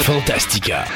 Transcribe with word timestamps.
Fantastica. 0.00 0.86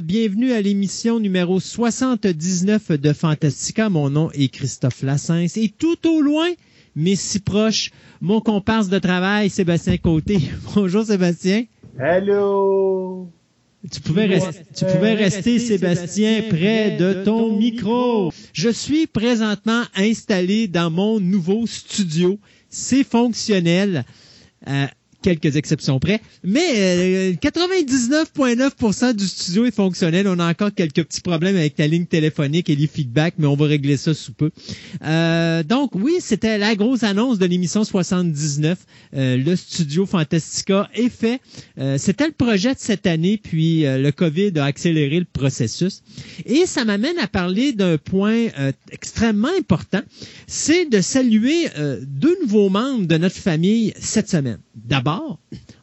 Bienvenue 0.00 0.52
à 0.52 0.60
l'émission 0.60 1.20
numéro 1.20 1.60
79 1.60 2.92
de 2.92 3.12
Fantastica. 3.12 3.88
Mon 3.88 4.10
nom 4.10 4.30
est 4.32 4.48
Christophe 4.48 5.02
Lassens 5.02 5.56
et 5.56 5.68
tout 5.68 6.06
au 6.06 6.20
loin, 6.20 6.48
mais 6.94 7.14
si 7.14 7.38
proche, 7.38 7.90
mon 8.20 8.40
comparse 8.40 8.88
de 8.88 8.98
travail, 8.98 9.48
Sébastien 9.48 9.96
Côté. 9.96 10.38
Bonjour 10.74 11.04
Sébastien. 11.04 11.64
Hello! 11.98 13.30
Tu 13.90 14.00
pouvais, 14.00 14.40
tu 14.74 14.84
pouvais 14.84 15.14
rester, 15.14 15.58
Sébastien, 15.58 16.42
près 16.48 16.96
de 16.96 17.24
ton 17.24 17.56
micro. 17.56 18.32
Je 18.52 18.68
suis 18.68 19.06
présentement 19.06 19.82
installé 19.94 20.68
dans 20.68 20.90
mon 20.90 21.20
nouveau 21.20 21.66
studio. 21.66 22.38
C'est 22.68 23.04
fonctionnel. 23.04 24.04
Euh, 24.68 24.86
quelques 25.26 25.56
exceptions 25.56 25.98
près. 25.98 26.20
Mais 26.44 26.60
euh, 26.76 27.32
99,9% 27.32 29.14
du 29.14 29.26
studio 29.26 29.64
est 29.66 29.74
fonctionnel. 29.74 30.28
On 30.28 30.38
a 30.38 30.48
encore 30.48 30.72
quelques 30.72 31.02
petits 31.02 31.20
problèmes 31.20 31.56
avec 31.56 31.74
la 31.78 31.88
ligne 31.88 32.06
téléphonique 32.06 32.70
et 32.70 32.76
les 32.76 32.86
feedbacks, 32.86 33.34
mais 33.38 33.46
on 33.48 33.56
va 33.56 33.66
régler 33.66 33.96
ça 33.96 34.14
sous 34.14 34.32
peu. 34.32 34.52
Euh, 35.04 35.64
donc 35.64 35.96
oui, 35.96 36.14
c'était 36.20 36.58
la 36.58 36.76
grosse 36.76 37.02
annonce 37.02 37.38
de 37.38 37.46
l'émission 37.46 37.82
79. 37.82 38.78
Euh, 39.16 39.36
le 39.36 39.56
studio 39.56 40.06
Fantastica 40.06 40.88
est 40.94 41.08
fait. 41.08 41.40
Euh, 41.78 41.98
c'était 41.98 42.26
le 42.26 42.32
projet 42.32 42.74
de 42.74 42.78
cette 42.78 43.06
année, 43.08 43.40
puis 43.42 43.84
euh, 43.84 43.98
le 43.98 44.12
COVID 44.12 44.52
a 44.60 44.64
accéléré 44.64 45.18
le 45.18 45.26
processus. 45.26 46.02
Et 46.44 46.66
ça 46.66 46.84
m'amène 46.84 47.18
à 47.18 47.26
parler 47.26 47.72
d'un 47.72 47.98
point 47.98 48.46
euh, 48.58 48.70
extrêmement 48.92 49.50
important. 49.58 50.02
C'est 50.46 50.86
de 50.88 51.00
saluer 51.00 51.66
euh, 51.78 52.00
deux 52.06 52.36
nouveaux 52.42 52.68
membres 52.68 53.06
de 53.06 53.16
notre 53.16 53.34
famille 53.36 53.92
cette 53.98 54.30
semaine. 54.30 54.58
D'abord, 54.74 55.15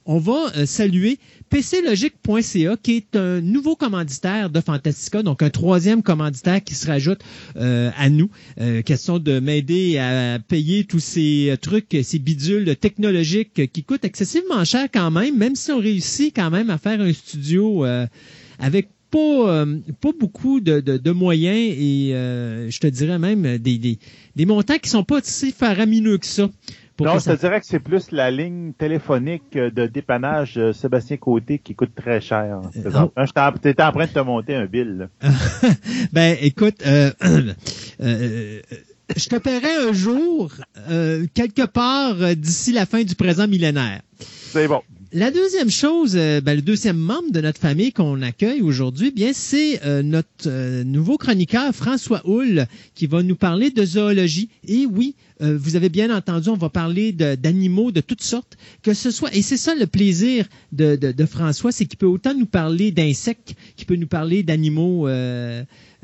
on 0.05 0.17
va 0.17 0.51
euh, 0.57 0.65
saluer 0.65 1.17
pclogique.ca 1.49 2.77
qui 2.81 2.95
est 2.97 3.15
un 3.15 3.41
nouveau 3.41 3.75
commanditaire 3.75 4.49
de 4.49 4.59
Fantastica, 4.59 5.23
donc 5.23 5.41
un 5.43 5.49
troisième 5.49 6.03
commanditaire 6.03 6.63
qui 6.63 6.75
se 6.75 6.87
rajoute 6.87 7.19
euh, 7.55 7.91
à 7.97 8.09
nous. 8.09 8.29
Euh, 8.59 8.81
question 8.81 9.19
de 9.19 9.39
m'aider 9.39 9.97
à 9.97 10.39
payer 10.39 10.83
tous 10.85 10.99
ces 10.99 11.55
trucs, 11.61 11.95
ces 12.03 12.19
bidules 12.19 12.75
technologiques 12.75 13.71
qui 13.71 13.83
coûtent 13.83 14.05
excessivement 14.05 14.63
cher 14.65 14.87
quand 14.93 15.11
même, 15.11 15.37
même 15.37 15.55
si 15.55 15.71
on 15.71 15.79
réussit 15.79 16.35
quand 16.35 16.49
même 16.49 16.69
à 16.69 16.77
faire 16.77 16.99
un 16.99 17.13
studio 17.13 17.85
avec 18.59 18.89
pas, 19.11 19.65
beaucoup 20.19 20.59
de, 20.59 21.11
moyens 21.11 21.55
et 21.77 22.09
je 22.69 22.79
te 22.79 22.87
dirais 22.87 23.19
même 23.19 23.57
des, 23.59 23.77
des, 23.77 23.99
des 24.35 24.45
montants 24.45 24.79
qui 24.79 24.89
sont 24.89 25.03
pas 25.03 25.19
si 25.23 25.51
faramineux 25.51 26.17
que 26.17 26.25
ça. 26.25 26.49
Non, 26.99 27.17
je 27.19 27.25
te 27.31 27.39
dirais 27.39 27.59
que 27.59 27.65
c'est 27.65 27.79
plus 27.79 28.11
la 28.11 28.29
ligne 28.31 28.73
téléphonique 28.73 29.55
euh, 29.55 29.71
de 29.71 29.87
dépannage 29.87 30.57
euh, 30.57 30.73
Sébastien 30.73 31.17
Côté 31.17 31.57
qui 31.59 31.73
coûte 31.75 31.93
très 31.95 32.21
cher. 32.21 32.59
présentement. 32.81 33.11
J'étais 33.25 33.39
en- 33.39 33.51
T'étais 33.53 33.83
en 33.83 33.91
train 33.91 34.05
de 34.05 34.11
te 34.11 34.19
monter 34.19 34.55
un 34.55 34.65
bill. 34.65 35.09
ben, 36.13 36.37
écoute, 36.41 36.83
euh, 36.85 37.11
euh, 38.01 38.61
je 39.15 39.27
te 39.29 39.35
paierai 39.37 39.87
un 39.89 39.93
jour, 39.93 40.51
euh, 40.89 41.25
quelque 41.33 41.65
part 41.65 42.21
euh, 42.21 42.35
d'ici 42.35 42.71
la 42.73 42.85
fin 42.85 43.03
du 43.03 43.15
présent 43.15 43.47
millénaire. 43.47 44.01
La 45.15 45.29
deuxième 45.29 45.69
chose, 45.69 46.13
euh, 46.15 46.41
ben, 46.41 46.55
le 46.55 46.61
deuxième 46.61 46.97
membre 46.97 47.31
de 47.31 47.41
notre 47.41 47.59
famille 47.59 47.91
qu'on 47.93 48.21
accueille 48.23 48.61
aujourd'hui, 48.61 49.11
bien, 49.11 49.31
c'est 49.33 49.83
euh, 49.85 50.01
notre 50.01 50.27
euh, 50.47 50.83
nouveau 50.83 51.17
chroniqueur 51.17 51.73
François 51.73 52.21
Houle 52.27 52.65
qui 52.95 53.05
va 53.07 53.21
nous 53.21 53.35
parler 53.35 53.69
de 53.69 53.85
zoologie. 53.85 54.49
Et 54.67 54.85
oui, 54.85 55.15
vous 55.39 55.75
avez 55.75 55.89
bien 55.89 56.15
entendu, 56.15 56.47
on 56.49 56.55
va 56.55 56.69
parler 56.69 57.11
d'animaux 57.11 57.91
de, 57.91 57.99
toutes 57.99 58.21
sortes, 58.23 58.55
que 58.81 58.93
ce 58.93 59.11
soit. 59.11 59.35
Et 59.35 59.41
c'est 59.41 59.57
ça 59.57 59.75
le 59.75 59.87
plaisir 59.87 60.45
de, 60.71 60.95
de- 60.95 61.11
de 61.11 61.25
François, 61.25 61.73
c'est 61.73 61.85
qu'il 61.85 61.97
peut 61.97 62.05
autant 62.05 62.33
nous 62.33 62.45
parler 62.45 62.91
d'insectes, 62.91 63.53
qu'il 63.75 63.85
peut 63.85 63.97
nous 63.97 64.07
parler 64.07 64.43
d'animaux. 64.43 65.05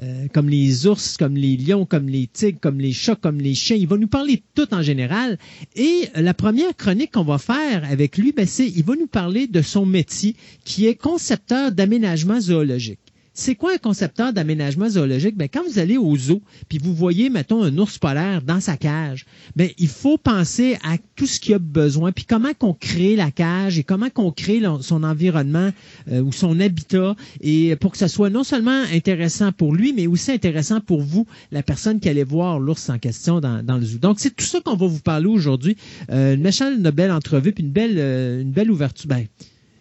Euh, 0.02 0.28
comme 0.34 0.50
les 0.50 0.88
ours, 0.88 1.18
comme 1.18 1.36
les 1.36 1.58
lions, 1.58 1.86
comme 1.86 2.08
les 2.08 2.28
tigres, 2.28 2.60
comme 2.62 2.80
les 2.80 2.94
chats, 2.94 3.16
comme 3.16 3.40
les 3.40 3.56
chiens. 3.56 3.76
Il 3.76 3.88
va 3.88 3.98
nous 3.98 4.08
parler 4.08 4.38
de 4.38 4.44
tout 4.64 4.74
en 4.74 4.82
général. 4.82 5.38
Et 5.76 6.08
la 6.16 6.34
première 6.34 6.76
chronique 6.76 7.12
qu'on 7.14 7.24
va 7.24 7.38
faire 7.38 7.84
avec 7.90 8.18
lui, 8.18 8.32
ben, 8.32 8.46
c'est 8.46 8.68
il 8.68 8.84
va 8.84 8.96
nous 8.96 9.08
parler 9.08 9.48
de 9.48 9.62
son 9.62 9.86
métier 9.86 10.36
qui 10.64 10.88
est 10.88 10.96
concepteur 10.96 11.72
d'aménagement 11.72 12.40
zoologique. 12.40 13.00
C'est 13.34 13.56
quoi 13.56 13.74
un 13.74 13.78
concepteur 13.78 14.34
d'aménagement 14.34 14.90
zoologique? 14.90 15.38
Ben, 15.38 15.48
quand 15.52 15.62
vous 15.68 15.80
allez 15.80 15.98
au 15.98 16.16
zoo, 16.18 16.42
puis 16.68 16.78
vous 16.78 16.94
voyez, 16.94 17.30
mettons, 17.30 17.64
un 17.64 17.78
ours 17.78 17.98
polaire 17.98 18.42
dans 18.42 18.60
sa 18.60 18.76
cage, 18.76 19.26
ben, 19.56 19.70
il 19.78 19.88
faut 19.88 20.18
penser 20.18 20.78
à 20.84 20.98
tout 21.16 21.26
ce 21.26 21.40
qu'il 21.40 21.54
a 21.54 21.60
besoin, 21.60 22.12
puis 22.12 22.26
comment 22.26 22.54
qu'on 22.58 22.74
crée 22.74 23.16
la 23.16 23.32
cage 23.32 23.80
et 23.80 23.84
comment 23.84 24.10
qu'on 24.10 24.32
crée 24.32 24.62
son 24.82 25.04
environnement 25.04 25.70
euh, 26.12 26.22
ou 26.22 26.32
son 26.32 26.60
habitat, 26.60 27.16
et 27.42 27.76
pour 27.78 27.92
que 27.92 27.98
ça 27.98 28.08
soit 28.08 28.30
non 28.30 28.44
seulement 28.44 28.84
intéressant 28.92 29.52
pour 29.52 29.74
lui, 29.74 29.94
mais 29.94 30.08
aussi 30.08 30.32
intéressant 30.32 30.82
pour 30.82 31.02
vous, 31.02 31.26
la 31.52 31.64
personne 31.64 32.00
qui 32.00 32.10
allait 32.10 32.24
voir 32.24 32.60
l'ours 32.60 32.90
en 32.90 32.98
question 32.98 33.40
dans, 33.40 33.78
le 33.78 33.86
zoo. 33.86 34.00
Donc, 34.00 34.20
c'est 34.20 34.36
tout 34.36 34.46
ça 34.46 34.60
qu'on 34.62 34.76
va 34.76 34.88
vous 34.88 35.00
parler 35.00 35.28
aujourd'hui. 35.28 35.78
Euh, 36.12 36.36
une 36.36 36.42
méchante, 36.42 36.80
belle 36.80 37.12
entrevue, 37.12 37.52
puis 37.52 37.64
une 37.64 37.72
belle, 37.72 37.96
euh, 37.98 38.42
une 38.42 38.52
belle 38.52 38.72
ouverture. 38.72 39.08
Ben, 39.08 39.26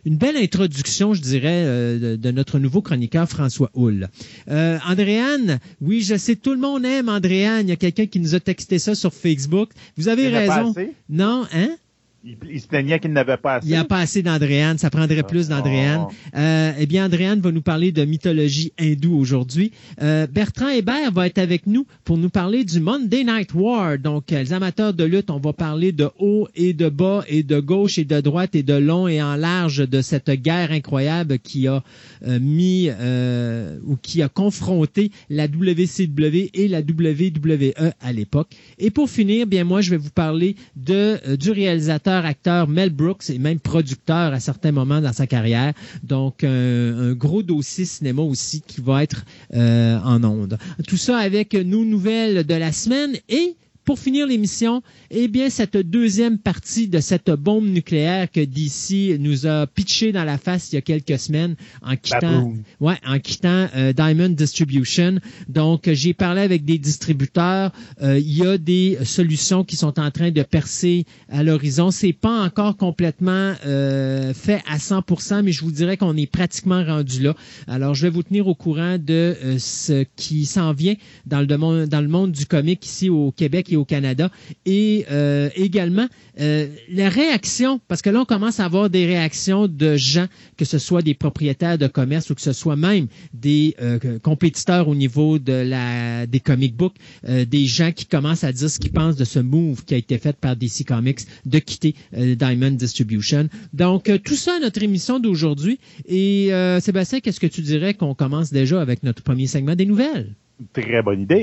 une 0.04 0.16
belle 0.16 0.36
introduction, 0.36 1.14
je 1.14 1.20
dirais, 1.20 1.64
euh, 1.64 1.98
de, 1.98 2.16
de 2.16 2.30
notre 2.30 2.58
nouveau 2.58 2.82
chroniqueur 2.82 3.28
François 3.28 3.70
Houle. 3.74 4.08
Euh, 4.50 4.78
Andréane, 4.86 5.58
oui, 5.80 6.02
je 6.02 6.16
sais, 6.16 6.36
tout 6.36 6.52
le 6.52 6.58
monde 6.58 6.84
aime 6.84 7.08
Andréane. 7.08 7.66
Il 7.66 7.70
y 7.70 7.72
a 7.72 7.76
quelqu'un 7.76 8.06
qui 8.06 8.20
nous 8.20 8.34
a 8.34 8.40
texté 8.40 8.78
ça 8.78 8.94
sur 8.94 9.12
Facebook. 9.12 9.70
Vous 9.96 10.08
avez 10.08 10.28
raison. 10.28 10.74
Non, 11.08 11.46
hein? 11.52 11.76
Il, 12.24 12.36
il 12.50 12.60
se 12.60 12.66
plaignait 12.66 12.98
qu'il 12.98 13.12
n'avait 13.12 13.36
pas 13.36 13.54
assez. 13.54 13.66
Il 13.66 13.70
n'y 13.70 13.76
a 13.76 13.84
pas 13.84 13.98
assez 13.98 14.22
d'Andréane, 14.22 14.76
ça 14.78 14.90
prendrait 14.90 15.22
plus 15.22 15.48
d'Andréane. 15.48 16.06
Oh. 16.08 16.12
Euh, 16.36 16.72
eh 16.78 16.86
bien, 16.86 17.06
Andréane 17.06 17.40
va 17.40 17.52
nous 17.52 17.62
parler 17.62 17.92
de 17.92 18.04
mythologie 18.04 18.72
hindoue 18.78 19.16
aujourd'hui. 19.16 19.70
Euh, 20.02 20.26
Bertrand 20.26 20.68
Hébert 20.68 21.12
va 21.12 21.26
être 21.26 21.38
avec 21.38 21.66
nous 21.66 21.86
pour 22.04 22.18
nous 22.18 22.28
parler 22.28 22.64
du 22.64 22.80
Monday 22.80 23.22
Night 23.22 23.54
War. 23.54 23.98
Donc, 23.98 24.32
euh, 24.32 24.42
les 24.42 24.52
amateurs 24.52 24.94
de 24.94 25.04
lutte, 25.04 25.30
on 25.30 25.38
va 25.38 25.52
parler 25.52 25.92
de 25.92 26.08
haut 26.18 26.48
et 26.56 26.72
de 26.72 26.88
bas 26.88 27.22
et 27.28 27.42
de 27.44 27.60
gauche 27.60 27.98
et 27.98 28.04
de 28.04 28.20
droite 28.20 28.54
et 28.54 28.62
de 28.64 28.74
long 28.74 29.06
et 29.06 29.22
en 29.22 29.36
large 29.36 29.88
de 29.88 30.00
cette 30.00 30.30
guerre 30.30 30.72
incroyable 30.72 31.38
qui 31.38 31.68
a 31.68 31.84
euh, 32.26 32.40
mis 32.40 32.88
euh, 32.90 33.78
ou 33.86 33.96
qui 33.96 34.22
a 34.22 34.28
confronté 34.28 35.12
la 35.30 35.46
WCW 35.46 36.50
et 36.52 36.66
la 36.66 36.80
WWE 36.80 37.92
à 38.00 38.12
l'époque. 38.12 38.48
Et 38.78 38.90
pour 38.90 39.08
finir, 39.08 39.46
bien 39.46 39.62
moi, 39.64 39.82
je 39.82 39.90
vais 39.90 39.96
vous 39.96 40.10
parler 40.10 40.56
de 40.76 41.36
du 41.36 41.50
réalisateur, 41.50 42.07
acteur 42.12 42.68
Mel 42.68 42.90
Brooks 42.90 43.30
et 43.30 43.38
même 43.38 43.60
producteur 43.60 44.32
à 44.32 44.40
certains 44.40 44.72
moments 44.72 45.00
dans 45.00 45.12
sa 45.12 45.26
carrière. 45.26 45.72
Donc 46.02 46.44
un, 46.44 47.12
gros 47.14 47.42
dossier 47.42 47.84
cinéma 47.84 48.22
aussi 48.22 48.62
qui 48.66 48.80
va 48.80 49.02
être 49.02 49.24
euh, 49.54 49.98
en 50.04 50.22
ondes. 50.24 50.58
Tout 50.86 50.96
ça 50.96 51.18
avec 51.18 51.54
nos 51.54 51.84
nouvelles 51.84 52.44
de 52.44 52.54
la 52.54 52.72
semaine 52.72 53.16
et 53.28 53.56
pour 53.88 53.98
finir 53.98 54.26
l'émission, 54.26 54.82
eh 55.10 55.28
bien, 55.28 55.48
cette 55.48 55.78
deuxième 55.78 56.36
partie 56.36 56.88
de 56.88 57.00
cette 57.00 57.30
bombe 57.30 57.64
nucléaire 57.64 58.30
que 58.30 58.44
DC 58.44 59.18
nous 59.18 59.46
a 59.46 59.66
pitché 59.66 60.12
dans 60.12 60.24
la 60.24 60.36
face 60.36 60.70
il 60.70 60.74
y 60.74 60.78
a 60.78 60.82
quelques 60.82 61.18
semaines 61.18 61.56
en 61.80 61.96
quittant, 61.96 62.52
ouais, 62.80 62.96
en 63.06 63.18
quittant 63.18 63.66
euh, 63.74 63.94
Diamond 63.94 64.28
Distribution. 64.28 65.20
Donc, 65.48 65.88
j'ai 65.90 66.12
parlé 66.12 66.42
avec 66.42 66.66
des 66.66 66.76
distributeurs. 66.76 67.72
Euh, 68.02 68.18
il 68.18 68.36
y 68.36 68.46
a 68.46 68.58
des 68.58 68.98
solutions 69.04 69.64
qui 69.64 69.76
sont 69.76 69.98
en 69.98 70.10
train 70.10 70.32
de 70.32 70.42
percer 70.42 71.06
à 71.30 71.42
l'horizon. 71.42 71.90
C'est 71.90 72.12
pas 72.12 72.42
encore 72.42 72.76
complètement 72.76 73.54
euh, 73.64 74.34
fait 74.34 74.60
à 74.70 74.76
100%, 74.76 75.40
mais 75.40 75.52
je 75.52 75.64
vous 75.64 75.72
dirais 75.72 75.96
qu'on 75.96 76.14
est 76.18 76.30
pratiquement 76.30 76.84
rendu 76.84 77.22
là. 77.22 77.34
Alors, 77.66 77.94
je 77.94 78.02
vais 78.02 78.10
vous 78.10 78.22
tenir 78.22 78.48
au 78.48 78.54
courant 78.54 78.98
de 78.98 79.34
ce 79.58 80.04
qui 80.14 80.44
s'en 80.44 80.74
vient 80.74 80.96
dans 81.24 81.40
le, 81.40 81.56
monde, 81.56 81.86
dans 81.86 82.02
le 82.02 82.08
monde 82.08 82.32
du 82.32 82.44
comic 82.44 82.84
ici 82.84 83.08
au 83.08 83.32
Québec 83.32 83.72
et 83.72 83.77
au 83.78 83.84
Canada. 83.84 84.30
Et 84.66 85.06
euh, 85.10 85.48
également, 85.56 86.08
euh, 86.40 86.68
la 86.90 87.08
réaction, 87.08 87.80
parce 87.88 88.02
que 88.02 88.10
là, 88.10 88.20
on 88.20 88.24
commence 88.24 88.60
à 88.60 88.64
avoir 88.64 88.90
des 88.90 89.06
réactions 89.06 89.66
de 89.66 89.96
gens, 89.96 90.26
que 90.56 90.64
ce 90.64 90.78
soit 90.78 91.02
des 91.02 91.14
propriétaires 91.14 91.78
de 91.78 91.86
commerce 91.86 92.30
ou 92.30 92.34
que 92.34 92.40
ce 92.40 92.52
soit 92.52 92.76
même 92.76 93.06
des 93.34 93.74
euh, 93.80 94.18
compétiteurs 94.20 94.88
au 94.88 94.94
niveau 94.94 95.38
de 95.38 95.52
la 95.52 96.26
des 96.26 96.40
comic 96.40 96.76
books, 96.76 96.94
euh, 97.28 97.44
des 97.44 97.66
gens 97.66 97.90
qui 97.92 98.06
commencent 98.06 98.44
à 98.44 98.52
dire 98.52 98.70
ce 98.70 98.78
qu'ils 98.78 98.92
pensent 98.92 99.16
de 99.16 99.24
ce 99.24 99.38
move 99.40 99.84
qui 99.84 99.94
a 99.94 99.96
été 99.96 100.18
fait 100.18 100.36
par 100.36 100.54
DC 100.54 100.84
Comics 100.86 101.20
de 101.44 101.58
quitter 101.58 101.94
Diamond 102.12 102.70
Distribution. 102.70 103.48
Donc, 103.72 104.10
tout 104.24 104.36
ça 104.36 104.58
notre 104.60 104.82
émission 104.82 105.18
d'aujourd'hui. 105.18 105.78
Et 106.06 106.50
Sébastien, 106.80 107.20
qu'est-ce 107.20 107.40
que 107.40 107.46
tu 107.46 107.62
dirais 107.62 107.94
qu'on 107.94 108.14
commence 108.14 108.52
déjà 108.52 108.80
avec 108.80 109.02
notre 109.02 109.22
premier 109.22 109.46
segment 109.46 109.74
des 109.74 109.86
nouvelles? 109.86 110.34
Très 110.72 111.02
bonne 111.02 111.22
idée. 111.22 111.42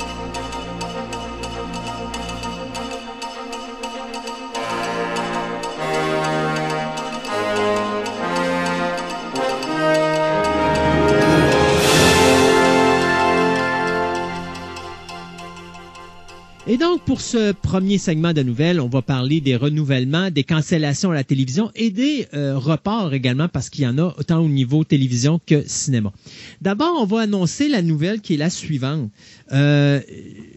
Et 16.71 16.77
donc, 16.77 17.03
pour 17.03 17.19
ce 17.19 17.51
premier 17.51 17.97
segment 17.97 18.31
de 18.31 18.43
nouvelles, 18.43 18.79
on 18.79 18.87
va 18.87 19.01
parler 19.01 19.41
des 19.41 19.57
renouvellements, 19.57 20.31
des 20.31 20.45
cancellations 20.45 21.11
à 21.11 21.13
la 21.13 21.25
télévision 21.25 21.69
et 21.75 21.89
des 21.89 22.29
euh, 22.33 22.57
reports 22.57 23.13
également, 23.13 23.49
parce 23.49 23.69
qu'il 23.69 23.83
y 23.83 23.87
en 23.87 23.97
a 23.97 24.15
autant 24.17 24.39
au 24.39 24.47
niveau 24.47 24.85
télévision 24.85 25.41
que 25.45 25.67
cinéma. 25.67 26.13
D'abord, 26.61 26.93
on 26.97 27.05
va 27.05 27.23
annoncer 27.23 27.67
la 27.67 27.81
nouvelle 27.81 28.21
qui 28.21 28.35
est 28.35 28.37
la 28.37 28.49
suivante. 28.49 29.11
Euh, 29.51 29.99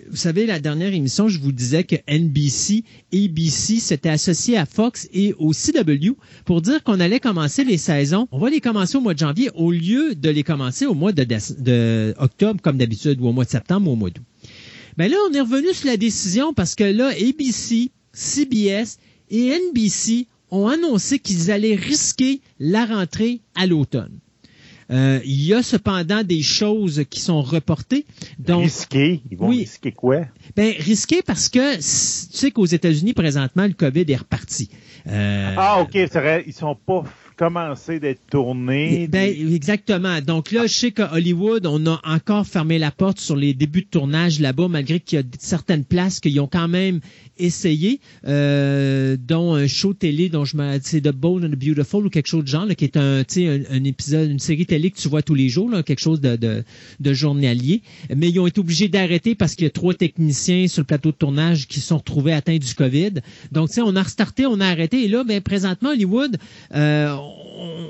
vous 0.08 0.14
savez, 0.14 0.46
la 0.46 0.60
dernière 0.60 0.94
émission, 0.94 1.26
je 1.26 1.40
vous 1.40 1.50
disais 1.50 1.82
que 1.82 1.96
NBC, 2.06 2.84
ABC 3.12 3.80
s'étaient 3.80 4.08
associés 4.08 4.56
à 4.56 4.66
Fox 4.66 5.08
et 5.12 5.34
au 5.40 5.50
CW 5.50 6.12
pour 6.44 6.62
dire 6.62 6.84
qu'on 6.84 7.00
allait 7.00 7.18
commencer 7.18 7.64
les 7.64 7.76
saisons. 7.76 8.28
On 8.30 8.38
va 8.38 8.50
les 8.50 8.60
commencer 8.60 8.96
au 8.96 9.00
mois 9.00 9.14
de 9.14 9.18
janvier 9.18 9.50
au 9.56 9.72
lieu 9.72 10.14
de 10.14 10.30
les 10.30 10.44
commencer 10.44 10.86
au 10.86 10.94
mois 10.94 11.10
de, 11.10 11.24
de 11.24 12.14
octobre 12.20 12.60
comme 12.62 12.78
d'habitude 12.78 13.20
ou 13.20 13.26
au 13.26 13.32
mois 13.32 13.46
de 13.46 13.50
septembre 13.50 13.90
ou 13.90 13.94
au 13.94 13.96
mois 13.96 14.10
d'août. 14.10 14.22
Ben 14.96 15.10
là, 15.10 15.16
on 15.28 15.34
est 15.34 15.40
revenu 15.40 15.72
sur 15.72 15.88
la 15.88 15.96
décision 15.96 16.54
parce 16.54 16.74
que 16.74 16.84
là, 16.84 17.08
ABC, 17.08 17.90
CBS 18.12 18.98
et 19.30 19.58
NBC 19.70 20.26
ont 20.50 20.68
annoncé 20.68 21.18
qu'ils 21.18 21.50
allaient 21.50 21.74
risquer 21.74 22.40
la 22.60 22.86
rentrée 22.86 23.40
à 23.56 23.66
l'automne. 23.66 24.20
Euh, 24.90 25.20
il 25.24 25.42
y 25.42 25.54
a 25.54 25.62
cependant 25.62 26.22
des 26.22 26.42
choses 26.42 27.04
qui 27.08 27.20
sont 27.20 27.40
reportées. 27.42 28.04
Donc, 28.38 28.64
risquer? 28.64 29.22
Ils 29.30 29.38
vont 29.38 29.48
risquer 29.48 29.92
quoi? 29.92 30.26
Ben, 30.56 30.74
risquer 30.78 31.22
parce 31.22 31.48
que 31.48 31.76
tu 31.76 31.82
sais 31.82 32.50
qu'aux 32.50 32.66
États-Unis, 32.66 33.14
présentement, 33.14 33.66
le 33.66 33.72
COVID 33.72 34.04
est 34.06 34.16
reparti. 34.16 34.68
Euh, 35.06 35.54
ah, 35.56 35.80
OK. 35.80 35.96
Vrai, 36.12 36.44
ils 36.46 36.52
sont 36.52 36.74
pas 36.74 37.04
commencé 37.36 38.00
d'être 38.00 38.26
tourné. 38.30 39.08
Ben, 39.08 39.28
exactement. 39.52 40.20
Donc 40.20 40.52
là, 40.52 40.66
je 40.66 40.74
sais 40.74 40.90
qu'à 40.92 41.12
Hollywood, 41.12 41.66
on 41.66 41.86
a 41.86 42.00
encore 42.04 42.46
fermé 42.46 42.78
la 42.78 42.90
porte 42.90 43.20
sur 43.20 43.36
les 43.36 43.54
débuts 43.54 43.82
de 43.82 43.88
tournage 43.88 44.40
là-bas, 44.40 44.68
malgré 44.68 45.00
qu'il 45.00 45.18
y 45.18 45.22
a 45.22 45.24
certaines 45.38 45.84
places 45.84 46.20
qui 46.20 46.38
ont 46.40 46.46
quand 46.46 46.68
même 46.68 47.00
essayé, 47.38 48.00
euh, 48.26 49.16
dont 49.20 49.54
un 49.54 49.66
show 49.66 49.92
télé 49.92 50.28
dont 50.28 50.44
je 50.44 50.56
me 50.56 50.78
c'est 50.82 51.00
The 51.00 51.12
Bold 51.12 51.44
and 51.44 51.48
the 51.50 51.58
Beautiful 51.58 52.06
ou 52.06 52.10
quelque 52.10 52.28
chose 52.28 52.44
de 52.44 52.48
genre, 52.48 52.68
qui 52.76 52.84
est 52.84 52.96
un, 52.96 53.20
un, 53.20 53.60
un 53.70 53.84
épisode, 53.84 54.30
une 54.30 54.38
série 54.38 54.66
télé 54.66 54.90
que 54.90 54.98
tu 54.98 55.08
vois 55.08 55.22
tous 55.22 55.34
les 55.34 55.48
jours, 55.48 55.68
là, 55.68 55.82
quelque 55.82 56.00
chose 56.00 56.20
de, 56.20 56.36
de, 56.36 56.62
de 57.00 57.12
journalier. 57.12 57.82
Mais 58.14 58.30
ils 58.30 58.38
ont 58.38 58.46
été 58.46 58.60
obligés 58.60 58.88
d'arrêter 58.88 59.34
parce 59.34 59.54
qu'il 59.54 59.64
y 59.64 59.66
a 59.66 59.70
trois 59.70 59.94
techniciens 59.94 60.68
sur 60.68 60.82
le 60.82 60.86
plateau 60.86 61.10
de 61.10 61.16
tournage 61.16 61.66
qui 61.66 61.80
sont 61.80 61.98
retrouvés 61.98 62.32
atteints 62.32 62.58
du 62.58 62.74
COVID. 62.74 63.14
Donc, 63.52 63.68
tu 63.68 63.74
sais, 63.74 63.80
on 63.82 63.96
a 63.96 64.02
restarté, 64.02 64.46
on 64.46 64.60
a 64.60 64.66
arrêté. 64.66 65.04
Et 65.04 65.08
là, 65.08 65.24
ben, 65.24 65.40
présentement, 65.40 65.90
Hollywood, 65.90 66.36
euh, 66.74 67.16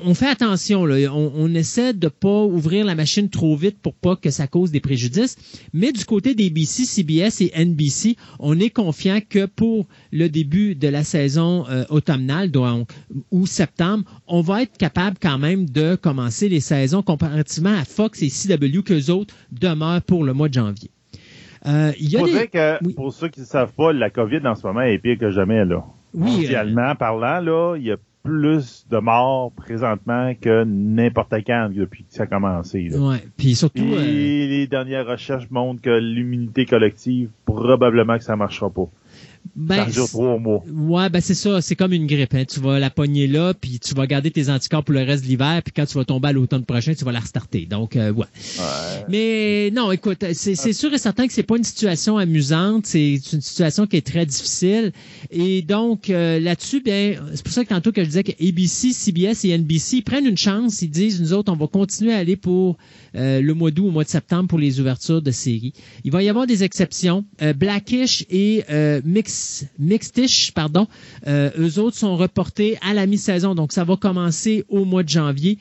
on, 0.04 0.14
fait 0.14 0.28
attention. 0.28 0.84
Là. 0.84 0.96
On, 1.12 1.32
on, 1.34 1.54
essaie 1.54 1.92
de 1.92 2.08
pas 2.08 2.44
ouvrir 2.44 2.84
la 2.84 2.94
machine 2.94 3.28
trop 3.28 3.56
vite 3.56 3.78
pour 3.80 3.94
pas 3.94 4.16
que 4.16 4.30
ça 4.30 4.46
cause 4.46 4.70
des 4.70 4.80
préjudices. 4.80 5.36
Mais 5.72 5.92
du 5.92 6.04
côté 6.04 6.34
des 6.34 6.50
BC, 6.50 6.84
CBS 6.84 7.40
et 7.40 7.52
NBC, 7.64 8.16
on 8.38 8.58
est 8.58 8.70
confiant 8.70 9.20
que 9.28 9.46
pour 9.46 9.86
le 10.12 10.28
début 10.28 10.74
de 10.74 10.88
la 10.88 11.04
saison 11.04 11.66
euh, 11.68 11.84
automnale, 11.90 12.50
donc 12.50 12.90
ou 13.30 13.46
septembre, 13.46 14.04
on 14.26 14.40
va 14.40 14.62
être 14.62 14.76
capable 14.76 15.16
quand 15.20 15.38
même 15.38 15.68
de 15.68 15.96
commencer 15.96 16.48
les 16.48 16.60
saisons 16.60 17.02
comparativement 17.02 17.76
à 17.76 17.84
Fox 17.84 18.22
et 18.22 18.28
CW 18.28 18.82
que 18.82 19.10
autres 19.10 19.34
demeurent 19.52 20.02
pour 20.02 20.24
le 20.24 20.32
mois 20.32 20.48
de 20.48 20.54
janvier. 20.54 20.90
Euh, 21.66 21.92
il 21.98 22.10
y 22.10 22.16
a 22.16 22.46
que, 22.46 22.92
pour 22.94 23.12
ceux 23.12 23.28
qui 23.28 23.40
ne 23.40 23.46
savent 23.46 23.72
pas, 23.72 23.92
la 23.92 24.10
COVID 24.10 24.46
en 24.46 24.54
ce 24.54 24.66
moment 24.66 24.82
est 24.82 24.98
pire 24.98 25.18
que 25.18 25.30
jamais. 25.30 25.64
Là. 25.64 25.84
Oui, 26.12 26.32
Mondialement 26.32 26.90
euh, 26.90 26.94
parlant, 26.94 27.40
là, 27.40 27.76
il 27.76 27.84
y 27.84 27.92
a 27.92 27.96
plus 28.24 28.86
de 28.90 28.96
morts 28.98 29.52
présentement 29.52 30.32
que 30.34 30.64
n'importe 30.64 31.34
quand 31.46 31.68
depuis 31.70 32.04
que 32.04 32.14
ça 32.14 32.22
a 32.22 32.26
commencé. 32.26 32.90
Ouais. 32.96 33.22
Puis 33.36 33.54
surtout. 33.54 33.82
Euh, 33.82 34.02
les 34.02 34.66
dernières 34.66 35.06
recherches 35.06 35.50
montrent 35.50 35.82
que 35.82 35.90
l'immunité 35.90 36.64
collective, 36.64 37.28
probablement 37.44 38.16
que 38.16 38.24
ça 38.24 38.34
marchera 38.34 38.70
pas. 38.70 38.88
Ben, 39.56 39.90
ça 39.90 40.06
trois 40.06 40.38
mois. 40.38 40.64
Ouais, 40.66 41.08
ben 41.10 41.20
c'est 41.20 41.34
ça. 41.34 41.60
C'est 41.60 41.76
comme 41.76 41.92
une 41.92 42.06
grippe. 42.06 42.34
Hein. 42.34 42.44
Tu 42.44 42.60
vas 42.60 42.78
la 42.78 42.90
pogner 42.90 43.26
là, 43.26 43.54
puis 43.54 43.78
tu 43.78 43.94
vas 43.94 44.06
garder 44.06 44.30
tes 44.30 44.50
anticorps 44.50 44.84
pour 44.84 44.94
le 44.94 45.02
reste 45.02 45.24
de 45.24 45.28
l'hiver, 45.28 45.60
puis 45.62 45.72
quand 45.74 45.86
tu 45.86 45.94
vas 45.94 46.04
tomber 46.04 46.28
à 46.28 46.32
l'automne 46.32 46.64
prochain, 46.64 46.94
tu 46.94 47.04
vas 47.04 47.12
la 47.12 47.20
restarter. 47.20 47.66
Donc, 47.66 47.96
euh, 47.96 48.12
ouais. 48.12 48.26
Mais 49.08 49.70
non, 49.70 49.92
écoute, 49.92 50.24
c'est 50.32 50.72
sûr 50.72 50.92
et 50.92 50.98
certain 50.98 51.26
que 51.26 51.32
c'est 51.32 51.42
pas 51.42 51.56
une 51.56 51.64
situation 51.64 52.18
amusante. 52.18 52.86
C'est 52.86 53.14
une 53.32 53.40
situation 53.40 53.86
qui 53.86 53.96
est 53.96 54.06
très 54.06 54.26
difficile. 54.26 54.92
Et 55.30 55.62
donc, 55.62 56.10
euh, 56.10 56.40
là-dessus, 56.40 56.80
bien, 56.80 57.14
c'est 57.34 57.44
pour 57.44 57.52
ça 57.52 57.64
que 57.64 57.68
tantôt 57.68 57.92
que 57.92 58.02
je 58.02 58.08
disais 58.08 58.24
que 58.24 58.32
ABC, 58.32 58.92
CBS 58.92 59.44
et 59.44 59.56
NBC 59.56 60.02
prennent 60.02 60.26
une 60.26 60.38
chance. 60.38 60.82
Ils 60.82 60.90
disent, 60.90 61.20
nous 61.20 61.32
autres, 61.32 61.52
on 61.52 61.56
va 61.56 61.66
continuer 61.66 62.12
à 62.12 62.18
aller 62.18 62.36
pour 62.36 62.76
euh, 63.16 63.40
le 63.40 63.54
mois 63.54 63.70
d'août 63.70 63.86
au 63.86 63.90
mois 63.90 64.04
de 64.04 64.08
septembre 64.08 64.48
pour 64.48 64.58
les 64.58 64.80
ouvertures 64.80 65.22
de 65.22 65.30
séries. 65.30 65.72
Il 66.02 66.10
va 66.10 66.22
y 66.22 66.28
avoir 66.28 66.46
des 66.46 66.64
exceptions. 66.64 67.24
Euh, 67.42 67.52
Blackish 67.52 68.24
et 68.28 68.64
euh, 68.70 69.00
Mix, 69.34 69.66
Mixtish, 69.78 70.52
pardon, 70.52 70.86
euh, 71.26 71.50
eux 71.58 71.78
autres 71.78 71.96
sont 71.96 72.16
reportés 72.16 72.76
à 72.82 72.94
la 72.94 73.06
mi-saison, 73.06 73.54
donc 73.54 73.72
ça 73.72 73.84
va 73.84 73.96
commencer 73.96 74.64
au 74.68 74.84
mois 74.84 75.02
de 75.02 75.08
janvier. 75.08 75.58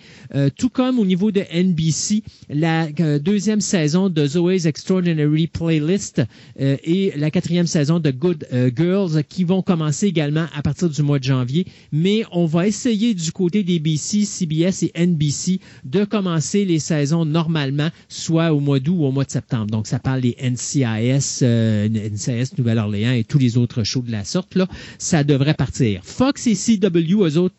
tout 0.57 0.69
comme 0.69 0.99
au 0.99 1.05
niveau 1.05 1.31
de 1.31 1.41
NBC, 1.53 2.23
la 2.49 2.87
deuxième 3.19 3.61
saison 3.61 4.09
de 4.09 4.25
Zoe's 4.25 4.65
Extraordinary 4.65 5.47
Playlist 5.47 6.21
et 6.59 7.13
la 7.15 7.31
quatrième 7.31 7.67
saison 7.67 7.99
de 7.99 8.11
Good 8.11 8.47
Girls 8.75 9.23
qui 9.27 9.43
vont 9.43 9.61
commencer 9.61 10.07
également 10.07 10.45
à 10.55 10.61
partir 10.61 10.89
du 10.89 11.01
mois 11.01 11.19
de 11.19 11.23
janvier. 11.23 11.65
Mais 11.91 12.23
on 12.31 12.45
va 12.45 12.67
essayer 12.67 13.13
du 13.13 13.31
côté 13.31 13.63
des 13.63 13.79
BC, 13.79 14.25
CBS 14.25 14.83
et 14.83 14.91
NBC 15.05 15.59
de 15.85 16.03
commencer 16.05 16.65
les 16.65 16.79
saisons 16.79 17.25
normalement 17.25 17.89
soit 18.07 18.53
au 18.53 18.59
mois 18.59 18.79
d'août 18.79 18.95
ou 18.97 19.05
au 19.05 19.11
mois 19.11 19.25
de 19.25 19.31
septembre. 19.31 19.67
Donc, 19.67 19.87
ça 19.87 19.99
parle 19.99 20.21
des 20.21 20.35
NCIS, 20.41 21.39
euh, 21.43 21.87
NCIS 21.89 22.55
Nouvelle-Orléans 22.57 23.13
et 23.13 23.23
tous 23.23 23.37
les 23.37 23.57
autres 23.57 23.62
shows 23.83 24.01
de 24.01 24.11
la 24.11 24.23
sorte. 24.23 24.55
Là, 24.55 24.67
ça 24.97 25.23
devrait 25.23 25.53
partir. 25.53 26.01
Fox 26.03 26.47
et 26.47 26.55
CW, 26.55 27.23
eux 27.25 27.37
autres, 27.37 27.55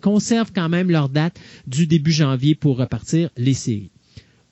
conservent 0.00 0.52
quand 0.54 0.68
même 0.68 0.90
leur 0.90 1.08
date 1.08 1.38
du 1.66 1.86
début 1.86 2.12
janvier 2.12 2.54
pour 2.54 2.78
repartir 2.78 3.30
les 3.36 3.54
séries. 3.54 3.90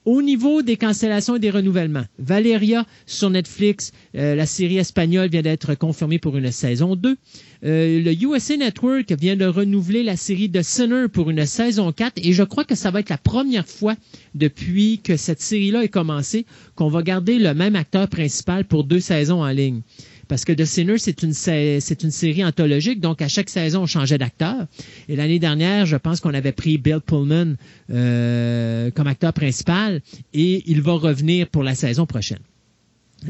Au 0.04 0.20
niveau 0.20 0.60
des 0.60 0.76
cancellations 0.76 1.36
et 1.36 1.38
des 1.38 1.48
renouvellements, 1.48 2.04
Valeria 2.18 2.84
sur 3.06 3.30
Netflix, 3.30 3.90
euh, 4.14 4.34
la 4.34 4.44
série 4.44 4.76
espagnole 4.76 5.30
vient 5.30 5.40
d'être 5.40 5.74
confirmée 5.76 6.18
pour 6.18 6.36
une 6.36 6.52
saison 6.52 6.94
2. 6.94 7.16
Euh, 7.64 8.02
le 8.02 8.12
USA 8.12 8.58
Network 8.58 9.10
vient 9.18 9.34
de 9.34 9.46
renouveler 9.46 10.02
la 10.02 10.16
série 10.16 10.50
The 10.50 10.60
Sinner 10.60 11.06
pour 11.10 11.30
une 11.30 11.46
saison 11.46 11.90
4 11.90 12.20
et 12.22 12.34
je 12.34 12.42
crois 12.42 12.64
que 12.64 12.74
ça 12.74 12.90
va 12.90 13.00
être 13.00 13.08
la 13.08 13.16
première 13.16 13.66
fois 13.66 13.94
depuis 14.34 15.00
que 15.02 15.16
cette 15.16 15.40
série-là 15.40 15.84
est 15.84 15.88
commencée 15.88 16.44
qu'on 16.74 16.88
va 16.88 17.02
garder 17.02 17.38
le 17.38 17.54
même 17.54 17.74
acteur 17.74 18.06
principal 18.08 18.66
pour 18.66 18.84
deux 18.84 19.00
saisons 19.00 19.42
en 19.42 19.50
ligne. 19.50 19.80
Parce 20.28 20.44
que 20.44 20.52
The 20.52 20.64
Sinner, 20.64 20.98
c'est 20.98 21.22
une, 21.22 21.32
série 21.32 22.44
anthologique, 22.44 23.00
donc 23.00 23.22
à 23.22 23.28
chaque 23.28 23.50
saison, 23.50 23.82
on 23.82 23.86
changeait 23.86 24.18
d'acteur. 24.18 24.66
Et 25.08 25.16
l'année 25.16 25.38
dernière, 25.38 25.86
je 25.86 25.96
pense 25.96 26.20
qu'on 26.20 26.34
avait 26.34 26.52
pris 26.52 26.78
Bill 26.78 27.00
Pullman 27.04 27.54
euh, 27.90 28.90
comme 28.90 29.06
acteur 29.06 29.32
principal, 29.32 30.00
et 30.32 30.62
il 30.66 30.80
va 30.82 30.92
revenir 30.92 31.48
pour 31.48 31.62
la 31.62 31.74
saison 31.74 32.06
prochaine. 32.06 32.40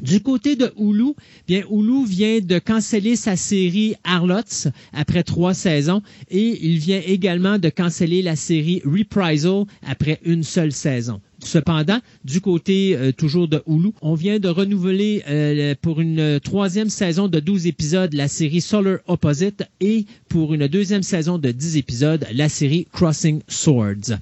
Du 0.02 0.20
côté 0.20 0.56
de 0.56 0.72
Hulu, 0.76 1.12
bien 1.46 1.62
Hulu 1.70 2.04
vient 2.04 2.40
de 2.40 2.58
canceller 2.58 3.14
sa 3.14 3.36
série 3.36 3.94
Harlots 4.02 4.68
après 4.92 5.22
trois 5.22 5.54
saisons 5.54 6.02
et 6.30 6.66
il 6.66 6.78
vient 6.78 7.00
également 7.04 7.58
de 7.58 7.68
canceller 7.68 8.20
la 8.20 8.34
série 8.34 8.82
Reprisal 8.84 9.64
après 9.86 10.18
une 10.24 10.42
seule 10.42 10.72
saison. 10.72 11.20
Cependant, 11.46 12.00
du 12.24 12.40
côté 12.40 12.96
euh, 12.96 13.12
toujours 13.12 13.48
de 13.48 13.62
Hulu, 13.66 13.90
on 14.02 14.14
vient 14.14 14.38
de 14.38 14.48
renouveler 14.48 15.22
euh, 15.28 15.74
pour 15.80 16.00
une 16.00 16.40
troisième 16.40 16.88
saison 16.88 17.28
de 17.28 17.40
12 17.40 17.66
épisodes 17.66 18.12
la 18.14 18.28
série 18.28 18.60
Solar 18.60 18.98
Opposite 19.06 19.64
et 19.80 20.06
pour 20.28 20.54
une 20.54 20.66
deuxième 20.66 21.02
saison 21.02 21.38
de 21.38 21.50
10 21.50 21.76
épisodes 21.76 22.26
la 22.32 22.48
série 22.48 22.86
Crossing 22.92 23.40
Swords. 23.48 24.18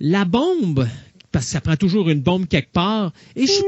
La 0.00 0.24
bombe, 0.24 0.86
parce 1.32 1.46
que 1.46 1.50
ça 1.52 1.60
prend 1.60 1.76
toujours 1.76 2.08
une 2.08 2.20
bombe 2.20 2.46
quelque 2.46 2.72
part, 2.72 3.12
et 3.36 3.46
je 3.46 3.62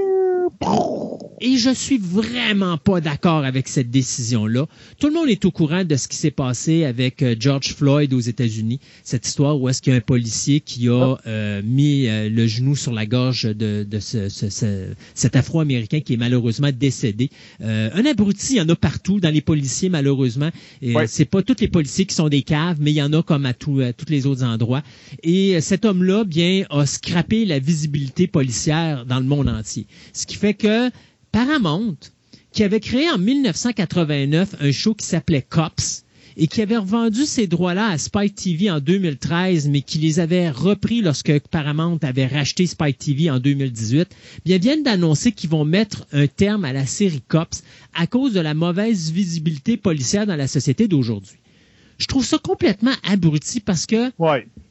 et 1.43 1.57
je 1.57 1.71
suis 1.71 1.99
vraiment 1.99 2.77
pas 2.77 3.01
d'accord 3.01 3.45
avec 3.45 3.67
cette 3.67 3.91
décision-là. 3.91 4.67
Tout 4.99 5.07
le 5.07 5.15
monde 5.15 5.31
est 5.31 5.45
au 5.47 5.51
courant 5.51 5.85
de 5.85 5.97
ce 5.97 6.07
qui 6.07 6.17
s'est 6.17 6.31
passé 6.31 6.85
avec 6.85 7.23
euh, 7.23 7.35
George 7.39 7.75
Floyd 7.75 8.13
aux 8.13 8.21
États-Unis. 8.21 8.79
Cette 9.05 9.27
histoire 9.27 9.59
où 9.59 9.69
est-ce 9.69 9.81
qu'il 9.81 9.93
y 9.93 9.95
a 9.95 9.97
un 9.97 10.03
policier 10.03 10.61
qui 10.61 10.89
a 10.89 11.17
euh, 11.27 11.63
mis 11.65 12.09
euh, 12.09 12.29
le 12.29 12.47
genou 12.47 12.77
sur 12.77 12.93
la 12.93 13.07
gorge 13.07 13.45
de, 13.45 13.87
cet 14.01 15.37
Afro-Américain 15.37 16.01
qui 16.01 16.15
est 16.15 16.19
malheureusement 16.19 16.71
décédé. 16.73 17.31
un 17.61 18.05
abruti, 18.05 18.55
il 18.55 18.57
y 18.59 18.61
en 18.61 18.69
a 18.69 18.77
partout 18.77 19.21
dans 19.21 19.33
les 19.33 19.41
policiers 19.41 19.89
malheureusement. 19.89 20.51
Et 20.83 20.95
C'est 21.07 21.25
pas 21.25 21.43
tous 21.43 21.57
les 21.61 21.69
policiers 21.69 22.05
qui 22.05 22.15
sont 22.15 22.29
des 22.29 22.43
caves, 22.43 22.77
mais 22.81 22.91
il 22.91 22.97
y 22.97 23.03
en 23.03 23.13
a 23.13 23.23
comme 23.23 23.47
à, 23.47 23.55
tous 23.55 23.81
les 24.09 24.27
autres 24.27 24.45
endroits. 24.45 24.83
Et 25.23 25.61
cet 25.61 25.85
homme-là, 25.85 26.25
bien, 26.25 26.65
a 26.71 26.87
scrappé 26.87 27.45
la 27.45 27.60
visibilité 27.61 28.27
policière 28.27 29.07
dans 29.07 29.21
le 29.21 29.27
monde 29.27 29.49
entier. 29.49 29.87
Ce 30.13 30.27
qui 30.27 30.37
fait 30.37 30.55
que 30.55 30.91
Paramount, 31.33 31.97
qui 32.53 32.65
avait 32.65 32.81
créé 32.81 33.11
en 33.11 33.19
1989 33.19 34.57
un 34.61 34.73
show 34.73 34.95
qui 34.95 35.07
s'appelait 35.07 35.47
Cops, 35.49 36.05
et 36.37 36.47
qui 36.47 36.63
avait 36.63 36.77
revendu 36.77 37.27
ces 37.27 37.47
droits-là 37.47 37.89
à 37.89 37.99
Spike 37.99 38.35
TV 38.35 38.71
en 38.71 38.81
2013, 38.81 39.69
mais 39.69 39.83
qui 39.83 39.99
les 39.99 40.21
avait 40.21 40.51
repris 40.51 41.03
lorsque 41.03 41.39
Paramount 41.51 41.99
avait 42.03 42.27
racheté 42.27 42.67
Spike 42.67 42.99
TV 42.99 43.31
en 43.31 43.39
2018, 43.39 44.09
bien 44.45 44.59
viennent 44.59 44.83
d'annoncer 44.83 45.33
qu'ils 45.33 45.51
vont 45.51 45.65
mettre 45.65 46.07
un 46.13 46.27
terme 46.27 46.65
à 46.65 46.73
la 46.73 46.87
série 46.87 47.23
Cops 47.27 47.63
à 47.95 48.07
cause 48.07 48.33
de 48.33 48.41
la 48.41 48.55
mauvaise 48.55 49.11
visibilité 49.11 49.77
policière 49.77 50.27
dans 50.27 50.37
la 50.37 50.49
société 50.49 50.89
d'aujourd'hui. 50.89 51.37
Je 51.99 52.07
trouve 52.07 52.25
ça 52.25 52.39
complètement 52.39 52.95
abruti 53.03 53.61
parce 53.61 53.85
que, 53.85 54.11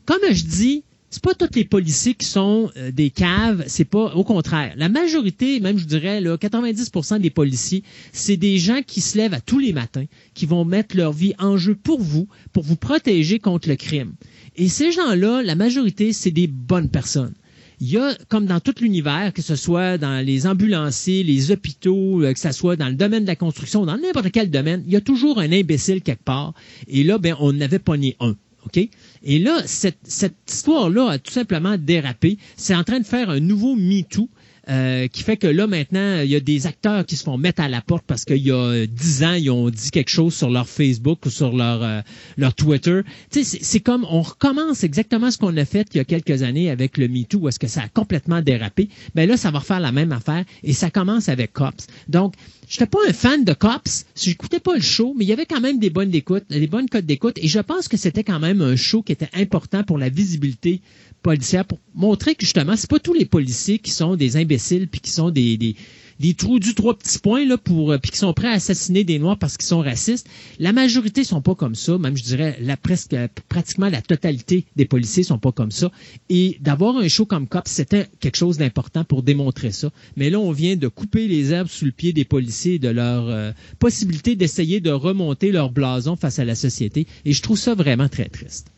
comme 0.05 0.31
je 0.31 0.43
dis, 0.43 0.83
c'est 1.09 1.23
pas 1.23 1.33
tous 1.33 1.55
les 1.55 1.65
policiers 1.65 2.13
qui 2.13 2.25
sont 2.25 2.69
euh, 2.77 2.91
des 2.91 3.09
caves, 3.09 3.63
c'est 3.67 3.85
pas 3.85 4.13
au 4.15 4.23
contraire. 4.23 4.73
La 4.77 4.89
majorité, 4.89 5.59
même 5.59 5.77
je 5.77 5.85
dirais 5.85 6.21
là, 6.21 6.37
90% 6.37 7.19
des 7.19 7.29
policiers, 7.29 7.83
c'est 8.11 8.37
des 8.37 8.59
gens 8.59 8.81
qui 8.85 9.01
se 9.01 9.17
lèvent 9.17 9.33
à 9.33 9.41
tous 9.41 9.59
les 9.59 9.73
matins, 9.73 10.05
qui 10.33 10.45
vont 10.45 10.65
mettre 10.65 10.95
leur 10.95 11.11
vie 11.11 11.33
en 11.39 11.57
jeu 11.57 11.75
pour 11.75 11.99
vous, 12.01 12.27
pour 12.53 12.63
vous 12.63 12.75
protéger 12.75 13.39
contre 13.39 13.69
le 13.69 13.75
crime. 13.75 14.13
Et 14.55 14.67
ces 14.67 14.91
gens-là, 14.91 15.41
la 15.41 15.55
majorité, 15.55 16.13
c'est 16.13 16.31
des 16.31 16.47
bonnes 16.47 16.89
personnes. 16.89 17.33
Il 17.81 17.89
y 17.89 17.97
a, 17.97 18.13
comme 18.27 18.45
dans 18.45 18.59
tout 18.59 18.75
l'univers, 18.81 19.31
que 19.33 19.41
ce 19.41 19.55
soit 19.55 19.97
dans 19.97 20.23
les 20.23 20.45
ambulanciers, 20.45 21.23
les 21.23 21.49
hôpitaux, 21.51 22.21
euh, 22.21 22.33
que 22.33 22.39
ce 22.39 22.51
soit 22.51 22.75
dans 22.75 22.89
le 22.89 22.95
domaine 22.95 23.23
de 23.23 23.27
la 23.27 23.37
construction, 23.37 23.85
dans 23.85 23.97
n'importe 23.97 24.31
quel 24.31 24.51
domaine, 24.51 24.83
il 24.85 24.93
y 24.93 24.97
a 24.97 25.01
toujours 25.01 25.39
un 25.39 25.51
imbécile 25.51 26.01
quelque 26.01 26.23
part. 26.23 26.53
Et 26.87 27.03
là, 27.03 27.17
ben, 27.17 27.35
on 27.39 27.53
n'avait 27.53 27.79
pas 27.79 27.95
ni 27.95 28.15
un. 28.19 28.35
OK? 28.65 28.77
Et 29.23 29.39
là, 29.39 29.61
cette, 29.65 29.99
cette 30.03 30.35
histoire-là 30.47 31.11
a 31.11 31.19
tout 31.19 31.31
simplement 31.31 31.77
dérapé. 31.77 32.37
C'est 32.55 32.75
en 32.75 32.83
train 32.83 32.99
de 32.99 33.05
faire 33.05 33.29
un 33.29 33.39
nouveau 33.39 33.75
MeToo 33.75 34.29
euh, 34.69 35.07
qui 35.07 35.23
fait 35.23 35.37
que 35.37 35.47
là, 35.47 35.65
maintenant, 35.65 36.21
il 36.21 36.29
y 36.29 36.35
a 36.35 36.39
des 36.39 36.67
acteurs 36.67 37.03
qui 37.05 37.15
se 37.15 37.23
font 37.23 37.37
mettre 37.37 37.61
à 37.61 37.67
la 37.67 37.81
porte 37.81 38.03
parce 38.05 38.23
qu'il 38.23 38.45
y 38.45 38.51
a 38.51 38.85
dix 38.85 39.23
ans, 39.23 39.33
ils 39.33 39.49
ont 39.49 39.69
dit 39.69 39.89
quelque 39.89 40.11
chose 40.11 40.35
sur 40.35 40.49
leur 40.51 40.69
Facebook 40.69 41.25
ou 41.25 41.29
sur 41.31 41.55
leur, 41.55 41.81
euh, 41.81 42.01
leur 42.37 42.53
Twitter. 42.53 43.01
Tu 43.31 43.43
sais, 43.43 43.59
c'est 43.61 43.79
comme, 43.79 44.05
on 44.09 44.21
recommence 44.21 44.83
exactement 44.83 45.31
ce 45.31 45.39
qu'on 45.39 45.55
a 45.57 45.65
fait 45.65 45.87
il 45.93 45.97
y 45.97 45.99
a 45.99 46.05
quelques 46.05 46.43
années 46.43 46.69
avec 46.69 46.99
le 46.99 47.07
MeToo, 47.07 47.39
où 47.39 47.49
est-ce 47.49 47.57
que 47.57 47.67
ça 47.67 47.81
a 47.81 47.87
complètement 47.87 48.41
dérapé. 48.41 48.89
Ben 49.15 49.27
là, 49.27 49.37
ça 49.37 49.49
va 49.49 49.59
refaire 49.59 49.79
la 49.79 49.91
même 49.91 50.11
affaire 50.11 50.43
et 50.63 50.73
ça 50.73 50.91
commence 50.91 51.29
avec 51.29 51.51
Cops. 51.53 51.87
Donc, 52.07 52.35
j'étais 52.69 52.85
pas 52.85 52.99
un 53.07 53.13
fan 53.13 53.43
de 53.43 53.53
Cops, 53.53 54.05
j'écoutais 54.15 54.59
pas 54.59 54.75
le 54.75 54.81
show, 54.81 55.13
mais 55.17 55.25
il 55.25 55.27
y 55.27 55.33
avait 55.33 55.47
quand 55.47 55.59
même 55.59 55.79
des 55.79 55.89
bonnes 55.89 56.13
écoutes, 56.13 56.45
des 56.49 56.67
bonnes 56.67 56.87
codes 56.87 57.05
d'écoute 57.05 57.37
et 57.41 57.47
je 57.47 57.59
pense 57.59 57.87
que 57.87 57.97
c'était 57.97 58.23
quand 58.23 58.39
même 58.39 58.61
un 58.61 58.75
show 58.75 59.01
qui 59.01 59.11
était 59.11 59.29
important 59.33 59.83
pour 59.83 59.97
la 59.97 60.09
visibilité 60.09 60.81
policière 61.23 61.65
pour 61.65 61.79
montrer 61.95 62.35
que 62.35 62.45
justement, 62.45 62.75
c'est 62.77 62.89
pas 62.89 62.99
tous 62.99 63.13
les 63.13 63.25
policiers 63.25 63.79
qui 63.79 63.91
sont 63.91 64.15
des 64.15 64.37
imbéciles 64.37 64.87
puis 64.87 65.01
qui 65.01 65.09
sont 65.11 65.31
des, 65.31 65.75
des 66.19 66.33
trous 66.33 66.59
du 66.59 66.75
trois 66.75 66.97
petits 66.97 67.19
points 67.19 67.45
là 67.45 67.57
pour 67.57 67.91
euh, 67.91 67.97
puis 67.97 68.11
qui 68.11 68.17
sont 68.17 68.33
prêts 68.33 68.47
à 68.49 68.53
assassiner 68.53 69.03
des 69.03 69.19
noirs 69.19 69.37
parce 69.37 69.57
qu'ils 69.57 69.67
sont 69.67 69.79
racistes. 69.79 70.27
La 70.59 70.73
majorité 70.73 71.23
sont 71.23 71.41
pas 71.41 71.55
comme 71.55 71.75
ça, 71.75 71.97
même 71.97 72.17
je 72.17 72.23
dirais 72.23 72.57
la 72.61 72.77
presque 72.77 73.15
pratiquement 73.47 73.89
la 73.89 74.01
totalité 74.01 74.65
des 74.75 74.85
policiers 74.85 75.23
sont 75.23 75.39
pas 75.39 75.51
comme 75.51 75.71
ça. 75.71 75.91
Et 76.29 76.57
d'avoir 76.61 76.97
un 76.97 77.07
show 77.07 77.25
comme 77.25 77.47
Cop, 77.47 77.67
c'était 77.67 78.07
quelque 78.19 78.37
chose 78.37 78.57
d'important 78.57 79.03
pour 79.03 79.23
démontrer 79.23 79.71
ça. 79.71 79.91
Mais 80.17 80.29
là, 80.29 80.39
on 80.39 80.51
vient 80.51 80.75
de 80.75 80.87
couper 80.87 81.27
les 81.27 81.53
herbes 81.53 81.67
sous 81.67 81.85
le 81.85 81.91
pied 81.91 82.13
des 82.13 82.25
policiers 82.25 82.79
de 82.79 82.89
leur 82.89 83.27
euh, 83.29 83.51
possibilité 83.79 84.35
d'essayer 84.35 84.79
de 84.79 84.91
remonter 84.91 85.51
leur 85.51 85.71
blason 85.71 86.15
face 86.15 86.39
à 86.39 86.45
la 86.45 86.55
société. 86.55 87.07
Et 87.25 87.33
je 87.33 87.41
trouve 87.41 87.57
ça 87.57 87.75
vraiment 87.75 88.09
très 88.09 88.29
triste. 88.29 88.71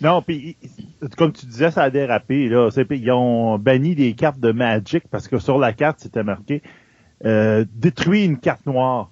Non, 0.00 0.22
puis 0.22 0.56
comme 1.16 1.32
tu 1.32 1.46
disais, 1.46 1.70
ça 1.70 1.84
a 1.84 1.90
dérapé. 1.90 2.48
Là. 2.48 2.70
Ils 2.90 3.10
ont 3.12 3.58
banni 3.58 3.94
des 3.94 4.14
cartes 4.14 4.40
de 4.40 4.52
Magic 4.52 5.04
parce 5.10 5.28
que 5.28 5.38
sur 5.38 5.58
la 5.58 5.72
carte, 5.72 6.00
c'était 6.00 6.24
marqué 6.24 6.62
euh, 7.24 7.64
détruire 7.74 8.24
une 8.24 8.38
carte 8.38 8.66
noire. 8.66 9.10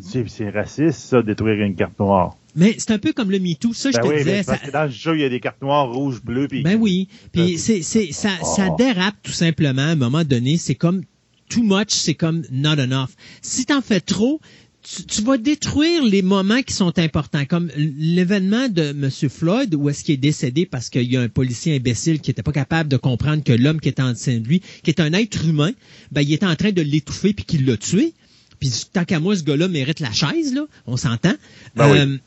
C'est 0.00 0.50
raciste, 0.50 1.00
ça, 1.00 1.22
détruire 1.22 1.64
une 1.64 1.74
carte 1.74 1.98
noire. 1.98 2.36
Mais 2.56 2.74
c'est 2.78 2.92
un 2.92 2.98
peu 2.98 3.12
comme 3.12 3.30
le 3.30 3.38
MeToo, 3.38 3.72
ça, 3.72 3.90
je 3.90 3.96
ben 3.98 4.08
te 4.08 4.16
disais. 4.18 4.42
Parce 4.44 4.60
que 4.60 4.70
dans 4.70 4.84
le 4.84 4.90
jeu, 4.90 5.16
il 5.16 5.20
y 5.20 5.24
a 5.24 5.28
des 5.28 5.40
cartes 5.40 5.62
noires, 5.62 5.92
rouges, 5.92 6.22
bleues. 6.22 6.48
Puis... 6.48 6.62
Ben 6.62 6.78
oui. 6.80 7.08
Puis 7.32 7.58
c'est, 7.58 7.82
c'est, 7.82 8.12
ça, 8.12 8.30
ça 8.42 8.68
oh. 8.70 8.76
dérape 8.76 9.16
tout 9.22 9.32
simplement 9.32 9.82
à 9.82 9.86
un 9.86 9.96
moment 9.96 10.24
donné. 10.24 10.56
C'est 10.56 10.74
comme 10.74 11.02
too 11.48 11.62
much, 11.62 11.90
c'est 11.90 12.14
comme 12.14 12.42
not 12.50 12.78
enough. 12.78 13.10
Si 13.42 13.66
t'en 13.66 13.82
fais 13.82 14.00
trop, 14.00 14.40
tu, 14.82 15.22
vas 15.22 15.36
détruire 15.36 16.02
les 16.04 16.22
moments 16.22 16.62
qui 16.62 16.72
sont 16.72 16.98
importants, 16.98 17.44
comme 17.44 17.70
l'événement 17.76 18.68
de 18.68 18.90
M. 18.90 19.10
Floyd, 19.10 19.74
où 19.74 19.88
est-ce 19.88 20.04
qu'il 20.04 20.14
est 20.14 20.18
décédé 20.18 20.66
parce 20.66 20.88
qu'il 20.88 21.10
y 21.10 21.16
a 21.16 21.20
un 21.20 21.28
policier 21.28 21.76
imbécile 21.76 22.20
qui 22.20 22.30
n'était 22.30 22.42
pas 22.42 22.52
capable 22.52 22.88
de 22.88 22.96
comprendre 22.96 23.44
que 23.44 23.52
l'homme 23.52 23.80
qui 23.80 23.88
était 23.88 24.02
en 24.02 24.12
dessous 24.12 24.30
de 24.30 24.46
lui, 24.46 24.62
qui 24.82 24.90
est 24.90 25.00
un 25.00 25.12
être 25.12 25.44
humain, 25.46 25.72
ben, 26.12 26.22
il 26.22 26.32
était 26.32 26.46
en 26.46 26.56
train 26.56 26.72
de 26.72 26.82
l'étouffer 26.82 27.34
puis 27.34 27.44
qu'il 27.44 27.66
l'a 27.66 27.76
tué. 27.76 28.14
Puis 28.58 28.70
tant 28.92 29.04
qu'à 29.04 29.20
moi, 29.20 29.36
ce 29.36 29.42
gars-là 29.42 29.68
mérite 29.68 30.00
la 30.00 30.12
chaise, 30.12 30.54
là, 30.54 30.66
on 30.86 30.96
s'entend. 30.96 31.34
Ben 31.76 31.88
euh, 31.94 32.18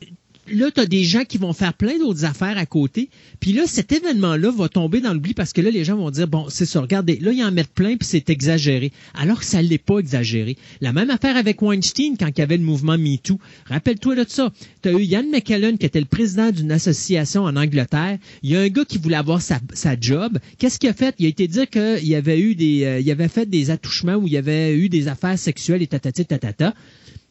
là, 0.48 0.70
tu 0.70 0.86
des 0.86 1.04
gens 1.04 1.24
qui 1.24 1.38
vont 1.38 1.52
faire 1.52 1.74
plein 1.74 1.98
d'autres 1.98 2.24
affaires 2.24 2.58
à 2.58 2.66
côté. 2.66 3.08
Puis 3.40 3.52
là, 3.52 3.62
cet 3.66 3.92
événement-là 3.92 4.50
va 4.50 4.68
tomber 4.68 5.00
dans 5.00 5.12
l'oubli 5.12 5.34
parce 5.34 5.52
que 5.52 5.60
là, 5.60 5.70
les 5.70 5.84
gens 5.84 5.96
vont 5.96 6.10
dire, 6.10 6.28
bon, 6.28 6.46
c'est 6.48 6.66
ça, 6.66 6.80
regardez, 6.80 7.16
là, 7.16 7.32
ils 7.32 7.42
en 7.42 7.52
mettent 7.52 7.72
plein, 7.72 7.96
puis 7.96 8.06
c'est 8.08 8.28
exagéré. 8.30 8.92
Alors 9.14 9.40
que 9.40 9.44
ça 9.44 9.62
l'est 9.62 9.78
pas 9.78 9.98
exagéré. 9.98 10.56
La 10.80 10.92
même 10.92 11.10
affaire 11.10 11.36
avec 11.36 11.62
Weinstein 11.62 12.16
quand 12.18 12.28
il 12.28 12.38
y 12.38 12.42
avait 12.42 12.56
le 12.56 12.64
mouvement 12.64 12.98
MeToo. 12.98 13.38
Rappelle-toi 13.66 14.16
de 14.16 14.24
ça. 14.28 14.52
Tu 14.82 14.88
as 14.88 14.92
eu 14.92 15.02
Ian 15.02 15.24
McKellen 15.30 15.78
qui 15.78 15.86
était 15.86 16.00
le 16.00 16.06
président 16.06 16.50
d'une 16.50 16.72
association 16.72 17.44
en 17.44 17.56
Angleterre. 17.56 18.18
Il 18.42 18.50
y 18.50 18.56
a 18.56 18.60
un 18.60 18.68
gars 18.68 18.84
qui 18.84 18.98
voulait 18.98 19.16
avoir 19.16 19.40
sa, 19.40 19.60
job. 20.00 20.38
Qu'est-ce 20.58 20.78
qu'il 20.78 20.88
a 20.88 20.94
fait? 20.94 21.14
Il 21.18 21.26
a 21.26 21.28
été 21.28 21.48
dire 21.48 21.68
qu'il 21.68 22.14
avait 22.14 22.40
eu 22.40 22.54
des, 22.54 22.84
euh, 22.84 23.00
il 23.00 23.10
avait 23.10 23.28
fait 23.28 23.46
des 23.46 23.70
attouchements 23.70 24.16
où 24.16 24.26
il 24.26 24.32
y 24.32 24.36
avait 24.36 24.76
eu 24.76 24.88
des 24.88 25.08
affaires 25.08 25.38
sexuelles 25.38 25.82
et 25.82 25.86
tatati. 25.86 26.24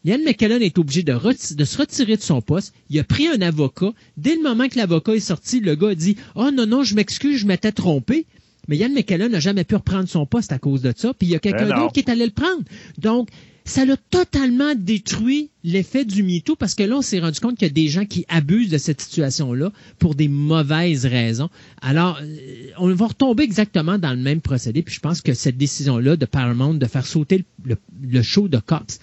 Yann 0.06 0.22
McKellen 0.22 0.62
est 0.62 0.78
obligé 0.78 1.04
de, 1.04 1.14
se 1.14 1.78
retirer 1.78 2.18
de 2.18 2.22
son 2.22 2.42
poste. 2.42 2.74
Il 2.90 3.00
a 3.00 3.04
pris 3.04 3.28
un 3.28 3.42
avocat. 3.42 3.94
Dès 4.18 4.36
le 4.36 4.42
moment 4.42 4.68
que 4.68 4.78
l'avocat 4.78 5.16
est 5.16 5.22
sorti, 5.22 5.62
le 5.62 5.76
gars 5.76 5.90
a 5.90 5.96
dit 5.96 6.18
Oh 6.36 6.52
non, 6.52 6.66
non, 6.66 6.84
je 6.84 6.96
m'excuse, 6.96 7.40
je 7.40 7.48
m'étais 7.48 7.72
trompé. 7.72 8.26
Mais 8.68 8.78
Yann 8.78 8.94
McKellen 8.94 9.32
n'a 9.32 9.40
jamais 9.40 9.64
pu 9.64 9.76
reprendre 9.76 10.08
son 10.08 10.26
poste 10.26 10.52
à 10.52 10.60
cause 10.60 10.82
de 10.82 10.94
ça. 10.96 11.14
Puis 11.14 11.28
il 11.28 11.32
y 11.32 11.36
a 11.36 11.40
quelqu'un 11.40 11.70
ben 11.70 11.78
d'autre 11.78 11.94
qui 11.94 12.02
est 12.02 12.10
allé 12.10 12.26
le 12.26 12.32
prendre. 12.32 12.64
Donc, 12.98 13.30
ça 13.66 13.86
l'a 13.86 13.96
totalement 13.96 14.76
détruit 14.76 15.50
l'effet 15.64 16.04
du 16.04 16.22
MeToo 16.24 16.58
parce 16.58 16.76
que 16.76 16.84
là, 16.84 16.98
on 16.98 17.02
s'est 17.02 17.20
rendu 17.20 17.40
compte 17.40 17.58
qu'il 17.58 17.68
y 17.68 17.72
a 17.72 17.74
des 17.74 17.88
gens 17.88 18.06
qui 18.06 18.26
abusent 18.28 18.70
de 18.70 18.78
cette 18.78 19.00
situation-là 19.00 19.72
pour 20.00 20.16
des 20.16 20.28
mauvaises 20.28 21.06
raisons. 21.06 21.50
Alors, 21.82 22.20
euh, 22.22 22.68
on 22.78 22.94
va 22.94 23.08
retomber 23.08 23.44
exactement 23.44 23.98
dans 23.98 24.12
le 24.12 24.20
même 24.20 24.42
procédé. 24.42 24.82
Puis 24.82 24.96
je 24.96 25.00
pense 25.00 25.22
que 25.22 25.34
cette 25.34 25.58
décision-là 25.58 26.18
de 26.18 26.26
Paramount 26.26 26.74
de 26.74 26.86
faire 26.86 27.06
sauter 27.06 27.46
le, 27.64 27.78
le 28.02 28.22
show 28.22 28.50
de 28.50 28.58
Cops, 28.58 29.00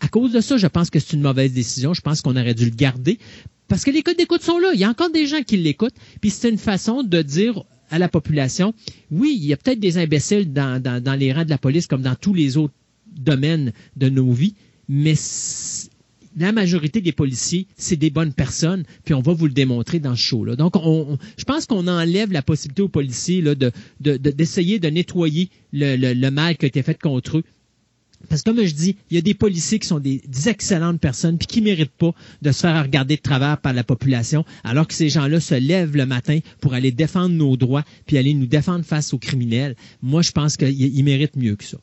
à 0.00 0.08
cause 0.08 0.32
de 0.32 0.40
ça, 0.40 0.56
je 0.56 0.66
pense 0.66 0.90
que 0.90 0.98
c'est 0.98 1.14
une 1.14 1.22
mauvaise 1.22 1.52
décision. 1.52 1.94
Je 1.94 2.00
pense 2.00 2.20
qu'on 2.22 2.36
aurait 2.36 2.54
dû 2.54 2.64
le 2.64 2.74
garder. 2.74 3.18
Parce 3.68 3.84
que 3.84 3.90
les 3.90 4.02
codes 4.02 4.16
d'écoute 4.16 4.42
sont 4.42 4.58
là. 4.58 4.70
Il 4.74 4.80
y 4.80 4.84
a 4.84 4.90
encore 4.90 5.10
des 5.10 5.26
gens 5.26 5.42
qui 5.42 5.56
l'écoutent. 5.56 5.94
Puis 6.20 6.30
c'est 6.30 6.50
une 6.50 6.58
façon 6.58 7.02
de 7.02 7.22
dire 7.22 7.64
à 7.90 7.98
la 7.98 8.08
population, 8.08 8.74
oui, 9.10 9.38
il 9.38 9.46
y 9.46 9.52
a 9.52 9.56
peut-être 9.56 9.80
des 9.80 9.98
imbéciles 9.98 10.52
dans, 10.52 11.16
les 11.18 11.32
rangs 11.32 11.44
de 11.44 11.50
la 11.50 11.58
police 11.58 11.86
comme 11.86 12.02
dans 12.02 12.16
tous 12.16 12.34
les 12.34 12.56
autres 12.56 12.74
domaines 13.16 13.72
de 13.96 14.08
nos 14.08 14.32
vies, 14.32 14.54
mais 14.88 15.14
la 16.36 16.50
majorité 16.50 17.00
des 17.00 17.12
policiers, 17.12 17.68
c'est 17.76 17.96
des 17.96 18.10
bonnes 18.10 18.32
personnes, 18.32 18.82
puis 19.04 19.14
on 19.14 19.20
va 19.20 19.32
vous 19.32 19.46
le 19.46 19.52
démontrer 19.52 20.00
dans 20.00 20.16
ce 20.16 20.22
show-là. 20.22 20.56
Donc, 20.56 20.74
on, 20.74 21.16
je 21.38 21.44
pense 21.44 21.66
qu'on 21.66 21.86
enlève 21.86 22.32
la 22.32 22.42
possibilité 22.42 22.82
aux 22.82 22.88
policiers 22.88 23.42
d'essayer 24.00 24.80
de, 24.80 24.88
nettoyer 24.88 25.50
le, 25.72 26.30
mal 26.30 26.56
qui 26.56 26.64
a 26.64 26.68
été 26.68 26.82
fait 26.82 27.00
contre 27.00 27.38
eux. 27.38 27.44
Parce 28.28 28.42
que 28.42 28.50
comme 28.50 28.64
je 28.64 28.74
dis, 28.74 28.96
il 29.10 29.14
y 29.14 29.18
a 29.18 29.22
des 29.22 29.34
policiers 29.34 29.78
qui 29.78 29.86
sont 29.86 30.00
des, 30.00 30.22
excellentes 30.46 31.00
personnes 31.00 31.38
puis 31.38 31.46
qui 31.46 31.60
méritent 31.60 31.90
pas 31.90 32.12
de 32.42 32.52
se 32.52 32.60
faire 32.60 32.82
regarder 32.82 33.16
de 33.16 33.22
travers 33.22 33.58
par 33.58 33.72
la 33.72 33.84
population, 33.84 34.44
alors 34.62 34.86
que 34.86 34.94
ces 34.94 35.08
gens-là 35.08 35.40
se 35.40 35.54
lèvent 35.54 35.96
le 35.96 36.06
matin 36.06 36.38
pour 36.60 36.74
aller 36.74 36.92
défendre 36.92 37.34
nos 37.34 37.56
droits 37.56 37.84
puis 38.06 38.18
aller 38.18 38.34
nous 38.34 38.46
défendre 38.46 38.84
face 38.84 39.14
aux 39.14 39.18
criminels. 39.18 39.76
Moi, 40.02 40.22
je 40.22 40.32
pense 40.32 40.56
qu'ils 40.56 41.04
méritent 41.04 41.36
mieux 41.36 41.56
que 41.56 41.64
ça. 41.64 41.78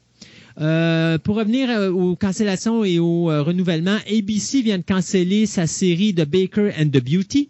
Euh, 0.59 1.17
pour 1.17 1.37
revenir 1.37 1.69
euh, 1.69 1.89
aux 1.89 2.15
cancellations 2.15 2.83
et 2.83 2.99
au 2.99 3.31
euh, 3.31 3.41
renouvellement, 3.41 3.97
ABC 4.09 4.61
vient 4.61 4.77
de 4.77 4.83
canceller 4.83 5.45
sa 5.45 5.65
série 5.65 6.13
de 6.13 6.25
Baker 6.25 6.71
and 6.77 6.89
the 6.89 7.03
Beauty. 7.03 7.49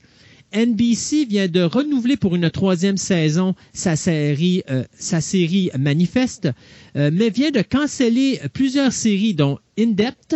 NBC 0.54 1.26
vient 1.26 1.48
de 1.48 1.62
renouveler 1.62 2.18
pour 2.18 2.36
une 2.36 2.50
troisième 2.50 2.98
saison 2.98 3.56
sa 3.74 3.96
série, 3.96 4.64
sa 4.94 5.22
série 5.22 5.70
Manifeste, 5.78 6.50
mais 6.96 7.30
vient 7.30 7.52
de 7.52 7.62
canceller 7.62 8.40
plusieurs 8.54 8.92
séries 8.92 9.34
dont 9.34 9.60
In 9.80 9.92
Depth, 9.92 10.36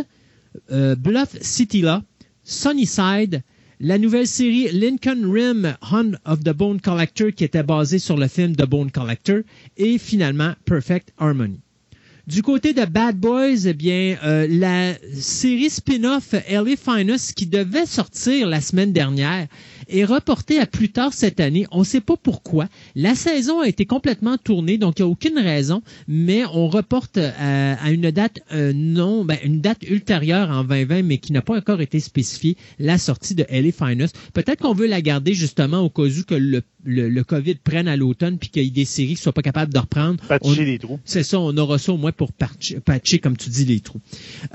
Bluff 0.69 1.37
City 1.41 1.81
Law, 1.81 2.01
Sunnyside, 2.43 3.41
la 3.79 3.97
nouvelle 3.97 4.27
série 4.27 4.69
Lincoln 4.71 5.29
Rim 5.29 5.75
Hunt 5.91 6.13
of 6.25 6.43
the 6.43 6.53
Bone 6.53 6.79
Collector 6.79 7.31
qui 7.35 7.43
était 7.43 7.63
basée 7.63 7.99
sur 7.99 8.17
le 8.17 8.27
film 8.27 8.55
The 8.55 8.65
Bone 8.65 8.91
Collector 8.91 9.39
et 9.77 9.97
finalement 9.97 10.53
Perfect 10.65 11.11
Harmony. 11.17 11.59
Du 12.27 12.41
côté 12.41 12.73
de 12.73 12.85
Bad 12.85 13.17
Boys, 13.17 13.67
eh 13.67 13.73
bien, 13.73 14.17
euh, 14.23 14.47
la 14.49 14.95
série 15.13 15.69
spin-off 15.69 16.33
Ellie 16.47 16.75
Finest 16.75 17.33
qui 17.35 17.45
devait 17.45 17.85
sortir 17.85 18.47
la 18.47 18.61
semaine 18.61 18.91
dernière 18.91 19.47
est 19.87 20.05
reportée 20.05 20.59
à 20.59 20.65
plus 20.65 20.89
tard 20.89 21.13
cette 21.13 21.39
année. 21.39 21.65
On 21.71 21.79
ne 21.79 21.83
sait 21.83 22.01
pas 22.01 22.15
pourquoi. 22.17 22.67
La 22.95 23.15
saison 23.15 23.61
a 23.61 23.67
été 23.67 23.85
complètement 23.85 24.37
tournée, 24.37 24.77
donc 24.77 24.99
il 24.99 25.03
n'y 25.03 25.07
a 25.07 25.11
aucune 25.11 25.39
raison, 25.39 25.81
mais 26.07 26.43
on 26.45 26.67
reporte 26.67 27.17
euh, 27.17 27.75
à, 27.79 27.91
une 27.91 28.11
date 28.11 28.39
euh, 28.51 28.73
non, 28.73 29.25
ben, 29.25 29.37
une 29.43 29.61
date 29.61 29.83
ultérieure 29.83 30.49
en 30.49 30.63
2020, 30.63 31.03
mais 31.03 31.17
qui 31.17 31.33
n'a 31.33 31.41
pas 31.41 31.57
encore 31.57 31.81
été 31.81 31.99
spécifiée, 31.99 32.57
la 32.79 32.97
sortie 32.97 33.35
de 33.35 33.45
Ellie 33.49 33.71
Finest. 33.71 34.17
Peut-être 34.33 34.61
qu'on 34.61 34.73
veut 34.73 34.87
la 34.87 35.01
garder 35.01 35.33
justement 35.33 35.79
au 35.79 35.89
cas 35.89 36.03
où 36.03 36.23
que 36.27 36.35
le 36.35 36.61
le, 36.85 37.09
le, 37.09 37.23
COVID 37.23 37.55
prenne 37.55 37.87
à 37.87 37.97
l'automne 37.97 38.37
puis 38.37 38.49
qu'il 38.49 38.63
y 38.63 38.67
ait 38.67 38.69
des 38.69 38.85
séries 38.85 39.15
qui 39.15 39.21
soient 39.21 39.33
pas 39.33 39.41
capables 39.41 39.73
de 39.73 39.79
reprendre. 39.79 40.23
Patcher 40.27 40.65
les 40.65 40.79
trous. 40.79 40.99
C'est 41.03 41.23
ça, 41.23 41.39
on 41.39 41.55
aura 41.57 41.77
ça 41.77 41.91
au 41.91 41.97
moins 41.97 42.11
pour 42.11 42.31
patcher, 42.31 43.19
comme 43.19 43.35
tu 43.35 43.49
dis, 43.49 43.65
les 43.65 43.79
trous. 43.79 43.99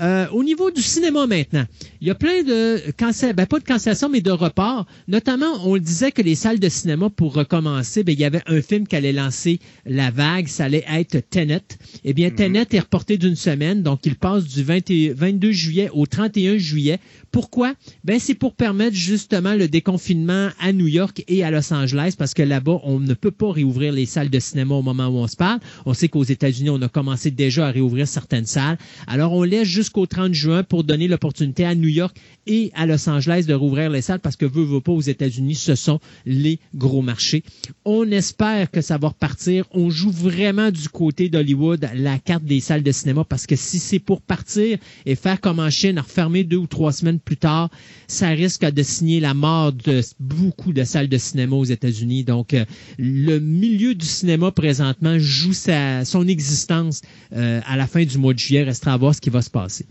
Euh, 0.00 0.28
au 0.30 0.44
niveau 0.44 0.70
du 0.70 0.80
cinéma 0.80 1.26
maintenant, 1.26 1.64
il 2.00 2.08
y 2.08 2.10
a 2.10 2.14
plein 2.14 2.42
de 2.42 2.80
cancel, 2.96 3.34
ben 3.34 3.46
pas 3.46 3.58
de 3.58 3.64
cancellation, 3.64 4.08
mais 4.08 4.20
de 4.20 4.30
reports. 4.30 4.86
Notamment, 5.20 5.66
on 5.66 5.76
disait 5.76 6.12
que 6.12 6.22
les 6.22 6.34
salles 6.34 6.60
de 6.60 6.70
cinéma 6.70 7.10
pour 7.10 7.34
recommencer, 7.34 8.04
ben 8.04 8.12
il 8.12 8.18
y 8.18 8.24
avait 8.24 8.40
un 8.46 8.62
film 8.62 8.86
qui 8.86 8.96
allait 8.96 9.12
lancer 9.12 9.60
la 9.84 10.10
vague, 10.10 10.48
ça 10.48 10.64
allait 10.64 10.86
être 10.90 11.20
Tenet. 11.28 11.60
Eh 12.04 12.14
bien, 12.14 12.30
mhm. 12.30 12.36
Tenet 12.36 12.66
est 12.70 12.80
reporté 12.80 13.18
d'une 13.18 13.36
semaine, 13.36 13.82
donc 13.82 14.06
il 14.06 14.14
passe 14.14 14.46
du 14.46 14.62
22 14.62 15.52
juillet 15.52 15.90
au 15.92 16.06
31 16.06 16.56
juillet. 16.56 17.00
Pourquoi? 17.32 17.74
Ben, 18.02 18.18
c'est 18.18 18.34
pour 18.34 18.54
permettre 18.54 18.96
justement 18.96 19.54
le 19.54 19.68
déconfinement 19.68 20.48
à 20.58 20.72
New 20.72 20.88
York 20.88 21.22
et 21.28 21.44
à 21.44 21.50
Los 21.50 21.70
Angeles 21.70 22.14
parce 22.16 22.32
que 22.32 22.42
là-bas, 22.42 22.80
on 22.82 22.98
ne 22.98 23.12
peut 23.12 23.30
pas 23.30 23.52
réouvrir 23.52 23.92
les 23.92 24.06
salles 24.06 24.30
de 24.30 24.40
cinéma 24.40 24.74
au 24.74 24.82
moment 24.82 25.08
où 25.08 25.18
on 25.18 25.28
se 25.28 25.36
parle. 25.36 25.60
On 25.84 25.92
sait 25.92 26.08
qu'aux 26.08 26.24
États-Unis, 26.24 26.70
on 26.70 26.80
a 26.80 26.88
commencé 26.88 27.30
déjà 27.30 27.68
à 27.68 27.70
réouvrir 27.70 28.08
certaines 28.08 28.46
salles. 28.46 28.78
Alors, 29.06 29.34
on 29.34 29.42
laisse 29.42 29.68
jusqu'au 29.68 30.06
30 30.06 30.32
juin 30.32 30.62
pour 30.62 30.82
donner 30.82 31.08
l'opportunité 31.08 31.66
à 31.66 31.74
New 31.74 31.88
York 31.88 32.16
et 32.46 32.72
à 32.74 32.86
Los 32.86 33.06
Angeles 33.06 33.44
de 33.46 33.52
rouvrir 33.52 33.90
les 33.90 34.00
salles 34.00 34.20
parce 34.20 34.36
que 34.36 34.46
veut, 34.46 34.64
veut 34.64 34.80
pas 34.80 34.92
aux 34.92 35.09
États-Unis, 35.10 35.54
ce 35.54 35.74
sont 35.74 36.00
les 36.24 36.58
gros 36.74 37.02
marchés. 37.02 37.42
On 37.84 38.10
espère 38.10 38.70
que 38.70 38.80
ça 38.80 38.98
va 38.98 39.08
repartir. 39.08 39.66
On 39.72 39.90
joue 39.90 40.10
vraiment 40.10 40.70
du 40.70 40.88
côté 40.88 41.28
d'Hollywood 41.28 41.88
la 41.94 42.18
carte 42.18 42.44
des 42.44 42.60
salles 42.60 42.82
de 42.82 42.92
cinéma 42.92 43.24
parce 43.24 43.46
que 43.46 43.56
si 43.56 43.78
c'est 43.78 43.98
pour 43.98 44.22
partir 44.22 44.78
et 45.06 45.14
faire 45.14 45.40
comme 45.40 45.58
en 45.58 45.70
Chine, 45.70 45.98
refermer 45.98 46.44
deux 46.44 46.56
ou 46.56 46.66
trois 46.66 46.92
semaines 46.92 47.20
plus 47.20 47.36
tard, 47.36 47.70
ça 48.06 48.28
risque 48.28 48.64
de 48.64 48.82
signer 48.82 49.20
la 49.20 49.34
mort 49.34 49.72
de 49.72 50.00
beaucoup 50.18 50.72
de 50.72 50.84
salles 50.84 51.08
de 51.08 51.18
cinéma 51.18 51.56
aux 51.56 51.64
États-Unis 51.64 51.90
donc, 52.30 52.54
euh, 52.54 52.64
le 52.98 53.38
milieu 53.38 53.94
du 53.94 54.06
cinéma 54.06 54.52
présentement 54.52 55.18
joue 55.18 55.52
sa, 55.52 56.04
son 56.04 56.28
existence 56.28 57.02
euh, 57.32 57.60
à 57.66 57.76
la 57.76 57.86
fin 57.86 58.04
du 58.04 58.18
mois 58.18 58.34
de 58.34 58.38
juillet. 58.38 58.62
Restera 58.62 58.92
à 58.92 58.96
voir 58.96 59.14
ce 59.14 59.20
qui 59.20 59.30
va 59.30 59.42
se 59.42 59.50
passer. 59.50 59.86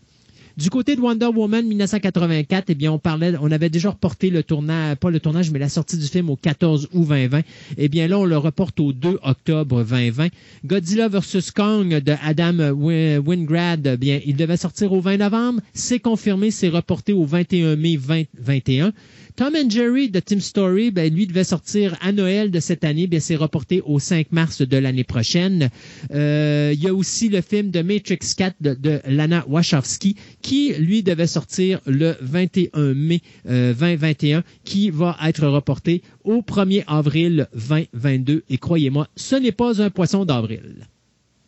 Du 0.59 0.69
côté 0.69 0.97
de 0.97 0.99
Wonder 0.99 1.27
Woman 1.27 1.65
1984, 1.65 2.65
eh 2.67 2.75
bien, 2.75 2.91
on 2.91 2.99
parlait, 2.99 3.33
on 3.39 3.49
avait 3.49 3.69
déjà 3.69 3.91
reporté 3.91 4.29
le 4.29 4.43
tournage, 4.43 4.97
pas 4.97 5.09
le 5.09 5.21
tournage, 5.21 5.51
mais 5.51 5.59
la 5.59 5.69
sortie 5.69 5.97
du 5.97 6.05
film 6.05 6.29
au 6.29 6.35
14 6.35 6.89
août 6.91 7.07
2020. 7.07 7.43
Eh 7.77 7.87
bien, 7.87 8.09
là, 8.09 8.19
on 8.19 8.25
le 8.25 8.37
reporte 8.37 8.77
au 8.81 8.91
2 8.91 9.19
octobre 9.23 9.85
2020. 9.85 10.27
Godzilla 10.65 11.07
vs. 11.07 11.51
Kong 11.55 12.03
de 12.03 12.13
Adam 12.21 12.73
Wingrad, 12.73 13.87
eh 13.87 13.95
bien, 13.95 14.19
il 14.25 14.35
devait 14.35 14.57
sortir 14.57 14.91
au 14.91 14.99
20 14.99 15.15
novembre. 15.15 15.61
C'est 15.73 15.99
confirmé, 15.99 16.51
c'est 16.51 16.67
reporté 16.67 17.13
au 17.13 17.23
21 17.23 17.77
mai 17.77 17.97
2021. 17.97 18.91
Tom 19.39 19.55
and 19.55 19.69
Jerry 19.69 20.09
de 20.09 20.19
Tim 20.19 20.41
Story, 20.41 20.91
ben, 20.91 21.13
lui 21.15 21.25
devait 21.25 21.45
sortir 21.45 21.97
à 22.01 22.11
Noël 22.11 22.51
de 22.51 22.59
cette 22.59 22.83
année, 22.83 23.07
bien 23.07 23.21
c'est 23.21 23.37
reporté 23.37 23.81
au 23.85 23.97
5 23.97 24.33
mars 24.33 24.61
de 24.61 24.75
l'année 24.75 25.05
prochaine. 25.05 25.69
Euh, 26.11 26.73
il 26.73 26.83
y 26.83 26.89
a 26.89 26.93
aussi 26.93 27.29
le 27.29 27.39
film 27.39 27.71
de 27.71 27.81
Matrix 27.81 28.19
4 28.35 28.57
de, 28.59 28.99
Lana 29.07 29.45
Wachowski 29.47 30.17
qui 30.41 30.48
lui 30.79 31.03
devait 31.03 31.27
sortir 31.27 31.79
le 31.85 32.15
21 32.21 32.93
mai 32.93 33.21
2021 33.45 34.37
euh, 34.37 34.41
qui 34.63 34.89
va 34.89 35.15
être 35.25 35.47
reporté 35.47 36.01
au 36.23 36.41
1er 36.41 36.83
avril 36.87 37.47
2022 37.53 38.43
et 38.49 38.57
croyez-moi, 38.57 39.07
ce 39.15 39.35
n'est 39.35 39.51
pas 39.51 39.81
un 39.81 39.89
poisson 39.89 40.25
d'avril. 40.25 40.87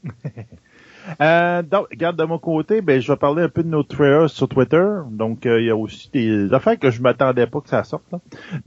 Euh, 1.20 1.64
donc, 1.64 1.88
regarde, 1.90 2.16
de 2.16 2.24
mon 2.24 2.38
côté, 2.38 2.82
ben, 2.82 3.02
je 3.02 3.12
vais 3.12 3.18
parler 3.18 3.42
un 3.42 3.50
peu 3.50 3.64
de 3.64 3.68
nos 3.68 3.82
trailers 3.82 4.30
sur 4.30 4.48
Twitter. 4.48 4.88
Donc, 5.10 5.48
euh, 5.48 5.60
il 5.60 5.66
y 5.66 5.72
a 5.72 5.76
aussi 5.76 6.12
des 6.14 6.54
affaires 6.54 6.78
que 6.78 6.92
je 6.92 7.02
m'attendais 7.02 7.48
pas 7.48 7.60
que 7.60 7.70
ça 7.70 7.84
sorte. 7.84 8.06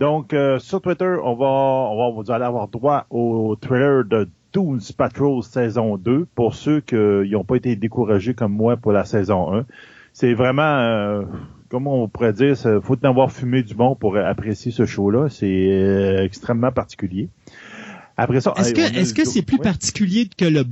Donc, 0.00 0.34
sur 0.58 0.82
Twitter, 0.82 1.14
on 1.22 1.36
va, 1.36 2.10
vous 2.12 2.32
allez 2.32 2.44
avoir 2.44 2.66
droit 2.66 3.06
au 3.08 3.56
trailer 3.58 4.04
de 4.04 4.28
Doom 4.52 4.80
Patrol 4.98 5.44
saison 5.44 5.96
2 5.96 6.26
pour 6.34 6.56
ceux 6.56 6.80
qui 6.80 6.96
n'ont 6.96 7.44
pas 7.44 7.54
été 7.54 7.76
découragés 7.76 8.34
comme 8.34 8.52
moi 8.52 8.76
pour 8.76 8.90
la 8.90 9.04
saison 9.04 9.54
1. 9.54 9.64
C'est 10.14 10.32
vraiment, 10.32 10.78
euh, 10.78 11.22
comment 11.68 12.02
on 12.02 12.08
pourrait 12.08 12.32
dire, 12.32 12.56
il 12.64 12.80
faut 12.82 12.96
en 13.04 13.08
avoir 13.10 13.30
fumé 13.30 13.62
du 13.62 13.74
bon 13.74 13.96
pour 13.96 14.16
apprécier 14.16 14.72
ce 14.72 14.86
show-là. 14.86 15.28
C'est 15.28 16.24
extrêmement 16.24 16.72
particulier. 16.72 17.28
Après 18.16 18.40
ça, 18.40 18.54
est-ce 18.56 18.72
que 18.72 18.80
est-ce 18.80 19.12
que 19.12 19.24
c'est 19.26 19.42
plus 19.42 19.58
particulier 19.58 20.30
que 20.38 20.44
le 20.44 20.62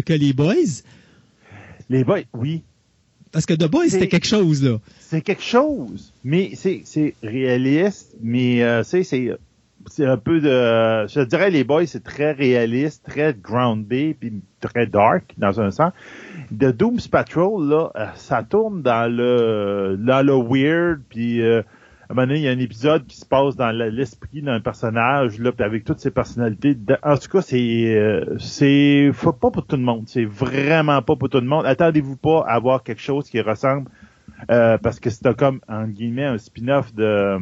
que 0.00 0.12
les 0.12 0.32
boys? 0.32 0.84
Les 1.90 2.04
boys, 2.04 2.20
oui. 2.32 2.62
Parce 3.34 3.46
que 3.46 3.54
The 3.54 3.68
Boys, 3.68 3.88
c'était 3.88 4.06
quelque 4.06 4.28
chose, 4.28 4.62
là. 4.62 4.78
C'est 5.00 5.20
quelque 5.20 5.42
chose, 5.42 6.14
mais 6.22 6.52
c'est 6.54 7.14
réaliste, 7.20 8.14
mais 8.22 8.62
euh, 8.62 8.84
c'est 8.84 9.02
c'est 9.86 10.06
un 10.06 10.16
peu 10.16 10.40
de... 10.40 11.06
Je 11.06 11.24
dirais 11.24 11.50
les 11.50 11.64
Boys, 11.64 11.86
c'est 11.86 12.02
très 12.02 12.32
réaliste, 12.32 13.04
très 13.04 13.34
grounded, 13.34 14.16
puis 14.18 14.42
très 14.60 14.86
dark, 14.86 15.34
dans 15.38 15.60
un 15.60 15.70
sens. 15.70 15.92
The 16.50 16.66
Doom's 16.66 17.08
Patrol, 17.08 17.68
là, 17.68 17.90
euh, 17.96 18.06
ça 18.14 18.42
tourne 18.42 18.82
dans 18.82 19.10
le, 19.10 19.96
dans 19.98 20.24
le 20.24 20.34
weird, 20.34 21.02
puis... 21.08 21.42
Euh, 21.42 21.62
à 22.06 22.12
un 22.12 22.14
moment 22.16 22.26
donné, 22.26 22.40
il 22.40 22.44
y 22.44 22.48
a 22.48 22.50
un 22.50 22.58
épisode 22.58 23.06
qui 23.06 23.16
se 23.16 23.24
passe 23.24 23.56
dans 23.56 23.70
l'esprit 23.70 24.42
d'un 24.42 24.60
personnage, 24.60 25.38
là, 25.38 25.52
puis 25.52 25.64
avec 25.64 25.84
toutes 25.84 26.00
ses 26.00 26.10
personnalités. 26.10 26.76
En 27.02 27.16
tout 27.16 27.28
cas, 27.28 27.40
c'est 27.40 27.96
euh, 27.96 28.36
c'est 28.38 29.10
pas 29.22 29.50
pour 29.50 29.66
tout 29.66 29.76
le 29.76 29.82
monde. 29.82 30.04
C'est 30.06 30.26
vraiment 30.26 31.00
pas 31.00 31.16
pour 31.16 31.30
tout 31.30 31.40
le 31.40 31.46
monde. 31.46 31.64
Attendez-vous 31.64 32.16
pas 32.16 32.44
à 32.46 32.56
avoir 32.56 32.82
quelque 32.82 33.00
chose 33.00 33.30
qui 33.30 33.40
ressemble 33.40 33.88
euh, 34.50 34.76
parce 34.76 35.00
que 35.00 35.08
c'est 35.08 35.34
comme 35.34 35.60
en 35.66 35.86
guillemets 35.86 36.26
un 36.26 36.36
spin-off 36.36 36.94
de 36.94 37.38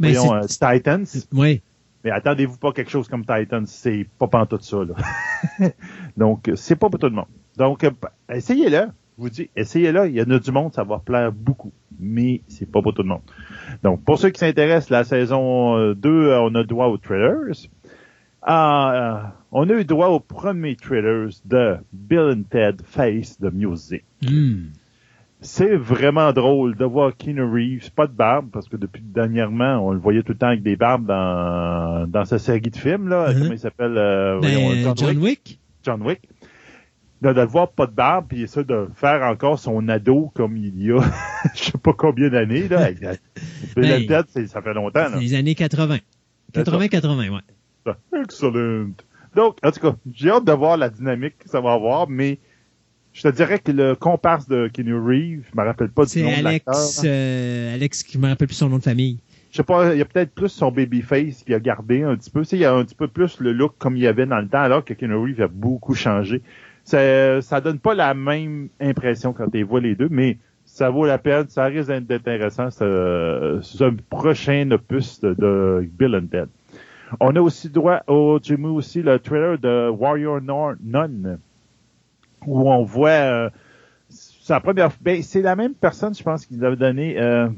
Mais 0.00 0.12
voyons, 0.12 0.34
euh, 0.34 0.40
Titans. 0.46 1.06
Oui. 1.32 1.62
Mais 2.02 2.10
attendez-vous 2.10 2.56
pas 2.56 2.72
quelque 2.72 2.90
chose 2.90 3.08
comme 3.08 3.24
Titans, 3.24 3.66
c'est 3.66 4.06
pas 4.18 4.46
tout 4.46 4.58
ça 4.60 4.78
là. 4.78 5.68
Donc 6.16 6.50
c'est 6.54 6.76
pas 6.76 6.88
pour 6.88 6.98
tout 6.98 7.08
le 7.08 7.14
monde. 7.14 7.28
Donc 7.56 7.86
essayez-le. 8.28 8.88
Je 9.20 9.22
vous 9.22 9.28
dis, 9.28 9.50
essayez-le. 9.54 10.08
Il 10.08 10.14
y 10.14 10.22
en 10.22 10.30
a 10.30 10.38
du 10.38 10.50
monde, 10.50 10.72
ça 10.72 10.82
va 10.82 10.98
plaire 10.98 11.30
beaucoup. 11.30 11.72
Mais 11.98 12.40
c'est 12.48 12.64
pas 12.64 12.80
pour 12.80 12.94
tout 12.94 13.02
le 13.02 13.08
monde. 13.08 13.20
Donc, 13.82 14.02
pour 14.02 14.18
ceux 14.18 14.30
qui 14.30 14.38
s'intéressent, 14.38 14.88
la 14.88 15.04
saison 15.04 15.92
2, 15.92 16.08
euh, 16.08 16.32
euh, 16.32 16.40
on 16.40 16.54
a 16.54 16.64
droit 16.64 16.86
aux 16.86 16.96
trailers. 16.96 17.68
Ah, 18.40 18.92
euh, 18.94 19.28
on 19.52 19.68
a 19.68 19.74
eu 19.74 19.84
droit 19.84 20.08
aux 20.08 20.20
premiers 20.20 20.74
trailers 20.74 21.28
de 21.44 21.76
Bill 21.92 22.34
and 22.34 22.42
Ted 22.48 22.82
Face 22.82 23.36
the 23.38 23.52
Music. 23.52 24.04
Hmm. 24.22 24.68
C'est 25.42 25.74
vraiment 25.74 26.32
drôle 26.32 26.76
de 26.76 26.84
voir 26.84 27.16
Keanu 27.16 27.42
Reeves, 27.42 27.90
pas 27.92 28.06
de 28.06 28.12
barbe, 28.12 28.50
parce 28.52 28.68
que 28.68 28.76
depuis 28.76 29.02
dernièrement, 29.02 29.78
on 29.86 29.92
le 29.92 29.98
voyait 29.98 30.22
tout 30.22 30.32
le 30.32 30.38
temps 30.38 30.48
avec 30.48 30.62
des 30.62 30.76
barbes 30.76 31.06
dans, 31.06 32.06
dans 32.06 32.26
sa 32.26 32.38
série 32.38 32.60
de 32.60 32.76
films, 32.76 33.08
là. 33.08 33.30
Uh-huh. 33.32 33.38
Comment 33.38 33.52
il 33.52 33.58
s'appelle? 33.58 33.94
Ben, 34.42 34.94
John, 34.96 35.16
Wick? 35.18 35.58
John 35.82 36.02
Wick. 36.02 36.28
de, 37.22 37.30
le 37.30 37.46
voir 37.46 37.70
pas 37.70 37.86
de 37.86 37.92
barbe, 37.92 38.26
puis 38.28 38.46
ça, 38.48 38.62
de 38.62 38.88
faire 38.94 39.22
encore 39.22 39.58
son 39.58 39.88
ado 39.88 40.30
comme 40.34 40.58
il 40.58 40.82
y 40.82 40.92
a, 40.92 41.00
je 41.54 41.64
sais 41.64 41.78
pas 41.78 41.94
combien 41.94 42.28
d'années, 42.28 42.68
là. 42.68 42.90
ben, 43.76 44.06
tête, 44.06 44.46
ça 44.46 44.60
fait 44.60 44.74
longtemps, 44.74 45.06
C'est 45.14 45.20
les 45.20 45.34
années 45.34 45.54
80. 45.54 45.98
80-80, 46.52 47.30
ouais. 47.30 47.92
Excellent. 48.22 48.90
Donc, 49.34 49.56
en 49.64 49.70
tout 49.70 49.80
cas, 49.80 49.96
j'ai 50.12 50.30
hâte 50.30 50.44
de 50.44 50.52
voir 50.52 50.76
la 50.76 50.90
dynamique 50.90 51.38
que 51.38 51.48
ça 51.48 51.60
va 51.60 51.72
avoir, 51.72 52.08
mais 52.08 52.38
je 53.12 53.22
te 53.22 53.28
dirais 53.28 53.58
que 53.58 53.72
le 53.72 53.94
comparse 53.94 54.48
de 54.48 54.68
Keanu 54.68 54.94
Reeves, 54.94 55.44
je 55.50 55.60
me 55.60 55.64
rappelle 55.64 55.90
pas 55.90 56.04
du 56.04 56.22
nom 56.22 56.28
Alex, 56.28 56.42
de 56.42 56.44
l'acteur. 56.44 57.04
Euh, 57.04 57.74
Alex, 57.74 58.02
qui 58.02 58.18
me 58.18 58.28
rappelle 58.28 58.46
plus 58.46 58.56
son 58.56 58.68
nom 58.68 58.78
de 58.78 58.82
famille. 58.82 59.18
Je 59.50 59.56
sais 59.56 59.64
pas, 59.64 59.92
il 59.94 59.98
y 59.98 60.02
a 60.02 60.04
peut-être 60.04 60.32
plus 60.32 60.48
son 60.48 60.70
babyface 60.70 61.42
qui 61.42 61.52
a 61.52 61.58
gardé 61.58 62.02
un 62.02 62.16
petit 62.16 62.30
peu. 62.30 62.44
Tu 62.44 62.54
il 62.54 62.60
y 62.60 62.64
a 62.64 62.72
un 62.72 62.84
petit 62.84 62.94
peu 62.94 63.08
plus 63.08 63.40
le 63.40 63.52
look 63.52 63.74
comme 63.78 63.96
il 63.96 64.02
y 64.02 64.06
avait 64.06 64.26
dans 64.26 64.38
le 64.38 64.48
temps, 64.48 64.60
alors 64.60 64.84
que 64.84 64.94
Keanu 64.94 65.16
Reeves 65.16 65.42
a 65.42 65.48
beaucoup 65.48 65.94
changé. 65.94 66.40
Ça, 66.84 67.42
ça 67.42 67.60
donne 67.60 67.78
pas 67.78 67.94
la 67.94 68.14
même 68.14 68.68
impression 68.80 69.32
quand 69.32 69.50
tu 69.50 69.62
vois 69.64 69.80
les 69.80 69.96
deux, 69.96 70.08
mais 70.10 70.38
ça 70.64 70.88
vaut 70.88 71.04
la 71.04 71.18
peine, 71.18 71.48
ça 71.48 71.64
risque 71.64 71.90
d'être 71.90 72.12
intéressant. 72.12 72.70
C'est 72.70 73.84
un 73.84 73.96
prochain 74.08 74.70
opus 74.70 75.20
de, 75.20 75.88
Bill 75.98 76.14
and 76.14 76.26
Ted. 76.30 76.46
On 77.18 77.34
a 77.34 77.40
aussi 77.40 77.68
droit 77.68 78.02
au, 78.06 78.38
j'ai 78.40 78.56
mis 78.56 78.68
aussi 78.68 79.02
le 79.02 79.18
trailer 79.18 79.58
de 79.58 79.88
Warrior 79.90 80.40
Nun, 80.40 81.38
où 82.46 82.70
on 82.70 82.82
voit 82.82 83.10
euh, 83.10 83.50
sa 84.08 84.60
première, 84.60 84.90
ben, 85.00 85.22
c'est 85.22 85.42
la 85.42 85.56
même 85.56 85.74
personne, 85.74 86.14
je 86.14 86.22
pense, 86.22 86.46
qui 86.46 86.56
l'avait 86.56 86.76
donné 86.76 87.20
euh, 87.20 87.48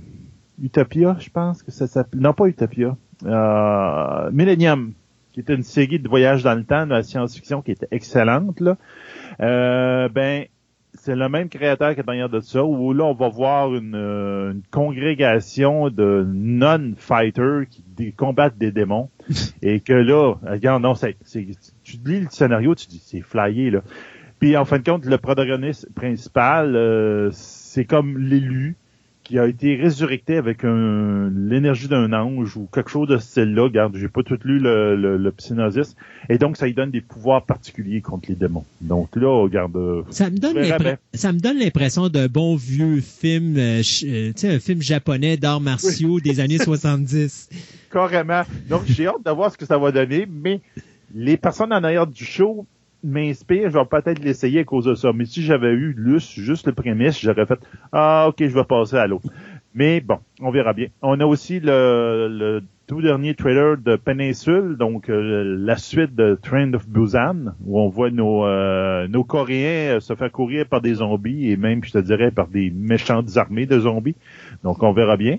Utopia, 0.63 1.17
je 1.19 1.31
pense 1.31 1.63
que 1.63 1.71
ça 1.71 1.87
s'appelle, 1.87 2.21
non 2.21 2.33
pas 2.33 2.47
Utopia, 2.47 2.97
euh, 3.25 4.31
Millennium, 4.31 4.93
qui 5.33 5.41
était 5.41 5.55
une 5.55 5.63
série 5.63 5.99
de 5.99 6.09
voyages 6.09 6.43
dans 6.43 6.55
le 6.55 6.65
temps 6.65 6.85
de 6.87 6.91
la 6.91 7.03
science-fiction 7.03 7.63
qui 7.63 7.71
était 7.71 7.89
excellente 7.91 8.61
là. 8.61 8.77
Euh, 9.41 10.09
ben 10.09 10.45
c'est 10.95 11.17
le 11.17 11.29
même 11.29 11.49
créateur 11.49 11.95
qui 11.95 12.01
est 12.01 12.05
derrière 12.05 12.29
de 12.29 12.41
ça, 12.41 12.63
où 12.63 12.93
là, 12.93 13.05
on 13.05 13.15
va 13.15 13.29
voir 13.29 13.75
une, 13.75 13.95
euh, 13.95 14.53
congrégation 14.71 15.89
de 15.89 16.27
non-fighters 16.31 17.65
qui 17.97 18.13
combattent 18.13 18.59
des 18.59 18.73
démons. 18.73 19.09
et 19.63 19.81
que 19.81 19.95
là, 19.95 20.35
regarde, 20.47 20.83
non, 20.83 20.95
c'est, 20.95 21.17
tu 21.25 21.97
lis 22.05 22.21
le 22.21 22.29
scénario, 22.31 22.75
tu 22.75 22.87
dis, 22.89 23.03
c'est 23.05 23.23
flyé, 23.23 23.71
là. 23.71 23.81
Puis, 24.43 24.57
en 24.57 24.65
fin 24.65 24.81
de 24.81 24.83
compte, 24.83 25.05
le 25.05 25.19
protagoniste 25.19 25.87
principal, 25.95 26.75
euh, 26.75 27.31
c'est 27.31 27.85
comme 27.85 28.19
l'élu 28.19 28.75
qui 29.23 29.39
a 29.39 29.47
été 29.47 29.77
résurrecté 29.77 30.37
avec 30.37 30.65
l'énergie 30.65 31.87
d'un 31.87 32.13
ange 32.13 32.57
ou 32.57 32.67
quelque 32.67 32.91
chose 32.91 33.07
de 33.07 33.19
ce 33.19 33.25
style-là. 33.29 33.63
Regarde, 33.63 33.97
j'ai 33.97 34.09
pas 34.09 34.25
tout 34.25 34.37
lu 34.43 34.59
le, 34.59 34.97
le, 34.97 35.17
le 35.17 35.31
Psygnosis. 35.31 35.95
Et 36.29 36.39
donc, 36.39 36.57
ça 36.57 36.67
lui 36.67 36.75
donne 36.75 36.91
des 36.91 37.01
pouvoirs 37.01 37.45
particuliers 37.45 38.01
contre 38.01 38.31
les 38.31 38.35
démons. 38.35 38.65
Donc 38.81 39.15
là, 39.15 39.29
regarde. 39.29 39.77
Euh, 39.77 40.03
ça 40.11 40.29
me 40.29 40.39
donne 40.39 40.59
ça 41.15 41.33
me 41.33 41.39
donne 41.39 41.61
l'impression 41.61 42.09
d'un 42.09 42.27
bon 42.27 42.57
vieux 42.57 43.01
film, 43.01 43.57
euh, 43.57 43.79
euh, 43.79 43.83
tu 43.83 44.33
sais, 44.35 44.49
un 44.53 44.59
film 44.59 44.83
japonais 44.83 45.37
d'arts 45.37 45.61
martiaux 45.61 46.19
des 46.19 46.41
années 46.41 46.59
70. 46.65 47.49
Carrément. 47.93 48.43
Donc, 48.69 48.83
j'ai 48.87 49.07
hâte 49.07 49.25
de 49.25 49.31
voir 49.31 49.53
ce 49.53 49.57
que 49.57 49.67
ça 49.67 49.79
va 49.79 49.93
donner, 49.93 50.27
mais 50.29 50.61
les 51.15 51.37
personnes 51.37 51.73
en 51.73 51.85
arrière 51.85 52.09
du 52.09 52.25
show 52.25 52.67
m'inspire, 53.05 53.71
je 53.71 53.79
vais 53.79 53.85
peut-être 53.85 54.23
l'essayer 54.23 54.61
à 54.61 54.65
cause 54.65 54.85
de 54.85 54.95
ça. 54.95 55.13
Mais 55.13 55.25
si 55.25 55.43
j'avais 55.43 55.73
eu 55.73 55.97
juste 56.19 56.67
le 56.67 56.73
prémisse, 56.73 57.21
j'aurais 57.21 57.47
fait 57.47 57.61
Ah, 57.93 58.27
ok, 58.29 58.37
je 58.41 58.55
vais 58.55 58.65
passer 58.65 58.97
à 58.97 59.07
l'autre. 59.07 59.29
Mais 59.75 60.01
bon, 60.01 60.19
on 60.41 60.51
verra 60.51 60.73
bien. 60.75 60.89
On 61.01 61.19
a 61.21 61.25
aussi 61.25 61.59
le, 61.61 62.63
tout 62.87 63.01
dernier 63.01 63.35
trailer 63.35 63.79
de 63.79 63.97
Peninsule, 63.97 64.77
donc 64.77 65.09
euh, 65.09 65.57
la 65.59 65.77
suite 65.77 66.15
de 66.15 66.39
Trend 66.41 66.75
of 66.75 66.87
Busan, 66.87 67.55
où 67.65 67.81
on 67.81 67.89
voit 67.89 68.11
nos, 68.11 68.45
euh, 68.45 69.09
nos 69.09 69.25
Coréens 69.25 69.97
euh, 69.97 70.01
se 70.01 70.15
faire 70.15 70.31
courir 70.31 70.67
par 70.67 70.83
des 70.83 70.95
zombies 70.95 71.51
et 71.51 71.57
même, 71.57 71.83
je 71.85 71.93
te 71.93 71.99
dirais, 71.99 72.31
par 72.31 72.49
des 72.49 72.71
méchantes 72.71 73.37
armées 73.37 73.67
de 73.67 73.81
zombies. 73.81 74.17
Donc 74.63 74.83
on 74.83 74.93
verra 74.93 75.17
bien. 75.17 75.39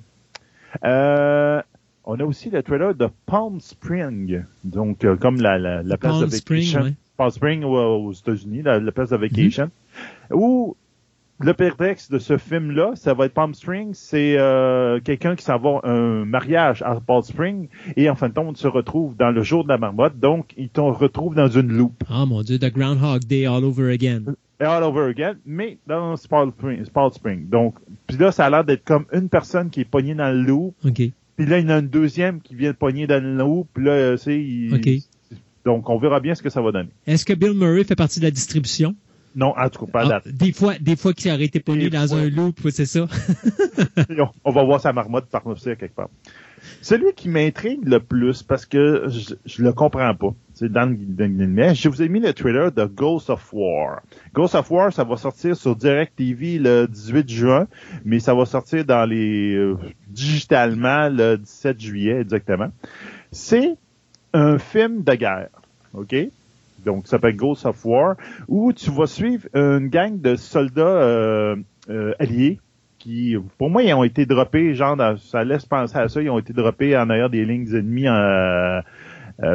on 0.84 2.20
a 2.20 2.26
aussi 2.26 2.50
le 2.50 2.64
trailer 2.64 2.96
de 2.96 3.08
Palm 3.28 3.60
Spring, 3.60 4.46
donc 4.64 5.06
comme 5.20 5.40
la, 5.40 5.60
la, 5.60 5.84
la 5.84 5.98
place 5.98 6.22
de 6.22 6.28
Spring, 6.28 6.96
Palm 7.18 7.30
Spring 7.30 7.64
aux 7.64 8.12
États-Unis, 8.12 8.62
la, 8.64 8.80
place 8.92 9.10
de 9.10 9.18
vacation, 9.18 9.70
mhm. 10.30 10.38
où 10.38 10.76
le 11.40 11.54
prétexte 11.54 12.12
de 12.12 12.20
ce 12.20 12.38
film-là, 12.38 12.94
ça 12.96 13.14
va 13.14 13.26
être 13.26 13.34
Palm 13.34 13.54
Spring, 13.54 13.92
c'est 13.94 14.38
euh, 14.38 15.00
quelqu'un 15.02 15.36
qui 15.36 15.44
s'en 15.44 15.58
va 15.58 15.82
un 15.84 16.26
mariage 16.26 16.82
à 16.84 17.00
Palm 17.00 17.22
Spring 17.22 17.68
et 17.98 18.10
en 18.10 18.16
fin 18.16 18.30
de 18.30 18.34
compte, 18.34 18.58
se 18.58 18.68
retrouve 18.68 19.16
dans 19.18 19.32
le 19.32 19.44
jour 19.44 19.64
de 19.64 19.70
la 19.70 19.78
marmotte, 19.78 20.20
donc 20.20 20.54
il 20.58 20.70
te 20.70 20.80
retrouve 20.80 21.36
dans 21.36 21.50
une 21.50 21.72
loupe. 21.72 22.04
Ah 22.10 22.26
mon 22.26 22.42
dieu, 22.42 22.60
The 22.60 22.72
Groundhog 22.74 23.26
Day 23.26 23.46
all 23.46 23.64
over 23.64 23.92
again. 23.92 24.36
All 24.60 24.84
over 24.84 25.10
again, 25.10 25.36
mais 25.46 25.78
dans 25.88 26.16
Palm 26.30 26.52
Spring. 26.52 26.86
Spring. 27.12 27.50
Donc, 27.50 27.76
puis 28.08 28.18
là, 28.18 28.32
ça 28.32 28.46
a 28.46 28.50
l'air 28.50 28.64
d'être 28.64 28.86
comme 28.86 29.06
une 29.12 29.28
personne 29.28 29.70
qui 29.70 29.82
est 29.82 29.86
pognée 29.86 30.16
dans 30.16 30.32
le 30.32 30.42
loup. 30.42 30.74
OK. 30.86 31.02
Puis 31.36 31.48
là, 31.48 31.60
il 31.60 31.66
y 31.66 31.68
en 31.68 31.70
a 31.70 31.80
une 31.80 31.88
deuxième 31.88 32.42
qui 32.42 32.56
vient 32.56 32.72
de 32.72 32.78
pogner 32.78 33.08
dans 33.08 33.22
le 33.22 33.36
loup, 33.36 33.68
puis 33.74 33.84
là, 33.84 34.18
c'est... 34.18 34.40
Il, 34.40 35.02
donc, 35.66 35.90
on 35.90 35.98
verra 35.98 36.20
bien 36.20 36.36
ce 36.36 36.42
que 36.42 36.50
ça 36.50 36.62
va 36.62 36.72
donner. 36.72 36.90
Est-ce 37.08 37.26
que 37.26 37.34
Bill 37.34 37.54
Murray 37.54 37.84
fait 37.84 37.96
partie 37.96 38.20
de 38.20 38.26
la 38.26 38.32
distribution? 38.32 38.96
Non, 39.36 39.54
en 39.58 39.70
tout 39.70 39.86
cas, 39.86 39.92
pas 39.92 40.16
ah, 40.16 40.22
Des 40.26 40.52
fois, 40.52 40.76
des 40.80 40.96
fois 40.96 41.14
qu'il 41.14 41.32
aurait 41.32 41.46
été 41.46 41.60
pogné 41.60 41.90
dans 41.90 42.14
un 42.14 42.30
loop, 42.30 42.60
c'est 42.70 42.86
ça? 42.86 43.08
on 44.46 44.52
va 44.52 44.64
voir 44.64 44.80
sa 44.80 44.94
marmotte 44.94 45.26
partir 45.26 45.78
quelque 45.78 45.96
part. 45.96 46.10
Celui 46.82 47.14
qui 47.14 47.30
m'intrigue 47.30 47.84
le 47.84 48.00
plus, 48.00 48.44
parce 48.44 48.66
que 48.66 49.06
je, 49.08 49.34
je 49.46 49.64
le 49.64 49.74
comprends 49.74 50.14
pas, 50.16 50.34
c'est 50.54 50.72
dans 50.72 50.86
le 50.86 51.74
Je 51.74 51.90
vous 51.90 52.02
ai 52.02 52.10
mis 52.10 52.20
le 52.20 52.34
trailer 52.34 52.72
de 52.72 52.86
Ghost 52.86 53.30
of 53.30 53.50
War. 53.52 54.02
Ghost 54.34 54.56
of 54.56 54.70
War, 54.70 54.94
ça 54.94 55.04
va 55.04 55.18
sortir 55.18 55.56
sur 55.56 55.76
Direct 55.76 56.16
TV 56.16 56.60
le 56.60 56.88
18 56.88 57.30
juin, 57.30 57.68
mais 58.06 58.20
ça 58.20 58.34
va 58.34 58.46
sortir 58.46 58.86
dans 58.86 59.06
les 59.06 59.56
euh, 59.56 59.78
digitalement 60.08 61.10
le 61.10 61.38
17 61.38 61.80
juillet 61.82 62.22
exactement. 62.22 62.70
C'est 63.32 63.76
un 64.34 64.58
film 64.58 65.04
de 65.04 65.14
guerre, 65.14 65.50
OK? 65.94 66.16
Donc, 66.86 67.06
ça 67.06 67.12
s'appelle 67.12 67.36
Ghost 67.36 67.66
of 67.66 67.86
War, 67.86 68.16
où 68.48 68.74
tu 68.74 68.92
vas 68.92 69.08
suivre 69.08 69.48
une 69.54 69.88
gang 69.88 70.20
de 70.20 70.36
soldats 70.36 70.82
euh, 70.82 71.56
euh, 71.90 72.14
alliés 72.20 72.60
qui, 73.00 73.36
pour 73.58 73.70
moi, 73.70 73.84
ils 73.84 73.94
ont 73.94 74.04
été 74.04 74.26
droppés, 74.26 74.74
genre, 74.74 74.98
ça 75.20 75.44
laisse 75.44 75.66
penser 75.66 75.98
à 75.98 76.08
ça, 76.08 76.22
ils 76.22 76.30
ont 76.30 76.40
été 76.40 76.54
droppés 76.54 76.98
en 76.98 77.10
arrière 77.10 77.30
des 77.30 77.46
lignes 77.46 77.74
ennemies, 77.76 78.08
euh, 78.08 78.82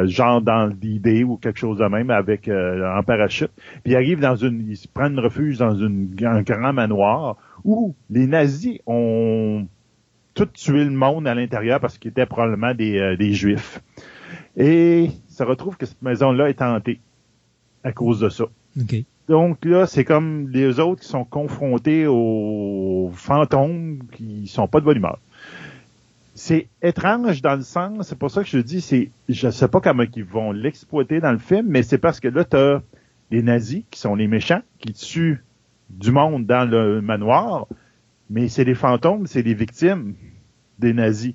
genre 0.05 0.41
dans 0.41 0.67
l'idée 0.81 1.23
ou 1.23 1.37
quelque 1.37 1.57
chose 1.57 1.79
de 1.79 1.85
même 1.85 2.11
avec 2.11 2.47
en 2.47 3.01
parachute. 3.03 3.51
Puis 3.83 3.93
ils 3.93 3.95
arrivent 3.95 4.19
dans 4.19 4.35
une, 4.35 4.69
ils 4.69 4.87
prennent 4.93 5.17
refuge 5.17 5.57
dans 5.57 5.73
une, 5.73 6.15
un 6.23 6.41
grand 6.41 6.73
manoir 6.73 7.37
où 7.63 7.95
les 8.09 8.27
nazis 8.27 8.79
ont 8.85 9.65
tout 10.35 10.45
tué 10.45 10.83
le 10.83 10.91
monde 10.91 11.27
à 11.27 11.33
l'intérieur 11.33 11.79
parce 11.79 11.97
qu'ils 11.97 12.11
étaient 12.11 12.27
probablement 12.27 12.75
des, 12.75 13.15
des 13.17 13.33
juifs. 13.33 13.81
Et 14.59 15.11
ça 15.29 15.45
retrouve 15.45 15.77
que 15.77 15.85
cette 15.85 16.01
maison-là 16.01 16.49
est 16.49 16.61
hantée 16.61 16.99
à 17.83 17.93
cause 17.93 18.19
de 18.19 18.27
ça. 18.27 18.43
Donc 19.29 19.63
là, 19.63 19.85
c'est 19.85 20.03
comme 20.03 20.49
les 20.49 20.79
autres 20.79 21.01
qui 21.01 21.07
sont 21.07 21.23
confrontés 21.23 22.05
aux 22.07 23.09
fantômes 23.13 23.99
qui 24.11 24.47
sont 24.47 24.67
pas 24.67 24.81
de 24.81 24.85
bonne 24.85 24.97
humeur. 24.97 25.17
C'est 26.35 26.67
étrange 26.81 27.41
dans 27.41 27.55
le 27.55 27.61
sens, 27.61 28.07
c'est 28.07 28.17
pour 28.17 28.31
ça 28.31 28.43
que 28.43 28.49
je 28.49 28.59
dis, 28.59 28.81
c'est, 28.81 29.11
je 29.29 29.49
sais 29.49 29.67
pas 29.67 29.81
comment 29.81 30.03
ils 30.15 30.23
vont 30.23 30.51
l'exploiter 30.51 31.19
dans 31.21 31.31
le 31.31 31.37
film, 31.37 31.67
mais 31.67 31.83
c'est 31.83 31.97
parce 31.97 32.19
que 32.19 32.27
là, 32.27 32.43
t'as 32.43 32.81
les 33.31 33.41
nazis 33.41 33.83
qui 33.91 33.99
sont 33.99 34.15
les 34.15 34.27
méchants, 34.27 34.61
qui 34.79 34.93
tuent 34.93 35.43
du 35.89 36.11
monde 36.11 36.45
dans 36.45 36.69
le 36.69 37.01
manoir, 37.01 37.67
mais 38.29 38.47
c'est 38.47 38.63
les 38.63 38.75
fantômes, 38.75 39.25
c'est 39.25 39.41
les 39.41 39.53
victimes 39.53 40.15
des 40.79 40.93
nazis. 40.93 41.33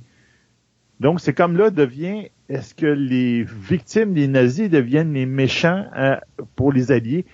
Donc 1.00 1.20
c'est 1.20 1.34
comme 1.34 1.56
là 1.56 1.70
devient 1.70 2.28
est-ce 2.48 2.74
que 2.74 2.86
les 2.86 3.44
victimes 3.44 4.12
des 4.14 4.28
nazis 4.28 4.68
deviennent 4.68 5.14
les 5.14 5.26
méchants 5.26 5.86
euh, 5.96 6.16
pour 6.56 6.72
les 6.72 6.92
alliés? 6.92 7.24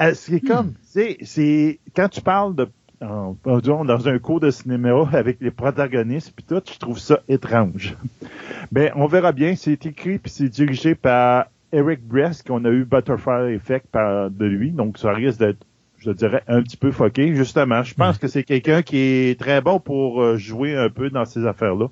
Euh, 0.00 0.12
c'est 0.14 0.40
comme, 0.40 0.74
hmm. 0.94 1.14
c'est 1.22 1.78
quand 1.94 2.08
tu 2.08 2.20
parles 2.20 2.54
de 2.54 2.68
dans 3.00 4.08
un 4.08 4.18
cours 4.18 4.40
de 4.40 4.50
cinéma 4.50 4.90
avec 5.12 5.38
les 5.40 5.50
protagonistes 5.50 6.32
puis 6.36 6.44
tout, 6.46 6.60
je 6.70 6.78
trouve 6.78 6.98
ça 6.98 7.20
étrange. 7.28 7.96
ben, 8.72 8.92
on 8.94 9.06
verra 9.06 9.32
bien. 9.32 9.56
C'est 9.56 9.86
écrit 9.86 10.18
puis 10.18 10.30
c'est 10.30 10.48
dirigé 10.48 10.94
par 10.94 11.46
Eric 11.72 12.06
Brest, 12.06 12.46
qu'on 12.46 12.64
a 12.64 12.70
eu 12.70 12.84
Butterfly 12.84 13.54
Effect 13.54 13.86
par, 13.90 14.30
de 14.30 14.44
lui, 14.44 14.70
donc 14.70 14.98
ça 14.98 15.12
risque 15.12 15.38
d'être, 15.38 15.64
je 15.98 16.10
dirais, 16.10 16.42
un 16.48 16.62
petit 16.62 16.76
peu 16.76 16.90
foqué. 16.90 17.34
Justement, 17.34 17.82
je 17.82 17.94
pense 17.94 18.16
hmm. 18.16 18.20
que 18.20 18.28
c'est 18.28 18.42
quelqu'un 18.42 18.82
qui 18.82 18.98
est 18.98 19.38
très 19.38 19.60
bon 19.60 19.80
pour 19.80 20.22
euh, 20.22 20.36
jouer 20.36 20.76
un 20.76 20.90
peu 20.90 21.10
dans 21.10 21.24
ces 21.24 21.46
affaires-là. 21.46 21.86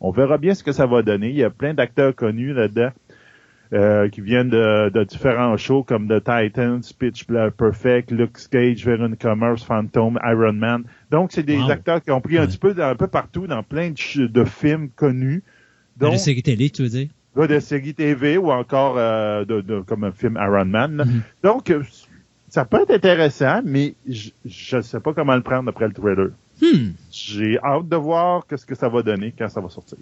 On 0.00 0.10
verra 0.10 0.38
bien 0.38 0.54
ce 0.54 0.62
que 0.62 0.72
ça 0.72 0.86
va 0.86 1.02
donner. 1.02 1.28
Il 1.28 1.36
y 1.36 1.44
a 1.44 1.50
plein 1.50 1.74
d'acteurs 1.74 2.14
connus 2.14 2.52
là-dedans. 2.52 2.90
Euh, 3.72 4.08
qui 4.08 4.20
viennent 4.20 4.50
de, 4.50 5.04
différents 5.04 5.56
shows 5.56 5.84
comme 5.84 6.08
The 6.08 6.18
Titans, 6.24 6.80
Pitch 6.98 7.24
Black 7.28 7.54
Perfect, 7.54 8.10
Luke 8.10 8.36
Cage, 8.50 8.84
Veron 8.84 9.14
Commerce, 9.14 9.62
Phantom, 9.62 10.18
Iron 10.24 10.54
Man. 10.54 10.82
Donc, 11.12 11.30
c'est 11.30 11.44
des 11.44 11.60
acteurs 11.70 12.02
qui 12.02 12.10
ont 12.10 12.20
pris 12.20 12.36
un 12.36 12.48
petit 12.48 12.58
peu 12.58 12.74
un 12.82 12.96
peu 12.96 13.06
partout 13.06 13.46
dans 13.46 13.62
plein 13.62 13.90
de, 13.90 14.44
films 14.44 14.90
connus. 14.96 15.44
Donc, 15.98 16.14
de 16.14 16.18
séries 16.18 16.42
télé, 16.42 16.70
tu 16.70 16.82
veux 16.82 16.88
dire? 16.88 17.08
de 17.36 17.60
séries 17.60 17.94
TV 17.94 18.38
ou 18.38 18.50
encore 18.50 18.96
euh, 18.98 19.44
de, 19.44 19.80
comme 19.86 20.02
un 20.02 20.10
film 20.10 20.36
Iron 20.42 20.64
Man. 20.64 20.96
Mm-hmm. 20.96 21.44
Donc, 21.44 21.72
ça 22.48 22.64
peut 22.64 22.80
être 22.82 22.90
intéressant, 22.90 23.60
mais 23.64 23.94
je 24.04 24.32
ne 24.76 24.80
sais 24.82 24.98
pas 24.98 25.14
comment 25.14 25.36
le 25.36 25.42
prendre 25.42 25.68
après 25.68 25.86
le 25.86 25.94
trailer. 25.94 26.30
Hmm. 26.60 26.90
J'ai 27.10 27.58
hâte 27.58 27.88
de 27.88 27.96
voir 27.96 28.44
ce 28.50 28.66
que 28.66 28.74
ça 28.74 28.88
va 28.88 29.02
donner 29.02 29.32
quand 29.36 29.48
ça 29.48 29.60
va 29.60 29.68
sortir. 29.68 29.98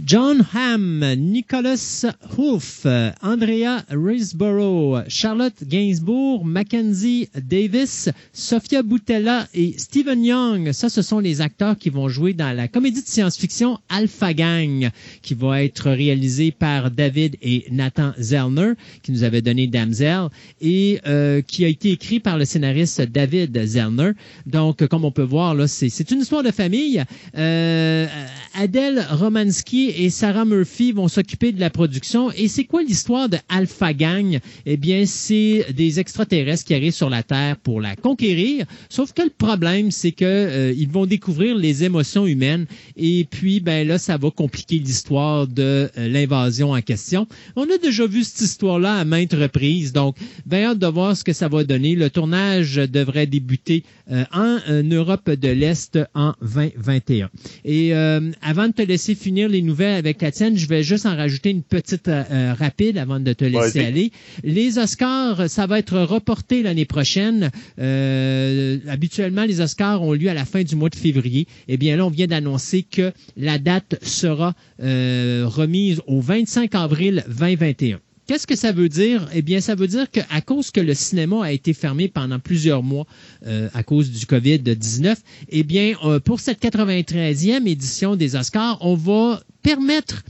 John 0.00 0.44
Hamm, 0.54 1.04
Nicholas 1.16 2.06
Wolf, 2.36 2.86
Andrea 3.22 3.84
Risborough, 3.90 5.04
Charlotte 5.06 5.64
Gainsbourg, 5.64 6.46
Mackenzie 6.46 7.28
Davis, 7.34 8.08
Sophia 8.32 8.82
Boutella 8.82 9.46
et 9.52 9.74
Stephen 9.76 10.24
Young. 10.24 10.72
Ça, 10.72 10.88
ce 10.88 11.02
sont 11.02 11.18
les 11.18 11.42
acteurs 11.42 11.76
qui 11.76 11.90
vont 11.90 12.08
jouer 12.08 12.32
dans 12.32 12.56
la 12.56 12.68
comédie 12.68 13.02
de 13.02 13.06
science-fiction 13.06 13.78
Alpha 13.90 14.32
Gang, 14.32 14.90
qui 15.20 15.34
va 15.34 15.62
être 15.62 15.90
réalisée 15.90 16.52
par 16.52 16.90
David 16.90 17.36
et 17.42 17.66
Nathan 17.70 18.12
Zellner, 18.18 18.72
qui 19.02 19.12
nous 19.12 19.24
avait 19.24 19.42
donné 19.42 19.66
Damsel, 19.66 20.28
et 20.62 21.00
euh, 21.06 21.42
qui 21.42 21.66
a 21.66 21.68
été 21.68 21.90
écrit 21.90 22.18
par 22.18 22.38
le 22.38 22.46
scénariste 22.46 23.02
David 23.02 23.62
Zellner. 23.66 24.12
Donc, 24.46 24.86
comme 24.86 25.04
on 25.04 25.12
peut 25.12 25.22
voir, 25.22 25.54
là, 25.54 25.68
c'est 25.68 26.10
une 26.10 26.20
histoire 26.20 26.42
de 26.42 26.50
famille. 26.50 27.04
Euh, 27.36 28.06
Adèle 28.54 29.06
Romansky 29.10 29.81
et 29.88 30.10
Sarah 30.10 30.44
Murphy 30.44 30.92
vont 30.92 31.08
s'occuper 31.08 31.52
de 31.52 31.60
la 31.60 31.70
production. 31.70 32.30
Et 32.32 32.48
c'est 32.48 32.64
quoi 32.64 32.82
l'histoire 32.82 33.28
de 33.28 33.38
Alpha 33.48 33.92
Gang? 33.92 34.38
Eh 34.66 34.76
bien, 34.76 35.04
c'est 35.06 35.66
des 35.74 36.00
extraterrestres 36.00 36.64
qui 36.64 36.74
arrivent 36.74 36.92
sur 36.92 37.10
la 37.10 37.22
Terre 37.22 37.56
pour 37.56 37.80
la 37.80 37.96
conquérir. 37.96 38.66
Sauf 38.88 39.12
que 39.12 39.22
le 39.22 39.30
problème, 39.30 39.90
c'est 39.90 40.12
que 40.12 40.24
euh, 40.24 40.74
ils 40.76 40.88
vont 40.88 41.06
découvrir 41.06 41.56
les 41.56 41.84
émotions 41.84 42.26
humaines. 42.26 42.66
Et 42.96 43.26
puis, 43.30 43.60
ben 43.60 43.86
là, 43.86 43.98
ça 43.98 44.16
va 44.16 44.30
compliquer 44.30 44.78
l'histoire 44.78 45.46
de 45.46 45.90
euh, 45.96 46.08
l'invasion 46.08 46.72
en 46.72 46.80
question. 46.80 47.26
On 47.56 47.64
a 47.64 47.78
déjà 47.78 48.06
vu 48.06 48.24
cette 48.24 48.40
histoire-là 48.40 48.96
à 48.96 49.04
maintes 49.04 49.34
reprises. 49.34 49.92
Donc, 49.92 50.16
ben 50.46 50.64
hâte 50.64 50.78
de 50.78 50.86
voir 50.86 51.16
ce 51.16 51.24
que 51.24 51.32
ça 51.32 51.48
va 51.48 51.64
donner. 51.64 51.94
Le 51.94 52.10
tournage 52.10 52.76
devrait 52.76 53.26
débuter 53.26 53.84
euh, 54.10 54.24
en 54.32 54.58
Europe 54.82 55.30
de 55.30 55.48
l'Est 55.48 55.98
en 56.14 56.34
2021. 56.42 57.30
Et 57.64 57.92
avant 57.92 58.68
de 58.68 58.72
te 58.72 58.82
laisser 58.82 59.14
finir 59.14 59.48
les 59.48 59.62
nouvelles 59.62 59.71
avec 59.80 60.22
la 60.22 60.30
tienne. 60.30 60.56
Je 60.56 60.66
vais 60.66 60.82
juste 60.82 61.06
en 61.06 61.16
rajouter 61.16 61.50
une 61.50 61.62
petite 61.62 62.08
euh, 62.08 62.22
euh, 62.30 62.54
rapide 62.54 62.98
avant 62.98 63.20
de 63.20 63.32
te 63.32 63.44
laisser 63.44 63.84
aller. 63.84 64.12
Les 64.44 64.78
Oscars, 64.78 65.48
ça 65.48 65.66
va 65.66 65.78
être 65.78 65.98
reporté 66.00 66.62
l'année 66.62 66.84
prochaine. 66.84 67.50
Euh, 67.78 68.78
habituellement, 68.88 69.44
les 69.44 69.60
Oscars 69.60 70.02
ont 70.02 70.12
lieu 70.12 70.28
à 70.28 70.34
la 70.34 70.44
fin 70.44 70.62
du 70.62 70.76
mois 70.76 70.90
de 70.90 70.96
février. 70.96 71.46
Eh 71.68 71.76
bien 71.76 71.96
là, 71.96 72.06
on 72.06 72.10
vient 72.10 72.26
d'annoncer 72.26 72.82
que 72.82 73.12
la 73.36 73.58
date 73.58 73.96
sera 74.02 74.54
remise 74.78 76.00
au 76.06 76.20
25 76.20 76.74
avril 76.74 77.24
2021. 77.28 78.00
Qu'est-ce 78.26 78.46
que 78.46 78.54
ça 78.54 78.70
veut 78.70 78.88
dire? 78.88 79.28
Eh 79.34 79.42
bien, 79.42 79.60
ça 79.60 79.74
veut 79.74 79.88
dire 79.88 80.08
qu'à 80.08 80.40
cause 80.42 80.70
que 80.70 80.80
le 80.80 80.94
cinéma 80.94 81.44
a 81.44 81.50
été 81.50 81.72
fermé 81.72 82.06
pendant 82.08 82.38
plusieurs 82.38 82.82
mois 82.84 83.04
euh, 83.46 83.68
à 83.74 83.82
cause 83.82 84.12
du 84.12 84.26
COVID-19, 84.26 85.16
eh 85.48 85.62
bien, 85.64 85.94
euh, 86.04 86.20
pour 86.20 86.38
cette 86.38 86.62
93e 86.62 87.66
édition 87.66 88.14
des 88.14 88.36
Oscars, 88.36 88.78
on 88.80 88.94
va 88.94 89.42
permettre 89.64 90.22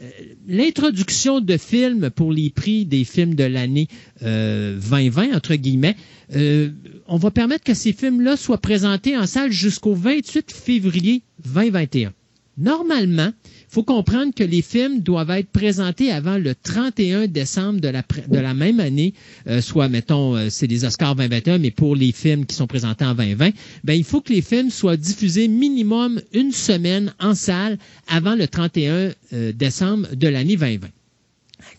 euh, 0.00 0.08
l'introduction 0.48 1.40
de 1.40 1.58
films 1.58 2.08
pour 2.08 2.32
les 2.32 2.48
prix 2.48 2.86
des 2.86 3.04
films 3.04 3.34
de 3.34 3.44
l'année 3.44 3.88
2020, 4.22 5.36
entre 5.36 5.54
guillemets. 5.56 5.96
on 6.34 7.16
va 7.18 7.30
permettre 7.30 7.64
que 7.64 7.74
ces 7.74 7.92
films-là 7.92 8.38
soient 8.38 8.56
présentés 8.58 9.18
en 9.18 9.26
salle 9.26 9.52
jusqu'au 9.52 9.94
28 9.94 10.50
février 10.50 11.22
2021. 11.44 12.14
Normalement, 12.56 13.32
faut 13.74 13.82
comprendre 13.82 14.32
que 14.32 14.44
les 14.44 14.62
films 14.62 15.00
doivent 15.00 15.30
être 15.30 15.50
présentés 15.50 16.12
avant 16.12 16.38
le 16.38 16.54
31 16.54 17.26
décembre 17.26 17.80
de 17.80 17.88
la, 17.88 18.02
de 18.28 18.38
la 18.38 18.54
même 18.54 18.78
année, 18.78 19.14
euh, 19.48 19.60
soit, 19.60 19.88
mettons, 19.88 20.36
euh, 20.36 20.46
c'est 20.48 20.68
des 20.68 20.84
Oscars 20.84 21.16
2021, 21.16 21.58
mais 21.58 21.72
pour 21.72 21.96
les 21.96 22.12
films 22.12 22.46
qui 22.46 22.54
sont 22.54 22.68
présentés 22.68 23.04
en 23.04 23.16
2020, 23.16 23.50
ben, 23.82 23.94
il 23.94 24.04
faut 24.04 24.20
que 24.20 24.32
les 24.32 24.42
films 24.42 24.70
soient 24.70 24.96
diffusés 24.96 25.48
minimum 25.48 26.20
une 26.32 26.52
semaine 26.52 27.12
en 27.18 27.34
salle 27.34 27.78
avant 28.06 28.36
le 28.36 28.46
31 28.46 29.10
euh, 29.32 29.52
décembre 29.52 30.06
de 30.14 30.28
l'année 30.28 30.56
2020 30.56 30.86
à 30.86 30.90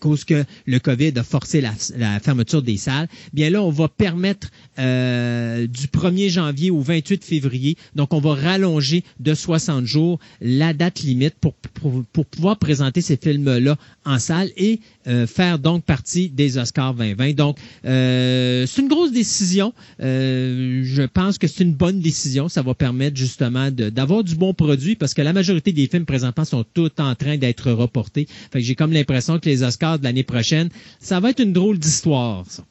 cause 0.06 0.24
que 0.24 0.44
le 0.66 0.78
COVID 0.78 1.14
a 1.16 1.24
forcé 1.24 1.60
la, 1.60 2.20
fermeture 2.20 2.62
des 2.62 2.76
salles, 2.76 3.08
bien 3.32 3.50
là, 3.50 3.60
on 3.60 3.70
va 3.70 3.88
permettre 3.88 4.50
euh, 4.78 5.66
du 5.66 5.88
1er 5.88 6.30
janvier 6.30 6.70
au 6.70 6.80
28 6.80 7.24
février, 7.24 7.76
donc 7.96 8.14
on 8.14 8.20
va 8.20 8.34
rallonger 8.34 9.02
de 9.18 9.34
60 9.34 9.84
jours 9.84 10.20
la 10.40 10.72
date 10.74 11.00
limite 11.00 11.34
pour, 11.40 11.54
pour, 11.54 12.24
pouvoir 12.24 12.56
présenter 12.58 13.00
ces 13.00 13.16
films-là 13.16 13.76
en 14.04 14.20
salle 14.20 14.50
et 14.56 14.78
euh, 15.08 15.26
faire 15.26 15.58
donc 15.58 15.82
partie 15.84 16.28
des 16.28 16.56
Oscars 16.56 16.94
2020. 16.94 17.34
Donc, 17.34 17.58
euh, 17.84 18.64
c'est 18.66 18.82
une 18.82 18.88
grosse 18.88 19.12
décision. 19.12 19.72
je 19.98 21.06
pense 21.06 21.38
que 21.38 21.48
c'est 21.48 21.64
une 21.64 21.74
bonne 21.74 21.98
décision. 21.98 22.48
Ça 22.48 22.62
va 22.62 22.74
permettre 22.74 23.16
justement 23.16 23.72
d'avoir 23.72 24.22
du 24.22 24.36
bon 24.36 24.54
produit 24.54 24.94
parce 24.94 25.14
que 25.14 25.22
la 25.22 25.32
majorité 25.32 25.72
des 25.72 25.88
films 25.88 26.06
présentement 26.06 26.44
sont 26.44 26.64
tous 26.74 26.90
en 26.98 27.14
train 27.16 27.36
d'être 27.38 27.72
reportés. 27.72 28.28
Fait 28.52 28.60
que 28.60 28.64
j'ai 28.64 28.76
comme 28.76 28.92
l'impression 28.92 29.40
que 29.40 29.48
les 29.48 29.64
Oscars 29.64 29.95
de 29.98 30.04
l'année 30.04 30.24
prochaine. 30.24 30.68
Ça 30.98 31.20
va 31.20 31.30
être 31.30 31.40
une 31.40 31.52
drôle 31.52 31.78
d'histoire, 31.78 32.44
ça. 32.46 32.62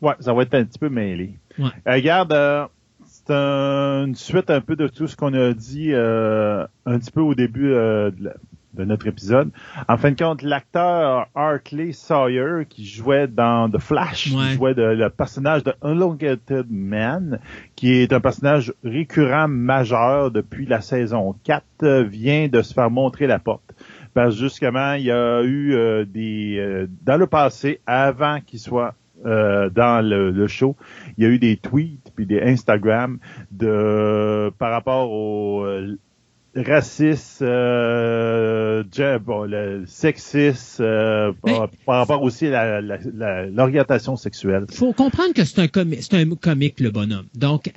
Ouais, 0.00 0.14
ça 0.20 0.32
va 0.32 0.42
être 0.42 0.54
un 0.54 0.64
petit 0.64 0.78
peu 0.78 0.88
mêlé. 0.88 1.34
Ouais. 1.58 1.68
Euh, 1.86 1.92
regarde, 1.92 2.32
euh, 2.32 2.66
c'est 3.04 3.32
une 3.32 4.14
suite 4.14 4.50
un 4.50 4.60
peu 4.60 4.76
de 4.76 4.88
tout 4.88 5.06
ce 5.06 5.16
qu'on 5.16 5.34
a 5.34 5.52
dit 5.52 5.92
euh, 5.92 6.66
un 6.86 6.98
petit 6.98 7.10
peu 7.10 7.20
au 7.20 7.34
début 7.34 7.68
de, 7.68 8.32
notre 8.78 9.06
épisode. 9.08 9.50
En 9.88 9.98
fin 9.98 10.12
de 10.12 10.16
compte, 10.16 10.40
l'acteur 10.42 11.28
Hartley 11.34 11.92
Sawyer 11.92 12.64
qui 12.66 12.86
jouait 12.86 13.28
dans 13.28 13.68
The 13.68 13.78
Flash, 13.78 14.30
qui 14.30 14.54
jouait 14.54 14.72
le 14.74 15.08
personnage 15.10 15.64
de 15.64 15.74
Unlocated 15.82 16.66
Man, 16.70 17.40
qui 17.76 17.92
est 17.92 18.14
un 18.14 18.20
personnage 18.20 18.72
récurrent 18.82 19.48
majeur 19.48 20.30
depuis 20.30 20.64
la 20.64 20.80
saison 20.80 21.34
4, 21.44 22.04
vient 22.04 22.48
de 22.48 22.62
se 22.62 22.72
faire 22.72 22.90
montrer 22.90 23.26
la 23.26 23.38
porte. 23.38 23.74
Parce 24.14 24.34
que 24.34 24.40
justement, 24.40 24.94
il 24.94 25.04
y 25.04 25.10
a 25.10 25.42
eu 25.42 25.74
euh, 25.74 26.04
des 26.04 26.56
euh, 26.58 26.86
dans 27.02 27.16
le 27.16 27.26
passé, 27.26 27.80
avant 27.86 28.40
qu'il 28.40 28.58
soit 28.58 28.94
euh, 29.26 29.68
dans 29.70 30.04
le, 30.04 30.46
show, 30.46 30.76
il 31.16 31.24
y 31.24 31.26
a 31.26 31.30
eu 31.30 31.38
des 31.38 31.56
tweets 31.56 32.10
puis 32.14 32.26
des 32.26 32.40
Instagram 32.40 33.18
de 33.50 34.50
par 34.58 34.70
rapport 34.70 35.10
au 35.10 35.64
raciste, 36.56 37.42
euh, 37.42 38.82
bon, 39.20 39.44
le 39.44 39.84
sexiste, 39.86 40.82
par, 41.42 41.68
rapport 41.86 42.22
aussi 42.22 42.48
à 42.48 42.80
l'orientation 42.80 44.16
sexuelle. 44.16 44.66
Il 44.68 44.74
faut 44.74 44.92
comprendre 44.92 45.32
que 45.32 45.44
c'est 45.44 45.60
un, 45.60 45.68
c'est 46.00 46.14
un 46.14 46.28
comique, 46.30 46.80
le 46.80 46.90
bonhomme. 46.90 47.26
Donc, 47.34 47.72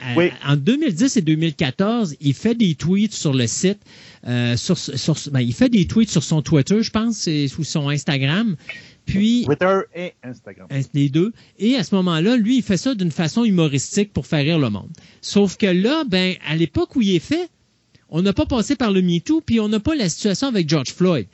en 0.45 0.55
2010 0.55 1.17
et 1.17 1.21
2014, 1.21 2.15
il 2.19 2.33
fait 2.33 2.55
des 2.55 2.75
tweets 2.75 3.13
sur 3.13 3.33
le 3.33 3.47
site 3.47 3.79
euh, 4.27 4.55
sur, 4.55 4.77
sur, 4.77 5.15
ben, 5.31 5.41
il 5.41 5.53
fait 5.53 5.69
des 5.69 5.85
tweets 5.85 6.09
sur 6.09 6.23
son 6.23 6.41
Twitter, 6.41 6.81
je 6.81 6.91
pense, 6.91 7.27
ou 7.57 7.63
son 7.63 7.89
Instagram. 7.89 8.55
Puis, 9.05 9.43
Twitter 9.45 9.79
et 9.95 10.13
Instagram. 10.23 10.67
Les 10.93 11.09
deux. 11.09 11.33
Et 11.59 11.75
à 11.75 11.83
ce 11.83 11.93
moment-là, 11.95 12.37
lui, 12.37 12.57
il 12.57 12.63
fait 12.63 12.77
ça 12.77 12.95
d'une 12.95 13.11
façon 13.11 13.43
humoristique 13.43 14.13
pour 14.13 14.25
faire 14.25 14.43
rire 14.43 14.59
le 14.59 14.69
monde. 14.69 14.89
Sauf 15.21 15.57
que 15.57 15.65
là, 15.65 16.03
ben, 16.05 16.35
à 16.47 16.55
l'époque 16.55 16.95
où 16.95 17.01
il 17.01 17.15
est 17.15 17.19
fait, 17.19 17.49
on 18.09 18.21
n'a 18.21 18.31
pas 18.31 18.45
passé 18.45 18.75
par 18.75 18.91
le 18.91 19.01
MeToo, 19.01 19.41
puis 19.41 19.59
on 19.59 19.67
n'a 19.67 19.79
pas 19.79 19.95
la 19.95 20.07
situation 20.07 20.47
avec 20.47 20.69
George 20.69 20.93
Floyd. 20.93 21.27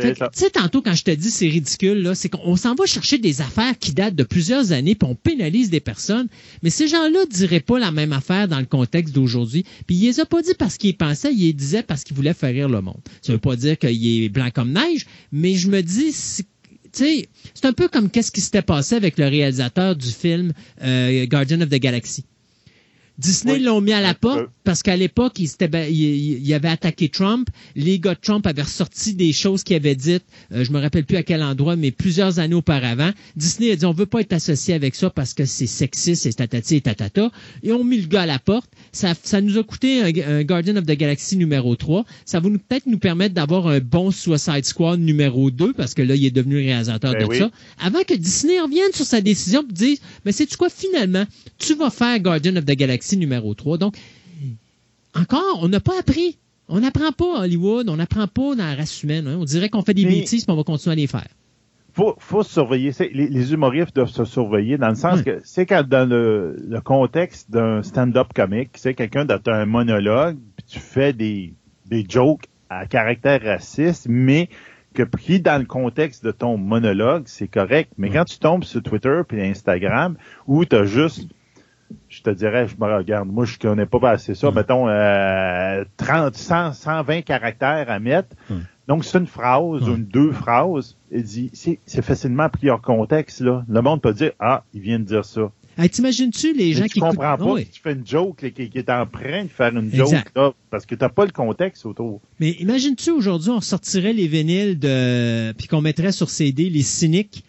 Tu 0.00 0.14
sais, 0.32 0.50
tantôt, 0.50 0.82
quand 0.82 0.94
je 0.94 1.04
te 1.04 1.10
dis 1.10 1.30
c'est 1.30 1.48
ridicule, 1.48 2.02
là, 2.02 2.14
c'est 2.14 2.28
qu'on 2.28 2.56
s'en 2.56 2.74
va 2.74 2.86
chercher 2.86 3.18
des 3.18 3.40
affaires 3.40 3.78
qui 3.78 3.92
datent 3.92 4.16
de 4.16 4.24
plusieurs 4.24 4.72
années, 4.72 4.94
puis 4.94 5.08
on 5.08 5.14
pénalise 5.14 5.70
des 5.70 5.80
personnes. 5.80 6.28
Mais 6.62 6.70
ces 6.70 6.88
gens-là 6.88 7.26
diraient 7.30 7.60
pas 7.60 7.78
la 7.78 7.90
même 7.90 8.12
affaire 8.12 8.48
dans 8.48 8.58
le 8.58 8.66
contexte 8.66 9.14
d'aujourd'hui. 9.14 9.64
Puis 9.86 9.96
il 9.96 10.06
les 10.06 10.20
a 10.20 10.26
pas 10.26 10.42
dit 10.42 10.54
parce 10.58 10.76
qu'ils 10.78 10.96
pensaient, 10.96 11.32
ils 11.32 11.46
les 11.46 11.52
disaient 11.52 11.82
parce 11.82 12.04
qu'ils 12.04 12.16
voulaient 12.16 12.34
faire 12.34 12.52
rire 12.52 12.68
le 12.68 12.80
monde. 12.80 13.00
Ça 13.22 13.32
veut 13.32 13.38
pas 13.38 13.56
dire 13.56 13.78
qu'il 13.78 14.24
est 14.24 14.28
blanc 14.28 14.48
comme 14.52 14.72
neige, 14.72 15.06
mais 15.32 15.54
je 15.54 15.68
me 15.68 15.82
dis, 15.82 16.12
c'est 16.12 17.64
un 17.64 17.72
peu 17.72 17.88
comme 17.88 18.10
qu'est-ce 18.10 18.32
qui 18.32 18.40
s'était 18.40 18.62
passé 18.62 18.94
avec 18.94 19.18
le 19.18 19.26
réalisateur 19.26 19.96
du 19.96 20.10
film 20.10 20.52
euh, 20.82 21.26
Guardian 21.26 21.60
of 21.60 21.68
the 21.68 21.76
Galaxy. 21.80 22.24
Disney 23.18 23.60
l'ont 23.60 23.80
mis 23.80 23.92
à 23.92 24.00
la 24.00 24.14
porte 24.14 24.50
parce 24.64 24.82
qu'à 24.82 24.96
l'époque, 24.96 25.38
il, 25.38 25.48
il, 25.90 26.54
avait 26.54 26.68
attaqué 26.68 27.08
Trump. 27.08 27.48
Les 27.76 28.00
gars 28.00 28.14
de 28.14 28.20
Trump 28.20 28.44
avaient 28.46 28.62
ressorti 28.62 29.14
des 29.14 29.32
choses 29.32 29.62
qu'il 29.62 29.76
avait 29.76 29.94
dites, 29.94 30.24
euh, 30.52 30.64
je 30.64 30.72
me 30.72 30.80
rappelle 30.80 31.04
plus 31.04 31.16
à 31.16 31.22
quel 31.22 31.42
endroit, 31.42 31.76
mais 31.76 31.92
plusieurs 31.92 32.40
années 32.40 32.54
auparavant. 32.54 33.10
Disney 33.36 33.70
a 33.70 33.76
dit, 33.76 33.84
on 33.84 33.92
veut 33.92 34.06
pas 34.06 34.20
être 34.20 34.32
associé 34.32 34.74
avec 34.74 34.96
ça 34.96 35.10
parce 35.10 35.32
que 35.32 35.44
c'est 35.44 35.66
sexiste, 35.66 36.24
c'est 36.24 36.32
tatati 36.32 36.76
et 36.76 36.80
tatata. 36.80 37.30
Et 37.62 37.72
on 37.72 37.84
mis 37.84 37.98
le 37.98 38.06
gars 38.06 38.22
à 38.22 38.26
la 38.26 38.38
porte. 38.40 38.68
Ça, 38.90 39.12
ça 39.22 39.40
nous 39.40 39.58
a 39.58 39.62
coûté 39.62 40.02
un, 40.02 40.42
Guardian 40.42 40.76
of 40.76 40.84
the 40.84 40.96
Galaxy 40.96 41.36
numéro 41.36 41.76
3. 41.76 42.04
Ça 42.24 42.40
va 42.40 42.48
peut-être 42.48 42.86
nous 42.86 42.98
permettre 42.98 43.34
d'avoir 43.34 43.68
un 43.68 43.78
bon 43.78 44.10
Suicide 44.10 44.64
Squad 44.64 44.98
numéro 44.98 45.50
2 45.50 45.72
parce 45.74 45.94
que 45.94 46.02
là, 46.02 46.16
il 46.16 46.24
est 46.24 46.30
devenu 46.30 46.56
réalisateur 46.56 47.12
ben 47.12 47.28
de 47.28 47.34
ça. 47.34 47.50
Avant 47.80 48.02
que 48.02 48.14
Disney 48.14 48.60
revienne 48.60 48.92
sur 48.92 49.04
sa 49.04 49.20
décision 49.20 49.62
et 49.62 49.72
dise, 49.72 50.00
mais 50.24 50.32
c'est 50.32 50.46
tu 50.46 50.56
quoi 50.56 50.68
finalement, 50.68 51.24
tu 51.58 51.74
vas 51.74 51.90
faire 51.90 52.18
Guardian 52.18 52.56
of 52.56 52.64
the 52.64 52.72
Galaxy 52.72 53.03
numéro 53.12 53.54
3. 53.54 53.78
Donc, 53.78 53.96
encore, 55.14 55.60
on 55.62 55.68
n'a 55.68 55.80
pas 55.80 55.98
appris. 55.98 56.38
On 56.68 56.80
n'apprend 56.80 57.12
pas 57.12 57.40
à 57.40 57.44
Hollywood, 57.44 57.88
on 57.90 57.96
n'apprend 57.96 58.26
pas 58.26 58.54
dans 58.54 58.64
la 58.64 58.74
race 58.74 59.02
humaine. 59.02 59.26
Hein. 59.26 59.36
On 59.38 59.44
dirait 59.44 59.68
qu'on 59.68 59.82
fait 59.82 59.94
des 59.94 60.06
bêtises, 60.06 60.48
mais 60.48 60.54
on 60.54 60.56
va 60.56 60.64
continuer 60.64 60.94
à 60.94 60.96
les 60.96 61.06
faire. 61.06 61.28
faut, 61.92 62.14
faut 62.18 62.42
surveiller. 62.42 62.90
Les, 63.12 63.52
humoristes 63.52 63.94
doivent 63.94 64.08
se 64.08 64.24
surveiller 64.24 64.78
dans 64.78 64.88
le 64.88 64.94
sens 64.94 65.22
que 65.22 65.40
c'est 65.44 65.66
quand 65.66 65.86
dans 65.86 66.08
le, 66.08 66.80
contexte 66.82 67.50
d'un 67.50 67.82
stand-up 67.82 68.28
comique, 68.34 68.70
c'est 68.74 68.94
quelqu'un 68.94 69.26
dans 69.26 69.38
un 69.46 69.66
monologue, 69.66 70.38
puis 70.56 70.66
tu 70.66 70.78
fais 70.78 71.12
des, 71.12 71.52
des 71.86 72.06
jokes 72.08 72.46
à 72.70 72.86
caractère 72.86 73.42
raciste, 73.42 74.06
mais 74.08 74.48
que 74.94 75.02
pris 75.02 75.40
dans 75.40 75.60
le 75.60 75.66
contexte 75.66 76.24
de 76.24 76.30
ton 76.30 76.56
monologue, 76.56 77.24
c'est 77.26 77.48
correct. 77.48 77.92
Mais 77.98 78.10
quand 78.10 78.24
tu 78.24 78.38
tombes 78.38 78.64
sur 78.64 78.82
Twitter 78.82 79.20
puis 79.28 79.42
Instagram, 79.42 80.16
où 80.46 80.64
tu 80.64 80.76
as 80.76 80.84
juste 80.84 81.28
je 82.08 82.22
te 82.22 82.30
dirais, 82.30 82.66
je 82.68 82.76
me 82.82 82.92
regarde, 82.92 83.28
moi 83.28 83.44
je 83.44 83.58
connais 83.58 83.86
pas 83.86 84.10
assez 84.10 84.34
ça, 84.34 84.50
mettons 84.50 84.88
euh, 84.88 85.84
30, 85.96 86.34
100, 86.34 86.72
120 86.72 87.22
caractères 87.22 87.90
à 87.90 87.98
mettre. 87.98 88.36
Donc 88.86 89.04
c'est 89.04 89.18
une 89.18 89.26
phrase 89.26 89.88
ou 89.88 89.94
une 89.94 90.04
deux 90.04 90.32
phrases. 90.32 90.96
Il 91.10 91.22
dit, 91.22 91.50
c'est 91.52 92.02
facilement 92.02 92.48
pris 92.48 92.68
hors 92.68 92.82
contexte 92.82 93.40
là. 93.40 93.64
Le 93.68 93.80
monde 93.80 94.02
peut 94.02 94.12
dire, 94.12 94.32
ah, 94.38 94.64
il 94.74 94.80
vient 94.80 94.98
de 94.98 95.04
dire 95.04 95.24
ça. 95.24 95.50
T'imagines-tu 95.90 96.52
les 96.52 96.72
gens 96.72 96.84
qui 96.84 97.00
comprends 97.00 97.36
pas 97.36 97.56
tu 97.60 97.80
fais 97.82 97.92
une 97.92 98.06
joke 98.06 98.36
qui, 98.54 98.70
est 98.74 98.90
en 98.90 99.06
train 99.06 99.44
de 99.44 99.48
faire 99.48 99.76
une 99.76 99.92
joke 99.92 100.30
là, 100.36 100.52
parce 100.70 100.86
que 100.86 100.94
t'as 100.94 101.08
pas 101.08 101.24
le 101.24 101.32
contexte 101.32 101.84
autour. 101.84 102.20
Mais 102.38 102.50
imagines-tu 102.52 103.10
aujourd'hui 103.10 103.50
on 103.50 103.60
sortirait 103.60 104.12
les 104.12 104.28
vinyles 104.28 104.78
de 104.78 105.52
puis 105.52 105.66
qu'on 105.66 105.80
mettrait 105.80 106.12
sur 106.12 106.30
CD 106.30 106.70
les 106.70 106.82
cyniques? 106.82 107.44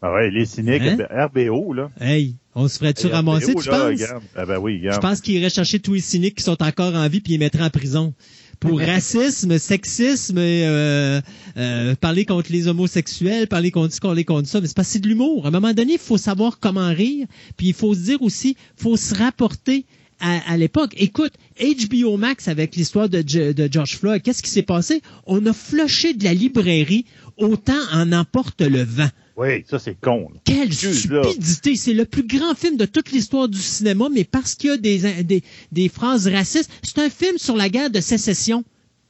Ah 0.00 0.12
ouais, 0.12 0.30
les 0.30 0.46
cyniques 0.46 0.82
hein? 0.82 1.26
RBO 1.26 1.72
là. 1.74 1.90
Hey, 2.00 2.36
on 2.58 2.66
se 2.68 2.78
ferait-tu 2.78 3.06
ramasser, 3.06 3.54
tu 3.54 3.68
penses? 3.68 4.00
Ah 4.34 4.44
ben 4.44 4.58
oui, 4.58 4.80
Je 4.82 4.98
pense 4.98 5.20
qu'ils 5.20 5.36
iraient 5.36 5.48
chercher 5.48 5.78
tous 5.78 5.94
les 5.94 6.00
cyniques 6.00 6.36
qui 6.36 6.42
sont 6.42 6.60
encore 6.62 6.94
en 6.94 7.08
vie 7.08 7.20
puis 7.20 7.32
les 7.32 7.38
mettraient 7.38 7.64
en 7.64 7.70
prison 7.70 8.14
pour 8.58 8.80
racisme, 8.80 9.56
sexisme, 9.58 10.38
euh, 10.38 11.20
euh, 11.56 11.94
parler 11.94 12.24
contre 12.24 12.50
les 12.50 12.66
homosexuels, 12.66 13.46
parler 13.46 13.70
contre 13.70 13.94
ce 13.94 14.00
qu'on 14.00 14.12
les 14.12 14.24
contre 14.24 14.48
ça. 14.48 14.60
Mais 14.60 14.66
c'est 14.66 14.76
pas 14.76 14.82
c'est 14.82 14.98
de 14.98 15.06
l'humour. 15.06 15.44
À 15.44 15.48
un 15.48 15.52
moment 15.52 15.72
donné, 15.72 15.92
il 15.92 15.98
faut 16.00 16.18
savoir 16.18 16.58
comment 16.58 16.88
rire, 16.88 17.28
puis 17.56 17.68
il 17.68 17.74
faut 17.74 17.94
se 17.94 18.00
dire 18.00 18.20
aussi, 18.22 18.56
faut 18.76 18.96
se 18.96 19.14
rapporter 19.14 19.84
à, 20.20 20.56
l'époque. 20.56 20.94
Écoute, 20.96 21.34
HBO 21.60 22.16
Max 22.16 22.48
avec 22.48 22.74
l'histoire 22.74 23.08
de, 23.08 23.22
de 23.22 23.68
George 23.70 23.96
Floyd, 23.96 24.20
qu'est-ce 24.20 24.42
qui 24.42 24.50
s'est 24.50 24.62
passé? 24.62 25.00
On 25.28 25.46
a 25.46 25.52
flushé 25.52 26.12
de 26.12 26.24
la 26.24 26.34
librairie 26.34 27.04
autant 27.36 27.78
en 27.92 28.10
emporte 28.10 28.60
le 28.60 28.82
vent. 28.82 29.10
Oui, 29.38 29.64
ça 29.70 29.78
c'est 29.78 29.94
con. 29.94 30.28
Quelle 30.44 30.72
stupidité! 30.72 31.76
C'est 31.76 31.94
le 31.94 32.04
plus 32.04 32.26
grand 32.26 32.54
film 32.54 32.76
de 32.76 32.86
toute 32.86 33.12
l'histoire 33.12 33.48
du 33.48 33.58
cinéma, 33.58 34.08
mais 34.12 34.24
parce 34.24 34.56
qu'il 34.56 34.70
y 34.70 34.72
a 34.72 34.76
des, 34.76 35.22
des, 35.22 35.44
des 35.70 35.88
phrases 35.88 36.26
racistes, 36.26 36.70
c'est 36.82 36.98
un 36.98 37.08
film 37.08 37.38
sur 37.38 37.56
la 37.56 37.68
guerre 37.68 37.90
de 37.90 38.00
sécession. 38.00 38.64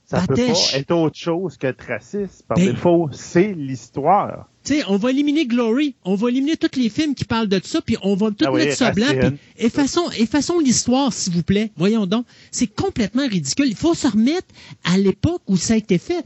Ça 0.05 0.25
peut 0.27 0.35
pas 0.37 0.53
être 0.75 0.91
autre 0.93 1.17
chose 1.19 1.57
qu'être 1.59 1.83
raciste. 1.87 2.45
Par 2.47 2.57
ben, 2.57 2.73
défaut, 2.73 3.09
c'est 3.13 3.55
l'histoire. 3.55 4.49
Tu 4.65 4.75
sais, 4.75 4.85
on 4.89 4.97
va 4.97 5.11
éliminer 5.11 5.47
Glory, 5.47 5.95
on 6.05 6.15
va 6.15 6.29
éliminer 6.29 6.57
tous 6.57 6.79
les 6.79 6.91
films 6.91 7.15
qui 7.15 7.25
parlent 7.25 7.49
de 7.49 7.61
ça, 7.63 7.81
puis 7.81 7.97
on 8.03 8.15
va 8.15 8.31
tout 8.31 8.45
ah 8.47 8.51
mettre 8.53 8.75
ça 8.75 8.91
blanc, 8.91 9.07
puis 9.19 9.31
effaçons, 9.59 10.11
effaçons 10.19 10.61
l'histoire, 10.61 11.13
s'il 11.13 11.35
vous 11.35 11.43
plaît. 11.43 11.73
Voyons 11.77 12.07
donc. 12.07 12.27
C'est 12.51 12.67
complètement 12.67 13.27
ridicule. 13.27 13.67
Il 13.67 13.77
faut 13.77 13.95
se 13.95 14.07
remettre 14.09 14.49
à 14.85 14.99
l'époque 14.99 15.43
où 15.47 15.57
ça 15.57 15.75
a 15.75 15.77
été 15.77 15.99
fait. 15.99 16.25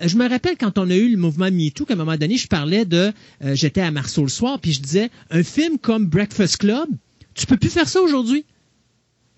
Euh, 0.00 0.08
je 0.08 0.16
me 0.16 0.28
rappelle 0.28 0.56
quand 0.56 0.78
on 0.78 0.88
a 0.90 0.94
eu 0.94 1.10
le 1.10 1.16
mouvement 1.16 1.50
MeToo, 1.50 1.84
qu'à 1.84 1.94
un 1.94 1.96
moment 1.96 2.16
donné, 2.16 2.36
je 2.36 2.48
parlais 2.48 2.84
de, 2.84 3.12
euh, 3.44 3.54
j'étais 3.54 3.80
à 3.80 3.90
Marceau 3.90 4.22
le 4.22 4.28
soir, 4.28 4.60
puis 4.60 4.72
je 4.72 4.80
disais, 4.80 5.10
un 5.30 5.42
film 5.42 5.78
comme 5.78 6.06
Breakfast 6.06 6.58
Club, 6.58 6.88
tu 7.34 7.46
peux 7.46 7.56
plus 7.56 7.70
faire 7.70 7.88
ça 7.88 8.00
aujourd'hui. 8.00 8.44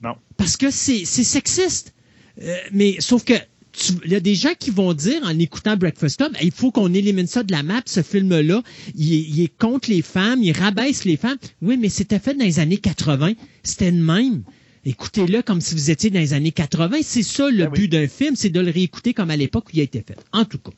Non. 0.03 0.15
Parce 0.37 0.57
que 0.57 0.71
c'est 0.71 1.05
sexiste. 1.05 1.95
Euh, 2.43 2.55
mais 2.73 2.97
sauf 2.99 3.25
que 3.25 3.35
il 4.05 4.13
y 4.13 4.15
a 4.15 4.21
des 4.21 4.37
gens 4.37 4.53
qui 4.57 4.71
vont 4.71 4.95
dire 4.95 5.21
en 5.25 5.37
écoutant 5.37 5.77
Breakfast 5.77 6.19
Club, 6.19 6.37
il 6.41 6.53
faut 6.53 6.71
qu'on 6.71 6.95
élimine 6.95 7.27
ça 7.27 7.43
de 7.43 7.51
la 7.51 7.65
map, 7.65 7.83
ce 7.87 8.03
film-là. 8.03 8.63
Il, 8.95 9.13
il, 9.13 9.41
est 9.41 9.59
contre 9.59 9.91
les 9.91 10.03
femmes, 10.03 10.45
il 10.45 10.53
rabaisse 10.53 11.05
les 11.05 11.17
femmes. 11.17 11.39
Oui, 11.61 11.77
mais 11.77 11.89
c'était 11.89 12.21
fait 12.21 12.35
dans 12.35 12.45
les 12.45 12.61
années 12.61 12.77
80. 12.77 13.33
C'était 13.65 13.91
le 13.91 14.01
même 14.01 14.45
écoutez-le 14.85 15.43
comme 15.43 15.61
si 15.61 15.75
vous 15.75 15.91
étiez 15.91 16.11
dans 16.11 16.21
les 16.21 16.35
années 16.35 16.53
80. 16.53 16.99
C'est 17.03 17.23
ça 17.23 17.51
le 17.51 17.65
ben 17.65 17.73
but 17.73 17.89
d'un 17.89 18.09
film, 18.09 18.37
c'est 18.37 18.51
de 18.51 18.61
le 18.61 18.71
réécouter 18.71 19.15
comme 19.15 19.31
à 19.31 19.37
l'époque 19.37 19.67
où 19.69 19.71
il 19.75 19.81
a 19.81 19.85
été 19.85 20.01
fait. 20.07 20.17
En 20.33 20.45
tout 20.45 20.59
cas. 20.59 20.73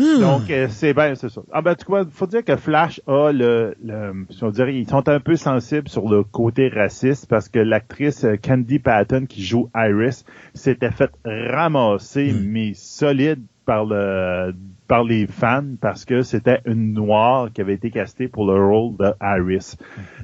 Ah. 0.00 0.18
Donc, 0.20 0.50
euh, 0.50 0.68
c'est 0.70 0.94
bien, 0.94 1.14
c'est 1.16 1.28
ça. 1.28 1.40
Ah 1.50 1.60
ben, 1.60 1.74
tu 1.74 1.84
vois, 1.86 2.04
faut 2.12 2.26
dire 2.26 2.44
que 2.44 2.56
Flash 2.56 3.00
a 3.08 3.32
le, 3.32 3.74
le 3.82 4.12
on 4.42 4.50
dirait, 4.50 4.76
ils 4.76 4.88
sont 4.88 5.08
un 5.08 5.18
peu 5.18 5.34
sensibles 5.34 5.88
sur 5.88 6.08
le 6.08 6.22
côté 6.22 6.68
raciste 6.68 7.26
parce 7.26 7.48
que 7.48 7.58
l'actrice 7.58 8.24
euh, 8.24 8.36
Candy 8.36 8.78
Patton 8.78 9.26
qui 9.26 9.42
joue 9.42 9.70
Iris 9.74 10.24
s'était 10.54 10.92
fait 10.92 11.10
ramasser, 11.24 12.32
hmm. 12.32 12.44
mais 12.44 12.74
solide 12.74 13.42
par 13.64 13.84
le 13.86 14.54
par 14.88 15.04
les 15.04 15.26
fans 15.26 15.74
parce 15.80 16.04
que 16.04 16.22
c'était 16.22 16.60
une 16.64 16.94
noire 16.94 17.52
qui 17.52 17.60
avait 17.60 17.74
été 17.74 17.90
castée 17.90 18.26
pour 18.26 18.50
le 18.50 18.60
rôle 18.60 18.96
de 18.96 19.12
Iris. 19.20 19.76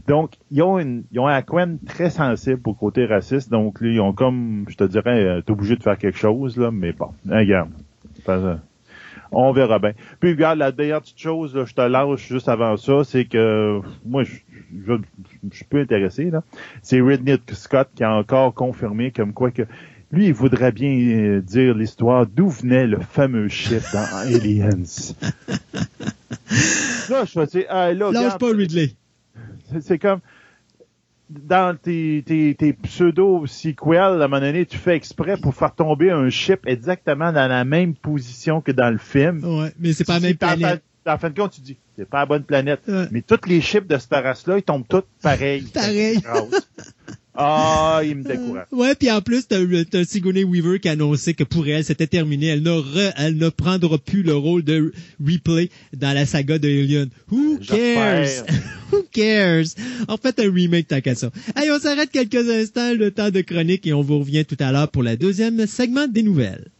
Donc, 0.08 0.32
ils 0.50 0.62
ont 0.62 0.78
une, 0.78 1.04
ils 1.12 1.20
ont 1.20 1.28
un 1.28 1.42
coin 1.42 1.76
très 1.86 2.10
sensible 2.10 2.62
au 2.64 2.74
côté 2.74 3.04
raciste. 3.04 3.50
Donc, 3.50 3.78
ils 3.82 4.00
ont 4.00 4.14
comme, 4.14 4.64
je 4.68 4.76
te 4.76 4.84
dirais, 4.84 5.22
euh, 5.22 5.40
t'es 5.42 5.52
obligé 5.52 5.76
de 5.76 5.82
faire 5.82 5.98
quelque 5.98 6.18
chose, 6.18 6.56
là, 6.56 6.70
mais 6.70 6.92
bon, 6.92 7.10
regarde. 7.28 7.70
On 9.32 9.52
verra 9.52 9.78
bien. 9.78 9.92
Puis, 10.20 10.30
regarde, 10.30 10.58
la 10.58 10.72
dernière 10.72 11.00
petite 11.00 11.18
chose, 11.18 11.54
là, 11.54 11.64
je 11.66 11.74
te 11.74 11.80
lâche 11.80 12.26
juste 12.26 12.48
avant 12.48 12.76
ça, 12.76 13.04
c'est 13.04 13.24
que, 13.24 13.80
moi, 14.06 14.22
je, 14.22 14.36
je, 14.86 14.94
je 15.50 15.56
suis 15.56 15.64
peu 15.64 15.80
intéressé, 15.80 16.30
là. 16.30 16.42
C'est 16.82 17.00
Ridley 17.00 17.38
Scott 17.52 17.88
qui 17.94 18.04
a 18.04 18.14
encore 18.14 18.54
confirmé 18.54 19.10
comme 19.10 19.32
quoi 19.32 19.50
que 19.50 19.62
lui, 20.14 20.26
il 20.26 20.34
voudrait 20.34 20.72
bien 20.72 20.90
euh, 20.90 21.40
dire 21.40 21.74
l'histoire 21.74 22.26
d'où 22.26 22.48
venait 22.48 22.86
le 22.86 23.00
fameux 23.00 23.48
ship 23.48 23.82
dans 23.92 24.04
Aliens. 24.16 24.84
là, 27.10 27.24
je 27.24 27.38
vais 27.38 27.46
dire, 27.46 27.66
là, 27.68 27.92
Lâche 27.92 28.38
pas 28.38 28.50
Ridley. 28.50 28.94
C'est 29.80 29.98
comme, 29.98 30.20
dans 31.30 31.76
tes, 31.76 32.22
tes, 32.24 32.54
tes 32.54 32.72
pseudo-sequels, 32.72 33.96
à 33.98 34.08
un 34.08 34.28
moment 34.28 34.40
donné, 34.40 34.66
tu 34.66 34.78
fais 34.78 34.94
exprès 34.94 35.36
pour 35.36 35.54
faire 35.54 35.74
tomber 35.74 36.10
un 36.10 36.30
ship 36.30 36.60
exactement 36.66 37.32
dans 37.32 37.48
la 37.48 37.64
même 37.64 37.94
position 37.94 38.60
que 38.60 38.72
dans 38.72 38.90
le 38.90 38.98
film. 38.98 39.44
Ouais, 39.44 39.72
mais 39.78 39.92
c'est 39.92 40.04
pas 40.04 40.14
la 40.14 40.20
même 40.20 40.36
planète. 40.36 40.82
En 41.06 41.18
fin 41.18 41.28
de 41.28 41.38
compte, 41.38 41.52
tu 41.52 41.60
dis, 41.60 41.76
c'est 41.98 42.08
pas 42.08 42.20
la 42.20 42.26
bonne 42.26 42.44
planète. 42.44 42.80
Mais 43.10 43.20
tous 43.20 43.46
les 43.46 43.60
ships 43.60 43.86
de 43.86 43.98
cette 43.98 44.12
race-là, 44.12 44.58
ils 44.58 44.62
tombent 44.62 44.86
tous 44.88 45.02
pareils. 45.22 45.64
Pareil. 45.64 46.22
Ah, 47.36 48.00
il 48.04 48.16
me 48.16 48.22
décourage. 48.22 48.66
Ouais, 48.70 48.94
puis 48.94 49.10
en 49.10 49.20
plus, 49.20 49.46
t'as, 49.48 49.58
as 49.58 50.04
Sigourney 50.04 50.44
Weaver 50.44 50.78
qui 50.78 50.88
a 50.88 50.92
annoncé 50.92 51.34
que 51.34 51.42
pour 51.42 51.66
elle, 51.66 51.84
c'était 51.84 52.06
terminé. 52.06 52.46
Elle, 52.46 52.62
elle 53.16 53.36
ne 53.36 53.48
prendra 53.48 53.98
plus 53.98 54.22
le 54.22 54.36
rôle 54.36 54.62
de 54.62 54.92
Replay 55.24 55.68
dans 55.92 56.14
la 56.14 56.26
saga 56.26 56.58
de 56.58 56.68
Alien. 56.68 57.08
Who 57.32 57.58
cares? 57.58 58.44
Who 58.92 59.04
cares? 59.10 59.74
En 60.06 60.16
fait, 60.16 60.38
un 60.38 60.52
remake 60.52 60.88
tant 60.88 61.00
qu'à 61.00 61.16
ça. 61.16 61.30
Allez, 61.56 61.72
on 61.72 61.80
s'arrête 61.80 62.10
quelques 62.10 62.48
instants, 62.48 62.94
le 62.94 63.10
temps 63.10 63.30
de 63.30 63.40
chronique, 63.40 63.86
et 63.86 63.92
on 63.92 64.02
vous 64.02 64.20
revient 64.20 64.44
tout 64.44 64.56
à 64.60 64.70
l'heure 64.70 64.88
pour 64.88 65.02
la 65.02 65.16
deuxième 65.16 65.66
segment 65.66 66.06
des 66.06 66.22
nouvelles. 66.22 66.70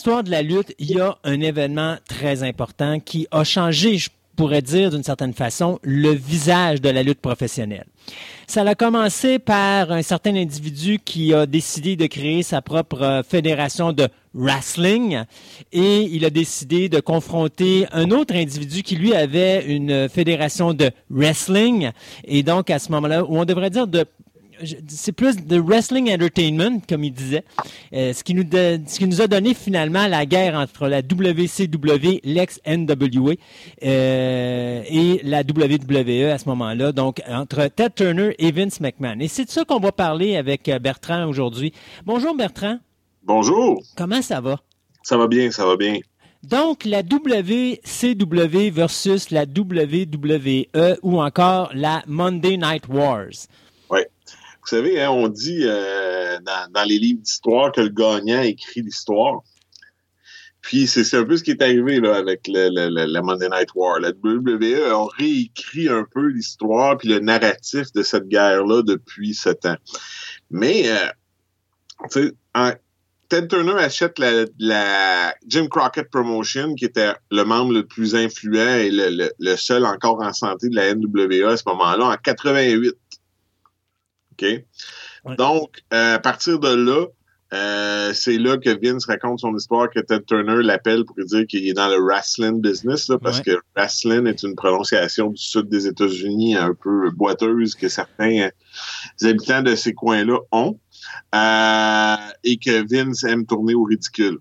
L'histoire 0.00 0.24
de 0.24 0.30
la 0.30 0.40
lutte, 0.40 0.74
il 0.78 0.92
y 0.92 0.98
a 0.98 1.18
un 1.24 1.42
événement 1.42 1.98
très 2.08 2.42
important 2.42 3.00
qui 3.00 3.28
a 3.32 3.44
changé, 3.44 3.98
je 3.98 4.08
pourrais 4.34 4.62
dire 4.62 4.88
d'une 4.88 5.02
certaine 5.02 5.34
façon, 5.34 5.78
le 5.82 6.12
visage 6.12 6.80
de 6.80 6.88
la 6.88 7.02
lutte 7.02 7.20
professionnelle. 7.20 7.84
Ça 8.46 8.62
a 8.62 8.74
commencé 8.74 9.38
par 9.38 9.92
un 9.92 10.00
certain 10.00 10.34
individu 10.36 11.00
qui 11.04 11.34
a 11.34 11.44
décidé 11.44 11.96
de 11.96 12.06
créer 12.06 12.42
sa 12.42 12.62
propre 12.62 13.20
fédération 13.28 13.92
de 13.92 14.08
wrestling 14.32 15.24
et 15.70 16.04
il 16.04 16.24
a 16.24 16.30
décidé 16.30 16.88
de 16.88 17.00
confronter 17.00 17.86
un 17.92 18.10
autre 18.10 18.34
individu 18.34 18.82
qui 18.82 18.96
lui 18.96 19.14
avait 19.14 19.66
une 19.66 20.08
fédération 20.08 20.72
de 20.72 20.92
wrestling 21.10 21.90
et 22.24 22.42
donc 22.42 22.70
à 22.70 22.78
ce 22.78 22.90
moment-là 22.92 23.22
où 23.24 23.36
on 23.36 23.44
devrait 23.44 23.68
dire 23.68 23.86
de 23.86 24.06
c'est 24.88 25.12
plus 25.12 25.36
de 25.36 25.58
wrestling 25.58 26.12
entertainment, 26.12 26.80
comme 26.88 27.04
il 27.04 27.12
disait, 27.12 27.44
euh, 27.92 28.12
ce, 28.12 28.22
qui 28.22 28.34
nous 28.34 28.44
ce 28.50 28.98
qui 28.98 29.06
nous 29.06 29.20
a 29.20 29.26
donné 29.26 29.54
finalement 29.54 30.06
la 30.06 30.26
guerre 30.26 30.54
entre 30.54 30.88
la 30.88 30.98
WCW, 30.98 32.20
l'ex-NWA, 32.24 33.34
euh, 33.84 34.82
et 34.88 35.20
la 35.24 35.40
WWE 35.40 36.30
à 36.30 36.38
ce 36.38 36.48
moment-là, 36.48 36.92
donc 36.92 37.22
entre 37.28 37.66
Ted 37.68 37.94
Turner 37.94 38.34
et 38.38 38.52
Vince 38.52 38.80
McMahon. 38.80 39.20
Et 39.20 39.28
c'est 39.28 39.44
de 39.44 39.50
ça 39.50 39.64
qu'on 39.64 39.80
va 39.80 39.92
parler 39.92 40.36
avec 40.36 40.68
euh, 40.68 40.78
Bertrand 40.78 41.26
aujourd'hui. 41.26 41.72
Bonjour 42.04 42.34
Bertrand. 42.36 42.78
Bonjour. 43.22 43.82
Comment 43.96 44.22
ça 44.22 44.40
va? 44.40 44.60
Ça 45.02 45.16
va 45.16 45.26
bien, 45.26 45.50
ça 45.50 45.64
va 45.64 45.76
bien. 45.76 45.98
Donc, 46.42 46.86
la 46.86 47.02
WCW 47.02 48.70
versus 48.70 49.30
la 49.30 49.42
WWE 49.42 50.96
ou 51.02 51.20
encore 51.20 51.70
la 51.74 52.02
Monday 52.06 52.56
Night 52.56 52.88
Wars. 52.88 53.46
Vous 54.62 54.68
savez, 54.68 55.00
hein, 55.00 55.10
on 55.10 55.28
dit 55.28 55.62
euh, 55.62 56.38
dans, 56.40 56.84
les 56.84 56.98
livres 56.98 57.20
d'histoire 57.20 57.72
que 57.72 57.80
le 57.80 57.88
gagnant 57.88 58.42
écrit 58.42 58.82
l'histoire. 58.82 59.40
Puis 60.60 60.86
c'est 60.86 61.16
un 61.16 61.24
peu 61.24 61.38
ce 61.38 61.42
qui 61.42 61.52
est 61.52 61.62
arrivé 61.62 62.00
là, 62.00 62.16
avec 62.16 62.42
la 62.46 63.22
Monday 63.22 63.48
Night 63.48 63.70
War. 63.74 63.98
La 63.98 64.10
WWE 64.10 64.92
a 64.92 65.06
réécrit 65.16 65.88
un 65.88 66.04
peu 66.12 66.26
l'histoire 66.26 66.98
puis 66.98 67.08
le 67.08 67.20
narratif 67.20 67.90
de 67.94 68.02
cette 68.02 68.28
guerre-là 68.28 68.82
depuis 68.82 69.32
sept 69.32 69.64
ans. 69.64 69.76
Mais, 70.50 70.84
euh, 72.14 72.26
Ted 73.30 73.46
Turner 73.46 73.76
achète 73.78 74.18
la, 74.18 75.34
Jim 75.46 75.68
Crockett 75.68 76.10
Promotion, 76.10 76.74
qui 76.74 76.84
était 76.84 77.12
le 77.30 77.44
membre 77.44 77.72
le 77.72 77.86
plus 77.86 78.16
influent 78.16 78.74
et 78.74 78.90
le, 78.90 79.56
seul 79.56 79.86
encore 79.86 80.20
en 80.20 80.32
santé 80.32 80.68
de 80.68 80.74
la 80.74 80.92
NWA 80.94 81.52
à 81.52 81.56
ce 81.56 81.62
moment-là, 81.66 82.06
en 82.06 82.16
88. 82.16 82.92
OK? 84.40 85.36
Donc, 85.36 85.82
euh, 85.92 86.14
à 86.16 86.18
partir 86.18 86.58
de 86.58 86.68
là, 86.68 87.06
euh, 87.52 88.12
c'est 88.14 88.38
là 88.38 88.58
que 88.58 88.70
Vince 88.70 89.06
raconte 89.06 89.40
son 89.40 89.56
histoire, 89.56 89.90
que 89.90 89.98
Ted 89.98 90.24
Turner 90.24 90.62
l'appelle 90.62 91.04
pour 91.04 91.16
dire 91.24 91.46
qu'il 91.46 91.66
est 91.66 91.72
dans 91.72 91.88
le 91.88 92.00
wrestling 92.00 92.60
business, 92.60 93.10
parce 93.22 93.40
que 93.40 93.58
wrestling 93.76 94.26
est 94.26 94.42
une 94.44 94.54
prononciation 94.54 95.30
du 95.30 95.42
sud 95.42 95.68
des 95.68 95.88
États-Unis 95.88 96.56
un 96.56 96.74
peu 96.74 97.10
boiteuse 97.10 97.74
que 97.74 97.88
certains 97.88 98.50
euh, 99.22 99.28
habitants 99.28 99.62
de 99.62 99.74
ces 99.74 99.92
coins-là 99.94 100.38
ont. 100.52 100.78
Euh, 101.34 102.16
et 102.42 102.56
que 102.56 102.84
Vince 102.88 103.24
aime 103.24 103.46
tourner 103.46 103.74
au 103.74 103.84
ridicule. 103.84 104.38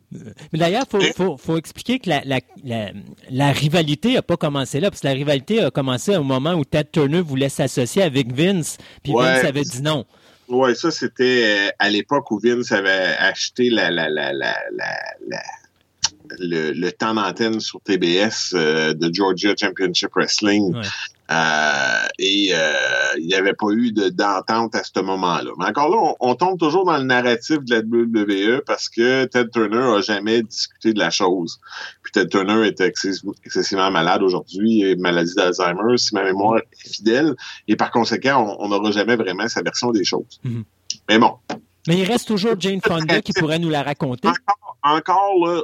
Mais 0.52 0.60
d'ailleurs, 0.60 0.86
il 0.94 1.14
faut, 1.14 1.58
expliquer 1.58 2.00
que 2.00 2.10
la, 2.10 3.52
rivalité 3.52 4.14
n'a 4.14 4.22
pas 4.22 4.38
commencé 4.38 4.80
là, 4.80 4.90
parce 4.90 5.02
que 5.02 5.08
la 5.08 5.14
rivalité 5.14 5.62
a 5.62 5.72
commencé 5.72 6.16
au 6.16 6.24
moment 6.24 6.54
où 6.54 6.66
Ted 6.66 6.90
Turner 6.92 7.22
voulait 7.22 7.50
s'associer 7.50 8.02
avec 8.02 8.34
Vince, 8.34 8.78
puis 9.04 9.14
Vince 9.14 9.46
avait 9.46 9.64
dit 9.64 9.82
non. 9.82 10.06
Oui, 10.48 10.76
ça, 10.76 10.90
c'était 10.90 11.44
euh, 11.46 11.70
à 11.78 11.92
l'époque 11.92 12.32
où 12.32 12.40
Vince 12.40 12.72
avait 12.72 13.16
acheté 13.20 13.70
la, 13.70 13.92
la, 13.92 14.10
la, 14.10 14.34
la, 14.34 14.58
la 14.72 14.94
le, 16.40 16.72
le, 16.72 16.92
temps 16.92 17.14
d'antenne 17.14 17.60
sur 17.60 17.80
TBS 17.82 18.54
euh, 18.54 18.94
de 18.94 19.14
Georgia 19.14 19.54
Championship 19.56 20.10
Wrestling. 20.16 20.74
Euh, 21.32 22.08
et 22.18 22.50
euh, 22.54 22.74
il 23.20 23.28
n'y 23.28 23.36
avait 23.36 23.54
pas 23.54 23.68
eu 23.70 23.92
d'entente 23.92 24.74
à 24.74 24.84
ce 24.84 25.00
moment-là. 25.00 25.52
Mais 25.60 25.66
encore 25.66 25.90
là, 25.90 26.14
on, 26.20 26.34
tombe 26.34 26.58
toujours 26.58 26.86
dans 26.86 26.98
le 26.98 27.04
narratif 27.04 27.60
de 27.60 27.76
la 27.76 27.82
WWE 27.82 28.62
parce 28.66 28.90
que 28.90 29.26
Ted 29.26 29.50
Turner 29.52 29.98
a 29.98 30.02
jamais 30.02 30.42
discuté 30.42 30.94
de 30.94 31.00
la 31.00 31.12
chose. 31.12 31.60
Puis 32.02 32.12
Ted 32.14 32.30
Turner 32.30 32.68
était 32.68 32.88
excessivement 32.88 33.92
malade 33.92 34.24
aujourd'hui, 34.24 34.96
maladie 34.98 35.36
d'Alzheimer, 35.36 35.98
si 35.98 36.16
ma 36.16 36.24
mémoire 36.24 36.58
est 36.58 36.90
fidèle, 36.90 37.36
et 37.68 37.76
par 37.76 37.92
conséquent, 37.92 38.58
on 38.60 38.70
n'aura 38.70 38.92
jamais 38.92 39.16
vraiment 39.16 39.48
sa 39.48 39.62
version 39.62 39.92
des 39.92 40.04
choses. 40.04 40.40
Mm-hmm. 40.44 40.64
Mais 41.10 41.20
bon. 41.20 41.36
Mais 41.88 41.98
il 41.98 42.06
reste 42.06 42.28
toujours 42.28 42.60
Jane 42.60 42.82
Fonda 42.82 43.22
qui 43.22 43.34
pourrait 43.34 43.60
nous 43.60 43.70
la 43.70 43.84
raconter. 43.84 44.28
Encore, 44.28 44.78
encore 44.82 45.48
là, 45.48 45.62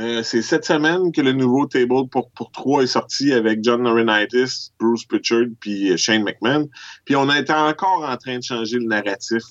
euh, 0.00 0.22
c'est 0.22 0.40
cette 0.40 0.64
semaine 0.64 1.12
que 1.12 1.20
le 1.20 1.32
nouveau 1.32 1.66
table 1.66 2.08
pour, 2.10 2.30
pour 2.30 2.50
trois 2.52 2.82
est 2.82 2.86
sorti 2.86 3.32
avec 3.32 3.62
John 3.62 3.82
Laurinaitis, 3.82 4.70
Bruce 4.78 5.04
Pritchard 5.04 5.46
puis 5.60 5.90
euh, 5.90 5.96
Shane 5.96 6.24
McMahon. 6.24 6.68
Puis 7.04 7.16
on 7.16 7.30
est 7.30 7.50
encore 7.50 8.08
en 8.08 8.16
train 8.16 8.38
de 8.38 8.42
changer 8.42 8.78
le 8.78 8.86
narratif 8.86 9.42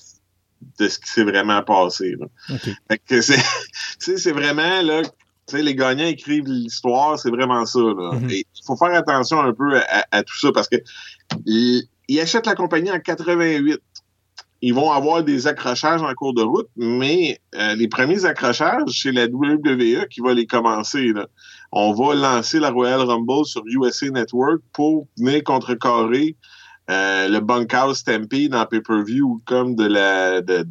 de 0.79 0.87
ce 0.87 0.97
qui 0.97 1.09
s'est 1.09 1.23
vraiment 1.23 1.61
passé. 1.61 2.15
c'est 3.99 4.31
vraiment 4.31 4.81
là, 4.81 5.03
les 5.53 5.75
gagnants 5.75 6.07
écrivent 6.07 6.47
l'histoire, 6.47 7.19
c'est 7.19 7.29
vraiment 7.29 7.65
ça. 7.65 7.79
Mm-hmm. 7.79 8.31
il 8.31 8.65
faut 8.65 8.75
faire 8.75 8.93
attention 8.93 9.39
un 9.39 9.53
peu 9.53 9.79
à, 10.11 10.23
tout 10.23 10.37
ça 10.39 10.51
parce 10.51 10.67
que 10.67 10.77
il 11.45 12.19
achète 12.19 12.47
la 12.47 12.55
compagnie 12.55 12.91
en 12.91 12.99
88 12.99 13.79
ils 14.62 14.74
vont 14.74 14.91
avoir 14.91 15.24
des 15.24 15.47
accrochages 15.47 16.01
en 16.01 16.14
cours 16.14 16.34
de 16.34 16.41
route, 16.41 16.68
mais 16.76 17.39
euh, 17.55 17.76
les 17.76 17.88
premiers 17.88 18.26
accrochages, 18.26 19.01
c'est 19.01 19.12
la 19.12 19.26
WWE 19.26 20.07
qui 20.10 20.22
va 20.22 20.34
les 20.34 20.45
commencer. 20.45 21.14
On 21.72 21.93
va 21.93 22.16
lancer 22.16 22.60
la 22.60 22.70
Royal 22.70 23.01
Rumble 23.01 23.45
sur 23.45 23.64
USA 23.66 24.10
Network 24.10 24.62
pour 24.74 25.07
venir 25.18 25.43
contrecarrer 25.43 26.36
euh, 26.89 27.28
le 27.28 27.39
Bunkhouse 27.39 27.99
Stampede 27.99 28.55
en 28.55 28.66
pay-per-view 28.66 29.41
comme 29.45 29.76
de 29.76 29.86
la 29.86 30.41
de, 30.41 30.66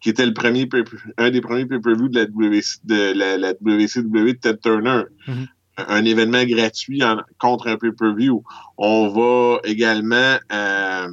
qui 0.00 0.10
était 0.10 0.26
le 0.26 0.34
premier 0.34 0.68
un 1.16 1.30
des 1.30 1.40
premiers 1.40 1.64
pay-per-view 1.64 2.08
de 2.08 2.20
la, 2.20 2.26
WC, 2.26 2.80
de 2.84 3.38
la, 3.38 3.52
WCW 3.52 4.32
de 4.32 4.32
Ted 4.32 4.58
Turner. 4.62 5.04
Mm-hmm. 5.26 5.46
Un 5.78 6.04
événement 6.04 6.44
gratuit 6.44 7.00
contre 7.38 7.68
un 7.68 7.78
pay-per-view. 7.78 8.44
On 8.76 9.08
va 9.08 9.60
également 9.64 10.36
euh, 10.52 11.08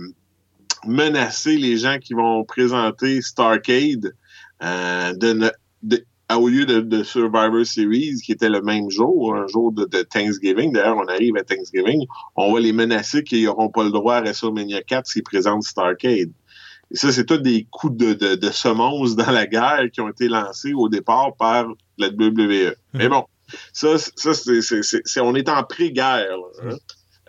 menacer 0.86 1.57
les 1.57 1.77
gens 1.77 1.97
qui 1.99 2.13
vont 2.13 2.43
présenter 2.43 3.21
Starcade 3.21 4.13
euh, 4.63 5.13
de, 5.13 5.51
au 6.36 6.47
lieu 6.47 6.65
de, 6.65 7.03
Survivor 7.03 7.65
Series, 7.65 8.21
qui 8.23 8.32
était 8.32 8.49
le 8.49 8.61
même 8.61 8.89
jour, 8.89 9.36
un 9.36 9.47
jour 9.47 9.71
de, 9.71 9.86
Thanksgiving. 10.03 10.73
D'ailleurs, 10.73 10.97
on 10.97 11.07
arrive 11.07 11.36
à 11.38 11.43
Thanksgiving. 11.43 12.05
On 12.36 12.53
va 12.53 12.59
les 12.59 12.73
menacer 12.73 13.23
qu'ils 13.23 13.45
n'auront 13.45 13.69
pas 13.69 13.84
le 13.84 13.91
droit 13.91 14.15
à 14.15 14.21
WrestleMania 14.21 14.82
4 14.84 15.07
s'ils 15.07 15.23
présentent 15.23 15.63
Starcade. 15.63 16.32
Et 16.91 16.95
ça, 16.95 17.11
c'est 17.11 17.25
tous 17.25 17.38
des 17.38 17.67
coups 17.69 17.95
de, 17.95 18.13
de, 18.13 18.36
de 18.36 18.49
semonce 18.49 19.15
dans 19.15 19.32
la 19.32 19.45
guerre 19.45 19.89
qui 19.91 20.01
ont 20.01 20.09
été 20.09 20.27
lancés 20.27 20.73
au 20.73 20.89
départ 20.89 21.36
par 21.38 21.67
la 21.97 22.07
WWE. 22.07 22.73
Mais 22.93 23.09
bon, 23.09 23.25
ça, 23.73 23.97
ça 23.97 24.34
c'est, 24.34 25.21
on 25.21 25.36
est 25.36 25.49
en 25.49 25.63
pré-guerre. 25.63 26.38
Hein. 26.63 26.75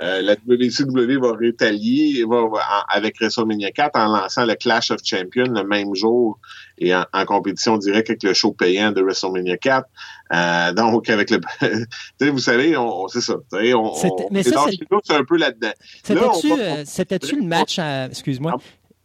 Euh, 0.03 0.22
la 0.22 0.34
WCW 0.46 1.20
va 1.20 1.32
rétalier 1.32 2.24
va, 2.26 2.48
avec 2.88 3.20
WrestleMania 3.20 3.70
4 3.70 3.96
en 3.96 4.07
lançant 4.07 4.46
le 4.46 4.55
Clash 4.55 4.90
of 4.90 5.01
Champions 5.05 5.53
le 5.53 5.62
même 5.62 5.94
jour 5.94 6.38
et 6.78 6.94
en, 6.94 7.05
compétition 7.26 7.76
directe 7.76 8.09
avec 8.09 8.22
le 8.22 8.32
show 8.32 8.53
payant 8.53 8.92
de 8.92 9.03
WrestleMania 9.03 9.59
4. 9.59 9.86
Euh, 10.32 10.72
donc, 10.72 11.11
avec 11.11 11.30
le... 11.30 11.40
vous 12.30 12.38
savez, 12.38 12.78
on, 12.78 13.09
c'est 13.09 13.20
ça. 13.20 13.34
On, 13.53 14.28
mais 14.30 14.42
ça, 14.42 14.64
c'est 15.05 15.14
un 15.14 15.24
peu 15.24 15.36
là-dedans. 15.36 15.72
C'était-tu 16.03 17.34
euh, 17.34 17.38
le 17.38 17.46
match... 17.46 17.78
Excuse-moi. 17.78 18.57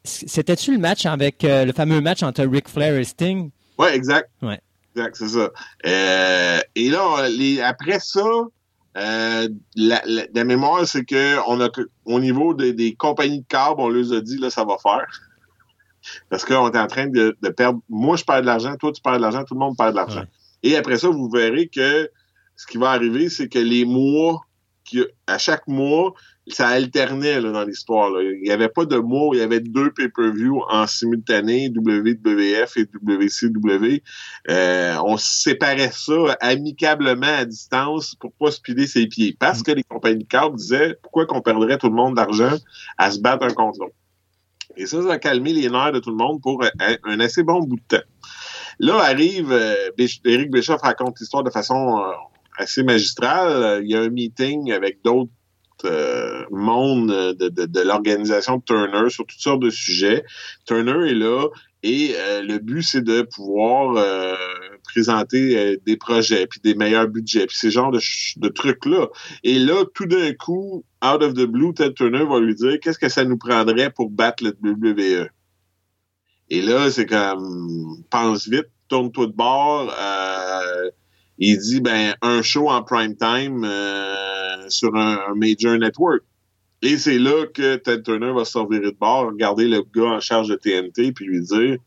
C'était-tu 0.06 0.72
le 0.72 0.78
match 0.78 1.06
avec 1.06 1.38
le 1.44 1.74
fameux 1.74 2.00
match 2.00 2.24
entre 2.24 2.46
Ric 2.46 2.70
Flair 2.70 2.96
et 2.96 3.04
Sting? 3.04 3.50
Oui, 3.78 3.88
exact. 3.92 4.30
Ouais. 4.42 4.60
Exact, 4.96 5.18
c'est 5.18 5.28
ça. 5.28 6.64
et 6.74 6.90
là, 6.90 7.28
les, 7.28 7.60
après 7.60 8.00
ça, 8.00 8.24
euh, 8.98 9.50
la, 9.76 10.02
la, 10.06 10.44
mémoire, 10.46 10.88
c'est 10.88 11.04
que 11.04 11.38
on 11.50 11.60
a 11.60 11.70
au 12.06 12.20
niveau 12.20 12.54
des 12.54 12.96
compagnies 12.96 13.42
de 13.42 13.48
câbles, 13.48 13.82
on 13.82 13.90
leur 13.90 14.14
a 14.14 14.22
dit 14.22 14.38
là, 14.38 14.50
ça 14.50 14.64
va 14.64 14.78
faire. 14.78 15.06
Parce 16.30 16.46
qu'on 16.46 16.72
est 16.72 16.80
en 16.80 16.88
train 16.88 17.08
de, 17.08 17.36
perdre. 17.58 17.80
Moi, 17.90 18.16
je 18.16 18.24
perds 18.24 18.42
de 18.42 18.46
l'argent, 18.46 18.76
toi, 18.78 18.92
tu 18.92 19.02
perds 19.02 19.18
de 19.18 19.22
l'argent, 19.22 19.44
tout 19.44 19.56
le 19.56 19.60
monde 19.60 19.76
perd 19.78 19.92
de 19.92 19.96
l'argent. 19.96 20.24
Et 20.64 20.78
après 20.78 20.98
ça, 20.98 21.10
vous 21.10 21.30
verrez 21.30 21.68
que 21.68 22.10
ce 22.56 22.68
qui 22.68 22.78
va 22.78 22.92
arriver, 22.92 23.30
c'est 23.30 23.50
que 23.50 23.60
les 23.60 23.86
mois, 23.86 24.42
qui, 24.84 25.04
à 25.28 25.38
chaque 25.38 25.68
mois, 25.68 26.14
ça 26.48 26.68
alternait 26.68 27.42
là, 27.42 27.52
dans 27.52 27.64
l'histoire. 27.64 28.12
Il 28.22 28.42
n'y 28.42 28.52
avait 28.52 28.70
pas 28.70 28.86
de 28.86 28.98
mois 28.98 29.30
où 29.30 29.34
il 29.34 29.40
y 29.40 29.44
avait 29.44 29.60
deux 29.60 29.92
pay-per-view 29.92 30.62
en 30.70 30.86
simultané, 30.86 31.70
WWF 31.70 32.78
et 32.78 32.88
WCW. 33.02 34.04
Euh, 34.50 34.96
on 35.04 35.18
séparait 35.18 35.92
ça 35.92 36.38
amicablement 36.42 37.26
à 37.26 37.46
distance 37.46 38.16
pour 38.16 38.32
pas 38.34 38.52
se 38.52 38.62
piler 38.62 38.86
ses 38.86 39.08
pieds? 39.08 39.36
Parce 39.40 39.64
que 39.64 39.72
les 39.72 39.84
compagnies 39.84 40.24
de 40.24 40.28
câble 40.28 40.56
disaient 40.56 40.96
pourquoi 41.02 41.26
qu'on 41.26 41.42
perdrait 41.42 41.78
tout 41.78 41.90
le 41.90 41.96
monde 41.96 42.16
d'argent 42.16 42.56
à 42.98 43.10
se 43.10 43.20
battre 43.20 43.46
un 43.46 43.54
contre 43.54 43.80
l'autre? 43.80 43.96
Et 44.78 44.86
ça, 44.86 45.02
ça 45.02 45.14
a 45.14 45.18
calmé 45.18 45.54
les 45.54 45.70
nerfs 45.70 45.94
de 45.94 46.00
tout 46.00 46.12
le 46.12 46.18
monde 46.18 46.42
pour 46.42 46.64
un, 46.64 47.20
assez 47.20 47.44
bon 47.44 47.62
bout 47.62 47.78
de 47.78 47.98
temps. 47.98 48.06
Là 48.80 48.98
arrive, 48.98 49.52
euh, 49.52 49.90
Éric 50.26 50.52
Bischoff 50.52 50.82
raconte 50.82 51.20
l'histoire 51.20 51.44
de 51.44 51.50
façon 51.50 51.98
euh, 51.98 52.12
assez 52.58 52.84
magistrale. 52.84 53.82
Il 53.84 53.90
y 53.90 53.96
a 53.96 54.02
un 54.02 54.10
meeting 54.10 54.74
avec 54.74 55.02
d'autres 55.02 55.32
euh, 55.86 56.44
monde 56.52 57.08
de, 57.08 57.50
de, 57.50 57.82
l'organisation 57.82 58.60
Turner 58.60 59.10
sur 59.10 59.26
toutes 59.26 59.40
sortes 59.40 59.62
de 59.62 59.70
sujets. 59.70 60.24
Turner 60.66 61.10
est 61.10 61.14
là 61.14 61.48
et 61.84 62.16
euh, 62.16 62.42
le 62.42 62.58
but, 62.58 62.82
c'est 62.82 63.04
de 63.04 63.22
pouvoir 63.22 63.96
euh, 63.98 64.36
présenter 64.84 65.78
des 65.86 65.98
projets, 65.98 66.48
puis 66.48 66.60
des 66.64 66.74
meilleurs 66.74 67.08
budgets, 67.08 67.46
puis 67.46 67.56
ces 67.56 67.70
genres 67.70 67.92
de, 67.92 68.00
de 68.38 68.48
trucs-là. 68.48 69.10
Et 69.44 69.60
là, 69.60 69.84
tout 69.94 70.08
d'un 70.08 70.34
coup, 70.34 70.84
out 71.04 71.22
of 71.22 71.34
the 71.34 71.46
blue, 71.46 71.74
Ted 71.74 71.94
Turner 71.94 72.26
va 72.26 72.40
lui 72.40 72.56
dire 72.56 72.80
qu'est-ce 72.82 72.98
que 72.98 73.10
ça 73.10 73.24
nous 73.24 73.38
prendrait 73.38 73.92
pour 73.92 74.10
battre 74.10 74.44
le 74.44 74.56
WWE. 74.64 75.30
Et 76.50 76.62
là, 76.62 76.90
c'est 76.90 77.06
comme 77.06 78.04
pense 78.10 78.48
vite, 78.48 78.70
tourne-toi 78.88 79.28
de 79.28 79.34
bord. 79.34 79.94
Il 81.38 81.58
dit 81.58 81.82
ben 81.82 82.16
un 82.22 82.42
show 82.42 82.70
en 82.70 82.84
prime 82.84 83.16
time 83.16 83.66
sur 84.70 84.96
un, 84.96 85.36
major 85.36 85.78
network. 85.78 86.24
Et 86.82 86.98
c'est 86.98 87.18
là 87.18 87.48
que 87.48 87.78
Ted 87.78 88.04
Turner 88.04 88.32
va 88.32 88.46
se 88.46 88.60
de 88.60 88.92
bord, 88.92 89.28
regarder 89.28 89.68
le 89.68 89.84
gars 89.96 90.16
en 90.16 90.20
charge 90.20 90.50
de 90.50 90.56
TNT, 90.56 91.14
puis 91.14 91.26
lui 91.26 91.42
dire 91.42 91.78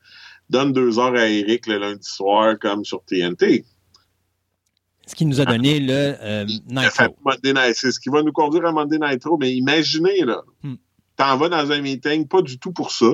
donne 0.51 0.73
deux 0.73 0.99
heures 0.99 1.15
à 1.15 1.29
Eric 1.29 1.67
le 1.67 1.79
lundi 1.79 2.09
soir 2.09 2.59
comme 2.59 2.85
sur 2.85 3.05
TNT. 3.05 3.65
Ce 5.07 5.15
qui 5.15 5.25
nous 5.25 5.41
a 5.41 5.45
donné 5.45 5.81
le 5.81 6.15
euh, 6.21 6.45
Nitro. 6.45 7.17
C'est 7.75 7.93
ce 7.93 8.01
qui 8.01 8.09
va 8.11 8.23
nous 8.23 8.33
conduire 8.33 8.67
à 8.67 8.73
Monday 8.73 8.99
Nitro. 8.99 9.39
Mais 9.39 9.53
imaginez, 9.53 10.25
là, 10.25 10.43
hmm. 10.63 10.75
t'en 11.17 11.37
vas 11.39 11.49
dans 11.49 11.71
un 11.73 11.81
meeting, 11.81 12.27
pas 12.29 12.43
du 12.43 12.59
tout 12.59 12.73
pour 12.73 12.93
ça 12.93 13.07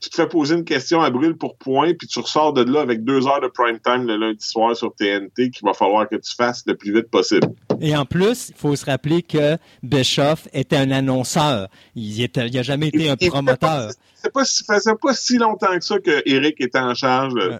tu 0.00 0.10
te 0.10 0.16
fais 0.16 0.28
poser 0.28 0.54
une 0.54 0.64
question 0.64 1.00
à 1.00 1.10
brûle 1.10 1.36
pour 1.36 1.56
point, 1.56 1.94
puis 1.94 2.06
tu 2.06 2.18
ressors 2.18 2.52
de 2.52 2.62
là 2.62 2.80
avec 2.80 3.04
deux 3.04 3.26
heures 3.26 3.40
de 3.40 3.48
prime 3.48 3.78
time 3.80 4.06
le 4.06 4.16
lundi 4.16 4.44
soir 4.46 4.76
sur 4.76 4.94
TNT 4.94 5.50
qu'il 5.50 5.64
va 5.64 5.72
falloir 5.72 6.08
que 6.08 6.16
tu 6.16 6.34
fasses 6.34 6.62
le 6.66 6.76
plus 6.76 6.92
vite 6.92 7.10
possible. 7.10 7.48
Et 7.80 7.96
en 7.96 8.04
plus, 8.04 8.50
il 8.50 8.54
faut 8.54 8.76
se 8.76 8.84
rappeler 8.84 9.22
que 9.22 9.56
Bischoff 9.82 10.48
était 10.52 10.76
un 10.76 10.90
annonceur. 10.90 11.68
Il 11.94 12.28
n'a 12.34 12.62
jamais 12.62 12.88
été 12.88 13.08
un 13.08 13.16
promoteur. 13.16 13.90
C'est 14.14 14.32
pas, 14.32 14.44
faisait 14.44 14.94
pas 15.00 15.14
si 15.14 15.38
longtemps 15.38 15.78
que 15.78 15.84
ça 15.84 15.98
que 15.98 16.22
Eric 16.26 16.60
était 16.60 16.78
en 16.78 16.94
charge 16.94 17.34
euh, 17.36 17.58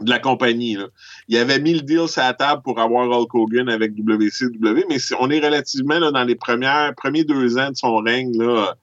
de 0.00 0.10
la 0.10 0.18
compagnie. 0.18 0.76
Il 1.28 1.36
avait 1.36 1.58
mis 1.58 1.74
le 1.74 1.80
deal 1.80 2.08
sur 2.08 2.22
la 2.22 2.34
table 2.34 2.62
pour 2.62 2.78
avoir 2.78 3.08
Hulk 3.08 3.34
Hogan 3.34 3.68
avec 3.68 3.92
WCW, 3.92 4.84
mais 4.88 4.98
on 5.18 5.30
est 5.30 5.40
relativement 5.40 5.98
là, 5.98 6.10
dans 6.10 6.24
les 6.24 6.36
premières, 6.36 6.94
premiers 6.94 7.24
deux 7.24 7.58
ans 7.58 7.70
de 7.70 7.76
son 7.76 7.96
règne 7.98 8.36
là, 8.38 8.74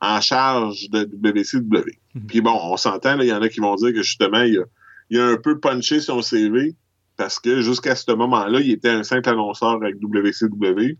en 0.00 0.20
charge 0.20 0.88
de 0.90 1.04
WCW. 1.04 1.99
Puis 2.28 2.40
bon, 2.40 2.58
on 2.62 2.76
s'entend, 2.76 3.18
il 3.20 3.28
y 3.28 3.32
en 3.32 3.42
a 3.42 3.48
qui 3.48 3.60
vont 3.60 3.74
dire 3.76 3.92
que 3.92 4.02
justement, 4.02 4.42
il 4.42 4.58
a, 5.18 5.22
a 5.22 5.26
un 5.26 5.36
peu 5.36 5.58
punché 5.58 6.00
son 6.00 6.22
CV 6.22 6.74
parce 7.16 7.38
que 7.38 7.60
jusqu'à 7.60 7.94
ce 7.94 8.10
moment-là, 8.12 8.60
il 8.60 8.70
était 8.70 8.88
un 8.88 9.02
simple 9.02 9.28
annonceur 9.28 9.72
avec 9.72 9.96
WCW. 10.02 10.96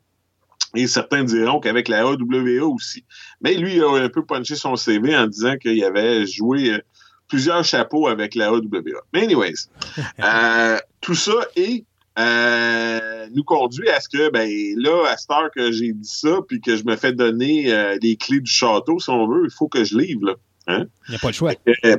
Et 0.77 0.87
certains 0.87 1.25
diront 1.25 1.59
qu'avec 1.59 1.89
la 1.89 2.07
AWA 2.07 2.65
aussi. 2.65 3.05
Mais 3.41 3.55
lui, 3.55 3.77
il 3.77 3.83
a 3.83 4.05
un 4.05 4.09
peu 4.09 4.25
punché 4.25 4.55
son 4.55 4.77
CV 4.77 5.17
en 5.17 5.27
disant 5.27 5.57
qu'il 5.57 5.83
avait 5.83 6.27
joué 6.27 6.75
euh, 6.75 6.79
plusieurs 7.27 7.65
chapeaux 7.65 8.07
avec 8.07 8.35
la 8.35 8.49
AWA. 8.49 9.01
Mais 9.13 9.23
anyways, 9.25 9.69
euh, 10.23 10.79
tout 11.01 11.15
ça 11.15 11.35
est 11.57 11.85
euh, 12.19 13.29
nous 13.33 13.45
conduit 13.45 13.89
à 13.89 14.01
ce 14.01 14.09
que, 14.09 14.31
ben 14.31 14.49
là, 14.77 15.11
à 15.11 15.17
cette 15.17 15.31
heure 15.31 15.51
que 15.55 15.71
j'ai 15.73 15.93
dit 15.93 16.09
ça, 16.09 16.41
puis 16.47 16.61
que 16.61 16.77
je 16.77 16.85
me 16.85 16.97
fais 16.97 17.13
donner 17.13 17.73
euh, 17.73 17.97
les 18.03 18.17
clés 18.17 18.41
du 18.41 18.51
château, 18.51 18.99
si 18.99 19.11
on 19.11 19.27
veut, 19.27 19.45
il 19.45 19.51
faut 19.51 19.69
que 19.69 19.85
je 19.85 19.97
livre. 19.97 20.27
Là. 20.27 20.35
Hein? 20.71 20.87
Il 21.09 21.11
n'y 21.11 21.17
a 21.17 21.19
pas 21.19 21.29
le 21.29 21.33
choix. 21.33 21.53
Euh, 21.85 21.97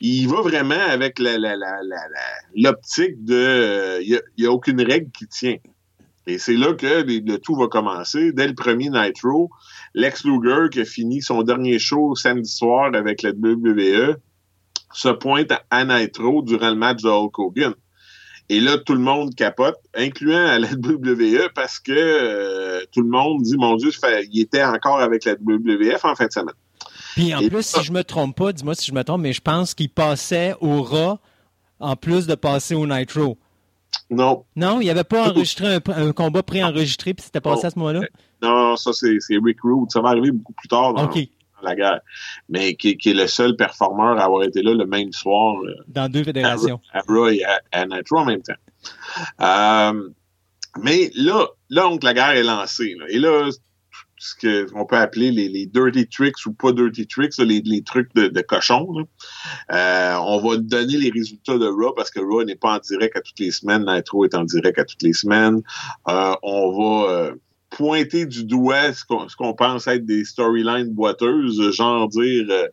il 0.00 0.28
va 0.28 0.40
vraiment 0.42 0.80
avec 0.88 1.18
l'optique 2.54 3.24
de... 3.24 4.00
Il 4.02 4.20
n'y 4.38 4.46
a, 4.46 4.52
aucune 4.52 4.80
règle 4.82 5.10
qui 5.10 5.26
tient. 5.26 5.56
Et 6.26 6.38
c'est 6.38 6.54
là 6.54 6.74
que 6.74 7.02
le 7.02 7.38
tout 7.38 7.56
va 7.56 7.66
commencer. 7.68 8.32
Dès 8.32 8.46
le 8.46 8.54
premier 8.54 8.90
Nitro, 8.90 9.50
Lex 9.94 10.24
Luger, 10.24 10.68
qui 10.70 10.80
a 10.80 10.84
fini 10.84 11.22
son 11.22 11.42
dernier 11.42 11.78
show 11.78 12.14
samedi 12.14 12.50
soir 12.50 12.94
avec 12.94 13.22
la 13.22 13.30
WWE, 13.30 14.16
se 14.92 15.08
pointe 15.08 15.52
à 15.70 15.84
Nitro 15.84 16.42
durant 16.42 16.70
le 16.70 16.76
match 16.76 17.02
de 17.02 17.08
Hulk 17.08 17.38
Hogan. 17.38 17.74
Et 18.48 18.58
là, 18.58 18.78
tout 18.78 18.94
le 18.94 19.00
monde 19.00 19.34
capote, 19.36 19.78
incluant 19.94 20.44
à 20.44 20.58
la 20.58 20.68
WWE, 20.72 21.50
parce 21.54 21.78
que 21.78 21.92
euh, 21.92 22.84
tout 22.92 23.02
le 23.02 23.08
monde 23.08 23.42
dit, 23.42 23.56
mon 23.56 23.76
Dieu, 23.76 23.90
il 24.32 24.40
était 24.40 24.64
encore 24.64 25.00
avec 25.00 25.24
la 25.24 25.34
WWF 25.34 26.04
en 26.04 26.16
fin 26.16 26.26
de 26.26 26.32
semaine. 26.32 26.54
Puis 27.14 27.34
en 27.34 27.46
plus, 27.48 27.62
si 27.62 27.82
je 27.82 27.92
me 27.92 28.04
trompe 28.04 28.36
pas, 28.36 28.52
dis-moi 28.52 28.74
si 28.74 28.86
je 28.86 28.94
me 28.94 29.02
trompe, 29.02 29.22
mais 29.22 29.32
je 29.32 29.40
pense 29.40 29.74
qu'il 29.74 29.90
passait 29.90 30.54
au 30.60 30.82
Raw 30.82 31.18
en 31.78 31.96
plus 31.96 32.26
de 32.26 32.34
passer 32.34 32.74
au 32.74 32.86
Nitro. 32.86 33.38
Non. 34.10 34.44
Non, 34.56 34.80
il 34.80 34.84
n'y 34.84 34.90
avait 34.90 35.04
pas 35.04 35.30
enregistré 35.30 35.78
un, 35.86 36.12
combat 36.12 36.42
préenregistré, 36.42 37.14
puis 37.14 37.24
c'était 37.24 37.40
passé 37.40 37.66
à 37.66 37.70
ce 37.70 37.78
moment-là? 37.78 38.02
Non, 38.42 38.76
ça, 38.76 38.92
c'est 38.92 39.18
Rick 39.42 39.58
Rude. 39.62 39.90
Ça 39.90 40.00
va 40.00 40.10
arriver 40.10 40.30
beaucoup 40.30 40.52
plus 40.52 40.68
tard. 40.68 40.94
Dans, 40.94 41.08
la 41.62 41.76
guerre, 41.76 42.00
mais 42.48 42.74
qui, 42.74 42.96
est 43.04 43.12
le 43.12 43.26
seul 43.26 43.54
performeur 43.54 44.18
à 44.18 44.24
avoir 44.24 44.44
été 44.44 44.62
là 44.62 44.72
le 44.72 44.86
même 44.86 45.12
soir. 45.12 45.56
Euh, 45.62 45.74
Dans 45.88 46.10
deux 46.10 46.24
fédérations. 46.24 46.80
À, 46.90 47.02
Raw 47.06 47.28
et 47.28 47.42
à, 47.72 47.84
Nitro 47.84 48.16
en 48.16 48.24
même 48.24 48.40
temps. 48.40 48.54
Euh, 49.42 50.08
mais 50.82 51.10
là, 51.14 51.46
là, 51.68 51.82
donc, 51.82 52.02
la 52.02 52.14
guerre 52.14 52.30
est 52.30 52.42
lancée. 52.42 52.96
Et 53.08 53.18
là, 53.18 53.50
ce 54.20 54.66
qu'on 54.66 54.84
peut 54.84 54.96
appeler 54.96 55.30
les, 55.30 55.66
dirty 55.66 56.06
tricks 56.06 56.44
ou 56.46 56.52
pas 56.52 56.72
dirty 56.72 57.06
tricks, 57.06 57.38
les, 57.38 57.82
trucs 57.82 58.14
de, 58.14 58.40
cochon. 58.42 59.06
Euh, 59.72 60.14
on 60.20 60.38
va 60.46 60.58
donner 60.58 60.98
les 60.98 61.10
résultats 61.10 61.56
de 61.56 61.66
Raw 61.66 61.94
parce 61.94 62.10
que 62.10 62.20
Raw 62.20 62.44
n'est 62.44 62.54
pas 62.54 62.76
en 62.76 62.78
direct 62.78 63.16
à 63.16 63.22
toutes 63.22 63.38
les 63.38 63.50
semaines, 63.50 63.86
Nitro 63.88 64.26
est 64.26 64.34
en 64.34 64.44
direct 64.44 64.78
à 64.78 64.84
toutes 64.84 65.02
les 65.02 65.14
semaines. 65.14 65.62
on 66.06 66.72
va 66.78 67.32
pointer 67.70 68.26
du 68.26 68.44
doigt 68.44 68.92
ce 68.92 69.04
qu'on 69.04 69.54
pense 69.54 69.86
être 69.86 70.04
des 70.04 70.24
storylines 70.24 70.92
boiteuses, 70.92 71.70
genre 71.72 72.08
dire 72.08 72.46
euh, 72.50 72.68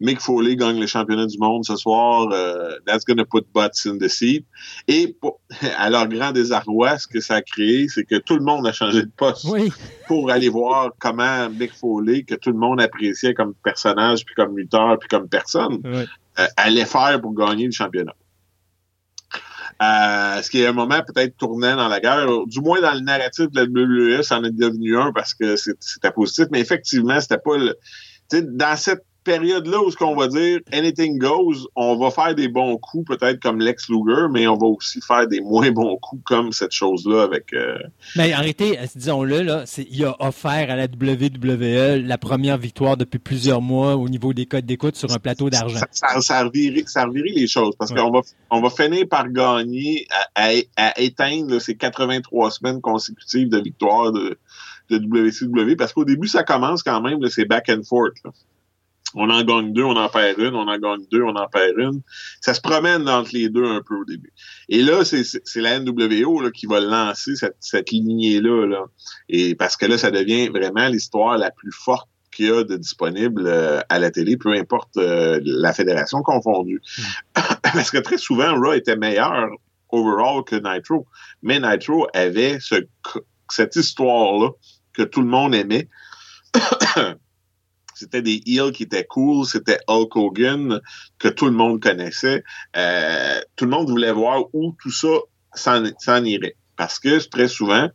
Mick 0.00 0.20
Foley 0.20 0.56
gagne 0.56 0.78
le 0.78 0.86
championnat 0.86 1.26
du 1.26 1.38
monde 1.38 1.64
ce 1.64 1.76
soir, 1.76 2.28
euh, 2.32 2.78
that's 2.86 3.04
gonna 3.04 3.24
put 3.24 3.44
butts 3.52 3.86
in 3.86 3.98
the 3.98 4.08
seat. 4.08 4.46
Et 4.86 5.16
à 5.76 5.90
leur 5.90 6.08
grand 6.08 6.32
désarroi, 6.32 6.98
ce 6.98 7.06
que 7.06 7.20
ça 7.20 7.36
a 7.36 7.42
créé, 7.42 7.88
c'est 7.88 8.04
que 8.04 8.16
tout 8.16 8.36
le 8.36 8.44
monde 8.44 8.66
a 8.66 8.72
changé 8.72 9.02
de 9.02 9.10
poste 9.16 9.46
pour 10.06 10.30
aller 10.30 10.48
voir 10.48 10.90
comment 11.00 11.48
Mick 11.50 11.72
Foley, 11.74 12.22
que 12.22 12.34
tout 12.34 12.50
le 12.50 12.58
monde 12.58 12.80
appréciait 12.80 13.34
comme 13.34 13.54
personnage, 13.64 14.24
puis 14.24 14.34
comme 14.34 14.56
lutteur, 14.56 14.98
puis 14.98 15.08
comme 15.08 15.28
personne, 15.28 15.80
euh, 15.84 16.46
allait 16.56 16.84
faire 16.84 17.20
pour 17.20 17.34
gagner 17.34 17.66
le 17.66 17.72
championnat. 17.72 18.14
Euh, 19.80 20.42
ce 20.42 20.50
qui 20.50 20.60
est 20.60 20.66
un 20.66 20.72
moment 20.72 21.00
peut-être 21.06 21.36
tournant 21.36 21.76
dans 21.76 21.86
la 21.88 22.00
guerre. 22.00 22.26
Du 22.46 22.60
moins 22.60 22.80
dans 22.80 22.94
le 22.94 23.00
narratif 23.00 23.48
de 23.50 23.60
la 23.60 23.64
WWE, 23.64 24.22
ça 24.22 24.38
en 24.38 24.44
est 24.44 24.50
devenu 24.50 24.98
un 24.98 25.12
parce 25.12 25.34
que 25.34 25.54
c'était 25.56 26.10
positif, 26.10 26.46
mais 26.50 26.60
effectivement, 26.60 27.20
c'était 27.20 27.38
pas 27.38 27.56
le. 27.56 27.76
Dans 28.32 28.76
cette 28.76 29.04
période-là 29.28 29.82
où 29.82 29.90
ce 29.90 29.96
qu'on 29.96 30.16
va 30.16 30.26
dire 30.28 30.60
anything 30.72 31.18
goes, 31.18 31.68
on 31.76 31.98
va 31.98 32.10
faire 32.10 32.34
des 32.34 32.48
bons 32.48 32.78
coups, 32.78 33.04
peut-être 33.06 33.40
comme 33.40 33.60
Lex 33.60 33.90
Luger, 33.90 34.26
mais 34.32 34.46
on 34.46 34.56
va 34.56 34.66
aussi 34.66 35.00
faire 35.02 35.26
des 35.26 35.40
moins 35.40 35.70
bons 35.70 35.98
coups 35.98 36.22
comme 36.24 36.50
cette 36.52 36.72
chose-là 36.72 37.24
avec. 37.24 37.52
Euh, 37.52 37.76
mais 38.16 38.32
arrêtez, 38.32 38.78
disons-le, 38.96 39.42
là, 39.42 39.64
il 39.90 40.04
a 40.04 40.16
offert 40.20 40.70
à 40.70 40.76
la 40.76 40.84
WWE 40.84 42.06
la 42.06 42.16
première 42.16 42.56
victoire 42.56 42.96
depuis 42.96 43.18
plusieurs 43.18 43.60
mois 43.60 43.96
au 43.96 44.08
niveau 44.08 44.32
des 44.32 44.46
codes 44.46 44.64
d'écoute 44.64 44.96
sur 44.96 45.12
un 45.12 45.18
plateau 45.18 45.50
d'argent. 45.50 45.80
Ça, 45.90 46.20
ça, 46.20 46.44
revirait, 46.44 46.84
les 47.36 47.46
choses 47.46 47.74
parce 47.78 47.92
qu'on 47.92 48.10
va, 48.10 48.20
on 48.50 48.62
va 48.62 48.70
finir 48.70 49.06
par 49.10 49.30
gagner 49.30 50.06
à, 50.34 50.52
éteindre 50.98 51.60
ces 51.60 51.76
83 51.76 52.50
semaines 52.50 52.80
consécutives 52.80 53.50
de 53.50 53.60
victoire 53.60 54.10
de, 54.12 54.38
de 54.88 54.98
WCW 54.98 55.76
parce 55.76 55.92
qu'au 55.92 56.06
début, 56.06 56.28
ça 56.28 56.44
commence 56.44 56.82
quand 56.82 57.02
même, 57.02 57.18
c'est 57.28 57.44
back 57.44 57.68
and 57.68 57.82
forth. 57.86 58.16
On 59.14 59.30
en 59.30 59.42
gagne 59.42 59.72
deux, 59.72 59.84
on 59.84 59.96
en 59.96 60.08
perd 60.08 60.38
une, 60.38 60.54
on 60.54 60.68
en 60.68 60.78
gagne 60.78 61.04
deux, 61.10 61.22
on 61.22 61.34
en 61.34 61.48
perd 61.48 61.78
une. 61.78 62.02
Ça 62.40 62.52
se 62.52 62.60
promène 62.60 63.08
entre 63.08 63.30
les 63.32 63.48
deux 63.48 63.64
un 63.64 63.80
peu 63.80 63.94
au 63.96 64.04
début. 64.04 64.32
Et 64.68 64.82
là, 64.82 65.02
c'est 65.04 65.60
la 65.60 65.80
NWO 65.80 66.40
là, 66.40 66.50
qui 66.50 66.66
va 66.66 66.80
lancer 66.80 67.34
cette, 67.34 67.56
cette 67.60 67.90
lignée-là. 67.90 68.66
Là. 68.66 68.84
Et 69.28 69.54
parce 69.54 69.76
que 69.76 69.86
là, 69.86 69.96
ça 69.96 70.10
devient 70.10 70.48
vraiment 70.48 70.88
l'histoire 70.88 71.38
la 71.38 71.50
plus 71.50 71.72
forte 71.72 72.08
qu'il 72.30 72.46
y 72.46 72.50
a 72.50 72.64
de 72.64 72.76
disponible 72.76 73.46
euh, 73.46 73.80
à 73.88 73.98
la 73.98 74.10
télé, 74.10 74.36
peu 74.36 74.52
importe 74.52 74.96
euh, 74.98 75.40
la 75.42 75.72
fédération 75.72 76.22
confondue. 76.22 76.80
Parce 77.34 77.90
que 77.90 77.98
très 77.98 78.18
souvent, 78.18 78.54
Raw 78.54 78.74
était 78.74 78.96
meilleur 78.96 79.48
overall 79.90 80.44
que 80.44 80.56
Nitro. 80.56 81.06
Mais 81.42 81.60
Nitro 81.60 82.06
avait 82.14 82.58
ce, 82.60 82.86
cette 83.50 83.76
histoire-là 83.76 84.50
que 84.92 85.02
tout 85.02 85.22
le 85.22 85.28
monde 85.28 85.54
aimait. 85.54 85.88
C'était 87.98 88.22
des 88.22 88.40
heels 88.46 88.72
qui 88.72 88.84
étaient 88.84 89.04
cool, 89.04 89.44
c'était 89.44 89.78
Hulk 89.88 90.14
Hogan 90.14 90.80
que 91.18 91.28
tout 91.28 91.46
le 91.46 91.52
monde 91.52 91.82
connaissait. 91.82 92.44
Euh, 92.76 93.40
tout 93.56 93.64
le 93.64 93.70
monde 93.72 93.88
voulait 93.88 94.12
voir 94.12 94.44
où 94.52 94.74
tout 94.80 94.92
ça 94.92 95.08
s'en 95.54 96.24
irait. 96.24 96.56
Parce 96.76 97.00
que 97.00 97.18
très 97.28 97.48
souvent, 97.48 97.88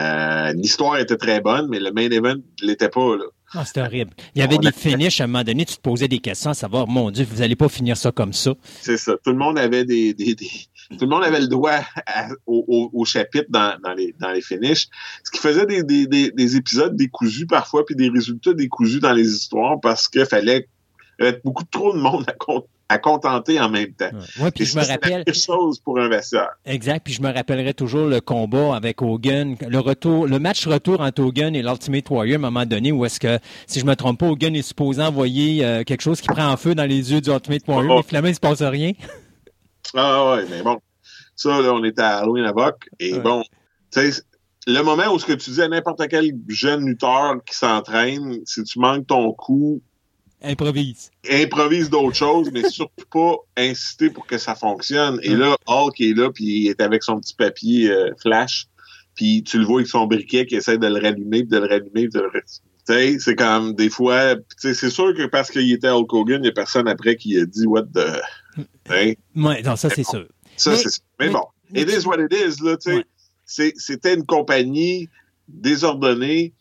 euh, 0.00 0.52
l'histoire 0.52 0.98
était 0.98 1.16
très 1.16 1.40
bonne, 1.40 1.68
mais 1.68 1.78
le 1.78 1.92
main 1.92 2.10
event 2.10 2.34
ne 2.34 2.66
l'était 2.66 2.88
pas. 2.88 3.16
Là. 3.16 3.24
Ah, 3.54 3.64
c'était 3.64 3.82
horrible. 3.82 4.10
Il 4.34 4.40
y 4.40 4.42
avait 4.42 4.58
des 4.58 4.72
finishes 4.72 5.20
à 5.20 5.24
un 5.24 5.26
moment 5.28 5.44
donné, 5.44 5.64
tu 5.64 5.76
te 5.76 5.80
posais 5.80 6.08
des 6.08 6.18
questions 6.18 6.50
à 6.50 6.54
savoir, 6.54 6.88
mon 6.88 7.10
Dieu, 7.10 7.24
vous 7.30 7.38
n'allez 7.38 7.54
pas 7.56 7.68
finir 7.68 7.96
ça 7.96 8.10
comme 8.10 8.32
ça. 8.32 8.54
C'est 8.82 8.96
ça. 8.96 9.12
Tout 9.24 9.30
le 9.30 9.38
monde 9.38 9.58
avait 9.58 9.84
des, 9.84 10.12
des, 10.12 10.36
tout 10.90 11.04
le 11.04 11.08
monde 11.08 11.24
avait 11.24 11.40
le 11.40 11.48
doigt 11.48 11.80
au, 12.46 12.90
au, 12.92 13.04
chapitre 13.04 13.46
dans, 13.48 13.78
dans, 13.82 13.92
les, 13.92 14.14
dans 14.20 14.30
les 14.30 14.40
finishes. 14.40 14.88
Ce 15.24 15.30
qui 15.30 15.38
faisait 15.38 15.66
des, 15.66 15.82
des, 15.82 16.30
des, 16.30 16.56
épisodes 16.56 16.96
décousus 16.96 17.46
parfois, 17.46 17.84
puis 17.84 17.96
des 17.96 18.08
résultats 18.08 18.54
décousus 18.54 19.00
dans 19.00 19.12
les 19.12 19.28
histoires 19.28 19.80
parce 19.80 20.08
qu'il 20.08 20.26
fallait 20.26 20.68
beaucoup 21.44 21.64
trop 21.64 21.92
de 21.92 21.98
monde 21.98 22.24
à, 22.88 22.98
contenter 22.98 23.58
en 23.58 23.68
même 23.68 23.92
temps. 23.92 24.10
Oui, 24.40 24.50
puis 24.54 24.64
je 24.64 24.78
me 24.78 24.84
rappelle. 24.84 25.24
quelque 25.24 25.34
chose 25.34 25.80
pour 25.80 25.98
un 25.98 26.08
vestiaire. 26.08 26.50
Exact. 26.64 27.02
Puis 27.02 27.14
je 27.14 27.22
me 27.22 27.32
rappellerai 27.32 27.74
toujours 27.74 28.06
le 28.06 28.20
combat 28.20 28.76
avec 28.76 29.02
Hogan, 29.02 29.56
le 29.68 29.78
retour, 29.80 30.26
le 30.26 30.38
match 30.38 30.66
retour 30.68 31.00
entre 31.00 31.22
Hogan 31.22 31.56
et 31.56 31.62
l'Ultimate 31.62 32.08
Warrior 32.10 32.36
à 32.36 32.46
un 32.46 32.50
moment 32.50 32.66
donné 32.66 32.92
où 32.92 33.04
est-ce 33.04 33.18
que, 33.18 33.38
si 33.66 33.80
je 33.80 33.86
me 33.86 33.96
trompe 33.96 34.20
pas, 34.20 34.26
Hogan 34.26 34.54
est 34.54 34.62
supposé 34.62 35.02
envoyer 35.02 35.64
euh, 35.64 35.82
quelque 35.82 36.02
chose 36.02 36.20
qui 36.20 36.28
prend 36.28 36.48
en 36.48 36.56
feu 36.56 36.76
dans 36.76 36.84
les 36.84 37.12
yeux 37.12 37.20
du 37.20 37.30
Ultimate 37.30 37.62
Warrior, 37.66 37.92
oh. 37.92 37.96
mais 37.98 38.02
finalement 38.06 38.28
il 38.28 38.34
se 38.34 38.40
passe 38.40 38.62
rien. 38.62 38.92
Ah 39.94 40.34
ouais, 40.34 40.46
mais 40.50 40.62
bon. 40.62 40.80
Ça, 41.34 41.60
là, 41.60 41.72
on 41.72 41.84
était 41.84 42.02
à 42.02 42.18
Halloween 42.18 42.44
Avoc. 42.44 42.88
Et 42.98 43.18
bon, 43.18 43.42
tu 43.92 44.12
sais, 44.12 44.22
le 44.66 44.82
moment 44.82 45.12
où 45.12 45.18
ce 45.18 45.26
que 45.26 45.34
tu 45.34 45.50
dis 45.50 45.62
à 45.62 45.68
n'importe 45.68 46.02
quel 46.08 46.32
jeune 46.48 46.86
lutteur 46.86 47.36
qui 47.44 47.56
s'entraîne, 47.56 48.40
si 48.44 48.62
tu 48.64 48.78
manques 48.78 49.06
ton 49.06 49.32
coup, 49.32 49.82
Improvise. 50.42 51.10
Improvise 51.28 51.88
d'autres 51.88 52.16
choses, 52.16 52.50
mais 52.52 52.68
surtout 52.68 53.06
pas 53.10 53.36
insister 53.56 54.10
pour 54.10 54.26
que 54.26 54.36
ça 54.36 54.54
fonctionne. 54.54 55.18
Et 55.22 55.34
là, 55.34 55.56
Hulk 55.66 56.00
est 56.00 56.16
là, 56.16 56.30
puis 56.30 56.44
il 56.44 56.68
est 56.68 56.80
avec 56.80 57.02
son 57.02 57.18
petit 57.18 57.34
papier 57.34 57.90
euh, 57.90 58.10
flash, 58.20 58.66
puis 59.14 59.42
tu 59.42 59.58
le 59.58 59.64
vois 59.64 59.80
avec 59.80 59.88
son 59.88 60.06
briquet 60.06 60.44
qui 60.46 60.56
essaie 60.56 60.78
de 60.78 60.86
le 60.86 61.00
rallumer, 61.00 61.40
puis 61.40 61.48
de 61.48 61.56
le 61.56 61.66
rallumer, 61.66 62.08
puis 62.08 62.10
de 62.10 62.20
le 62.20 62.26
rallumer. 62.28 63.18
c'est 63.18 63.34
comme 63.34 63.74
des 63.74 63.88
fois, 63.88 64.36
c'est 64.58 64.74
sûr 64.74 65.14
que 65.14 65.26
parce 65.26 65.50
qu'il 65.50 65.72
était 65.72 65.88
Hulk 65.88 66.12
Hogan, 66.12 66.40
il 66.40 66.42
n'y 66.42 66.48
a 66.48 66.52
personne 66.52 66.86
après 66.86 67.16
qui 67.16 67.38
a 67.38 67.46
dit 67.46 67.66
what 67.66 67.84
the. 67.94 68.20
Oui, 68.90 69.16
non, 69.34 69.76
ça 69.76 69.90
c'est 69.90 70.04
sûr. 70.04 70.26
Ça, 70.56 70.76
c'est 70.76 71.02
Mais, 71.20 71.28
bon, 71.28 71.44
it 71.74 71.88
is 71.90 72.06
what 72.06 72.18
it 72.20 72.32
is, 72.32 72.62
là, 72.62 72.76
tu 72.76 73.04
sais. 73.44 73.74
C'était 73.76 74.14
une 74.14 74.24
compagnie 74.24 75.08
désordonnée. 75.48 76.54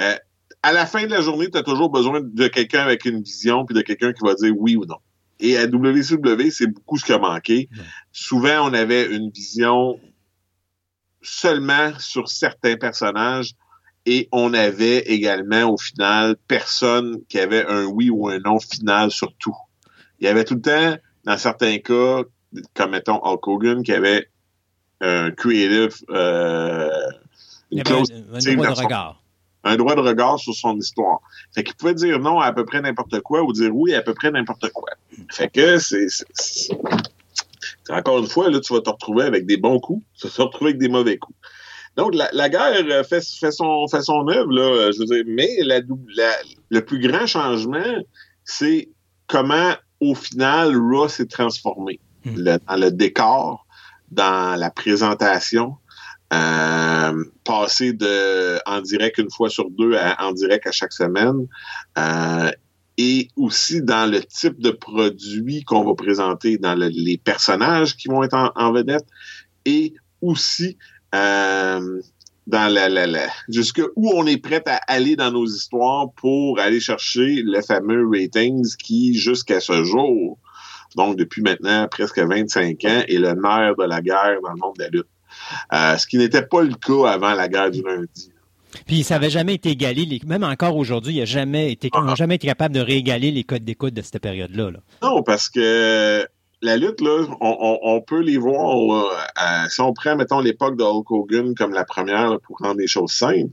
Euh, 0.00 0.16
à 0.62 0.72
la 0.72 0.86
fin 0.86 1.04
de 1.04 1.10
la 1.10 1.22
journée, 1.22 1.48
tu 1.50 1.56
as 1.56 1.62
toujours 1.62 1.90
besoin 1.90 2.20
de 2.20 2.48
quelqu'un 2.48 2.80
avec 2.80 3.04
une 3.04 3.22
vision 3.22 3.64
puis 3.64 3.74
de 3.74 3.82
quelqu'un 3.82 4.12
qui 4.12 4.22
va 4.22 4.34
dire 4.34 4.52
oui 4.56 4.76
ou 4.76 4.84
non. 4.84 4.98
Et 5.38 5.56
à 5.56 5.66
WCW, 5.66 6.50
c'est 6.50 6.66
beaucoup 6.66 6.98
ce 6.98 7.04
qui 7.04 7.12
a 7.12 7.18
manqué. 7.18 7.70
Souvent, 8.12 8.68
on 8.68 8.74
avait 8.74 9.06
une 9.06 9.30
vision 9.30 9.98
seulement 11.22 11.92
sur 11.98 12.28
certains 12.28 12.76
personnages 12.76 13.54
et 14.04 14.28
on 14.32 14.52
avait 14.52 14.98
également, 14.98 15.72
au 15.72 15.78
final, 15.78 16.36
personne 16.46 17.22
qui 17.28 17.38
avait 17.38 17.66
un 17.66 17.84
oui 17.84 18.10
ou 18.10 18.28
un 18.28 18.38
non 18.40 18.58
final 18.58 19.10
sur 19.10 19.34
tout. 19.36 19.56
Il 20.18 20.26
y 20.26 20.28
avait 20.28 20.44
tout 20.44 20.54
le 20.54 20.62
temps, 20.62 20.96
dans 21.24 21.36
certains 21.36 21.78
cas, 21.78 22.22
comme 22.74 22.90
mettons 22.90 23.20
Hulk 23.22 23.46
Hogan, 23.46 23.82
qui 23.82 23.92
avait 23.92 24.28
un 25.00 25.30
creative, 25.30 25.96
euh, 26.10 26.90
une 27.70 27.82
clause, 27.82 28.10
un, 28.12 28.38
de 28.38 28.80
regard 28.82 29.20
un 29.64 29.76
droit 29.76 29.94
de 29.94 30.00
regard 30.00 30.38
sur 30.38 30.54
son 30.54 30.76
histoire. 30.78 31.20
Fait 31.54 31.62
qu'il 31.62 31.74
pouvait 31.74 31.94
dire 31.94 32.18
non 32.18 32.40
à 32.40 32.46
à 32.46 32.52
peu 32.52 32.64
près 32.64 32.80
n'importe 32.80 33.20
quoi 33.20 33.42
ou 33.42 33.52
dire 33.52 33.74
oui 33.74 33.94
à, 33.94 34.02
peu 34.02 34.14
près 34.14 34.30
n'importe 34.30 34.70
quoi. 34.70 34.88
Fait 35.30 35.48
que 35.48 35.78
c'est, 35.78 36.06
encore 37.90 38.18
une 38.18 38.26
fois, 38.26 38.50
là, 38.50 38.60
tu 38.60 38.72
vas 38.72 38.80
te 38.80 38.90
retrouver 38.90 39.24
avec 39.24 39.46
des 39.46 39.56
bons 39.56 39.78
coups, 39.78 40.04
tu 40.18 40.26
vas 40.26 40.32
te 40.32 40.42
retrouver 40.42 40.70
avec 40.70 40.80
des 40.80 40.88
mauvais 40.88 41.18
coups. 41.18 41.36
Donc, 41.96 42.14
la, 42.14 42.48
guerre 42.48 43.04
fait, 43.04 43.22
fait, 43.22 43.50
son, 43.50 43.86
fait 43.88 44.02
son 44.02 44.26
œuvre, 44.28 44.50
là, 44.50 44.92
je 44.92 45.00
veux 45.00 45.06
dire, 45.06 45.24
mais 45.26 45.48
la, 45.62 45.80
le 46.70 46.84
plus 46.84 47.00
grand 47.00 47.26
changement, 47.26 47.96
c'est 48.44 48.88
comment, 49.26 49.74
au 50.00 50.14
final, 50.14 50.76
Raw 50.76 51.08
s'est 51.08 51.26
transformé. 51.26 52.00
Hmm. 52.24 52.42
dans 52.42 52.76
le 52.76 52.90
décor, 52.90 53.66
dans 54.10 54.54
la 54.58 54.70
présentation, 54.70 55.76
euh, 56.34 57.24
passer 57.44 57.94
de 57.94 58.58
en 58.66 58.82
direct 58.82 59.16
une 59.16 59.30
fois 59.30 59.48
sur 59.48 59.70
deux 59.70 59.96
à 59.96 60.22
en 60.26 60.32
direct 60.32 60.66
à 60.66 60.70
chaque 60.70 60.92
semaine. 60.92 61.46
Euh, 61.98 62.50
et 62.98 63.28
aussi 63.36 63.80
dans 63.80 64.10
le 64.10 64.22
type 64.22 64.60
de 64.60 64.70
produit 64.70 65.64
qu'on 65.64 65.84
va 65.84 65.94
présenter, 65.94 66.58
dans 66.58 66.74
les 66.74 67.16
personnages 67.16 67.96
qui 67.96 68.08
vont 68.08 68.22
être 68.22 68.52
en, 68.54 68.72
vedette, 68.72 69.06
et 69.64 69.94
aussi 70.20 70.76
euh, 71.14 72.02
dans 72.50 72.72
la, 72.72 72.88
la, 72.88 73.06
la 73.06 73.28
jusque 73.48 73.80
où 73.96 74.12
on 74.14 74.26
est 74.26 74.36
prêt 74.36 74.62
à 74.66 74.80
aller 74.88 75.16
dans 75.16 75.30
nos 75.30 75.46
histoires 75.46 76.12
pour 76.16 76.58
aller 76.58 76.80
chercher 76.80 77.42
le 77.44 77.62
fameux 77.62 78.06
ratings 78.08 78.76
qui, 78.76 79.14
jusqu'à 79.14 79.60
ce 79.60 79.84
jour, 79.84 80.38
donc 80.96 81.16
depuis 81.16 81.42
maintenant 81.42 81.86
presque 81.88 82.18
25 82.18 82.84
ans, 82.84 83.02
est 83.08 83.18
le 83.18 83.34
nerf 83.34 83.76
de 83.78 83.84
la 83.84 84.02
guerre 84.02 84.38
dans 84.42 84.52
le 84.52 84.60
monde 84.60 84.76
de 84.76 84.84
la 84.84 84.88
lutte. 84.90 85.06
Euh, 85.72 85.96
ce 85.96 86.06
qui 86.06 86.18
n'était 86.18 86.42
pas 86.42 86.62
le 86.62 86.74
cas 86.74 87.08
avant 87.08 87.34
la 87.34 87.48
guerre 87.48 87.70
du 87.70 87.82
lundi. 87.82 88.32
Puis 88.86 89.02
ça 89.02 89.14
n'avait 89.14 89.30
jamais 89.30 89.54
été 89.54 89.70
égalé, 89.70 90.20
même 90.26 90.44
encore 90.44 90.76
aujourd'hui, 90.76 91.14
il 91.14 91.18
n'a 91.18 91.24
jamais 91.24 91.72
été, 91.72 91.90
ah. 91.92 92.14
jamais 92.16 92.36
été 92.36 92.46
capable 92.46 92.74
de 92.74 92.80
réégaler 92.80 93.30
les 93.30 93.44
codes 93.44 93.64
d'écoute 93.64 93.94
de 93.94 94.02
cette 94.02 94.20
période-là. 94.20 94.70
Non, 95.02 95.22
parce 95.22 95.48
que 95.48 96.26
la 96.62 96.76
lutte, 96.76 97.00
là, 97.00 97.26
on, 97.40 98.00
peut 98.02 98.20
les 98.20 98.36
voir, 98.36 98.76
euh, 98.90 99.68
si 99.68 99.80
on 99.80 99.92
prend, 99.92 100.16
mettons, 100.16 100.40
l'époque 100.40 100.76
de 100.76 100.84
Hulk 100.84 101.10
Hogan 101.10 101.54
comme 101.54 101.72
la 101.72 101.84
première 101.84 102.38
pour 102.40 102.58
rendre 102.58 102.78
les 102.78 102.86
choses 102.86 103.12
simples, 103.12 103.52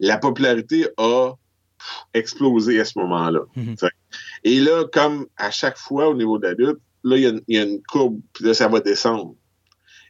la 0.00 0.18
popularité 0.18 0.88
a 0.96 1.32
explosé 2.14 2.80
à 2.80 2.84
ce 2.84 2.98
moment-là. 2.98 3.40
Mm-hmm. 3.56 3.88
Et 4.44 4.60
là, 4.60 4.84
comme 4.92 5.26
à 5.36 5.50
chaque 5.50 5.78
fois 5.78 6.08
au 6.08 6.14
niveau 6.14 6.38
de 6.38 6.48
la 6.48 6.54
lutte, 6.54 6.80
là, 7.04 7.16
il 7.16 7.42
y, 7.48 7.54
y, 7.54 7.58
a 7.58 7.62
une 7.62 7.80
courbe, 7.82 8.20
puis 8.32 8.44
là, 8.44 8.54
ça 8.54 8.66
va 8.66 8.80
descendre. 8.80 9.34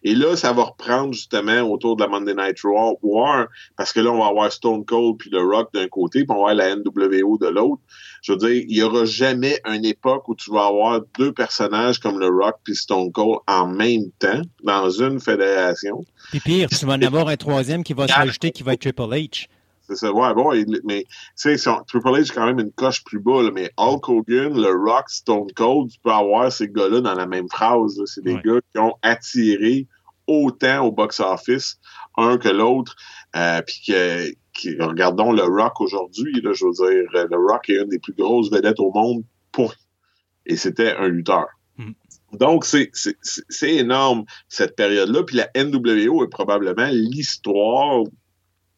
Et 0.03 0.15
là, 0.15 0.37
ça 0.37 0.53
va 0.53 0.65
reprendre 0.65 1.13
justement 1.13 1.61
autour 1.63 1.97
de 1.97 2.03
la 2.03 2.09
Monday 2.09 2.35
Night 2.35 2.59
Raw 2.63 2.99
War, 3.03 3.49
parce 3.77 3.93
que 3.93 4.01
là, 4.01 4.11
on 4.11 4.19
va 4.19 4.27
avoir 4.27 4.53
Stone 4.53 4.85
Cold 4.85 5.17
puis 5.19 5.31
The 5.31 5.41
Rock 5.41 5.71
d'un 5.75 5.89
côté, 5.89 6.25
puis 6.25 6.31
on 6.31 6.45
va 6.45 6.51
avoir 6.51 6.55
la 6.55 6.77
NWO 6.77 7.39
de 7.39 7.49
l'autre. 7.49 7.83
Je 8.23 8.33
veux 8.33 8.39
dire, 8.39 8.65
il 8.69 8.77
y 8.77 8.83
aura 8.83 9.05
jamais 9.05 9.61
une 9.65 9.85
époque 9.85 10.29
où 10.29 10.35
tu 10.35 10.51
vas 10.51 10.67
avoir 10.67 11.01
deux 11.19 11.33
personnages 11.33 11.99
comme 11.99 12.21
The 12.21 12.31
Rock 12.31 12.57
puis 12.65 12.75
Stone 12.75 13.13
Cold 13.13 13.39
en 13.47 13.67
même 13.67 14.11
temps 14.19 14.43
dans 14.65 14.91
une 14.91 15.21
fédération. 15.21 16.05
Puis 16.31 16.41
pire, 16.41 16.69
tu 16.69 16.87
vas 16.87 16.95
en 16.95 17.03
avoir 17.03 17.29
un 17.29 17.37
troisième 17.37 17.85
qui 17.85 17.93
va 17.93 18.09
s'ajouter, 18.09 18.51
qui 18.51 18.63
va 18.63 18.75
être 18.75 18.81
Triple 18.81 19.03
H. 19.03 19.47
C'est 19.89 19.97
ça, 19.97 20.13
ouais, 20.13 20.35
bon, 20.35 20.53
mais 20.85 21.05
tu 21.41 21.57
sais, 21.57 21.71
Triple 21.87 22.09
H, 22.09 22.33
quand 22.35 22.45
même 22.45 22.59
une 22.59 22.73
coche 22.73 23.03
plus 23.05 23.21
bas, 23.21 23.51
mais 23.53 23.71
Hulk 23.79 24.07
Hogan, 24.09 24.55
le 24.55 24.71
Rock, 24.85 25.09
Stone 25.09 25.51
Cold, 25.55 25.91
tu 25.91 25.99
peux 26.03 26.11
avoir 26.11 26.53
ces 26.53 26.69
gars-là 26.69 27.01
dans 27.01 27.15
la 27.15 27.27
même 27.27 27.49
phrase. 27.49 27.99
C'est 28.05 28.23
des 28.23 28.35
gars 28.35 28.61
qui 28.73 28.79
ont 28.79 28.95
attiré 29.03 29.87
autant 30.27 30.85
au 30.85 30.93
box-office, 30.93 31.79
un 32.19 32.37
que 32.37 32.51
l'autre, 32.51 32.97
euh, 33.35 33.63
puis 33.63 33.83
que, 33.87 34.85
regardons 34.85 35.33
le 35.33 35.45
Rock 35.45 35.81
aujourd'hui, 35.81 36.43
je 36.43 36.67
veux 36.67 36.73
dire, 36.73 37.27
le 37.31 37.51
Rock 37.51 37.71
est 37.71 37.77
une 37.77 37.89
des 37.89 37.99
plus 37.99 38.13
grosses 38.13 38.51
vedettes 38.51 38.81
au 38.81 38.93
monde, 38.93 39.25
pour 39.53 39.75
et 40.45 40.57
c'était 40.57 40.97
un 40.97 41.09
lutteur. 41.09 41.47
Mm. 41.77 41.93
Donc, 42.33 42.65
c'est 42.67 42.91
énorme, 43.63 44.25
cette 44.49 44.77
période-là. 44.77 45.23
Puis 45.23 45.37
la 45.37 45.49
NWO 45.57 46.25
est 46.25 46.31
probablement 46.31 46.89
l'histoire 46.91 48.03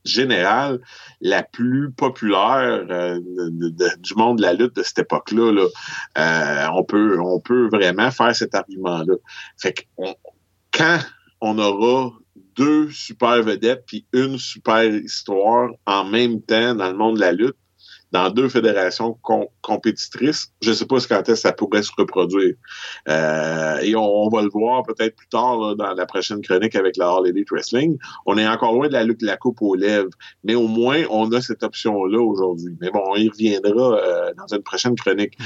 générale 0.05 0.81
la 1.21 1.43
plus 1.43 1.91
populaire 1.93 2.87
euh, 2.91 3.21
du 3.99 4.15
monde 4.17 4.39
de 4.39 4.43
la 4.43 4.55
lutte 4.55 4.77
de 4.77 4.83
cette 4.83 5.01
époque-là. 5.01 5.53
Là. 5.53 5.67
Euh, 6.19 6.69
on, 6.75 6.85
peut, 6.85 7.19
on 7.21 7.41
peut 7.41 7.69
vraiment 7.69 8.11
faire 8.11 8.35
cet 8.35 8.55
argument-là. 8.55 9.15
Fait 9.59 9.73
que 9.73 9.83
quand 10.73 10.99
on 11.41 11.59
aura 11.59 12.13
deux 12.57 12.91
super 12.91 13.43
vedettes 13.43 13.85
puis 13.87 14.07
une 14.13 14.39
super 14.39 14.85
histoire 14.85 15.71
en 15.87 16.05
même 16.05 16.43
temps 16.43 16.75
dans 16.75 16.91
le 16.91 16.97
monde 16.97 17.17
de 17.17 17.21
la 17.21 17.33
lutte, 17.33 17.57
dans 18.13 18.31
deux 18.31 18.49
fédérations 18.49 19.17
compétitrices. 19.63 20.53
Je 20.63 20.71
ne 20.71 20.75
sais 20.75 20.87
pas 20.87 20.97
quand 21.01 21.21
est-ce 21.21 21.29
que 21.29 21.35
ça 21.37 21.53
pourrait 21.53 21.83
se 21.83 21.93
reproduire. 21.97 22.55
Euh, 23.09 23.79
et 23.79 23.95
on, 23.95 24.29
va 24.29 24.43
le 24.43 24.49
voir 24.49 24.83
peut-être 24.83 25.17
plus 25.17 25.29
tard 25.29 25.77
dans 25.77 25.95
la 25.95 26.07
prochaine 26.07 26.43
chronique 26.43 26.75
avec 26.75 26.97
la 26.97 27.11
All 27.11 27.29
Elite 27.29 27.51
Wrestling. 27.51 27.99
On 28.27 28.37
est 28.37 28.47
encore 28.47 28.73
loin 28.73 28.89
de 28.89 28.93
la 28.93 29.05
de 29.05 29.27
la 29.27 29.37
coupe 29.37 29.63
aux 29.63 29.75
lèvres, 29.75 30.11
mais 30.45 30.55
au 30.55 30.69
moins 30.69 31.03
on 31.11 31.31
a 31.33 31.41
cette 31.41 31.63
option-là 31.63 32.21
aujourd'hui. 32.21 32.77
Mais 32.81 32.91
bon, 32.91 33.03
on 33.07 33.17
y 33.17 33.29
reviendra 33.29 33.99
euh, 33.99 34.33
dans 34.37 34.55
une 34.55 34.63
prochaine 34.63 34.95
chronique. 34.97 35.37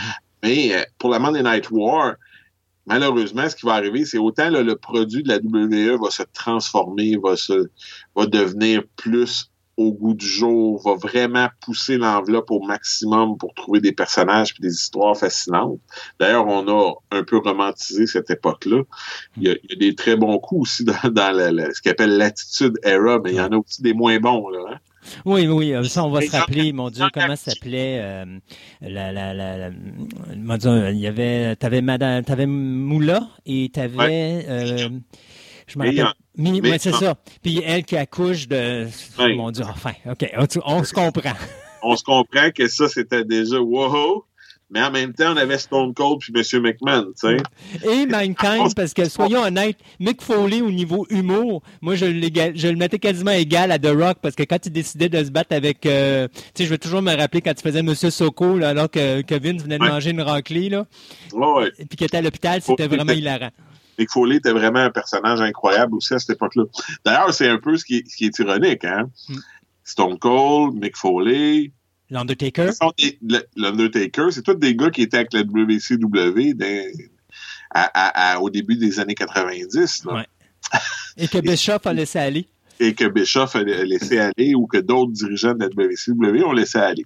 Mais 0.42 0.74
euh, 0.74 0.82
pour 0.98 1.10
la 1.10 1.18
Monday 1.18 1.42
Night 1.42 1.70
War, 1.70 2.14
malheureusement, 2.86 3.48
ce 3.48 3.56
qui 3.56 3.66
va 3.66 3.74
arriver, 3.74 4.04
c'est 4.04 4.18
autant 4.18 4.50
le 4.50 4.76
produit 4.76 5.22
de 5.22 5.28
la 5.28 5.36
WWE 5.36 5.98
va 6.02 6.10
se 6.10 6.22
transformer, 6.32 7.16
va 7.22 7.36
se 7.36 7.68
va 8.14 8.26
devenir 8.26 8.82
plus 8.96 9.50
au 9.76 9.92
goût 9.92 10.14
du 10.14 10.26
jour, 10.26 10.82
va 10.82 10.94
vraiment 10.94 11.48
pousser 11.60 11.96
l'enveloppe 11.96 12.50
au 12.50 12.60
maximum 12.60 13.36
pour 13.36 13.54
trouver 13.54 13.80
des 13.80 13.92
personnages 13.92 14.54
et 14.58 14.62
des 14.62 14.72
histoires 14.72 15.16
fascinantes. 15.16 15.78
D'ailleurs, 16.20 16.46
on 16.46 16.68
a 16.68 16.94
un 17.10 17.24
peu 17.24 17.38
romantisé 17.38 18.06
cette 18.06 18.30
époque-là. 18.30 18.82
Il, 19.36 19.44
y 19.44 19.50
a, 19.50 19.76
des 19.76 19.94
très 19.94 20.16
bons 20.16 20.38
coups 20.38 20.62
aussi 20.62 20.84
dans, 20.84 20.94
ce 20.94 21.82
qu'on 21.82 21.90
appelle 21.90 22.16
l'attitude 22.16 22.78
era, 22.82 23.18
mais 23.18 23.30
il 23.32 23.36
y 23.36 23.40
en 23.40 23.52
a 23.52 23.56
aussi 23.56 23.82
des 23.82 23.94
moins 23.94 24.18
bons. 24.18 24.48
Là, 24.48 24.60
hein. 24.72 24.78
Oui, 25.24 25.46
oui, 25.46 25.74
ça 25.88 26.04
on 26.04 26.10
va 26.10 26.20
se 26.20 26.30
rappeler, 26.30 26.72
mon 26.72 26.90
Dieu, 26.90 27.04
comment 27.12 27.36
s'appelait 27.36 28.00
euh, 28.02 28.24
la, 28.80 29.12
la, 29.12 29.34
la, 29.34 29.70
il 30.90 30.98
y 30.98 31.06
avait, 31.06 31.56
t'avais 31.56 31.82
Madame, 31.82 32.24
t'avais 32.24 32.46
Moula 32.46 33.28
et 33.46 33.70
t'avais, 33.72 34.46
euh, 34.48 34.88
je 35.66 35.78
me 35.78 35.86
rappelle, 35.86 36.14
Mini, 36.36 36.60
c'est 36.78 36.92
ça. 36.92 37.14
Puis 37.42 37.62
elle 37.64 37.84
qui 37.84 37.96
accouche 37.96 38.48
de. 38.48 38.86
Mon 39.36 39.50
Dieu, 39.50 39.64
enfin, 39.68 39.92
OK, 40.10 40.28
on, 40.64 40.84
se 40.84 40.92
comprend. 40.92 41.32
on 41.82 41.96
se 41.96 42.02
comprend 42.02 42.50
que 42.50 42.66
ça, 42.68 42.88
c'était 42.88 43.24
déjà 43.24 43.60
wow. 43.60 44.24
Mais 44.70 44.82
en 44.82 44.90
même 44.90 45.12
temps, 45.12 45.34
on 45.34 45.36
avait 45.36 45.58
Stone 45.58 45.94
Cold 45.94 46.20
puis 46.20 46.32
M. 46.34 46.62
McMahon, 46.62 47.12
tu 47.12 47.28
sais. 47.28 47.36
Et 47.88 48.06
Mankind, 48.06 48.74
parce 48.76 48.94
que 48.94 49.04
soyons 49.08 49.42
honnêtes, 49.42 49.76
Mick 50.00 50.20
Foley 50.22 50.62
au 50.62 50.70
niveau 50.70 51.06
humour, 51.10 51.62
moi 51.80 51.94
je, 51.94 52.06
je 52.06 52.68
le 52.68 52.76
mettais 52.76 52.98
quasiment 52.98 53.30
égal 53.30 53.70
à 53.70 53.78
The 53.78 53.92
Rock 53.94 54.18
parce 54.20 54.34
que 54.34 54.42
quand 54.42 54.64
il 54.64 54.72
décidait 54.72 55.10
de 55.10 55.22
se 55.22 55.30
battre 55.30 55.54
avec, 55.54 55.84
euh, 55.86 56.26
tu 56.28 56.40
sais, 56.54 56.64
je 56.64 56.70
vais 56.70 56.78
toujours 56.78 57.02
me 57.02 57.14
rappeler 57.14 57.42
quand 57.42 57.54
tu 57.54 57.62
faisais 57.62 57.80
M. 57.80 57.94
Soko 57.94 58.58
là, 58.58 58.70
alors 58.70 58.90
que 58.90 59.20
Kevin 59.20 59.58
venait 59.58 59.78
de 59.78 59.84
manger 59.84 60.10
une 60.10 60.22
raclée 60.22 60.70
là, 60.70 60.86
ouais, 61.34 61.52
ouais. 61.52 61.72
et 61.78 61.84
puis 61.84 61.96
qu'il 61.96 62.06
était 62.06 62.16
à 62.16 62.22
l'hôpital, 62.22 62.60
c'était 62.62 62.88
vraiment 62.88 63.12
hilarant. 63.12 63.50
Mick 63.98 64.10
Foley 64.10 64.36
était 64.36 64.52
vraiment 64.52 64.80
un 64.80 64.90
personnage 64.90 65.40
incroyable 65.40 65.94
aussi 65.96 66.14
à 66.14 66.18
cette 66.18 66.36
époque-là. 66.36 66.64
D'ailleurs, 67.04 67.32
c'est 67.32 67.48
un 67.48 67.58
peu 67.58 67.76
ce 67.76 67.84
qui, 67.84 67.96
est, 67.96 68.38
ironique, 68.38 68.84
hein? 68.84 69.10
Mm. 69.28 69.36
Stone 69.84 70.18
Cold, 70.18 70.74
Mick 70.74 70.96
Foley, 70.96 71.72
L'Undertaker. 72.10 72.70
L'Undertaker, 73.56 74.30
c'est 74.30 74.42
tous 74.42 74.54
des 74.54 74.76
gars 74.76 74.90
qui 74.90 75.02
étaient 75.02 75.16
avec 75.18 75.32
la 75.32 75.42
WCW 75.42 76.54
au 78.40 78.50
début 78.50 78.76
des 78.76 79.00
années 79.00 79.14
90. 79.14 80.06
Et 81.16 81.28
que 81.28 81.38
Bischoff 81.38 81.86
a 81.86 81.92
laissé 81.92 82.18
aller. 82.18 82.48
Et 82.78 82.94
que 82.94 83.04
Bischoff 83.06 83.56
a 83.56 83.62
laissé 83.62 84.18
aller 84.18 84.54
ou 84.54 84.66
que 84.66 84.78
d'autres 84.78 85.12
dirigeants 85.12 85.54
de 85.54 85.60
la 85.60 85.68
WCW 85.68 86.44
ont 86.44 86.52
laissé 86.52 86.78
aller. 86.78 87.04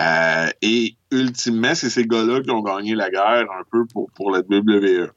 Euh, 0.00 0.48
et 0.62 0.94
ultimement, 1.10 1.74
c'est 1.74 1.90
ces 1.90 2.04
gars-là 2.04 2.40
qui 2.40 2.50
ont 2.50 2.62
gagné 2.62 2.94
la 2.94 3.10
guerre 3.10 3.46
un 3.50 3.64
peu 3.70 3.84
pour, 3.86 4.10
pour 4.12 4.30
la 4.30 4.40
WWE. 4.40 5.10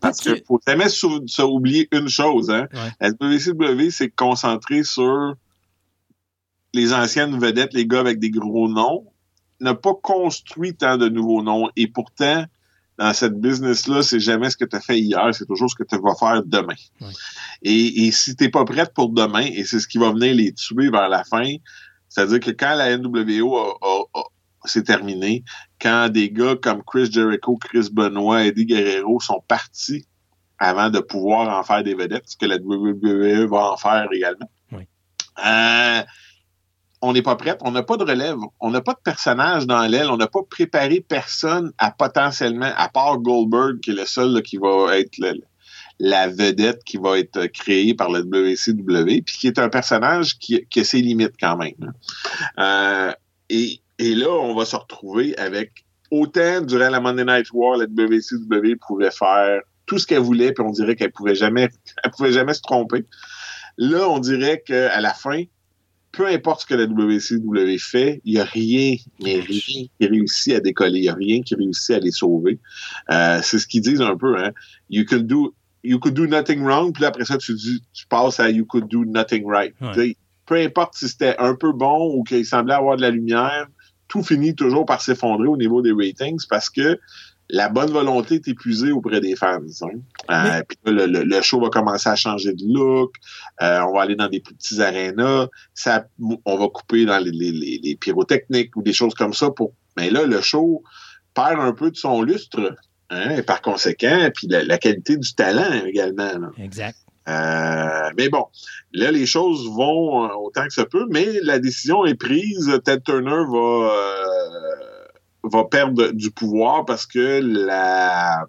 Parce 0.00 0.18
qu'il 0.18 0.42
faut 0.46 0.60
jamais 0.66 0.88
oublier 1.44 1.88
une 1.92 2.08
chose. 2.08 2.50
Hein? 2.50 2.68
La 3.00 3.10
WCW 3.10 3.90
s'est 3.90 4.10
concentrée 4.10 4.82
sur 4.82 5.34
les 6.74 6.92
anciennes 6.92 7.38
vedettes, 7.38 7.74
les 7.74 7.86
gars 7.86 8.00
avec 8.00 8.18
des 8.18 8.30
gros 8.30 8.68
noms, 8.68 9.06
n'a 9.60 9.74
pas 9.74 9.94
construit 9.94 10.74
tant 10.74 10.96
de 10.96 11.08
nouveaux 11.08 11.42
noms. 11.42 11.68
Et 11.76 11.86
pourtant, 11.86 12.44
dans 12.98 13.12
cette 13.12 13.38
business-là, 13.40 14.02
c'est 14.02 14.20
jamais 14.20 14.50
ce 14.50 14.56
que 14.56 14.64
tu 14.64 14.76
as 14.76 14.80
fait 14.80 14.98
hier, 14.98 15.34
c'est 15.34 15.46
toujours 15.46 15.70
ce 15.70 15.74
que 15.74 15.84
tu 15.84 15.96
vas 16.00 16.14
faire 16.14 16.42
demain. 16.44 16.74
Et, 17.62 18.06
et 18.06 18.12
si 18.12 18.36
t'es 18.36 18.48
pas 18.48 18.64
prête 18.64 18.92
pour 18.94 19.10
demain, 19.10 19.40
et 19.40 19.64
c'est 19.64 19.80
ce 19.80 19.88
qui 19.88 19.98
va 19.98 20.12
venir 20.12 20.34
les 20.34 20.52
tuer 20.52 20.90
vers 20.90 21.08
la 21.08 21.24
fin, 21.24 21.56
c'est-à-dire 22.08 22.40
que 22.40 22.50
quand 22.50 22.74
la 22.74 22.96
NWO 22.96 23.76
s'est 24.64 24.82
terminée, 24.82 25.44
quand 25.82 26.08
des 26.08 26.30
gars 26.30 26.54
comme 26.56 26.82
Chris 26.84 27.10
Jericho, 27.10 27.56
Chris 27.56 27.88
Benoit, 27.92 28.44
Eddie 28.44 28.66
Guerrero 28.66 29.20
sont 29.20 29.42
partis 29.48 30.06
avant 30.58 30.90
de 30.90 31.00
pouvoir 31.00 31.58
en 31.58 31.64
faire 31.64 31.82
des 31.82 31.94
vedettes, 31.94 32.22
ce 32.26 32.36
que 32.36 32.46
la 32.46 32.56
WWE 32.56 33.48
va 33.50 33.72
en 33.72 33.76
faire 33.76 34.06
également. 34.12 34.48
Euh, 35.44 36.02
on 37.00 37.12
n'est 37.14 37.22
pas 37.22 37.36
prête, 37.36 37.58
on 37.62 37.72
n'a 37.72 37.82
pas 37.82 37.96
de 37.96 38.04
relève, 38.04 38.36
on 38.60 38.70
n'a 38.70 38.82
pas 38.82 38.92
de 38.92 39.00
personnage 39.02 39.66
dans 39.66 39.82
l'aile, 39.86 40.10
on 40.10 40.18
n'a 40.18 40.28
pas 40.28 40.42
préparé 40.48 41.00
personne 41.00 41.72
à 41.78 41.90
potentiellement, 41.90 42.70
à 42.76 42.88
part 42.88 43.18
Goldberg, 43.18 43.80
qui 43.80 43.90
est 43.90 43.94
le 43.94 44.04
seul 44.04 44.40
qui 44.42 44.58
va 44.58 44.96
être 44.96 45.18
la 45.98 46.28
vedette 46.28 46.82
qui 46.84 46.96
va 46.96 47.18
être 47.18 47.46
créée 47.46 47.94
par 47.94 48.10
la 48.10 48.20
WCW, 48.20 49.22
puis 49.22 49.36
qui 49.38 49.46
est 49.46 49.58
un 49.58 49.68
personnage 49.68 50.38
qui, 50.38 50.64
qui 50.68 50.80
a 50.80 50.84
ses 50.84 51.00
limites 51.00 51.34
quand 51.40 51.56
même. 51.56 51.92
Euh, 52.58 53.12
et, 53.48 53.81
et 53.98 54.14
là, 54.14 54.30
on 54.30 54.54
va 54.54 54.64
se 54.64 54.76
retrouver 54.76 55.36
avec 55.36 55.84
autant 56.10 56.60
durant 56.60 56.90
la 56.90 57.00
Monday 57.00 57.24
Night 57.24 57.46
War, 57.52 57.78
la 57.78 57.86
WCW 57.86 58.76
pouvait 58.86 59.10
faire 59.10 59.60
tout 59.86 59.98
ce 59.98 60.06
qu'elle 60.06 60.20
voulait, 60.20 60.52
puis 60.52 60.64
on 60.64 60.70
dirait 60.70 60.94
qu'elle 60.94 61.12
pouvait 61.12 61.34
jamais, 61.34 61.68
elle 62.04 62.10
pouvait 62.10 62.32
jamais 62.32 62.54
se 62.54 62.62
tromper. 62.62 63.04
Là, 63.78 64.08
on 64.08 64.18
dirait 64.18 64.62
qu'à 64.64 65.00
la 65.00 65.14
fin, 65.14 65.42
peu 66.12 66.26
importe 66.26 66.62
ce 66.62 66.66
que 66.66 66.74
la 66.74 66.84
WCW 66.84 67.78
fait, 67.78 68.20
il 68.24 68.34
n'y 68.34 68.40
a 68.40 68.44
rien, 68.44 68.94
mais 69.22 69.40
rien 69.40 69.86
qui 69.98 70.06
réussit 70.06 70.54
à 70.54 70.60
décoller. 70.60 70.98
Il 70.98 71.02
n'y 71.02 71.08
a 71.08 71.14
rien 71.14 71.40
qui 71.40 71.54
réussit 71.54 71.96
à 71.96 71.98
les 71.98 72.10
sauver. 72.10 72.58
Euh, 73.10 73.40
c'est 73.42 73.58
ce 73.58 73.66
qu'ils 73.66 73.80
disent 73.80 74.02
un 74.02 74.16
peu, 74.16 74.36
hein. 74.36 74.52
You 74.90 75.06
could 75.06 75.26
do, 75.26 75.54
you 75.82 75.98
could 75.98 76.14
do 76.14 76.26
nothing 76.26 76.62
wrong, 76.62 76.92
puis 76.92 77.06
après 77.06 77.24
ça, 77.24 77.38
tu, 77.38 77.54
dis, 77.54 77.82
tu 77.94 78.06
passes 78.06 78.38
à 78.38 78.50
you 78.50 78.66
could 78.66 78.88
do 78.88 79.06
nothing 79.06 79.46
right. 79.46 79.74
Peu 80.44 80.56
importe 80.56 80.96
si 80.96 81.08
c'était 81.08 81.36
un 81.38 81.54
peu 81.54 81.72
bon 81.72 82.14
ou 82.14 82.24
qu'il 82.24 82.44
semblait 82.44 82.74
avoir 82.74 82.96
de 82.96 83.02
la 83.02 83.10
lumière, 83.10 83.68
tout 84.12 84.22
finit 84.22 84.54
toujours 84.54 84.84
par 84.84 85.00
s'effondrer 85.00 85.48
au 85.48 85.56
niveau 85.56 85.80
des 85.80 85.90
ratings 85.90 86.42
parce 86.50 86.68
que 86.68 87.00
la 87.48 87.70
bonne 87.70 87.90
volonté 87.90 88.34
est 88.34 88.46
épuisée 88.46 88.92
auprès 88.92 89.22
des 89.22 89.36
fans. 89.36 89.60
Hein. 90.28 90.58
Euh, 90.58 90.62
puis 90.68 90.76
le, 90.84 91.40
show 91.40 91.58
va 91.62 91.70
commencer 91.70 92.10
à 92.10 92.14
changer 92.14 92.52
de 92.52 92.62
look. 92.74 93.14
Euh, 93.62 93.80
on 93.88 93.94
va 93.94 94.02
aller 94.02 94.14
dans 94.14 94.28
des 94.28 94.40
plus 94.40 94.54
petits 94.54 94.82
arénas. 94.82 95.46
Ça, 95.72 96.06
on 96.44 96.58
va 96.58 96.68
couper 96.68 97.06
dans 97.06 97.16
les, 97.18 97.30
les, 97.30 97.96
pyrotechniques 97.96 98.76
ou 98.76 98.82
des 98.82 98.92
choses 98.92 99.14
comme 99.14 99.32
ça. 99.32 99.50
Pour... 99.50 99.72
Mais 99.96 100.10
là, 100.10 100.26
le 100.26 100.42
show 100.42 100.82
perd 101.32 101.58
un 101.58 101.72
peu 101.72 101.90
de 101.90 101.96
son 101.96 102.20
lustre. 102.20 102.76
Hein, 103.08 103.36
et 103.36 103.42
par 103.42 103.62
conséquent, 103.62 104.30
puis 104.34 104.46
la, 104.46 104.76
qualité 104.76 105.16
du 105.16 105.34
talent 105.34 105.86
également. 105.86 106.50
Exact. 106.58 106.98
Euh, 107.28 108.10
mais 108.16 108.28
bon, 108.28 108.46
là, 108.92 109.10
les 109.10 109.26
choses 109.26 109.68
vont 109.68 110.28
autant 110.44 110.64
que 110.64 110.72
ça 110.72 110.86
peut, 110.86 111.06
mais 111.10 111.26
la 111.42 111.58
décision 111.58 112.04
est 112.04 112.14
prise. 112.14 112.80
Ted 112.84 113.02
Turner 113.02 113.44
va 113.48 113.92
va 115.42 115.64
perdre 115.64 116.08
du 116.12 116.30
pouvoir 116.30 116.84
parce 116.84 117.06
que 117.06 117.40
la. 117.42 118.46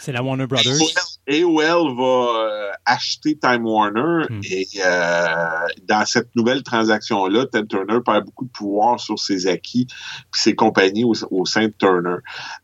C'est 0.00 0.12
la 0.12 0.22
Warner 0.22 0.46
Brothers. 0.46 0.78
AOL 1.28 1.94
va 1.94 2.02
euh, 2.02 2.72
acheter 2.86 3.38
Time 3.38 3.66
Warner 3.66 4.24
hmm. 4.30 4.40
et 4.44 4.66
euh, 4.82 5.36
dans 5.86 6.06
cette 6.06 6.34
nouvelle 6.34 6.62
transaction-là, 6.62 7.46
Ted 7.46 7.66
Turner 7.68 7.98
perd 8.04 8.24
beaucoup 8.24 8.46
de 8.46 8.50
pouvoir 8.50 8.98
sur 8.98 9.18
ses 9.18 9.46
acquis 9.46 9.86
puis 9.86 10.40
ses 10.40 10.54
compagnies 10.54 11.04
au, 11.04 11.44
sein 11.44 11.66
de 11.66 11.74
Turner. 11.78 12.16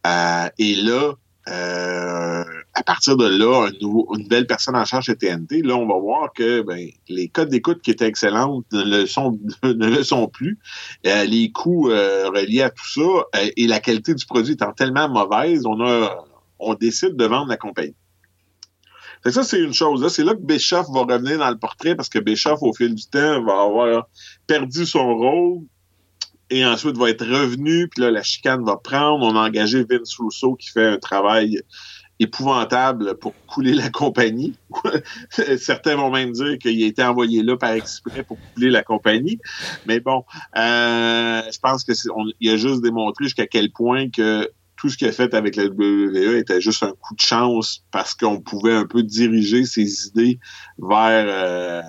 Euh, 0.07 0.49
et 0.59 0.76
là, 0.76 1.12
euh, 1.49 2.44
à 2.77 2.83
partir 2.83 3.16
de 3.16 3.27
là, 3.27 3.70
une 3.81 4.22
nouvelle 4.22 4.47
personne 4.47 4.77
en 4.77 4.85
charge 4.85 5.07
de 5.07 5.14
TNT, 5.14 5.62
là, 5.62 5.77
on 5.77 5.87
va 5.87 5.99
voir 5.99 6.33
que 6.35 6.61
ben, 6.61 6.89
les 7.09 7.29
codes 7.29 7.49
d'écoute 7.49 7.81
qui 7.81 7.91
étaient 7.91 8.07
excellentes 8.07 8.66
ne 8.72 8.85
le 8.85 9.07
sont, 9.07 10.29
plus. 10.33 10.59
Euh, 11.07 11.24
les 11.24 11.51
coûts 11.51 11.91
euh, 11.91 12.29
reliés 12.29 12.62
à 12.62 12.70
tout 12.70 12.87
ça 12.87 13.41
et 13.57 13.66
la 13.66 13.81
qualité 13.81 14.14
du 14.14 14.27
produit 14.27 14.53
étant 14.53 14.72
tellement 14.72 15.09
mauvaise, 15.09 15.64
on 15.64 15.81
a 15.81 16.24
on 16.59 16.74
décide 16.74 17.16
de 17.16 17.24
vendre 17.24 17.49
la 17.49 17.57
compagnie. 17.57 17.97
ça, 19.24 19.43
c'est 19.43 19.61
une 19.61 19.74
chose. 19.74 20.07
C'est 20.12 20.24
là 20.24 20.35
que 20.35 20.43
Bischoff 20.43 20.87
va 20.93 21.01
revenir 21.01 21.39
dans 21.39 21.51
le 21.51 21.59
portrait 21.59 21.95
parce 21.95 22.09
que 22.09 22.18
Bischoff, 22.18 22.62
au 22.62 22.72
fil 22.72 22.95
du 22.95 23.07
temps, 23.07 23.43
va 23.43 23.62
avoir 23.62 24.07
perdu 24.47 24.87
son 24.87 25.16
rôle 25.16 25.62
et 26.51 26.64
ensuite 26.64 26.97
va 26.97 27.11
être 27.11 27.27
revenu, 27.27 27.89
puis 27.89 28.03
là, 28.03 28.11
la 28.11 28.22
chicane 28.22 28.64
va 28.64 28.77
prendre. 28.77 29.24
On 29.24 29.37
a 29.37 29.41
engagé 29.41 29.85
Vince 29.85 30.16
Russo 30.18 30.55
qui 30.55 30.70
fait 30.70 30.87
un 30.87 30.99
travail 30.99 31.61
épouvantable 32.19 33.17
pour 33.19 33.35
couler 33.47 33.75
la 33.75 33.91
compagnie. 33.91 34.55
Certains 35.59 35.97
vont 35.97 36.11
même 36.11 36.33
dire 36.33 36.59
qu'il 36.59 36.83
a 36.83 36.87
été 36.87 37.03
envoyé 37.03 37.43
là 37.43 37.57
par 37.57 37.73
exprès 37.73 38.23
pour 38.23 38.39
couler 38.55 38.71
la 38.71 38.83
compagnie. 38.83 39.39
Mais 39.87 40.01
bon, 40.01 40.25
euh, 40.57 41.43
je 41.53 41.59
pense 41.59 41.85
que 41.85 41.93
il 42.41 42.51
a 42.51 42.57
juste 42.57 42.83
démontré 42.83 43.25
jusqu'à 43.25 43.47
quel 43.47 43.71
point 43.71 44.09
que 44.11 44.51
tout 44.77 44.91
ce 44.91 44.97
qu'il 44.97 45.09
a 45.09 45.12
fait 45.12 45.35
avec 45.35 45.57
la 45.57 45.64
WWE 45.64 46.37
était 46.37 46.61
juste 46.61 46.83
un 46.83 46.93
coup 46.93 47.14
de 47.14 47.21
chance 47.21 47.83
parce 47.91 48.14
qu'on 48.14 48.41
pouvait 48.41 48.75
un 48.75 48.87
peu 48.87 49.03
diriger 49.03 49.64
ses 49.64 50.09
idées 50.09 50.39
vers 50.79 51.27
euh, 51.29 51.83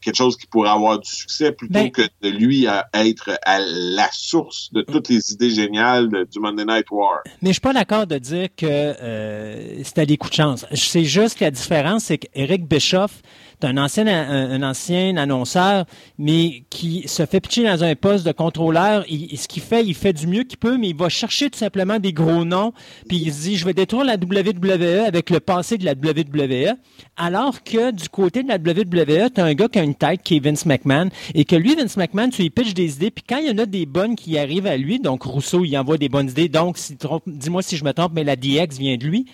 quelque 0.00 0.16
chose 0.16 0.36
qui 0.36 0.46
pourrait 0.46 0.70
avoir 0.70 0.98
du 0.98 1.10
succès 1.10 1.52
plutôt 1.52 1.74
ben- 1.74 1.90
que 1.90 2.02
de 2.22 2.28
lui 2.28 2.66
être 2.94 3.38
à 3.44 3.58
la 3.60 4.08
source 4.12 4.72
de 4.72 4.82
toutes 4.82 5.08
les 5.08 5.32
idées 5.32 5.50
géniales 5.50 6.08
du 6.08 6.40
Monday 6.40 6.64
Night 6.64 6.86
War. 6.90 7.20
Mais 7.42 7.50
je 7.50 7.54
suis 7.54 7.60
pas 7.60 7.72
d'accord 7.72 8.06
de 8.06 8.18
dire 8.18 8.48
que 8.56 8.66
euh, 8.66 9.82
c'était 9.84 10.06
des 10.06 10.16
coups 10.16 10.32
de 10.32 10.36
chance. 10.36 10.66
C'est 10.72 11.04
juste 11.04 11.38
que 11.38 11.44
la 11.44 11.50
différence, 11.50 12.04
c'est 12.04 12.18
qu'Eric 12.18 12.66
Bischoff 12.66 13.22
un 13.62 13.76
ancien, 13.76 14.06
un, 14.06 14.62
ancien 14.62 15.16
annonceur, 15.16 15.84
mais 16.18 16.64
qui 16.70 17.08
se 17.08 17.26
fait 17.26 17.40
pitcher 17.40 17.64
dans 17.64 17.82
un 17.82 17.94
poste 17.94 18.24
de 18.26 18.32
contrôleur. 18.32 19.04
Ce 19.04 19.48
qu'il 19.48 19.62
fait, 19.62 19.84
il 19.84 19.94
fait 19.94 20.12
du 20.12 20.26
mieux 20.26 20.44
qu'il 20.44 20.58
peut, 20.58 20.76
mais 20.78 20.90
il 20.90 20.96
va 20.96 21.08
chercher 21.08 21.50
tout 21.50 21.58
simplement 21.58 21.98
des 21.98 22.12
gros 22.12 22.44
noms, 22.44 22.72
puis 23.08 23.18
il 23.18 23.32
se 23.32 23.42
dit, 23.42 23.56
je 23.56 23.64
vais 23.64 23.74
détruire 23.74 24.04
la 24.04 24.14
WWE 24.14 25.06
avec 25.06 25.30
le 25.30 25.40
passé 25.40 25.78
de 25.78 25.84
la 25.84 25.92
WWE, 25.92 26.76
alors 27.16 27.62
que 27.62 27.90
du 27.90 28.08
côté 28.08 28.42
de 28.42 28.48
la 28.48 28.56
WWE, 28.56 29.30
tu 29.34 29.40
as 29.40 29.44
un 29.44 29.54
gars 29.54 29.68
qui 29.68 29.78
a 29.78 29.82
une 29.82 29.94
tête 29.94 30.22
qui 30.22 30.36
est 30.36 30.40
Vince 30.40 30.66
McMahon, 30.66 31.08
et 31.34 31.44
que 31.44 31.56
lui, 31.56 31.74
Vince 31.74 31.96
McMahon, 31.96 32.30
tu 32.30 32.42
lui 32.42 32.50
pitches 32.50 32.74
des 32.74 32.96
idées, 32.96 33.10
puis 33.10 33.24
quand 33.28 33.38
il 33.38 33.48
y 33.48 33.50
en 33.50 33.58
a 33.58 33.66
des 33.66 33.86
bonnes 33.86 34.14
qui 34.14 34.38
arrivent 34.38 34.66
à 34.66 34.76
lui, 34.76 35.00
donc 35.00 35.22
Rousseau, 35.22 35.64
il 35.64 35.76
envoie 35.76 35.98
des 35.98 36.08
bonnes 36.08 36.30
idées, 36.30 36.48
donc 36.48 36.78
dis-moi 37.26 37.62
si 37.62 37.76
je 37.76 37.84
me 37.84 37.92
trompe, 37.92 38.12
mais 38.14 38.24
la 38.24 38.36
DX 38.36 38.78
vient 38.78 38.96
de 38.96 39.04
lui, 39.04 39.26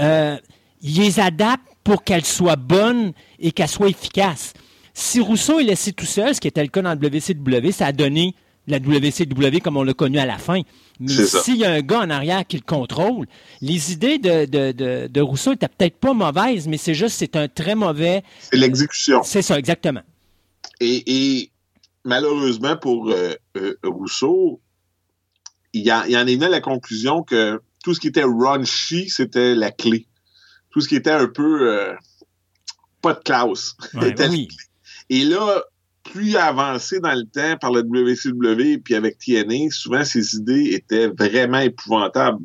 euh, 0.00 0.36
il 0.82 1.00
les 1.00 1.20
adapte 1.20 1.62
pour 1.84 2.04
qu'elle 2.04 2.24
soit 2.24 2.56
bonne 2.56 3.12
et 3.38 3.52
qu'elle 3.52 3.68
soit 3.68 3.88
efficace. 3.88 4.52
Si 4.94 5.20
Rousseau 5.20 5.60
est 5.60 5.64
laissé 5.64 5.92
tout 5.92 6.06
seul, 6.06 6.34
ce 6.34 6.40
qui 6.40 6.48
était 6.48 6.62
le 6.62 6.68
cas 6.68 6.82
dans 6.82 6.98
le 6.98 7.06
WCW, 7.06 7.72
ça 7.72 7.86
a 7.86 7.92
donné 7.92 8.34
la 8.66 8.78
WCW 8.78 9.58
comme 9.62 9.76
on 9.76 9.82
l'a 9.82 9.94
connu 9.94 10.18
à 10.18 10.26
la 10.26 10.38
fin. 10.38 10.60
Mais 11.00 11.08
s'il 11.08 11.56
y 11.56 11.64
a 11.64 11.72
un 11.72 11.80
gars 11.80 12.00
en 12.00 12.10
arrière 12.10 12.46
qui 12.46 12.56
le 12.56 12.62
contrôle, 12.62 13.26
les 13.60 13.92
idées 13.92 14.18
de, 14.18 14.44
de, 14.44 15.08
de, 15.08 15.20
Rousseau 15.20 15.52
étaient 15.52 15.68
peut-être 15.68 15.96
pas 15.96 16.12
mauvaises, 16.12 16.68
mais 16.68 16.76
c'est 16.76 16.94
juste 16.94 17.16
c'est 17.18 17.34
un 17.34 17.48
très 17.48 17.74
mauvais. 17.74 18.22
C'est 18.38 18.56
l'exécution. 18.56 19.22
C'est 19.24 19.42
ça, 19.42 19.58
exactement. 19.58 20.02
Et, 20.80 21.50
malheureusement 22.04 22.76
pour 22.76 23.10
euh, 23.10 23.34
euh, 23.56 23.76
Rousseau, 23.84 24.60
il, 25.72 25.84
y 25.84 25.92
en 25.92 26.04
est 26.04 26.34
venu 26.34 26.44
à 26.44 26.48
la 26.48 26.60
conclusion 26.60 27.22
que 27.22 27.60
tout 27.82 27.94
ce 27.94 28.00
qui 28.00 28.08
était 28.08 28.24
raunchy, 28.24 29.08
c'était 29.08 29.54
la 29.54 29.70
clé 29.70 30.06
tout 30.72 30.80
ce 30.80 30.88
qui 30.88 30.96
était 30.96 31.10
un 31.10 31.28
peu 31.28 31.70
euh, 31.70 31.94
pas 33.00 33.14
de 33.14 33.20
classe. 33.20 33.76
Et 35.10 35.24
là, 35.24 35.62
plus 36.04 36.36
avancé 36.36 37.00
dans 37.00 37.14
le 37.14 37.24
temps 37.24 37.56
par 37.58 37.72
le 37.72 37.82
WCW 37.82 38.78
puis 38.78 38.94
avec 38.94 39.18
TNA, 39.18 39.70
souvent 39.70 40.04
ces 40.04 40.36
idées 40.36 40.70
étaient 40.72 41.08
vraiment 41.08 41.58
épouvantables. 41.58 42.44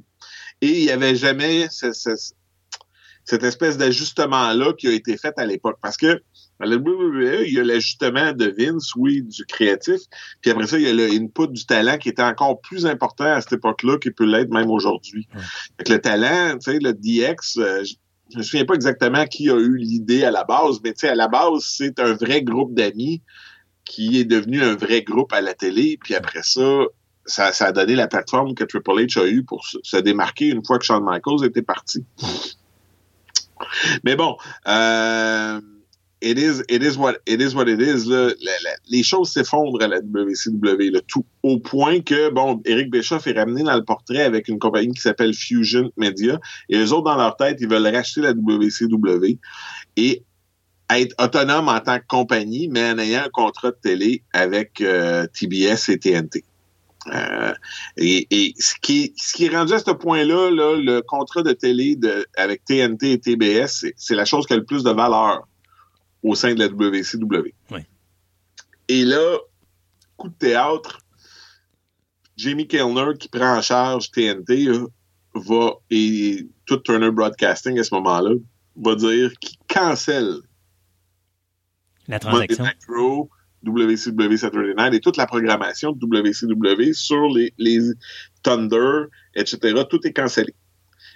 Et 0.61 0.79
il 0.79 0.85
n'y 0.85 0.91
avait 0.91 1.15
jamais 1.15 1.67
cette 1.69 3.43
espèce 3.43 3.77
d'ajustement-là 3.77 4.73
qui 4.73 4.87
a 4.87 4.91
été 4.91 5.17
fait 5.17 5.33
à 5.37 5.45
l'époque. 5.45 5.77
Parce 5.81 5.97
que 5.97 6.21
À 6.59 6.65
la 6.65 6.77
WWE, 6.77 7.43
il 7.45 7.53
y 7.53 7.59
a 7.59 7.63
l'ajustement 7.63 8.33
de 8.33 8.51
Vince, 8.57 8.95
oui, 8.95 9.21
du 9.21 9.45
créatif. 9.45 10.01
Puis 10.41 10.49
après 10.49 10.65
ça, 10.65 10.79
il 10.79 10.85
y 10.85 10.89
a 10.89 10.93
le 10.93 11.07
input 11.11 11.47
du 11.47 11.65
talent 11.67 11.99
qui 11.99 12.09
était 12.09 12.23
encore 12.23 12.59
plus 12.61 12.87
important 12.87 13.25
à 13.25 13.41
cette 13.41 13.53
époque-là 13.53 13.99
qu'il 13.99 14.13
peut 14.13 14.25
l'être 14.25 14.51
même 14.51 14.71
aujourd'hui. 14.71 15.27
Le 15.87 15.97
talent, 15.97 16.57
tu 16.57 16.71
sais, 16.71 16.79
le 16.79 16.93
DX, 16.93 17.59
euh, 17.59 17.83
je 18.31 18.37
me 18.37 18.43
souviens 18.43 18.65
pas 18.65 18.73
exactement 18.73 19.25
qui 19.25 19.49
a 19.49 19.55
eu 19.55 19.77
l'idée 19.77 20.23
à 20.23 20.31
la 20.31 20.43
base, 20.43 20.79
mais 20.83 20.93
tu 20.93 20.99
sais, 20.99 21.09
à 21.09 21.15
la 21.15 21.27
base, 21.27 21.63
c'est 21.63 21.99
un 21.99 22.13
vrai 22.13 22.41
groupe 22.41 22.73
d'amis 22.73 23.21
qui 23.85 24.19
est 24.19 24.25
devenu 24.25 24.61
un 24.61 24.75
vrai 24.75 25.01
groupe 25.01 25.31
à 25.33 25.41
la 25.41 25.53
télé. 25.53 25.97
Puis 26.01 26.13
après 26.13 26.43
ça, 26.43 26.81
ça, 27.25 27.53
ça 27.53 27.67
a 27.67 27.71
donné 27.71 27.95
la 27.95 28.07
plateforme 28.07 28.53
que 28.53 28.63
Triple 28.63 28.91
H 28.91 29.19
a 29.19 29.27
eu 29.27 29.43
pour 29.43 29.65
se, 29.65 29.97
démarquer 29.97 30.47
une 30.47 30.63
fois 30.65 30.77
que 30.77 30.85
Shawn 30.85 31.03
Michaels 31.03 31.45
était 31.45 31.61
parti. 31.61 32.05
Mais 34.03 34.15
bon, 34.15 34.37
euh, 34.67 35.61
it 36.21 36.37
is, 36.37 36.63
it 36.67 36.83
is 36.83 36.97
what 36.97 37.17
it 37.25 37.41
is. 37.41 37.53
Is 37.53 38.07
les 38.89 39.03
choses 39.03 39.31
s'effondrent 39.31 39.81
à 39.81 39.87
la 39.87 40.01
WCW, 40.01 40.91
là, 40.91 41.01
tout 41.07 41.25
au 41.43 41.59
point 41.59 42.01
que 42.01 42.29
bon, 42.29 42.61
Eric 42.65 42.89
Bischoff 42.89 43.27
est 43.27 43.33
ramené 43.33 43.63
dans 43.63 43.75
le 43.75 43.83
portrait 43.83 44.23
avec 44.23 44.47
une 44.47 44.59
compagnie 44.59 44.93
qui 44.93 45.01
s'appelle 45.01 45.33
Fusion 45.33 45.91
Media, 45.97 46.39
et 46.69 46.77
les 46.77 46.91
autres 46.91 47.03
dans 47.03 47.17
leur 47.17 47.35
tête, 47.37 47.57
ils 47.59 47.69
veulent 47.69 47.87
racheter 47.87 48.21
la 48.21 48.31
WCW 48.31 49.37
et 49.95 50.23
être 50.89 51.15
autonome 51.21 51.67
en 51.67 51.79
tant 51.79 51.99
que 51.99 52.05
compagnie, 52.07 52.69
mais 52.69 52.91
en 52.91 52.97
ayant 52.97 53.23
un 53.25 53.29
contrat 53.29 53.71
de 53.71 53.77
télé 53.81 54.23
avec 54.33 54.81
euh, 54.81 55.27
TBS 55.33 55.89
et 55.89 55.99
TNT. 55.99 56.43
Euh, 57.13 57.53
et, 57.97 58.53
ce, 58.57 58.73
qui, 58.81 59.13
ce 59.17 59.33
qui 59.33 59.45
est 59.45 59.55
rendu 59.55 59.73
à 59.73 59.79
ce 59.79 59.91
point-là, 59.91 60.49
là, 60.49 60.75
le 60.77 61.01
contrat 61.01 61.41
de 61.41 61.53
télé 61.53 61.97
avec 62.35 62.65
TNT 62.65 63.13
et 63.13 63.19
TBS, 63.19 63.85
c'est 63.95 64.15
la 64.15 64.25
chose 64.25 64.45
qui 64.45 64.53
a 64.53 64.57
le 64.57 64.65
plus 64.65 64.83
de 64.83 64.91
valeur 64.91 65.47
au 66.23 66.35
sein 66.35 66.53
de 66.53 66.59
la 66.59 66.67
WCW. 66.67 67.53
Et 68.89 69.03
là, 69.03 69.37
coup 70.15 70.29
de 70.29 70.33
théâtre, 70.33 70.99
Jamie 72.37 72.67
Kellner, 72.67 73.17
qui 73.19 73.27
prend 73.27 73.57
en 73.57 73.61
charge 73.61 74.11
TNT, 74.11 74.69
va, 75.33 75.71
et 75.89 76.47
tout 76.65 76.77
Turner 76.77 77.11
Broadcasting 77.11 77.77
à 77.79 77.83
ce 77.83 77.93
moment-là, 77.95 78.31
va 78.77 78.95
dire 78.95 79.31
qu'il 79.39 79.57
cancelle 79.67 80.37
la 82.07 82.19
transaction. 82.19 83.29
WCW 83.63 84.37
Saturday 84.37 84.73
Night 84.77 84.93
et 84.93 84.99
toute 84.99 85.17
la 85.17 85.25
programmation 85.25 85.91
de 85.91 86.05
WCW 86.05 86.93
sur 86.93 87.27
les, 87.27 87.53
les 87.57 87.79
Thunder, 88.43 89.07
etc. 89.35 89.83
Tout 89.89 90.05
est 90.05 90.13
cancellé. 90.13 90.53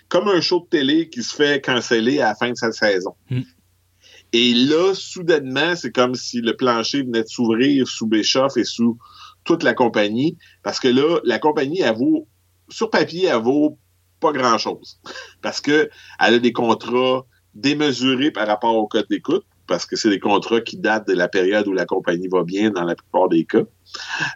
Comme 0.10 0.28
un 0.28 0.42
show 0.42 0.60
de 0.62 0.66
télé 0.66 1.08
qui 1.08 1.24
se 1.24 1.34
fait 1.34 1.64
canceller 1.64 2.20
à 2.20 2.30
la 2.30 2.36
fin 2.36 2.50
de 2.50 2.58
sa 2.58 2.72
saison. 2.72 3.16
Hmm. 3.30 3.42
Et 4.34 4.54
là, 4.54 4.94
soudainement, 4.94 5.76
c'est 5.76 5.92
comme 5.92 6.16
si 6.16 6.42
le 6.42 6.56
plancher 6.56 7.04
venait 7.04 7.24
de 7.24 7.28
s'ouvrir 7.28 7.88
sous 7.88 8.08
Bischoff 8.08 8.56
et 8.58 8.64
sous 8.64 8.98
toute 9.44 9.64
la 9.64 9.74
compagnie. 9.74 10.38
Parce 10.64 10.80
que 10.80 10.88
là, 10.88 11.20
la 11.24 11.40
compagnie, 11.40 11.82
elle 11.82 11.96
vaut, 11.96 12.28
sur 12.70 12.90
papier, 12.90 13.26
elle 13.26 13.42
vaut 13.42 13.78
pas 14.20 14.32
grand-chose. 14.32 15.00
Parce 15.42 15.60
que 15.60 15.90
elle 16.20 16.36
a 16.36 16.40
des 16.40 16.54
contrats 16.54 17.26
démesurés 17.54 18.32
par 18.32 18.48
rapport 18.48 18.76
au 18.76 18.88
code 18.88 19.08
d'écoute 19.10 19.46
parce 19.68 19.86
que 19.86 19.96
c'est 19.96 20.10
des 20.10 20.20
contrats 20.20 20.62
qui 20.62 20.78
datent 20.78 21.08
de 21.08 21.14
la 21.14 21.30
période 21.30 21.68
où 21.68 21.72
la 21.72 21.86
compagnie 21.86 22.28
va 22.28 22.44
bien 22.44 22.72
dans 22.72 22.84
la 22.84 22.96
plupart 22.96 23.30
des 23.30 23.46
cas. 23.46 23.64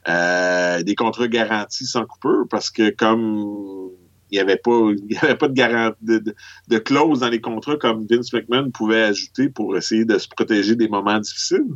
Euh, 0.07 0.81
des 0.81 0.95
contrats 0.95 1.27
garantis 1.27 1.85
sans 1.85 2.05
coupure 2.05 2.45
parce 2.49 2.69
que 2.69 2.89
comme 2.89 3.89
il 4.31 4.35
n'y 4.35 4.39
avait 4.39 4.61
avait 5.21 5.35
pas 5.35 5.47
de, 5.47 5.53
garantie 5.53 5.97
de, 6.01 6.77
clause 6.79 7.19
dans 7.19 7.29
les 7.29 7.41
contrats 7.41 7.77
comme 7.77 8.05
Vince 8.09 8.33
McMahon 8.33 8.71
pouvait 8.71 9.03
ajouter 9.03 9.49
pour 9.49 9.77
essayer 9.77 10.05
de 10.05 10.17
se 10.17 10.27
protéger 10.27 10.75
des 10.75 10.87
moments 10.87 11.19
difficiles. 11.19 11.67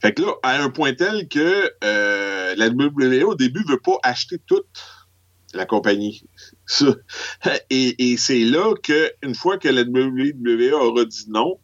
Fait 0.00 0.12
que 0.12 0.22
là, 0.22 0.32
à 0.42 0.62
un 0.62 0.70
point 0.70 0.94
tel 0.94 1.28
que 1.28 1.70
euh, 1.84 2.54
la 2.56 2.68
WWE 2.68 3.24
au 3.24 3.34
début 3.34 3.64
veut 3.66 3.80
pas 3.80 3.98
acheter 4.02 4.38
toute 4.46 4.66
la 5.54 5.66
compagnie. 5.66 6.24
Et, 7.70 8.12
et 8.12 8.16
c'est 8.18 8.44
là 8.44 8.74
que 8.82 9.10
une 9.22 9.34
fois 9.34 9.56
que 9.56 9.68
la 9.68 9.82
WWE 9.82 10.72
aura 10.74 11.04
dit 11.06 11.24
non, 11.28 11.58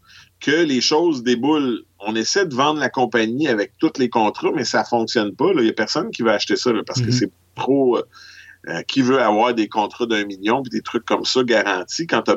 que 0.45 0.63
les 0.63 0.81
choses 0.81 1.23
déboulent. 1.23 1.85
On 2.07 2.15
essaie 2.15 2.45
de 2.45 2.55
vendre 2.55 2.79
la 2.79 2.91
compagnie 2.91 3.49
avec 3.49 3.73
tous 3.79 3.99
les 3.99 4.11
contrats, 4.11 4.53
mais 4.55 4.65
ça 4.65 4.85
fonctionne 4.85 5.35
pas. 5.35 5.51
Il 5.55 5.63
n'y 5.63 5.71
a 5.71 5.73
personne 5.73 6.11
qui 6.11 6.23
va 6.23 6.33
acheter 6.33 6.57
ça 6.57 6.71
parce 6.87 7.01
que 7.01 7.07
mhm. 7.07 7.13
c'est 7.13 7.31
trop. 7.55 7.97
Euh, 7.97 8.03
euh, 8.69 8.83
qui 8.83 9.03
veut 9.03 9.21
avoir 9.21 9.55
des 9.55 9.69
contrats 9.69 10.07
d'un 10.07 10.25
million 10.25 10.63
et 10.63 10.69
des 10.71 10.83
trucs 10.83 11.05
comme 11.05 11.25
ça 11.25 11.43
garantis 11.45 12.07
quand 12.07 12.23
tu 12.23 12.33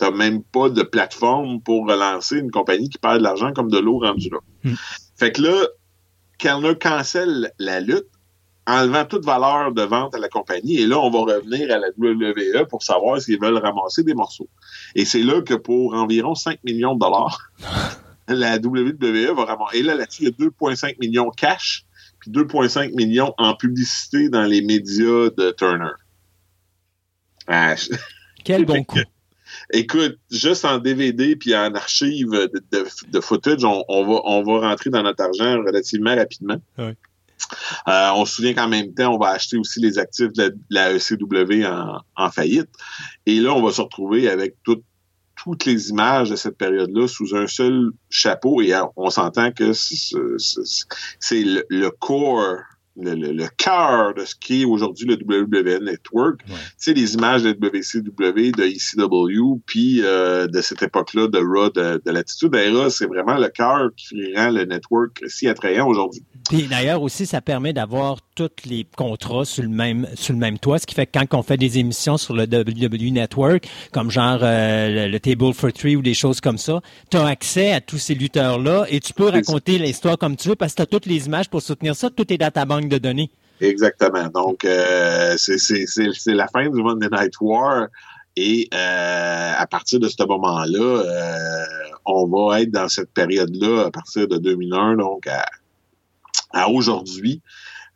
n'as 0.00 0.10
même 0.10 0.42
pas 0.42 0.68
de 0.68 0.82
plateforme 0.82 1.60
pour 1.60 1.86
relancer 1.86 2.38
une 2.38 2.50
compagnie 2.50 2.88
qui 2.88 2.98
perd 2.98 3.18
de 3.18 3.22
l'argent 3.22 3.52
comme 3.52 3.70
de 3.70 3.78
l'eau 3.78 3.98
rendue 3.98 4.30
là. 4.30 4.38
Mhm. 4.64 4.76
Fait 5.16 5.32
que 5.32 5.42
là, 5.42 5.66
Kellner 6.38 6.74
cancelle 6.76 7.52
la 7.58 7.80
lutte 7.80 8.08
enlevant 8.66 9.04
toute 9.04 9.24
valeur 9.24 9.72
de 9.72 9.82
vente 9.82 10.14
à 10.14 10.18
la 10.18 10.28
compagnie. 10.28 10.78
Et 10.78 10.86
là, 10.86 10.98
on 10.98 11.10
va 11.10 11.34
revenir 11.34 11.70
à 11.70 11.78
la 11.78 11.88
WWE 11.98 12.66
pour 12.68 12.82
savoir 12.82 13.20
s'ils 13.20 13.40
veulent 13.40 13.58
ramasser 13.58 14.02
des 14.02 14.14
morceaux. 14.14 14.48
Et 14.94 15.04
c'est 15.04 15.22
là 15.22 15.42
que 15.42 15.54
pour 15.54 15.94
environ 15.94 16.34
5 16.34 16.60
millions 16.64 16.94
de 16.94 17.00
dollars, 17.00 17.50
la 18.28 18.56
WWE 18.56 19.34
va 19.36 19.44
ramasser. 19.44 19.78
Et 19.78 19.82
là, 19.82 19.94
là-dessus, 19.94 20.22
il 20.22 20.28
y 20.28 20.44
a 20.44 20.48
2,5 20.48 20.96
millions 20.98 21.30
cash, 21.30 21.84
puis 22.24 22.30
2,5 22.30 22.94
millions 22.94 23.34
en 23.38 23.54
publicité 23.54 24.28
dans 24.28 24.44
les 24.44 24.62
médias 24.62 25.30
de 25.36 25.54
Turner. 25.56 25.92
Ah, 27.46 27.74
Quel 28.44 28.64
bon 28.64 28.82
coup. 28.84 28.98
Écoute, 29.72 30.18
juste 30.30 30.64
en 30.64 30.78
DVD 30.78 31.36
puis 31.36 31.54
en 31.54 31.74
archive 31.74 32.30
de, 32.72 33.20
footage, 33.20 33.64
on, 33.64 33.82
va, 33.88 34.20
on 34.24 34.42
va 34.42 34.68
rentrer 34.68 34.90
dans 34.90 35.02
notre 35.02 35.22
argent 35.22 35.58
relativement 35.58 36.14
rapidement. 36.16 36.60
Oui. 36.78 36.92
Euh, 37.88 38.10
on 38.14 38.24
se 38.24 38.36
souvient 38.36 38.54
qu'en 38.54 38.68
même 38.68 38.94
temps, 38.94 39.14
on 39.14 39.18
va 39.18 39.30
acheter 39.30 39.58
aussi 39.58 39.80
les 39.80 39.98
actifs 39.98 40.32
de 40.32 40.56
la, 40.70 40.92
ECW 40.92 41.64
en, 42.16 42.30
faillite. 42.30 42.70
Et 43.26 43.40
là, 43.40 43.52
on 43.52 43.62
va 43.62 43.72
se 43.72 43.82
retrouver 43.82 44.28
avec 44.28 44.56
toutes 45.44 45.66
les 45.66 45.90
images 45.90 46.30
de 46.30 46.36
cette 46.36 46.56
période-là 46.56 47.06
sous 47.06 47.36
un 47.36 47.46
seul 47.46 47.90
chapeau. 48.08 48.62
Et 48.62 48.72
on 48.96 49.10
s'entend 49.10 49.52
que 49.52 49.72
c'est 49.74 51.44
le, 51.44 51.66
le, 51.68 51.90
core 51.90 52.56
le, 52.96 53.46
cœur 53.58 54.14
de 54.14 54.24
ce 54.24 54.34
qui 54.34 54.62
est 54.62 54.64
aujourd'hui 54.64 55.06
le 55.06 55.16
WWE 55.16 55.84
Network. 55.84 56.40
C'est 56.78 56.94
les 56.94 57.14
images 57.14 57.42
de 57.42 57.50
WCW, 57.50 58.52
de 58.52 58.64
ECW, 58.64 59.60
puis 59.66 60.00
euh, 60.02 60.46
de 60.46 60.60
cette 60.60 60.82
époque-là 60.82 61.28
de 61.28 61.38
Raw, 61.38 61.70
de, 61.70 62.00
de 62.04 62.10
l'attitude 62.10 62.54
Era, 62.54 62.90
c'est 62.90 63.06
vraiment 63.06 63.36
le 63.36 63.48
cœur 63.48 63.90
qui 63.96 64.34
rend 64.34 64.50
le 64.50 64.64
network 64.64 65.22
si 65.26 65.48
attrayant 65.48 65.86
aujourd'hui. 65.86 66.22
Puis 66.48 66.68
d'ailleurs 66.68 67.02
aussi, 67.02 67.26
ça 67.26 67.40
permet 67.40 67.72
d'avoir 67.72 68.18
tous 68.34 68.50
les 68.66 68.84
contrats 68.96 69.44
sur 69.44 69.62
le 69.62 69.68
même 69.68 70.08
sur 70.14 70.32
le 70.32 70.38
même 70.38 70.58
toit, 70.58 70.78
ce 70.78 70.86
qui 70.86 70.94
fait 70.94 71.06
que 71.06 71.18
quand 71.18 71.38
on 71.38 71.42
fait 71.42 71.56
des 71.56 71.78
émissions 71.78 72.16
sur 72.16 72.34
le 72.34 72.44
WWE 72.44 73.12
Network, 73.12 73.68
comme 73.92 74.10
genre 74.10 74.40
euh, 74.42 75.08
le, 75.08 75.20
Table 75.20 75.54
for 75.54 75.72
Three 75.72 75.96
ou 75.96 76.02
des 76.02 76.14
choses 76.14 76.40
comme 76.40 76.58
ça, 76.58 76.80
tu 77.10 77.16
as 77.16 77.26
accès 77.26 77.72
à 77.72 77.80
tous 77.80 77.98
ces 77.98 78.14
lutteurs-là 78.14 78.86
et 78.88 79.00
tu 79.00 79.12
peux 79.12 79.28
raconter 79.28 79.78
l'histoire 79.78 80.18
comme 80.18 80.36
tu 80.36 80.48
veux 80.48 80.56
parce 80.56 80.72
que 80.72 80.78
tu 80.78 80.82
as 80.82 80.86
toutes 80.86 81.06
les 81.06 81.26
images 81.26 81.48
pour 81.48 81.62
soutenir 81.62 81.94
ça, 81.94 82.10
tout 82.10 82.30
est 82.32 82.38
dans 82.38 82.50
ta 82.50 82.64
banque 82.64 82.88
de 82.88 82.98
données. 82.98 83.30
Exactement. 83.60 84.28
Donc, 84.34 84.64
euh, 84.64 85.36
c'est 85.36 86.34
la 86.34 86.48
fin 86.48 86.68
du 86.68 86.82
Monday 86.82 87.08
Night 87.10 87.34
War. 87.40 87.86
Et 88.36 88.68
euh, 88.74 89.52
à 89.56 89.66
partir 89.68 90.00
de 90.00 90.08
ce 90.08 90.24
moment-là, 90.24 91.04
on 92.04 92.26
va 92.26 92.62
être 92.62 92.72
dans 92.72 92.88
cette 92.88 93.10
période-là 93.10 93.86
à 93.86 93.90
partir 93.92 94.26
de 94.26 94.38
2001, 94.38 94.96
donc 94.96 95.28
à, 95.28 95.44
à 96.52 96.68
aujourd'hui, 96.68 97.40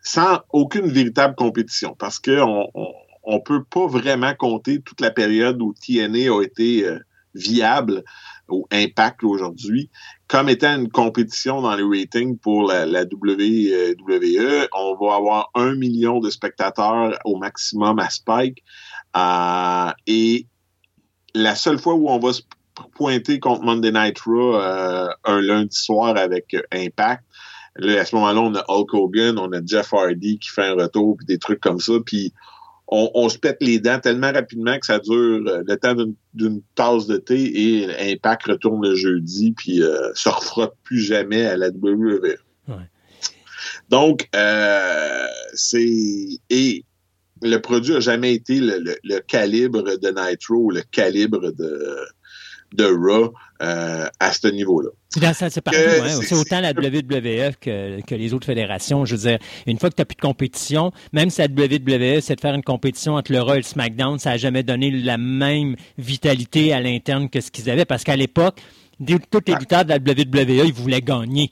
sans 0.08 0.40
aucune 0.54 0.88
véritable 0.88 1.34
compétition, 1.34 1.94
parce 1.98 2.18
qu'on 2.18 2.66
on, 2.74 2.92
on, 3.24 3.40
peut 3.40 3.62
pas 3.62 3.86
vraiment 3.86 4.34
compter 4.34 4.80
toute 4.80 5.02
la 5.02 5.10
période 5.10 5.60
où 5.60 5.74
TNA 5.74 6.32
a 6.32 6.42
été 6.42 6.86
euh, 6.86 6.98
viable 7.34 8.02
ou 8.48 8.66
Impact 8.72 9.22
aujourd'hui 9.22 9.90
comme 10.26 10.48
étant 10.48 10.76
une 10.76 10.88
compétition 10.88 11.60
dans 11.60 11.76
les 11.76 11.82
ratings 11.82 12.38
pour 12.38 12.68
la, 12.68 12.86
WWE. 12.86 14.68
On 14.72 14.96
va 14.96 15.16
avoir 15.16 15.50
un 15.54 15.74
million 15.74 16.20
de 16.20 16.30
spectateurs 16.30 17.18
au 17.26 17.36
maximum 17.36 17.98
à 17.98 18.08
Spike. 18.08 18.64
Euh, 19.14 19.92
et 20.06 20.46
la 21.34 21.54
seule 21.54 21.78
fois 21.78 21.94
où 21.94 22.08
on 22.08 22.18
va 22.18 22.32
se 22.32 22.42
pointer 22.94 23.40
contre 23.40 23.62
Monday 23.62 23.92
Night 23.92 24.18
Raw 24.20 24.56
euh, 24.56 25.08
un 25.24 25.40
lundi 25.42 25.76
soir 25.76 26.16
avec 26.16 26.56
Impact, 26.72 27.24
Là, 27.78 28.00
à 28.00 28.04
ce 28.04 28.14
moment-là, 28.16 28.40
on 28.40 28.54
a 28.54 28.64
Hulk 28.68 28.92
Hogan, 28.94 29.38
on 29.38 29.52
a 29.52 29.60
Jeff 29.64 29.92
Hardy 29.94 30.38
qui 30.38 30.50
fait 30.50 30.66
un 30.66 30.74
retour, 30.74 31.16
puis 31.16 31.26
des 31.26 31.38
trucs 31.38 31.60
comme 31.60 31.80
ça. 31.80 31.94
Puis 32.04 32.32
on, 32.90 33.28
se 33.28 33.38
pète 33.38 33.58
les 33.60 33.78
dents 33.78 34.00
tellement 34.00 34.32
rapidement 34.32 34.78
que 34.78 34.86
ça 34.86 34.98
dure 34.98 35.46
euh, 35.46 35.62
le 35.66 35.76
temps 35.76 35.94
d'une 36.34 36.62
tasse 36.74 37.06
de 37.06 37.18
thé 37.18 37.82
et 37.82 38.12
Impact 38.12 38.46
retourne 38.46 38.82
le 38.82 38.94
jeudi, 38.94 39.52
puis 39.52 39.82
euh, 39.82 40.12
se 40.14 40.28
refrotte 40.28 40.74
plus 40.84 41.00
jamais 41.00 41.44
à 41.44 41.56
la 41.56 41.68
WWE. 41.68 42.36
Donc, 43.90 44.28
euh, 44.34 45.26
c'est... 45.54 46.38
Et 46.50 46.84
le 47.42 47.56
produit 47.58 47.94
a 47.94 48.00
jamais 48.00 48.34
été 48.34 48.60
le, 48.60 49.18
calibre 49.20 49.82
de 49.82 50.08
Nitro, 50.08 50.70
le 50.70 50.82
calibre 50.82 51.52
de 51.52 51.96
de 52.72 52.84
Raw 52.84 53.32
euh, 53.62 54.06
à 54.20 54.32
ce 54.32 54.48
niveau-là. 54.48 54.90
C'est 55.10 55.60
partout, 55.60 55.78
hein. 55.78 56.20
C'est 56.22 56.34
autant 56.34 56.60
la 56.60 56.72
WWF 56.72 57.56
que, 57.60 58.00
que, 58.02 58.14
les 58.14 58.34
autres 58.34 58.46
fédérations. 58.46 59.04
Je 59.04 59.16
veux 59.16 59.28
dire, 59.28 59.38
une 59.66 59.78
fois 59.78 59.90
que 59.90 59.96
tu 59.96 60.00
n'as 60.02 60.04
plus 60.04 60.16
de 60.16 60.20
compétition, 60.20 60.92
même 61.12 61.30
si 61.30 61.40
la 61.40 61.46
WWE 61.46 62.20
c'est 62.20 62.36
de 62.36 62.40
faire 62.40 62.54
une 62.54 62.62
compétition 62.62 63.14
entre 63.14 63.32
le 63.32 63.40
Raw 63.40 63.54
et 63.54 63.58
le 63.58 63.62
SmackDown, 63.62 64.18
ça 64.18 64.30
n'a 64.30 64.36
jamais 64.36 64.62
donné 64.62 64.90
la 64.90 65.18
même 65.18 65.76
vitalité 65.96 66.72
à 66.72 66.80
l'interne 66.80 67.28
que 67.30 67.40
ce 67.40 67.50
qu'ils 67.50 67.70
avaient. 67.70 67.86
Parce 67.86 68.04
qu'à 68.04 68.16
l'époque, 68.16 68.60
tous 69.04 69.40
les 69.46 69.54
lutteurs 69.54 69.84
de 69.84 69.90
la 69.90 69.96
WWE, 69.96 70.66
ils 70.66 70.72
voulaient 70.72 71.00
gagner. 71.00 71.50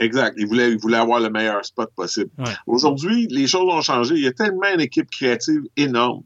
Exact. 0.00 0.34
Ils 0.38 0.46
voulaient, 0.46 0.70
ils 0.70 0.78
voulaient 0.78 0.98
avoir 0.98 1.20
le 1.20 1.30
meilleur 1.30 1.64
spot 1.64 1.90
possible. 1.94 2.30
Aujourd'hui, 2.66 3.26
les 3.30 3.46
choses 3.46 3.68
ont 3.72 3.80
changé. 3.80 4.14
Il 4.14 4.22
y 4.22 4.28
a 4.28 4.32
tellement 4.32 4.72
une 4.72 4.80
équipe 4.80 5.10
créative 5.10 5.62
énorme. 5.76 6.22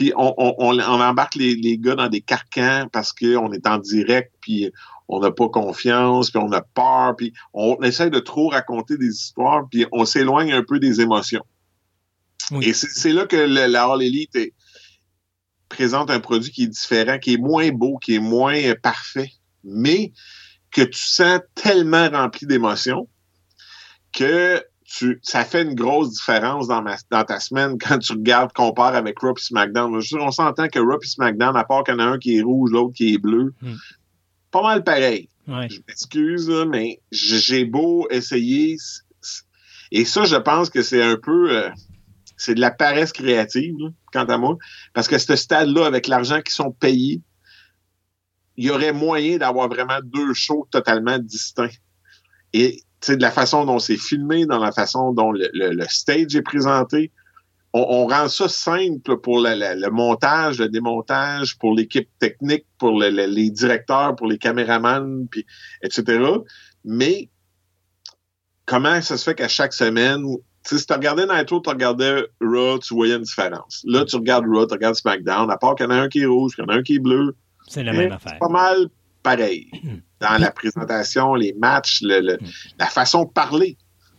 Puis 0.00 0.14
on, 0.16 0.34
on, 0.38 0.80
embarque 0.80 1.34
les, 1.34 1.54
les, 1.56 1.76
gars 1.76 1.94
dans 1.94 2.08
des 2.08 2.22
carcans 2.22 2.88
parce 2.90 3.12
qu'on 3.12 3.52
est 3.52 3.66
en 3.66 3.76
direct, 3.76 4.32
puis 4.40 4.72
on 5.08 5.20
n'a 5.20 5.30
pas 5.30 5.50
confiance, 5.50 6.30
puis 6.30 6.40
on 6.42 6.50
a 6.52 6.62
peur, 6.62 7.16
puis 7.16 7.34
on 7.52 7.76
essaie 7.82 8.08
de 8.08 8.18
trop 8.18 8.48
raconter 8.48 8.96
des 8.96 9.08
histoires, 9.08 9.68
puis 9.70 9.84
on 9.92 10.06
s'éloigne 10.06 10.54
un 10.54 10.62
peu 10.62 10.80
des 10.80 11.02
émotions. 11.02 11.44
Et 12.62 12.72
c'est 12.72 13.12
là 13.12 13.26
que 13.26 13.36
la 13.36 13.84
All 13.84 14.02
Elite 14.02 14.38
présente 15.68 16.10
un 16.10 16.20
produit 16.20 16.50
qui 16.50 16.62
est 16.62 16.68
différent, 16.68 17.18
qui 17.18 17.34
est 17.34 17.38
moins 17.38 17.68
beau, 17.68 17.98
qui 17.98 18.14
est 18.14 18.20
moins 18.20 18.58
parfait, 18.82 19.32
mais 19.64 20.14
que 20.70 20.80
tu 20.80 20.98
sens 20.98 21.40
tellement 21.54 22.08
rempli 22.08 22.46
d'émotions 22.46 23.06
que 24.12 24.64
tu, 24.90 25.20
ça 25.22 25.44
fait 25.44 25.62
une 25.62 25.74
grosse 25.74 26.10
différence 26.10 26.66
dans, 26.66 26.82
dans 26.82 27.24
ta 27.24 27.38
semaine 27.38 27.78
quand 27.80 27.98
tu 27.98 28.12
regardes, 28.12 28.52
compares 28.52 28.94
avec 28.94 29.20
Raw 29.20 29.34
et 29.36 29.40
SmackDown. 29.40 30.00
On 30.18 30.30
s'entend 30.30 30.68
que 30.68 30.80
Raw 30.80 30.98
et 31.00 31.06
SmackDown, 31.06 31.56
à 31.56 31.64
part 31.64 31.84
qu'il 31.84 31.94
y 31.94 31.96
en 31.96 32.00
a 32.00 32.04
un 32.04 32.18
qui 32.18 32.36
est 32.36 32.42
rouge, 32.42 32.70
l'autre 32.72 32.94
qui 32.94 33.14
est 33.14 33.18
bleu, 33.18 33.54
hmm. 33.62 33.74
pas 34.50 34.62
mal 34.62 34.82
pareil. 34.82 35.28
Je 35.46 35.78
m'excuse, 35.88 36.48
mais 36.68 37.00
j'ai 37.10 37.64
beau 37.64 38.06
essayer. 38.10 38.76
Et 39.90 40.04
ça, 40.04 40.24
je 40.24 40.36
pense 40.36 40.70
que 40.70 40.82
c'est 40.82 41.02
un 41.02 41.16
peu... 41.16 41.50
Euh, 41.50 41.70
c'est 42.36 42.54
de 42.54 42.60
la 42.60 42.70
paresse 42.70 43.12
créative, 43.12 43.74
quant 44.12 44.24
à 44.24 44.38
moi. 44.38 44.56
Parce 44.94 45.08
que 45.08 45.18
ce 45.18 45.36
stade-là, 45.36 45.86
avec 45.86 46.06
l'argent 46.06 46.40
qui 46.40 46.54
sont 46.54 46.70
payés, 46.70 47.20
il 48.56 48.66
y 48.66 48.70
aurait 48.70 48.92
moyen 48.92 49.38
d'avoir 49.38 49.68
vraiment 49.68 49.98
deux 50.02 50.34
shows 50.34 50.66
totalement 50.70 51.18
distincts. 51.18 51.68
Et 52.52 52.80
de 53.08 53.22
la 53.22 53.30
façon 53.30 53.64
dont 53.64 53.78
c'est 53.78 53.96
filmé, 53.96 54.46
dans 54.46 54.58
la 54.58 54.72
façon 54.72 55.12
dont 55.12 55.32
le, 55.32 55.84
stage 55.88 56.36
est 56.36 56.42
présenté, 56.42 57.10
on, 57.72 58.06
rend 58.06 58.28
ça 58.28 58.48
simple 58.48 59.18
pour 59.18 59.40
le, 59.40 59.90
montage, 59.90 60.58
le 60.58 60.68
démontage, 60.68 61.56
pour 61.58 61.74
l'équipe 61.74 62.08
technique, 62.18 62.66
pour 62.78 62.98
les 63.00 63.50
directeurs, 63.50 64.16
pour 64.16 64.26
les 64.26 64.38
caméramans, 64.38 65.26
puis, 65.30 65.46
etc. 65.82 66.20
Mais 66.84 67.28
comment 68.66 69.00
ça 69.00 69.16
se 69.16 69.24
fait 69.24 69.34
qu'à 69.34 69.48
chaque 69.48 69.72
semaine, 69.72 70.24
si 70.62 70.84
tu 70.84 70.92
regardais 70.92 71.26
Nitro, 71.26 71.60
tu 71.60 71.70
regardais 71.70 72.24
Raw, 72.40 72.78
tu 72.80 72.94
voyais 72.94 73.14
une 73.14 73.22
différence. 73.22 73.82
Là, 73.86 74.04
tu 74.04 74.16
regardes 74.16 74.46
Raw, 74.46 74.66
tu 74.66 74.74
regardes 74.74 74.96
SmackDown, 74.96 75.50
à 75.50 75.56
part 75.56 75.74
qu'il 75.76 75.86
y 75.86 75.88
en 75.88 75.92
a 75.92 75.96
un 75.96 76.08
qui 76.08 76.20
est 76.20 76.26
rouge, 76.26 76.54
qu'il 76.54 76.64
y 76.64 76.66
en 76.66 76.70
a 76.70 76.76
un 76.76 76.82
qui 76.82 76.96
est 76.96 76.98
bleu, 76.98 77.36
c'est 77.68 77.84
la 77.84 77.92
même 77.92 78.12
affaire. 78.12 78.38
pas 78.40 78.48
mal 78.48 78.88
pareil 79.22 79.70
dans 80.20 80.40
la 80.40 80.50
présentation, 80.50 81.34
les 81.34 81.52
matchs, 81.54 82.00
le, 82.02 82.38
la 82.78 82.86
façon 82.86 83.24
de 83.24 83.30
parler. 83.30 83.76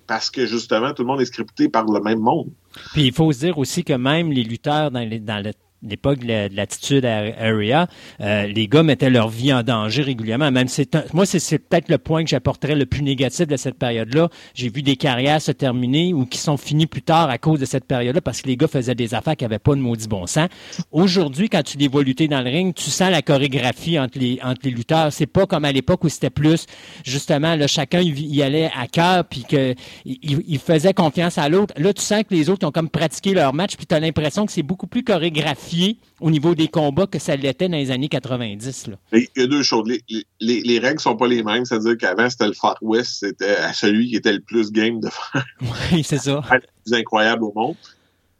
Parce 0.08 0.30
que 0.30 0.45
justement, 0.45 0.93
tout 0.93 1.04
le 1.04 1.08
monde 1.08 1.22
est 1.22 1.26
scripté 1.26 1.70
par 1.70 1.86
le 1.86 2.02
même 2.02 2.20
monde. 2.20 2.52
Puis 2.93 3.08
il 3.08 3.14
faut 3.14 3.32
se 3.32 3.39
dire 3.39 3.58
aussi 3.58 3.84
que 3.84 3.93
même 3.93 4.32
les 4.32 4.43
lutteurs 4.43 4.91
dans, 4.91 5.08
les, 5.08 5.20
dans 5.20 5.41
le 5.43 5.54
l'époque 5.84 6.20
de 6.20 6.56
l'attitude 6.56 7.06
area, 7.06 7.88
euh, 8.22 8.46
les 8.46 8.68
gars 8.68 8.84
mettaient 8.84 9.10
leur 9.10 9.30
vie 9.30 9.52
en 9.52 9.64
danger 9.64 10.04
régulièrement. 10.04 10.52
Même 10.52 10.68
c'est 10.68 11.14
moi, 11.14 11.26
c'est 11.26 11.58
peut-être 11.58 11.90
le 11.90 11.98
point 11.98 12.24
que 12.24 12.30
j'apporterais 12.30 12.76
le 12.76 12.86
plus 12.86 13.02
négatif 13.02 13.48
de 13.48 13.58
cette 13.58 13.78
période-là. 13.78 14.30
J'ai 14.54 14.70
vu 14.70 14.84
des 14.84 14.96
carrières 14.96 15.42
se 15.42 15.52
terminer 15.52 16.14
ou 16.14 16.26
qui 16.26 16.38
sont 16.38 16.58
finies 16.58 16.86
plus 16.86 17.02
tard 17.02 17.30
à 17.30 17.38
cause 17.38 17.60
de 17.60 17.66
cette 17.66 17.86
période-là 17.86 18.22
parce 18.22 18.42
que 18.42 18.48
les 18.48 18.58
gars 18.58 18.68
faisaient 18.68 18.96
des 18.96 19.14
affaires 19.14 19.36
qui 19.36 19.44
n'avaient 19.44 19.60
pas 19.60 19.76
de 19.76 19.82
maudit 19.82 20.08
bon 20.08 20.28
sens. 20.28 20.50
Aujourd'hui, 20.92 21.50
quand 21.50 21.64
tu 21.64 21.78
les 21.78 21.88
vois 21.88 22.04
lutter 22.04 22.28
dans 22.28 22.42
le 22.42 22.50
ring, 22.50 22.74
tu 22.76 22.90
sens 22.90 23.10
la 23.10 23.22
chorégraphie 23.22 24.00
entre 24.00 24.20
les 24.20 24.40
entre 24.44 24.62
les 24.64 24.72
lutteurs. 24.72 25.12
C'est 25.12 25.26
pas 25.26 25.48
comme 25.48 25.66
à 25.66 25.72
l'époque 25.72 26.04
où 26.04 26.10
c'était 26.10 26.30
plus 26.30 26.66
justement 27.04 27.56
là 27.56 27.68
chacun 27.68 28.02
y, 28.02 28.42
allait 28.44 28.70
à 28.78 28.88
cœur 28.88 29.26
puis 29.26 29.44
que 29.44 29.74
il, 30.06 30.60
faisait 30.60 30.94
confiance 30.94 31.38
à 31.38 31.50
l'autre. 31.50 31.74
Là, 31.78 31.94
tu 31.94 32.02
sens 32.02 32.22
que 32.22 32.34
les 32.34 32.50
autres 32.50 32.68
ont 32.68 32.72
comme 32.72 32.90
pratiqué 32.90 33.34
leur 33.34 33.54
match 33.54 33.76
puis 33.76 33.88
tu 33.88 33.96
as 33.96 34.00
l'impression 34.00 34.46
que 34.46 34.52
c'est 34.52 34.64
beaucoup 34.64 34.88
plus 34.88 35.04
chorégraphié 35.04 35.71
au 36.20 36.32
niveau 36.32 36.56
des 36.56 36.68
combats 36.68 37.08
que 37.08 37.20
ça 37.20 37.36
l'était 37.36 37.70
dans 37.70 37.78
les 37.78 37.92
années 37.92 38.10
90. 38.10 38.90
Il 39.14 39.28
y 39.36 39.42
a 39.42 39.48
deux 39.48 39.64
choses. 39.64 39.88
Les, 39.88 40.26
les, 40.40 40.80
règles 40.80 41.00
sont 41.00 41.16
pas 41.16 41.28
les 41.28 41.44
mêmes. 41.44 41.66
C'est-à-dire 41.66 41.98
qu'avant, 41.98 42.30
c'était 42.30 42.48
le 42.48 42.54
Far 42.54 42.78
West, 42.82 43.18
c'était 43.20 43.56
celui 43.74 44.10
qui 44.10 44.16
était 44.16 44.34
le 44.34 44.42
plus 44.42 44.72
game 44.72 45.00
de 45.00 45.10
faire. 45.32 45.46
Oui, 45.62 46.04
c'est 46.04 46.18
ça. 46.18 46.42
Le 46.52 46.60
plus 46.60 46.94
incroyable 46.94 47.44
au 47.44 47.54
monde. 47.56 47.76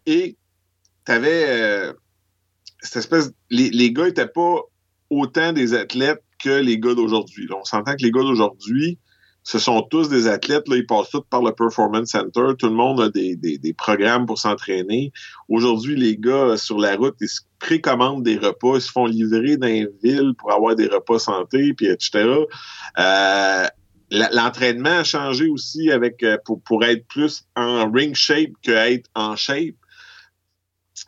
Et 0.06 0.36
tu 1.06 1.12
avais 1.12 1.46
euh, 1.48 1.94
cette 2.82 2.98
espèce. 2.98 3.32
Les, 3.50 3.70
les 3.70 3.92
gars 3.92 4.06
n'étaient 4.06 4.28
pas 4.28 4.62
autant 5.10 5.54
des 5.54 5.74
athlètes 5.74 6.24
que 6.40 6.50
les 6.50 6.80
gars 6.80 6.96
d'aujourd'hui. 6.96 7.48
On 7.54 7.64
s'entend 7.64 7.94
que 7.94 8.04
les 8.04 8.12
gars 8.12 8.22
d'aujourd'hui, 8.22 8.98
ce 9.44 9.58
sont 9.58 9.82
tous 9.82 10.08
des 10.08 10.28
athlètes, 10.28 10.68
là, 10.68 10.76
ils 10.76 10.86
passent 10.86 11.10
tous 11.10 11.24
par 11.30 11.42
le 11.42 11.52
Performance 11.52 12.10
Center. 12.10 12.54
Tout 12.60 12.68
le 12.68 12.76
monde 12.76 13.02
a 13.02 13.10
des, 13.10 13.36
des, 13.36 13.74
programmes 13.74 14.28
pour 14.28 14.38
s'entraîner. 14.38 15.12
Aujourd'hui, 15.50 15.96
les 15.96 16.16
gars 16.16 16.58
sur 16.58 16.78
la 16.78 16.96
route, 16.96 17.16
ils 17.22 17.28
se 17.28 17.42
précommandent 17.60 18.24
des 18.24 18.38
repas, 18.38 18.76
ils 18.76 18.82
se 18.82 18.92
font 18.92 19.08
livrer 19.08 19.58
dans 19.58 19.68
les 19.68 19.88
villes 20.04 20.34
pour 20.38 20.52
avoir 20.52 20.76
des 20.76 20.88
repas 20.88 21.18
santé, 21.18 21.74
puis 21.74 21.88
etc. 21.88 22.30
Euh, 23.00 23.68
L'entraînement 24.12 25.00
a 25.00 25.04
changé 25.06 25.48
aussi 25.48 25.90
avec 25.90 26.22
euh, 26.22 26.38
pour, 26.44 26.62
pour 26.64 26.84
être 26.84 27.08
plus 27.08 27.46
en 27.56 27.90
ring 27.90 28.14
shape 28.14 28.52
que 28.62 28.72
être 28.72 29.10
en 29.16 29.38
shape. 29.38 29.76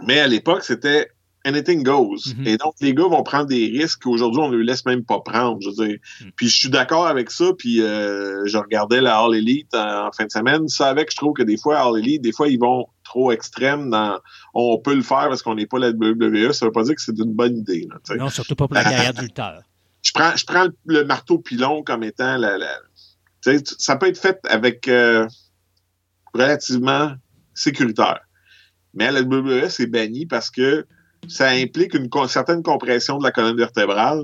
Mais 0.06 0.22
à 0.22 0.28
l'époque, 0.28 0.64
c'était 0.64 1.10
anything 1.46 1.84
goes. 1.84 2.34
Mhm. 2.38 2.48
Et 2.48 2.58
donc, 2.58 2.76
les 2.82 2.94
gars 2.94 3.04
vont 3.04 3.24
prendre 3.24 3.48
des 3.48 3.68
risques 3.68 4.04
qu'aujourd'hui, 4.04 4.42
on 4.42 4.50
ne 4.50 4.58
les 4.58 4.64
laisse 4.64 4.86
même 4.86 5.04
pas 5.04 5.20
prendre. 5.20 5.62
Je 5.62 5.70
veux 5.70 5.88
dire. 5.88 5.98
Mhm. 6.22 6.32
Puis 6.36 6.48
je 6.48 6.56
suis 6.56 6.70
d'accord 6.70 7.08
avec 7.08 7.32
ça. 7.32 7.52
Puis 7.58 7.82
euh, 7.82 8.44
je 8.46 8.58
regardais 8.58 9.02
la 9.02 9.18
All 9.18 9.36
Elite 9.36 9.74
en, 9.74 10.12
fin 10.12 10.26
de 10.26 10.32
semaine. 10.32 10.68
Ça 10.68 10.90
avec, 10.90 11.12
je 11.12 11.18
trouve 11.18 11.34
que 11.34 11.44
des 11.44 11.58
fois, 11.58 11.80
All 11.80 11.98
Elite, 12.00 12.22
des 12.22 12.32
fois, 12.32 12.48
ils 12.48 12.60
vont 12.60 12.88
trop 13.04 13.32
extrêmes 13.32 13.90
dans 13.90 14.20
on 14.54 14.78
peut 14.80 14.96
le 14.96 15.02
faire 15.02 15.28
parce 15.30 15.42
qu'on 15.42 15.56
n'est 15.56 15.68
pas 15.68 15.80
la 15.80 15.90
WWE. 15.90 16.54
Ça 16.54 16.66
veut 16.66 16.72
pas 16.72 16.84
dire 16.84 16.96
que 16.96 17.02
c'est 17.02 17.18
une 17.18 17.34
bonne 17.34 17.58
idée. 17.58 17.88
non, 18.18 18.30
surtout 18.30 18.56
pas 18.56 18.68
pour 18.68 18.76
la 18.76 18.84
carrière 18.84 19.14
du 19.14 19.28
Je 20.02 20.12
prends, 20.14 20.36
je 20.36 20.46
prends 20.46 20.68
le, 20.86 21.04
marteau 21.04 21.40
pilon 21.40 21.84
comme 21.84 22.04
étant 22.04 22.38
la, 22.38 22.58
la 22.58 22.70
ça 23.78 23.98
peut 23.98 24.08
être 24.08 24.18
fait 24.18 24.40
avec 24.46 24.88
euh, 24.88 25.28
relativement 26.34 27.14
sécuritaire. 27.54 28.22
Mais 28.94 29.12
la 29.12 29.22
WWE, 29.22 29.70
c'est 29.70 29.88
banni 29.88 30.26
parce 30.26 30.50
que 30.50 30.86
ça 31.28 31.50
implique 31.50 31.94
une 31.94 32.10
certaine 32.28 32.64
compression 32.64 33.18
de 33.18 33.24
la 33.24 33.32
colonne 33.32 33.58
vertébrale. 33.58 34.24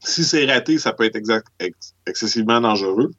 Si 0.00 0.24
c'est 0.24 0.44
raté, 0.46 0.78
ça 0.78 0.92
peut 0.92 1.04
être 1.04 1.20
excessivement 2.06 2.60
dangereux. 2.60 3.10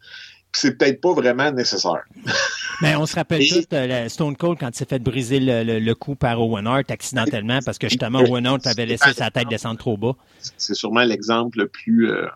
C'est 0.55 0.77
peut-être 0.77 1.01
pas 1.01 1.13
vraiment 1.13 1.51
nécessaire. 1.51 2.03
Mais 2.81 2.95
on 2.95 3.05
se 3.05 3.15
rappelle 3.15 3.47
tout 3.47 3.73
euh, 3.73 4.09
Stone 4.09 4.35
Cold 4.35 4.59
quand 4.59 4.69
il 4.69 4.75
s'est 4.75 4.85
fait 4.85 4.99
briser 4.99 5.39
le, 5.39 5.93
cou 5.93 6.15
par 6.15 6.41
Owen 6.41 6.67
Hart 6.67 6.89
accidentellement 6.89 7.59
parce 7.65 7.77
que 7.77 7.87
justement 7.87 8.19
Owen 8.19 8.45
Hart 8.45 8.65
avait 8.67 8.85
laissé 8.85 9.13
sa 9.13 9.31
tête 9.31 9.47
descendre 9.47 9.79
trop 9.79 9.97
bas. 9.97 10.15
C'est 10.57 10.75
sûrement 10.75 11.03
l'exemple 11.03 11.59
le 11.59 11.67
plus 11.67 12.11
euh, 12.11 12.27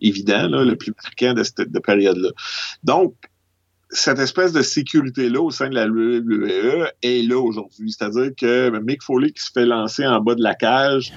évident, 0.00 0.48
le 0.48 0.76
plus 0.76 0.92
marquant 1.02 1.34
de 1.34 1.42
cette 1.42 1.78
période-là. 1.82 2.30
Donc, 2.82 3.14
cette 3.96 4.18
espèce 4.18 4.52
de 4.52 4.62
sécurité-là 4.62 5.40
au 5.40 5.50
sein 5.50 5.68
de 5.68 5.74
la 5.74 5.86
WWE 5.86 6.88
est 7.02 7.26
là 7.26 7.38
aujourd'hui. 7.38 7.92
C'est-à-dire 7.92 8.30
que 8.36 8.78
Mick 8.80 9.02
Foley 9.02 9.30
qui 9.30 9.42
se 9.42 9.50
fait 9.52 9.66
lancer 9.66 10.06
en 10.06 10.20
bas 10.20 10.34
de 10.34 10.42
la 10.42 10.54
cage 10.54 11.12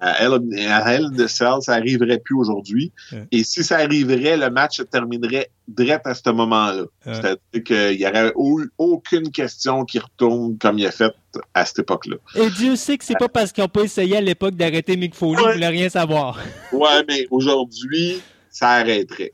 à 0.00 0.22
Hell, 0.22 1.10
de 1.12 1.26
Cell, 1.26 1.54
ça 1.60 1.72
arriverait 1.72 2.18
plus 2.18 2.36
aujourd'hui. 2.36 2.92
Et 3.32 3.42
si 3.42 3.64
ça 3.64 3.78
arriverait, 3.78 4.36
le 4.36 4.50
match 4.50 4.76
se 4.76 4.82
terminerait 4.82 5.50
direct 5.66 6.06
à 6.06 6.14
ce 6.14 6.28
moment-là. 6.30 6.84
C'est-à-dire 7.04 7.64
qu'il 7.64 7.96
n'y 7.98 8.06
aurait 8.06 8.32
aucune 8.76 9.30
question 9.30 9.84
qui 9.84 9.98
retourne 9.98 10.58
comme 10.58 10.78
il 10.78 10.86
a 10.86 10.90
fait 10.90 11.12
à 11.54 11.64
cette 11.64 11.78
époque-là. 11.80 12.16
Et 12.34 12.50
Dieu 12.50 12.76
sait 12.76 12.98
que 12.98 13.04
c'est 13.04 13.18
pas 13.18 13.28
parce 13.28 13.50
qu'ils 13.50 13.64
n'ont 13.64 13.68
pas 13.68 13.82
essayé 13.82 14.18
à 14.18 14.20
l'époque 14.20 14.54
d'arrêter 14.56 14.96
Mick 14.96 15.14
Foley 15.14 15.36
qu'ils 15.36 15.48
ne 15.48 15.52
voulaient 15.54 15.68
rien 15.68 15.88
savoir. 15.88 16.38
ouais, 16.72 17.04
mais 17.08 17.26
aujourd'hui, 17.30 18.20
ça 18.54 18.68
arrêterait. 18.68 19.32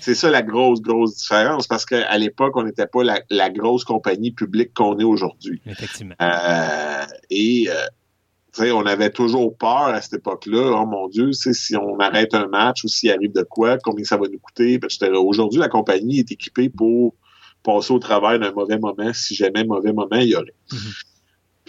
C'est 0.00 0.14
ça 0.14 0.30
la 0.30 0.40
grosse, 0.42 0.80
grosse 0.80 1.14
différence 1.16 1.66
parce 1.66 1.84
qu'à 1.84 2.16
l'époque, 2.16 2.56
on 2.56 2.64
n'était 2.64 2.86
pas 2.86 3.02
la, 3.28 3.50
grosse 3.50 3.84
compagnie 3.84 4.30
publique 4.30 4.72
qu'on 4.72 4.98
est 4.98 5.04
aujourd'hui. 5.04 5.60
Effectivement. 5.66 6.14
Euh, 6.22 7.04
et 7.28 7.68
euh, 7.68 8.72
on 8.72 8.86
avait 8.86 9.10
toujours 9.10 9.54
peur 9.58 9.88
à 9.88 10.00
cette 10.00 10.14
époque-là. 10.14 10.80
Oh 10.80 10.86
mon 10.86 11.08
Dieu, 11.08 11.32
si 11.32 11.76
on 11.76 11.98
arrête 11.98 12.32
un 12.34 12.46
match 12.46 12.82
ou 12.84 12.88
s'il 12.88 13.10
arrive 13.10 13.32
de 13.32 13.42
quoi, 13.42 13.76
combien 13.76 14.06
ça 14.06 14.16
va 14.16 14.26
nous 14.26 14.38
coûter, 14.38 14.80
Aujourd'hui, 15.16 15.60
la 15.60 15.68
compagnie 15.68 16.20
est 16.20 16.32
équipée 16.32 16.70
pour 16.70 17.14
passer 17.62 17.92
au 17.92 17.98
travers 17.98 18.38
d'un 18.38 18.52
mauvais 18.52 18.78
moment, 18.78 19.12
si 19.12 19.34
jamais 19.34 19.64
mauvais 19.64 19.92
moment 19.92 20.16
il 20.16 20.28
y 20.28 20.34
aurait. 20.34 20.54
Mm-hmm. 20.70 21.02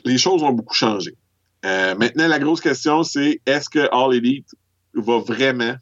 Les 0.06 0.18
choses 0.18 0.41
ont 0.41 0.54
beaucoup 0.54 0.74
changé. 0.74 1.18
Euh, 1.66 1.95
maintenant, 1.95 2.30
la 2.30 2.39
grosse 2.39 2.62
question, 2.62 3.04
c'est 3.04 3.41
est-ce 3.45 3.70
que 3.70 3.89
All 3.91 4.16
Elite 4.16 4.56
va 4.93 5.20
vraiment 5.20 5.76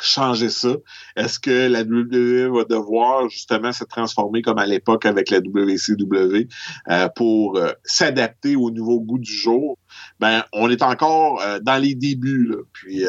changer 0.00 0.48
ça? 0.48 0.74
Est-ce 1.16 1.38
que 1.38 1.68
la 1.68 1.82
WWE 1.82 2.54
va 2.56 2.64
devoir 2.64 3.28
justement 3.28 3.72
se 3.72 3.84
transformer 3.84 4.42
comme 4.42 4.58
à 4.58 4.66
l'époque 4.66 5.04
avec 5.06 5.30
la 5.30 5.38
WCW 5.38 6.48
euh, 6.90 7.08
pour 7.14 7.58
euh, 7.58 7.72
s'adapter 7.84 8.56
au 8.56 8.70
nouveau 8.70 9.00
goût 9.00 9.18
du 9.18 9.32
jour? 9.32 9.78
Ben, 10.20 10.44
on 10.52 10.70
est 10.70 10.82
encore 10.82 11.40
euh, 11.42 11.60
dans 11.60 11.76
les 11.76 11.94
débuts. 11.94 12.54
Puis 12.72 13.04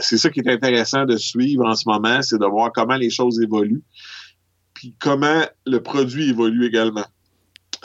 c'est 0.00 0.18
ça 0.18 0.30
qui 0.30 0.40
est 0.40 0.48
intéressant 0.48 1.04
de 1.04 1.16
suivre 1.16 1.66
en 1.66 1.74
ce 1.74 1.88
moment, 1.88 2.22
c'est 2.22 2.38
de 2.38 2.46
voir 2.46 2.72
comment 2.72 2.96
les 2.96 3.10
choses 3.10 3.40
évoluent, 3.40 3.84
puis 4.74 4.96
comment 4.98 5.42
le 5.66 5.82
produit 5.82 6.30
évolue 6.30 6.66
également. 6.66 7.04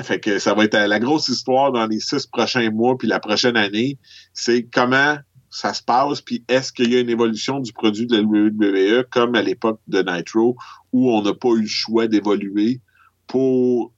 Fait 0.02 0.20
que 0.20 0.39
ça 0.39 0.54
va 0.54 0.64
être 0.64 0.78
la 0.78 1.00
grosse 1.00 1.28
histoire 1.28 1.72
dans 1.72 1.86
les 1.86 2.00
six 2.00 2.26
prochains 2.26 2.70
mois 2.72 2.97
puis 2.97 3.08
la 3.08 3.20
prochaine 3.20 3.58
année, 3.58 3.97
c'est 4.34 4.64
comment 4.64 5.18
ça 5.50 5.74
se 5.74 5.82
passe, 5.82 6.22
puis 6.22 6.43
est-ce 6.47 6.72
qu'il 6.72 6.91
y 6.91 6.95
a 6.95 7.00
une 7.00 7.10
évolution 7.10 7.60
du 7.60 7.74
produit 7.74 8.06
de 8.06 8.18
la 8.18 8.24
WWE 8.24 9.06
comme 9.10 9.36
à 9.36 9.41
l'époque 9.41 9.80
de 9.88 10.02
Nitro, 10.02 10.58
où 10.93 11.12
on 11.12 11.22
n'a 11.22 11.34
pas 11.34 11.50
eu 11.50 11.62
le 11.62 11.68
choix 11.68 12.08
d'évoluer 12.08 12.82
pour 13.28 13.91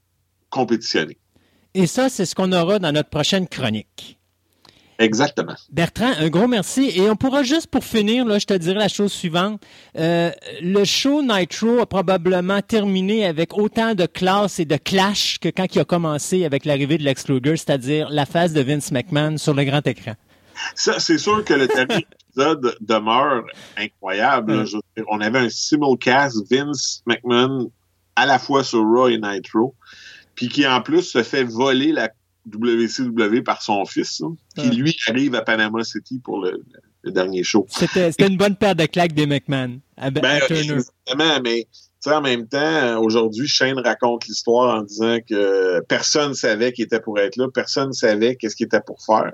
compétitionner? 0.50 1.18
Et 1.74 1.88
ça, 1.88 2.10
c'est 2.10 2.26
ce 2.26 2.36
qu'on 2.36 2.52
aura 2.52 2.80
dans 2.80 2.92
notre 2.92 3.10
prochaine 3.10 3.48
chronique. 3.48 4.18
Exactement. 5.00 5.56
Bertrand, 5.72 6.12
un 6.20 6.30
gros 6.30 6.48
merci. 6.48 6.92
Et 6.96 7.10
on 7.10 7.16
pourra 7.16 7.42
juste 7.42 7.68
pour 7.68 7.84
finir, 7.84 8.24
là, 8.24 8.38
je 8.38 8.46
te 8.46 8.54
dirai 8.54 8.78
la 8.78 8.88
chose 8.88 9.12
suivante. 9.12 9.60
Euh, 9.98 10.32
le 10.62 10.84
show 10.84 11.24
Nitro 11.24 11.80
a 11.80 11.88
probablement 11.88 12.62
terminé 12.62 13.26
avec 13.26 13.58
autant 13.58 13.96
de 13.96 14.06
classe 14.06 14.60
et 14.60 14.66
de 14.66 14.78
clash 14.78 15.40
que 15.40 15.50
quand 15.50 15.74
il 15.74 15.80
a 15.80 15.86
commencé 15.86 16.46
avec 16.46 16.66
l'arrivée 16.66 17.00
de 17.00 17.04
Lex 17.04 17.30
Luger, 17.30 17.58
c'est-à-dire 17.58 18.10
la 18.12 18.28
phase 18.28 18.54
de 18.54 18.62
Vince 18.62 18.92
McMahon 18.92 19.38
sur 19.38 19.56
le 19.56 19.64
grand 19.64 19.86
écran 19.88 20.14
c'est 20.76 21.18
sûr 21.18 21.44
que 21.44 21.54
le 21.54 21.68
dernier 21.68 22.06
épisode 22.30 22.76
demeure 22.82 23.44
incroyable. 23.78 24.66
on 25.10 25.22
avait 25.22 25.40
un 25.40 25.50
simulcast 25.50 26.44
Vince 26.50 27.04
McMahon 27.06 27.72
à 28.16 28.26
la 28.26 28.40
fois 28.40 28.64
sur 28.64 28.84
Raw 28.84 29.08
et 29.08 29.18
Nitro, 29.18 29.76
puis 30.36 30.50
qui 30.50 30.68
en 30.68 30.82
plus 30.82 31.04
se 31.04 31.24
fait 31.24 31.44
voler 31.44 31.92
la 31.92 32.10
WCW 32.52 33.42
par 33.44 33.62
son 33.62 33.86
fils, 33.86 34.22
qui 34.56 34.70
lui 34.70 34.96
arrive 35.08 35.36
à 35.36 35.42
Panama 35.42 35.84
City 35.84 36.20
pour 36.24 36.42
le, 36.42 36.64
dernier 37.04 37.44
show. 37.44 37.66
C'était 37.70 38.12
une 38.20 38.38
bonne 38.38 38.56
paire 38.56 38.76
de 38.76 38.86
claques 38.86 39.14
des 39.14 39.26
McMahon. 39.26 39.80
ben, 41.16 41.42
mais 41.44 41.68
sais, 42.10 42.16
en 42.16 42.22
même 42.22 42.48
temps, 42.48 42.60
euh, 42.60 42.98
aujourd'hui, 42.98 43.48
Shane 43.48 43.80
raconte 43.80 44.28
l'histoire 44.28 44.76
en 44.80 44.84
disant 44.84 45.20
que 45.28 45.82
personne 45.82 46.34
savait 46.34 46.72
qu'il 46.74 46.86
était 46.86 47.00
pour 47.00 47.20
être 47.20 47.36
là, 47.36 47.48
personne 47.54 47.94
savait 47.94 48.36
qu'est-ce 48.36 48.56
qu'il 48.56 48.66
était 48.66 48.82
pour 48.82 49.02
faire. 49.04 49.32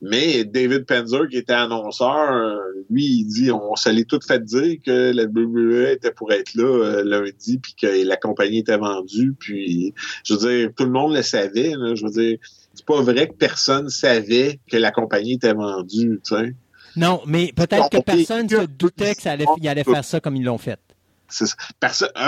Mais 0.00 0.44
David 0.44 0.84
Penzer, 0.86 1.28
qui 1.28 1.38
était 1.38 1.52
annonceur, 1.52 2.58
lui, 2.90 3.04
il 3.04 3.24
dit, 3.24 3.50
on 3.50 3.76
se 3.76 3.88
l'est 3.88 4.08
tout 4.08 4.20
fait 4.26 4.44
dire 4.44 4.76
que 4.84 5.12
la 5.12 5.24
WWE 5.24 5.92
était 5.92 6.12
pour 6.12 6.32
être 6.32 6.54
là 6.54 6.64
euh, 6.64 7.04
lundi, 7.04 7.58
puis 7.58 7.74
que 7.80 8.06
la 8.06 8.16
compagnie 8.16 8.58
était 8.58 8.76
vendue. 8.76 9.34
Puis, 9.38 9.94
je 10.24 10.34
veux 10.34 10.40
dire, 10.40 10.70
tout 10.76 10.84
le 10.84 10.90
monde 10.90 11.14
le 11.14 11.22
savait. 11.22 11.72
je 11.72 12.04
veux 12.04 12.10
dire, 12.10 12.38
c'est 12.74 12.86
pas 12.86 13.00
vrai 13.00 13.28
que 13.28 13.34
personne 13.34 13.88
savait 13.88 14.58
que 14.70 14.76
la 14.76 14.90
compagnie 14.90 15.34
était 15.34 15.54
vendue, 15.54 16.20
tu 16.24 16.34
sais. 16.34 16.54
Non, 16.94 17.22
mais 17.26 17.52
peut-être 17.56 17.88
que 17.88 17.98
personne 18.02 18.48
se 18.48 18.66
doutait 18.66 19.14
que 19.14 19.22
ça 19.22 19.32
allait, 19.32 19.46
allait 19.66 19.84
faire 19.84 20.04
ça 20.04 20.20
comme 20.20 20.36
ils 20.36 20.44
l'ont 20.44 20.58
fait. 20.58 20.78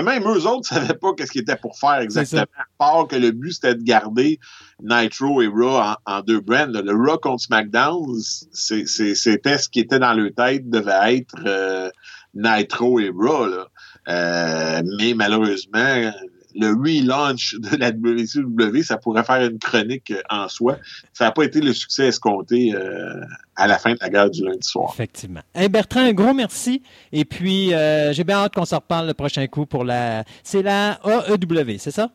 Même 0.04 0.24
eux 0.24 0.46
autres 0.46 0.58
ne 0.58 0.62
savaient 0.80 0.94
pas 0.94 1.14
qu'est-ce 1.14 1.32
qu'ils 1.32 1.42
étaient 1.42 1.56
pour 1.56 1.78
faire 1.78 2.00
exactement. 2.00 2.42
À 2.42 2.64
part 2.78 3.08
que 3.08 3.16
le 3.16 3.30
but, 3.30 3.52
c'était 3.52 3.74
de 3.74 3.82
garder 3.82 4.38
Nitro 4.82 5.42
et 5.42 5.48
Raw 5.48 5.96
en, 6.06 6.20
deux 6.22 6.40
brands. 6.40 6.66
Le 6.66 6.92
Raw 6.92 7.18
contre 7.18 7.42
SmackDown, 7.42 8.04
c'était 8.52 9.58
ce 9.58 9.68
qui 9.68 9.80
était 9.80 9.98
dans 9.98 10.14
leur 10.14 10.32
tête, 10.34 10.68
devait 10.68 11.18
être 11.18 11.36
euh, 11.46 11.90
Nitro 12.34 13.00
et 13.00 13.10
Raw. 13.14 13.66
Euh, 14.06 14.82
mais 14.98 15.14
malheureusement, 15.14 16.12
le 16.54 16.68
relaunch 16.68 17.54
de 17.54 17.76
la 17.76 17.90
WCW, 17.90 18.82
ça 18.82 18.96
pourrait 18.96 19.24
faire 19.24 19.42
une 19.42 19.58
chronique 19.58 20.10
euh, 20.10 20.22
en 20.30 20.48
soi. 20.48 20.78
Ça 21.12 21.24
n'a 21.24 21.32
pas 21.32 21.44
été 21.44 21.60
le 21.60 21.72
succès 21.72 22.08
escompté 22.08 22.74
euh, 22.74 23.20
à 23.56 23.66
la 23.66 23.78
fin 23.78 23.92
de 23.92 23.98
la 24.00 24.08
guerre 24.08 24.30
du 24.30 24.44
lundi 24.44 24.66
soir. 24.66 24.90
Effectivement. 24.92 25.40
Bertrand, 25.70 26.00
un 26.00 26.12
gros 26.12 26.34
merci. 26.34 26.82
Et 27.12 27.24
puis, 27.24 27.74
euh, 27.74 28.12
j'ai 28.12 28.24
bien 28.24 28.38
hâte 28.38 28.54
qu'on 28.54 28.64
se 28.64 28.74
reparle 28.74 29.06
le 29.06 29.14
prochain 29.14 29.46
coup 29.46 29.66
pour 29.66 29.84
la... 29.84 30.24
C'est 30.42 30.62
la 30.62 31.00
AEW, 31.04 31.78
c'est 31.78 31.90
ça? 31.90 32.10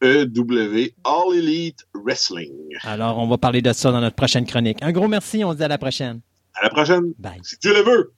AEW, 0.00 0.92
All 1.04 1.36
Elite 1.36 1.86
Wrestling. 1.94 2.52
Alors, 2.82 3.18
on 3.18 3.26
va 3.26 3.38
parler 3.38 3.62
de 3.62 3.72
ça 3.72 3.90
dans 3.90 4.00
notre 4.00 4.16
prochaine 4.16 4.46
chronique. 4.46 4.78
Un 4.82 4.92
gros 4.92 5.08
merci, 5.08 5.44
on 5.44 5.52
se 5.52 5.56
dit 5.56 5.64
à 5.64 5.68
la 5.68 5.78
prochaine. 5.78 6.20
À 6.54 6.64
la 6.64 6.70
prochaine. 6.70 7.12
Bye. 7.18 7.40
Si 7.42 7.56
Dieu 7.60 7.74
le 7.74 7.82
veut. 7.82 8.12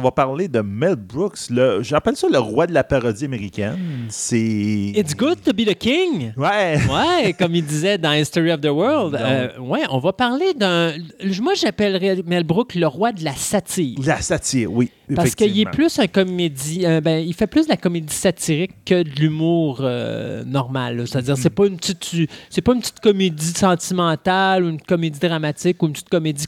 On 0.00 0.04
va 0.04 0.10
parler 0.10 0.48
de 0.48 0.60
Mel 0.60 0.96
Brooks. 0.96 1.50
J'appelle 1.82 2.16
ça 2.16 2.26
le 2.30 2.38
roi 2.38 2.66
de 2.66 2.72
la 2.72 2.82
parodie 2.82 3.26
américaine. 3.26 3.76
C'est. 4.08 4.92
It's 4.96 5.14
good 5.14 5.42
to 5.42 5.52
be 5.52 5.66
the 5.66 5.74
king. 5.74 6.32
Ouais. 6.36 6.78
Ouais, 6.90 7.34
comme 7.34 7.54
il 7.54 7.64
disait 7.64 7.98
dans 7.98 8.12
History 8.12 8.50
of 8.50 8.60
the 8.60 8.66
World. 8.66 9.14
Euh, 9.14 9.58
ouais, 9.58 9.82
on 9.90 9.98
va 9.98 10.12
parler 10.12 10.54
d'un. 10.54 10.92
Moi, 11.40 11.54
j'appellerais 11.54 12.22
Mel 12.26 12.44
Brooks 12.44 12.74
le 12.74 12.86
roi 12.86 13.12
de 13.12 13.22
la 13.24 13.34
satire. 13.34 13.98
La 14.04 14.20
satire, 14.20 14.72
oui. 14.72 14.90
Parce 15.14 15.34
qu'il 15.34 15.58
est 15.58 15.70
plus 15.70 15.98
un 15.98 16.06
comédie. 16.06 16.84
Euh, 16.84 17.00
ben, 17.00 17.24
il 17.24 17.34
fait 17.34 17.46
plus 17.46 17.64
de 17.64 17.70
la 17.70 17.76
comédie 17.76 18.14
satirique 18.14 18.72
que 18.84 19.02
de 19.02 19.10
l'humour 19.10 19.78
euh, 19.80 20.44
normal. 20.44 21.06
C'est-à-dire, 21.06 21.36
c'est 21.36 21.50
pas 21.50 21.66
une 21.66 21.76
petite, 21.76 22.28
c'est 22.48 22.62
pas 22.62 22.72
une 22.72 22.80
petite 22.80 23.00
comédie 23.00 23.52
sentimentale 23.52 24.64
ou 24.64 24.68
une 24.68 24.80
comédie 24.80 25.18
dramatique 25.18 25.82
ou 25.82 25.86
une 25.86 25.92
petite 25.92 26.08
comédie. 26.08 26.44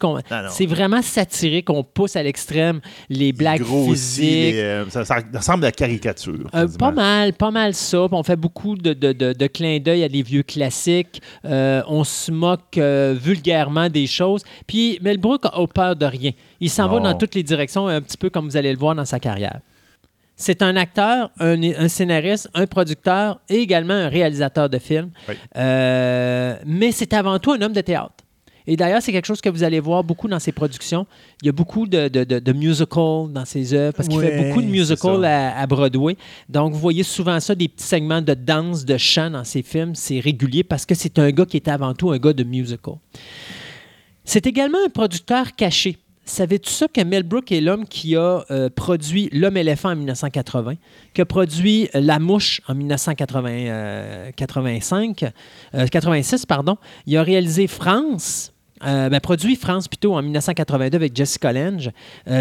C'est 0.50 0.66
vraiment 0.66 1.02
satirique. 1.02 1.70
On 1.70 1.84
pousse 1.84 2.16
à 2.16 2.22
l'extrême 2.22 2.80
les 3.08 3.32
blagues 3.32 3.64
physiques. 3.64 4.54
Euh, 4.54 4.84
ça, 4.90 5.16
ressemble 5.34 5.64
à 5.64 5.68
la 5.68 5.72
caricature. 5.72 6.50
pas 6.78 6.90
mal, 6.90 7.32
pas 7.32 7.50
mal 7.50 7.74
ça. 7.74 8.06
on 8.10 8.22
fait 8.22 8.36
beaucoup 8.36 8.76
de, 8.76 8.92
de, 8.92 9.12
de, 9.12 9.46
clins 9.46 9.78
d'œil 9.78 10.04
à 10.04 10.08
des 10.08 10.22
vieux 10.22 10.42
classiques. 10.42 11.20
on 11.44 12.04
se 12.04 12.30
moque 12.30 12.78
vulgairement 12.78 13.88
des 13.88 14.06
choses. 14.06 14.42
Puis 14.66 14.98
Mel 15.02 15.18
Brooks 15.18 15.46
a 15.46 15.66
peur 15.66 15.96
de 15.96 16.06
rien. 16.06 16.32
Il 16.62 16.70
s'en 16.70 16.86
va 16.86 17.00
dans 17.00 17.18
toutes 17.18 17.34
les 17.34 17.42
directions, 17.42 17.88
un 17.88 18.00
petit 18.00 18.16
peu 18.16 18.30
comme 18.30 18.46
vous 18.46 18.56
allez 18.56 18.72
le 18.72 18.78
voir 18.78 18.94
dans 18.94 19.04
sa 19.04 19.18
carrière. 19.18 19.58
C'est 20.36 20.62
un 20.62 20.76
acteur, 20.76 21.32
un, 21.40 21.88
scénariste, 21.88 22.48
un 22.54 22.68
producteur 22.68 23.40
et 23.48 23.56
également 23.56 23.94
un 23.94 24.08
réalisateur 24.08 24.70
de 24.70 24.78
films. 24.78 25.10
Euh, 25.56 26.56
mais 26.64 26.92
c'est 26.92 27.12
avant 27.14 27.40
tout 27.40 27.50
un 27.50 27.60
homme 27.62 27.72
de 27.72 27.80
théâtre. 27.80 28.14
Et 28.68 28.76
d'ailleurs, 28.76 29.02
c'est 29.02 29.10
quelque 29.10 29.26
chose 29.26 29.40
que 29.40 29.48
vous 29.48 29.64
allez 29.64 29.80
voir 29.80 30.04
beaucoup 30.04 30.28
dans 30.28 30.38
ses 30.38 30.52
productions. 30.52 31.04
Il 31.42 31.46
y 31.46 31.48
a 31.48 31.52
beaucoup 31.52 31.84
de, 31.88 32.06
de, 32.06 32.52
musicals 32.52 33.32
dans 33.32 33.44
ses 33.44 33.74
œuvres 33.74 33.94
parce 33.96 34.08
qu'il 34.08 34.20
fait 34.20 34.46
beaucoup 34.46 34.62
de 34.62 34.68
musicals 34.68 35.24
à, 35.24 35.66
Broadway. 35.66 36.16
Donc, 36.48 36.74
vous 36.74 36.78
voyez 36.78 37.02
souvent 37.02 37.40
ça, 37.40 37.56
des 37.56 37.66
petits 37.66 37.86
segments 37.86 38.22
de 38.22 38.34
danse, 38.34 38.84
de 38.84 38.96
chant 38.96 39.30
dans 39.30 39.42
ses 39.42 39.62
films. 39.62 39.96
C'est 39.96 40.20
régulier 40.20 40.62
parce 40.62 40.86
que 40.86 40.94
c'est 40.94 41.18
un 41.18 41.32
gars 41.32 41.44
qui 41.44 41.56
est 41.56 41.66
avant 41.66 41.92
tout 41.92 42.12
un 42.12 42.18
gars 42.18 42.32
de 42.32 42.44
musical. 42.44 42.94
C'est 44.24 44.46
également 44.46 44.78
un 44.86 44.90
producteur 44.90 45.56
caché. 45.56 45.98
Savais-tu 46.24 46.70
ça 46.70 46.86
que 46.86 47.00
Mel 47.00 47.24
Brooks 47.24 47.50
est 47.50 47.60
l'homme 47.60 47.84
qui 47.86 48.14
a 48.14 48.44
euh, 48.50 48.70
produit 48.70 49.28
L'homme 49.32 49.56
éléphant 49.56 49.90
en 49.90 49.96
1980, 49.96 50.74
qui 51.14 51.20
a 51.20 51.24
produit 51.24 51.88
La 51.94 52.20
mouche 52.20 52.60
en 52.68 52.76
1985, 52.76 55.24
86, 55.90 56.34
euh, 56.34 56.38
pardon. 56.46 56.76
Il 57.06 57.16
a 57.16 57.24
réalisé 57.24 57.66
France, 57.66 58.52
euh, 58.86 59.08
ben, 59.08 59.18
produit 59.18 59.56
France 59.56 59.88
plutôt 59.88 60.14
en 60.14 60.22
1982 60.22 60.96
avec 60.96 61.16
Jessica 61.16 61.52
Lange, 61.52 61.90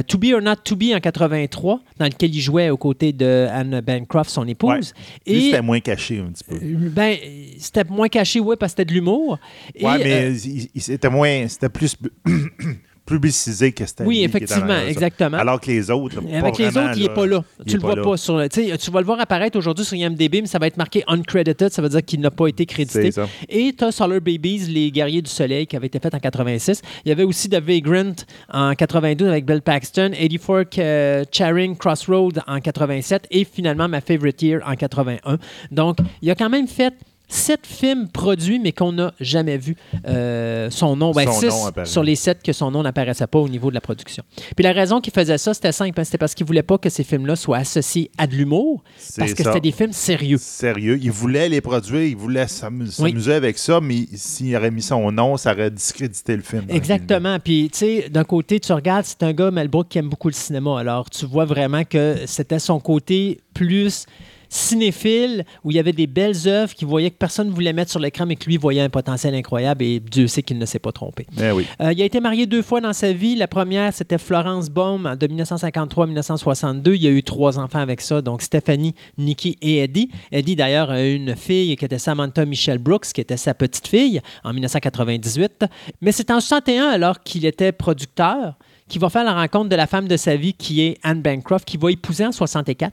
To 0.07 0.19
Be 0.19 0.25
or 0.35 0.41
Not 0.41 0.57
To 0.63 0.75
Be 0.75 0.93
en 0.95 0.99
83, 0.99 1.79
dans 1.97 2.05
lequel 2.05 2.35
il 2.35 2.39
jouait 2.39 2.69
aux 2.69 2.77
côtés 2.77 3.13
de 3.13 3.47
Anne 3.51 3.81
Bancroft, 3.81 4.29
son 4.29 4.47
épouse. 4.47 4.93
Et 5.25 5.41
c'était 5.41 5.63
moins 5.63 5.79
caché 5.79 6.19
un 6.19 6.29
petit 6.31 6.43
peu. 6.43 6.59
ben, 6.61 7.17
c'était 7.57 7.85
moins 7.85 8.09
caché, 8.09 8.39
oui, 8.39 8.57
parce 8.59 8.73
que 8.73 8.77
c'était 8.77 8.89
de 8.89 8.93
l'humour. 8.93 9.39
Oui, 9.81 9.93
mais 10.03 10.35
c'était 10.75 11.09
moins, 11.09 11.47
c'était 11.47 11.69
plus 11.69 11.95
publicisé 13.11 13.71
que 13.71 13.85
c'était 13.85 14.05
Oui, 14.05 14.23
effectivement, 14.23 14.79
exactement. 14.87 15.37
Alors 15.37 15.59
que 15.59 15.67
les 15.67 15.89
autres. 15.89 16.21
Avec 16.33 16.57
les 16.57 16.67
autres, 16.67 16.93
il 16.95 17.03
n'est 17.03 17.13
pas 17.13 17.25
là. 17.25 17.43
Tu 17.67 17.75
le 17.75 17.81
vois 17.81 18.01
pas 18.01 18.17
sur. 18.17 18.47
Tu 18.49 18.91
vas 18.91 18.99
le 18.99 19.05
voir 19.05 19.19
apparaître 19.19 19.57
aujourd'hui 19.57 19.85
sur 19.85 19.95
IMDb, 19.95 20.41
mais 20.41 20.45
ça 20.45 20.59
va 20.59 20.67
être 20.67 20.77
marqué 20.77 21.03
uncredited, 21.07 21.71
ça 21.71 21.81
veut 21.81 21.89
dire 21.89 22.03
qu'il 22.03 22.21
n'a 22.21 22.31
pas 22.31 22.47
été 22.47 22.65
crédité. 22.65 23.11
Et 23.49 23.73
tu 23.73 23.83
as 23.83 23.91
Solar 23.91 24.21
Babies, 24.21 24.67
les 24.69 24.91
guerriers 24.91 25.21
du 25.21 25.29
soleil, 25.29 25.67
qui 25.67 25.75
avait 25.75 25.87
été 25.87 25.99
fait 25.99 26.13
en 26.13 26.19
86. 26.19 26.81
Il 27.05 27.09
y 27.09 27.11
avait 27.11 27.23
aussi 27.23 27.49
The 27.49 27.61
Vagrant 27.61 28.15
en 28.51 28.73
92 28.73 29.27
avec 29.27 29.45
Bill 29.45 29.61
Paxton, 29.61 30.11
84 30.11 30.77
euh, 30.79 31.23
Charing 31.31 31.77
Crossroad 31.77 32.41
en 32.47 32.59
87 32.59 33.27
et 33.31 33.45
finalement 33.45 33.87
ma 33.87 34.01
Favorite 34.01 34.41
Year 34.41 34.61
en 34.65 34.75
81. 34.75 35.37
Donc, 35.71 35.97
il 36.21 36.31
a 36.31 36.35
quand 36.35 36.49
même 36.49 36.67
fait 36.67 36.93
sept 37.31 37.65
films 37.65 38.09
produits, 38.09 38.59
mais 38.59 38.73
qu'on 38.73 38.91
n'a 38.91 39.13
jamais 39.19 39.57
vu 39.57 39.75
euh, 40.07 40.69
son 40.69 40.95
nom. 40.95 41.11
Ben, 41.11 41.31
six 41.31 41.53
sur 41.85 42.03
les 42.03 42.15
sept 42.15 42.43
que 42.43 42.53
son 42.53 42.71
nom 42.71 42.83
n'apparaissait 42.83 43.27
pas 43.27 43.39
au 43.39 43.47
niveau 43.47 43.69
de 43.69 43.75
la 43.75 43.81
production. 43.81 44.23
Puis 44.55 44.63
la 44.63 44.73
raison 44.73 44.99
qu'il 45.01 45.13
faisait 45.13 45.37
ça, 45.37 45.53
c'était 45.53 45.71
simple. 45.71 45.99
Hein, 45.99 46.03
c'était 46.03 46.17
parce 46.17 46.35
qu'il 46.35 46.45
voulait 46.45 46.63
pas 46.63 46.77
que 46.77 46.89
ces 46.89 47.03
films-là 47.03 47.35
soient 47.35 47.57
associés 47.57 48.11
à 48.17 48.27
de 48.27 48.35
l'humour, 48.35 48.83
parce 49.17 49.33
que 49.33 49.43
c'était 49.43 49.59
des 49.59 49.71
films 49.71 49.93
sérieux. 49.93 50.37
Sérieux. 50.39 50.99
Il 51.01 51.11
voulait 51.11 51.49
les 51.49 51.61
produire, 51.61 52.03
il 52.03 52.17
voulait 52.17 52.47
s'amuser 52.47 53.33
avec 53.33 53.57
ça, 53.57 53.79
mais 53.81 54.05
s'il 54.13 54.55
aurait 54.55 54.71
mis 54.71 54.81
son 54.81 55.11
nom, 55.11 55.37
ça 55.37 55.53
aurait 55.53 55.71
discrédité 55.71 56.35
le 56.35 56.43
film. 56.43 56.65
Exactement. 56.69 57.39
Puis, 57.39 57.69
tu 57.71 57.77
sais, 57.79 58.09
d'un 58.09 58.23
côté, 58.23 58.59
tu 58.59 58.73
regardes, 58.73 59.05
c'est 59.05 59.23
un 59.23 59.33
gars, 59.33 59.51
Mel 59.51 59.67
Brooks, 59.67 59.89
qui 59.89 59.97
aime 59.97 60.09
beaucoup 60.09 60.27
le 60.27 60.33
cinéma. 60.33 60.79
Alors, 60.79 61.09
tu 61.09 61.25
vois 61.25 61.45
vraiment 61.45 61.83
que 61.83 62.17
c'était 62.25 62.59
son 62.59 62.79
côté 62.79 63.39
plus 63.53 64.05
cinéphile 64.51 65.45
où 65.63 65.71
il 65.71 65.77
y 65.77 65.79
avait 65.79 65.93
des 65.93 66.07
belles 66.07 66.35
œuvres 66.45 66.73
qu'il 66.73 66.87
voyait 66.87 67.09
que 67.09 67.15
personne 67.15 67.47
ne 67.47 67.53
voulait 67.53 67.71
mettre 67.71 67.89
sur 67.89 68.01
l'écran, 68.01 68.25
mais 68.25 68.35
que 68.35 68.45
lui 68.45 68.57
voyait 68.57 68.81
un 68.81 68.89
potentiel 68.89 69.33
incroyable 69.33 69.83
et 69.83 70.01
Dieu 70.01 70.27
sait 70.27 70.43
qu'il 70.43 70.57
ne 70.57 70.65
s'est 70.65 70.79
pas 70.79 70.91
trompé. 70.91 71.25
Ben 71.31 71.53
oui. 71.53 71.65
Euh, 71.79 71.93
il 71.93 72.01
a 72.01 72.05
été 72.05 72.19
marié 72.19 72.45
deux 72.45 72.61
fois 72.61 72.81
dans 72.81 72.91
sa 72.91 73.13
vie. 73.13 73.35
La 73.37 73.47
première, 73.47 73.93
c'était 73.93 74.17
Florence 74.17 74.69
Baum 74.69 75.15
de 75.17 75.27
1953 75.27 76.07
1962. 76.07 76.95
Il 76.95 77.07
a 77.07 77.11
eu 77.11 77.23
trois 77.23 77.57
enfants 77.57 77.79
avec 77.79 78.01
ça, 78.01 78.21
donc 78.21 78.41
Stéphanie, 78.41 78.93
Nikki 79.17 79.57
et 79.61 79.77
Eddie. 79.77 80.09
Eddie, 80.33 80.57
d'ailleurs, 80.57 80.91
a 80.91 81.01
une 81.01 81.35
fille 81.37 81.75
qui 81.77 81.85
était 81.85 81.97
Samantha 81.97 82.45
Michelle 82.45 82.79
Brooks, 82.79 83.07
qui 83.13 83.21
était 83.21 83.37
sa 83.37 83.53
petite 83.53 83.87
fille 83.87 84.21
en 84.43 84.51
1998. 84.51 85.65
Mais 86.01 86.11
c'est 86.11 86.29
en 86.29 86.41
61, 86.41 86.89
alors 86.89 87.21
qu'il 87.21 87.45
était 87.45 87.71
producteur, 87.71 88.55
qu'il 88.89 88.99
va 88.99 89.09
faire 89.09 89.23
la 89.23 89.33
rencontre 89.33 89.69
de 89.69 89.75
la 89.77 89.87
femme 89.87 90.09
de 90.09 90.17
sa 90.17 90.35
vie, 90.35 90.53
qui 90.53 90.81
est 90.81 90.97
Anne 91.03 91.21
Bancroft, 91.21 91.65
qui 91.65 91.77
va 91.77 91.89
épouser 91.89 92.25
en 92.25 92.33
64 92.33 92.91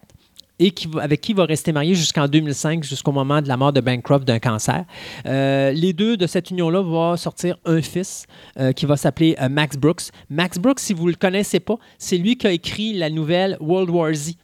et 0.59 0.71
qui, 0.71 0.89
avec 1.01 1.21
qui 1.21 1.33
il 1.33 1.37
va 1.37 1.45
rester 1.45 1.73
marié 1.73 1.95
jusqu'en 1.95 2.27
2005, 2.27 2.85
jusqu'au 2.85 3.13
moment 3.13 3.41
de 3.41 3.49
la 3.49 3.57
mort 3.57 3.73
de 3.73 3.81
Bancroft 3.81 4.27
d'un 4.27 4.39
cancer. 4.39 4.85
Euh, 5.27 5.73
les 5.73 5.93
deux 5.93 6.17
de 6.17 6.27
cette 6.27 6.51
union-là 6.51 6.81
vont 6.81 7.17
sortir 7.17 7.57
un 7.65 7.81
fils 7.81 8.27
euh, 8.59 8.73
qui 8.73 8.87
va 8.87 8.97
s'appeler 8.97 9.37
euh, 9.41 9.49
Max 9.49 9.77
Brooks. 9.77 10.11
Max 10.31 10.59
Brooks, 10.59 10.81
si 10.81 10.93
vous 10.93 11.07
ne 11.07 11.11
le 11.11 11.17
connaissez 11.17 11.61
pas, 11.61 11.77
c'est 11.99 12.19
lui 12.19 12.37
qui 12.37 12.47
a 12.47 12.53
écrit 12.53 12.93
la 12.95 13.11
nouvelle 13.11 13.57
World 13.61 13.91
War 13.91 14.13
Z. 14.13 14.35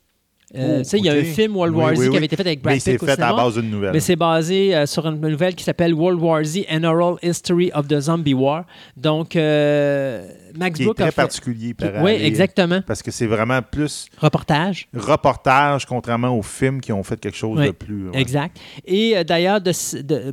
Euh, 0.57 0.83
oh, 0.85 0.97
il 0.97 1.05
y 1.05 1.09
a 1.09 1.15
un 1.15 1.25
film 1.25 1.57
World 1.57 1.75
War 1.75 1.97
Z 1.97 2.11
qui 2.11 2.17
avait 2.17 2.27
été 2.27 2.37
fait 2.37 2.47
avec 2.47 2.63
Brad 2.63 2.77
Pitt. 2.77 2.87
Mais 2.87 2.99
c'est 2.99 3.05
fait 3.05 3.21
à 3.21 3.33
base 3.33 3.55
d'une 3.55 3.71
nouvelle. 3.71 3.93
Mais 3.93 4.01
c'est 4.01 4.17
basé 4.17 4.75
euh, 4.75 4.87
sur 4.87 5.07
une 5.07 5.21
nouvelle 5.21 5.55
qui 5.55 5.65
s'appelle 5.65 5.95
World 5.95 6.21
War 6.21 6.45
Z 6.45 6.61
An 6.71 6.85
Oral 6.85 7.17
History 7.23 7.73
of 7.75 7.89
the 7.89 7.99
Zombie 7.99 8.35
War. 8.35 8.65
Donc, 8.97 9.35
euh, 9.35 10.29
Max 10.57 10.79
qui 10.79 10.85
Est 10.85 10.95
très 10.95 11.13
particulier, 11.13 11.75
par 11.75 12.03
Oui, 12.03 12.13
exactement. 12.13 12.81
Parce 12.87 13.03
que 13.03 13.11
c'est 13.11 13.27
vraiment 13.27 13.61
plus. 13.63 14.07
Reportage. 14.19 14.89
Reportage, 14.95 15.87
contrairement 15.87 16.37
aux 16.37 16.43
films 16.43 16.81
qui 16.81 16.93
ont 16.93 17.03
fait 17.03 17.19
quelque 17.19 17.37
chose 17.37 17.61
de 17.61 17.71
plus. 17.71 18.11
Exact. 18.13 18.57
Et 18.85 19.23
d'ailleurs, 19.25 19.61
de, 19.61 19.73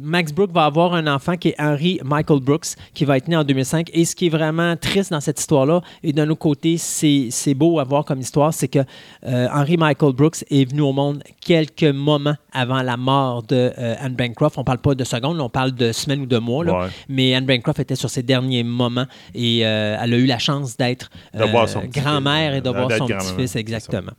Max 0.02 0.32
Brooks 0.32 0.52
va 0.52 0.66
avoir 0.66 0.94
un 0.94 1.08
enfant 1.08 1.36
qui 1.38 1.50
est 1.50 1.56
Henry 1.60 2.00
Michael 2.04 2.40
Brooks, 2.40 2.76
qui 2.94 3.06
va 3.06 3.18
être 3.18 3.28
né 3.28 3.36
en 3.36 3.44
2005. 3.44 3.90
Et 3.94 4.06
ce 4.06 4.16
qui 4.16 4.28
est 4.28 4.30
vraiment 4.30 4.76
triste 4.76 5.12
dans 5.12 5.22
cette 5.22 5.40
histoire-là, 5.40 5.82
et 6.04 6.14
d'un 6.14 6.30
autre 6.30 6.40
côté, 6.40 6.78
c'est 6.78 7.54
beau 7.54 7.80
à 7.80 7.84
voir 7.84 8.06
comme 8.06 8.20
histoire, 8.20 8.54
c'est 8.54 8.68
que 8.68 8.80
Henry 9.24 9.78
Michael 9.78 10.14
Brooks 10.14 10.44
est 10.50 10.70
venu 10.70 10.82
au 10.82 10.94
monde 10.94 11.24
quelques 11.40 11.84
moments 11.84 12.36
avant 12.54 12.82
la 12.82 12.98
mort 12.98 13.44
de 13.44 13.72
euh, 13.78 13.96
Anne 14.00 14.16
Bancroft. 14.16 14.58
On 14.58 14.62
ne 14.62 14.66
parle 14.66 14.80
pas 14.80 14.96
de 14.96 15.04
secondes, 15.04 15.40
on 15.40 15.50
parle 15.50 15.72
de 15.74 15.92
semaines 15.92 16.22
ou 16.22 16.26
de 16.26 16.38
mois. 16.38 16.90
Mais 17.10 17.34
Anne 17.34 17.46
Bancroft 17.46 17.80
était 17.80 17.96
sur 17.96 18.10
ses 18.10 18.24
derniers 18.24 18.64
moments 18.64 19.06
et 19.34 19.66
euh, 19.66 19.98
elle 20.12 20.20
a 20.20 20.24
eu 20.24 20.26
la 20.26 20.40
chance 20.40 20.78
d'être 20.78 21.10
euh, 21.36 21.46
grand-mère 21.88 22.56
et 22.56 22.62
de 22.62 22.70
voir 22.70 22.92
son 22.92 23.08
petit-fils, 23.08 23.56
exactement. 23.56 24.12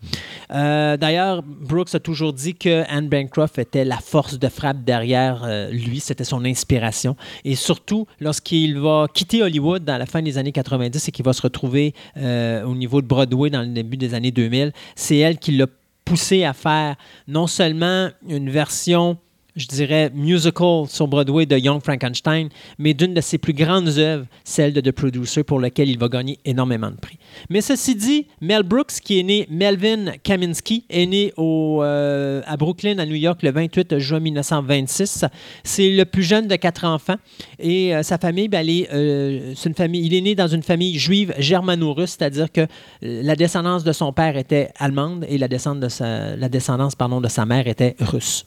D'ailleurs, 0.51 1.43
Brooks 1.43 1.94
a 1.94 2.01
toujours 2.01 2.32
dit 2.32 2.55
que 2.55 2.85
Anne 2.89 3.09
Bancroft 3.09 3.59
était 3.59 3.85
la 3.85 3.98
force 3.98 4.39
de 4.39 4.48
frappe 4.48 4.85
derrière 4.85 5.47
lui. 5.70 6.01
C'était 6.01 6.24
son 6.24 6.44
inspiration. 6.44 7.16
Et 7.44 7.55
surtout, 7.55 8.06
lorsqu'il 8.20 8.78
va 8.78 9.06
quitter 9.12 9.43
Hollywood 9.43 9.85
dans 9.85 9.98
la 9.98 10.06
fin 10.06 10.23
des 10.23 10.39
années 10.39 10.52
90 10.52 11.09
et 11.09 11.12
qu'il 11.12 11.24
va 11.24 11.32
se 11.32 11.43
retrouver 11.43 11.94
au 12.16 12.74
niveau 12.74 13.02
de 13.02 13.06
Broadway 13.06 13.51
dans 13.51 13.62
le 13.62 13.69
début 13.69 13.97
des 13.97 14.14
années 14.14 14.31
2000, 14.31 14.73
c'est 14.94 15.19
elle 15.19 15.39
qui 15.39 15.52
l'a 15.52 15.66
poussé 16.05 16.44
à 16.44 16.52
faire 16.52 16.97
non 17.28 17.47
seulement 17.47 18.09
une 18.28 18.51
version 18.51 19.19
je 19.56 19.66
dirais, 19.66 20.10
musical 20.14 20.86
sur 20.88 21.06
Broadway 21.06 21.46
de 21.46 21.58
Young 21.58 21.82
Frankenstein, 21.82 22.48
mais 22.78 22.94
d'une 22.94 23.12
de 23.12 23.20
ses 23.20 23.38
plus 23.38 23.52
grandes 23.52 23.98
œuvres, 23.98 24.26
celle 24.44 24.72
de 24.72 24.80
The 24.80 24.92
Producer, 24.92 25.42
pour 25.42 25.60
laquelle 25.60 25.90
il 25.90 25.98
va 25.98 26.08
gagner 26.08 26.38
énormément 26.44 26.90
de 26.90 26.96
prix. 26.96 27.18
Mais 27.50 27.60
ceci 27.60 27.94
dit, 27.94 28.26
Mel 28.40 28.62
Brooks, 28.62 29.00
qui 29.02 29.20
est 29.20 29.22
né 29.22 29.46
Melvin 29.50 30.12
Kaminsky, 30.22 30.84
est 30.88 31.06
né 31.06 31.32
au, 31.36 31.82
euh, 31.82 32.40
à 32.46 32.56
Brooklyn, 32.56 32.98
à 32.98 33.06
New 33.06 33.14
York, 33.14 33.42
le 33.42 33.50
28 33.50 33.98
juin 33.98 34.20
1926. 34.20 35.26
C'est 35.64 35.90
le 35.90 36.04
plus 36.04 36.22
jeune 36.22 36.48
de 36.48 36.56
quatre 36.56 36.84
enfants. 36.84 37.16
Et 37.58 37.94
euh, 37.94 38.02
sa 38.02 38.18
famille, 38.18 38.48
ben, 38.48 38.66
euh, 38.92 39.54
famille, 39.76 40.06
il 40.06 40.14
est 40.14 40.20
né 40.20 40.34
dans 40.34 40.48
une 40.48 40.62
famille 40.62 40.98
juive 40.98 41.34
germano-russe, 41.38 42.16
c'est-à-dire 42.18 42.50
que 42.50 42.66
la 43.02 43.36
descendance 43.36 43.84
de 43.84 43.92
son 43.92 44.12
père 44.12 44.36
était 44.36 44.70
allemande 44.78 45.26
et 45.28 45.36
la 45.38 45.48
descendance 45.48 45.82
de 45.82 45.88
sa, 45.88 46.36
la 46.36 46.48
descendance, 46.48 46.94
pardon, 46.94 47.20
de 47.20 47.28
sa 47.28 47.44
mère 47.44 47.66
était 47.66 47.96
russe. 48.00 48.44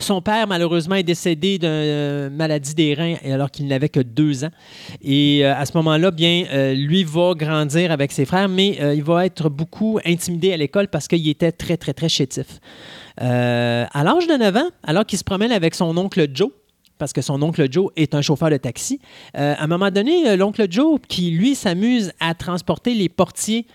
Son 0.00 0.20
père, 0.22 0.46
malheureusement, 0.46 0.94
est 0.94 1.02
décédé 1.02 1.58
d'une 1.58 1.68
euh, 1.70 2.30
maladie 2.30 2.74
des 2.74 2.94
reins 2.94 3.16
alors 3.24 3.50
qu'il 3.50 3.66
n'avait 3.66 3.88
que 3.88 4.00
deux 4.00 4.44
ans. 4.44 4.50
Et 5.02 5.44
euh, 5.44 5.54
à 5.54 5.66
ce 5.66 5.76
moment-là, 5.76 6.10
bien, 6.10 6.44
euh, 6.52 6.74
lui 6.74 7.04
va 7.04 7.34
grandir 7.34 7.90
avec 7.92 8.12
ses 8.12 8.24
frères, 8.24 8.48
mais 8.48 8.78
il 8.94 9.02
va 9.02 9.26
être 9.26 9.48
beaucoup 9.48 9.98
intimidé 10.04 10.52
à 10.52 10.56
l'école 10.56 10.88
parce 10.88 11.08
qu'il 11.08 11.26
était 11.28 11.52
très, 11.52 11.76
très, 11.76 11.92
très 11.92 12.08
chétif. 12.08 12.60
à 13.18 14.04
l'âge 14.04 14.26
de 14.26 14.36
9 14.36 14.56
ans, 14.56 14.68
alors 14.84 15.04
qu'il 15.04 15.18
se 15.18 15.24
promène 15.24 15.52
avec 15.52 15.74
son 15.74 15.96
oncle 15.96 16.26
Joe, 16.32 16.50
parce 16.98 17.12
que 17.12 17.22
son 17.22 17.40
oncle 17.42 17.66
Joe 17.70 17.90
est 17.96 18.14
un 18.14 18.22
chauffeur 18.22 18.50
de 18.50 18.56
taxi. 18.56 19.00
à 19.34 19.62
un 19.62 19.66
moment 19.66 19.90
donné, 19.90 20.36
l'oncle 20.36 20.66
Joe, 20.70 21.00
qui 21.08 21.30
lui 21.30 21.54
s'amuse 21.54 22.12
à 22.20 22.34
transporter 22.34 22.94
les 22.94 23.08
portiers 23.08 23.66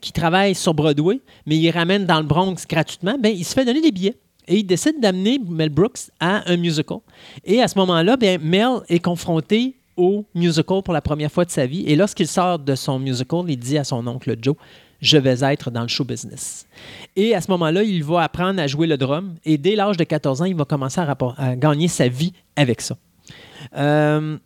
qui 0.00 0.12
travaillent 0.12 0.54
sur 0.54 0.74
Broadway, 0.74 1.20
mais 1.46 1.56
il 1.56 1.70
ramène 1.70 2.04
dans 2.04 2.18
le 2.18 2.26
Bronx 2.26 2.66
gratuitement, 2.68 3.16
bien, 3.18 3.30
il 3.30 3.44
se 3.44 3.54
fait 3.54 3.64
donner 3.64 3.80
des 3.80 3.92
billets. 3.92 4.16
Et 4.46 4.58
il 4.58 4.64
décide 4.64 5.00
d'amener 5.00 5.38
Mel 5.38 5.70
Brooks 5.70 6.10
à 6.20 6.50
un 6.50 6.56
musical. 6.56 6.98
Et 7.44 7.62
à 7.62 7.68
ce 7.68 7.78
moment-là, 7.78 8.16
bien, 8.16 8.38
Mel 8.38 8.80
est 8.88 9.00
confronté 9.00 9.76
au 9.96 10.24
musical 10.34 10.82
pour 10.82 10.92
la 10.92 11.00
première 11.00 11.30
fois 11.30 11.44
de 11.44 11.50
sa 11.50 11.66
vie. 11.66 11.84
Et 11.86 11.96
lorsqu'il 11.96 12.26
sort 12.26 12.58
de 12.58 12.74
son 12.74 12.98
musical, 12.98 13.44
il 13.48 13.56
dit 13.56 13.78
à 13.78 13.84
son 13.84 14.06
oncle 14.06 14.36
Joe 14.40 14.56
Je 15.00 15.16
vais 15.18 15.40
être 15.42 15.70
dans 15.70 15.82
le 15.82 15.88
show 15.88 16.04
business. 16.04 16.66
Et 17.16 17.34
à 17.34 17.40
ce 17.40 17.50
moment-là, 17.52 17.82
il 17.82 18.02
va 18.04 18.22
apprendre 18.22 18.60
à 18.60 18.66
jouer 18.66 18.86
le 18.86 18.96
drum. 18.96 19.34
Et 19.44 19.58
dès 19.58 19.76
l'âge 19.76 19.96
de 19.96 20.04
14 20.04 20.42
ans, 20.42 20.46
il 20.46 20.56
va 20.56 20.64
commencer 20.64 21.00
à, 21.00 21.56
gagner 21.56 21.88
sa 21.88 22.08
vie 22.08 22.32
avec 22.56 22.80
ça. 22.80 22.96
Euh, 23.76 24.36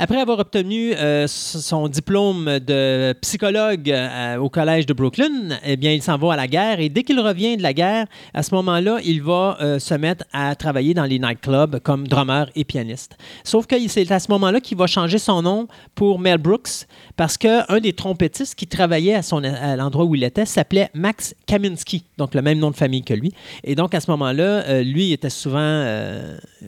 après 0.00 0.18
avoir 0.18 0.38
obtenu 0.38 0.94
euh, 0.94 1.26
son 1.26 1.86
diplôme 1.86 2.58
de 2.60 3.12
psychologue 3.20 3.90
euh, 3.90 4.38
au 4.38 4.48
collège 4.48 4.86
de 4.86 4.94
Brooklyn, 4.94 5.58
eh 5.62 5.76
bien, 5.76 5.92
il 5.92 6.00
s'en 6.00 6.16
va 6.16 6.32
à 6.32 6.36
la 6.36 6.46
guerre 6.46 6.80
et 6.80 6.88
dès 6.88 7.02
qu'il 7.02 7.20
revient 7.20 7.58
de 7.58 7.62
la 7.62 7.74
guerre, 7.74 8.06
à 8.32 8.42
ce 8.42 8.54
moment-là, 8.54 8.96
il 9.04 9.22
va 9.22 9.58
euh, 9.60 9.78
se 9.78 9.92
mettre 9.92 10.24
à 10.32 10.54
travailler 10.54 10.94
dans 10.94 11.04
les 11.04 11.18
nightclubs 11.18 11.80
comme 11.80 12.08
drummer 12.08 12.46
et 12.56 12.64
pianiste. 12.64 13.18
Sauf 13.44 13.66
que 13.66 13.76
c'est 13.88 14.10
à 14.10 14.18
ce 14.20 14.30
moment-là 14.32 14.62
qu'il 14.62 14.78
va 14.78 14.86
changer 14.86 15.18
son 15.18 15.42
nom 15.42 15.68
pour 15.94 16.18
Mel 16.18 16.38
Brooks 16.38 16.86
parce 17.16 17.36
qu'un 17.36 17.80
des 17.82 17.92
trompettistes 17.92 18.54
qui 18.54 18.66
travaillait 18.66 19.16
à, 19.16 19.20
à 19.60 19.76
l'endroit 19.76 20.06
où 20.06 20.14
il 20.14 20.24
était 20.24 20.46
s'appelait 20.46 20.88
Max 20.94 21.34
Kaminsky, 21.44 22.04
donc 22.16 22.34
le 22.34 22.40
même 22.40 22.58
nom 22.58 22.70
de 22.70 22.76
famille 22.76 23.02
que 23.02 23.12
lui. 23.12 23.34
Et 23.64 23.74
donc, 23.74 23.94
à 23.94 24.00
ce 24.00 24.10
moment-là, 24.12 24.80
lui 24.82 25.12
était 25.12 25.28
souvent, 25.28 25.84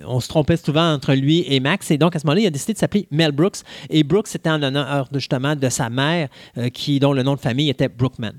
on 0.06 0.20
se 0.20 0.28
trompait 0.28 0.58
souvent 0.58 0.92
entre 0.92 1.14
lui 1.14 1.46
et 1.48 1.60
Max. 1.60 1.90
Et 1.90 1.96
donc, 1.96 2.14
à 2.14 2.18
ce 2.18 2.26
moment-là, 2.26 2.42
il 2.42 2.46
a 2.46 2.50
décidé 2.50 2.74
de 2.74 2.78
s'appeler 2.78 3.06
Mel 3.10 3.21
Brooks. 3.30 3.58
Et 3.88 4.02
Brooks, 4.02 4.28
c'était 4.28 4.50
en 4.50 4.62
honneur 4.62 5.08
justement 5.12 5.54
de 5.54 5.68
sa 5.68 5.88
mère, 5.88 6.28
euh, 6.58 6.68
qui, 6.70 6.98
dont 6.98 7.12
le 7.12 7.22
nom 7.22 7.34
de 7.34 7.40
famille 7.40 7.70
était 7.70 7.88
Brookman. 7.88 8.32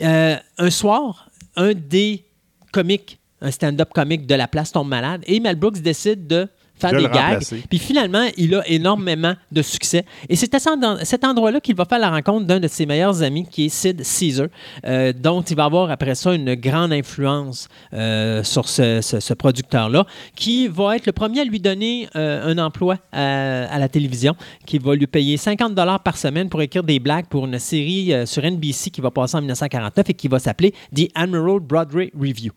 Euh, 0.00 0.36
un 0.58 0.70
soir, 0.70 1.30
un 1.56 1.74
des 1.74 2.24
comiques, 2.72 3.18
un 3.40 3.50
stand-up 3.50 3.90
comique 3.92 4.26
de 4.26 4.34
la 4.34 4.46
place 4.46 4.70
tombe 4.70 4.88
malade, 4.88 5.22
et 5.26 5.40
Mel 5.40 5.56
Brooks 5.56 5.80
décide 5.80 6.26
de 6.26 6.48
faire 6.80 6.92
des 6.92 7.08
gags. 7.08 7.42
Puis 7.68 7.78
finalement, 7.78 8.26
il 8.36 8.54
a 8.54 8.66
énormément 8.68 9.34
de 9.50 9.62
succès. 9.62 10.04
Et 10.28 10.36
c'est 10.36 10.54
à 10.54 10.58
cet 11.04 11.24
endroit-là 11.24 11.60
qu'il 11.60 11.74
va 11.74 11.84
faire 11.84 11.98
la 11.98 12.10
rencontre 12.10 12.46
d'un 12.46 12.60
de 12.60 12.68
ses 12.68 12.86
meilleurs 12.86 13.22
amis, 13.22 13.46
qui 13.50 13.66
est 13.66 13.68
Sid 13.68 14.02
Caesar, 14.04 14.48
euh, 14.86 15.12
dont 15.12 15.42
il 15.42 15.56
va 15.56 15.64
avoir 15.64 15.90
après 15.90 16.14
ça 16.14 16.34
une 16.34 16.54
grande 16.54 16.92
influence 16.92 17.68
euh, 17.92 18.42
sur 18.42 18.68
ce, 18.68 19.34
producteur-là, 19.34 20.06
qui 20.34 20.68
va 20.68 20.96
être 20.96 21.06
le 21.06 21.12
premier 21.12 21.40
à 21.40 21.44
lui 21.44 21.60
donner 21.60 22.08
euh, 22.16 22.50
un 22.50 22.58
emploi 22.58 22.96
à, 23.12 23.78
la 23.78 23.88
télévision, 23.88 24.34
qui 24.66 24.78
va 24.78 24.94
lui 24.94 25.06
payer 25.06 25.36
50 25.36 25.74
dollars 25.74 26.00
par 26.00 26.16
semaine 26.16 26.48
pour 26.48 26.62
écrire 26.62 26.82
des 26.82 26.98
blagues 26.98 27.26
pour 27.26 27.46
une 27.46 27.58
série 27.58 28.12
sur 28.26 28.42
NBC 28.42 28.90
qui 28.90 29.00
va 29.00 29.10
passer 29.10 29.36
en 29.36 29.40
1949 29.40 30.10
et 30.10 30.14
qui 30.14 30.28
va 30.28 30.38
s'appeler 30.38 30.74
The 30.94 31.08
Admiral 31.14 31.60
Broadway 31.60 32.10
Review. 32.18 32.52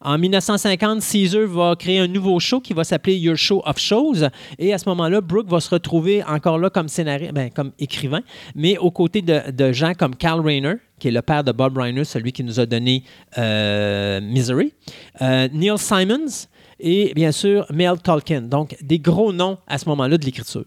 En 0.00 0.18
1950, 0.18 1.02
Caesar 1.02 1.46
va 1.46 1.74
créer 1.76 1.98
un 1.98 2.06
nouveau 2.06 2.38
show 2.38 2.60
qui 2.60 2.72
va 2.72 2.84
s'appeler 2.84 3.16
Your 3.16 3.36
Show 3.36 3.62
of 3.68 3.78
Shows. 3.78 4.28
Et 4.58 4.72
à 4.72 4.78
ce 4.78 4.88
moment-là, 4.88 5.20
Brooke 5.20 5.48
va 5.48 5.60
se 5.60 5.70
retrouver 5.70 6.22
encore 6.24 6.58
là 6.58 6.70
comme 6.70 6.88
scénariste, 6.88 7.32
ben, 7.32 7.50
comme 7.50 7.72
écrivain, 7.78 8.22
mais 8.54 8.78
aux 8.78 8.90
côtés 8.90 9.22
de, 9.22 9.72
gens 9.72 9.92
comme 9.94 10.16
Carl 10.16 10.40
Rayner, 10.40 10.74
qui 10.98 11.08
est 11.08 11.12
le 11.12 11.22
père 11.22 11.44
de 11.44 11.52
Bob 11.52 11.76
Reiner, 11.76 12.04
celui 12.04 12.32
qui 12.32 12.42
nous 12.42 12.58
a 12.58 12.66
donné 12.66 13.04
euh, 13.36 14.20
Misery, 14.20 14.72
euh, 15.20 15.48
Neil 15.52 15.78
Simons 15.78 16.48
et 16.80 17.12
bien 17.14 17.32
sûr 17.32 17.66
Mel 17.70 17.98
Tolkien. 17.98 18.42
Donc 18.42 18.76
des 18.80 18.98
gros 18.98 19.32
noms 19.32 19.58
à 19.66 19.78
ce 19.78 19.88
moment-là 19.88 20.18
de 20.18 20.24
l'écriture. 20.24 20.64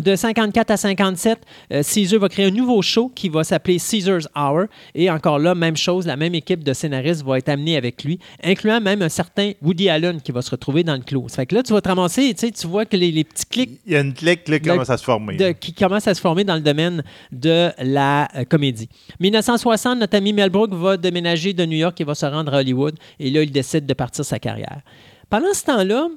De 0.00 0.14
54 0.14 0.70
à 0.70 0.76
57, 0.76 1.38
euh, 1.72 1.82
Caesar 1.82 2.20
va 2.20 2.28
créer 2.28 2.46
un 2.46 2.50
nouveau 2.50 2.82
show 2.82 3.10
qui 3.14 3.28
va 3.28 3.42
s'appeler 3.44 3.78
Caesar's 3.78 4.28
Hour. 4.36 4.66
Et 4.94 5.10
encore 5.10 5.38
là, 5.38 5.54
même 5.54 5.76
chose, 5.76 6.06
la 6.06 6.16
même 6.16 6.34
équipe 6.34 6.62
de 6.62 6.72
scénaristes 6.72 7.24
va 7.24 7.38
être 7.38 7.48
amenée 7.48 7.76
avec 7.76 8.04
lui, 8.04 8.18
incluant 8.42 8.80
même 8.80 9.02
un 9.02 9.08
certain 9.08 9.52
Woody 9.62 9.88
Allen 9.88 10.20
qui 10.20 10.32
va 10.32 10.42
se 10.42 10.50
retrouver 10.50 10.84
dans 10.84 10.94
le 10.94 11.02
clos. 11.02 11.26
Fait 11.28 11.46
que 11.46 11.54
là, 11.54 11.62
tu 11.62 11.72
vas 11.72 11.80
te 11.80 11.88
ramasser, 11.88 12.34
tu, 12.34 12.46
sais, 12.46 12.50
tu 12.50 12.66
vois 12.66 12.84
que 12.84 12.96
les, 12.96 13.24
petits 13.24 13.46
clics. 13.46 13.80
Il 13.86 13.92
y 13.92 13.96
a 13.96 14.00
une 14.00 14.14
clique 14.14 14.44
qui 14.44 14.60
commence 14.60 14.90
à 14.90 14.96
se 14.96 15.04
former. 15.04 15.54
qui 15.58 15.72
commence 15.72 16.06
à 16.06 16.14
se 16.14 16.20
former 16.20 16.44
dans 16.44 16.54
le 16.54 16.60
domaine 16.60 17.02
de 17.32 17.70
la 17.78 18.28
euh, 18.36 18.44
comédie. 18.44 18.88
1960, 19.20 19.98
notre 19.98 20.16
ami 20.16 20.32
Mel 20.32 20.50
Brooks 20.50 20.74
va 20.74 20.96
déménager 20.96 21.52
de 21.52 21.64
New 21.64 21.78
York 21.78 22.00
et 22.00 22.04
va 22.04 22.14
se 22.14 22.26
rendre 22.26 22.54
à 22.54 22.58
Hollywood. 22.58 22.94
Et 23.18 23.30
là, 23.30 23.42
il 23.42 23.50
décide 23.50 23.86
de 23.86 23.94
partir 23.94 24.24
sa 24.24 24.38
carrière. 24.38 24.82
Pendant 25.30 25.52
ce 25.52 25.64
temps-là, 25.64 26.08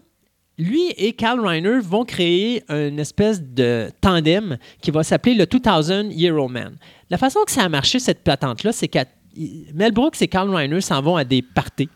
lui 0.61 0.93
et 0.95 1.13
Carl 1.13 1.39
Reiner 1.39 1.79
vont 1.81 2.05
créer 2.05 2.63
une 2.69 2.99
espèce 2.99 3.41
de 3.41 3.89
tandem 3.99 4.57
qui 4.81 4.91
va 4.91 5.03
s'appeler 5.03 5.35
le 5.35 5.45
2000 5.45 6.11
Year 6.11 6.35
Old 6.35 6.51
Man. 6.51 6.75
La 7.09 7.17
façon 7.17 7.39
que 7.45 7.51
ça 7.51 7.63
a 7.63 7.69
marché, 7.69 7.99
cette 7.99 8.23
patente-là, 8.23 8.71
c'est 8.71 8.88
que 8.88 8.99
Mel 9.73 9.91
Brooks 9.91 10.21
et 10.21 10.27
Carl 10.27 10.53
Reiner 10.53 10.81
s'en 10.81 11.01
vont 11.01 11.15
à 11.15 11.23
des 11.23 11.41
parties 11.41 11.89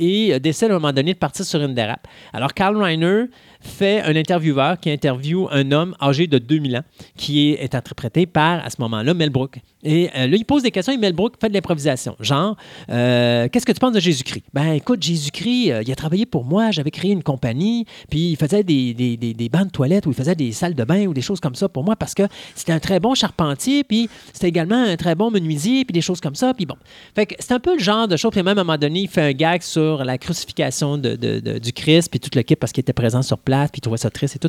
et 0.00 0.38
décident 0.40 0.72
à 0.72 0.76
un 0.76 0.78
moment 0.80 0.92
donné 0.92 1.14
de 1.14 1.18
partir 1.18 1.44
sur 1.44 1.60
une 1.62 1.74
dérape. 1.74 2.06
Alors, 2.32 2.54
Carl 2.54 2.76
Reiner 2.76 3.24
fait 3.68 4.02
un 4.02 4.16
intervieweur 4.16 4.78
qui 4.80 4.90
interviewe 4.90 5.48
un 5.50 5.70
homme 5.72 5.94
âgé 6.00 6.26
de 6.26 6.38
2000 6.38 6.76
ans 6.76 6.82
qui 7.16 7.50
est, 7.50 7.74
interprété 7.74 8.26
par, 8.26 8.64
à 8.64 8.70
ce 8.70 8.76
moment-là, 8.80 9.14
Mel 9.14 9.30
Brooks. 9.30 9.58
Et 9.84 10.08
euh, 10.16 10.26
là, 10.26 10.36
il 10.36 10.44
pose 10.44 10.62
des 10.62 10.70
questions 10.70 10.92
et 10.92 10.96
Mel 10.96 11.12
Brooks 11.12 11.34
fait 11.40 11.48
de 11.48 11.54
l'improvisation. 11.54 12.16
Genre, 12.20 12.56
euh, 12.90 13.48
qu'est-ce 13.48 13.66
que 13.66 13.72
tu 13.72 13.78
penses 13.78 13.92
de 13.92 14.00
Jésus-Christ? 14.00 14.44
Ben, 14.52 14.72
écoute, 14.72 15.02
Jésus-Christ, 15.02 15.70
euh, 15.70 15.82
il 15.86 15.92
a 15.92 15.94
travaillé 15.94 16.26
pour 16.26 16.44
moi, 16.44 16.70
j'avais 16.70 16.90
créé 16.90 17.12
une 17.12 17.22
compagnie, 17.22 17.84
puis 18.10 18.30
il 18.30 18.36
faisait 18.36 18.62
des, 18.62 18.94
des, 18.94 19.16
des, 19.16 19.34
de 19.34 19.70
toilettes 19.70 20.06
ou 20.06 20.10
il 20.10 20.14
faisait 20.14 20.34
des 20.34 20.52
salles 20.52 20.74
de 20.74 20.84
bain 20.84 21.06
ou 21.06 21.14
des 21.14 21.20
choses 21.20 21.40
comme 21.40 21.54
ça 21.54 21.68
pour 21.68 21.84
moi 21.84 21.96
parce 21.96 22.14
que 22.14 22.22
c'était 22.54 22.72
un 22.72 22.80
très 22.80 23.00
bon 23.00 23.14
charpentier, 23.14 23.84
puis 23.84 24.08
c'était 24.32 24.48
également 24.48 24.82
un 24.82 24.96
très 24.96 25.14
bon 25.14 25.30
menuisier, 25.30 25.84
puis 25.84 25.92
des 25.92 26.00
choses 26.00 26.20
comme 26.20 26.34
ça, 26.34 26.54
puis 26.54 26.66
bon. 26.66 26.76
Fait 27.14 27.26
que 27.26 27.34
c'est 27.38 27.52
un 27.52 27.60
peu 27.60 27.74
le 27.74 27.82
genre 27.82 28.08
de 28.08 28.16
choses, 28.16 28.30
puis 28.32 28.42
même 28.42 28.58
à 28.58 28.60
un 28.62 28.64
moment 28.64 28.78
donné, 28.78 29.00
il 29.00 29.08
fait 29.08 29.22
un 29.22 29.32
gag 29.32 29.62
sur 29.62 30.04
la 30.04 30.18
crucifixion 30.18 30.98
de, 30.98 31.58
du 31.58 31.72
Christ, 31.72 32.10
puis 32.10 32.20
toute 32.20 32.34
l'équipe 32.34 32.58
parce 32.58 32.72
qu'il 32.72 32.82
était 32.82 32.92
présent 32.92 33.22
sur 33.22 33.38
place, 33.38 33.57
puis 33.66 33.78
il 33.78 33.80
trouvait 33.80 33.98
ça 33.98 34.10
triste 34.10 34.36
et 34.36 34.38
tout. 34.38 34.48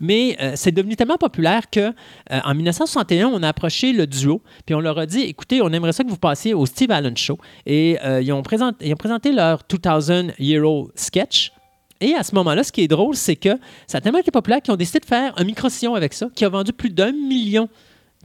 Mais 0.00 0.36
c'est 0.54 0.72
devenu 0.72 0.96
tellement 0.96 1.16
populaire 1.16 1.70
que 1.70 1.92
en 2.30 2.54
1961, 2.54 3.28
on 3.28 3.42
a 3.42 3.48
approché 3.48 3.92
le 3.92 4.06
duo, 4.06 4.42
puis 4.64 4.74
on 4.74 4.80
leur 4.80 4.98
a 4.98 5.06
dit 5.06 5.22
écoutez, 5.22 5.62
on 5.62 5.72
aimerait 5.72 5.92
ça 5.92 6.04
que 6.04 6.10
vous 6.10 6.16
passiez 6.16 6.54
au 6.54 6.66
Steve 6.66 6.90
Allen 6.90 7.16
Show. 7.16 7.38
Et 7.64 7.98
euh, 8.04 8.20
ils, 8.22 8.32
ont 8.32 8.42
présenté, 8.42 8.86
ils 8.86 8.92
ont 8.92 8.96
présenté 8.96 9.32
leur 9.32 9.62
2000 9.68 10.34
Year 10.38 10.64
Old 10.64 10.90
Sketch. 10.94 11.52
Et 12.00 12.14
à 12.14 12.22
ce 12.22 12.34
moment-là, 12.34 12.62
ce 12.62 12.72
qui 12.72 12.82
est 12.82 12.88
drôle, 12.88 13.16
c'est 13.16 13.36
que 13.36 13.58
ça 13.86 13.98
a 13.98 14.00
tellement 14.00 14.18
été 14.18 14.30
populaire 14.30 14.60
qu'ils 14.60 14.74
ont 14.74 14.76
décidé 14.76 15.00
de 15.00 15.06
faire 15.06 15.32
un 15.36 15.44
micro-sillon 15.44 15.94
avec 15.94 16.12
ça, 16.12 16.28
qui 16.34 16.44
a 16.44 16.48
vendu 16.48 16.72
plus 16.72 16.90
d'un 16.90 17.12
million 17.12 17.68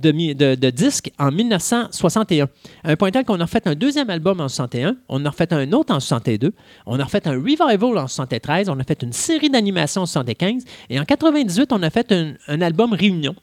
de, 0.01 0.69
disques 0.69 1.11
en 1.19 1.31
1961. 1.31 2.45
À 2.83 2.91
un 2.91 2.95
point 2.95 3.11
tel 3.11 3.25
qu'on 3.25 3.39
a 3.39 3.47
fait 3.47 3.67
un 3.67 3.75
deuxième 3.75 4.09
album 4.09 4.41
en 4.41 4.49
61, 4.49 4.97
on 5.09 5.23
a 5.25 5.29
refait 5.29 5.53
un 5.53 5.71
autre 5.71 5.93
en 5.93 5.99
62, 5.99 6.53
on 6.85 6.99
a 6.99 7.03
refait 7.03 7.27
un 7.27 7.33
revival 7.33 7.97
en 7.97 8.07
73, 8.07 8.69
on 8.69 8.79
a 8.79 8.83
fait 8.83 9.01
une 9.03 9.13
série 9.13 9.49
d'animations 9.49 10.01
en 10.01 10.05
75, 10.05 10.63
et 10.89 10.99
en 10.99 11.05
98, 11.05 11.71
on 11.71 11.81
a 11.83 11.89
fait 11.89 12.11
un, 12.11 12.33
un 12.47 12.61
album 12.61 12.93
Réunion 12.93 13.35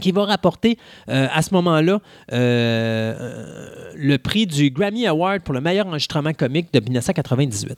qui 0.00 0.12
va 0.12 0.24
rapporter 0.24 0.78
euh, 1.08 1.26
à 1.32 1.42
ce 1.42 1.54
moment-là 1.54 2.00
euh, 2.32 3.90
le 3.96 4.16
prix 4.18 4.46
du 4.46 4.70
Grammy 4.70 5.06
Award 5.06 5.42
pour 5.42 5.54
le 5.54 5.60
meilleur 5.60 5.86
enregistrement 5.86 6.32
comique 6.32 6.72
de 6.72 6.80
1998. 6.80 7.76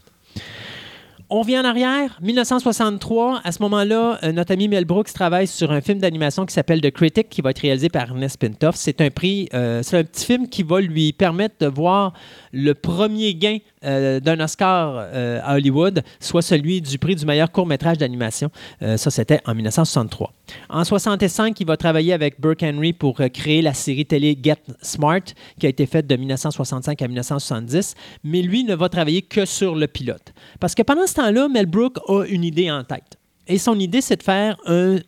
On 1.35 1.41
vient 1.41 1.63
en 1.63 1.65
arrière, 1.65 2.19
1963. 2.21 3.41
À 3.43 3.53
ce 3.53 3.63
moment-là, 3.63 4.19
euh, 4.23 4.33
notre 4.33 4.53
ami 4.53 4.69
Mel 4.69 4.85
Brooks 4.85 5.15
travaille 5.15 5.47
sur 5.47 5.73
un 5.73 5.81
film 5.81 5.99
d'animation 5.99 6.45
qui 6.45 6.53
s'appelle 6.53 6.83
The 6.83 6.91
Critic, 6.91 7.31
qui 7.31 7.41
va 7.41 7.53
être 7.53 7.61
réalisé 7.61 7.89
par 7.89 8.03
Ernest 8.03 8.37
Pintoff. 8.37 8.77
C'est 8.77 9.01
un 9.01 9.09
prix, 9.09 9.49
c'est 9.51 9.97
un 9.97 10.05
petit 10.05 10.27
film 10.27 10.47
qui 10.47 10.63
va 10.63 10.83
lui 10.83 11.15
permettre 11.15 11.55
de 11.61 11.69
voir 11.69 12.13
le 12.53 12.75
premier 12.75 13.35
gain 13.35 13.57
euh, 13.85 14.21
d'un 14.21 14.39
Oscar 14.41 14.95
euh, 14.97 15.41
à 15.43 15.55
Hollywood 15.55 16.03
soit 16.21 16.43
celui 16.43 16.81
du 16.81 16.99
prix 16.99 17.17
du 17.17 17.27
meilleur 17.27 17.51
court-métrage 17.51 17.99
d'animation. 17.99 18.51
Euh, 18.83 18.97
ça, 18.97 19.11
c'était 19.11 19.41
en 19.47 19.55
1963. 19.55 20.33
En 20.69 20.85
65, 20.85 21.59
il 21.61 21.67
va 21.67 21.77
travailler 21.77 22.13
avec 22.13 22.41
Burke 22.41 22.63
Henry 22.63 22.93
pour 22.93 23.21
créer 23.33 23.63
la 23.63 23.75
série 23.75 24.07
télé 24.07 24.39
Get 24.41 24.59
Smart, 24.81 25.23
qui 25.59 25.67
a 25.67 25.69
été 25.69 25.87
faite 25.87 26.07
de 26.07 26.17
1965 26.17 27.01
à 27.01 27.09
1970, 27.09 27.95
mais 28.25 28.43
lui 28.43 28.65
ne 28.65 28.75
va 28.75 28.89
travailler 28.89 29.23
que 29.23 29.45
sur 29.45 29.75
le 29.75 29.87
pilote. 29.87 30.33
Parce 30.61 30.75
que 30.75 30.83
pendant 30.83 31.07
ce 31.07 31.15
temps-là, 31.15 31.49
Mel 31.49 31.67
Brooks 31.67 31.99
a 32.09 32.25
une 32.25 32.45
idée 32.45 32.71
en 32.71 32.85
tête. 32.85 33.19
Et 33.49 33.59
son 33.59 33.79
idée, 33.79 34.01
c'est 34.01 34.17
de 34.17 34.23
faire 34.23 34.57
un 34.67 34.99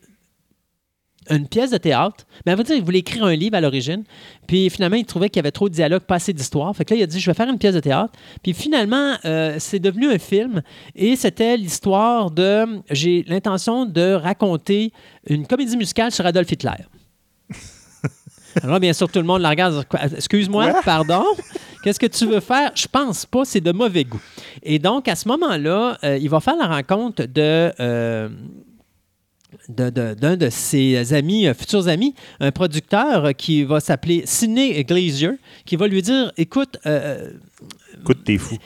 une 1.30 1.46
pièce 1.48 1.70
de 1.70 1.78
théâtre. 1.78 2.26
Mais 2.44 2.52
elle 2.52 2.58
va 2.58 2.64
dire 2.64 2.76
qu'il 2.76 2.84
voulait 2.84 3.00
écrire 3.00 3.24
un 3.24 3.34
livre 3.34 3.56
à 3.56 3.60
l'origine. 3.60 4.04
Puis 4.46 4.68
finalement, 4.70 4.96
il 4.96 5.04
trouvait 5.04 5.28
qu'il 5.28 5.38
y 5.40 5.42
avait 5.42 5.50
trop 5.50 5.68
de 5.68 5.74
dialogue, 5.74 6.02
pas 6.02 6.16
assez 6.16 6.32
d'histoire. 6.32 6.74
Fait 6.76 6.84
que 6.84 6.94
là, 6.94 7.00
il 7.00 7.02
a 7.02 7.06
dit 7.06 7.20
Je 7.20 7.30
vais 7.30 7.34
faire 7.34 7.48
une 7.48 7.58
pièce 7.58 7.74
de 7.74 7.80
théâtre. 7.80 8.12
Puis 8.42 8.52
finalement, 8.52 9.14
euh, 9.24 9.56
c'est 9.58 9.78
devenu 9.78 10.10
un 10.10 10.18
film. 10.18 10.62
Et 10.94 11.16
c'était 11.16 11.56
l'histoire 11.56 12.30
de. 12.30 12.80
J'ai 12.90 13.24
l'intention 13.28 13.86
de 13.86 14.12
raconter 14.12 14.92
une 15.26 15.46
comédie 15.46 15.76
musicale 15.76 16.12
sur 16.12 16.26
Adolf 16.26 16.50
Hitler. 16.50 16.70
Alors, 18.62 18.78
bien 18.78 18.92
sûr, 18.92 19.10
tout 19.10 19.18
le 19.18 19.24
monde 19.24 19.42
la 19.42 19.50
regarde. 19.50 19.84
Excuse-moi, 20.16 20.74
pardon. 20.84 21.24
Qu'est-ce 21.82 22.00
que 22.00 22.06
tu 22.06 22.26
veux 22.26 22.40
faire? 22.40 22.70
Je 22.74 22.86
pense 22.86 23.26
pas, 23.26 23.44
c'est 23.44 23.60
de 23.60 23.72
mauvais 23.72 24.04
goût. 24.04 24.20
Et 24.62 24.78
donc, 24.78 25.08
à 25.08 25.16
ce 25.16 25.28
moment-là, 25.28 25.98
euh, 26.04 26.18
il 26.18 26.30
va 26.30 26.40
faire 26.40 26.56
la 26.56 26.66
rencontre 26.66 27.24
de. 27.24 27.72
Euh, 27.80 28.28
d'un 29.68 30.36
de, 30.36 30.48
ses 30.50 31.12
amis, 31.12 31.46
euh, 31.46 31.54
futurs 31.54 31.88
amis, 31.88 32.14
un 32.40 32.50
producteur 32.50 33.34
qui 33.36 33.64
va 33.64 33.80
s'appeler 33.80 34.22
Sidney 34.24 34.82
Glazier, 34.84 35.32
qui 35.64 35.76
va 35.76 35.86
lui 35.86 36.02
dire 36.02 36.32
Écoute, 36.36 36.78
euh, 36.86 37.30
Écoute, 38.00 38.24
t'es 38.24 38.38
fou. 38.38 38.56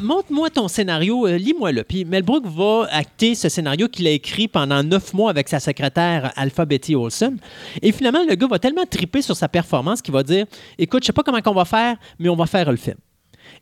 Montre-moi 0.00 0.50
ton 0.50 0.68
scénario, 0.68 1.26
lis-moi-le. 1.26 1.84
Puis 1.84 2.04
Mel 2.04 2.22
Brooks 2.22 2.46
va 2.46 2.86
acter 2.90 3.34
ce 3.34 3.48
scénario 3.48 3.88
qu'il 3.88 4.06
a 4.06 4.10
écrit 4.10 4.48
pendant 4.48 4.82
neuf 4.82 5.12
mois 5.12 5.30
avec 5.30 5.48
sa 5.48 5.60
secrétaire 5.60 6.32
Alpha 6.36 6.64
Betty 6.64 6.94
Olson. 6.94 7.36
Et 7.82 7.92
finalement, 7.92 8.24
le 8.26 8.34
gars 8.34 8.46
va 8.46 8.58
tellement 8.58 8.86
triper 8.86 9.20
sur 9.20 9.36
sa 9.36 9.48
performance 9.48 10.00
qu'il 10.00 10.14
va 10.14 10.22
dire 10.22 10.46
Écoute, 10.78 11.02
je 11.02 11.06
sais 11.08 11.12
pas 11.12 11.22
comment 11.22 11.38
on 11.44 11.52
va 11.52 11.64
faire, 11.64 11.96
mais 12.18 12.28
on 12.28 12.36
va 12.36 12.46
faire 12.46 12.70
le 12.70 12.76
film. 12.76 12.96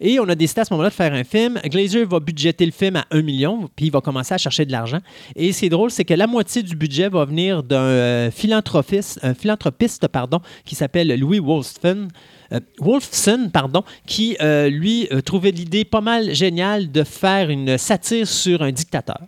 Et 0.00 0.20
on 0.20 0.28
a 0.28 0.34
décidé 0.34 0.60
à 0.60 0.64
ce 0.64 0.72
moment-là 0.74 0.90
de 0.90 0.94
faire 0.94 1.12
un 1.12 1.24
film. 1.24 1.60
Glazer 1.64 2.06
va 2.06 2.20
budgéter 2.20 2.66
le 2.66 2.72
film 2.72 2.96
à 2.96 3.06
1 3.10 3.22
million, 3.22 3.68
puis 3.74 3.86
il 3.86 3.92
va 3.92 4.00
commencer 4.00 4.34
à 4.34 4.38
chercher 4.38 4.64
de 4.64 4.72
l'argent. 4.72 5.00
Et 5.34 5.52
c'est 5.52 5.68
drôle, 5.68 5.90
c'est 5.90 6.04
que 6.04 6.14
la 6.14 6.26
moitié 6.26 6.62
du 6.62 6.76
budget 6.76 7.08
va 7.08 7.24
venir 7.24 7.62
d'un 7.62 7.76
euh, 7.76 8.30
philanthropiste, 8.30 9.18
un 9.22 9.34
philanthropiste 9.34 10.08
pardon, 10.08 10.40
qui 10.64 10.74
s'appelle 10.74 11.18
Louis 11.18 11.38
Wolfson, 11.38 12.08
euh, 12.52 12.60
Wolfson, 12.78 13.50
pardon, 13.52 13.82
qui, 14.06 14.36
euh, 14.40 14.68
lui, 14.68 15.08
trouvait 15.24 15.50
l'idée 15.50 15.84
pas 15.84 16.00
mal 16.00 16.34
géniale 16.34 16.90
de 16.90 17.04
faire 17.04 17.50
une 17.50 17.78
satire 17.78 18.26
sur 18.26 18.62
un 18.62 18.72
dictateur. 18.72 19.20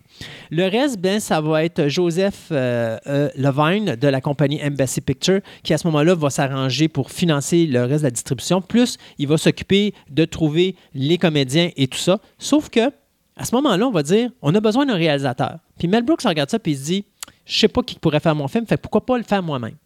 Le 0.51 0.69
reste, 0.69 0.99
ben, 0.99 1.21
ça 1.21 1.41
va 1.41 1.65
être 1.65 1.89
Joseph 1.89 2.51
Levine 2.51 3.97
de 3.97 4.09
la 4.09 4.21
compagnie 4.21 4.61
Embassy 4.63 5.01
Picture 5.01 5.41
qui, 5.63 5.75
à 5.75 5.79
ce 5.79 5.87
moment-là, 5.89 6.15
va 6.15 6.31
s'arranger 6.31 6.89
pour 6.89 7.11
financer 7.11 7.67
le 7.67 7.85
reste 7.85 8.01
de 8.01 8.07
la 8.07 8.11
distribution. 8.11 8.61
Plus, 8.61 8.97
il 9.19 9.29
va 9.29 9.37
s'occuper 9.37 9.95
de 10.11 10.25
trouver 10.25 10.77
les 10.95 11.19
comédiens 11.19 11.71
et 11.77 11.87
tout 11.87 11.99
ça. 11.99 12.19
Sauf 12.39 12.69
que, 12.69 12.91
à 13.37 13.45
ce 13.45 13.55
moment-là, 13.55 13.87
on 13.87 13.93
va 13.93 14.03
dire, 14.03 14.31
on 14.43 14.55
a 14.55 14.61
besoin 14.61 14.87
d'un 14.87 14.97
réalisateur. 14.97 15.59
Puis 15.79 15.89
Mel 15.89 16.03
Brooks 16.03 16.23
regarde 16.23 16.51
ça 16.51 16.57
et 16.57 16.71
il 16.71 16.77
se 16.77 16.85
dit, 16.85 17.05
je 17.47 17.59
sais 17.59 17.69
pas 17.69 17.83
qui 17.83 17.99
pourrait 17.99 18.21
faire 18.21 18.35
mon 18.35 18.49
film, 18.49 18.67
fait 18.67 18.77
pourquoi 18.77 19.05
pas 19.07 19.17
le 19.17 19.25
faire 19.25 19.43
moi-même 19.43 19.77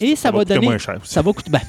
et 0.00 0.16
ça, 0.16 0.30
va, 0.30 0.44
donner. 0.44 0.78
Ça 1.04 1.22
va 1.22 1.32
coûter. 1.32 1.50
Ben, 1.50 1.60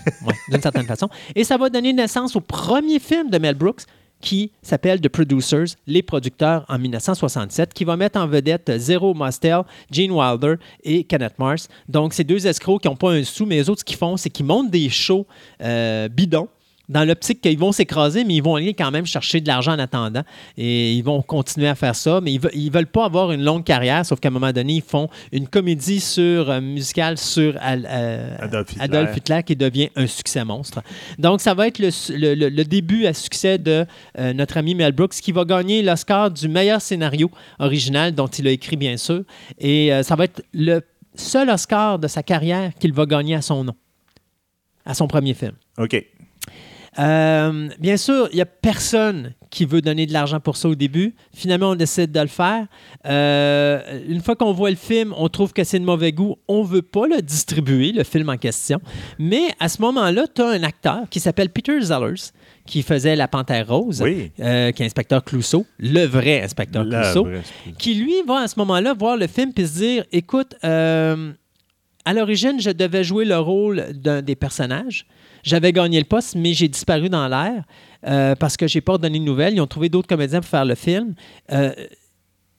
d'une 0.50 0.62
certaine 0.62 0.86
façon. 0.86 1.10
Et 1.36 1.44
ça 1.44 1.58
va 1.58 1.70
donner 1.70 1.94
naissance 1.94 2.36
au 2.36 2.42
premier 2.42 3.00
film 3.00 3.30
de 3.30 3.38
Mel 3.38 3.56
Brooks, 3.56 3.82
qui 4.22 4.52
s'appelle 4.62 5.02
The 5.02 5.10
Producers, 5.10 5.76
les 5.88 6.02
producteurs 6.02 6.66
en 6.68 6.80
1967, 6.80 7.74
qui 7.74 7.84
va 7.84 7.96
mettre 7.96 8.20
en 8.20 8.28
vedette 8.28 8.72
Zero 8.78 9.14
Mostel, 9.14 9.62
Gene 9.92 10.12
Wilder 10.12 10.56
et 10.84 11.04
Kenneth 11.04 11.38
Mars. 11.38 11.68
Donc, 11.88 12.14
ces 12.14 12.24
deux 12.24 12.48
escrocs 12.48 12.82
qui 12.82 12.88
n'ont 12.88 12.96
pas 12.96 13.12
un 13.12 13.24
sou, 13.24 13.46
mais 13.46 13.56
les 13.56 13.70
autres, 13.70 13.84
ce 13.86 13.96
font, 13.96 14.18
c'est 14.18 14.30
qu'ils 14.30 14.46
montent 14.46 14.72
des 14.72 14.90
shows 14.90 15.28
euh, 15.62 16.08
bidons 16.10 16.50
dans 16.90 17.03
l'optique 17.03 17.41
qu'ils 17.41 17.57
vont 17.57 17.72
s'écraser, 17.72 18.24
mais 18.24 18.36
ils 18.36 18.44
vont 18.44 18.56
aller 18.56 18.74
quand 18.74 18.91
même 18.91 19.06
chercher 19.06 19.41
de 19.41 19.48
l'argent 19.48 19.74
en 19.74 19.80
attendant. 19.80 20.24
Et 20.57 20.94
ils 20.94 21.03
vont 21.03 21.22
continuer 21.22 21.68
à 21.68 21.76
faire 21.76 21.95
ça, 21.95 22.22
mais 22.22 22.34
ils 22.34 22.66
ne 22.66 22.72
veulent 22.72 22.86
pas 22.88 23.06
avoir 23.06 23.32
une 23.32 23.44
longue 23.44 23.64
carrière, 23.64 24.06
sauf 24.06 24.20
qu'à 24.20 24.30
un 24.30 24.32
moment 24.32 24.52
donné, 24.52 24.74
ils 24.76 24.82
font 24.82 25.10
une 25.32 25.48
comédie 25.48 25.99
sur, 25.99 26.49
euh, 26.49 26.62
musicale 26.62 27.18
sur 27.18 27.56
euh, 27.62 28.38
Adolf, 28.80 29.18
Hitler. 29.18 29.41
qui 29.45 29.56
devient 29.56 29.90
un 29.95 30.07
succès 30.07 30.44
monstre. 30.44 30.82
Donc, 31.18 31.41
ça 31.41 31.53
va 31.53 31.68
être 31.68 31.80
le, 31.80 32.64
début 32.64 33.06
à 33.06 33.14
succès 33.14 33.57
de 33.57 33.86
euh, 34.18 34.34
notre 34.34 34.57
ami 34.57 34.76
Mel 34.76 34.91
Brooks, 34.91 35.16
qui 35.16 35.32
va 35.32 35.45
gagner 35.45 35.82
l'Oscar 35.82 36.32
du 36.32 36.48
meilleur 36.48 36.82
scénario 36.82 37.30
original, 37.60 38.14
dont 38.14 38.28
il 38.28 38.48
a 38.48 38.52
écrit, 38.52 38.78
bien 38.78 38.98
sûr. 38.98 39.24
Et 39.60 39.91
ça 40.03 40.16
va 40.16 40.26
être 40.26 40.44
le 40.53 40.82
seul 41.16 41.49
Oscar 41.49 41.99
de 41.99 42.07
sa 42.07 42.24
carrière 42.24 42.74
qu'il 42.80 42.94
va 42.94 43.06
gagner 43.06 43.36
à 43.36 43.41
son 43.41 43.64
nom, 43.64 43.76
à 44.86 44.94
son 44.94 45.07
premier 45.07 45.34
film. 45.34 45.53
OK. 45.78 46.03
Euh, 46.98 47.70
bien 47.80 47.98
sûr, 47.98 48.30
il 48.32 48.36
n'y 48.36 48.42
a 48.42 48.46
personne 48.46 49.34
qui 49.50 49.66
veut 49.66 49.82
donner 49.82 50.06
de 50.06 50.14
l'argent 50.14 50.40
pour 50.40 50.58
ça 50.58 50.70
au 50.70 50.76
début. 50.76 51.16
Finalement, 51.34 51.72
on 51.72 51.76
décide 51.76 52.12
de 52.12 52.20
le 52.20 52.28
faire. 52.28 52.68
Euh, 53.06 54.02
une 54.08 54.22
fois 54.22 54.36
qu'on 54.36 54.54
voit 54.54 54.70
le 54.70 54.76
film, 54.76 55.14
on 55.18 55.30
trouve 55.30 55.54
que 55.54 55.64
c'est 55.64 55.80
de 55.80 55.86
mauvais 55.86 56.12
goût. 56.12 56.36
On 56.48 56.64
ne 56.64 56.68
veut 56.68 56.82
pas 56.82 57.08
le 57.08 57.22
distribuer, 57.22 57.92
le 57.92 58.04
film 58.04 58.30
en 58.30 58.38
question. 58.38 58.80
Mais 59.20 59.48
à 59.60 59.70
ce 59.70 59.82
moment-là, 59.82 60.26
tu 60.34 60.42
as 60.42 60.48
un 60.48 60.64
acteur 60.64 61.10
qui 61.10 61.20
s'appelle 61.20 61.50
Peter 61.50 61.80
Zellers, 61.82 62.32
qui 62.66 62.82
faisait 62.82 63.16
La 63.16 63.28
Panthère 63.28 63.68
Rose, 63.68 64.02
euh, 64.02 64.72
qui 64.72 64.84
est 64.84 64.86
inspecteur 64.86 65.24
Clouseau, 65.24 65.66
le 65.80 66.06
vrai 66.06 66.42
inspecteur 66.42 66.88
Clouseau, 66.88 67.28
qui 67.78 67.96
lui 67.96 68.16
va 68.28 68.40
à 68.40 68.48
ce 68.48 68.60
moment-là 68.60 68.94
voir 68.94 69.18
le 69.18 69.28
film 69.28 69.52
et 69.56 69.66
se 69.66 69.78
dire 69.78 70.04
écoute, 70.12 70.56
à 70.64 72.14
l'origine, 72.14 72.60
je 72.60 72.70
devais 72.70 73.04
jouer 73.04 73.26
le 73.26 73.38
rôle 73.38 73.86
d'un 73.94 74.22
des 74.22 74.36
personnages. 74.36 75.06
J'avais 75.46 75.72
gagné 75.72 76.00
le 76.00 76.06
poste, 76.06 76.36
mais 76.36 76.54
j'ai 76.54 76.68
disparu 76.68 77.08
dans 77.08 77.28
l'air 77.28 77.64
euh, 78.08 78.36
parce 78.36 78.58
que 78.58 78.68
j'ai 78.68 78.82
pas 78.82 78.98
donné 78.98 79.20
de 79.20 79.24
nouvelles. 79.24 79.54
Ils 79.54 79.62
ont 79.62 79.68
trouvé 79.68 79.90
d'autres 79.90 80.08
comédiens 80.08 80.42
pour 80.42 80.50
faire 80.50 80.66
le 80.66 80.74
film. 80.74 81.14
Euh, 81.52 81.72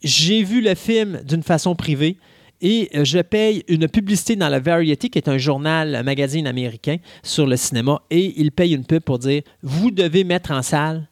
j'ai 0.05 0.45
vu 0.45 0.63
le 0.63 0.77
film 0.77 1.21
d'une 1.25 1.43
façon 1.43 1.75
privée 1.75 2.17
et 2.61 2.89
euh, 2.95 3.05
je 3.05 3.19
paye 3.19 3.65
une 3.67 3.89
publicité 3.89 4.37
dans 4.37 4.49
la 4.49 4.61
Variety, 4.61 5.11
qui 5.11 5.19
est 5.19 5.29
un 5.29 5.37
journal, 5.37 5.97
un 5.97 6.05
magazine 6.05 6.47
américain 6.47 6.99
sur 7.25 7.47
le 7.47 7.57
cinéma, 7.57 8.03
et 8.11 8.41
ils 8.41 8.53
payent 8.53 8.75
une 8.75 8.87
pub 8.87 9.03
pour 9.03 9.19
dire 9.19 9.43
Vous 9.63 9.91
devez 9.91 10.23
mettre 10.23 10.53
en 10.53 10.63
salle 10.63 11.09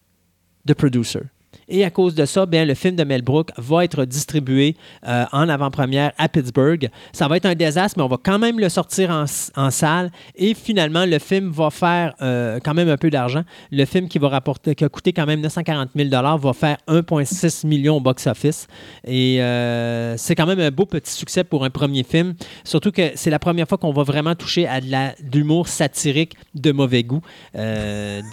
The 0.66 0.74
Producer. 0.74 1.22
Et 1.68 1.84
à 1.84 1.90
cause 1.90 2.14
de 2.14 2.24
ça, 2.24 2.46
bien, 2.46 2.64
le 2.64 2.74
film 2.74 2.96
de 2.96 3.04
Mel 3.04 3.22
Brooks 3.22 3.50
va 3.56 3.84
être 3.84 4.04
distribué 4.04 4.76
euh, 5.06 5.24
en 5.32 5.48
avant-première 5.48 6.12
à 6.18 6.28
Pittsburgh. 6.28 6.90
Ça 7.12 7.28
va 7.28 7.36
être 7.36 7.46
un 7.46 7.54
désastre, 7.54 7.98
mais 7.98 8.04
on 8.04 8.08
va 8.08 8.18
quand 8.22 8.38
même 8.38 8.58
le 8.58 8.68
sortir 8.68 9.10
en, 9.10 9.70
salle. 9.70 10.10
Et 10.36 10.54
finalement, 10.54 11.06
le 11.06 11.18
film 11.18 11.50
va 11.50 11.70
faire 11.70 12.14
euh, 12.22 12.58
quand 12.62 12.74
même 12.74 12.88
un 12.88 12.96
peu 12.96 13.10
d'argent. 13.10 13.42
Le 13.70 13.84
film 13.84 14.08
qui 14.08 14.18
va 14.18 14.28
rapporter, 14.28 14.74
qui 14.74 14.84
a 14.84 14.88
coûté 14.88 15.12
quand 15.12 15.26
même 15.26 15.40
940 15.40 15.90
000 15.96 16.08
va 16.10 16.52
faire 16.52 16.76
1,6 16.88 17.66
million 17.66 17.96
au 17.96 18.00
box-office. 18.00 18.66
Et 19.06 19.42
euh, 19.42 20.16
c'est 20.16 20.34
quand 20.34 20.46
même 20.46 20.60
un 20.60 20.70
beau 20.70 20.86
petit 20.86 21.12
succès 21.12 21.44
pour 21.44 21.64
un 21.64 21.70
premier 21.70 22.02
film. 22.02 22.34
Surtout 22.64 22.92
que 22.92 23.12
c'est 23.14 23.30
la 23.30 23.38
première 23.38 23.66
fois 23.68 23.78
qu'on 23.78 23.92
va 23.92 24.02
vraiment 24.02 24.34
toucher 24.34 24.66
à 24.66 24.80
de 24.80 25.38
l'humour 25.38 25.68
satirique 25.68 26.36
de 26.54 26.72
mauvais 26.72 27.02
goût. 27.02 27.22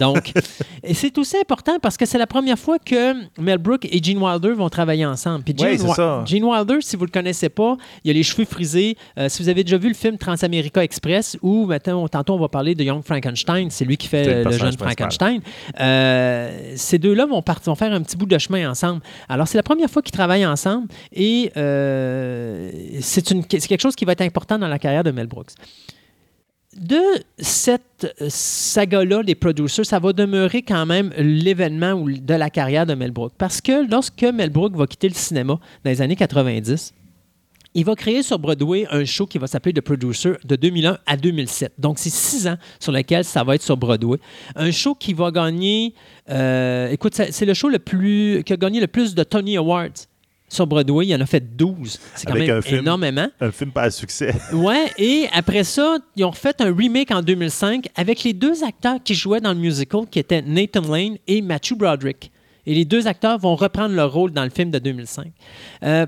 donc, 0.00 0.32
et 0.84 0.94
c'est 0.94 1.16
aussi 1.18 1.36
important 1.38 1.78
parce 1.80 1.96
que 1.96 2.04
c'est 2.06 2.18
la 2.18 2.26
première 2.26 2.58
fois 2.58 2.78
que 2.78 3.21
Mel 3.38 3.58
Brooks 3.58 3.86
et 3.90 4.02
Gene 4.02 4.18
Wilder 4.18 4.52
vont 4.52 4.68
travailler 4.68 5.06
ensemble. 5.06 5.44
Puis 5.44 5.54
Gene, 5.56 6.44
Wilder, 6.44 6.78
si 6.80 6.96
vous 6.96 7.02
ne 7.02 7.08
le 7.08 7.12
connaissez 7.12 7.48
pas, 7.48 7.76
il 8.04 8.10
a 8.10 8.14
les 8.14 8.22
cheveux 8.22 8.44
frisés. 8.44 8.96
Euh, 9.18 9.28
si 9.28 9.42
vous 9.42 9.48
avez 9.48 9.64
déjà 9.64 9.78
vu 9.78 9.88
le 9.88 9.94
film 9.94 10.18
Transamerica 10.18 10.82
Express, 10.82 11.36
ou 11.42 11.66
maintenant, 11.66 12.06
tantôt 12.08 12.34
on 12.34 12.38
va 12.38 12.48
parler 12.48 12.74
de 12.74 12.84
Young 12.84 13.02
Frankenstein, 13.02 13.70
c'est 13.70 13.84
lui 13.84 13.96
qui 13.96 14.08
fait 14.08 14.44
le, 14.44 14.50
jeune 14.52 14.76
Frankenstein. 14.76 15.40
Euh, 15.80 16.72
ces 16.76 16.98
deux-là 16.98 17.26
vont, 17.26 17.42
vont, 17.64 17.74
faire 17.74 17.92
un 17.92 18.02
petit 18.02 18.16
bout 18.16 18.26
de 18.26 18.38
chemin 18.38 18.70
ensemble. 18.70 19.00
Alors, 19.28 19.48
c'est 19.48 19.58
la 19.58 19.62
première 19.62 19.90
fois 19.90 20.02
qu'ils 20.02 20.12
travaillent 20.12 20.46
ensemble 20.46 20.88
et 21.12 21.52
euh, 21.56 22.70
c'est 23.00 23.22
quelque 23.22 23.80
chose 23.80 23.96
qui 23.96 24.04
va 24.04 24.12
être 24.12 24.22
important 24.22 24.58
dans 24.58 24.68
la 24.68 24.78
carrière 24.78 25.04
de 25.04 25.10
Mel 25.10 25.26
Brooks 25.26 25.52
de 26.76 27.00
cette 27.38 28.14
saga-là, 28.28 29.22
les 29.22 29.34
producers, 29.34 29.84
ça 29.84 29.98
va 29.98 30.12
demeurer 30.12 30.62
quand 30.62 30.86
même 30.86 31.12
l'événement 31.18 31.94
de 32.04 32.34
la 32.34 32.50
carrière 32.50 32.86
de 32.86 32.94
Mel 32.94 33.10
Brooks. 33.10 33.34
Parce 33.36 33.60
que 33.60 33.88
lorsque 33.90 34.22
Mel 34.22 34.50
Brooks 34.50 34.74
va 34.74 34.86
quitter 34.86 35.08
le 35.08 35.14
cinéma 35.14 35.58
dans 35.84 35.90
les 35.90 36.00
années 36.00 36.16
90, 36.16 36.94
il 37.74 37.84
va 37.84 37.94
créer 37.94 38.22
sur 38.22 38.38
Broadway 38.38 38.86
un 38.90 39.04
show 39.04 39.26
qui 39.26 39.38
va 39.38 39.46
s'appeler 39.46 39.72
The 39.72 39.80
Producer 39.80 40.32
de 40.44 40.56
2001 40.56 40.98
à 41.06 41.16
2007. 41.16 41.74
Donc, 41.78 41.98
c'est 41.98 42.10
six 42.10 42.46
ans 42.46 42.56
sur 42.78 42.92
lesquels 42.92 43.24
ça 43.24 43.44
va 43.44 43.54
être 43.54 43.62
sur 43.62 43.76
Broadway. 43.76 44.18
Un 44.56 44.70
show 44.70 44.94
qui 44.94 45.14
va 45.14 45.30
gagner, 45.30 45.94
euh, 46.28 46.90
écoute, 46.90 47.14
c'est 47.14 47.46
le 47.46 47.54
show 47.54 47.68
le 47.68 47.78
plus, 47.78 48.42
qui 48.44 48.52
a 48.52 48.56
gagné 48.56 48.80
le 48.80 48.88
plus 48.88 49.14
de 49.14 49.22
Tony 49.24 49.56
Awards 49.56 49.88
sur 50.52 50.66
Broadway. 50.66 51.06
Il 51.06 51.14
en 51.14 51.20
a 51.20 51.26
fait 51.26 51.56
12. 51.56 51.98
C'est 52.14 52.26
quand 52.26 52.34
même 52.34 52.60
énormément. 52.66 53.28
Un 53.40 53.50
film 53.50 53.70
pas 53.70 53.82
à 53.82 53.90
succès. 53.90 54.34
ouais, 54.52 54.90
et 54.98 55.26
après 55.32 55.64
ça, 55.64 55.98
ils 56.16 56.24
ont 56.24 56.32
fait 56.32 56.60
un 56.60 56.74
remake 56.74 57.10
en 57.10 57.22
2005 57.22 57.88
avec 57.96 58.22
les 58.22 58.32
deux 58.32 58.62
acteurs 58.62 58.98
qui 59.02 59.14
jouaient 59.14 59.40
dans 59.40 59.52
le 59.52 59.58
musical, 59.58 60.02
qui 60.10 60.18
étaient 60.18 60.42
Nathan 60.42 60.82
Lane 60.82 61.16
et 61.26 61.40
Matthew 61.40 61.74
Broderick. 61.74 62.30
Et 62.66 62.74
les 62.74 62.84
deux 62.84 63.06
acteurs 63.06 63.38
vont 63.38 63.56
reprendre 63.56 63.94
leur 63.94 64.12
rôle 64.12 64.30
dans 64.30 64.44
le 64.44 64.50
film 64.50 64.70
de 64.70 64.78
2005. 64.78 65.32
Euh, 65.82 66.06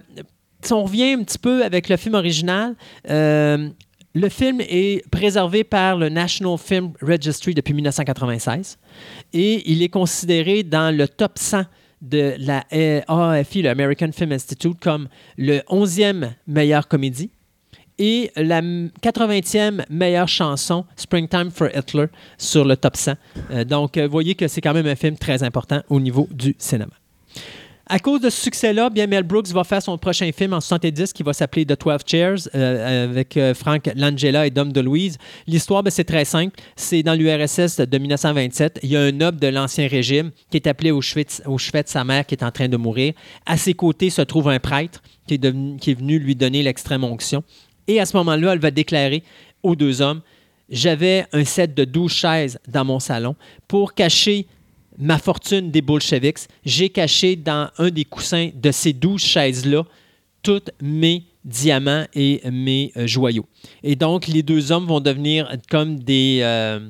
si 0.62 0.72
on 0.72 0.84
revient 0.84 1.12
un 1.12 1.24
petit 1.24 1.38
peu 1.38 1.64
avec 1.64 1.88
le 1.88 1.96
film 1.96 2.14
original, 2.14 2.74
euh, 3.10 3.68
le 4.14 4.28
film 4.28 4.60
est 4.60 5.08
préservé 5.10 5.64
par 5.64 5.96
le 5.96 6.08
National 6.08 6.56
Film 6.56 6.92
Registry 7.02 7.54
depuis 7.54 7.74
1996 7.74 8.78
et 9.32 9.70
il 9.70 9.82
est 9.82 9.88
considéré 9.88 10.62
dans 10.62 10.96
le 10.96 11.08
top 11.08 11.32
100 11.36 11.64
de 12.02 12.34
la 12.38 12.64
AFI, 13.08 13.62
le 13.62 13.70
American 13.70 14.10
Film 14.12 14.32
Institute, 14.32 14.78
comme 14.80 15.08
le 15.36 15.58
11e 15.70 16.30
meilleure 16.46 16.88
comédie 16.88 17.30
et 17.98 18.30
la 18.36 18.60
80e 18.60 19.84
meilleure 19.88 20.28
chanson, 20.28 20.84
Springtime 20.96 21.50
for 21.50 21.68
Hitler, 21.74 22.06
sur 22.38 22.64
le 22.64 22.76
top 22.76 22.96
100. 22.96 23.14
Euh, 23.50 23.64
donc, 23.64 23.96
vous 23.96 24.10
voyez 24.10 24.34
que 24.34 24.48
c'est 24.48 24.60
quand 24.60 24.74
même 24.74 24.86
un 24.86 24.96
film 24.96 25.16
très 25.16 25.42
important 25.42 25.82
au 25.88 26.00
niveau 26.00 26.28
du 26.30 26.56
cinéma. 26.58 26.92
À 27.86 27.98
cause 27.98 28.22
de 28.22 28.30
ce 28.30 28.40
succès-là, 28.40 28.88
bien 28.88 29.06
Mel 29.06 29.24
Brooks 29.24 29.48
va 29.48 29.62
faire 29.62 29.82
son 29.82 29.98
prochain 29.98 30.30
film 30.32 30.54
en 30.54 30.60
70 30.60 31.12
qui 31.12 31.22
va 31.22 31.34
s'appeler 31.34 31.66
The 31.66 31.78
12 31.78 31.98
Chairs 32.06 32.48
euh, 32.54 33.04
avec 33.04 33.36
euh, 33.36 33.52
Frank 33.52 33.90
Langella 33.94 34.46
et 34.46 34.50
Dom 34.50 34.72
DeLuise. 34.72 35.18
L'histoire, 35.46 35.82
ben, 35.82 35.90
c'est 35.90 36.04
très 36.04 36.24
simple. 36.24 36.58
C'est 36.76 37.02
dans 37.02 37.12
l'URSS 37.12 37.80
de 37.80 37.98
1927. 37.98 38.80
Il 38.82 38.90
y 38.90 38.96
a 38.96 39.02
un 39.02 39.12
noble 39.12 39.38
de 39.38 39.48
l'Ancien 39.48 39.86
Régime 39.86 40.30
qui 40.50 40.56
est 40.56 40.66
appelé 40.66 40.92
au 40.92 41.02
chevet, 41.02 41.24
de 41.24 41.88
sa 41.88 42.04
mère 42.04 42.24
qui 42.24 42.34
est 42.34 42.42
en 42.42 42.50
train 42.50 42.68
de 42.68 42.76
mourir. 42.78 43.12
À 43.44 43.58
ses 43.58 43.74
côtés 43.74 44.08
se 44.08 44.22
trouve 44.22 44.48
un 44.48 44.58
prêtre 44.58 45.02
qui 45.26 45.34
est, 45.34 45.78
qui 45.78 45.90
est 45.90 45.98
venu 45.98 46.18
lui 46.18 46.34
donner 46.34 46.62
l'extrême 46.62 47.04
onction. 47.04 47.44
Et 47.86 48.00
à 48.00 48.06
ce 48.06 48.16
moment-là, 48.16 48.54
elle 48.54 48.60
va 48.60 48.70
déclarer 48.70 49.22
aux 49.62 49.76
deux 49.76 50.00
hommes 50.00 50.22
J'avais 50.70 51.26
un 51.32 51.44
set 51.44 51.74
de 51.74 51.84
12 51.84 52.10
chaises 52.10 52.58
dans 52.66 52.86
mon 52.86 52.98
salon 52.98 53.36
pour 53.68 53.92
cacher 53.92 54.46
ma 54.98 55.18
fortune 55.18 55.70
des 55.70 55.82
bolcheviks, 55.82 56.48
j'ai 56.64 56.88
caché 56.88 57.36
dans 57.36 57.70
un 57.78 57.90
des 57.90 58.04
coussins 58.04 58.50
de 58.54 58.70
ces 58.70 58.92
douze 58.92 59.22
chaises-là 59.22 59.84
tous 60.42 60.62
mes 60.80 61.24
diamants 61.44 62.06
et 62.14 62.40
mes 62.50 62.92
euh, 62.96 63.06
joyaux. 63.06 63.46
Et 63.82 63.96
donc, 63.96 64.26
les 64.26 64.42
deux 64.42 64.72
hommes 64.72 64.86
vont 64.86 65.00
devenir 65.00 65.50
comme 65.70 65.98
des... 65.98 66.40
Euh, 66.42 66.80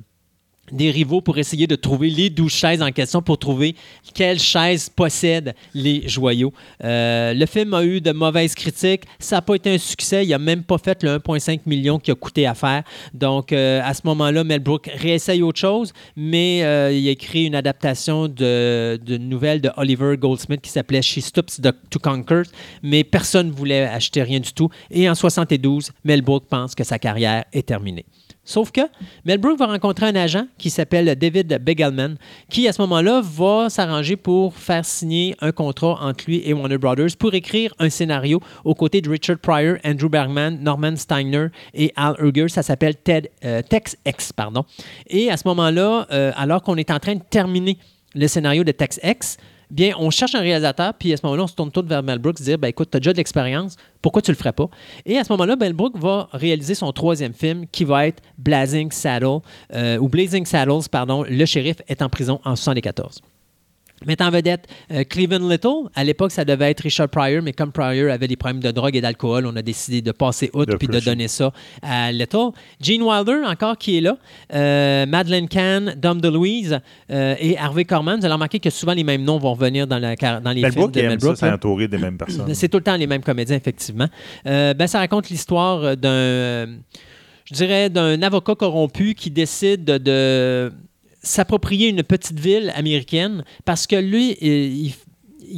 des 0.72 0.90
rivaux 0.90 1.20
pour 1.20 1.38
essayer 1.38 1.66
de 1.66 1.76
trouver 1.76 2.10
les 2.10 2.30
douze 2.30 2.52
chaises 2.52 2.82
en 2.82 2.90
question 2.90 3.22
pour 3.22 3.38
trouver 3.38 3.74
quelle 4.14 4.38
chaise 4.38 4.88
possède 4.88 5.54
les 5.74 6.08
joyaux. 6.08 6.52
Euh, 6.82 7.34
le 7.34 7.46
film 7.46 7.74
a 7.74 7.84
eu 7.84 8.00
de 8.00 8.12
mauvaises 8.12 8.54
critiques. 8.54 9.02
Ça 9.18 9.36
n'a 9.36 9.42
pas 9.42 9.54
été 9.54 9.74
un 9.74 9.78
succès. 9.78 10.24
Il 10.24 10.30
n'a 10.30 10.38
même 10.38 10.62
pas 10.62 10.78
fait 10.78 11.02
le 11.02 11.18
1,5 11.18 11.60
million 11.66 11.98
qui 11.98 12.10
a 12.10 12.14
coûté 12.14 12.46
à 12.46 12.54
faire. 12.54 12.82
Donc, 13.12 13.52
euh, 13.52 13.80
à 13.84 13.94
ce 13.94 14.02
moment-là, 14.04 14.44
Mel 14.44 14.60
Brooks 14.60 14.90
réessaye 14.94 15.42
autre 15.42 15.58
chose, 15.58 15.92
mais 16.16 16.62
euh, 16.64 16.92
il 16.92 17.06
a 17.08 17.10
écrit 17.10 17.44
une 17.44 17.54
adaptation 17.54 18.28
de 18.28 18.98
nouvelle 19.18 19.60
de 19.60 19.70
Oliver 19.76 20.16
Goldsmith 20.16 20.60
qui 20.60 20.70
s'appelait 20.70 21.02
She 21.02 21.20
Stoops 21.20 21.60
to 21.90 21.98
Conquer, 21.98 22.42
mais 22.82 23.04
personne 23.04 23.48
ne 23.48 23.52
voulait 23.52 23.82
acheter 23.82 24.22
rien 24.22 24.40
du 24.40 24.52
tout. 24.52 24.68
Et 24.90 25.08
en 25.08 25.14
72, 25.14 25.92
Mel 26.04 26.22
Brooks 26.22 26.46
pense 26.48 26.74
que 26.74 26.84
sa 26.84 26.98
carrière 26.98 27.44
est 27.52 27.66
terminée. 27.66 28.04
Sauf 28.44 28.70
que 28.70 28.82
Mel 29.24 29.38
Brooks 29.38 29.58
va 29.58 29.66
rencontrer 29.66 30.06
un 30.06 30.16
agent 30.16 30.46
qui 30.58 30.70
s'appelle 30.70 31.16
David 31.16 31.58
Begelman, 31.62 32.16
qui 32.50 32.68
à 32.68 32.72
ce 32.72 32.82
moment-là 32.82 33.22
va 33.22 33.70
s'arranger 33.70 34.16
pour 34.16 34.54
faire 34.54 34.84
signer 34.84 35.34
un 35.40 35.52
contrat 35.52 35.98
entre 36.02 36.24
lui 36.26 36.42
et 36.44 36.52
Warner 36.52 36.78
Brothers 36.78 37.16
pour 37.18 37.32
écrire 37.34 37.74
un 37.78 37.88
scénario 37.88 38.40
aux 38.64 38.74
côtés 38.74 39.00
de 39.00 39.08
Richard 39.08 39.38
Pryor, 39.38 39.78
Andrew 39.84 40.08
Bergman, 40.08 40.58
Norman 40.60 40.96
Steiner 40.96 41.48
et 41.72 41.92
Al 41.96 42.16
Urger. 42.18 42.48
Ça 42.48 42.62
s'appelle 42.62 42.96
Ted, 42.96 43.30
euh, 43.44 43.62
Tex 43.62 43.96
X. 44.06 44.32
Pardon. 44.32 44.64
Et 45.06 45.30
à 45.30 45.36
ce 45.36 45.48
moment-là, 45.48 46.06
euh, 46.12 46.32
alors 46.36 46.62
qu'on 46.62 46.76
est 46.76 46.90
en 46.90 46.98
train 46.98 47.14
de 47.14 47.22
terminer 47.28 47.78
le 48.14 48.28
scénario 48.28 48.62
de 48.62 48.72
Tex 48.72 49.00
X, 49.02 49.38
bien, 49.74 49.94
on 49.98 50.10
cherche 50.10 50.34
un 50.34 50.40
réalisateur, 50.40 50.94
puis 50.94 51.12
à 51.12 51.16
ce 51.16 51.22
moment-là, 51.24 51.42
on 51.42 51.46
se 51.48 51.54
tourne 51.54 51.72
tout 51.72 51.84
vers 51.84 52.02
Mel 52.02 52.18
Brooks, 52.18 52.40
dire 52.40 52.58
ben 52.58 52.68
écoute, 52.68 52.90
tu 52.90 52.98
déjà 52.98 53.12
de 53.12 53.16
l'expérience, 53.16 53.76
pourquoi 54.00 54.22
tu 54.22 54.30
le 54.30 54.36
ferais 54.36 54.52
pas? 54.52 54.68
Et 55.04 55.18
à 55.18 55.24
ce 55.24 55.32
moment-là, 55.32 55.56
Mel 55.56 55.72
Brooks 55.72 55.98
va 55.98 56.28
réaliser 56.32 56.74
son 56.74 56.92
troisième 56.92 57.34
film, 57.34 57.66
qui 57.72 57.84
va 57.84 58.06
être 58.06 58.22
Blazing 58.38 58.92
Saddle, 58.92 59.40
euh, 59.74 59.98
ou 59.98 60.08
Blazing 60.08 60.46
Saddles, 60.46 60.88
pardon, 60.90 61.24
le 61.28 61.44
shérif 61.44 61.76
est 61.88 62.02
en 62.02 62.08
prison 62.08 62.34
en 62.44 62.52
1974 62.52 63.20
mettant 64.06 64.26
en 64.26 64.30
vedette 64.30 64.66
euh, 64.90 65.04
Cleveland 65.04 65.48
Little. 65.48 65.88
À 65.94 66.04
l'époque, 66.04 66.32
ça 66.32 66.44
devait 66.44 66.70
être 66.70 66.80
Richard 66.80 67.08
Pryor, 67.08 67.42
mais 67.42 67.52
comme 67.52 67.72
Pryor 67.72 68.10
avait 68.10 68.28
des 68.28 68.36
problèmes 68.36 68.62
de 68.62 68.70
drogue 68.70 68.96
et 68.96 69.00
d'alcool, 69.00 69.46
on 69.46 69.56
a 69.56 69.62
décidé 69.62 70.02
de 70.02 70.12
passer 70.12 70.50
outre 70.54 70.76
puis 70.76 70.88
de 70.88 71.00
donner 71.00 71.28
ça 71.28 71.52
à 71.82 72.12
Little. 72.12 72.50
Gene 72.80 73.02
Wilder, 73.02 73.42
encore 73.46 73.78
qui 73.78 73.98
est 73.98 74.00
là. 74.00 74.16
Euh, 74.52 75.06
Madeleine 75.06 75.48
Kahn, 75.48 75.94
Dom 75.96 76.20
DeLuise 76.20 76.80
euh, 77.10 77.34
et 77.38 77.56
Harvey 77.58 77.84
Corman. 77.84 78.18
Vous 78.18 78.24
allez 78.24 78.34
remarquer 78.34 78.60
que 78.60 78.70
souvent 78.70 78.94
les 78.94 79.04
mêmes 79.04 79.24
noms 79.24 79.38
vont 79.38 79.54
revenir 79.54 79.86
dans, 79.86 79.98
la, 79.98 80.16
dans 80.16 80.52
les 80.52 80.70
films 80.70 80.90
de 80.90 81.02
Mel 81.02 81.18
Brooks. 81.18 81.36
c'est 81.38 81.50
entouré 81.50 81.88
des 81.88 81.98
mêmes 81.98 82.18
personnes. 82.18 82.54
C'est 82.54 82.68
tout 82.68 82.78
le 82.78 82.84
temps 82.84 82.96
les 82.96 83.06
mêmes 83.06 83.22
comédiens, 83.22 83.56
effectivement. 83.56 84.08
ben, 84.44 84.86
ça 84.86 84.98
raconte 84.98 85.30
l'histoire 85.30 85.96
d'un 85.96 86.66
je 87.44 87.54
dirais, 87.54 87.90
d'un 87.90 88.22
avocat 88.22 88.54
corrompu 88.54 89.14
qui 89.14 89.30
décide 89.30 89.84
de, 89.84 90.72
s'approprier 91.24 91.88
une 91.88 92.02
petite 92.02 92.38
ville 92.38 92.72
américaine 92.74 93.44
parce 93.64 93.86
que 93.86 93.96
lui, 93.96 94.36
il, 94.40 94.94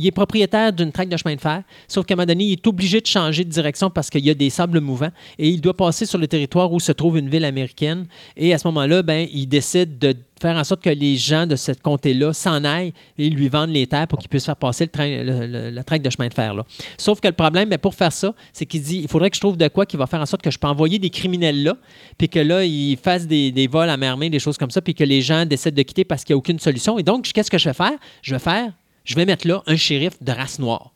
est 0.04 0.10
propriétaire 0.10 0.72
d'une 0.72 0.90
traque 0.90 1.08
de 1.08 1.16
chemin 1.16 1.36
de 1.36 1.40
fer, 1.40 1.62
sauf 1.86 2.04
qu'à 2.04 2.14
un 2.14 2.16
moment 2.16 2.26
donné, 2.26 2.44
il 2.44 2.52
est 2.52 2.66
obligé 2.66 3.00
de 3.00 3.06
changer 3.06 3.44
de 3.44 3.50
direction 3.50 3.88
parce 3.88 4.10
qu'il 4.10 4.24
y 4.24 4.30
a 4.30 4.34
des 4.34 4.50
sables 4.50 4.80
mouvants 4.80 5.12
et 5.38 5.48
il 5.48 5.60
doit 5.60 5.76
passer 5.76 6.06
sur 6.06 6.18
le 6.18 6.26
territoire 6.26 6.72
où 6.72 6.80
se 6.80 6.92
trouve 6.92 7.18
une 7.18 7.28
ville 7.28 7.44
américaine. 7.44 8.06
Et 8.36 8.52
à 8.52 8.58
ce 8.58 8.66
moment-là, 8.68 9.02
ben, 9.02 9.28
il 9.32 9.46
décide 9.46 9.98
de 9.98 10.16
faire 10.40 10.56
en 10.56 10.64
sorte 10.64 10.82
que 10.82 10.90
les 10.90 11.16
gens 11.16 11.46
de 11.46 11.56
cette 11.56 11.80
comté-là 11.80 12.32
s'en 12.32 12.64
aillent 12.64 12.92
et 13.16 13.30
lui 13.30 13.48
vendent 13.48 13.70
les 13.70 13.86
terres 13.86 14.06
pour 14.06 14.18
qu'ils 14.18 14.28
puissent 14.28 14.44
faire 14.44 14.56
passer 14.56 14.84
le 14.84 14.90
train, 14.90 15.22
la 15.70 15.84
traque 15.84 16.02
de 16.02 16.10
chemin 16.10 16.28
de 16.28 16.34
fer. 16.34 16.54
Sauf 16.98 17.20
que 17.20 17.28
le 17.28 17.34
problème, 17.34 17.68
ben, 17.68 17.78
pour 17.78 17.94
faire 17.94 18.12
ça, 18.12 18.34
c'est 18.52 18.66
qu'il 18.66 18.82
dit 18.82 19.00
il 19.02 19.08
faudrait 19.08 19.30
que 19.30 19.36
je 19.36 19.40
trouve 19.40 19.56
de 19.56 19.68
quoi 19.68 19.86
qui 19.86 19.96
va 19.96 20.06
faire 20.06 20.20
en 20.20 20.26
sorte 20.26 20.42
que 20.42 20.50
je 20.50 20.58
peux 20.58 20.66
envoyer 20.66 20.98
des 20.98 21.10
criminels 21.10 21.62
là, 21.62 21.76
puis 22.18 22.28
que 22.28 22.38
là, 22.38 22.64
ils 22.64 22.96
fassent 22.96 23.26
des, 23.26 23.50
des 23.50 23.66
vols 23.66 23.88
à 23.88 23.96
main 23.96 24.16
des 24.28 24.38
choses 24.38 24.58
comme 24.58 24.70
ça, 24.70 24.80
puis 24.80 24.94
que 24.94 25.04
les 25.04 25.22
gens 25.22 25.44
décident 25.44 25.74
de 25.74 25.82
quitter 25.82 26.04
parce 26.04 26.24
qu'il 26.24 26.34
n'y 26.34 26.36
a 26.36 26.38
aucune 26.38 26.58
solution. 26.58 26.98
Et 26.98 27.02
donc, 27.02 27.24
qu'est-ce 27.32 27.50
que 27.50 27.58
je 27.58 27.68
vais 27.68 27.74
faire? 27.74 27.92
Je 28.22 28.34
vais 28.34 28.38
faire, 28.38 28.72
je 29.06 29.14
vais 29.14 29.24
mettre 29.24 29.48
là 29.48 29.62
un 29.66 29.76
shérif 29.76 30.22
de 30.22 30.32
race 30.32 30.58
noire. 30.58 30.92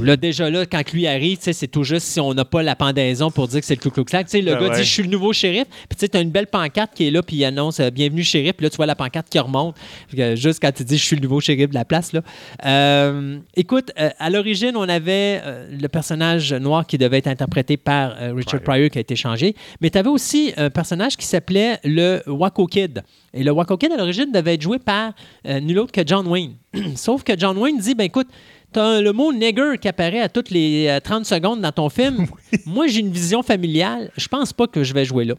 Là, 0.00 0.16
déjà 0.16 0.50
là, 0.50 0.66
quand 0.66 0.92
lui 0.92 1.06
arrive, 1.06 1.38
c'est 1.40 1.68
tout 1.68 1.84
juste 1.84 2.06
si 2.06 2.20
on 2.20 2.34
n'a 2.34 2.44
pas 2.44 2.62
la 2.62 2.74
pendaison 2.74 3.30
pour 3.30 3.48
dire 3.48 3.60
que 3.60 3.66
c'est 3.66 3.76
le 3.76 3.80
Ku 3.80 3.90
Klux 3.90 4.04
Klan. 4.04 4.22
le 4.32 4.42
ben 4.42 4.60
gars 4.60 4.76
dit 4.76 4.84
Je 4.84 4.90
suis 4.90 5.02
le 5.02 5.08
nouveau 5.08 5.32
shérif. 5.32 5.64
Puis 5.88 6.08
tu 6.08 6.16
as 6.16 6.20
une 6.20 6.30
belle 6.30 6.46
pancarte 6.46 6.92
qui 6.94 7.06
est 7.06 7.10
là, 7.10 7.22
puis 7.22 7.36
il 7.36 7.44
annonce 7.44 7.80
euh, 7.80 7.90
Bienvenue 7.90 8.24
shérif. 8.24 8.54
Puis 8.54 8.64
là, 8.64 8.70
tu 8.70 8.76
vois 8.76 8.86
la 8.86 8.96
pancarte 8.96 9.28
qui 9.28 9.38
remonte. 9.38 9.76
juste 10.12 10.60
quand 10.60 10.72
tu 10.72 10.84
dis 10.84 10.98
Je 10.98 11.04
suis 11.04 11.16
le 11.16 11.22
nouveau 11.22 11.40
shérif 11.40 11.68
de 11.68 11.74
la 11.74 11.84
place. 11.84 12.12
Là. 12.12 12.22
Euh, 12.64 13.38
écoute, 13.54 13.92
euh, 13.98 14.10
à 14.18 14.30
l'origine, 14.30 14.72
on 14.76 14.88
avait 14.88 15.42
le 15.70 15.88
personnage 15.88 16.52
noir 16.52 16.86
qui 16.86 16.98
devait 16.98 17.18
être 17.18 17.28
interprété 17.28 17.76
par 17.76 18.16
Richard 18.34 18.60
Pryor 18.60 18.90
qui 18.90 18.98
a 18.98 19.00
été 19.00 19.16
changé. 19.16 19.54
Mais 19.80 19.90
tu 19.90 19.98
avais 19.98 20.08
aussi 20.08 20.52
un 20.56 20.70
personnage 20.70 21.16
qui 21.16 21.26
s'appelait 21.26 21.78
le 21.84 22.22
Waco 22.26 22.66
Kid. 22.66 23.02
Et 23.32 23.42
le 23.42 23.52
Waco 23.52 23.76
Kid, 23.76 23.92
à 23.92 23.96
l'origine, 23.96 24.30
devait 24.32 24.54
être 24.54 24.62
joué 24.62 24.78
par 24.78 25.12
nul 25.44 25.78
autre 25.78 25.92
que 25.92 26.02
John 26.04 26.26
Wayne. 26.26 26.54
Sauf 26.96 27.22
que 27.22 27.38
John 27.38 27.56
Wayne 27.56 27.78
dit 27.78 27.94
Ben 27.94 28.04
écoute, 28.04 28.28
tu 28.74 29.02
le 29.02 29.12
mot 29.12 29.32
nigger 29.32 29.78
qui 29.80 29.88
apparaît 29.88 30.20
à 30.20 30.28
toutes 30.28 30.50
les 30.50 30.98
30 31.02 31.20
euh, 31.20 31.24
secondes 31.24 31.60
dans 31.60 31.72
ton 31.72 31.88
film. 31.88 32.26
Moi, 32.66 32.88
j'ai 32.88 33.00
une 33.00 33.12
vision 33.12 33.42
familiale. 33.42 34.10
Je 34.16 34.26
pense 34.26 34.52
pas 34.52 34.66
que 34.66 34.82
je 34.82 34.92
vais 34.92 35.04
jouer 35.04 35.24
là. 35.24 35.34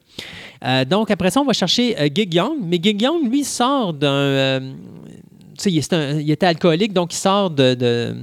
Euh, 0.64 0.86
donc, 0.86 1.12
après 1.12 1.30
ça, 1.30 1.42
on 1.42 1.46
va 1.46 1.54
chercher 1.54 2.00
euh, 2.00 2.08
Gig 2.14 2.34
Young. 2.34 2.58
Mais 2.64 2.80
Gig 2.82 3.02
Young, 3.02 3.30
lui, 3.30 3.44
sort 3.44 3.94
d'un. 3.94 4.62
tu 5.58 5.70
sais, 5.70 5.72
il, 5.72 6.32
était 6.32 6.46
alcoolique, 6.46 6.94
donc 6.94 7.14
il 7.14 7.18
sort 7.18 7.50
de, 7.50 8.16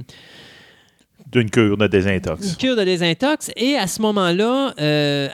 d'une 1.31 1.49
cure 1.49 1.77
de 1.77 1.87
désintox. 1.87 2.49
Une 2.49 2.55
cure 2.55 2.75
de 2.75 2.83
désintox. 2.83 3.51
Et 3.55 3.75
à 3.75 3.85
ce 3.85 4.01
moment-là, 4.01 4.73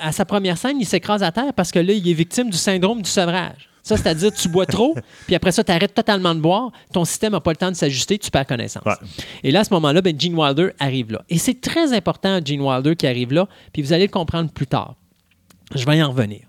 à 0.01 0.11
sa 0.11 0.25
première 0.25 0.57
scène, 0.57 0.77
il 0.79 0.85
s'écrase 0.85 1.23
à 1.23 1.31
terre 1.31 1.53
parce 1.55 1.71
que 1.71 1.79
là, 1.79 1.93
il 1.93 2.07
est 2.07 2.13
victime 2.13 2.49
du 2.49 2.57
syndrome 2.57 3.01
du 3.01 3.09
sevrage. 3.09 3.68
Ça, 3.83 3.97
c'est-à-dire 3.97 4.31
tu 4.31 4.49
bois 4.49 4.65
trop, 4.65 4.95
puis 5.25 5.35
après 5.35 5.51
ça, 5.51 5.63
tu 5.63 5.71
arrêtes 5.71 5.93
totalement 5.93 6.35
de 6.35 6.39
boire, 6.39 6.71
ton 6.93 7.05
système 7.05 7.33
n'a 7.33 7.39
pas 7.39 7.51
le 7.51 7.57
temps 7.57 7.71
de 7.71 7.75
s'ajuster, 7.75 8.17
tu 8.17 8.31
perds 8.31 8.47
connaissance. 8.47 8.83
Et 9.43 9.51
là, 9.51 9.61
à 9.61 9.63
ce 9.63 9.73
moment-là, 9.73 10.01
ben, 10.01 10.19
Gene 10.19 10.35
Wilder 10.35 10.69
arrive 10.79 11.11
là. 11.11 11.23
Et 11.29 11.37
c'est 11.37 11.59
très 11.61 11.93
important, 11.93 12.39
Gene 12.43 12.61
Wilder, 12.61 12.95
qui 12.95 13.07
arrive 13.07 13.33
là, 13.33 13.47
puis 13.73 13.81
vous 13.81 13.93
allez 13.93 14.05
le 14.05 14.11
comprendre 14.11 14.51
plus 14.51 14.67
tard. 14.67 14.95
Je 15.75 15.85
vais 15.85 15.97
y 15.97 16.03
en 16.03 16.09
revenir. 16.09 16.41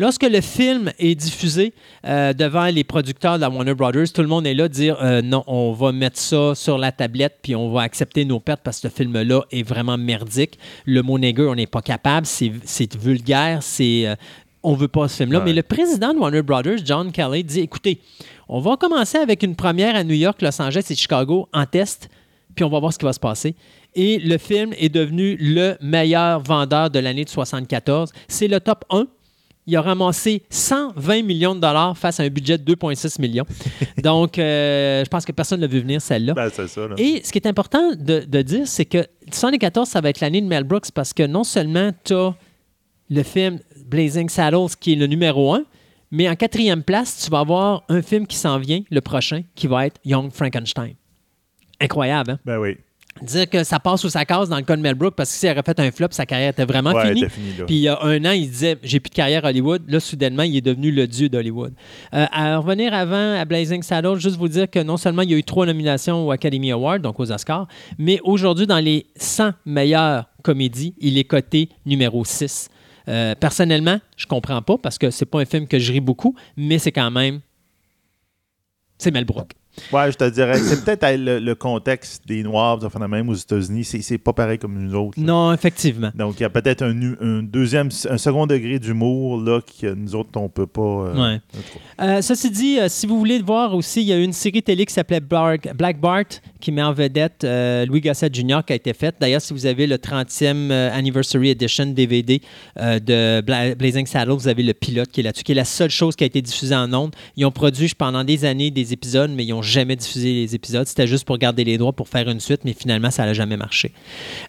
Lorsque 0.00 0.22
le 0.22 0.40
film 0.40 0.92
est 1.00 1.16
diffusé 1.16 1.74
euh, 2.06 2.32
devant 2.32 2.66
les 2.66 2.84
producteurs 2.84 3.34
de 3.34 3.40
la 3.40 3.50
Warner 3.50 3.74
Brothers, 3.74 4.12
tout 4.14 4.22
le 4.22 4.28
monde 4.28 4.46
est 4.46 4.54
là 4.54 4.68
dire 4.68 4.96
euh, 5.02 5.22
non, 5.22 5.42
on 5.48 5.72
va 5.72 5.90
mettre 5.90 6.18
ça 6.20 6.54
sur 6.54 6.78
la 6.78 6.92
tablette 6.92 7.40
puis 7.42 7.56
on 7.56 7.72
va 7.72 7.82
accepter 7.82 8.24
nos 8.24 8.38
pertes 8.38 8.60
parce 8.62 8.78
que 8.78 8.88
ce 8.88 8.94
film-là 8.94 9.42
est 9.50 9.64
vraiment 9.64 9.98
merdique. 9.98 10.56
Le 10.86 11.02
mot 11.02 11.18
nègre, 11.18 11.48
on 11.48 11.56
n'est 11.56 11.66
pas 11.66 11.82
capable, 11.82 12.26
c'est 12.26 12.96
vulgaire, 12.96 13.64
c'est 13.64 14.06
euh, 14.06 14.14
on 14.62 14.74
veut 14.74 14.88
pas 14.88 15.08
ce 15.08 15.18
film-là. 15.18 15.40
Mais 15.40 15.52
le 15.52 15.62
président 15.62 16.12
de 16.12 16.18
Warner 16.18 16.42
Brothers, 16.42 16.78
John 16.84 17.12
Kelly, 17.12 17.44
dit 17.44 17.60
écoutez, 17.60 18.00
on 18.48 18.60
va 18.60 18.76
commencer 18.76 19.18
avec 19.18 19.42
une 19.42 19.56
première 19.56 19.94
à 19.94 20.04
New 20.04 20.14
York, 20.14 20.40
Los 20.42 20.60
Angeles 20.60 20.86
et 20.90 20.94
Chicago 20.94 21.48
en 21.52 21.66
test, 21.66 22.08
puis 22.54 22.64
on 22.64 22.68
va 22.68 22.80
voir 22.80 22.92
ce 22.92 22.98
qui 22.98 23.04
va 23.04 23.12
se 23.12 23.20
passer. 23.20 23.54
Et 23.94 24.18
le 24.18 24.38
film 24.38 24.72
est 24.78 24.88
devenu 24.88 25.36
le 25.40 25.76
meilleur 25.80 26.40
vendeur 26.40 26.90
de 26.90 26.98
l'année 26.98 27.24
de 27.24 27.30
74. 27.30 28.12
C'est 28.28 28.48
le 28.48 28.60
top 28.60 28.84
1 28.90 29.06
il 29.68 29.76
a 29.76 29.82
ramassé 29.82 30.42
120 30.48 31.22
millions 31.22 31.54
de 31.54 31.60
dollars 31.60 31.96
face 31.96 32.20
à 32.20 32.22
un 32.22 32.30
budget 32.30 32.56
de 32.56 32.74
2,6 32.74 33.20
millions. 33.20 33.44
Donc, 34.02 34.38
euh, 34.38 35.04
je 35.04 35.08
pense 35.10 35.26
que 35.26 35.32
personne 35.32 35.60
ne 35.60 35.66
l'a 35.66 35.70
vu 35.70 35.80
venir, 35.80 36.00
celle-là. 36.00 36.32
Ben, 36.32 36.50
Et 36.96 37.20
ce 37.22 37.30
qui 37.30 37.36
est 37.36 37.46
important 37.46 37.90
de, 37.94 38.20
de 38.20 38.42
dire, 38.42 38.66
c'est 38.66 38.86
que 38.86 39.06
74, 39.30 39.86
ça 39.86 40.00
va 40.00 40.08
être 40.08 40.20
l'année 40.20 40.40
de 40.40 40.46
Mel 40.46 40.64
Brooks 40.64 40.90
parce 40.94 41.12
que 41.12 41.22
non 41.26 41.44
seulement 41.44 41.90
tu 42.02 42.14
as 42.14 42.34
le 43.10 43.22
film 43.22 43.58
Blazing 43.88 44.28
Saddles, 44.28 44.76
qui 44.78 44.92
est 44.92 44.96
le 44.96 45.06
numéro 45.06 45.54
un. 45.54 45.64
Mais 46.10 46.28
en 46.28 46.36
quatrième 46.36 46.82
place, 46.82 47.22
tu 47.24 47.30
vas 47.30 47.40
avoir 47.40 47.84
un 47.88 48.02
film 48.02 48.26
qui 48.26 48.36
s'en 48.36 48.58
vient, 48.58 48.82
le 48.90 49.00
prochain, 49.00 49.42
qui 49.54 49.66
va 49.66 49.86
être 49.86 50.00
Young 50.04 50.30
Frankenstein. 50.32 50.94
Incroyable, 51.80 52.32
hein? 52.32 52.38
Ben 52.44 52.58
oui. 52.58 52.76
Dire 53.22 53.50
que 53.50 53.64
ça 53.64 53.80
passe 53.80 54.04
ou 54.04 54.08
ça 54.08 54.24
casse 54.24 54.48
dans 54.48 54.56
le 54.56 54.62
cas 54.62 54.76
de 54.76 54.80
Mel 54.80 54.94
Brooks 54.94 55.16
parce 55.16 55.30
que 55.30 55.36
s'il 55.36 55.50
aurait 55.50 55.62
fait 55.64 55.80
un 55.80 55.90
flop, 55.90 56.08
sa 56.12 56.24
carrière 56.24 56.50
était 56.50 56.64
vraiment 56.64 56.92
finie. 57.00 57.24
Puis 57.66 57.76
il 57.76 57.80
y 57.80 57.88
a 57.88 57.98
un 58.02 58.24
an, 58.24 58.30
il 58.30 58.48
disait 58.48 58.78
J'ai 58.82 59.00
plus 59.00 59.10
de 59.10 59.14
carrière 59.14 59.44
à 59.44 59.48
Hollywood. 59.48 59.82
Là, 59.88 59.98
soudainement, 59.98 60.44
il 60.44 60.56
est 60.56 60.60
devenu 60.60 60.92
le 60.92 61.06
dieu 61.08 61.28
d'Hollywood. 61.28 61.72
Euh, 62.14 62.26
à 62.30 62.58
revenir 62.58 62.94
avant 62.94 63.34
à 63.34 63.44
Blazing 63.44 63.82
Saddles, 63.82 64.20
juste 64.20 64.36
vous 64.36 64.48
dire 64.48 64.70
que 64.70 64.78
non 64.78 64.96
seulement 64.96 65.22
il 65.22 65.32
y 65.32 65.34
a 65.34 65.36
eu 65.36 65.42
trois 65.42 65.66
nominations 65.66 66.28
aux 66.28 66.30
Academy 66.30 66.70
Awards, 66.70 67.00
donc 67.00 67.18
aux 67.18 67.32
Oscars, 67.32 67.66
mais 67.98 68.20
aujourd'hui, 68.22 68.68
dans 68.68 68.78
les 68.78 69.06
100 69.16 69.50
meilleures 69.66 70.26
comédies, 70.42 70.94
il 71.00 71.18
est 71.18 71.24
coté 71.24 71.70
numéro 71.86 72.24
6. 72.24 72.70
Euh, 73.08 73.34
personnellement, 73.34 74.00
je 74.16 74.26
comprends 74.26 74.60
pas 74.62 74.76
parce 74.78 74.98
que 74.98 75.10
c'est 75.10 75.26
pas 75.26 75.40
un 75.40 75.44
film 75.44 75.66
que 75.66 75.78
je 75.78 75.92
ris 75.92 76.00
beaucoup, 76.00 76.36
mais 76.56 76.78
c'est 76.78 76.92
quand 76.92 77.10
même. 77.10 77.40
C'est 78.98 79.10
Mel 79.10 79.24
Brooks. 79.24 79.52
Ouais, 79.92 80.12
je 80.12 80.16
te 80.16 80.28
dirais, 80.28 80.58
c'est 80.58 80.84
peut-être 80.84 81.06
le, 81.18 81.54
contexte 81.54 82.26
des 82.26 82.42
Noirs, 82.42 82.78
enfin, 82.84 83.06
même 83.08 83.28
aux 83.28 83.34
États-Unis, 83.34 83.84
c'est 83.84 84.18
pas 84.18 84.32
pareil 84.32 84.58
comme 84.58 84.78
nous 84.78 84.94
autres. 84.94 85.18
Non, 85.18 85.52
effectivement. 85.52 86.10
Donc, 86.14 86.38
il 86.38 86.42
y 86.42 86.46
a 86.46 86.50
peut-être 86.50 86.82
un, 86.82 87.42
deuxième, 87.42 87.88
un 88.08 88.18
second 88.18 88.46
degré 88.46 88.78
d'humour, 88.78 89.40
là, 89.40 89.60
que 89.60 89.94
nous 89.94 90.14
autres, 90.14 90.30
on 90.36 90.48
peut 90.48 90.66
pas. 90.66 90.80
Euh, 90.80 91.32
ouais. 91.32 91.40
Euh, 92.00 92.22
ceci 92.22 92.50
dit, 92.50 92.78
euh, 92.78 92.86
si 92.88 93.06
vous 93.06 93.18
voulez 93.18 93.40
voir 93.40 93.74
aussi, 93.74 94.02
il 94.02 94.06
y 94.08 94.12
a 94.12 94.18
une 94.18 94.32
série 94.32 94.62
télé 94.62 94.86
qui 94.86 94.94
s'appelait 94.94 95.20
Black 95.20 96.00
Bart, 96.00 96.24
qui 96.60 96.72
met 96.72 96.82
en 96.82 96.92
vedette 96.92 97.46
Louis 97.88 98.00
Gossett 98.00 98.34
Jr., 98.34 98.60
qui 98.66 98.72
a 98.72 98.76
été 98.76 98.92
faite. 98.92 99.16
D'ailleurs, 99.20 99.40
si 99.40 99.52
vous 99.52 99.66
avez 99.66 99.86
le 99.86 99.96
30e 99.96 100.70
Anniversary 100.70 101.50
Edition 101.50 101.86
DVD 101.86 102.40
de 102.76 103.40
Blazing 103.74 104.06
Saddle, 104.06 104.32
vous 104.32 104.48
avez 104.48 104.62
le 104.62 104.74
pilote 104.74 105.10
qui 105.10 105.20
est 105.20 105.24
là-dessus, 105.24 105.44
qui 105.44 105.52
est 105.52 105.56
la 105.56 105.64
seule 105.64 105.90
chose 105.90 106.16
qui 106.16 106.24
a 106.24 106.26
été 106.26 106.42
diffusée 106.42 106.74
en 106.74 106.92
ondes. 106.92 107.14
Ils 107.36 107.44
ont 107.46 107.50
produit 107.50 107.90
pendant 107.96 108.24
des 108.24 108.44
années 108.44 108.70
des 108.70 108.92
épisodes, 108.92 109.30
mais 109.30 109.44
ils 109.44 109.52
ont 109.52 109.62
jamais 109.68 109.96
diffusé 109.96 110.32
les 110.32 110.54
épisodes. 110.54 110.86
C'était 110.86 111.06
juste 111.06 111.24
pour 111.24 111.38
garder 111.38 111.64
les 111.64 111.78
droits 111.78 111.92
pour 111.92 112.08
faire 112.08 112.28
une 112.28 112.40
suite, 112.40 112.62
mais 112.64 112.72
finalement, 112.72 113.10
ça 113.10 113.24
n'a 113.24 113.34
jamais 113.34 113.56
marché. 113.56 113.92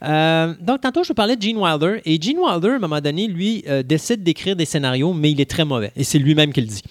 Euh, 0.04 0.54
donc, 0.62 0.82
tantôt, 0.82 1.04
je 1.04 1.10
vous 1.10 1.14
parlais 1.14 1.36
de 1.36 1.41
Gene 1.41 1.58
Wilder. 1.58 2.02
Et 2.06 2.22
Gene 2.22 2.40
Wilder, 2.40 2.70
à 2.70 2.76
un 2.76 2.80
moment 2.80 3.02
donné, 3.02 3.28
lui, 3.28 3.64
euh, 3.68 3.84
décide 3.84 4.24
d'écrire 4.24 4.56
des 4.56 4.66
scénarios, 4.66 5.14
mais 5.14 5.32
il 5.32 5.41
est 5.41 5.50
très 5.50 5.66
mauvais. 5.66 5.91
Et 5.96 6.04
c'est 6.04 6.20
lui-même 6.20 6.54
qui 6.54 6.62
le 6.62 6.68
dit. 6.68 6.82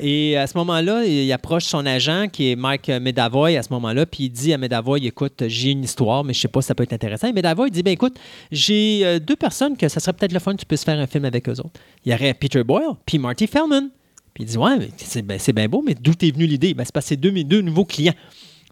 Et 0.00 0.36
à 0.36 0.46
ce 0.46 0.56
moment-là, 0.58 1.04
il 1.04 1.30
approche 1.32 1.64
son 1.64 1.86
agent, 1.86 2.28
qui 2.32 2.50
est 2.50 2.56
Mike 2.56 2.88
Medavoy, 2.88 3.56
à 3.56 3.62
ce 3.62 3.72
moment-là, 3.72 4.06
puis 4.06 4.24
il 4.24 4.30
dit 4.30 4.52
à 4.52 4.58
Medavoy, 4.58 5.06
écoute, 5.06 5.44
j'ai 5.46 5.70
une 5.70 5.84
histoire, 5.84 6.24
mais 6.24 6.32
je 6.32 6.40
sais 6.40 6.48
pas 6.48 6.60
si 6.60 6.68
ça 6.68 6.74
peut 6.74 6.82
être 6.82 6.92
intéressant. 6.92 7.28
Et 7.28 7.32
Medavoy 7.32 7.70
dit, 7.70 7.82
ben 7.82 7.92
écoute, 7.92 8.16
j'ai 8.50 9.00
euh, 9.04 9.18
deux 9.18 9.36
personnes 9.36 9.76
que 9.76 9.88
ça 9.88 10.00
serait 10.00 10.12
peut-être 10.12 10.32
le 10.32 10.38
fun 10.38 10.52
que 10.52 10.60
tu 10.60 10.66
puisses 10.66 10.84
faire 10.84 10.98
un 10.98 11.06
film 11.06 11.24
avec 11.24 11.48
eux 11.48 11.58
autres. 11.60 11.80
Il 12.04 12.12
y 12.12 12.14
aurait 12.14 12.34
Peter 12.34 12.62
Boyle, 12.64 12.94
puis 13.04 13.18
Marty 13.18 13.46
Feldman. 13.46 13.90
Puis 14.36 14.44
il 14.44 14.46
dit 14.48 14.58
Ouais, 14.58 14.90
c'est 14.98 15.52
bien 15.54 15.66
beau, 15.66 15.82
mais 15.84 15.94
d'où 15.98 16.12
est 16.12 16.30
venue 16.30 16.44
l'idée? 16.44 16.74
Ben, 16.74 16.84
C'est 16.84 16.92
parce 16.92 17.06
que 17.06 17.08
c'est 17.08 17.16
deux, 17.16 17.32
deux 17.42 17.62
nouveaux 17.62 17.86
clients. 17.86 18.12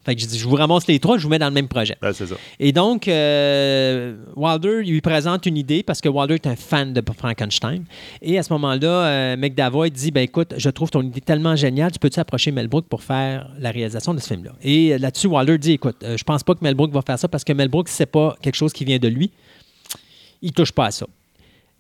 Fait 0.05 0.15
que 0.15 0.21
je 0.21 0.27
dis, 0.27 0.39
je 0.39 0.47
vous 0.47 0.57
ramasse 0.57 0.87
les 0.87 0.99
trois, 0.99 1.17
je 1.17 1.23
vous 1.23 1.31
mets 1.31 1.39
dans 1.39 1.49
le 1.49 1.55
même 1.55 1.67
projet. 1.69 1.97
ça. 2.27 2.35
Et 2.61 2.73
donc, 2.73 3.09
euh, 3.09 4.15
Wilder, 4.37 4.83
il 4.85 4.93
lui 4.93 5.01
présente 5.01 5.47
une 5.47 5.57
idée 5.57 5.83
parce 5.83 6.03
que 6.03 6.11
Wilder 6.11 6.35
est 6.35 6.47
un 6.47 6.57
fan 6.57 6.93
de 6.93 7.03
Frankenstein. 7.17 7.85
Et 8.21 8.39
à 8.39 8.43
ce 8.43 8.53
moment-là, 8.53 9.07
euh, 9.07 9.37
McDavoy 9.39 9.91
dit, 9.91 10.11
ben 10.11 10.21
écoute, 10.21 10.53
je 10.59 10.69
trouve 10.69 10.91
ton 10.91 11.01
idée 11.01 11.23
tellement 11.23 11.57
géniale, 11.57 11.91
tu 11.91 11.99
peux-tu 11.99 12.21
approcher 12.21 12.51
Mel 12.51 12.69
Brooks 12.69 12.87
pour 12.87 13.03
faire 13.03 13.49
la 13.59 13.71
réalisation 13.71 14.13
de 14.13 14.21
ce 14.21 14.27
film-là? 14.27 14.53
Et 14.63 14.99
là-dessus, 14.99 15.29
Wilder 15.29 15.57
dit, 15.57 15.73
écoute, 15.73 16.05
je 16.05 16.25
pense 16.25 16.43
pas 16.43 16.55
que 16.55 16.61
Mel 16.63 16.75
Brooks 16.75 16.93
va 16.93 17.01
faire 17.01 17.19
ça 17.19 17.27
parce 17.27 17.43
que 17.43 17.55
Mel 17.55 17.69
Brooks, 17.69 17.89
c'est 17.89 18.05
pas 18.05 18.37
quelque 18.43 18.57
chose 18.57 18.75
qui 18.75 18.85
vient 18.85 18.99
de 18.99 19.09
lui. 19.09 19.31
Il 20.43 20.53
touche 20.53 20.73
pas 20.73 20.85
à 20.85 20.91
ça. 20.91 21.07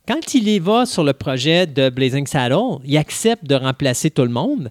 Quand 0.07 0.35
il 0.35 0.49
y 0.49 0.59
va 0.59 0.85
sur 0.85 1.03
le 1.03 1.15
projet 1.15 1.67
de 1.67 1.89
Blazing 1.89 2.27
Saddle, 2.27 2.79
il 2.85 2.97
accepte 2.99 3.45
de 3.45 3.55
remplacer 3.55 4.11
tout 4.11 4.23
le 4.23 4.29
monde. 4.29 4.71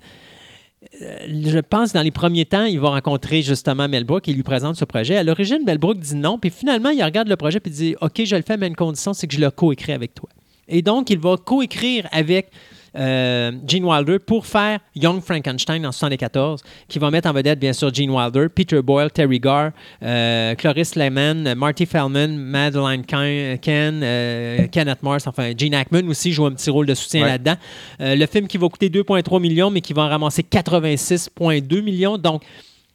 Euh, 1.02 1.18
je 1.28 1.58
pense 1.58 1.92
que 1.92 1.98
dans 1.98 2.04
les 2.04 2.12
premiers 2.12 2.46
temps, 2.46 2.66
il 2.66 2.80
va 2.80 2.90
rencontrer 2.90 3.42
justement 3.42 3.88
Mel 3.88 4.04
Brooks 4.04 4.28
et 4.28 4.34
lui 4.34 4.44
présente 4.44 4.76
ce 4.76 4.86
projet. 4.86 5.18
À 5.18 5.24
l'origine, 5.24 5.64
Mel 5.66 5.80
Brooks 5.80 5.98
dit 5.98 6.16
non, 6.16 6.38
puis 6.38 6.52
finalement, 6.52 6.90
il 6.90 7.04
regarde 7.04 7.30
le 7.30 7.36
projet 7.36 7.60
et 7.66 7.70
dit 7.70 7.96
OK, 8.00 8.24
je 8.24 8.36
le 8.36 8.44
fais, 8.44 8.58
mais 8.58 8.68
une 8.68 8.76
condition, 8.76 9.14
c'est 9.14 9.26
que 9.26 9.34
je 9.34 9.42
le 9.42 9.50
coécris 9.50 9.94
avec 9.94 10.14
toi. 10.14 10.30
Et 10.68 10.84
donc, 10.84 11.10
il 11.10 11.18
va 11.18 11.36
coécrire 11.38 12.08
avec 12.12 12.52
euh, 12.96 13.52
Gene 13.68 13.86
Wilder 13.86 14.20
pour 14.20 14.46
faire 14.46 14.80
Young 14.96 15.22
Frankenstein 15.22 15.86
en 15.86 15.90
1974, 15.90 16.62
qui 16.88 17.00
va 17.00 17.12
mettre 17.12 17.30
en 17.30 17.34
vedette, 17.34 17.60
bien 17.60 17.74
sûr, 17.74 17.94
Gene 17.94 18.12
Wilder, 18.12 18.48
Peter 18.54 18.82
Boyle, 18.82 19.12
Terry 19.12 19.40
Garr, 19.40 19.72
euh, 20.04 20.56
Cloris 20.56 20.92
Lehman, 20.96 21.56
Marty 21.56 21.86
Feldman, 21.86 22.38
Madeline 22.38 23.06
Ken, 23.06 24.02
euh, 24.04 24.68
Kenneth 24.68 25.02
Morse, 25.04 25.28
enfin, 25.28 25.52
Gene 25.58 25.74
Hackman 25.76 26.08
aussi 26.08 26.32
joue 26.32 26.46
un 26.46 26.52
petit 26.52 26.70
rôle 26.70 26.86
de 26.86 26.94
soutien 26.94 27.26
là-dedans. 27.26 27.56
le 28.00 28.26
film 28.26 28.48
qui 28.48 28.58
va 28.58 28.68
coûter 28.70 28.90
2,3 28.90 29.42
millions, 29.42 29.70
mais 29.70 29.82
qui 29.82 29.94
va 29.94 30.04
en 30.04 30.10
ramasser 30.10 30.44
86,2 30.44 31.82
millions. 31.82 32.18
Donc, 32.18 32.44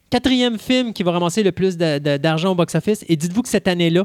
quatrième 0.09 0.57
film 0.57 0.93
qui 0.93 1.03
va 1.03 1.11
ramasser 1.11 1.43
le 1.43 1.51
plus 1.51 1.77
d'argent 1.77 2.51
au 2.51 2.55
box-office. 2.55 3.05
Et 3.07 3.15
dites-vous 3.15 3.43
que 3.43 3.49
cette 3.49 3.67
année-là, 3.67 4.03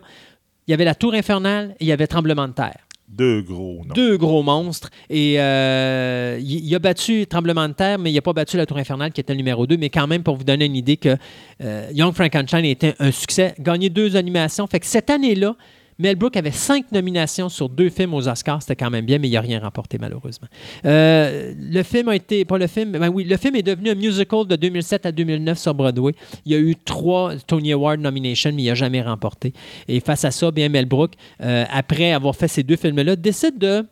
il 0.67 0.71
y 0.71 0.75
avait 0.75 0.85
La 0.85 0.95
Tour 0.95 1.15
infernale 1.15 1.75
et 1.79 1.85
il 1.85 1.87
y 1.87 1.93
avait 1.93 2.07
Tremblement 2.07 2.49
de 2.49 2.53
terre. 2.53 2.79
Deux 3.09 3.43
gros, 3.43 3.83
Deux 3.95 4.17
gros 4.17 4.43
monstres. 4.43 4.91
Et 5.09 5.37
euh, 5.39 6.41
il, 6.41 6.75
a 6.75 6.79
battu 6.79 7.27
Tremblement 7.27 7.69
de 7.69 7.75
terre, 7.75 7.99
mais 7.99 8.11
il 8.11 8.15
n'a 8.15 8.23
pas 8.23 8.33
battu 8.33 8.57
La 8.57 8.67
Tour 8.67 8.79
infernale, 8.79 9.13
qui 9.13 9.21
était 9.21 9.33
le 9.33 9.37
numéro 9.37 9.67
2. 9.67 9.77
Mais 9.77 9.91
quand 9.91 10.07
même, 10.07 10.23
pour 10.23 10.37
vous 10.37 10.45
donner 10.45 10.65
une 10.65 10.77
idée 10.77 10.97
que 10.97 11.17
euh, 11.63 11.89
Young 11.93 12.15
Frankenstein 12.15 12.65
était 12.65 12.95
un 12.99 13.13
succès, 13.13 13.55
gagné 13.59 13.91
deux 13.91 14.17
animations. 14.17 14.67
Fait 14.67 14.81
que 14.81 14.87
cette 14.87 15.11
année-là, 15.11 15.55
Mel 15.99 16.17
Brooks 16.17 16.37
avait 16.37 16.51
cinq 16.51 16.91
nominations 16.93 17.49
sur 17.49 17.69
deux 17.69 17.89
films 17.89 18.15
aux 18.15 18.29
Oscars. 18.29 18.63
C'était 18.63 18.77
quand 18.77 18.91
même 18.91 19.05
bien, 19.05 19.19
mais 19.19 19.29
il 19.29 19.33
n'a 19.33 19.41
rien 19.41 19.61
remporté, 19.61 19.99
malheureusement. 20.01 20.49
Euh, 20.85 21.55
le 21.59 21.83
film 21.83 22.09
a 22.09 22.17
été. 22.17 22.45
Pas 22.45 22.59
le 22.59 22.67
film, 22.67 22.93
ben 22.93 23.09
oui, 23.09 23.25
le 23.25 23.37
film 23.37 23.57
est 23.57 23.63
devenu 23.63 23.91
un 23.91 23.95
musical 23.95 24.47
de 24.47 24.57
2007 24.57 25.07
à 25.07 25.13
2009 25.13 25.59
sur 25.59 25.75
Broadway. 25.75 26.13
Il 26.45 26.53
y 26.53 26.55
a 26.55 26.59
eu 26.59 26.75
trois 26.77 27.37
Tony 27.47 27.73
Award 27.73 28.01
nominations, 28.01 28.53
mais 28.53 28.63
il 28.65 28.67
n'a 28.67 28.75
jamais 28.75 29.03
remporté. 29.03 29.53
Et 29.89 30.01
face 30.01 30.25
à 30.25 30.31
ça, 30.31 30.51
bien 30.51 30.69
Mel 30.69 30.87
Brooks, 30.87 31.15
euh, 31.41 31.65
après 31.71 32.13
avoir 32.13 32.35
fait 32.35 32.49
ces 32.49 32.63
deux 32.63 32.77
films-là, 32.77 33.17
décide 33.17 33.59
de 33.59 33.87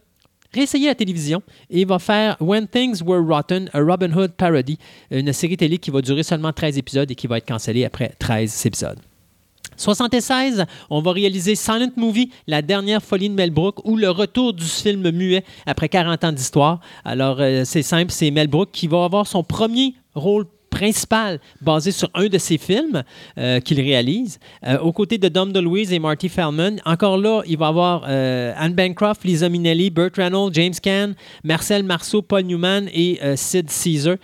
réessayer 0.53 0.89
la 0.89 0.95
télévision 0.95 1.43
et 1.71 1.85
va 1.85 1.99
faire 1.99 2.37
When 2.41 2.67
Things 2.67 3.03
Were 3.03 3.25
Rotten, 3.25 3.71
a 3.73 3.81
Robin 3.81 4.13
Hood 4.13 4.33
parody, 4.33 4.79
une 5.11 5.33
série 5.33 5.57
télé 5.57 5.79
qui 5.79 5.91
va 5.91 6.03
durer 6.03 6.23
seulement 6.23 6.53
13 6.53 6.79
épisodes 6.79 7.11
et 7.11 7.15
qui 7.15 7.27
va 7.27 7.39
être 7.39 7.49
cancellée 7.49 7.85
après 7.85 8.13
13 8.19 8.67
épisodes. 8.67 8.99
76, 9.77 10.65
on 10.91 11.01
va 11.01 11.13
réaliser 11.13 11.55
Silent 11.55 11.91
Movie, 11.97 12.31
la 12.47 12.63
dernière 12.63 13.03
folie 13.03 13.29
de 13.29 13.35
Mel 13.35 13.51
Brooks, 13.51 13.85
ou 13.85 13.97
le 13.97 14.11
retour 14.11 14.53
du 14.53 14.65
film 14.65 15.11
muet 15.11 15.45
après 15.67 15.89
40 15.89 16.25
ans 16.25 16.33
d'histoire. 16.33 16.81
Alors, 17.05 17.37
euh, 17.41 17.63
c'est 17.65 17.83
simple, 17.83 18.11
c'est 18.11 18.31
Mel 18.31 18.49
Brooks 18.49 18.71
qui 18.73 18.87
va 18.87 19.05
avoir 19.05 19.27
son 19.27 19.43
premier 19.43 19.95
rôle 20.15 20.47
principal 20.73 21.39
basé 21.61 21.93
sur 21.93 22.09
un 22.15 22.27
de 22.27 22.39
ses 22.39 22.59
films 22.59 23.05
euh, 23.39 23.61
qu'il 23.61 23.81
réalise. 23.81 24.41
Euh, 24.67 24.79
aux 24.79 24.93
côtés 24.93 25.19
de 25.19 25.29
Dom 25.29 25.53
DeLuise 25.53 25.93
et 25.93 25.99
Marty 25.99 26.29
Feldman, 26.29 26.81
encore 26.87 27.19
là, 27.19 27.43
il 27.47 27.59
va 27.59 27.69
avoir 27.69 28.05
euh, 28.09 28.55
Anne 28.57 28.73
Bancroft, 28.73 29.23
Lisa 29.25 29.49
Minnelli, 29.49 29.91
Burt 29.91 30.17
Reynolds, 30.17 30.55
James 30.55 30.75
Caan, 30.83 31.13
Marcel 31.45 31.83
Marceau, 31.85 32.23
Paul 32.23 32.45
Newman 32.45 32.89
et 32.93 33.21
Sid 33.37 33.69
Caesar. 33.71 34.17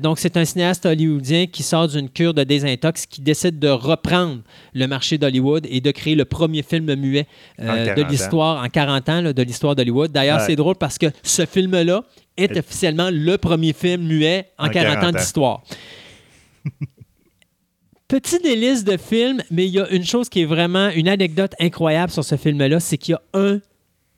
donc, 0.00 0.18
c'est 0.18 0.36
un 0.36 0.44
cinéaste 0.44 0.84
hollywoodien 0.86 1.46
qui 1.46 1.62
sort 1.62 1.88
d'une 1.88 2.10
cure 2.10 2.34
de 2.34 2.42
désintox, 2.42 3.06
qui 3.06 3.20
décide 3.20 3.58
de 3.58 3.68
reprendre 3.68 4.40
le 4.74 4.86
marché 4.86 5.18
d'Hollywood 5.18 5.66
et 5.70 5.80
de 5.80 5.90
créer 5.92 6.16
le 6.16 6.24
premier 6.24 6.62
film 6.62 6.94
muet 6.96 7.26
de 7.58 8.02
l'histoire 8.10 8.62
en 8.62 8.68
40 8.68 9.08
ans 9.08 9.22
de 9.22 9.42
l'histoire 9.42 9.76
d'Hollywood. 9.76 10.10
D'ailleurs, 10.10 10.40
c'est 10.40 10.56
drôle 10.56 10.76
parce 10.76 10.98
que 10.98 11.06
ce 11.22 11.46
film-là, 11.46 12.02
est 12.36 12.56
officiellement 12.56 13.08
le 13.10 13.36
premier 13.38 13.72
film 13.72 14.02
muet 14.06 14.50
en, 14.58 14.68
40, 14.68 15.04
ans 15.04 15.12
d'histoire. 15.12 15.62
Petit 18.08 18.38
délice 18.38 18.84
de 18.84 18.96
film, 18.96 19.42
mais 19.50 19.66
il 19.66 19.72
y 19.72 19.80
a 19.80 19.88
une 19.90 20.04
chose 20.04 20.28
qui 20.28 20.42
est 20.42 20.46
vraiment 20.46 20.90
une 20.90 21.08
anecdote 21.08 21.54
incroyable 21.58 22.12
sur 22.12 22.24
ce 22.24 22.36
film-là, 22.36 22.78
c'est 22.78 22.98
qu'il 22.98 23.12
y 23.12 23.14
a 23.14 23.22
un, 23.34 23.60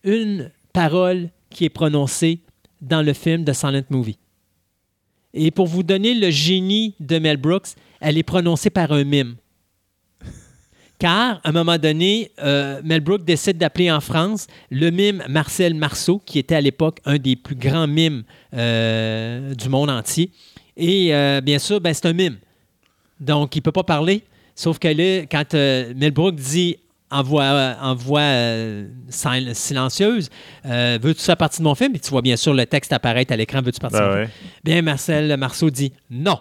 une 0.05 0.51
parole 0.74 1.31
qui 1.49 1.65
est 1.65 1.70
prononcée 1.70 2.40
dans 2.82 3.03
le 3.03 3.15
film 3.15 3.45
de 3.45 3.53
Silent 3.53 3.85
Movie. 3.89 4.19
Et 5.32 5.51
pour 5.51 5.66
vous 5.66 5.82
donner 5.82 6.15
le 6.15 6.31
génie 6.31 6.95
de 7.01 7.19
Mel 7.19 7.39
Brooks, 7.39 7.69
elle 8.01 8.19
est 8.19 8.23
prononcée 8.23 8.70
par 8.70 8.93
un 8.93 9.05
mime. 9.05 9.36
Car, 10.98 11.40
à 11.44 11.48
un 11.48 11.52
moment 11.52 11.78
donné, 11.78 12.32
euh, 12.42 12.80
Mel 12.82 13.00
Brooks 13.00 13.24
décide 13.24 13.56
d'appeler 13.56 13.90
en 13.90 14.00
France 14.00 14.48
le 14.70 14.90
mime 14.90 15.22
Marcel 15.28 15.74
Marceau, 15.74 16.20
qui 16.24 16.40
était 16.40 16.56
à 16.56 16.60
l'époque 16.60 16.98
un 17.04 17.18
des 17.18 17.36
plus 17.36 17.54
grands 17.54 17.86
mimes 17.86 18.24
euh, 18.54 19.54
du 19.54 19.68
monde 19.68 19.90
entier. 19.90 20.32
Et 20.76 21.14
euh, 21.14 21.40
bien 21.40 21.60
sûr, 21.60 21.80
ben, 21.80 21.94
c'est 21.94 22.06
un 22.06 22.12
mime. 22.12 22.38
Donc, 23.20 23.54
il 23.54 23.58
ne 23.58 23.62
peut 23.62 23.72
pas 23.72 23.84
parler. 23.84 24.24
Sauf 24.56 24.80
que 24.80 24.88
là, 24.88 25.24
quand 25.30 25.54
Mel 25.54 26.10
Brooks 26.10 26.34
dit 26.34 26.78
en 27.10 27.22
voix, 27.22 27.76
en 27.80 27.94
voix 27.94 28.32
silencieuse, 29.08 30.28
veux-tu 30.64 31.22
faire 31.22 31.36
partie 31.36 31.58
de 31.58 31.64
mon 31.64 31.76
film? 31.76 31.94
Et 31.94 32.00
tu 32.00 32.10
vois 32.10 32.22
bien 32.22 32.36
sûr 32.36 32.52
le 32.52 32.66
texte 32.66 32.92
apparaître 32.92 33.32
à 33.32 33.36
l'écran, 33.36 33.62
veux-tu 33.62 33.78
partir 33.78 34.00
ben 34.00 34.28
Bien, 34.64 34.82
Marcel 34.82 35.36
Marceau 35.36 35.70
dit 35.70 35.92
non. 36.10 36.38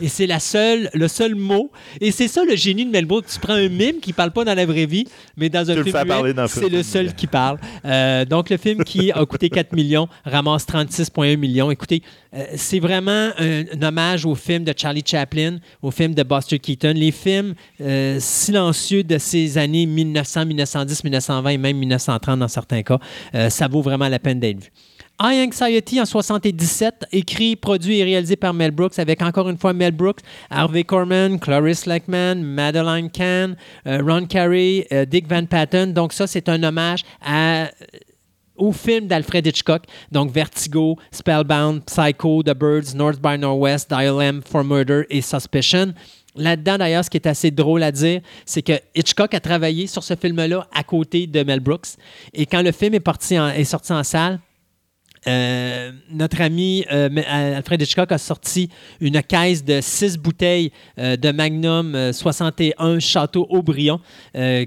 Et 0.00 0.08
c'est 0.08 0.26
la 0.26 0.40
seule, 0.40 0.90
le 0.94 1.08
seul 1.08 1.34
mot. 1.34 1.70
Et 2.00 2.10
c'est 2.10 2.28
ça 2.28 2.44
le 2.44 2.56
génie 2.56 2.84
de 2.84 2.90
Melbourne. 2.90 3.24
Tu 3.30 3.38
prends 3.40 3.54
un 3.54 3.68
mime 3.68 4.00
qui 4.00 4.12
parle 4.12 4.30
pas 4.30 4.44
dans 4.44 4.54
la 4.54 4.66
vraie 4.66 4.86
vie, 4.86 5.06
mais 5.36 5.48
dans 5.48 5.68
un 5.70 5.82
film 5.82 6.46
c'est 6.48 6.68
le 6.68 6.82
seul 6.82 7.14
qui 7.14 7.26
parle. 7.26 7.58
Euh, 7.84 8.24
donc 8.24 8.50
le 8.50 8.56
film 8.56 8.84
qui 8.84 9.10
a 9.12 9.24
coûté 9.26 9.50
4 9.50 9.72
millions 9.72 10.08
ramasse 10.24 10.66
36,1 10.66 11.36
millions. 11.36 11.70
Écoutez, 11.70 12.02
euh, 12.34 12.44
c'est 12.56 12.78
vraiment 12.78 13.30
un, 13.38 13.64
hommage 13.82 14.24
au 14.24 14.34
film 14.34 14.64
de 14.64 14.72
Charlie 14.76 15.04
Chaplin, 15.04 15.58
au 15.82 15.90
film 15.90 16.14
de 16.14 16.22
Buster 16.22 16.58
Keaton, 16.58 16.94
les 16.94 17.12
films 17.12 17.54
euh, 17.80 18.18
silencieux 18.20 19.02
de 19.02 19.18
ces 19.18 19.58
années 19.58 19.86
1900, 19.86 20.46
1910, 20.46 21.04
1920 21.04 21.50
et 21.50 21.58
même 21.58 21.76
1930 21.76 22.38
dans 22.38 22.48
certains 22.48 22.82
cas. 22.82 22.98
ça 23.48 23.68
vaut 23.68 23.82
vraiment 23.82 24.08
la 24.08 24.18
peine 24.18 24.40
d'être 24.40 24.62
vu. 24.62 24.70
High 25.20 25.48
Anxiety 25.48 26.00
en 26.00 26.04
77, 26.04 27.06
écrit, 27.10 27.56
produit 27.56 27.98
et 27.98 28.04
réalisé 28.04 28.36
par 28.36 28.54
Mel 28.54 28.70
Brooks, 28.70 29.00
avec 29.00 29.20
encore 29.20 29.48
une 29.48 29.58
fois 29.58 29.72
Mel 29.72 29.90
Brooks, 29.90 30.20
Harvey 30.48 30.84
Korman, 30.84 31.40
Cloris 31.40 31.86
Lackman, 31.86 32.36
Madeline 32.36 33.10
Kahn, 33.10 33.56
euh, 33.88 34.00
Ron 34.00 34.26
Carey, 34.26 34.86
euh, 34.92 35.04
Dick 35.04 35.26
Van 35.26 35.44
Patten. 35.44 35.92
Donc 35.92 36.12
ça, 36.12 36.28
c'est 36.28 36.48
un 36.48 36.62
hommage 36.62 37.04
euh, 37.28 37.66
au 38.56 38.70
film 38.70 39.08
d'Alfred 39.08 39.44
Hitchcock, 39.44 39.86
donc 40.12 40.30
Vertigo, 40.30 40.96
Spellbound, 41.10 41.82
Psycho, 41.84 42.44
The 42.44 42.54
Birds, 42.54 42.94
North 42.94 43.20
by 43.20 43.38
Northwest, 43.38 43.90
Dial 43.90 44.22
M 44.22 44.40
for 44.48 44.62
Murder 44.62 45.02
et 45.10 45.20
Suspicion. 45.20 45.94
Là-dedans, 46.36 46.78
d'ailleurs, 46.78 47.04
ce 47.04 47.10
qui 47.10 47.16
est 47.16 47.26
assez 47.26 47.50
drôle 47.50 47.82
à 47.82 47.90
dire, 47.90 48.20
c'est 48.46 48.62
que 48.62 48.74
Hitchcock 48.94 49.34
a 49.34 49.40
travaillé 49.40 49.88
sur 49.88 50.04
ce 50.04 50.14
film-là 50.14 50.68
à 50.72 50.84
côté 50.84 51.26
de 51.26 51.42
Mel 51.42 51.58
Brooks. 51.58 51.96
Et 52.32 52.46
quand 52.46 52.62
le 52.62 52.70
film 52.70 52.94
est, 52.94 53.00
parti 53.00 53.34
est 53.34 53.64
sorti 53.64 53.92
en 53.92 54.04
salle, 54.04 54.38
euh, 55.26 55.92
notre 56.10 56.40
ami 56.40 56.84
euh, 56.92 57.08
Alfred 57.26 57.82
Hitchcock 57.82 58.12
a 58.12 58.18
sorti 58.18 58.68
une 59.00 59.22
caisse 59.22 59.64
de 59.64 59.80
six 59.80 60.16
bouteilles 60.16 60.70
euh, 60.98 61.16
de 61.16 61.30
Magnum 61.30 62.12
61 62.12 62.98
Château 63.00 63.46
Aubryon 63.50 64.00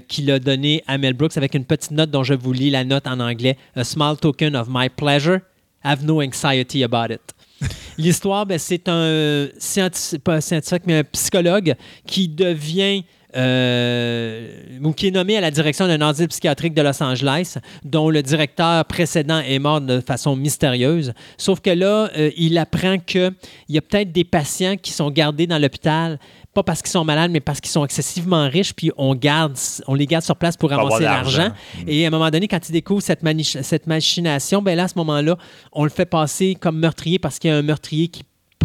qu'il 0.08 0.30
a 0.30 0.38
donné 0.38 0.82
à 0.86 0.98
Mel 0.98 1.14
Brooks 1.14 1.36
avec 1.36 1.54
une 1.54 1.64
petite 1.64 1.92
note 1.92 2.10
dont 2.10 2.22
je 2.22 2.34
vous 2.34 2.52
lis 2.52 2.70
la 2.70 2.84
note 2.84 3.06
en 3.06 3.20
anglais. 3.20 3.56
A 3.76 3.84
small 3.84 4.16
token 4.16 4.56
of 4.56 4.68
my 4.70 4.88
pleasure. 4.88 5.40
Have 5.84 6.04
no 6.04 6.20
anxiety 6.20 6.84
about 6.84 7.12
it. 7.12 7.20
L'histoire, 7.98 8.46
ben, 8.46 8.58
c'est 8.58 8.88
un 8.88 9.48
scientifique, 9.58 10.22
pas 10.22 10.36
un 10.36 10.40
scientifique, 10.40 10.82
mais 10.86 10.98
un 10.98 11.04
psychologue 11.04 11.74
qui 12.06 12.28
devient 12.28 13.04
euh, 13.36 14.92
qui 14.96 15.08
est 15.08 15.10
nommé 15.10 15.36
à 15.36 15.40
la 15.40 15.50
direction 15.50 15.86
d'un 15.86 16.00
asile 16.00 16.28
psychiatrique 16.28 16.74
de 16.74 16.82
Los 16.82 17.02
Angeles, 17.02 17.56
dont 17.84 18.10
le 18.10 18.22
directeur 18.22 18.84
précédent 18.84 19.40
est 19.40 19.58
mort 19.58 19.80
de 19.80 20.00
façon 20.00 20.36
mystérieuse. 20.36 21.12
Sauf 21.38 21.60
que 21.60 21.70
là, 21.70 22.10
euh, 22.16 22.30
il 22.36 22.58
apprend 22.58 22.98
qu'il 22.98 23.32
y 23.68 23.78
a 23.78 23.80
peut-être 23.80 24.12
des 24.12 24.24
patients 24.24 24.76
qui 24.76 24.92
sont 24.92 25.10
gardés 25.10 25.46
dans 25.46 25.58
l'hôpital 25.58 26.18
pas 26.54 26.62
parce 26.62 26.82
qu'ils 26.82 26.90
sont 26.90 27.04
malades, 27.04 27.30
mais 27.30 27.40
parce 27.40 27.60
qu'ils 27.60 27.70
sont 27.70 27.84
excessivement 27.84 28.48
riches, 28.48 28.74
puis 28.74 28.90
on, 28.98 29.14
garde, 29.14 29.56
on 29.86 29.94
les 29.94 30.06
garde 30.06 30.24
sur 30.24 30.36
place 30.36 30.56
pour 30.56 30.70
ramasser 30.70 31.04
l'argent. 31.04 31.48
Et 31.86 32.04
à 32.04 32.08
un 32.08 32.10
moment 32.10 32.30
donné, 32.30 32.46
quand 32.46 32.68
ils 32.68 32.72
découvrent 32.72 33.02
cette, 33.02 33.20
cette 33.62 33.86
machination, 33.86 34.60
ben 34.60 34.76
là, 34.76 34.84
à 34.84 34.88
ce 34.88 34.98
moment-là, 34.98 35.38
on 35.72 35.84
le 35.84 35.90
fait 35.90 36.04
passer 36.04 36.54
comme 36.54 36.78
meurtrier 36.78 37.18
parce 37.18 37.38
qu'il 37.38 37.50
y 37.50 37.54
a 37.54 37.56
un 37.56 37.62
meurtrier 37.62 38.08
qui 38.08 38.22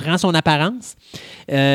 prend 0.08 0.18
son 0.18 0.34
apparence. 0.34 0.96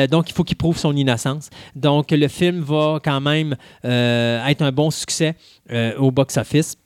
donc, 0.09 0.29
il 0.29 0.33
faut 0.33 0.43
qu'il 0.43 0.57
prouve 0.57 0.77
son 0.77 0.95
innocence. 0.95 1.49
Donc, 1.75 2.11
le 2.11 2.27
film 2.27 2.61
va 2.61 2.99
quand 3.03 3.21
même 3.21 3.55
être 3.83 4.61
un 4.61 4.71
bon 4.71 4.91
succès 4.91 5.35
au 5.97 6.11
box-office. 6.11 6.77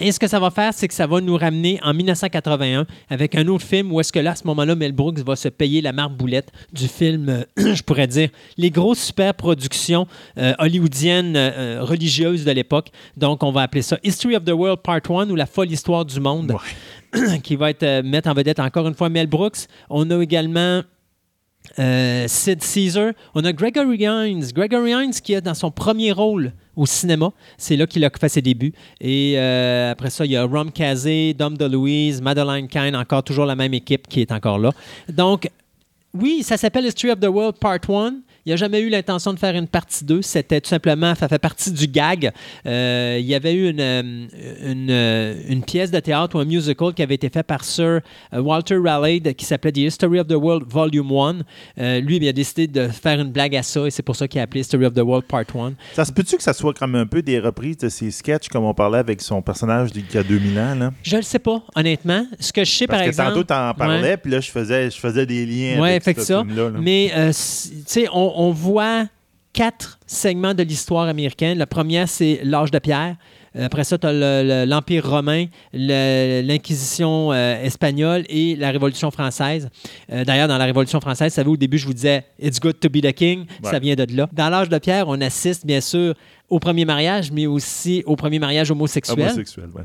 Et 0.00 0.10
ce 0.10 0.18
que 0.18 0.26
ça 0.26 0.40
va 0.40 0.50
faire, 0.50 0.72
c'est 0.72 0.88
que 0.88 0.94
ça 0.94 1.06
va 1.06 1.20
nous 1.20 1.36
ramener 1.36 1.78
en 1.82 1.92
1981 1.92 2.86
avec 3.10 3.34
un 3.34 3.46
autre 3.48 3.64
film 3.64 3.92
où 3.92 4.00
est-ce 4.00 4.12
que 4.12 4.18
là, 4.18 4.30
à 4.30 4.34
ce 4.34 4.46
moment-là, 4.46 4.74
Mel 4.74 4.92
Brooks 4.92 5.18
va 5.18 5.36
se 5.36 5.48
payer 5.48 5.82
la 5.82 5.92
marboulette 5.92 6.50
du 6.72 6.88
film, 6.88 7.28
euh, 7.28 7.44
je 7.74 7.82
pourrais 7.82 8.06
dire, 8.06 8.30
les 8.56 8.70
grosses 8.70 9.00
super 9.00 9.34
productions 9.34 10.06
euh, 10.38 10.54
hollywoodiennes 10.58 11.36
euh, 11.36 11.80
religieuses 11.82 12.44
de 12.46 12.52
l'époque. 12.52 12.88
Donc, 13.18 13.42
on 13.42 13.52
va 13.52 13.62
appeler 13.62 13.82
ça 13.82 13.98
History 14.02 14.34
of 14.34 14.44
the 14.44 14.52
World 14.52 14.80
Part 14.80 15.02
1 15.10 15.28
ou 15.28 15.36
La 15.36 15.46
folle 15.46 15.70
histoire 15.70 16.06
du 16.06 16.20
monde, 16.20 16.54
qui 17.42 17.56
va 17.56 17.70
être 17.70 18.02
mettre 18.02 18.28
en 18.28 18.34
vedette 18.34 18.60
encore 18.60 18.88
une 18.88 18.94
fois 18.94 19.08
Mel 19.08 19.26
Brooks. 19.26 19.66
On 19.90 20.10
a 20.10 20.22
également 20.22 20.82
Sid 21.76 22.62
Caesar. 22.62 23.12
On 23.34 23.44
a 23.44 23.52
Gregory 23.52 24.04
Hines. 24.04 24.52
Gregory 24.52 24.92
Hines 24.92 25.12
qui 25.12 25.34
est 25.34 25.40
dans 25.40 25.54
son 25.54 25.70
premier 25.70 26.12
rôle 26.12 26.52
au 26.76 26.86
cinéma. 26.86 27.30
C'est 27.58 27.76
là 27.76 27.86
qu'il 27.86 28.04
a 28.04 28.10
fait 28.10 28.28
ses 28.28 28.42
débuts. 28.42 28.72
Et 29.00 29.34
euh, 29.36 29.92
après 29.92 30.10
ça, 30.10 30.24
il 30.24 30.32
y 30.32 30.36
a 30.36 30.44
Rom 30.44 30.72
Kazé, 30.72 31.34
Dom 31.34 31.56
DeLuise, 31.56 32.20
Madeline 32.20 32.68
Kine, 32.68 32.96
encore 32.96 33.22
toujours 33.22 33.46
la 33.46 33.56
même 33.56 33.74
équipe 33.74 34.08
qui 34.08 34.20
est 34.20 34.32
encore 34.32 34.58
là. 34.58 34.70
Donc, 35.08 35.48
oui, 36.14 36.42
ça 36.42 36.56
s'appelle 36.56 36.86
History 36.86 37.12
of 37.12 37.20
the 37.20 37.26
World 37.26 37.56
Part 37.58 37.80
1. 37.88 38.14
Il 38.44 38.48
n'y 38.48 38.54
a 38.54 38.56
jamais 38.56 38.80
eu 38.80 38.88
l'intention 38.88 39.32
de 39.32 39.38
faire 39.38 39.54
une 39.54 39.68
partie 39.68 40.04
2. 40.04 40.20
C'était 40.20 40.60
tout 40.60 40.68
simplement, 40.68 41.14
ça 41.14 41.28
fait 41.28 41.38
partie 41.38 41.70
du 41.70 41.86
gag. 41.86 42.32
Euh, 42.66 43.16
il 43.20 43.26
y 43.26 43.36
avait 43.36 43.54
eu 43.54 43.70
une, 43.70 43.80
euh, 43.80 44.26
euh, 44.90 45.42
une, 45.48 45.62
pièce 45.62 45.92
de 45.92 46.00
théâtre 46.00 46.34
ou 46.34 46.40
un 46.40 46.44
musical 46.44 46.92
qui 46.92 47.04
avait 47.04 47.14
été 47.14 47.28
fait 47.28 47.44
par 47.44 47.62
Sir 47.62 48.00
Walter 48.32 48.78
Raleigh 48.82 49.20
qui 49.34 49.44
s'appelait 49.44 49.70
The 49.70 49.78
History 49.78 50.18
of 50.18 50.26
the 50.26 50.34
World 50.34 50.64
Volume 50.68 51.12
1. 51.76 52.00
lui, 52.00 52.16
il 52.16 52.28
a 52.28 52.32
décidé 52.32 52.66
de 52.66 52.88
faire 52.88 53.20
une 53.20 53.30
blague 53.30 53.54
à 53.54 53.62
ça 53.62 53.86
et 53.86 53.90
c'est 53.90 54.02
pour 54.02 54.16
ça 54.16 54.26
qu'il 54.26 54.40
a 54.40 54.42
appelé 54.42 54.62
History 54.62 54.86
of 54.86 54.94
the 54.94 55.02
World 55.02 55.26
Part 55.26 55.44
1. 55.54 55.74
Ça 55.92 56.04
se 56.04 56.10
peut-tu 56.10 56.36
que 56.36 56.42
ça 56.42 56.52
soit 56.52 56.74
comme 56.74 56.96
un 56.96 57.06
peu 57.06 57.22
des 57.22 57.38
reprises 57.38 57.76
de 57.76 57.88
ses 57.88 58.10
sketchs 58.10 58.48
comme 58.48 58.64
on 58.64 58.74
parlait 58.74 58.98
avec 58.98 59.22
son 59.22 59.40
personnage 59.40 59.92
d'il 59.92 60.04
y 60.12 60.18
a 60.18 60.24
2000 60.24 60.58
ans? 60.58 60.74
Là? 60.74 60.90
Je 61.04 61.16
le 61.16 61.22
sais 61.22 61.38
pas, 61.38 61.62
honnêtement. 61.76 62.26
Ce 62.40 62.52
que 62.52 62.64
je 62.64 62.72
sais, 62.72 62.86
Parce 62.88 62.98
par 62.98 63.04
que 63.04 63.10
exemple... 63.10 63.28
tantôt, 63.34 63.44
tu 63.44 63.54
en 63.54 63.74
parlais, 63.74 64.16
puis 64.16 64.32
là, 64.32 64.40
je 64.40 64.50
faisais, 64.50 64.90
je 64.90 64.98
faisais 64.98 65.26
des 65.26 65.46
liens 65.46 65.80
avec 65.80 66.02
fait 66.02 66.20
ça. 66.20 66.42
Là, 66.48 66.70
Mais, 66.80 67.12
tu 67.14 67.32
sais, 67.86 68.08
on, 68.12 68.31
on 68.36 68.50
voit 68.50 69.06
quatre 69.52 69.98
segments 70.06 70.54
de 70.54 70.62
l'histoire 70.62 71.08
américaine. 71.08 71.58
Le 71.58 71.66
premier, 71.66 72.06
c'est 72.06 72.40
l'âge 72.42 72.70
de 72.70 72.78
pierre. 72.78 73.16
Après 73.58 73.84
ça, 73.84 73.98
tu 73.98 74.06
as 74.06 74.64
l'Empire 74.64 75.08
romain, 75.08 75.46
l'Inquisition 75.74 77.32
euh, 77.32 77.62
espagnole 77.62 78.24
et 78.28 78.56
la 78.56 78.70
Révolution 78.70 79.10
française. 79.10 79.68
Euh, 80.10 80.24
d'ailleurs, 80.24 80.48
dans 80.48 80.56
la 80.56 80.64
Révolution 80.64 81.00
française, 81.00 81.32
vous 81.32 81.36
savez, 81.36 81.50
au 81.50 81.56
début, 81.58 81.76
je 81.76 81.86
vous 81.86 81.92
disais 81.92 82.24
It's 82.40 82.58
good 82.58 82.80
to 82.80 82.88
be 82.88 83.02
the 83.02 83.12
king. 83.12 83.44
Ça 83.62 83.78
vient 83.78 83.94
de 83.94 84.06
là. 84.16 84.28
Dans 84.32 84.48
l'âge 84.48 84.70
de 84.70 84.78
pierre, 84.78 85.06
on 85.08 85.20
assiste 85.20 85.66
bien 85.66 85.82
sûr 85.82 86.14
au 86.48 86.58
premier 86.58 86.86
mariage, 86.86 87.30
mais 87.30 87.46
aussi 87.46 88.02
au 88.06 88.16
premier 88.16 88.38
mariage 88.38 88.70
homosexuel. 88.70 89.20
Homosexuel, 89.20 89.68
ouais. 89.74 89.82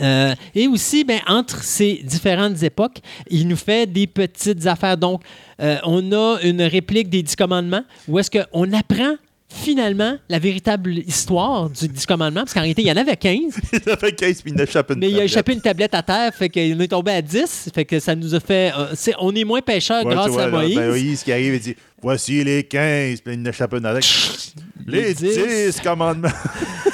Euh, 0.00 0.34
et 0.54 0.66
aussi, 0.68 1.04
ben, 1.04 1.20
entre 1.26 1.62
ces 1.62 2.00
différentes 2.04 2.62
époques, 2.62 2.98
il 3.28 3.48
nous 3.48 3.56
fait 3.56 3.86
des 3.90 4.06
petites 4.06 4.66
affaires. 4.66 4.96
Donc, 4.96 5.22
euh, 5.60 5.76
on 5.84 6.12
a 6.12 6.38
une 6.42 6.62
réplique 6.62 7.08
des 7.08 7.22
Dix 7.22 7.36
Commandements 7.36 7.84
où 8.08 8.18
est-ce 8.18 8.30
qu'on 8.30 8.72
apprend 8.72 9.16
finalement 9.52 10.16
la 10.28 10.38
véritable 10.38 10.92
histoire 10.92 11.68
du 11.68 11.88
Dix 11.88 12.06
Commandements, 12.06 12.42
parce 12.42 12.54
qu'en 12.54 12.60
réalité, 12.60 12.82
il 12.82 12.88
y 12.88 12.92
en 12.92 12.96
avait 12.96 13.16
15. 13.16 13.34
il 13.72 13.78
y 13.78 13.90
en 13.90 13.94
avait 13.94 14.12
15, 14.12 14.42
puis 14.42 14.52
il 14.54 14.60
a 14.60 14.64
échappé 14.64 14.94
une 14.94 15.00
Mais 15.00 15.06
tablette. 15.06 15.18
il 15.18 15.20
a 15.20 15.24
échappé 15.24 15.52
une 15.52 15.60
tablette 15.60 15.94
à 15.94 16.02
terre, 16.02 16.32
fait 16.34 16.48
qu'il 16.48 16.80
est 16.80 16.88
tombé 16.88 17.10
à 17.10 17.20
10, 17.20 17.70
fait 17.74 17.84
que 17.84 17.98
ça 17.98 18.14
nous 18.14 18.34
a 18.34 18.40
fait... 18.40 18.72
Euh, 18.78 19.12
on 19.18 19.34
est 19.34 19.44
moins 19.44 19.60
pêcheurs 19.60 20.04
grâce 20.04 20.28
vois, 20.28 20.44
à 20.44 20.48
Moïse. 20.48 20.76
Ben, 20.76 20.90
Moïse 20.90 21.22
qui 21.24 21.32
arrive 21.32 21.54
et 21.54 21.58
dit, 21.58 21.76
voici 22.00 22.44
les 22.44 22.62
15, 22.62 23.22
puis 23.22 23.34
il 23.34 23.46
a 23.46 23.50
échappé 23.50 23.78
une 23.78 23.82
tablette. 23.82 24.04
les 24.86 25.14
10 25.14 25.80
commandements. 25.82 26.28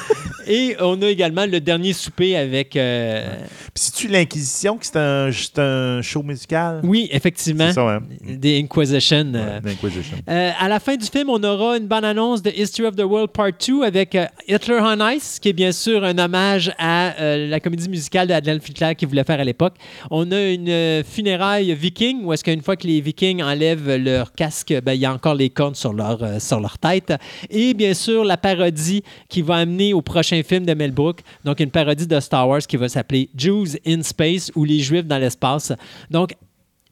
Et 0.47 0.77
on 0.81 1.01
a 1.03 1.09
également 1.09 1.47
le 1.47 1.61
dernier 1.61 1.93
souper 1.93 2.37
avec. 2.37 2.77
Euh... 2.77 3.27
Puis 3.75 3.85
c'est-tu 3.85 4.09
l'Inquisition 4.09 4.79
qui 4.79 4.87
c'est 4.87 4.97
un, 4.99 5.31
un, 5.57 6.03
show 6.03 6.23
musical? 6.23 6.81
Oui, 6.85 7.09
effectivement. 7.11 7.69
C'est 7.69 7.75
ça, 7.75 7.97
hein? 7.97 8.03
Des 8.25 8.59
Inquisition. 8.61 9.33
Ouais, 9.33 9.73
Inquisition. 9.73 10.17
Euh, 10.29 10.51
à 10.59 10.69
la 10.69 10.79
fin 10.79 10.97
du 10.97 11.07
film, 11.07 11.31
on 11.31 11.43
aura 11.43 11.77
une 11.77 11.87
bonne 11.87 12.05
annonce 12.05 12.43
de 12.43 12.51
History 12.51 12.87
of 12.87 12.97
the 12.97 13.03
World 13.03 13.31
Part 13.31 13.53
2 13.67 13.83
avec 13.83 14.15
euh, 14.15 14.27
Hitler 14.47 14.79
on 14.81 15.09
Ice, 15.11 15.39
qui 15.41 15.49
est 15.49 15.53
bien 15.53 15.73
sûr 15.73 16.05
un 16.05 16.17
hommage 16.19 16.73
à 16.79 17.21
euh, 17.21 17.49
la 17.49 17.59
comédie 17.61 17.89
musicale 17.89 18.29
d'Adolf 18.29 18.69
Hitler 18.69 18.95
qu'il 18.95 19.09
voulait 19.09 19.25
faire 19.25 19.41
à 19.41 19.45
l'époque. 19.45 19.75
On 20.11 20.31
a 20.31 20.41
une 20.41 21.03
funéraille 21.05 21.75
viking, 21.75 22.25
où 22.25 22.33
est-ce 22.33 22.45
qu'une 22.45 22.63
fois 22.63 22.77
que 22.77 22.87
les 22.87 23.01
vikings 23.01 23.43
enlèvent 23.43 23.97
leur 23.97 24.33
casque, 24.33 24.73
ben, 24.85 24.93
il 24.93 25.01
y 25.01 25.07
a 25.07 25.13
encore 25.13 25.35
les 25.35 25.51
cornes 25.51 25.75
sur 25.75 25.93
leur, 25.93 26.41
sur 26.41 26.61
leur 26.61 26.79
tête. 26.79 27.13
Et 27.51 27.75
bien 27.75 27.95
sûr, 27.95 28.25
la 28.25 28.37
parodie 28.37 29.03
qui 29.29 29.43
va 29.43 29.57
amener 29.57 29.93
au 29.93 30.03
prochain 30.03 30.36
film 30.43 30.67
de 30.67 30.75
Mel 30.75 30.93
Brooks, 30.93 31.21
donc 31.45 31.61
une 31.61 31.71
parodie 31.71 32.07
de 32.07 32.21
Star 32.21 32.49
Wars 32.49 32.61
qui 32.61 32.77
va 32.77 32.89
s'appeler 32.89 33.29
Jews 33.37 33.77
in 33.87 34.03
Space 34.03 34.51
ou 34.55 34.65
Les 34.65 34.81
Juifs 34.81 35.07
dans 35.07 35.19
l'espace. 35.19 35.73
Donc, 36.11 36.35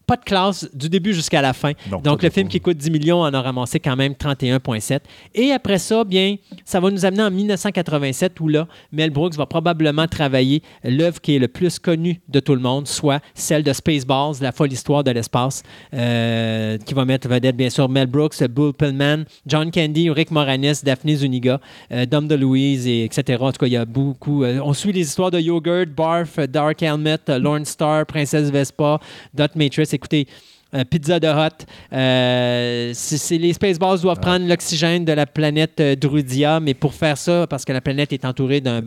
pas 0.06 0.16
de 0.16 0.24
classe 0.24 0.68
du 0.74 0.88
début 0.88 1.14
jusqu'à 1.14 1.42
la 1.42 1.52
fin. 1.52 1.72
Donc, 2.02 2.22
le 2.22 2.30
film 2.30 2.48
qui 2.48 2.60
coûte 2.60 2.76
10 2.76 2.90
millions 2.90 3.20
en 3.20 3.32
a 3.32 3.40
ramassé 3.40 3.80
quand 3.80 3.96
même 3.96 4.12
31,7. 4.12 5.00
Et 5.34 5.52
après 5.52 5.78
ça, 5.78 6.04
bien, 6.04 6.36
ça 6.64 6.80
va 6.80 6.90
nous 6.90 7.04
amener 7.04 7.22
en 7.22 7.30
1987 7.30 8.38
où 8.40 8.48
là, 8.48 8.66
Mel 8.92 9.10
Brooks 9.10 9.34
va 9.34 9.46
probablement 9.46 10.06
travailler 10.06 10.62
l'œuvre 10.82 11.20
qui 11.20 11.36
est 11.36 11.38
le 11.38 11.48
plus 11.48 11.78
connue 11.78 12.20
de 12.28 12.40
tout 12.40 12.54
le 12.54 12.60
monde, 12.60 12.86
soit 12.86 13.20
celle 13.34 13.62
de 13.62 13.72
Spaceballs, 13.72 14.34
la 14.40 14.52
folle 14.52 14.72
histoire 14.72 15.04
de 15.04 15.10
l'espace, 15.10 15.62
euh, 15.94 16.78
qui 16.78 16.94
va 16.94 17.04
mettre 17.04 17.28
vedette, 17.28 17.56
bien 17.56 17.70
sûr, 17.70 17.88
Mel 17.88 18.06
Brooks, 18.06 18.42
Bull 18.44 18.72
Pillman, 18.72 19.24
John 19.46 19.70
Candy, 19.70 20.10
Rick 20.10 20.30
Moranis, 20.30 20.80
Daphne 20.82 21.16
Zuniga, 21.16 21.60
euh, 21.92 22.06
Dom 22.06 22.28
DeLuise, 22.28 22.86
et 22.86 23.04
etc. 23.04 23.38
En 23.40 23.52
tout 23.52 23.58
cas, 23.58 23.66
il 23.66 23.72
y 23.72 23.76
a 23.76 23.84
beaucoup. 23.84 24.44
Euh, 24.44 24.60
on 24.62 24.72
suit 24.72 24.92
les 24.92 25.02
histoires 25.02 25.30
de 25.30 25.40
Yogurt, 25.40 25.88
Barf, 25.88 26.38
Dark 26.38 26.82
Helmet, 26.82 27.18
Lorne 27.28 27.64
Star, 27.64 28.06
Princesse 28.06 28.50
Vespa, 28.50 29.00
Dot 29.32 29.54
Matrix 29.56 29.93
écoutez, 29.94 30.26
euh, 30.74 30.84
Pizza 30.84 31.20
de 31.20 31.28
Hot. 31.28 31.64
Euh, 31.92 32.92
les 33.30 33.52
Spaceballs 33.52 34.00
doivent 34.00 34.18
prendre 34.18 34.46
l'oxygène 34.48 35.04
de 35.04 35.12
la 35.12 35.24
planète 35.24 35.78
euh, 35.78 35.94
Drudia, 35.94 36.58
mais 36.58 36.74
pour 36.74 36.94
faire 36.94 37.16
ça, 37.16 37.46
parce 37.48 37.64
que 37.64 37.72
la 37.72 37.80
planète 37.80 38.12
est 38.12 38.24
entourée 38.24 38.60
d'un 38.60 38.82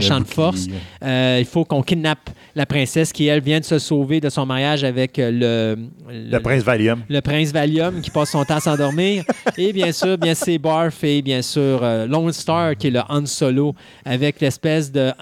champ 0.00 0.20
de 0.20 0.24
force, 0.24 0.68
il 1.02 1.44
faut 1.44 1.64
qu'on 1.64 1.82
kidnappe 1.82 2.30
la 2.54 2.66
princesse 2.66 3.12
qui, 3.12 3.26
elle, 3.26 3.40
vient 3.40 3.58
de 3.58 3.64
se 3.64 3.78
sauver 3.78 4.20
de 4.20 4.28
son 4.28 4.46
mariage 4.46 4.84
avec 4.84 5.16
le... 5.16 5.76
Le, 6.08 6.38
prince 6.38 6.62
Valium. 6.62 7.02
Le 7.08 7.20
prince 7.20 7.50
Valium 7.50 8.00
qui 8.02 8.10
passe 8.10 8.30
son 8.30 8.44
temps 8.44 8.56
à 8.56 8.60
s'endormir. 8.60 9.24
et 9.56 9.72
bien 9.72 9.90
sûr, 9.90 10.18
bien 10.18 10.34
c'est 10.34 10.58
Barf 10.58 11.02
et 11.02 11.22
bien 11.22 11.40
sûr 11.40 11.80
Lone 12.06 12.32
Star 12.32 12.76
qui 12.76 12.88
est 12.88 12.90
le 12.90 13.00
Han 13.08 13.24
Solo 13.24 13.74
avec 14.04 14.40
l'espèce 14.40 14.92
de 14.92 15.12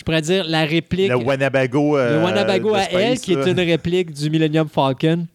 je 0.00 0.04
pourrais 0.04 0.22
dire 0.22 0.44
la 0.48 0.64
réplique. 0.64 1.10
Le 1.10 1.16
Wanabago. 1.16 1.98
le 1.98 2.22
Wanabago 2.22 2.74
à 2.74 2.84
elle, 2.90 3.20
qui 3.20 3.34
est 3.34 3.46
une 3.46 3.60
réplique 3.60 4.12
du 4.14 4.30
Millennium 4.30 4.66
Falcon. 4.66 5.26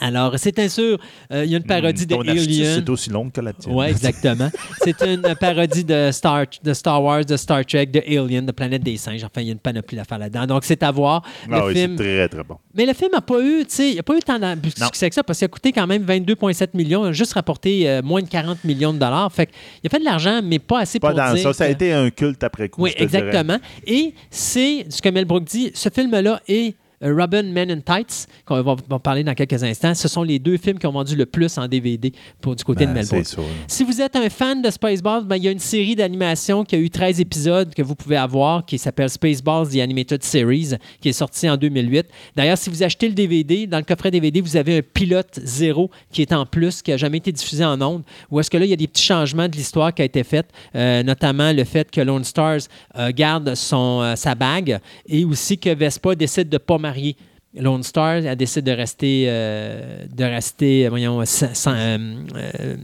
Alors, 0.00 0.34
c'est 0.36 0.68
sûr, 0.68 0.98
euh, 1.32 1.44
il 1.44 1.52
y 1.52 1.54
a 1.54 1.58
une 1.58 1.64
parodie 1.64 2.06
de 2.06 2.14
Alien. 2.14 2.74
C'est 2.74 2.88
aussi 2.90 3.10
long 3.10 3.30
que 3.30 3.40
la 3.40 3.52
tienne. 3.52 3.74
Oui, 3.74 3.86
exactement. 3.86 4.50
c'est 4.82 5.00
une 5.02 5.34
parodie 5.40 5.84
de 5.84 6.10
Star, 6.12 6.44
de 6.62 6.72
Star 6.74 7.02
Wars, 7.02 7.24
de 7.24 7.36
Star 7.36 7.64
Trek, 7.64 7.86
de 7.86 8.00
Alien, 8.00 8.44
de 8.44 8.52
Planète 8.52 8.82
des 8.82 8.96
Singes. 8.96 9.24
Enfin, 9.24 9.40
il 9.40 9.46
y 9.46 9.48
a 9.48 9.52
une 9.52 9.58
panoplie 9.58 9.98
à 9.98 10.04
faire 10.04 10.18
là-dedans. 10.18 10.46
Donc, 10.46 10.64
c'est 10.64 10.82
à 10.82 10.90
voir. 10.90 11.22
Le 11.48 11.54
ah 11.54 11.66
oui, 11.66 11.74
film... 11.74 11.96
c'est 11.96 12.04
très, 12.04 12.28
très 12.28 12.44
bon. 12.44 12.56
Mais 12.74 12.86
le 12.86 12.92
film 12.92 13.12
n'a 13.12 13.20
pas 13.20 13.40
eu, 13.40 13.60
tu 13.60 13.74
sais, 13.74 13.90
il 13.92 13.98
a 13.98 14.02
pas 14.02 14.16
eu 14.16 14.20
tant 14.20 14.38
de 14.38 14.68
succès 14.68 15.08
que 15.08 15.14
ça 15.14 15.22
parce 15.22 15.38
qu'il 15.38 15.46
a 15.46 15.48
coûté 15.48 15.72
quand 15.72 15.86
même 15.86 16.04
22,7 16.04 16.68
millions, 16.74 17.12
juste 17.12 17.34
rapporté 17.34 17.88
euh, 17.88 18.02
moins 18.02 18.20
de 18.20 18.28
40 18.28 18.64
millions 18.64 18.92
de 18.92 18.98
dollars. 18.98 19.32
Fait 19.32 19.48
il 19.82 19.86
a 19.86 19.90
fait 19.90 20.00
de 20.00 20.04
l'argent, 20.04 20.40
mais 20.42 20.58
pas 20.58 20.80
assez 20.80 20.98
pas 20.98 21.08
pour 21.08 21.16
dans 21.16 21.32
dire 21.32 21.42
ça. 21.42 21.52
Ça 21.52 21.64
a 21.64 21.68
été 21.68 21.92
un 21.92 22.10
culte 22.10 22.42
après 22.42 22.68
coup. 22.68 22.82
Oui, 22.82 22.92
exactement. 22.96 23.58
Et 23.86 24.14
c'est 24.30 24.86
ce 24.88 25.00
que 25.00 25.08
Mel 25.08 25.24
Brooks 25.24 25.44
dit, 25.44 25.70
ce 25.74 25.88
film-là 25.88 26.40
est 26.48 26.74
Robin 27.02 27.42
Men 27.44 27.70
in 27.70 27.80
Tights, 27.80 28.26
qu'on 28.44 28.62
va, 28.62 28.76
parler 28.98 29.24
dans 29.24 29.34
quelques 29.34 29.62
instants, 29.62 29.94
ce 29.94 30.08
sont 30.08 30.22
les 30.22 30.38
deux 30.38 30.56
films 30.56 30.78
qui 30.78 30.86
ont 30.86 30.92
vendu 30.92 31.16
le 31.16 31.26
plus 31.26 31.58
en 31.58 31.68
DVD 31.68 32.12
pour, 32.40 32.56
du 32.56 32.64
côté 32.64 32.86
de 32.86 32.92
ben, 32.92 33.02
Melbourne. 33.02 33.24
Si 33.66 33.84
vous 33.84 34.00
êtes 34.00 34.16
un 34.16 34.28
fan 34.30 34.62
de 34.62 34.70
Spaceballs, 34.70 35.24
ben, 35.24 35.36
il 35.36 35.44
y 35.44 35.48
a 35.48 35.50
une 35.50 35.58
série 35.58 35.96
d'animation 35.96 36.64
qui 36.64 36.76
a 36.76 36.78
eu 36.78 36.90
13 36.90 37.20
épisodes 37.20 37.74
que 37.74 37.82
vous 37.82 37.94
pouvez 37.94 38.16
avoir 38.16 38.64
qui 38.64 38.78
s'appelle 38.78 39.10
Spaceballs 39.10 39.68
The 39.68 39.78
Animated 39.78 40.22
Series, 40.22 40.74
qui 41.00 41.08
est 41.08 41.14
sorti 41.14 41.48
en 41.48 41.56
2008. 41.56 42.06
D'ailleurs, 42.36 42.58
si 42.58 42.70
vous 42.70 42.82
achetez 42.82 43.08
le 43.08 43.14
DVD, 43.14 43.66
dans 43.66 43.78
le 43.78 43.84
coffret 43.84 44.10
DVD, 44.10 44.40
vous 44.40 44.56
avez 44.56 44.78
un 44.78 44.82
pilote 44.82 45.40
zéro 45.42 45.90
qui 46.10 46.22
est 46.22 46.32
en 46.32 46.46
plus, 46.46 46.82
qui 46.82 46.90
n'a 46.90 46.96
jamais 46.96 47.18
été 47.18 47.32
diffusé 47.32 47.64
en 47.64 47.80
ondes, 47.80 48.02
où 48.30 48.40
est-ce 48.40 48.50
que 48.50 48.56
là, 48.56 48.64
il 48.64 48.70
y 48.70 48.74
a 48.74 48.76
des 48.76 48.88
petits 48.88 49.04
changements 49.04 49.48
de 49.48 49.56
l'histoire 49.56 49.92
qui 49.92 50.02
a 50.02 50.04
été 50.04 50.24
fait, 50.24 50.46
euh, 50.74 51.02
notamment 51.02 51.52
le 51.52 51.64
fait 51.64 51.90
que 51.90 52.00
Lone 52.00 52.24
Stars 52.24 52.60
euh, 52.96 53.10
garde 53.14 53.54
son, 53.54 54.14
sa 54.16 54.34
bague 54.34 54.78
et 55.06 55.24
aussi 55.24 55.58
que 55.58 55.70
Vespa 55.74 56.14
décide 56.14 56.48
de 56.48 56.56
ne 56.56 56.58
pas 56.58 56.78
marier 56.84 57.16
Lone 57.56 57.82
Star 57.82 58.16
elle 58.16 58.36
décide 58.36 58.64
de 58.64 58.72
rester, 58.72 59.26
euh, 59.28 60.04
de 60.12 60.24
rester 60.24 60.88
voyons, 60.88 61.24
sans, 61.24 61.72
euh, 61.72 61.98
euh, 62.36 62.76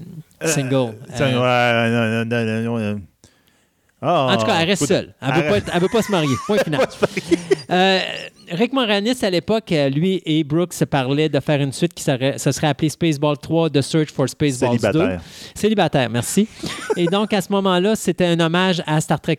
single. 0.44 0.94
en 4.02 4.36
tout 4.38 4.46
cas, 4.46 4.60
elle 4.60 4.68
reste 4.68 4.86
seule. 4.86 5.12
Elle 5.20 5.28
ne 5.28 5.80
veut, 5.80 5.88
pas 5.88 6.02
se 6.02 6.10
marier. 6.10 6.34
Point 6.46 6.58
final. 6.64 6.80
Rick 8.50 8.72
Moranis, 8.72 9.16
à 9.22 9.30
l'époque, 9.30 9.72
lui 9.92 10.20
et 10.26 10.42
Brooks 10.42 10.72
se 10.72 10.84
parlaient 10.84 11.28
de 11.28 11.38
faire 11.38 11.60
une 11.60 11.72
suite 11.72 11.94
qui 11.94 12.02
serait, 12.02 12.36
ça 12.36 12.50
serait 12.50 12.66
appelée 12.66 12.88
Spaceball 12.88 13.38
3, 13.38 13.70
The 13.70 13.80
Search 13.80 14.10
for 14.10 14.28
Spaceball 14.28 14.76
2. 14.78 15.16
Célibataire, 15.54 16.10
merci. 16.10 16.48
et 16.96 17.06
donc, 17.12 17.32
à 17.32 17.40
ce 17.40 17.52
moment-là, 17.52 17.94
c'était 17.94 18.26
un 18.26 18.40
hommage 18.40 18.82
à 18.86 19.00
Star 19.00 19.20
Trek 19.20 19.38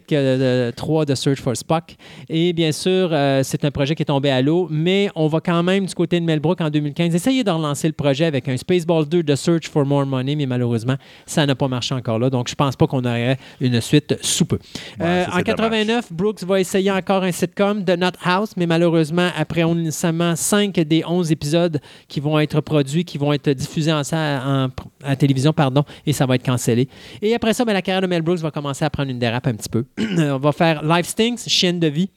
3, 0.75 1.05
The 1.05 1.15
Search 1.15 1.41
for 1.41 1.57
Spock. 1.57 1.95
Et 2.29 2.53
bien 2.53 2.71
sûr, 2.71 3.09
c'est 3.43 3.65
un 3.65 3.71
projet 3.71 3.95
qui 3.95 4.03
est 4.03 4.05
tombé 4.05 4.29
à 4.29 4.41
l'eau, 4.41 4.67
mais 4.71 5.09
on 5.15 5.27
va 5.27 5.41
quand 5.41 5.61
même, 5.61 5.85
du 5.85 5.93
côté 5.93 6.19
de 6.19 6.25
Mel 6.25 6.39
Brooks, 6.39 6.61
en 6.61 6.69
2015, 6.69 7.13
essayer 7.13 7.43
de 7.43 7.51
relancer 7.51 7.87
le 7.87 7.93
projet 7.93 8.25
avec 8.25 8.47
un 8.47 8.55
Spaceball 8.55 9.07
2, 9.07 9.23
The 9.23 9.35
Search 9.35 9.67
for 9.67 9.85
More 9.85 10.05
Money, 10.05 10.35
mais 10.35 10.45
malheureusement, 10.45 10.95
ça 11.25 11.45
n'a 11.45 11.55
pas 11.55 11.67
marché 11.67 11.93
encore 11.93 12.19
là. 12.19 12.29
Donc, 12.29 12.47
je 12.49 12.55
pense 12.55 12.77
pas 12.77 12.87
qu'on 12.87 13.03
aurait 13.03 13.37
une 13.59 13.81
suite 13.81 14.15
sous 14.21 14.45
peu. 14.45 14.59
en 15.01 15.41
89, 15.41 16.13
Brooks 16.13 16.43
va 16.43 16.61
essayer 16.61 16.91
encore 16.91 17.23
un 17.23 17.31
sitcom, 17.31 17.83
The 17.83 17.97
Not 17.97 18.11
House, 18.23 18.51
mais 18.55 18.65
malheureusement, 18.65 19.00
après 19.35 19.63
seulement 19.91 20.35
5 20.35 20.73
des 20.81 21.03
11 21.05 21.31
épisodes 21.31 21.79
qui 22.07 22.19
vont 22.19 22.39
être 22.39 22.61
produits, 22.61 23.05
qui 23.05 23.17
vont 23.17 23.33
être 23.33 23.49
diffusés 23.49 23.91
en, 23.91 24.69
télévision, 25.17 25.53
pardon, 25.53 25.83
et 26.05 26.13
ça 26.13 26.25
va 26.25 26.35
être 26.35 26.45
cancellé. 26.45 26.87
Et 27.21 27.33
après 27.33 27.53
ça, 27.53 27.65
ben, 27.65 27.73
la 27.73 27.81
carrière 27.81 28.01
de 28.01 28.07
Mel 28.07 28.21
Brooks 28.21 28.39
va 28.39 28.51
commencer 28.51 28.85
à 28.85 28.89
prendre 28.89 29.09
une 29.09 29.19
dérape 29.19 29.47
un 29.47 29.53
petit 29.53 29.69
peu. 29.69 29.85
On 29.99 30.37
va 30.37 30.51
faire 30.51 30.83
Life 30.83 31.07
Stinks, 31.07 31.47
Chienne 31.47 31.79
de 31.79 31.87
vie, 31.87 32.09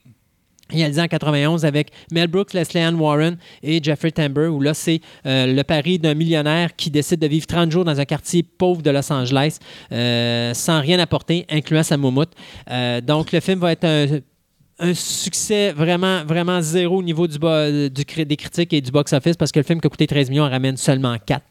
réalisé 0.70 1.00
en 1.00 1.08
91 1.08 1.64
avec 1.64 1.90
Mel 2.10 2.28
Brooks, 2.28 2.52
Leslie 2.52 2.80
Ann 2.80 2.94
Warren 2.94 3.36
et 3.62 3.82
Jeffrey 3.82 4.10
Tambor, 4.10 4.52
où 4.54 4.60
là, 4.60 4.74
c'est 4.74 5.00
euh, 5.26 5.46
le 5.46 5.62
pari 5.62 5.98
d'un 5.98 6.14
millionnaire 6.14 6.74
qui 6.76 6.90
décide 6.90 7.20
de 7.20 7.26
vivre 7.26 7.46
30 7.46 7.70
jours 7.70 7.84
dans 7.84 8.00
un 8.00 8.04
quartier 8.04 8.42
pauvre 8.42 8.82
de 8.82 8.90
Los 8.90 9.12
Angeles 9.12 9.58
euh, 9.92 10.54
sans 10.54 10.80
rien 10.80 10.98
apporter, 10.98 11.46
incluant 11.50 11.82
sa 11.82 11.96
moumoute. 11.96 12.32
Euh, 12.70 13.00
donc, 13.00 13.32
le 13.32 13.40
film 13.40 13.60
va 13.60 13.72
être 13.72 13.84
un 13.84 14.06
un 14.84 14.94
succès 14.94 15.72
vraiment, 15.72 16.24
vraiment 16.24 16.60
zéro 16.60 16.98
au 16.98 17.02
niveau 17.02 17.26
du, 17.26 17.38
du, 17.38 18.24
des 18.24 18.36
critiques 18.36 18.72
et 18.72 18.80
du 18.80 18.90
box-office 18.90 19.36
parce 19.36 19.50
que 19.50 19.58
le 19.58 19.64
film 19.64 19.80
qui 19.80 19.86
a 19.86 19.90
coûté 19.90 20.06
13 20.06 20.30
millions 20.30 20.44
en 20.44 20.50
ramène 20.50 20.76
seulement 20.76 21.16
4. 21.24 21.42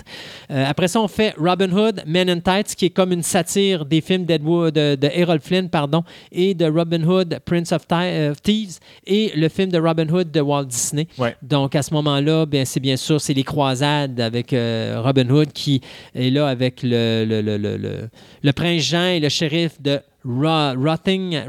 Euh, 0.51 0.65
après 0.67 0.87
ça, 0.87 1.01
on 1.01 1.07
fait 1.07 1.33
Robin 1.37 1.71
Hood, 1.71 2.03
Men 2.05 2.29
in 2.29 2.39
Tights, 2.39 2.75
qui 2.75 2.85
est 2.85 2.89
comme 2.91 3.11
une 3.11 3.23
satire 3.23 3.85
des 3.85 4.01
films 4.01 4.25
d'Edward, 4.25 4.73
de, 4.73 4.95
de 4.95 5.09
Errol 5.13 5.39
Flynn 5.39 5.69
pardon, 5.69 6.03
et 6.31 6.53
de 6.53 6.65
Robin 6.65 7.03
Hood, 7.03 7.39
Prince 7.45 7.71
of 7.71 7.83
euh, 7.91 8.33
Thieves, 8.41 8.79
et 9.05 9.31
le 9.35 9.49
film 9.49 9.71
de 9.71 9.79
Robin 9.79 10.07
Hood 10.07 10.31
de 10.31 10.41
Walt 10.41 10.65
Disney. 10.65 11.07
Donc, 11.41 11.75
à 11.75 11.81
ce 11.81 11.93
moment-là, 11.95 12.45
ben, 12.45 12.65
c'est 12.65 12.79
bien 12.79 12.97
sûr, 12.97 13.19
c'est 13.19 13.33
les 13.33 13.43
croisades 13.43 14.19
avec 14.19 14.53
euh, 14.53 15.01
Robin 15.03 15.29
Hood 15.29 15.51
qui 15.53 15.81
est 16.13 16.29
là 16.29 16.47
avec 16.47 16.81
le, 16.83 17.25
le, 17.27 17.41
le, 17.41 17.57
le, 17.57 18.09
le 18.43 18.53
prince 18.53 18.83
Jean 18.83 19.07
et 19.07 19.19
le 19.19 19.29
shérif 19.29 19.81
de 19.81 19.99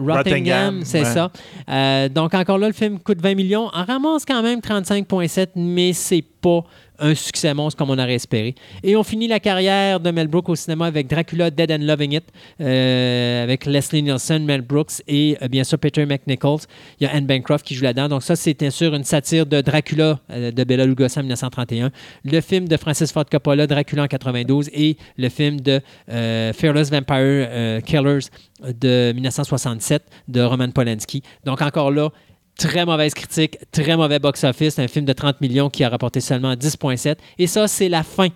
Rottingham, 0.00 0.82
c'est 0.84 1.04
ça. 1.04 1.30
Euh, 1.68 2.08
donc 2.08 2.34
encore 2.34 2.58
là, 2.58 2.66
le 2.66 2.72
film 2.72 2.98
coûte 2.98 3.20
20 3.20 3.34
millions. 3.34 3.68
En 3.72 3.84
ramasse 3.84 4.24
quand 4.24 4.42
même 4.42 4.60
35,7, 4.60 5.48
mais 5.56 5.92
c'est 5.92 6.24
pas 6.40 6.64
un 6.98 7.14
succès 7.14 7.52
monstre 7.54 7.78
comme 7.78 7.90
on 7.90 7.98
aurait 7.98 8.14
espéré. 8.14 8.54
Et 8.82 8.96
on 8.96 9.02
finit 9.02 9.28
la 9.28 9.40
carrière 9.40 10.00
de 10.00 10.10
Mel 10.10 10.28
Brooks 10.28 10.48
au 10.48 10.54
cinéma 10.54 10.86
avec 10.86 11.08
Dracula 11.08 11.50
Dead 11.50 11.70
and 11.70 11.84
Loving 11.84 12.12
It, 12.12 12.24
euh, 12.60 13.42
avec 13.42 13.66
Leslie 13.66 14.02
Nielsen, 14.02 14.44
Mel 14.44 14.62
Brooks 14.62 15.02
et 15.08 15.36
euh, 15.42 15.48
bien 15.48 15.64
sûr 15.64 15.78
Peter 15.78 16.06
McNichols. 16.06 16.60
Il 17.00 17.04
y 17.04 17.06
a 17.06 17.12
Anne 17.12 17.26
Bancroft 17.26 17.66
qui 17.66 17.74
joue 17.74 17.84
là-dedans. 17.84 18.08
Donc 18.08 18.22
ça, 18.22 18.34
bien 18.58 18.70
sûr 18.70 18.94
une 18.94 19.04
satire 19.04 19.46
de 19.46 19.60
Dracula 19.60 20.20
euh, 20.30 20.50
de 20.50 20.64
Bela 20.64 20.86
Lugosi 20.86 21.18
en 21.18 21.22
1931, 21.22 21.90
le 22.24 22.40
film 22.40 22.68
de 22.68 22.76
Francis 22.76 23.12
Ford 23.12 23.24
Coppola, 23.30 23.66
Dracula 23.66 24.04
en 24.04 24.06
92 24.06 24.70
et 24.72 24.96
le 25.16 25.28
film 25.28 25.60
de 25.60 25.80
Fearless 26.08 26.90
Vampire 26.90 27.82
Killers 27.84 28.28
de 28.62 29.12
1967 29.12 30.02
de 30.28 30.40
Roman 30.42 30.70
Polanski. 30.70 31.22
Donc 31.44 31.60
encore 31.62 31.90
là, 31.90 32.10
Très 32.58 32.86
mauvaise 32.86 33.14
critique, 33.14 33.58
très 33.72 33.96
mauvais 33.96 34.18
box-office, 34.18 34.78
un 34.78 34.86
film 34.86 35.04
de 35.04 35.12
30 35.12 35.40
millions 35.40 35.70
qui 35.70 35.82
a 35.82 35.88
rapporté 35.88 36.20
seulement 36.20 36.54
10,7. 36.54 37.16
Et 37.38 37.46
ça, 37.46 37.66
c'est 37.66 37.88
la 37.88 38.02
fin 38.02 38.28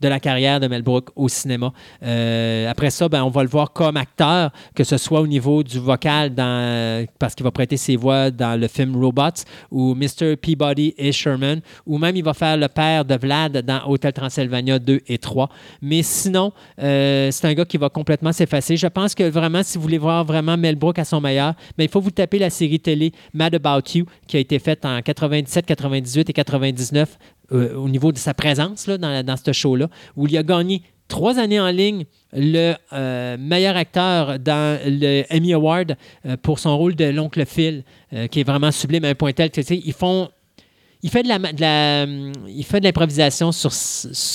de 0.00 0.08
la 0.08 0.20
carrière 0.20 0.60
de 0.60 0.66
Mel 0.66 0.82
Brooks 0.82 1.08
au 1.16 1.28
cinéma. 1.28 1.72
Euh, 2.02 2.70
après 2.70 2.90
ça, 2.90 3.08
ben, 3.08 3.22
on 3.24 3.30
va 3.30 3.42
le 3.42 3.48
voir 3.48 3.72
comme 3.72 3.96
acteur, 3.96 4.50
que 4.74 4.84
ce 4.84 4.96
soit 4.96 5.20
au 5.20 5.26
niveau 5.26 5.62
du 5.62 5.78
vocal, 5.78 6.34
dans, 6.34 7.06
parce 7.18 7.34
qu'il 7.34 7.44
va 7.44 7.50
prêter 7.50 7.76
ses 7.76 7.96
voix 7.96 8.30
dans 8.30 8.58
le 8.58 8.68
film 8.68 8.96
Robots 8.96 9.44
ou 9.70 9.94
Mr. 9.94 10.36
Peabody 10.36 10.94
et 10.98 11.12
Sherman, 11.12 11.60
ou 11.86 11.98
même 11.98 12.16
il 12.16 12.24
va 12.24 12.34
faire 12.34 12.56
le 12.56 12.68
père 12.68 13.04
de 13.04 13.14
Vlad 13.14 13.58
dans 13.64 13.82
Hotel 13.86 14.12
Transylvania 14.12 14.78
2 14.78 15.00
et 15.06 15.18
3. 15.18 15.48
Mais 15.80 16.02
sinon, 16.02 16.52
euh, 16.80 17.30
c'est 17.30 17.46
un 17.46 17.54
gars 17.54 17.64
qui 17.64 17.76
va 17.76 17.88
complètement 17.88 18.32
s'effacer. 18.32 18.76
Je 18.76 18.86
pense 18.86 19.14
que 19.14 19.28
vraiment, 19.28 19.62
si 19.62 19.78
vous 19.78 19.82
voulez 19.82 19.98
voir 19.98 20.24
vraiment 20.24 20.56
Mel 20.56 20.76
Brooks 20.76 20.98
à 20.98 21.04
son 21.04 21.20
meilleur, 21.20 21.54
ben, 21.78 21.84
il 21.84 21.88
faut 21.88 22.00
vous 22.00 22.10
taper 22.10 22.38
la 22.38 22.50
série 22.50 22.80
télé 22.80 23.12
Mad 23.32 23.54
About 23.54 23.88
You, 23.94 24.06
qui 24.26 24.36
a 24.36 24.40
été 24.40 24.58
faite 24.58 24.84
en 24.84 25.00
97, 25.00 25.66
98 25.66 26.30
et 26.30 26.32
99 26.32 27.18
euh, 27.52 27.74
au 27.74 27.88
niveau 27.88 28.12
de 28.12 28.18
sa 28.18 28.34
présence 28.34 28.88
dans, 28.88 29.24
dans 29.24 29.36
ce 29.36 29.52
show-là, 29.52 29.88
où 30.16 30.26
il 30.26 30.36
a 30.36 30.42
gagné 30.42 30.82
trois 31.08 31.38
années 31.38 31.60
en 31.60 31.70
ligne 31.70 32.04
le 32.32 32.74
euh, 32.92 33.36
meilleur 33.38 33.76
acteur 33.76 34.38
dans 34.38 34.80
le 34.84 35.24
Emmy 35.30 35.52
Award 35.52 35.96
euh, 36.26 36.36
pour 36.36 36.58
son 36.58 36.76
rôle 36.76 36.94
de 36.94 37.04
l'oncle 37.04 37.44
Phil, 37.44 37.84
qui 38.30 38.40
est 38.40 38.44
vraiment 38.44 38.70
sublime 38.70 39.04
à 39.04 39.08
un 39.08 39.14
point 39.14 39.32
tel 39.32 39.50
que 39.50 39.60
ils 39.72 39.92
font 39.92 40.30
il 41.04 41.10
fait 41.10 41.22
de 41.22 41.28
la, 41.28 42.06
il 42.48 42.64
fait 42.64 42.80
de 42.80 42.84
l'improvisation 42.86 43.52
sur, 43.52 43.70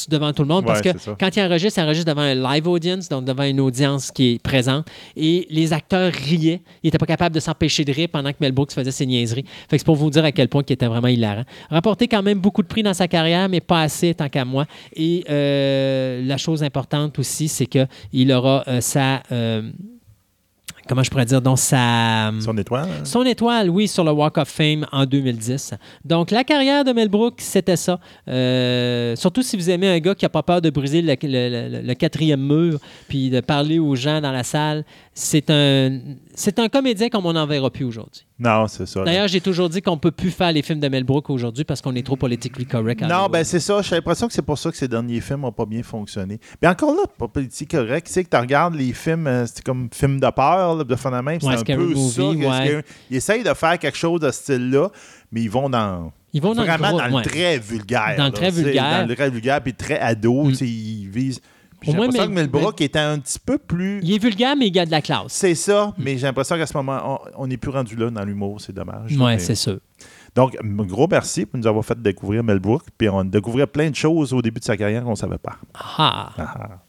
devant 0.07 0.31
tout 0.33 0.43
le 0.43 0.49
monde 0.49 0.67
parce 0.67 0.81
que 0.81 0.89
quand 1.19 1.35
il 1.35 1.41
enregistre, 1.41 1.79
il 1.79 1.83
enregistre 1.83 2.13
devant 2.13 2.21
un 2.21 2.35
live 2.35 2.67
audience, 2.67 3.09
donc 3.09 3.25
devant 3.25 3.41
une 3.41 3.59
audience 3.59 4.11
qui 4.11 4.33
est 4.33 4.39
présente. 4.39 4.85
Et 5.17 5.47
les 5.49 5.73
acteurs 5.73 6.13
riaient. 6.13 6.61
Il 6.83 6.87
n'était 6.87 6.99
pas 6.99 7.07
capable 7.07 7.33
de 7.33 7.39
s'empêcher 7.39 7.83
de 7.83 7.91
rire 7.91 8.07
pendant 8.11 8.29
que 8.29 8.37
Mel 8.39 8.51
Brooks 8.51 8.71
faisait 8.71 8.91
ses 8.91 9.07
niaiseries. 9.07 9.45
Fait 9.67 9.77
que 9.77 9.79
c'est 9.79 9.83
pour 9.83 9.95
vous 9.95 10.11
dire 10.11 10.23
à 10.23 10.31
quel 10.31 10.47
point 10.47 10.61
il 10.67 10.71
était 10.71 10.85
vraiment 10.85 11.07
hilarant. 11.07 11.43
Rapporté 11.71 12.07
quand 12.07 12.21
même 12.21 12.37
beaucoup 12.37 12.61
de 12.61 12.67
prix 12.67 12.83
dans 12.83 12.93
sa 12.93 13.07
carrière, 13.07 13.49
mais 13.49 13.61
pas 13.61 13.81
assez 13.81 14.13
tant 14.13 14.29
qu'à 14.29 14.45
moi. 14.45 14.67
Et 14.95 15.25
euh, 15.27 16.23
la 16.23 16.37
chose 16.37 16.61
importante 16.61 17.17
aussi, 17.17 17.47
c'est 17.47 17.65
qu'il 17.65 18.31
aura 18.31 18.63
euh, 18.67 18.79
sa 18.79 19.23
euh, 19.31 19.71
comment 20.89 21.03
je 21.03 21.11
pourrais 21.11 21.25
dire, 21.25 21.41
donc 21.41 21.59
sa... 21.59 22.31
Son 22.39 22.57
étoile? 22.57 22.89
Son 23.03 23.23
étoile, 23.23 23.69
oui, 23.69 23.87
sur 23.87 24.03
le 24.03 24.11
Walk 24.11 24.39
of 24.39 24.49
Fame 24.49 24.87
en 24.91 25.05
2010. 25.05 25.75
Donc, 26.03 26.31
la 26.31 26.43
carrière 26.43 26.83
de 26.83 26.91
Mel 26.91 27.09
Brooks, 27.09 27.41
c'était 27.41 27.75
ça. 27.75 27.99
Euh, 28.27 29.15
surtout 29.15 29.43
si 29.43 29.55
vous 29.55 29.69
aimez 29.69 29.87
un 29.87 29.99
gars 29.99 30.15
qui 30.15 30.25
n'a 30.25 30.29
pas 30.29 30.41
peur 30.41 30.61
de 30.61 30.71
briser 30.71 31.03
le, 31.03 31.93
quatrième 31.93 32.41
mur, 32.41 32.79
puis 33.07 33.29
de 33.29 33.39
parler 33.39 33.77
aux 33.77 33.95
gens 33.95 34.19
dans 34.19 34.31
la 34.31 34.43
salle. 34.43 34.83
C'est 35.21 35.49
un, 35.49 35.99
c'est 36.33 36.59
un 36.59 36.69
comédien 36.69 37.09
comme 37.09 37.25
on 37.25 37.33
n'en 37.33 37.45
verra 37.45 37.69
plus 37.69 37.83
aujourd'hui. 37.83 38.25
Non, 38.39 38.67
c'est 38.69 38.85
ça. 38.85 39.03
D'ailleurs, 39.03 39.27
j'ai 39.27 39.41
toujours 39.41 39.67
dit 39.67 39.81
qu'on 39.81 39.95
ne 39.95 39.99
peut 39.99 40.11
plus 40.11 40.31
faire 40.31 40.53
les 40.53 40.61
films 40.61 40.79
de 40.79 40.87
Mel 40.87 41.03
Brooks 41.03 41.29
aujourd'hui 41.29 41.65
parce 41.65 41.81
qu'on 41.81 41.93
est 41.95 42.05
trop 42.05 42.15
politiquement 42.15 42.63
correct. 42.71 43.01
Non, 43.01 43.27
ben 43.27 43.43
c'est 43.43 43.59
ça. 43.59 43.81
J'ai 43.81 43.95
l'impression 43.95 44.27
que 44.27 44.33
c'est 44.33 44.41
pour 44.41 44.57
ça 44.57 44.71
que 44.71 44.77
ces 44.77 44.87
derniers 44.87 45.19
films 45.19 45.41
n'ont 45.41 45.51
pas 45.51 45.65
bien 45.65 45.83
fonctionné. 45.83 46.39
Mais 46.61 46.69
encore 46.69 46.95
là, 46.95 47.01
pas 47.17 47.27
politiquement 47.27 47.81
correct. 47.81 48.07
Tu 48.07 48.13
sais 48.13 48.23
que 48.23 48.29
tu 48.29 48.37
regardes 48.37 48.75
les 48.75 48.93
films, 48.93 49.27
euh, 49.27 49.45
c'est 49.45 49.61
comme 49.61 49.89
films 49.91 50.21
de 50.21 50.29
peur, 50.31 50.85
de 50.85 50.95
phénomène. 50.95 51.39
C'est 51.41 51.49
un 51.49 51.75
peu 51.75 51.95
ça. 51.95 52.21
Ils 53.09 53.17
essayent 53.17 53.43
de 53.43 53.53
faire 53.53 53.77
quelque 53.77 53.97
chose 53.97 54.21
de 54.21 54.31
ce 54.31 54.41
style-là, 54.41 54.89
mais 55.33 55.41
ils 55.41 55.51
vont 55.51 55.69
dans... 55.69 56.13
Ils 56.31 56.41
vont 56.41 56.53
vraiment 56.53 56.93
dans, 56.93 57.17
le, 57.17 57.23
très 57.23 57.59
vulgaire. 57.59 58.15
Dans 58.17 58.27
le 58.27 58.31
très 58.31 58.51
vulgaire. 58.51 59.01
Dans 59.01 59.07
le 59.07 59.15
très 59.15 59.29
vulgaire, 59.29 59.61
puis 59.61 59.73
très 59.73 59.99
ado. 59.99 60.43
Mm. 60.45 60.53
Ils 60.61 61.09
visent 61.09 61.41
j'ai 61.81 61.93
l'impression 61.93 62.27
que 62.27 62.31
Mel 62.31 62.47
Brooks 62.47 62.81
était 62.81 62.99
un 62.99 63.19
petit 63.19 63.39
peu 63.39 63.57
plus. 63.57 63.99
Il 64.03 64.13
est 64.13 64.17
vulgaire, 64.17 64.55
mais 64.55 64.67
il 64.67 64.79
a 64.79 64.85
de 64.85 64.91
la 64.91 65.01
classe. 65.01 65.25
C'est 65.29 65.55
ça, 65.55 65.93
mais 65.97 66.17
j'ai 66.17 66.25
l'impression 66.25 66.57
qu'à 66.57 66.65
ce 66.65 66.75
moment, 66.75 67.21
on 67.37 67.47
n'est 67.47 67.57
plus 67.57 67.71
rendu 67.71 67.95
là 67.95 68.09
dans 68.09 68.23
l'humour, 68.23 68.61
c'est 68.61 68.73
dommage. 68.73 69.15
Oui, 69.17 69.39
c'est 69.39 69.55
sûr. 69.55 69.79
Donc, 70.35 70.55
gros 70.63 71.07
merci 71.09 71.45
pour 71.45 71.59
nous 71.59 71.67
avoir 71.67 71.83
fait 71.83 71.99
découvrir 72.01 72.43
Mel 72.43 72.59
Brooks, 72.59 72.85
puis 72.97 73.09
on 73.09 73.19
a 73.19 73.23
découvert 73.23 73.67
plein 73.67 73.89
de 73.89 73.95
choses 73.95 74.33
au 74.33 74.41
début 74.41 74.59
de 74.59 74.65
sa 74.65 74.77
carrière 74.77 75.03
qu'on 75.03 75.11
ne 75.11 75.15
savait 75.15 75.37
pas. 75.37 75.57
Ah. 75.73 76.31
ah. 76.37 76.88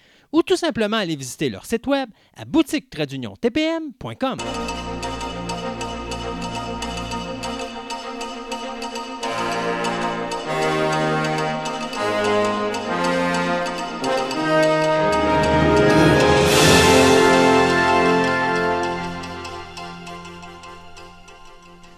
ou 0.31 0.43
tout 0.43 0.57
simplement 0.57 0.97
aller 0.97 1.15
visiter 1.15 1.49
leur 1.49 1.65
site 1.65 1.87
web 1.87 2.09
à 2.35 2.45
boutique-tpm.com. 2.45 4.37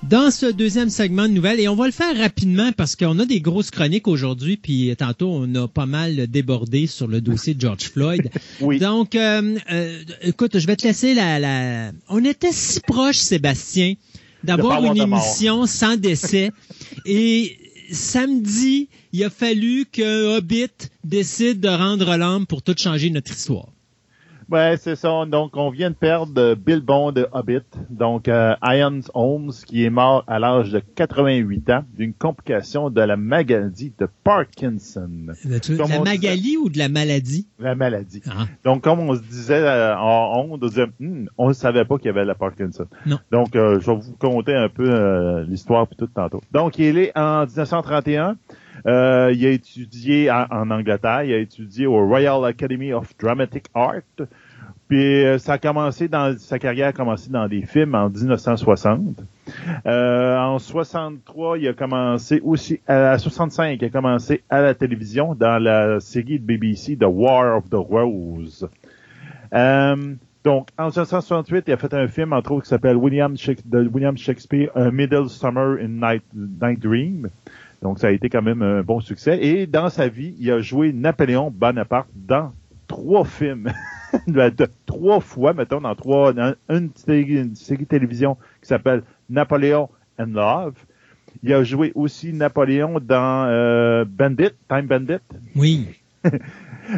Dans 0.10 0.32
ce 0.32 0.46
deuxième 0.46 0.90
segment 0.90 1.28
de 1.28 1.34
nouvelles, 1.34 1.60
et 1.60 1.68
on 1.68 1.76
va 1.76 1.86
le 1.86 1.92
faire 1.92 2.16
rapidement 2.18 2.72
parce 2.74 2.96
qu'on 2.96 3.18
a 3.20 3.26
des 3.26 3.40
grosses 3.40 3.72
chroniques 3.72 4.08
aujourd'hui, 4.08 4.58
puis 4.58 4.94
tantôt 4.98 5.30
on 5.32 5.56
a 5.56 5.68
pas 5.68 5.86
mal 5.86 6.28
débordé 6.28 6.88
sur 6.88 7.08
le 7.08 7.22
dossier 7.22 7.54
de 7.54 7.62
George 7.62 7.84
Floyd. 7.84 8.30
oui. 8.62 8.80
Donc, 8.80 9.16
euh, 9.16 9.58
euh, 9.72 10.04
écoute, 10.22 10.60
je 10.60 10.68
vais 10.68 10.76
te 10.76 10.86
laisser 10.86 11.14
la, 11.14 11.40
la... 11.40 11.92
On 12.10 12.24
était 12.24 12.52
si 12.52 12.82
proche, 12.82 13.18
Sébastien, 13.18 13.94
d'avoir 14.44 14.84
une 14.84 14.98
émission 14.98 15.66
sans 15.66 15.96
décès. 15.96 16.52
et 17.06 17.58
samedi, 17.92 18.90
il 19.14 19.24
a 19.24 19.30
fallu 19.30 19.86
que 19.92 20.38
Hobbit 20.38 20.90
décide 21.04 21.60
de 21.60 21.70
rendre 21.70 22.18
l'âme 22.18 22.46
pour 22.46 22.62
tout 22.62 22.76
changer 22.78 23.10
notre 23.10 23.32
histoire. 23.32 23.70
Ouais, 24.50 24.76
c'est 24.78 24.96
ça. 24.96 25.26
Donc, 25.26 25.56
on 25.56 25.70
vient 25.70 25.90
de 25.90 25.96
perdre 25.96 26.56
Bill 26.56 26.82
Bond 26.82 27.12
de 27.12 27.28
Hobbit. 27.32 27.62
Donc, 27.90 28.28
euh, 28.28 28.54
Ian 28.64 29.00
Holmes, 29.14 29.52
qui 29.66 29.84
est 29.84 29.90
mort 29.90 30.24
à 30.28 30.40
l'âge 30.40 30.72
de 30.72 30.80
88 30.80 31.70
ans 31.70 31.84
d'une 31.96 32.14
complication 32.14 32.90
de 32.90 33.02
la 33.02 33.18
maladie 33.18 33.94
de 33.98 34.08
Parkinson. 34.24 35.10
De 35.46 35.78
la 35.78 36.00
maladie 36.00 36.58
ou 36.58 36.70
de 36.70 36.78
la 36.78 36.90
maladie? 36.90 37.48
La 37.60 37.76
maladie. 37.76 38.22
Ah. 38.28 38.46
Donc, 38.64 38.84
comme 38.84 39.00
on 39.00 39.16
se 39.16 39.22
disait 39.22 39.62
euh, 39.62 39.98
en 39.98 40.48
ondes, 40.50 40.64
hmm, 41.00 41.26
on 41.38 41.50
ne 41.50 41.54
savait 41.54 41.86
pas 41.86 41.98
qu'il 41.98 42.08
y 42.08 42.10
avait 42.10 42.26
la 42.26 42.36
Parkinson. 42.36 42.88
Non. 43.06 43.20
Donc, 43.32 43.56
euh, 43.56 43.80
je 43.80 43.92
vais 43.92 43.98
vous 43.98 44.16
conter 44.20 44.56
un 44.56 44.70
peu 44.70 45.44
l'histoire 45.48 45.88
puis 45.88 45.96
tout 45.98 46.08
tantôt. 46.08 46.42
Donc, 46.52 46.78
il 46.80 46.98
est 46.98 47.18
en 47.18 47.46
1931. 47.46 48.38
Euh, 48.86 49.32
il 49.34 49.46
a 49.46 49.50
étudié 49.50 50.30
en, 50.30 50.70
Angleterre, 50.70 51.24
il 51.24 51.34
a 51.34 51.38
étudié 51.38 51.86
au 51.88 52.06
Royal 52.06 52.44
Academy 52.46 52.94
of 52.94 53.16
Dramatic 53.18 53.66
Art. 53.74 54.02
Puis 54.90 55.26
euh, 55.26 55.38
ça 55.38 55.54
a 55.54 55.58
commencé 55.58 56.08
dans 56.08 56.38
sa 56.38 56.60
carrière 56.60 56.90
a 56.90 56.94
commencé 56.94 57.30
dans 57.30 57.48
des 57.48 57.62
films 57.62 57.96
en 57.96 58.10
1960. 58.10 59.24
Euh, 59.86 60.38
en 60.38 60.60
63, 60.60 61.58
il 61.58 61.68
a 61.68 61.74
commencé 61.74 62.42
aussi 62.44 62.80
à 62.88 63.18
65, 63.18 63.82
il 63.82 63.86
a 63.86 63.90
commencé 63.90 64.44
à 64.50 64.62
la 64.62 64.74
télévision 64.74 65.36
dans 65.36 65.58
la 65.58 66.00
série 66.00 66.40
de 66.40 66.46
BBC 66.46 66.98
The 66.98 67.06
War 67.08 67.58
of 67.58 67.70
the 67.70 67.76
Rose. 67.76 68.68
Euh, 69.54 70.16
donc, 70.44 70.68
en 70.78 70.88
1968, 70.88 71.64
il 71.68 71.74
a 71.74 71.78
fait 71.78 71.94
un 71.94 72.08
film, 72.08 72.34
entre 72.34 72.52
autres, 72.52 72.64
qui 72.64 72.70
s'appelle 72.70 72.98
William, 72.98 73.38
Shakespeare, 73.38 74.70
A 74.76 74.92
Middle 74.92 75.30
Summer 75.30 75.78
in 75.82 76.00
Night, 76.02 76.24
Night 76.34 76.82
Dream. 76.82 77.30
Donc, 77.84 78.00
ça 78.00 78.08
a 78.08 78.12
été 78.12 78.30
quand 78.30 78.42
même 78.42 78.62
un 78.62 78.82
bon 78.82 79.02
succès. 79.02 79.44
Et 79.44 79.68
dans 79.68 79.90
sa 79.90 80.08
vie, 80.08 80.34
il 80.40 80.50
a 80.50 80.62
joué 80.62 80.94
Napoléon 80.94 81.52
Bonaparte 81.52 82.08
dans 82.16 82.54
trois 82.88 83.26
films. 83.26 83.72
trois 84.86 85.20
fois, 85.20 85.54
mettons, 85.54 85.82
dans 85.82 85.94
trois, 85.94 86.32
dans 86.32 86.56
une, 86.70 86.92
série, 86.96 87.50
de 87.50 87.84
télévision 87.84 88.38
qui 88.62 88.70
s'appelle 88.70 89.04
Napoléon 89.30 89.90
and 90.18 90.28
Love. 90.28 90.76
Il 91.44 91.52
a 91.52 91.62
joué 91.66 91.92
aussi 91.94 92.32
Napoléon 92.32 93.02
dans 93.02 93.48
euh, 93.50 94.06
Bandit, 94.06 94.52
Time 94.70 94.88
Bandit. 94.88 95.22
Oui. 95.58 95.88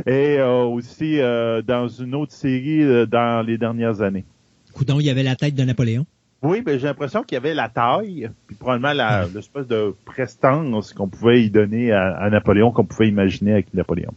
Et 0.05 0.37
euh, 0.37 0.65
aussi 0.65 1.19
euh, 1.19 1.63
dans 1.63 1.87
une 1.87 2.13
autre 2.13 2.33
série 2.33 3.07
dans 3.07 3.43
les 3.43 3.57
dernières 3.57 4.01
années. 4.01 4.25
Coudon, 4.73 4.99
il 4.99 5.07
y 5.07 5.09
avait 5.09 5.23
la 5.23 5.35
tête 5.35 5.55
de 5.55 5.63
Napoléon. 5.63 6.05
Oui, 6.41 6.61
ben, 6.61 6.77
j'ai 6.77 6.87
l'impression 6.87 7.23
qu'il 7.23 7.35
y 7.35 7.37
avait 7.37 7.53
la 7.53 7.69
taille, 7.69 8.29
puis 8.47 8.55
probablement 8.55 8.93
l'espèce 9.33 9.67
de 9.67 9.95
prestance 10.05 10.93
qu'on 10.93 11.07
pouvait 11.07 11.43
y 11.43 11.49
donner 11.49 11.91
à, 11.91 12.29
Napoléon, 12.29 12.71
qu'on 12.71 12.85
pouvait 12.85 13.07
imaginer 13.07 13.53
avec 13.53 13.73
Napoléon. 13.73 14.13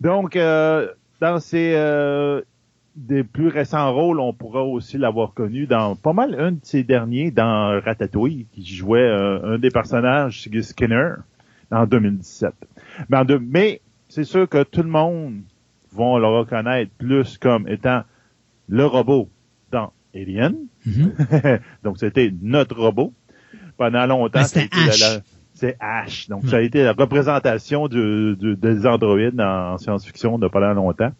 Donc, 0.00 0.36
euh, 0.36 0.88
dans 1.20 1.40
ses 1.40 1.74
euh, 1.76 2.42
des 2.96 3.24
plus 3.24 3.48
récents 3.48 3.92
rôles, 3.92 4.20
on 4.20 4.32
pourra 4.32 4.62
aussi 4.62 4.98
l'avoir 4.98 5.32
connu 5.32 5.66
dans 5.66 5.96
pas 5.96 6.12
mal 6.12 6.38
un 6.38 6.52
de 6.52 6.58
ses 6.62 6.82
derniers, 6.82 7.30
dans 7.30 7.80
Ratatouille, 7.82 8.46
qui 8.52 8.64
jouait 8.66 9.00
euh, 9.00 9.54
un 9.54 9.58
des 9.58 9.70
personnages, 9.70 10.48
Skinner, 10.62 11.14
en 11.70 11.86
2017. 11.86 12.52
Mais, 13.08 13.24
mais 13.40 13.80
c'est 14.08 14.24
sûr 14.24 14.48
que 14.48 14.62
tout 14.62 14.82
le 14.82 14.90
monde 14.90 15.40
va 15.92 16.18
le 16.18 16.26
reconnaître 16.26 16.90
plus 16.98 17.38
comme 17.38 17.66
étant 17.68 18.02
le 18.68 18.84
robot 18.84 19.28
Alien. 20.14 20.56
Mm-hmm. 20.86 21.60
Donc, 21.84 21.98
c'était 21.98 22.32
notre 22.42 22.76
robot. 22.76 23.12
Pendant 23.76 24.06
longtemps, 24.06 24.40
ben, 24.40 24.44
c'était 24.44 24.68
c'est 25.54 25.76
Ash. 25.78 26.28
Donc, 26.28 26.46
ça 26.46 26.56
a 26.56 26.60
été 26.60 26.82
la 26.82 26.92
représentation 26.92 27.86
de, 27.86 28.36
des 28.54 28.86
androïdes 28.86 29.40
en, 29.40 29.78
science-fiction 29.78 30.38
de 30.38 30.48
pendant 30.48 30.74
longtemps. 30.74 31.12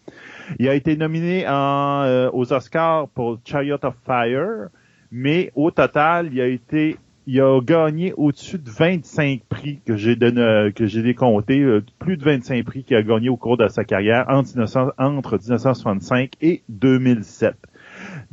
Il 0.59 0.69
a 0.69 0.75
été 0.75 0.97
nominé 0.97 1.47
en, 1.49 2.03
euh, 2.03 2.31
aux 2.33 2.53
Oscars 2.53 3.09
pour 3.09 3.39
Chariot 3.45 3.79
of 3.83 3.95
Fire, 4.05 4.69
mais 5.13 5.53
au 5.55 5.71
total, 5.71 6.31
il 6.33 6.41
a 6.41 6.47
été 6.47 6.97
il 7.27 7.41
a 7.41 7.61
gagné 7.63 8.13
au-dessus 8.17 8.59
de 8.59 8.69
25 8.69 9.45
prix 9.49 9.81
que 9.87 9.97
j'ai 9.97 10.15
donné, 10.15 10.73
que 10.75 10.85
j'ai 10.87 11.03
décompté, 11.03 11.61
euh, 11.61 11.83
plus 11.99 12.19
de 12.19 12.25
25 12.25 12.65
prix 12.65 12.85
qu'il 12.85 12.97
a 12.97 13.03
gagné 13.03 13.31
au 13.31 13.37
cours 13.37 13.57
de 13.57 13.67
sa 13.69 13.85
carrière 13.85 14.27
entre, 14.29 14.51
entre 14.99 15.39
1965 15.39 16.33
et 16.43 16.63
2007. 16.69 17.55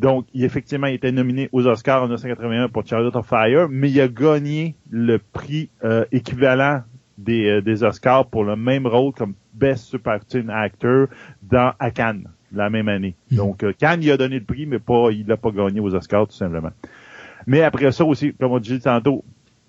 Donc, 0.01 0.25
il 0.33 0.43
effectivement 0.43 0.87
il 0.87 0.95
était 0.95 1.11
nominé 1.11 1.47
aux 1.51 1.67
Oscars 1.67 2.01
en 2.01 2.05
1981 2.05 2.69
pour 2.69 2.83
Charlotte 2.87 3.15
of 3.15 3.27
Fire, 3.27 3.67
mais 3.69 3.91
il 3.91 4.01
a 4.01 4.07
gagné 4.07 4.73
le 4.89 5.19
prix 5.19 5.69
euh, 5.83 6.05
équivalent 6.11 6.81
des, 7.19 7.47
euh, 7.47 7.61
des, 7.61 7.83
Oscars 7.83 8.25
pour 8.25 8.43
le 8.43 8.55
même 8.55 8.87
rôle 8.87 9.13
comme 9.13 9.35
Best 9.53 9.85
Supporting 9.85 10.49
Actor 10.49 11.05
dans 11.43 11.73
à 11.77 11.91
Cannes 11.91 12.27
la 12.51 12.71
même 12.71 12.89
année. 12.89 13.13
Hmm. 13.29 13.35
Donc, 13.35 13.63
euh, 13.63 13.73
Cannes, 13.77 14.01
il 14.01 14.09
a 14.09 14.17
donné 14.17 14.39
le 14.39 14.43
prix, 14.43 14.65
mais 14.65 14.79
pas, 14.79 15.11
il 15.11 15.27
l'a 15.27 15.37
pas 15.37 15.51
gagné 15.51 15.79
aux 15.79 15.93
Oscars, 15.93 16.25
tout 16.27 16.35
simplement. 16.35 16.71
Mais 17.45 17.61
après 17.61 17.91
ça 17.91 18.03
aussi, 18.03 18.33
comme 18.33 18.53
on 18.53 18.59
dit 18.59 18.79
tantôt, 18.79 19.23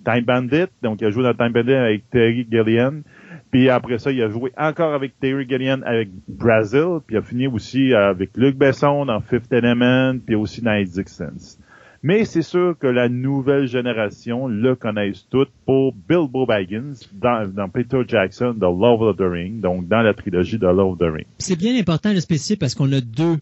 Time 0.04 0.24
Bandit, 0.24 0.70
donc 0.82 1.00
il 1.00 1.06
a 1.06 1.10
joué 1.10 1.22
dans 1.22 1.34
Time 1.34 1.52
Bandit 1.52 1.74
avec 1.74 2.10
Terry 2.10 2.46
Gillian. 2.50 3.02
Puis 3.50 3.68
après 3.68 3.98
ça, 3.98 4.10
il 4.10 4.22
a 4.22 4.30
joué 4.30 4.50
encore 4.56 4.94
avec 4.94 5.18
Terry 5.20 5.46
Gilliam 5.46 5.82
avec 5.84 6.08
Brazil, 6.26 7.00
puis 7.06 7.16
il 7.16 7.18
a 7.18 7.22
fini 7.22 7.46
aussi 7.46 7.92
avec 7.92 8.30
Luc 8.36 8.56
Besson 8.56 9.04
dans 9.04 9.20
Fifth 9.20 9.52
Element, 9.52 10.18
puis 10.24 10.34
aussi 10.34 10.62
dans 10.62 10.72
Existence. 10.72 11.58
Mais 12.02 12.24
c'est 12.24 12.42
sûr 12.42 12.74
que 12.80 12.88
la 12.88 13.08
nouvelle 13.08 13.66
génération 13.66 14.48
le 14.48 14.74
connaissent 14.74 15.28
toutes 15.30 15.52
pour 15.66 15.94
Bilbo 15.94 16.46
Baggins 16.46 16.94
dans, 17.12 17.46
dans 17.46 17.68
Peter 17.68 18.00
Jackson, 18.08 18.54
The 18.58 18.62
Love 18.62 19.02
of 19.02 19.16
the 19.18 19.30
Ring, 19.30 19.60
donc 19.60 19.86
dans 19.86 20.02
la 20.02 20.12
trilogie 20.12 20.58
de 20.58 20.66
Love 20.66 20.92
of 20.92 20.98
the 20.98 21.12
Ring. 21.14 21.26
C'est 21.38 21.56
bien 21.56 21.78
important 21.78 22.12
de 22.12 22.18
spécifier 22.18 22.56
parce 22.56 22.74
qu'on 22.74 22.90
a 22.92 23.00
deux 23.00 23.36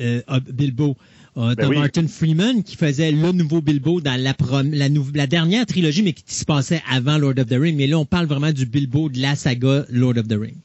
euh, 0.00 0.20
Bilbo. 0.52 0.94
Euh, 1.38 1.54
ben 1.54 1.72
Martin 1.72 2.06
Freeman 2.08 2.64
qui 2.64 2.76
faisait 2.76 3.12
le 3.12 3.30
nouveau 3.30 3.60
Bilbo 3.60 4.00
dans 4.00 4.20
la, 4.20 4.32
la, 4.72 4.88
la, 5.14 5.26
dernière 5.28 5.66
trilogie, 5.66 6.02
mais 6.02 6.12
qui 6.12 6.34
se 6.34 6.44
passait 6.44 6.82
avant 6.92 7.16
Lord 7.16 7.34
of 7.38 7.46
the 7.46 7.54
Ring. 7.54 7.76
Mais 7.76 7.86
là, 7.86 7.96
on 7.96 8.04
parle 8.04 8.26
vraiment 8.26 8.50
du 8.50 8.66
Bilbo 8.66 9.08
de 9.08 9.20
la 9.20 9.36
saga 9.36 9.84
Lord 9.88 10.18
of 10.18 10.26
the 10.26 10.32
Ring. 10.32 10.56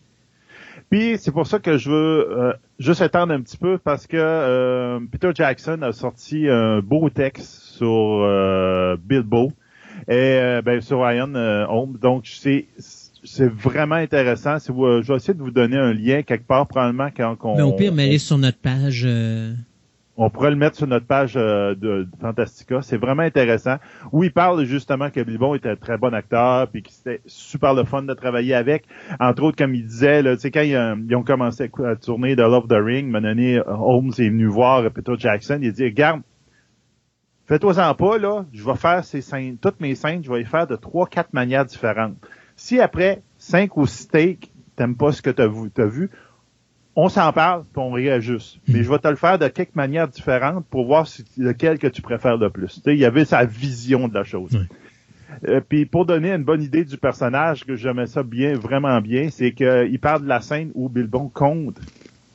Puis 0.89 1.17
c'est 1.19 1.31
pour 1.31 1.45
ça 1.45 1.59
que 1.59 1.77
je 1.77 1.89
veux 1.91 2.27
euh, 2.31 2.53
juste 2.79 3.01
étendre 3.01 3.33
un 3.33 3.41
petit 3.41 3.57
peu 3.57 3.77
parce 3.77 4.07
que 4.07 4.17
euh, 4.17 4.99
Peter 5.11 5.29
Jackson 5.33 5.79
a 5.83 5.91
sorti 5.91 6.47
un 6.49 6.79
beau 6.79 7.09
texte 7.09 7.51
sur 7.77 8.97
Bilbo 8.97 9.51
et 10.07 10.59
ben, 10.65 10.81
sur 10.81 11.03
Ryan 11.03 11.35
Holmes. 11.69 11.97
Donc 12.01 12.25
c'est 12.25 12.65
c'est 13.23 13.51
vraiment 13.51 13.95
intéressant. 13.95 14.57
je 14.57 15.07
vais 15.07 15.15
essayer 15.15 15.33
de 15.35 15.41
vous 15.41 15.51
donner 15.51 15.77
un 15.77 15.93
lien 15.93 16.23
quelque 16.23 16.47
part, 16.47 16.67
probablement 16.67 17.09
quand 17.15 17.37
on. 17.43 17.55
Mais 17.55 17.61
au 17.61 17.73
pire, 17.73 17.93
mais 17.93 18.05
allez 18.05 18.17
sur 18.17 18.39
notre 18.39 18.57
page. 18.57 19.07
On 20.15 20.29
pourrait 20.29 20.51
le 20.51 20.55
mettre 20.55 20.77
sur 20.77 20.85
notre 20.85 21.07
page 21.07 21.33
euh, 21.37 21.73
de, 21.73 22.07
Fantastica. 22.21 22.83
C'est 22.83 22.97
vraiment 22.97 23.23
intéressant. 23.23 23.77
Où 24.11 24.23
il 24.23 24.31
parle 24.31 24.63
justement 24.63 25.09
que 25.09 25.19
Bilbon 25.21 25.55
était 25.55 25.69
un 25.69 25.75
très 25.75 25.97
bon 25.97 26.13
acteur, 26.13 26.67
puis 26.67 26.83
que 26.83 26.91
c'était 26.91 27.21
super 27.25 27.73
le 27.73 27.83
fun 27.83 28.03
de 28.03 28.13
travailler 28.13 28.53
avec. 28.53 28.85
Entre 29.19 29.41
autres, 29.41 29.57
comme 29.57 29.73
il 29.73 29.85
disait, 29.85 30.21
là, 30.21 30.35
quand 30.35 30.61
ils, 30.61 31.15
ont 31.15 31.23
commencé 31.23 31.71
à 31.83 31.95
tourner 31.95 32.35
The 32.35 32.41
Love 32.41 32.67
the 32.67 32.77
Ring, 32.79 33.11
donné, 33.11 33.59
Holmes 33.65 34.11
est 34.19 34.29
venu 34.29 34.45
voir 34.45 34.83
Peter 34.91 35.13
Jackson. 35.17 35.57
Il 35.61 35.69
a 35.69 35.71
dit, 35.71 35.85
regarde, 35.85 36.21
fais-toi-en 37.47 37.95
pas, 37.95 38.17
là, 38.19 38.45
je 38.53 38.63
vais 38.63 38.75
faire 38.75 39.03
ces 39.03 39.21
scènes, 39.21 39.57
toutes 39.57 39.81
mes 39.81 39.95
scènes, 39.95 40.23
je 40.23 40.31
vais 40.31 40.39
les 40.39 40.45
faire 40.45 40.67
de 40.67 40.75
trois, 40.75 41.07
quatre 41.07 41.33
manières 41.33 41.65
différentes. 41.65 42.15
Si 42.55 42.79
après 42.79 43.23
cinq 43.37 43.77
ou 43.77 43.87
six 43.87 44.07
takes, 44.07 44.51
t'aimes 44.75 44.95
pas 44.95 45.11
ce 45.11 45.21
que 45.21 45.29
t'as 45.31 45.47
vu, 45.47 45.71
as 45.77 45.85
vu, 45.85 46.09
on 46.95 47.09
s'en 47.09 47.31
parle, 47.33 47.63
puis 47.63 47.81
on 47.81 47.91
réajuste. 47.91 48.59
Mais 48.67 48.79
hmm. 48.79 48.83
je 48.83 48.89
vais 48.89 48.99
te 48.99 49.07
le 49.07 49.15
faire 49.15 49.39
de 49.39 49.47
quelques 49.47 49.75
manières 49.75 50.07
différentes 50.07 50.65
pour 50.67 50.85
voir 50.85 51.07
si, 51.07 51.25
lequel 51.37 51.79
que 51.79 51.87
tu 51.87 52.01
préfères 52.01 52.37
le 52.37 52.49
plus. 52.49 52.81
il 52.85 52.97
y 52.97 53.05
avait 53.05 53.25
sa 53.25 53.45
vision 53.45 54.07
de 54.07 54.13
la 54.13 54.23
chose. 54.23 54.51
Euh, 55.47 55.61
puis 55.67 55.85
pour 55.85 56.05
donner 56.05 56.31
une 56.31 56.43
bonne 56.43 56.61
idée 56.61 56.85
du 56.85 56.97
personnage, 56.97 57.65
que 57.65 57.75
j'aimais 57.75 58.05
ça 58.05 58.21
bien, 58.21 58.53
vraiment 58.53 59.01
bien, 59.01 59.29
c'est 59.31 59.51
qu'il 59.51 59.99
parle 59.99 60.23
de 60.23 60.27
la 60.27 60.41
scène 60.41 60.71
où 60.75 60.89
Bilbon 60.89 61.27
compte 61.27 61.79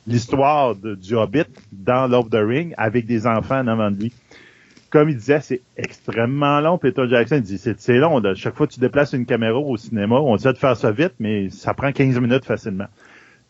l'histoire 0.05 0.75
du 0.75 1.15
Hobbit 1.15 1.45
dans 1.71 2.07
Love 2.07 2.29
the 2.29 2.41
Ring 2.45 2.73
avec 2.77 3.05
des 3.05 3.25
enfants 3.27 3.59
en 3.59 3.67
avant 3.67 3.91
de 3.91 4.01
lui. 4.01 4.13
Comme 4.89 5.09
il 5.09 5.15
disait, 5.15 5.39
c'est 5.39 5.61
extrêmement 5.77 6.59
long. 6.61 6.79
Peter 6.79 7.03
Jackson 7.07 7.39
dit, 7.39 7.59
c'est 7.59 7.97
long. 7.97 8.21
Chaque 8.33 8.55
fois 8.55 8.65
que 8.65 8.73
tu 8.73 8.79
déplaces 8.79 9.13
une 9.13 9.27
caméra 9.27 9.59
au 9.59 9.77
cinéma, 9.77 10.15
on 10.15 10.35
essaie 10.35 10.51
de 10.51 10.57
faire 10.57 10.75
ça 10.75 10.91
vite, 10.91 11.13
mais 11.19 11.49
ça 11.51 11.75
prend 11.75 11.91
15 11.91 12.19
minutes 12.19 12.43
facilement. 12.43 12.87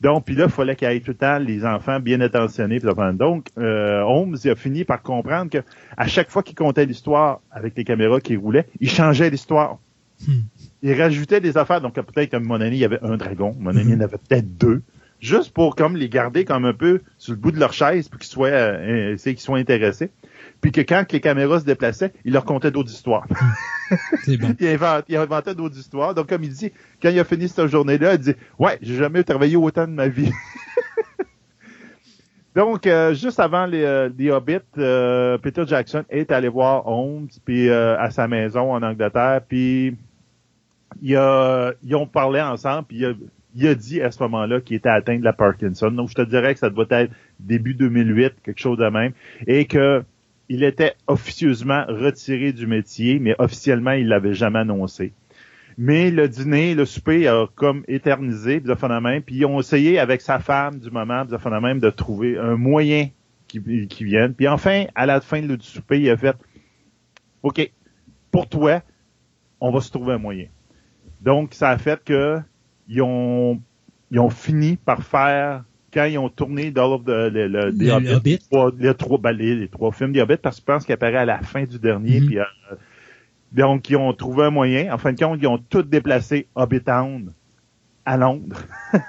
Donc, 0.02 0.26
puis 0.26 0.36
là, 0.36 0.46
il 0.46 0.52
fallait 0.52 0.76
qu'il 0.76 0.90
y 0.90 0.96
ait 0.96 1.00
tout 1.02 1.12
le 1.12 1.18
temps 1.18 1.40
les 1.40 1.66
enfants 1.66 2.00
bien 2.00 2.22
attentionnés. 2.22 2.80
Donc, 2.80 3.48
euh, 3.58 4.02
Holmes 4.02 4.38
a 4.46 4.56
fini 4.56 4.86
par 4.86 5.02
comprendre 5.02 5.52
que 5.52 5.58
à 5.98 6.08
chaque 6.08 6.30
fois 6.30 6.42
qu'il 6.42 6.56
comptait 6.56 6.86
l'histoire 6.86 7.42
avec 7.52 7.76
les 7.76 7.84
caméras 7.84 8.22
qui 8.22 8.38
roulaient, 8.38 8.66
il 8.80 8.90
changeait 8.90 9.30
l'histoire. 9.30 9.78
Hmm. 10.26 10.42
Il 10.82 10.94
rajoutait 11.00 11.42
des 11.42 11.58
affaires. 11.58 11.82
Donc, 11.82 11.96
peut-être 11.96 12.34
à 12.34 12.40
mon 12.40 12.62
année, 12.62 12.78
il 12.78 12.80
y 12.80 12.86
avait 12.86 13.04
un 13.04 13.18
dragon. 13.18 13.56
Mon 13.60 13.72
année, 13.72 13.82
il 13.84 13.90
y 13.92 13.96
en 13.96 14.02
avait 14.02 14.18
peut-être 14.18 14.58
deux. 14.58 14.82
Juste 15.20 15.54
pour 15.54 15.76
comme 15.76 15.98
les 15.98 16.08
garder 16.08 16.46
comme 16.46 16.64
un 16.64 16.74
peu 16.74 17.02
sur 17.18 17.34
le 17.34 17.38
bout 17.40 17.52
de 17.52 17.60
leur 17.60 17.74
chaise 17.74 18.08
pour 18.08 18.20
qu'ils 18.20 18.30
soient, 18.30 18.48
euh, 18.48 19.18
qu'ils 19.18 19.40
soient 19.40 19.58
intéressés 19.58 20.12
puis 20.62 20.72
que 20.72 20.82
quand 20.82 21.12
les 21.12 21.22
caméras 21.22 21.62
se 21.62 21.66
déplaçaient, 21.66 22.12
il 22.26 22.34
leur 22.34 22.46
contait 22.46 22.72
d'autres 22.72 22.92
histoires. 22.92 23.28
C'est 24.24 24.38
bon. 24.38 24.56
il, 24.60 25.16
inventait, 25.16 25.56
d'autres 25.56 25.78
histoires. 25.78 26.14
Donc, 26.14 26.28
comme 26.28 26.44
il 26.44 26.52
dit, 26.52 26.72
quand 27.02 27.10
il 27.10 27.20
a 27.20 27.24
fini 27.24 27.48
cette 27.48 27.68
journée-là, 27.68 28.14
il 28.14 28.20
dit 28.20 28.36
Ouais, 28.58 28.78
j'ai 28.82 28.96
jamais 28.96 29.24
travaillé 29.24 29.56
autant 29.56 29.88
de 29.88 29.94
ma 29.94 30.08
vie. 30.08 30.32
Donc, 32.56 32.88
euh, 32.88 33.14
juste 33.14 33.40
avant 33.40 33.66
les, 33.66 33.84
euh, 33.84 34.36
Hobbits, 34.36 34.58
euh, 34.78 35.38
Peter 35.38 35.64
Jackson 35.66 36.04
est 36.10 36.32
allé 36.32 36.50
voir 36.50 36.88
Holmes 36.88 37.28
puis 37.46 37.70
à 37.70 38.10
sa 38.10 38.28
maison 38.28 38.74
en 38.74 38.82
Angleterre, 38.82 39.42
puis 39.48 39.96
il 41.02 41.16
a, 41.16 41.72
ils 41.84 41.96
ont 41.96 42.08
parlé 42.08 42.42
ensemble, 42.42 42.88
puis 42.88 42.98
il 42.98 43.06
a, 43.06 43.14
il 43.56 43.68
a 43.68 43.76
dit 43.76 44.02
à 44.02 44.12
ce 44.12 44.22
moment-là 44.24 44.62
qu'il 44.62 44.76
était 44.76 44.90
atteint 44.90 45.18
de 45.18 45.24
la 45.24 45.32
Parkinson. 45.32 45.92
Donc, 45.92 46.10
je 46.10 46.16
te 46.16 46.22
dirais 46.24 46.54
que 46.54 46.60
ça 46.60 46.70
doit 46.70 46.88
être 46.90 47.14
début 47.40 47.76
2008, 47.76 48.34
quelque 48.44 48.60
chose 48.60 48.78
de 48.78 48.90
même, 48.90 49.14
et 49.48 49.66
que 49.66 50.04
il 50.50 50.64
était 50.64 50.96
officieusement 51.08 51.86
retiré 51.88 52.52
du 52.52 52.66
métier, 52.66 53.20
mais 53.20 53.36
officiellement, 53.38 53.92
il 53.92 54.08
l'avait 54.08 54.34
jamais 54.34 54.60
annoncé. 54.60 55.14
Mais 55.78 56.12
le 56.12 56.28
dîner, 56.28 56.76
le 56.76 56.86
souper 56.86 57.28
a 57.28 57.48
comme 57.56 57.84
éternisé, 57.88 58.60
puis 58.60 59.36
ils 59.36 59.46
ont 59.46 59.60
essayé 59.60 60.00
avec 60.00 60.22
sa 60.22 60.40
femme 60.40 60.80
du 60.80 60.92
moment, 60.92 61.24
de 61.24 61.90
trouver 61.90 62.38
un 62.38 62.58
moyen 62.58 63.10
qui, 63.48 63.88
qui 63.88 64.04
vienne. 64.04 64.34
Puis 64.34 64.48
enfin, 64.48 64.86
à 64.96 65.06
la 65.06 65.22
fin 65.22 65.42
du 65.42 65.56
souper, 65.62 66.02
il 66.02 66.10
a 66.10 66.18
fait 66.18 66.36
OK, 67.44 67.72
pour 68.32 68.50
toi, 68.50 68.82
on 69.62 69.72
va 69.72 69.82
se 69.82 69.92
trouver 69.92 70.14
un 70.14 70.18
moyen. 70.18 70.48
Donc, 71.22 71.54
ça 71.54 71.70
a 71.70 71.78
fait 71.78 72.04
que 72.04 72.40
ils 72.88 73.02
ont, 73.02 73.62
ils 74.12 74.20
ont 74.20 74.30
fini 74.30 74.78
par 74.78 75.04
faire 75.04 75.64
quand 75.94 76.06
ils 76.06 76.18
ont 76.18 76.30
tourné 76.30 76.72
of 76.76 77.04
the, 77.04 77.10
le, 77.10 77.48
le, 77.48 77.70
les, 77.70 77.92
Hobbit, 77.92 78.40
Trois, 78.50 78.72
les, 78.78 78.94
trois, 78.94 79.18
ben, 79.18 79.32
les, 79.32 79.68
trois 79.68 79.92
films 79.92 80.14
des 80.14 80.22
Hobbits, 80.22 80.38
parce 80.42 80.58
que 80.58 80.62
je 80.62 80.66
pense 80.66 80.86
qu'il 80.86 80.94
apparaît 80.94 81.18
à 81.18 81.26
la 81.26 81.42
fin 81.42 81.64
du 81.64 81.80
dernier, 81.80 82.22
puis 82.22 82.40
euh, 82.40 82.44
donc 83.52 83.90
ils 83.90 83.98
ont 83.98 84.14
trouvé 84.14 84.46
un 84.46 84.52
moyen. 84.52 84.94
En 84.94 84.98
fin 84.98 85.14
de 85.14 85.20
compte, 85.20 85.40
ils 85.42 85.48
ont 85.48 85.58
tout 85.58 85.84
déplacé 85.84 86.48
Town 86.86 87.32
à 88.06 88.18
Londres. 88.18 88.64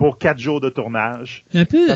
pour 0.00 0.16
quatre 0.16 0.38
jours 0.38 0.62
de 0.62 0.70
tournage. 0.70 1.44
Un 1.52 1.66
peu, 1.66 1.86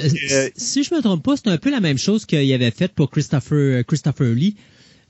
si 0.57 0.85
je 0.85 0.95
me 0.95 1.01
trompe 1.01 1.23
pas, 1.25 1.39
c'est 1.39 1.49
un 1.49 1.57
peu 1.57 1.71
la 1.71 1.81
même 1.81 1.97
chose 1.97 2.27
qu'il 2.27 2.53
avait 2.53 2.71
fait 2.71 2.93
pour 2.93 3.11
Christopher, 3.11 3.83
Christopher 3.87 4.27
Lee. 4.27 4.57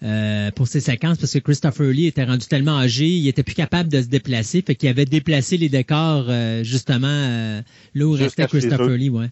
Euh, 0.04 0.50
pour 0.50 0.68
ses 0.68 0.80
séquences 0.80 1.16
parce 1.16 1.32
que 1.32 1.38
Christopher 1.38 1.86
Lee 1.86 2.06
était 2.06 2.24
rendu 2.24 2.46
tellement 2.46 2.78
âgé, 2.78 3.06
il 3.06 3.26
était 3.26 3.42
plus 3.42 3.54
capable 3.54 3.88
de 3.88 4.02
se 4.02 4.06
déplacer, 4.06 4.60
fait 4.60 4.74
qu'il 4.74 4.90
avait 4.90 5.06
déplacé 5.06 5.56
les 5.56 5.70
décors 5.70 6.26
euh, 6.28 6.62
justement 6.62 7.06
euh, 7.08 7.62
là 7.94 8.04
où 8.04 8.12
restait 8.12 8.46
Christopher 8.46 8.98
Lee, 8.98 9.08
ouais. 9.08 9.30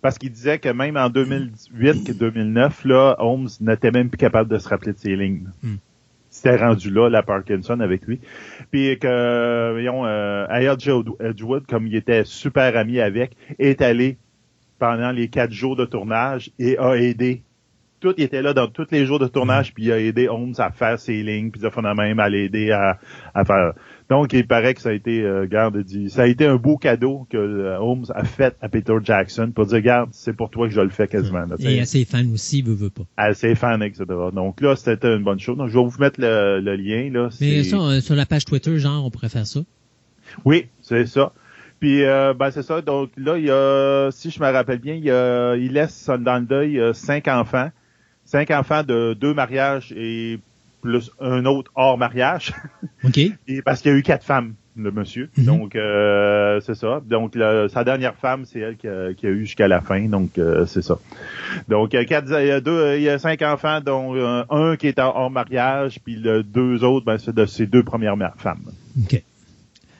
Parce 0.00 0.16
qu'il 0.16 0.30
disait 0.30 0.60
que 0.60 0.68
même 0.68 0.96
en 0.96 1.10
2008 1.10 2.08
et 2.08 2.14
2009, 2.14 2.84
là, 2.84 3.16
Holmes 3.18 3.48
n'était 3.60 3.90
même 3.90 4.08
plus 4.08 4.18
capable 4.18 4.48
de 4.48 4.58
se 4.58 4.68
rappeler 4.68 4.92
de 4.92 4.98
ses 4.98 5.16
lignes. 5.16 5.48
Hmm. 5.64 5.74
C'était 6.30 6.54
rendu 6.54 6.88
là, 6.88 7.08
la 7.08 7.24
Parkinson 7.24 7.80
avec 7.80 8.06
lui. 8.06 8.20
Puis 8.70 8.96
que, 9.00 9.72
voyons, 9.72 10.06
Edgewood, 10.48 11.66
comme 11.66 11.88
il 11.88 11.96
était 11.96 12.22
super 12.24 12.76
ami 12.76 13.00
avec, 13.00 13.32
est 13.58 13.82
allé 13.82 14.18
pendant 14.78 15.10
les 15.10 15.26
quatre 15.26 15.52
jours 15.52 15.74
de 15.74 15.84
tournage 15.84 16.52
et 16.60 16.78
a 16.78 16.94
aidé 16.94 17.42
tout, 18.00 18.14
il 18.18 18.24
était 18.24 18.42
là 18.42 18.52
dans 18.52 18.68
tous 18.68 18.86
les 18.90 19.06
jours 19.06 19.18
de 19.18 19.26
tournage, 19.26 19.72
puis 19.72 19.84
il 19.84 19.92
a 19.92 19.98
aidé 19.98 20.28
Holmes 20.28 20.54
à 20.58 20.70
faire 20.70 20.98
ses 20.98 21.22
lignes, 21.22 21.50
puis 21.50 21.60
il 21.62 21.66
a 21.66 21.94
même 21.94 22.20
à 22.20 22.28
l'aider 22.28 22.70
à, 22.70 22.98
à, 23.34 23.44
faire. 23.44 23.72
Donc, 24.08 24.32
il 24.32 24.46
paraît 24.46 24.74
que 24.74 24.80
ça 24.80 24.90
a 24.90 24.92
été, 24.92 25.22
euh, 25.22 25.46
garde, 25.46 25.78
dit, 25.78 26.10
ça 26.10 26.22
a 26.22 26.26
été 26.26 26.46
un 26.46 26.56
beau 26.56 26.76
cadeau 26.76 27.26
que 27.30 27.36
euh, 27.36 27.78
Holmes 27.78 28.04
a 28.14 28.24
fait 28.24 28.54
à 28.60 28.68
Peter 28.68 28.94
Jackson 29.02 29.50
pour 29.54 29.66
dire, 29.66 29.80
garde, 29.80 30.10
c'est 30.12 30.34
pour 30.34 30.50
toi 30.50 30.68
que 30.68 30.74
je 30.74 30.80
le 30.80 30.90
fais 30.90 31.08
quasiment. 31.08 31.44
Et 31.58 31.80
à 31.80 31.86
ses 31.86 32.04
fans 32.04 32.28
aussi, 32.32 32.62
veut, 32.62 32.74
veut 32.74 32.90
pas. 32.90 33.04
À 33.16 33.34
ses 33.34 33.54
fans, 33.54 33.80
etc. 33.80 34.04
Donc 34.32 34.60
là, 34.60 34.76
c'était 34.76 35.14
une 35.14 35.24
bonne 35.24 35.40
chose. 35.40 35.56
Donc, 35.56 35.68
je 35.68 35.78
vais 35.78 35.84
vous 35.84 35.98
mettre 35.98 36.20
le, 36.20 36.76
lien, 36.76 37.10
là. 37.10 37.30
Mais 37.40 37.64
ça, 37.64 37.76
euh, 37.76 38.00
sur 38.00 38.14
la 38.14 38.26
page 38.26 38.44
Twitter, 38.44 38.78
genre, 38.78 39.04
on 39.04 39.10
pourrait 39.10 39.28
faire 39.28 39.46
ça. 39.46 39.60
Oui, 40.44 40.66
c'est 40.82 41.06
ça. 41.06 41.32
Puis 41.78 42.04
euh, 42.04 42.32
ben 42.32 42.50
c'est 42.50 42.62
ça. 42.62 42.80
Donc 42.80 43.10
là, 43.18 43.36
il 43.36 43.44
y 43.44 43.50
a, 43.50 44.10
si 44.10 44.30
je 44.30 44.40
me 44.40 44.50
rappelle 44.50 44.78
bien, 44.78 44.94
il, 44.94 45.04
y 45.04 45.10
a, 45.10 45.56
il 45.56 45.72
laisse 45.72 46.08
dans 46.08 46.38
le 46.38 46.46
deuil 46.46 46.80
cinq 46.94 47.28
enfants 47.28 47.70
cinq 48.26 48.50
enfants 48.50 48.82
de 48.82 49.16
deux 49.18 49.32
mariages 49.32 49.92
et 49.96 50.38
plus 50.82 51.10
un 51.20 51.44
autre 51.46 51.70
hors 51.74 51.96
mariage. 51.96 52.52
OK. 53.04 53.18
et 53.18 53.62
parce 53.62 53.80
qu'il 53.80 53.92
y 53.92 53.94
a 53.94 53.98
eu 53.98 54.02
quatre 54.02 54.24
femmes, 54.24 54.54
le 54.76 54.90
monsieur. 54.90 55.30
Mhm. 55.36 55.44
Donc, 55.44 55.76
euh, 55.76 56.60
c'est 56.60 56.74
ça. 56.74 57.00
Donc, 57.04 57.34
sa 57.72 57.84
dernière 57.84 58.14
femme, 58.16 58.44
c'est 58.44 58.60
elle 58.60 58.76
qui 58.76 58.86
a, 58.88 59.10
eu 59.22 59.40
jusqu'à 59.46 59.68
la 59.68 59.80
fin. 59.80 60.08
Donc, 60.08 60.38
euh, 60.38 60.66
c'est 60.66 60.82
ça. 60.82 60.98
Donc, 61.68 61.92
il 61.92 61.96
y, 61.96 61.98
a 61.98 62.04
quatre, 62.04 62.28
il, 62.40 62.46
y 62.46 62.50
a 62.50 62.60
deux, 62.60 62.96
il 62.96 63.02
y 63.02 63.08
a 63.08 63.18
cinq 63.18 63.42
enfants, 63.42 63.80
dont 63.80 64.14
euh, 64.14 64.44
un 64.50 64.76
qui 64.76 64.88
est 64.88 64.98
hors 64.98 65.30
mariage, 65.30 65.98
puis 66.04 66.16
le 66.16 66.42
deux 66.42 66.84
autres, 66.84 67.06
ben, 67.06 67.18
c'est 67.18 67.34
de 67.34 67.46
ses 67.46 67.66
deux 67.66 67.82
premières 67.82 68.16
femmes. 68.36 68.70
OK. 69.02 69.22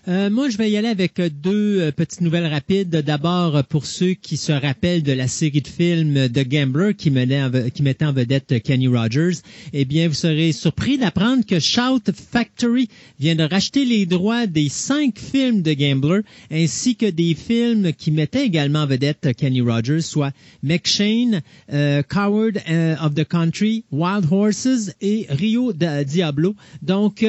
Euh, 0.09 0.31
moi, 0.31 0.49
je 0.49 0.57
vais 0.57 0.71
y 0.71 0.77
aller 0.77 0.87
avec 0.87 1.21
deux 1.21 1.81
euh, 1.81 1.91
petites 1.91 2.21
nouvelles 2.21 2.47
rapides. 2.47 2.91
D'abord, 2.91 3.65
pour 3.65 3.87
ceux 3.87 4.15
qui 4.15 4.37
se 4.37 4.53
rappellent 4.53 5.03
de 5.03 5.11
la 5.13 5.27
série 5.27 5.61
de 5.61 5.67
films 5.67 6.29
The 6.29 6.47
Gambler 6.47 6.95
qui, 6.95 7.11
qui 7.11 7.83
mettait 7.83 8.05
en 8.05 8.13
vedette 8.13 8.63
Kenny 8.63 8.87
Rogers, 8.87 9.39
eh 9.73 9.85
bien, 9.85 10.07
vous 10.07 10.15
serez 10.15 10.53
surpris 10.53 10.97
d'apprendre 10.97 11.45
que 11.45 11.59
Shout 11.59 12.13
Factory 12.15 12.89
vient 13.19 13.35
de 13.35 13.43
racheter 13.43 13.85
les 13.85 14.07
droits 14.07 14.47
des 14.47 14.69
cinq 14.69 15.19
films 15.19 15.63
de 15.63 15.73
Gambler, 15.73 16.21
ainsi 16.53 16.95
que 16.95 17.07
des 17.07 17.35
films 17.35 17.93
qui 17.93 18.13
mettaient 18.13 18.47
également 18.47 18.83
en 18.83 18.87
vedette 18.87 19.35
Kenny 19.37 19.61
Rogers, 19.61 20.03
soit 20.03 20.31
McShane, 20.63 21.43
euh, 21.73 22.05
Coward 22.05 22.59
of 23.03 23.15
the 23.17 23.25
Country, 23.25 23.83
Wild 23.91 24.27
Horses 24.31 24.93
et 25.01 25.27
Rio 25.31 25.73
Diablo. 25.73 26.55
Donc, 26.83 27.25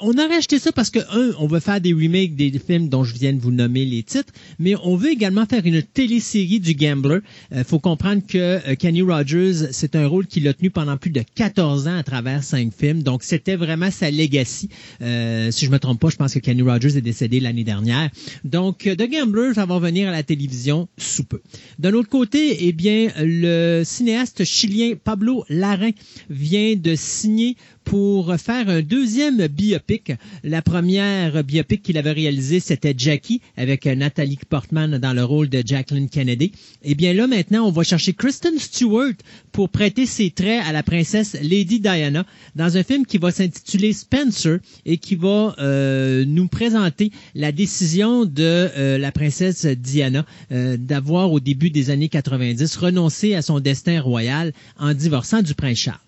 on 0.00 0.16
a 0.18 0.26
racheté 0.26 0.58
ça 0.58 0.72
parce 0.72 0.90
que, 0.90 0.98
un, 0.98 1.34
on 1.38 1.46
veut 1.46 1.60
faire 1.60 1.80
des 1.80 1.92
remakes 1.92 2.34
des 2.34 2.52
films 2.58 2.88
dont 2.88 3.04
je 3.04 3.14
viens 3.14 3.32
de 3.32 3.40
vous 3.40 3.50
nommer 3.50 3.84
les 3.84 4.02
titres, 4.02 4.32
mais 4.58 4.74
on 4.82 4.96
veut 4.96 5.10
également 5.10 5.46
faire 5.46 5.64
une 5.64 5.82
télésérie 5.82 6.60
du 6.60 6.74
Gambler. 6.74 7.18
Il 7.50 7.58
euh, 7.58 7.64
faut 7.64 7.78
comprendre 7.78 8.22
que 8.26 8.38
euh, 8.38 8.74
Kenny 8.76 9.02
Rogers, 9.02 9.72
c'est 9.72 9.96
un 9.96 10.06
rôle 10.06 10.26
qu'il 10.26 10.46
a 10.48 10.54
tenu 10.54 10.70
pendant 10.70 10.96
plus 10.96 11.10
de 11.10 11.22
14 11.34 11.88
ans 11.88 11.96
à 11.96 12.02
travers 12.02 12.42
cinq 12.42 12.72
films, 12.72 13.02
donc 13.02 13.22
c'était 13.22 13.56
vraiment 13.56 13.90
sa 13.90 14.10
legacy. 14.10 14.68
Euh, 15.02 15.50
si 15.50 15.66
je 15.66 15.70
me 15.70 15.78
trompe 15.78 16.00
pas, 16.00 16.08
je 16.08 16.16
pense 16.16 16.34
que 16.34 16.38
Kenny 16.38 16.62
Rogers 16.62 16.96
est 16.96 17.02
décédé 17.02 17.40
l'année 17.40 17.64
dernière. 17.64 18.10
Donc, 18.44 18.78
The 18.78 19.10
Gambler, 19.10 19.52
ça 19.54 19.66
va 19.66 19.78
venir 19.78 20.08
à 20.08 20.12
la 20.12 20.22
télévision 20.22 20.88
sous 20.98 21.24
peu. 21.24 21.40
D'un 21.78 21.92
autre 21.92 22.08
côté, 22.08 22.66
eh 22.66 22.72
bien, 22.72 23.08
le 23.18 23.82
cinéaste 23.84 24.44
chilien 24.44 24.94
Pablo 25.02 25.44
Larrain 25.48 25.90
vient 26.30 26.74
de 26.76 26.94
signer 26.94 27.56
pour 27.86 28.34
faire 28.36 28.68
un 28.68 28.82
deuxième 28.82 29.46
biopic. 29.46 30.12
La 30.42 30.60
première 30.60 31.44
biopic 31.44 31.82
qu'il 31.82 31.96
avait 31.96 32.12
réalisée, 32.12 32.58
c'était 32.58 32.94
Jackie, 32.98 33.40
avec 33.56 33.86
Nathalie 33.86 34.38
Portman 34.48 34.98
dans 34.98 35.12
le 35.12 35.24
rôle 35.24 35.48
de 35.48 35.62
Jacqueline 35.64 36.08
Kennedy. 36.08 36.50
Eh 36.82 36.96
bien 36.96 37.14
là, 37.14 37.28
maintenant, 37.28 37.64
on 37.66 37.70
va 37.70 37.84
chercher 37.84 38.12
Kristen 38.12 38.58
Stewart 38.58 39.14
pour 39.52 39.70
prêter 39.70 40.04
ses 40.04 40.30
traits 40.30 40.62
à 40.66 40.72
la 40.72 40.82
princesse 40.82 41.36
Lady 41.40 41.78
Diana 41.78 42.26
dans 42.56 42.76
un 42.76 42.82
film 42.82 43.06
qui 43.06 43.18
va 43.18 43.30
s'intituler 43.30 43.92
Spencer 43.92 44.58
et 44.84 44.98
qui 44.98 45.14
va 45.14 45.54
euh, 45.60 46.24
nous 46.26 46.48
présenter 46.48 47.12
la 47.36 47.52
décision 47.52 48.24
de 48.24 48.42
euh, 48.42 48.98
la 48.98 49.12
princesse 49.12 49.64
Diana 49.64 50.26
euh, 50.50 50.76
d'avoir 50.76 51.30
au 51.30 51.38
début 51.38 51.70
des 51.70 51.90
années 51.90 52.08
90 52.08 52.76
renoncé 52.78 53.34
à 53.34 53.42
son 53.42 53.60
destin 53.60 54.00
royal 54.00 54.52
en 54.76 54.92
divorçant 54.92 55.40
du 55.40 55.54
prince 55.54 55.78
Charles. 55.78 56.00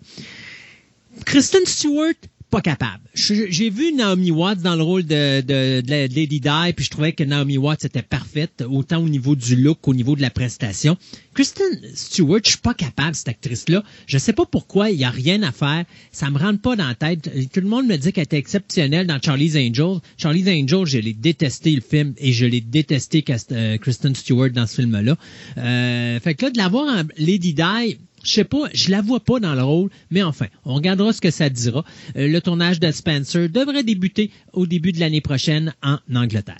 Kristen 1.25 1.65
Stewart, 1.65 2.15
pas 2.49 2.61
capable. 2.61 3.03
J'ai 3.13 3.69
vu 3.69 3.93
Naomi 3.93 4.31
Watts 4.31 4.61
dans 4.61 4.75
le 4.75 4.81
rôle 4.81 5.05
de, 5.05 5.81
Lady 5.87 6.39
Di, 6.39 6.73
puis 6.75 6.85
je 6.85 6.89
trouvais 6.89 7.13
que 7.13 7.23
Naomi 7.23 7.57
Watts 7.57 7.85
était 7.85 8.01
parfaite, 8.01 8.63
autant 8.67 9.03
au 9.03 9.09
niveau 9.09 9.35
du 9.35 9.55
look 9.55 9.79
qu'au 9.81 9.93
niveau 9.93 10.15
de 10.15 10.21
la 10.21 10.29
prestation. 10.31 10.97
Kristen 11.35 11.67
Stewart, 11.93 12.39
je 12.43 12.51
suis 12.51 12.59
pas 12.59 12.73
capable, 12.73 13.15
cette 13.15 13.29
actrice-là. 13.29 13.83
Je 14.07 14.17
sais 14.17 14.33
pas 14.33 14.45
pourquoi, 14.45 14.89
il 14.89 14.99
y 14.99 15.03
a 15.03 15.09
rien 15.09 15.43
à 15.43 15.51
faire. 15.51 15.85
Ça 16.11 16.29
me 16.31 16.37
rentre 16.37 16.61
pas 16.61 16.75
dans 16.75 16.87
la 16.87 16.95
tête. 16.95 17.29
Tout 17.53 17.61
le 17.61 17.67
monde 17.67 17.85
me 17.87 17.97
dit 17.97 18.11
qu'elle 18.11 18.23
était 18.23 18.37
exceptionnelle 18.37 19.05
dans 19.05 19.19
Charlie's 19.21 19.55
Angels. 19.55 19.99
Charlie's 20.17 20.47
Angels, 20.47 20.85
je 20.85 20.97
l'ai 20.97 21.13
détesté 21.13 21.71
le 21.71 21.81
film 21.81 22.13
et 22.17 22.33
je 22.33 22.45
l'ai 22.45 22.61
détesté 22.61 23.23
euh, 23.51 23.77
Kristen 23.77 24.15
Stewart 24.15 24.49
dans 24.49 24.65
ce 24.65 24.75
film-là. 24.81 25.15
Euh, 25.57 26.19
fait 26.19 26.33
que 26.33 26.45
là, 26.45 26.51
de 26.51 26.57
l'avoir 26.57 26.87
en 26.87 27.03
Lady 27.17 27.53
Di, 27.53 27.97
je 28.23 28.31
sais 28.31 28.43
pas, 28.43 28.67
je 28.73 28.91
la 28.91 29.01
vois 29.01 29.19
pas 29.19 29.39
dans 29.39 29.55
le 29.55 29.63
rôle, 29.63 29.89
mais 30.11 30.23
enfin, 30.23 30.47
on 30.65 30.73
regardera 30.73 31.13
ce 31.13 31.21
que 31.21 31.31
ça 31.31 31.49
dira. 31.49 31.83
Euh, 32.15 32.27
le 32.27 32.41
tournage 32.41 32.79
de 32.79 32.91
Spencer 32.91 33.49
devrait 33.49 33.83
débuter 33.83 34.31
au 34.53 34.65
début 34.65 34.91
de 34.91 34.99
l'année 34.99 35.21
prochaine 35.21 35.73
en 35.83 35.97
Angleterre. 36.13 36.57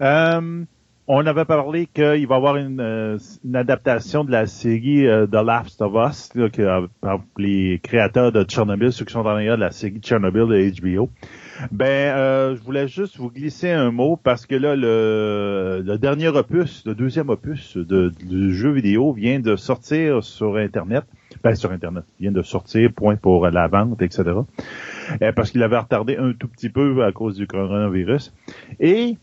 Euh, 0.00 0.64
on 1.08 1.26
avait 1.26 1.44
parlé 1.44 1.86
qu'il 1.92 2.04
va 2.04 2.16
y 2.16 2.24
avoir 2.24 2.56
une, 2.56 2.80
euh, 2.80 3.18
adaptation 3.54 4.24
de 4.24 4.30
la 4.30 4.46
série 4.46 5.04
The 5.30 5.44
Last 5.44 5.82
of 5.82 5.92
Us, 5.94 6.30
par 7.00 7.20
les 7.38 7.80
créateurs 7.82 8.32
de 8.32 8.44
Chernobyl, 8.48 8.92
ceux 8.92 9.04
qui 9.04 9.12
sont 9.12 9.20
en 9.20 9.26
arrière 9.26 9.56
de 9.56 9.62
la 9.62 9.70
série 9.70 10.00
Chernobyl 10.02 10.46
de 10.46 10.80
HBO. 10.80 11.10
Ben, 11.70 11.84
euh, 11.84 12.56
je 12.56 12.62
voulais 12.62 12.88
juste 12.88 13.16
vous 13.16 13.30
glisser 13.30 13.70
un 13.70 13.90
mot 13.90 14.16
parce 14.16 14.46
que 14.46 14.54
là, 14.54 14.74
le, 14.74 15.82
le 15.84 15.98
dernier 15.98 16.28
opus, 16.28 16.84
le 16.86 16.94
deuxième 16.94 17.30
opus 17.30 17.76
de, 17.76 18.12
du 18.24 18.54
jeu 18.54 18.70
vidéo 18.70 19.12
vient 19.12 19.40
de 19.40 19.56
sortir 19.56 20.24
sur 20.24 20.56
Internet. 20.56 21.04
Ben, 21.42 21.54
sur 21.54 21.72
Internet. 21.72 22.04
vient 22.20 22.32
de 22.32 22.42
sortir, 22.42 22.92
point 22.92 23.16
pour 23.16 23.48
la 23.48 23.66
vente, 23.66 24.00
etc. 24.02 24.32
parce 25.34 25.50
qu'il 25.50 25.62
avait 25.62 25.78
retardé 25.78 26.16
un 26.16 26.32
tout 26.32 26.48
petit 26.48 26.68
peu 26.68 27.04
à 27.04 27.12
cause 27.12 27.36
du 27.36 27.46
coronavirus. 27.46 28.32
Et, 28.78 29.16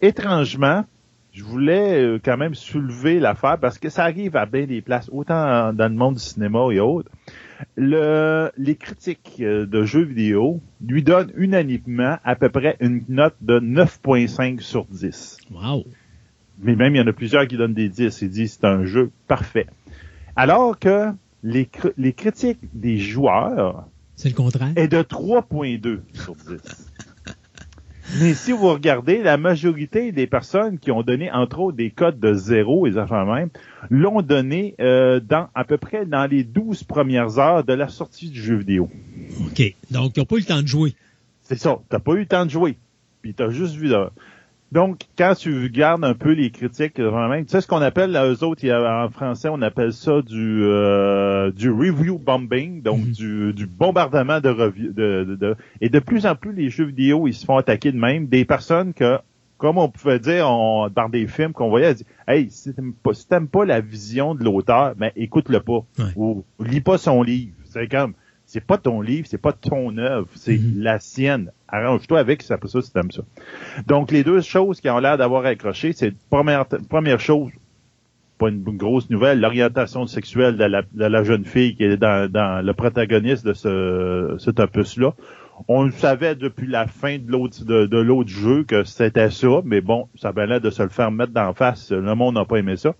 étrangement, 0.00 0.84
je 1.32 1.44
voulais 1.44 2.02
euh, 2.02 2.18
quand 2.22 2.36
même 2.36 2.54
soulever 2.54 3.20
l'affaire 3.20 3.58
parce 3.58 3.78
que 3.78 3.88
ça 3.88 4.04
arrive 4.04 4.36
à 4.36 4.46
bien 4.46 4.66
des 4.66 4.80
places, 4.80 5.08
autant 5.12 5.72
dans 5.72 5.88
le 5.88 5.94
monde 5.94 6.14
du 6.14 6.20
cinéma 6.20 6.60
et 6.72 6.80
autres. 6.80 7.10
Le, 7.76 8.50
les 8.56 8.76
critiques 8.76 9.36
euh, 9.40 9.66
de 9.66 9.84
jeux 9.84 10.04
vidéo 10.04 10.60
lui 10.84 11.02
donnent 11.02 11.32
unanimement 11.36 12.18
à 12.24 12.36
peu 12.36 12.48
près 12.48 12.76
une 12.80 13.04
note 13.08 13.36
de 13.40 13.60
9.5 13.60 14.60
sur 14.60 14.86
10. 14.86 15.38
Wow. 15.50 15.84
Mais 16.62 16.76
même, 16.76 16.94
il 16.94 16.98
y 16.98 17.00
en 17.00 17.06
a 17.06 17.12
plusieurs 17.12 17.46
qui 17.46 17.56
donnent 17.56 17.74
des 17.74 17.88
10 17.88 18.22
et 18.22 18.28
disent 18.28 18.58
c'est 18.60 18.66
un 18.66 18.84
jeu 18.84 19.10
parfait. 19.28 19.66
Alors 20.36 20.78
que 20.78 21.12
les, 21.42 21.68
les 21.96 22.12
critiques 22.12 22.60
des 22.74 22.98
joueurs 22.98 23.86
c'est 24.16 24.28
le 24.28 24.34
contraire. 24.34 24.72
est 24.76 24.88
de 24.88 25.02
3.2 25.02 26.00
sur 26.12 26.34
10. 26.34 26.92
Mais 28.18 28.34
si 28.34 28.52
vous 28.52 28.68
regardez, 28.68 29.22
la 29.22 29.36
majorité 29.36 30.10
des 30.12 30.26
personnes 30.26 30.78
qui 30.78 30.90
ont 30.90 31.02
donné, 31.02 31.30
entre 31.30 31.60
autres, 31.60 31.76
des 31.76 31.90
codes 31.90 32.18
de 32.18 32.34
zéro 32.34 32.86
et 32.86 32.96
affaires 32.96 33.26
même, 33.26 33.50
l'ont 33.88 34.22
donné 34.22 34.74
euh, 34.80 35.20
dans 35.20 35.48
à 35.54 35.64
peu 35.64 35.78
près 35.78 36.06
dans 36.06 36.26
les 36.26 36.42
12 36.42 36.84
premières 36.84 37.38
heures 37.38 37.64
de 37.64 37.72
la 37.72 37.88
sortie 37.88 38.30
du 38.30 38.42
jeu 38.42 38.56
vidéo. 38.56 38.90
OK. 39.46 39.62
Donc, 39.90 40.16
ils 40.16 40.20
n'ont 40.20 40.26
pas 40.26 40.36
eu 40.36 40.40
le 40.40 40.44
temps 40.44 40.62
de 40.62 40.66
jouer. 40.66 40.94
C'est 41.42 41.58
ça. 41.58 41.78
T'as 41.88 41.98
pas 41.98 42.12
eu 42.12 42.20
le 42.20 42.26
temps 42.26 42.44
de 42.44 42.50
jouer. 42.50 42.76
Puis 43.22 43.34
t'as 43.34 43.50
juste 43.50 43.74
vu 43.74 43.86
là. 43.86 44.10
Donc, 44.72 45.00
quand 45.18 45.34
tu 45.36 45.64
regardes 45.64 46.04
un 46.04 46.14
peu 46.14 46.30
les 46.30 46.50
critiques, 46.50 47.00
vraiment, 47.00 47.36
tu 47.42 47.48
sais 47.48 47.60
ce 47.60 47.66
qu'on 47.66 47.82
appelle, 47.82 48.12
là, 48.12 48.28
eux 48.28 48.44
autres, 48.44 48.68
en 48.70 49.10
français, 49.10 49.48
on 49.50 49.62
appelle 49.62 49.92
ça 49.92 50.22
du 50.22 50.62
euh, 50.62 51.50
du 51.50 51.70
review 51.70 52.18
bombing, 52.18 52.80
donc 52.80 53.00
mhm. 53.00 53.12
du, 53.12 53.52
du, 53.52 53.66
bombardement 53.66 54.40
de, 54.40 54.48
review, 54.48 54.92
de, 54.92 55.36
de, 55.40 55.56
Et 55.80 55.88
de 55.88 55.98
plus 55.98 56.24
en 56.24 56.36
plus, 56.36 56.52
les 56.52 56.70
jeux 56.70 56.84
vidéo, 56.84 57.26
ils 57.26 57.34
se 57.34 57.44
font 57.44 57.56
attaquer 57.56 57.90
de 57.90 57.98
même. 57.98 58.26
Des 58.26 58.44
personnes 58.44 58.94
que, 58.94 59.18
comme 59.58 59.76
on 59.76 59.88
pouvait 59.88 60.20
dire 60.20 60.48
on, 60.48 60.88
dans 60.88 61.08
des 61.08 61.26
films 61.26 61.52
qu'on 61.52 61.68
voyait, 61.68 61.94
dire, 61.94 62.06
hey, 62.28 62.48
si 62.50 62.72
t'aimes 62.72 62.92
pas, 62.92 63.12
si 63.12 63.26
pas 63.26 63.64
la 63.64 63.80
vision 63.80 64.36
de 64.36 64.44
l'auteur, 64.44 64.94
ben 64.94 65.10
écoute-le 65.16 65.60
pas. 65.60 65.84
Ou 66.14 66.44
lis 66.60 66.80
pas 66.80 66.96
son 66.96 67.24
livre. 67.24 67.54
C'est 67.64 67.88
comme, 67.88 68.14
c'est 68.50 68.66
pas 68.66 68.78
ton 68.78 69.00
livre, 69.00 69.28
c'est 69.30 69.40
pas 69.40 69.52
ton 69.52 69.96
œuvre, 69.96 70.26
c'est 70.34 70.58
mhm. 70.58 70.82
la 70.82 70.98
sienne. 70.98 71.52
Arrange-toi 71.68 72.18
avec, 72.18 72.42
ça 72.42 72.58
ça 72.60 72.82
si 72.82 72.92
t'aimes 72.92 73.12
ça. 73.12 73.22
Donc, 73.86 74.10
les 74.10 74.24
deux 74.24 74.40
choses 74.40 74.80
qui 74.80 74.90
ont 74.90 74.98
l'air 74.98 75.16
d'avoir 75.16 75.44
accroché, 75.46 75.92
c'est 75.92 76.12
première, 76.30 76.66
première 76.66 77.20
chose, 77.20 77.52
pas 78.38 78.48
une, 78.48 78.64
grosse 78.64 79.08
nouvelle, 79.08 79.38
l'orientation 79.38 80.04
sexuelle 80.08 80.56
de 80.56 81.06
la, 81.06 81.22
jeune 81.22 81.44
fille 81.44 81.76
qui 81.76 81.84
est 81.84 81.96
dans, 81.96 82.66
le 82.66 82.72
protagoniste 82.72 83.46
de 83.46 83.52
ce, 83.52 84.34
cet 84.40 84.58
opus-là. 84.58 85.14
On 85.68 85.84
le 85.84 85.92
savait 85.92 86.34
depuis 86.34 86.66
la 86.66 86.88
fin 86.88 87.18
de 87.18 87.30
l'autre 87.30 87.64
de, 87.64 88.00
l'autre 88.00 88.30
jeu 88.30 88.64
que 88.64 88.82
c'était 88.82 89.30
ça, 89.30 89.60
mais 89.64 89.80
bon, 89.80 90.08
ça 90.16 90.32
valait 90.32 90.58
de 90.58 90.70
se 90.70 90.82
le 90.82 90.88
faire 90.88 91.12
mettre 91.12 91.32
d'en 91.32 91.52
face. 91.54 91.92
Le 91.92 92.14
monde 92.16 92.34
n'a 92.34 92.44
pas 92.44 92.56
aimé 92.56 92.76
ça. 92.76 92.94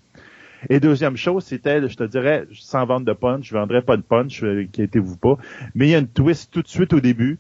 Et 0.69 0.81
deuxième 0.81 1.17
chose, 1.17 1.45
c'était, 1.45 1.89
je 1.89 1.97
te 1.97 2.05
dirais, 2.05 2.47
sans 2.53 2.85
vendre 2.85 3.07
de 3.07 3.13
punch, 3.13 3.47
je 3.49 3.55
vendrais 3.55 3.83
pas 3.83 3.97
de 3.97 4.03
punch, 4.03 4.43
euh, 4.43 4.63
inquiétez-vous 4.63 5.17
pas, 5.17 5.39
mais 5.75 5.89
il 5.89 5.91
y 5.91 5.95
a 5.95 5.99
une 5.99 6.09
twist 6.09 6.51
tout 6.53 6.63
de 6.63 6.69
suite 6.69 6.93
au 6.93 7.01
début 7.01 7.39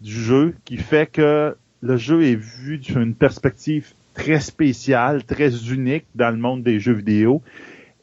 du 0.00 0.12
jeu 0.12 0.54
qui 0.64 0.76
fait 0.76 1.06
que 1.06 1.56
le 1.80 1.96
jeu 1.96 2.24
est 2.24 2.34
vu 2.34 2.78
d'une 2.78 3.14
perspective 3.14 3.92
très 4.14 4.40
spéciale, 4.40 5.24
très 5.24 5.70
unique 5.70 6.06
dans 6.14 6.30
le 6.30 6.36
monde 6.36 6.62
des 6.62 6.80
jeux 6.80 6.94
vidéo. 6.94 7.42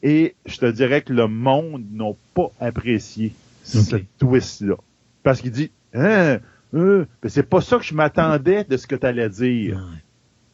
Et 0.03 0.35
je 0.45 0.57
te 0.57 0.65
dirais 0.65 1.01
que 1.01 1.13
le 1.13 1.27
monde 1.27 1.85
n'a 1.91 2.11
pas 2.33 2.51
apprécié 2.59 3.33
cette 3.63 4.05
twist-là. 4.17 4.75
Parce 5.23 5.41
qu'il 5.41 5.51
dit, 5.51 5.71
hein, 5.93 6.39
euh, 6.73 7.05
c'est 7.27 7.47
pas 7.47 7.61
ça 7.61 7.77
que 7.77 7.83
je 7.83 7.93
m'attendais 7.93 8.63
de 8.63 8.77
ce 8.77 8.87
que 8.87 8.95
tu 8.95 9.05
allais 9.05 9.29
dire. 9.29 9.79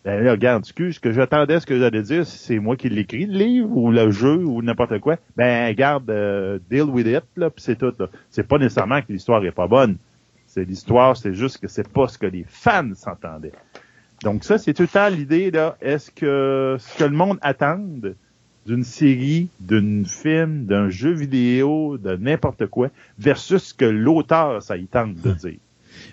Ben 0.08 0.24
là, 0.24 0.32
regarde, 0.32 0.64
excuse, 0.64 0.96
ce 0.96 1.00
que 1.02 1.12
j'attendais, 1.12 1.60
ce 1.60 1.66
que 1.66 1.78
j'allais 1.78 2.02
dire, 2.02 2.26
c'est 2.26 2.60
moi 2.60 2.78
qui 2.78 2.88
l'écris, 2.88 3.26
le 3.26 3.38
livre, 3.38 3.76
ou 3.76 3.92
le 3.92 4.10
jeu, 4.10 4.38
ou 4.38 4.62
n'importe 4.62 5.00
quoi. 5.00 5.18
Ben, 5.36 5.76
garde, 5.76 6.10
euh, 6.10 6.60
deal 6.72 6.84
with 6.84 7.08
it, 7.08 7.26
là, 7.36 7.50
pis 7.50 7.62
c'est 7.62 7.76
tout, 7.76 7.92
là. 8.00 8.08
C'est 8.30 8.48
pas 8.48 8.58
nécessairement 8.58 9.02
que 9.02 9.12
l'histoire 9.12 9.44
est 9.44 9.52
pas 9.52 9.68
bonne. 9.68 9.98
C'est 10.46 10.64
l'histoire, 10.64 11.18
c'est 11.18 11.34
juste 11.34 11.58
que 11.58 11.68
c'est 11.68 11.90
pas 11.90 12.08
ce 12.08 12.18
que 12.18 12.26
les 12.26 12.46
fans 12.48 12.94
s'entendaient. 12.96 13.52
Donc 14.24 14.46
ça, 14.46 14.58
c'est 14.58 14.74
tout 14.74 14.84
le 14.84 14.88
temps 14.88 15.10
l'idée, 15.10 15.52
là. 15.52 15.76
Est-ce 15.82 16.10
que 16.10 16.78
ce 16.80 17.00
que 17.00 17.04
le 17.04 17.18
monde 17.18 17.38
attend 17.42 17.78
d'une 18.66 18.86
série, 18.86 19.50
d'un 19.60 20.06
film, 20.06 20.68
d'un 20.68 20.88
jeu 20.88 21.12
vidéo, 21.12 21.98
de 21.98 22.16
n'importe 22.16 22.68
quoi, 22.68 22.92
versus 23.20 23.62
ce 23.62 23.74
que 23.74 23.84
l'auteur, 23.84 24.64
ça 24.64 24.78
y 24.78 24.86
tente 24.86 25.16
de 25.16 25.34
dire? 25.34 25.60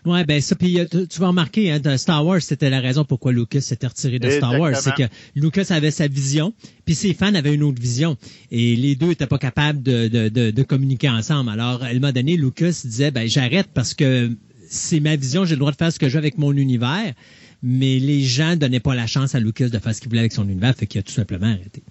Ouais, 0.04 0.24
ben 0.24 0.40
ça, 0.40 0.54
puis 0.56 0.78
euh, 0.78 0.86
tu 0.86 1.20
vas 1.20 1.28
remarquer, 1.28 1.70
hein, 1.70 1.96
Star 1.96 2.24
Wars, 2.24 2.42
c'était 2.42 2.70
la 2.70 2.80
raison 2.80 3.04
pourquoi 3.04 3.32
Lucas 3.32 3.60
s'était 3.60 3.86
retiré 3.86 4.18
de 4.18 4.30
Star 4.30 4.58
Wars. 4.58 4.76
C'est 4.76 4.94
que 4.94 5.02
Lucas 5.34 5.66
avait 5.70 5.90
sa 5.90 6.08
vision, 6.08 6.52
puis 6.84 6.94
ses 6.94 7.14
fans 7.14 7.34
avaient 7.34 7.54
une 7.54 7.62
autre 7.62 7.80
vision. 7.80 8.16
Et 8.50 8.76
les 8.76 8.96
deux 8.96 9.10
étaient 9.10 9.26
pas 9.26 9.38
capables 9.38 9.82
de, 9.82 10.08
de, 10.08 10.28
de, 10.28 10.50
de 10.50 10.62
communiquer 10.62 11.08
ensemble. 11.08 11.50
Alors, 11.50 11.82
à 11.82 11.86
un 11.86 11.94
moment 11.94 12.12
donné, 12.12 12.36
Lucas 12.36 12.82
disait, 12.84 13.10
ben 13.10 13.28
j'arrête 13.28 13.68
parce 13.72 13.94
que 13.94 14.30
c'est 14.68 15.00
ma 15.00 15.16
vision, 15.16 15.44
j'ai 15.44 15.54
le 15.54 15.60
droit 15.60 15.72
de 15.72 15.76
faire 15.76 15.92
ce 15.92 15.98
que 15.98 16.08
je 16.08 16.14
veux 16.14 16.18
avec 16.18 16.38
mon 16.38 16.52
univers. 16.52 17.12
Mais 17.66 17.98
les 17.98 18.20
gens 18.22 18.56
donnaient 18.56 18.78
pas 18.78 18.94
la 18.94 19.06
chance 19.06 19.34
à 19.34 19.40
Lucas 19.40 19.70
de 19.70 19.78
faire 19.78 19.94
ce 19.94 20.00
qu'il 20.02 20.10
voulait 20.10 20.20
avec 20.20 20.32
son 20.32 20.46
univers, 20.46 20.74
fait 20.76 20.86
qu'il 20.86 20.98
a 20.98 21.02
tout 21.02 21.12
simplement 21.14 21.46
arrêté. 21.46 21.82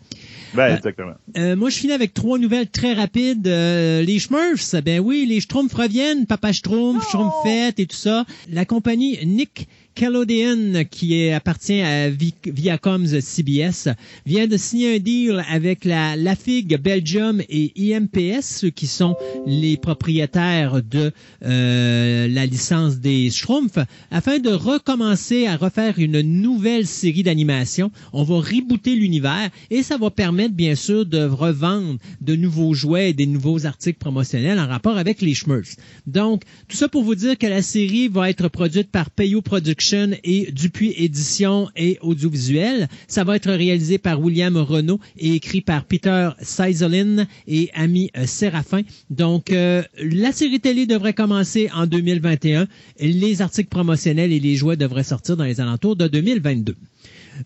Ben, 0.54 0.72
euh, 0.72 0.78
exactement. 0.78 1.14
Euh, 1.38 1.56
moi, 1.56 1.70
je 1.70 1.78
finis 1.78 1.94
avec 1.94 2.14
trois 2.14 2.38
nouvelles 2.38 2.70
très 2.70 2.94
rapides. 2.94 3.48
Euh, 3.48 4.02
les 4.02 4.20
Schmurfs, 4.20 4.82
ben 4.84 5.00
oui, 5.00 5.26
les 5.28 5.42
Schtroumpfs 5.42 5.74
reviennent, 5.74 6.26
Papa 6.26 6.52
Schtroumpf, 6.52 7.06
Schtroumpfette 7.08 7.80
et 7.80 7.86
tout 7.86 7.96
ça. 7.96 8.26
La 8.50 8.66
compagnie 8.66 9.20
Nick 9.26 9.68
Calodian, 9.96 10.86
qui 10.90 11.30
appartient 11.30 11.82
à 11.82 12.10
Viacom's 12.10 13.20
CBS, 13.20 13.90
vient 14.26 14.48
de 14.48 14.58
signer 14.58 14.96
un 14.96 15.00
deal 15.00 15.46
avec 15.50 15.86
la 15.86 16.16
Lafig 16.16 16.78
Belgium 16.82 17.42
et 17.48 17.72
IMPS, 17.76 18.72
qui 18.74 18.88
sont 18.88 19.16
les 19.46 19.78
propriétaires 19.78 20.82
de 20.82 21.12
euh, 21.46 22.28
la 22.28 22.46
licence 22.46 22.98
des 22.98 23.30
Schtroumpfs, 23.30 23.86
afin 24.10 24.40
de 24.40 24.50
recommencer 24.50 25.46
à 25.46 25.58
refaire 25.58 26.00
une 26.00 26.22
nouvelle 26.22 26.88
série 26.88 27.24
d'animation. 27.24 27.92
On 28.14 28.24
va 28.24 28.38
rebooter 28.38 28.96
l'univers 28.96 29.50
et 29.70 29.84
ça 29.84 29.98
va 29.98 30.10
permettre, 30.10 30.56
bien 30.56 30.76
sûr, 30.76 31.06
de 31.06 31.24
revendre 31.24 32.00
de 32.22 32.36
nouveaux 32.36 32.74
jouets 32.74 33.12
et 33.12 33.14
des 33.14 33.28
nouveaux 33.28 33.66
articles 33.68 34.00
promotionnels 34.00 34.60
en 34.60 34.68
rapport 34.68 34.98
avec 34.98 35.22
les 35.22 35.36
Schmurfs. 35.36 35.76
Donc, 36.08 36.44
tout 36.68 36.78
ça 36.78 36.90
pour 36.90 37.04
vous 37.04 37.16
dire 37.16 37.38
que 37.38 37.48
la 37.48 37.62
série 37.62 38.08
va 38.08 38.30
être 38.30 38.48
produite 38.48 38.90
par 38.90 39.12
Peyo 39.12 39.42
Productions 39.42 39.83
et 39.92 40.52
Dupuis 40.52 40.94
Édition 40.98 41.68
et 41.76 41.98
Audiovisuel. 42.02 42.88
Ça 43.08 43.24
va 43.24 43.36
être 43.36 43.52
réalisé 43.52 43.98
par 43.98 44.22
William 44.22 44.56
Renault 44.56 45.00
et 45.18 45.34
écrit 45.34 45.62
par 45.62 45.86
Peter 45.86 46.30
Seizelin 46.42 47.26
et 47.48 47.70
Ami 47.74 48.10
euh, 48.16 48.26
Séraphin. 48.26 48.82
Donc, 49.10 49.52
euh, 49.52 49.84
la 49.98 50.32
série 50.32 50.60
télé 50.60 50.86
devrait 50.86 51.14
commencer 51.14 51.70
en 51.74 51.86
2021. 51.86 52.68
Les 53.00 53.42
articles 53.42 53.70
promotionnels 53.70 54.32
et 54.32 54.40
les 54.40 54.56
jouets 54.56 54.78
devraient 54.78 55.04
sortir 55.04 55.36
dans 55.36 55.44
les 55.44 55.60
alentours 55.60 55.96
de 55.96 56.08
2022. 56.08 56.76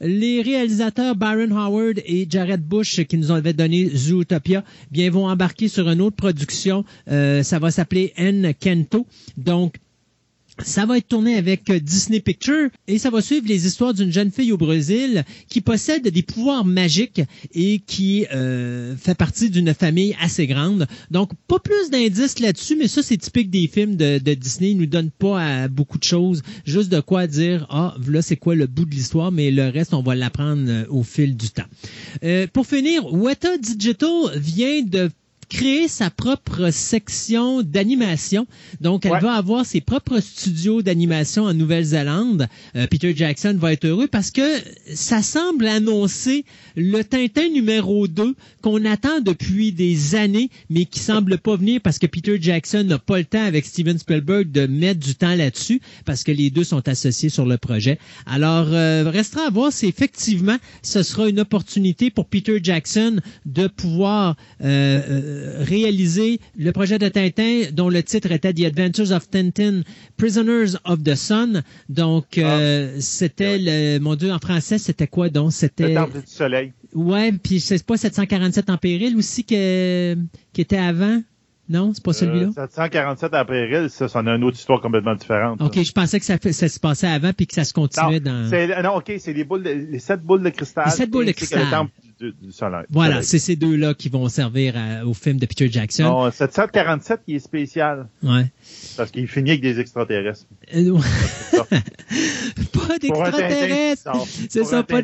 Les 0.01 0.41
réalisateurs 0.41 1.15
Byron 1.15 1.51
Howard 1.53 2.01
et 2.05 2.27
Jared 2.29 2.61
Bush, 2.61 3.03
qui 3.05 3.17
nous 3.17 3.31
avaient 3.31 3.53
donné 3.53 3.89
Zootopia, 3.89 4.63
bien 4.91 5.09
vont 5.09 5.27
embarquer 5.27 5.67
sur 5.69 5.89
une 5.89 6.01
autre 6.01 6.15
production. 6.15 6.83
Euh, 7.09 7.41
ça 7.41 7.59
va 7.59 7.71
s'appeler 7.71 8.13
N 8.17 8.53
Kento. 8.59 9.07
Donc, 9.37 9.77
ça 10.63 10.85
va 10.85 10.97
être 10.97 11.07
tourné 11.07 11.35
avec 11.35 11.69
euh, 11.69 11.79
Disney 11.79 12.19
Pictures 12.19 12.69
et 12.87 12.97
ça 12.97 13.09
va 13.09 13.21
suivre 13.21 13.47
les 13.47 13.67
histoires 13.67 13.93
d'une 13.93 14.11
jeune 14.11 14.31
fille 14.31 14.51
au 14.51 14.57
Brésil 14.57 15.23
qui 15.49 15.61
possède 15.61 16.07
des 16.07 16.23
pouvoirs 16.23 16.65
magiques 16.65 17.21
et 17.53 17.79
qui 17.79 18.25
euh, 18.33 18.95
fait 18.95 19.15
partie 19.15 19.49
d'une 19.49 19.73
famille 19.73 20.15
assez 20.21 20.47
grande. 20.47 20.87
Donc, 21.11 21.31
pas 21.47 21.59
plus 21.59 21.89
d'indices 21.89 22.39
là-dessus, 22.39 22.75
mais 22.75 22.87
ça, 22.87 23.03
c'est 23.03 23.17
typique 23.17 23.49
des 23.49 23.67
films 23.67 23.95
de, 23.95 24.17
Disney. 24.33 24.71
Ils 24.71 24.77
nous 24.77 24.85
donnent 24.85 25.11
pas 25.11 25.67
beaucoup 25.67 25.97
de 25.97 26.03
choses, 26.03 26.41
juste 26.65 26.89
de 26.89 26.99
quoi 26.99 27.27
dire, 27.27 27.65
ah, 27.69 27.95
là, 28.07 28.21
c'est 28.21 28.35
quoi 28.35 28.55
le 28.55 28.67
bout 28.67 28.85
de 28.85 28.91
l'histoire, 28.91 29.31
mais 29.31 29.51
le 29.51 29.69
reste, 29.69 29.93
on 29.93 30.01
va 30.01 30.15
l'apprendre 30.15 30.65
euh, 30.67 30.85
au 30.89 31.03
fil 31.03 31.35
du 31.35 31.49
temps. 31.49 31.63
pour 32.53 32.65
finir, 32.65 33.11
Weta 33.13 33.57
Digital 33.57 34.37
vient 34.37 34.81
de 34.81 35.09
créer 35.49 35.87
sa 35.87 36.09
propre 36.09 36.71
section 36.71 37.61
d'animation. 37.61 38.47
Donc, 38.81 39.05
elle 39.05 39.21
va 39.21 39.33
avoir 39.33 39.65
ses 39.65 39.81
propres 39.81 40.19
studios 40.19 40.81
d'animation 40.81 41.43
en 41.43 41.53
Nouvelle-Zélande. 41.53 42.47
Euh, 42.75 42.87
Peter 42.87 43.15
Jackson 43.15 43.55
va 43.57 43.73
être 43.73 43.85
heureux 43.85 44.07
parce 44.07 44.31
que 44.31 44.41
ça 44.93 45.21
semble 45.21 45.67
annoncer 45.67 46.45
le 46.75 47.01
Tintin 47.03 47.49
numéro 47.49 48.07
2 48.07 48.35
qu'on 48.61 48.83
attend 48.85 49.21
depuis 49.21 49.71
des 49.71 50.15
années, 50.15 50.49
mais 50.69 50.85
qui 50.85 50.99
semble 50.99 51.37
pas 51.37 51.55
venir 51.55 51.79
parce 51.81 51.99
que 51.99 52.07
Peter 52.07 52.37
Jackson 52.39 52.83
n'a 52.83 52.99
pas 52.99 53.17
le 53.17 53.25
temps 53.25 53.43
avec 53.43 53.65
Steven 53.65 53.97
Spielberg 53.97 54.51
de 54.51 54.67
mettre 54.67 54.99
du 54.99 55.15
temps 55.15 55.35
là-dessus 55.35 55.81
parce 56.05 56.23
que 56.23 56.31
les 56.31 56.49
deux 56.49 56.63
sont 56.63 56.87
associés 56.87 57.29
sur 57.29 57.45
le 57.45 57.57
projet. 57.57 57.99
Alors, 58.25 58.67
euh, 58.71 59.09
restera 59.09 59.47
à 59.47 59.49
voir 59.49 59.71
si 59.71 59.87
effectivement 59.87 60.57
ce 60.81 61.03
sera 61.03 61.29
une 61.29 61.39
opportunité 61.39 62.11
pour 62.11 62.25
Peter 62.25 62.59
Jackson 62.61 63.19
de 63.45 63.67
pouvoir 63.67 64.35
euh, 64.63 65.36
euh, 65.37 65.63
réaliser 65.63 66.39
le 66.57 66.71
projet 66.71 66.97
de 66.99 67.07
Tintin 67.07 67.69
dont 67.71 67.89
le 67.89 68.03
titre 68.03 68.31
était 68.31 68.53
The 68.53 68.65
Adventures 68.65 69.11
of 69.11 69.29
Tintin, 69.29 69.81
Prisoners 70.17 70.77
of 70.85 71.03
the 71.03 71.15
Sun. 71.15 71.63
Donc, 71.89 72.37
euh, 72.37 72.93
ah. 72.95 73.01
c'était, 73.01 73.57
le, 73.59 73.99
mon 73.99 74.15
Dieu, 74.15 74.31
en 74.31 74.39
français, 74.39 74.77
c'était 74.77 75.07
quoi 75.07 75.29
donc? 75.29 75.53
C'était... 75.53 75.89
Le 75.89 75.95
Temple 75.95 76.21
du 76.21 76.27
Soleil. 76.27 76.73
Ouais, 76.93 77.31
puis 77.31 77.59
c'est 77.59 77.83
pas 77.85 77.97
747 77.97 78.69
en 78.69 78.77
péril 78.77 79.15
aussi 79.17 79.43
que, 79.43 80.15
qui 80.53 80.61
était 80.61 80.77
avant? 80.77 81.21
Non, 81.69 81.91
c'est 81.93 82.03
pas 82.03 82.13
celui-là? 82.13 82.49
747 82.53 83.33
en 83.33 83.45
péril, 83.45 83.89
ça, 83.89 84.07
c'en 84.07 84.25
a 84.27 84.35
une 84.35 84.43
autre 84.43 84.57
histoire 84.57 84.81
complètement 84.81 85.15
différente. 85.15 85.61
OK, 85.61 85.81
je 85.81 85.91
pensais 85.91 86.19
que 86.19 86.25
ça, 86.25 86.37
ça 86.39 86.67
se 86.67 86.79
passait 86.79 87.07
avant 87.07 87.33
puis 87.33 87.47
que 87.47 87.53
ça 87.53 87.63
se 87.63 87.73
continuait 87.73 88.19
dans. 88.19 88.49
Non, 88.83 88.95
OK, 88.95 89.11
c'est 89.19 89.33
les 89.33 89.43
boules, 89.43 89.63
les 89.63 89.99
sept 89.99 90.21
boules 90.21 90.43
de 90.43 90.49
cristal. 90.49 90.85
Les 90.85 90.91
sept 90.91 91.09
boules 91.09 91.25
de 91.25 91.31
cristal. 91.31 91.63
Le 91.65 91.71
temple 91.71 91.91
voilà, 92.89 93.21
c'est 93.21 93.39
ces 93.39 93.55
deux-là 93.55 93.93
qui 93.93 94.09
vont 94.09 94.27
servir 94.27 94.75
au 95.05 95.13
film 95.13 95.37
de 95.37 95.45
Peter 95.45 95.69
Jackson. 95.71 96.03
Non, 96.03 96.31
747, 96.31 97.21
il 97.27 97.35
est 97.35 97.39
spécial. 97.39 98.07
Ouais. 98.23 98.51
Parce 98.95 99.11
qu'il 99.11 99.27
finit 99.27 99.51
avec 99.51 99.61
des 99.61 99.79
extraterrestres. 99.79 100.45
Euh, 100.75 100.97
pas 102.73 102.97
d'extraterrestres. 102.99 104.11
C'est 104.49 104.63
ça, 104.63 104.83
pas 104.83 105.01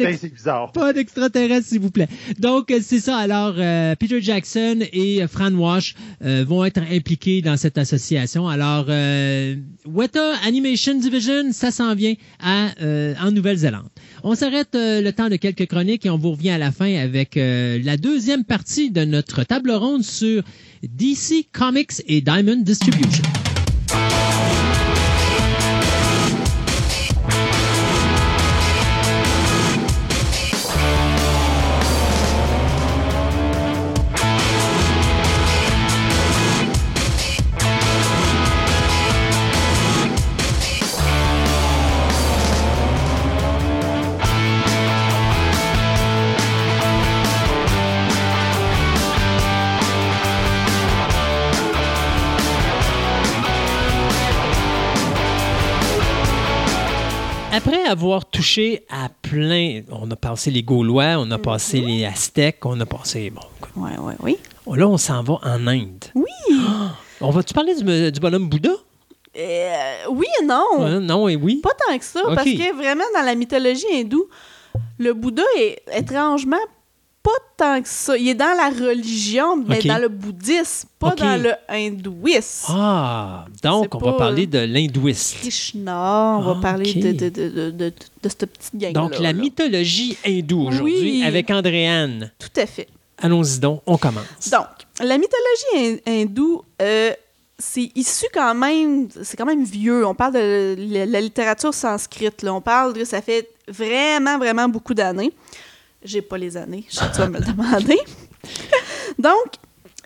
d'extraterrestres, 0.94 1.68
s'il 1.68 1.82
vous 1.82 1.92
plaît. 1.92 2.08
Donc, 2.40 2.72
euh, 2.72 2.80
c'est 2.82 3.00
ça. 3.00 3.18
Alors, 3.18 3.56
euh, 3.58 3.96
Peter 3.96 4.22
Jackson 4.22 4.80
et 4.92 5.26
Fran 5.28 5.54
Wash 5.54 5.96
vont 6.22 6.53
être 6.64 6.82
impliqués 6.92 7.42
dans 7.42 7.58
cette 7.58 7.78
association. 7.78 8.48
Alors, 8.48 8.86
Weta 9.86 10.36
Animation 10.46 10.96
Division, 11.00 11.52
ça 11.52 11.72
s'en 11.72 11.96
vient 11.96 12.14
à, 12.40 12.70
en 13.22 13.32
Nouvelle-Zélande. 13.32 13.88
On 14.24 14.36
s'arrête 14.36 14.70
le 14.74 15.12
temps 15.12 15.30
de 15.30 15.36
quelques 15.38 15.68
chroniques 15.68 16.06
et 16.06 16.10
on 16.10 16.18
vous 16.18 16.32
revient 16.32 16.52
à 16.52 16.58
la 16.58 16.72
fin 16.72 16.94
avec 16.96 17.36
la 17.36 17.98
deuxième 17.98 18.44
partie 18.44 18.92
de 18.92 19.06
notre 19.06 19.44
table 19.44 19.72
ronde 19.72 20.04
sur 20.04 20.44
DC 20.84 21.48
Comics 21.52 22.04
et 22.08 22.22
Diamond 22.22 22.62
Distribution. 22.62 23.24
Après 57.66 57.84
avoir 57.84 58.26
touché 58.26 58.84
à 58.90 59.08
plein, 59.08 59.84
on 59.90 60.12
a 60.12 60.18
passé 60.18 60.52
les 60.52 60.64
Gaulois, 60.64 61.16
on 61.18 61.32
a 61.32 61.38
passé 61.38 61.80
mhm. 61.80 61.88
les 61.88 62.06
Aztèques, 62.06 62.66
on 62.66 62.78
a 62.82 62.86
passé. 62.86 63.30
Bon, 63.30 63.42
oui, 63.78 63.92
oui, 64.00 64.14
oui. 64.20 64.78
Là, 64.78 64.86
on 64.90 64.98
s'en 64.98 65.24
va 65.24 65.36
en 65.44 65.68
Inde. 65.68 66.04
Oui. 66.14 66.26
on 67.22 67.30
va-tu 67.30 67.54
parler 67.54 67.74
du, 67.74 68.20
bonhomme 68.20 68.50
Bouddha? 68.50 68.74
Euh, 69.38 69.96
oui 70.10 70.26
et 70.42 70.46
non. 70.46 71.00
non 71.00 71.30
et 71.30 71.38
oui. 71.38 71.62
Pas 71.64 71.72
tant 71.88 71.98
que 71.98 72.04
ça, 72.04 72.22
parce 72.36 72.44
que 72.44 72.76
vraiment, 72.76 73.06
dans 73.16 73.24
la 73.24 73.34
mythologie 73.34 73.86
hindoue, 73.94 74.28
le 75.00 75.14
Bouddha 75.14 75.44
est 75.58 75.82
étrangement 75.96 76.58
pas 77.24 77.32
tant 77.56 77.82
que 77.82 77.88
ça. 77.88 78.18
Il 78.18 78.28
est 78.28 78.36
dans 78.36 78.56
la 78.56 78.70
religion, 78.70 79.56
mais 79.56 79.82
dans 79.82 79.98
le 79.98 80.10
bouddhisme, 80.10 80.90
pas 81.00 81.16
dans 81.16 81.42
le 81.42 81.54
hindouisme. 81.70 82.68
Ah, 82.70 83.46
donc 83.64 83.96
on 83.96 84.00
va 84.00 84.14
parler 84.14 84.46
de 84.46 84.60
l'hindouisme. 84.60 85.38
Krishna, 85.40 86.38
on 86.38 86.42
va 86.42 86.56
parler 86.56 86.94
de, 86.94 87.12
de, 87.14 87.30
de, 87.30 87.72
de, 87.72 87.94
cette 88.24 88.46
petite 88.46 88.76
gang 88.76 88.94
Donc 88.94 89.18
la 89.20 89.32
mythologie 89.32 90.18
hindoue 90.26 90.68
aujourd'hui 90.68 91.24
avec 91.24 91.50
Andréane. 91.50 92.32
Tout 92.38 92.60
à 92.60 92.66
fait. 92.66 92.90
Allons-y 93.20 93.60
donc, 93.60 93.82
on 93.86 93.98
commence. 93.98 94.50
Donc, 94.52 94.68
la 95.00 95.18
mythologie 95.18 96.02
hindoue, 96.06 96.62
euh, 96.82 97.14
c'est 97.58 97.90
issu 97.96 98.26
quand 98.34 98.54
même, 98.54 99.08
c'est 99.24 99.38
quand 99.38 99.46
même 99.46 99.64
vieux. 99.64 100.06
On 100.06 100.14
parle 100.14 100.34
de 100.34 100.76
la, 100.78 101.22
littérature 101.22 101.74
sanscrite. 101.74 102.42
Là. 102.42 102.54
On 102.54 102.60
parle 102.60 102.94
de, 102.94 103.06
ça 103.06 103.22
fait 103.22 103.50
vraiment, 103.68 104.38
vraiment 104.38 104.68
beaucoup 104.68 104.94
d'années. 104.94 105.32
J'ai 106.04 106.22
pas 106.22 106.38
les 106.38 106.58
années, 106.58 106.86
je 106.90 107.00
tu 107.00 107.18
vas 107.18 107.30
me 107.30 107.40
le 107.40 107.46
demander. 107.46 108.00
Donc, 109.20 109.54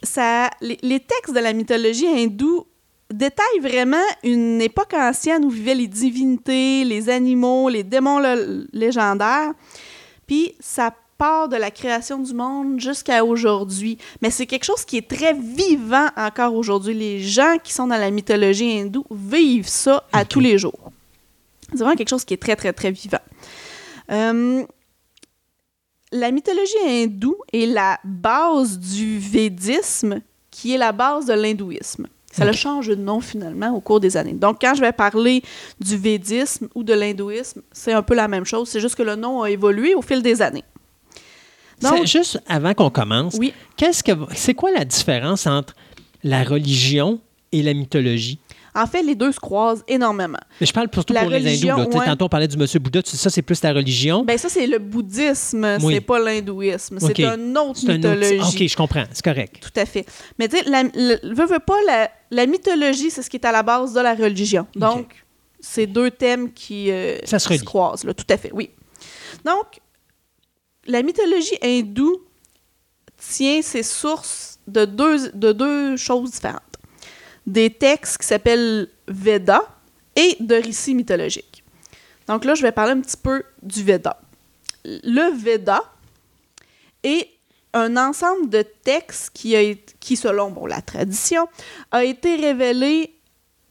ça, 0.03 0.49
les, 0.61 0.99
textes 0.99 1.33
de 1.33 1.39
la 1.39 1.53
mythologie 1.53 2.07
hindoue 2.07 2.67
détaillent 3.11 3.61
vraiment 3.61 4.03
une 4.23 4.61
époque 4.61 4.93
ancienne 4.93 5.45
où 5.45 5.49
vivaient 5.49 5.75
les 5.75 5.87
divinités, 5.87 6.83
les 6.83 7.09
animaux, 7.09 7.69
les 7.69 7.83
démons 7.83 8.21
légendaires. 8.73 9.53
Puis 10.27 10.53
ça 10.59 10.93
part 11.17 11.49
de 11.49 11.55
la 11.55 11.71
création 11.71 12.19
du 12.19 12.33
monde 12.33 12.79
jusqu'à 12.79 13.25
aujourd'hui. 13.25 13.97
Mais 14.21 14.29
c'est 14.29 14.45
quelque 14.45 14.65
chose 14.65 14.85
qui 14.85 14.97
est 14.97 15.07
très 15.07 15.33
vivant 15.33 16.07
encore 16.15 16.53
aujourd'hui. 16.53 16.93
Les 16.93 17.19
gens 17.19 17.57
qui 17.63 17.73
sont 17.73 17.87
dans 17.87 17.97
la 17.97 18.11
mythologie 18.11 18.79
hindoue 18.79 19.05
vivent 19.09 19.67
ça 19.67 20.03
à 20.11 20.25
tous 20.25 20.39
les 20.39 20.57
jours. 20.57 20.91
C'est 21.69 21.79
vraiment 21.79 21.95
quelque 21.95 22.09
chose 22.09 22.23
qui 22.23 22.33
est 22.33 22.41
très, 22.41 22.55
très, 22.55 22.71
très 22.71 22.91
vivant. 22.91 23.19
Euh, 24.11 24.63
la 26.11 26.31
mythologie 26.31 26.75
hindoue 26.85 27.37
est 27.53 27.65
la 27.65 27.99
base 28.03 28.79
du 28.79 29.19
védisme, 29.19 30.21
qui 30.51 30.73
est 30.73 30.77
la 30.77 30.91
base 30.91 31.25
de 31.25 31.33
l'hindouisme. 31.33 32.07
Ça 32.31 32.45
le 32.45 32.53
change 32.53 32.87
de 32.87 32.95
nom 32.95 33.19
finalement 33.19 33.71
au 33.71 33.79
cours 33.79 33.99
des 33.99 34.15
années. 34.15 34.33
Donc, 34.33 34.57
quand 34.61 34.75
je 34.75 34.81
vais 34.81 34.91
parler 34.91 35.41
du 35.79 35.97
védisme 35.97 36.67
ou 36.75 36.83
de 36.83 36.93
l'hindouisme, 36.93 37.63
c'est 37.71 37.93
un 37.93 38.03
peu 38.03 38.13
la 38.13 38.27
même 38.27 38.45
chose. 38.45 38.69
C'est 38.69 38.79
juste 38.79 38.95
que 38.95 39.01
le 39.01 39.15
nom 39.15 39.41
a 39.41 39.49
évolué 39.49 39.95
au 39.95 40.03
fil 40.03 40.21
des 40.21 40.41
années. 40.43 40.63
Donc, 41.81 42.05
juste 42.05 42.39
avant 42.47 42.73
qu'on 42.75 42.91
commence, 42.91 43.35
oui. 43.39 43.53
qu'est-ce 43.75 44.03
que 44.03 44.11
c'est 44.35 44.53
quoi 44.53 44.71
la 44.71 44.85
différence 44.85 45.47
entre 45.47 45.73
la 46.23 46.43
religion 46.43 47.19
et 47.51 47.63
la 47.63 47.73
mythologie? 47.73 48.39
En 48.77 48.85
fait, 48.85 49.01
les 49.01 49.15
deux 49.15 49.31
se 49.31 49.39
croisent 49.39 49.83
énormément. 49.87 50.37
Mais 50.61 50.67
je 50.67 50.71
parle 50.71 50.87
surtout 50.93 51.15
pour 51.15 51.29
les 51.29 51.65
hindous. 51.65 51.89
Tantôt, 52.05 52.25
on 52.25 52.29
parlait 52.29 52.47
du 52.47 52.57
monsieur 52.57 52.79
Bouddha. 52.79 53.01
Ça, 53.03 53.31
c'est 53.31 53.41
plus 53.41 53.63
la 53.63 53.73
religion. 53.73 54.23
Ben 54.23 54.37
ça, 54.37 54.49
c'est 54.49 54.67
le 54.67 54.77
bouddhisme. 54.77 55.79
C'est 55.79 56.01
pas 56.01 56.19
l'hindouisme. 56.19 56.99
C'est 56.99 57.19
une 57.19 57.57
autre 57.57 57.79
mythologie. 57.87 58.39
OK, 58.39 58.67
je 58.67 58.75
comprends. 58.75 59.05
C'est 59.11 59.25
correct. 59.25 59.59
Tout 59.61 59.79
à 59.79 59.85
fait. 59.85 60.05
Mais 60.37 60.47
tu 60.47 60.57
sais, 60.57 60.63
la, 60.69 60.83
veux, 60.83 61.59
pas, 61.59 62.09
la, 62.29 62.45
mythologie, 62.45 63.09
c'est 63.09 63.23
ce 63.23 63.29
qui 63.29 63.37
est 63.37 63.45
à 63.45 63.51
la 63.51 63.63
base 63.63 63.93
de 63.93 63.99
la 63.99 64.13
religion. 64.13 64.67
Donc, 64.75 65.25
c'est 65.59 65.87
deux 65.87 66.11
thèmes 66.11 66.53
qui, 66.53 66.91
euh, 66.91 67.17
se, 67.25 67.63
croisent. 67.63 68.05
Là. 68.05 68.13
Tout 68.13 68.25
à 68.29 68.37
fait, 68.37 68.51
oui. 68.53 68.69
Donc, 69.43 69.79
la 70.85 71.01
mythologie 71.01 71.57
hindoue 71.63 72.21
tient 73.17 73.61
ses 73.63 73.81
sources 73.81 74.59
de 74.67 74.85
deux, 74.85 75.31
de 75.31 75.51
deux 75.51 75.97
choses 75.97 76.31
différentes 76.31 76.61
des 77.47 77.69
textes 77.69 78.19
qui 78.19 78.27
s'appellent 78.27 78.89
Veda 79.07 79.61
et 80.15 80.35
de 80.39 80.55
récits 80.55 80.93
mythologiques. 80.93 81.63
Donc 82.27 82.43
là, 82.43 82.53
je 82.53 82.61
vais 82.61 82.73
parler 82.73 82.91
un 82.91 82.99
petit 82.99 83.17
peu 83.17 83.43
du 83.63 83.83
Veda. 83.83 84.19
Le 84.83 85.33
Veda 85.35 85.81
est 87.03 87.29
un 87.73 87.95
ensemble 87.95 88.49
de 88.49 88.61
textes 88.61 89.31
qui, 89.33 89.55
qui 89.99 90.17
selon 90.17 90.51
bon, 90.51 90.65
la 90.65 90.81
tradition, 90.81 91.47
a 91.91 92.03
été 92.03 92.35
révélé 92.35 93.13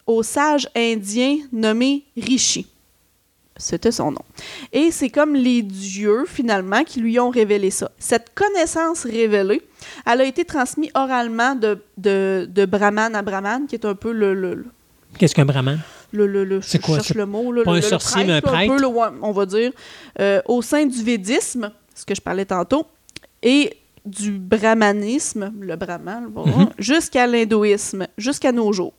au 0.07 0.23
sage 0.23 0.69
indien 0.75 1.39
nommé 1.53 2.05
Rishi. 2.17 2.67
C'était 3.57 3.93
son 3.93 4.11
nom. 4.11 4.23
Et 4.73 4.91
c'est 4.91 5.09
comme 5.09 5.35
les 5.35 5.63
dieux, 5.63 6.25
finalement, 6.27 6.85
qui 6.85 7.01
lui 7.01 7.19
ont 7.19 7.31
révélé 7.31 7.71
ça. 7.71 7.91
Cette 7.99 8.35
connaissance 8.35 9.05
révélée, 9.05 9.63
elle 10.05 10.21
a 10.21 10.25
été 10.25 10.45
transmise 10.45 10.91
oralement 10.95 11.55
de, 11.55 11.79
de, 11.97 12.47
de 12.51 12.67
Brahman 12.67 13.15
à 13.15 13.23
Brahman, 13.23 13.67
qui 13.67 13.77
est 13.77 13.85
un 13.85 13.95
peu 13.95 14.13
le... 14.13 14.65
Qu'est-ce 15.19 15.35
qu'un 15.35 15.47
Brahman? 15.47 15.81
Le, 16.13 16.27
le, 16.27 16.45
le, 16.45 16.61
c'est 16.63 16.79
quoi? 16.79 16.99
le 17.15 17.27
mot. 17.27 17.53
pas 17.65 17.73
un 17.73 17.81
sorcier, 17.81 18.25
mais 18.25 18.35
un 18.35 18.41
prêtre? 18.41 18.75
on 19.23 19.33
va 19.33 19.47
dire. 19.47 19.73
Euh, 20.21 20.41
au 20.47 20.63
sein 20.63 20.87
du 20.87 21.03
védisme, 21.03 21.73
ce 21.95 22.05
que 22.05 22.15
je 22.15 22.21
parlais 22.21 22.45
tantôt. 22.45 22.87
Et 23.43 23.77
du 24.05 24.33
brahmanisme, 24.33 25.53
le 25.59 25.77
brahman, 25.77 26.31
mhm. 26.35 26.69
jusqu'à 26.79 27.27
l'hindouisme, 27.27 28.07
jusqu'à 28.17 28.53
nos 28.53 28.73
jours. 28.73 28.95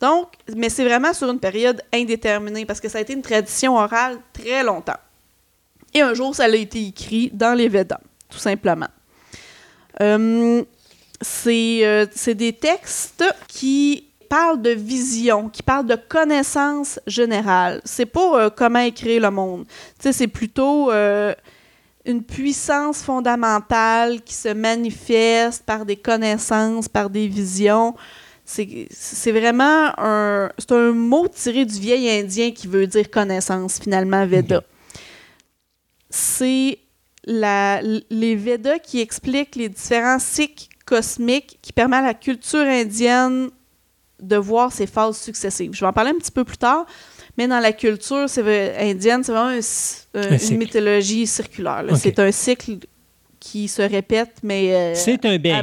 Donc, 0.00 0.28
mais 0.54 0.68
c'est 0.68 0.84
vraiment 0.84 1.12
sur 1.12 1.30
une 1.30 1.40
période 1.40 1.82
indéterminée 1.92 2.66
parce 2.66 2.80
que 2.80 2.88
ça 2.88 2.98
a 2.98 3.00
été 3.00 3.12
une 3.12 3.22
tradition 3.22 3.76
orale 3.76 4.18
très 4.32 4.62
longtemps. 4.62 4.98
Et 5.94 6.00
un 6.00 6.14
jour, 6.14 6.34
ça 6.34 6.44
a 6.44 6.48
été 6.48 6.86
écrit 6.86 7.30
dans 7.32 7.54
les 7.54 7.68
Védas, 7.68 8.00
tout 8.28 8.38
simplement. 8.38 8.88
Euh, 10.00 10.62
euh, 11.46 12.06
c'est 12.14 12.34
des 12.34 12.52
textes 12.52 13.24
qui 13.48 14.04
parlent 14.28 14.60
de 14.60 14.70
vision, 14.70 15.48
qui 15.48 15.62
parlent 15.62 15.86
de 15.86 15.96
connaissance 15.96 17.00
générale. 17.06 17.80
C'est 17.84 18.06
pas 18.06 18.44
euh, 18.44 18.50
comment 18.50 18.80
écrire 18.80 19.22
le 19.22 19.30
monde. 19.30 19.64
C'est 19.98 20.28
plutôt 20.28 20.90
une 22.04 22.22
puissance 22.22 23.02
fondamentale 23.02 24.22
qui 24.22 24.34
se 24.34 24.48
manifeste 24.48 25.64
par 25.64 25.84
des 25.84 25.96
connaissances, 25.96 26.88
par 26.88 27.10
des 27.10 27.26
visions. 27.26 27.94
C'est 28.48 29.32
vraiment 29.32 29.92
un, 29.98 30.50
un 30.70 30.92
mot 30.92 31.28
tiré 31.28 31.66
du 31.66 31.78
vieil 31.78 32.08
indien 32.08 32.50
qui 32.50 32.66
veut 32.66 32.86
dire 32.86 33.10
connaissance, 33.10 33.78
finalement, 33.78 34.26
Veda. 34.26 34.62
C'est 36.08 36.78
les 37.26 38.36
Vedas 38.36 38.78
qui 38.78 39.00
expliquent 39.00 39.56
les 39.56 39.68
différents 39.68 40.18
cycles 40.18 40.64
cosmiques 40.86 41.58
qui 41.60 41.74
permettent 41.74 42.04
à 42.04 42.06
la 42.06 42.14
culture 42.14 42.60
indienne 42.60 43.50
de 44.20 44.36
voir 44.36 44.72
ses 44.72 44.86
phases 44.86 45.18
successives. 45.18 45.74
Je 45.74 45.80
vais 45.80 45.86
en 45.86 45.92
parler 45.92 46.10
un 46.10 46.18
petit 46.18 46.30
peu 46.30 46.44
plus 46.44 46.56
tard, 46.56 46.86
mais 47.36 47.46
dans 47.46 47.60
la 47.60 47.72
culture 47.72 48.26
indienne, 48.78 49.22
c'est 49.22 49.32
vraiment 49.32 49.60
une 50.14 50.56
mythologie 50.56 51.26
circulaire. 51.26 51.84
C'est 51.96 52.18
un 52.18 52.32
cycle 52.32 52.78
qui 53.38 53.68
se 53.68 53.82
répète, 53.82 54.36
mais 54.42 54.74
euh, 54.74 54.94
c'est 54.94 55.24
un 55.26 55.34
à 55.34 55.62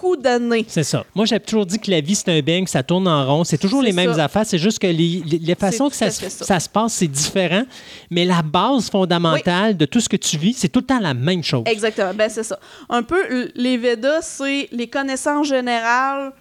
beaucoup 0.00 0.16
d'années. 0.16 0.64
C'est 0.68 0.84
ça. 0.84 1.04
Moi, 1.14 1.24
j'ai 1.24 1.38
toujours 1.40 1.66
dit 1.66 1.78
que 1.78 1.90
la 1.90 2.00
vie, 2.00 2.14
c'est 2.14 2.30
un 2.30 2.40
bang, 2.40 2.66
ça 2.66 2.82
tourne 2.82 3.06
en 3.08 3.26
rond. 3.26 3.44
C'est 3.44 3.58
toujours 3.58 3.82
les 3.82 3.92
mêmes 3.92 4.18
affaires. 4.18 4.46
C'est 4.46 4.58
juste 4.58 4.78
que 4.78 4.86
les, 4.86 5.22
les, 5.24 5.54
façons 5.54 5.88
que 5.88 5.96
ça, 5.96 6.10
se 6.10 6.68
passe, 6.68 6.94
c'est 6.94 7.08
différent. 7.08 7.64
Mais 8.10 8.24
la 8.24 8.42
base 8.42 8.90
fondamentale 8.90 9.76
de 9.76 9.84
tout 9.84 10.00
ce 10.00 10.08
que 10.08 10.16
tu 10.16 10.38
vis, 10.38 10.54
c'est 10.54 10.68
tout 10.68 10.80
le 10.80 10.86
temps 10.86 11.00
la 11.00 11.14
même 11.14 11.42
chose. 11.42 11.64
Exactement. 11.66 12.14
Ben, 12.14 12.28
c'est 12.28 12.42
ça. 12.42 12.58
Un 12.88 13.02
peu, 13.02 13.50
les 13.54 13.76
Vedas, 13.76 14.22
c'est 14.22 14.68
les 14.72 14.88
connaissances 14.88 15.48
générales 15.48 16.32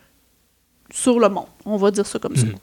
sur 0.91 1.19
le 1.19 1.30
monde. 1.30 1.45
On 1.65 1.77
va 1.77 1.91
dire 1.91 2.06
ça 2.06 2.19
comme 2.19 2.36
ça. 2.36 2.45
Mhm. 2.45 2.56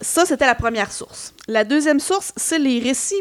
Ça, 0.00 0.24
c'était 0.26 0.46
la 0.46 0.54
première 0.54 0.92
source. 0.92 1.34
La 1.48 1.64
deuxième 1.64 1.98
source, 1.98 2.32
c'est 2.36 2.58
les 2.58 2.78
récits 2.78 3.14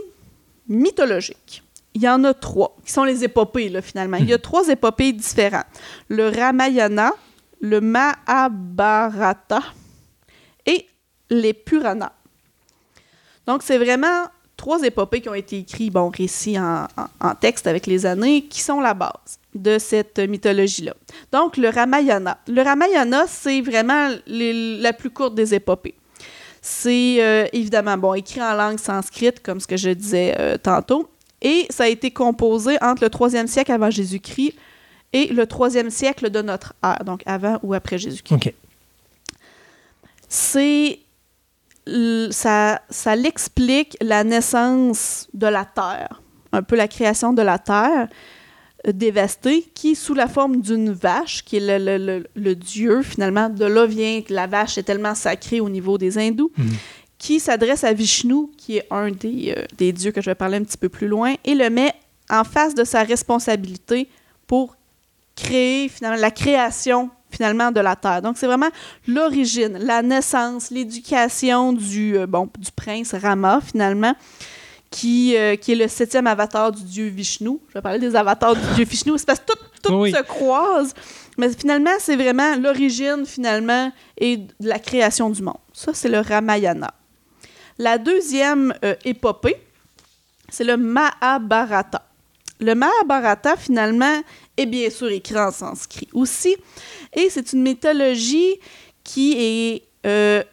mythologiques. 0.68 1.64
Il 1.98 2.03
y 2.03 2.07
en 2.07 2.24
a 2.26 2.34
trois, 2.36 2.76
qui 2.86 2.91
sont 2.91 3.06
les 3.06 3.24
épopées, 3.24 3.69
là, 3.69 3.82
finalement. 3.82 4.18
Il 4.18 4.30
y 4.30 4.34
a 4.34 4.38
mhm. 4.38 4.41
trois 4.44 4.68
épopées 4.68 5.14
différentes. 5.14 5.65
Le 6.10 6.30
Ramayana, 6.30 7.11
le 7.60 7.82
Mahabharata 7.82 9.64
et 10.68 10.86
les 11.32 11.53
Puranas. 11.53 12.11
Donc, 13.48 13.64
c'est 13.64 13.80
vraiment 13.80 14.26
trois 14.57 14.84
épopées 14.84 15.22
qui 15.22 15.30
ont 15.30 15.34
été 15.34 15.57
écrites, 15.57 15.91
bon, 15.91 16.11
récits 16.15 16.60
en, 16.60 16.86
texte 17.41 17.65
avec 17.65 17.88
les 17.88 18.06
années, 18.06 18.44
qui 18.44 18.61
sont 18.61 18.80
la 18.80 18.94
base 18.94 19.40
de 19.56 19.80
cette 19.80 20.19
mythologie-là. 20.19 20.94
Donc, 21.32 21.57
le 21.57 21.69
Ramayana. 21.69 22.38
Le 22.48 22.61
Ramayana, 22.61 23.26
c'est 23.26 23.61
vraiment 23.61 24.10
la 24.28 24.94
plus 24.94 25.10
courte 25.10 25.34
des 25.34 25.56
épopées. 25.56 25.95
C'est 26.61 27.18
euh, 27.22 27.48
évidemment 27.53 27.98
bon, 27.98 28.14
écrit 28.14 28.44
en 28.44 28.53
langue 28.53 28.78
sanscrite, 28.78 29.41
comme 29.41 29.60
ce 29.60 29.65
que 29.65 29.78
je 29.78 29.90
disais 29.90 30.36
euh, 30.38 30.60
tantôt, 30.60 31.10
et 31.42 31.68
ça 31.70 31.84
a 31.84 31.88
été 31.88 32.12
composé 32.12 32.78
entre 32.82 33.04
le 33.04 33.10
3e 33.10 33.48
siècle 33.48 33.72
avant 33.72 33.90
Jésus-Christ 33.90 34.54
et 35.14 35.28
le 35.28 35.44
3e 35.44 35.90
siècle 35.90 36.30
de 36.30 36.42
notre 36.42 36.74
ère, 36.84 37.04
donc 37.06 37.22
avant 37.26 37.60
ou 37.64 37.74
après 37.74 37.98
Jésus-Christ. 37.98 38.54
C'est 40.30 41.00
ça, 42.32 42.82
ça 42.90 43.16
l'explique 43.16 43.96
la 44.02 44.24
naissance 44.24 45.28
de 45.34 45.48
la 45.48 45.64
Terre, 45.64 46.22
un 46.52 46.62
peu 46.62 46.76
la 46.76 46.88
création 46.88 47.34
de 47.34 47.42
la 47.42 47.60
Terre, 47.60 48.10
dévastée, 48.86 49.66
qui, 49.74 49.96
sous 49.96 50.14
la 50.14 50.28
forme 50.28 50.62
d'une 50.62 50.92
vache, 50.92 51.44
qui 51.44 51.58
est 51.58 51.80
le, 51.80 52.56
dieu, 52.56 53.02
finalement, 53.02 53.50
de 53.50 53.66
là 53.66 53.86
vient 53.86 54.22
que 54.22 54.34
la 54.34 54.48
vache 54.48 54.78
est 54.78 54.84
tellement 54.84 55.16
sacrée 55.16 55.60
au 55.60 55.70
niveau 55.70 55.98
des 55.98 56.18
hindous, 56.18 56.52
mhm. 56.58 56.68
Qui 57.18 57.39
s'adresse 57.39 57.84
à 57.84 57.94
Vishnu, 57.94 58.48
qui 58.57 58.77
est 58.77 58.88
un 58.91 59.11
des, 59.11 59.53
euh, 59.57 59.65
des, 59.77 59.91
dieux 59.91 60.11
que 60.11 60.22
je 60.22 60.30
vais 60.30 60.35
parler 60.35 60.57
un 60.57 60.64
petit 60.64 60.77
peu 60.77 60.89
plus 60.89 61.07
loin, 61.07 61.35
et 61.44 61.56
le 61.56 61.69
met 61.69 61.94
en 62.30 62.44
face 62.44 62.76
de 62.76 62.84
sa 62.84 63.03
responsabilité 63.03 64.07
pour 64.45 64.76
créer, 65.35 65.89
finalement, 65.89 66.19
la 66.19 66.31
création 66.31 67.10
finalement 67.30 67.72
de 67.72 67.80
la 67.80 67.95
Terre. 67.95 68.22
Donc, 68.22 68.38
c'est 68.38 68.48
vraiment 68.48 68.69
l'origine, 69.07 69.77
la 69.80 70.02
naissance, 70.02 70.72
l'éducation 70.72 71.73
du, 71.73 72.18
euh, 72.18 72.26
bon, 72.26 72.49
du 72.57 72.72
prince 72.72 73.14
Rama, 73.14 73.60
finalement, 73.61 74.15
qui, 74.89 75.35
euh, 75.35 75.56
qui 75.56 75.73
est 75.73 75.76
le 75.76 75.88
septième 75.88 76.27
avatar 76.27 76.72
du 76.72 76.84
dieu 76.84 77.07
Vishnu. 77.07 77.60
Je 77.69 77.73
vais 77.73 77.81
parler 77.81 77.99
des 77.99 78.15
avatars 78.15 78.56
du 78.56 78.61
dieu 78.76 78.85
Vishnu. 78.85 79.18
C'est 79.18 79.26
parce 79.26 79.39
que 79.39 79.45
tout, 79.45 79.89
tout 79.89 80.07
se 80.07 80.23
croise. 80.23 80.94
Mais 81.38 81.49
finalement, 81.49 81.91
c'est 81.99 82.15
vraiment 82.15 82.56
l'origine, 82.56 83.26
finalement, 83.26 83.91
et 84.18 84.38
de 84.38 84.48
la 84.61 84.80
création 84.80 85.30
du 85.30 85.41
monde. 85.44 85.57
Ça, 85.73 85.91
c'est 85.94 86.10
le 86.10 86.19
Ramayana. 86.19 86.94
La 87.80 87.98
deuxième 87.98 88.74
euh, 88.84 88.95
épopée, 89.06 89.58
c'est 90.49 90.64
le 90.64 90.78
Mahabharata. 90.78 92.04
Le 92.60 92.74
Mahabharata, 92.74 93.56
finalement, 93.56 94.22
est 94.56 94.66
bien 94.66 94.90
sûr 94.90 95.10
écrit 95.10 95.38
en 95.38 95.52
sanskrit 95.52 96.08
aussi. 96.14 96.56
Et 97.14 97.30
c'est 97.30 97.54
une 97.54 97.62
mythologie 97.62 98.60
qui 99.04 99.36
est... 99.38 99.84
Euh, 100.06 100.44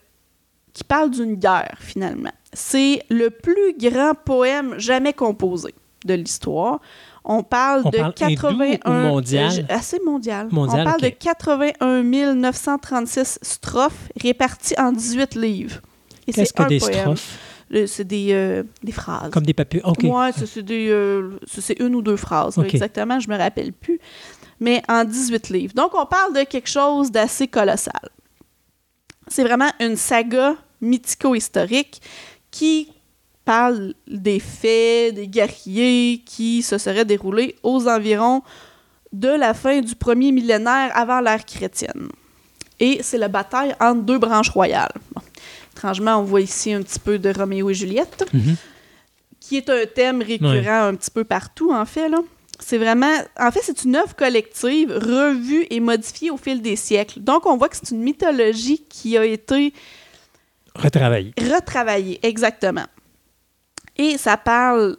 qui 0.73 0.83
parle 0.83 1.11
d'une 1.11 1.37
guerre, 1.37 1.77
finalement. 1.79 2.33
C'est 2.53 3.05
le 3.09 3.31
plus 3.31 3.75
grand 3.79 4.15
poème 4.15 4.75
jamais 4.77 5.13
composé 5.13 5.73
de 6.05 6.15
l'histoire. 6.15 6.81
On 7.25 7.43
parle 7.43 7.85
de 7.85 8.13
81 8.13 8.91
mondial? 9.09 9.67
assez 9.69 10.01
mondial. 10.05 10.49
On 10.53 10.67
parle 10.67 11.01
de 11.01 11.09
81 11.09 12.35
936 12.35 13.39
strophes 13.41 14.09
réparties 14.21 14.75
en 14.79 14.93
18 14.93 15.37
livres. 15.37 15.81
Qu'est-ce 16.27 16.53
que 16.53 16.69
des 16.69 16.81
strophes? 16.81 17.39
C'est 17.87 18.05
des, 18.05 18.29
euh, 18.33 18.63
des, 18.83 18.93
phrases. 18.93 19.31
Comme 19.31 19.47
des 19.47 19.55
papiers. 19.55 19.81
OK. 19.85 19.99
Oui, 20.03 20.27
c'est 20.37 20.71
euh, 20.71 21.31
une 21.81 21.95
ou 21.95 22.03
deux 22.03 22.17
phrases. 22.17 22.59
exactement, 22.59 23.19
je 23.19 23.29
me 23.29 23.37
rappelle 23.37 23.73
plus. 23.73 23.99
Mais 24.61 24.83
en 24.89 25.05
18 25.05 25.49
livres. 25.51 25.75
Donc, 25.75 25.93
on 25.95 26.07
parle 26.07 26.35
de 26.35 26.45
quelque 26.45 26.69
chose 26.69 27.11
d'assez 27.11 27.49
colossal. 27.49 28.09
C'est 29.29 29.43
vraiment 29.43 29.71
une 29.81 29.97
saga 29.97 30.55
mythico-historique 30.81 32.01
qui 32.51 32.89
parle 33.45 33.95
des 34.07 34.41
faits, 34.41 35.15
des 35.15 35.29
guerriers 35.29 36.23
qui 36.25 36.63
se 36.63 36.79
seraient 36.79 37.05
déroulés 37.05 37.57
aux 37.63 37.89
environs 37.89 38.43
de 39.13 39.29
la 39.29 39.55
fin 39.55 39.81
du 39.81 39.95
premier 39.95 40.33
millénaire 40.33 40.91
avant 40.95 41.21
l'ère 41.21 41.45
chrétienne. 41.45 42.09
Et 42.81 43.03
c'est 43.03 43.19
la 43.19 43.29
bataille 43.29 43.75
entre 43.81 44.03
deux 44.03 44.19
branches 44.19 44.51
royales. 44.51 44.93
Étrangement, 45.85 46.17
on 46.17 46.23
voit 46.23 46.41
ici 46.41 46.73
un 46.73 46.81
petit 46.81 46.99
peu 46.99 47.19
de 47.19 47.29
Roméo 47.31 47.69
et 47.69 47.75
Juliette, 47.75 48.25
mhm. 48.33 48.57
qui 49.39 49.59
est 49.59 49.69
un 49.69 49.85
thème 49.85 50.23
récurrent 50.23 50.87
un 50.87 50.95
petit 50.95 51.11
peu 51.11 51.25
partout, 51.25 51.75
en 51.75 51.85
fait. 51.85 52.09
Là. 52.09 52.21
C'est 52.59 52.79
vraiment. 52.79 53.13
En 53.39 53.51
fait, 53.51 53.61
c'est 53.63 53.85
une 53.85 53.95
œuvre 53.97 54.17
collective 54.17 54.91
revue 54.91 55.67
et 55.69 55.81
modifiée 55.81 56.31
au 56.31 56.39
fil 56.39 56.63
des 56.63 56.77
siècles. 56.77 57.21
Donc, 57.21 57.45
on 57.45 57.59
voit 57.59 57.69
que 57.69 57.77
c'est 57.77 57.91
une 57.91 58.01
mythologie 58.01 58.83
qui 58.89 59.19
a 59.19 59.27
été 59.27 59.75
Retravailler. 60.75 61.35
Retravailler, 61.39 62.19
exactement. 62.27 62.87
Et 63.99 64.17
ça 64.17 64.39
parle, 64.39 64.97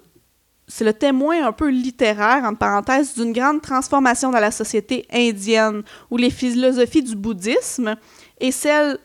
c'est 0.68 0.86
le 0.86 0.94
témoin 0.94 1.48
un 1.48 1.52
peu 1.52 1.70
littéraire, 1.72 2.44
en 2.44 2.54
parenthèse, 2.54 3.16
d'une 3.16 3.34
grande 3.34 3.64
transformation 3.64 4.30
dans 4.30 4.40
la 4.40 4.52
société 4.52 5.08
indienne, 5.12 5.82
où 6.12 6.18
les 6.18 6.30
philosophies 6.30 7.02
du 7.02 7.16
bouddhisme 7.16 7.96
et 8.40 8.52
celles 8.52 9.00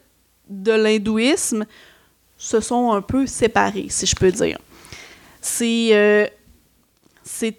de 0.50 0.72
l'hindouisme 0.72 1.64
se 2.36 2.60
sont 2.60 2.92
un 2.92 3.02
peu 3.02 3.26
séparées, 3.26 3.86
si 3.88 4.06
je 4.06 4.16
peux 4.16 4.32
dire. 4.32 4.58
C'est 5.40 5.90
euh, 5.92 6.26
c'est 7.22 7.56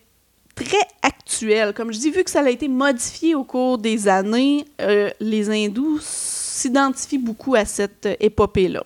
très 0.53 0.85
actuel. 1.01 1.73
Comme 1.73 1.91
je 1.91 1.99
dis, 1.99 2.11
vu 2.11 2.23
que 2.23 2.29
ça 2.29 2.41
a 2.41 2.49
été 2.49 2.67
modifié 2.67 3.33
au 3.33 3.43
cours 3.43 3.77
des 3.77 4.07
années, 4.07 4.65
euh, 4.81 5.09
les 5.19 5.49
hindous 5.49 5.99
s'identifient 6.01 7.17
beaucoup 7.17 7.55
à 7.55 7.65
cette 7.65 8.07
épopée-là 8.19 8.83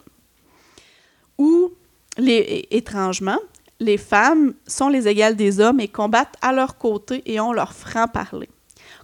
où, 1.38 1.72
étrangement, 2.18 3.40
les 3.80 3.98
femmes 3.98 4.54
sont 4.66 4.90
les 4.90 5.08
égales 5.08 5.36
des 5.36 5.60
hommes 5.60 5.80
et 5.80 5.88
combattent 5.88 6.38
à 6.42 6.54
leur 6.54 6.78
côté 6.78 7.22
et 7.26 7.40
ont 7.40 7.52
leur 7.52 7.74
franc-parler. 7.74 8.50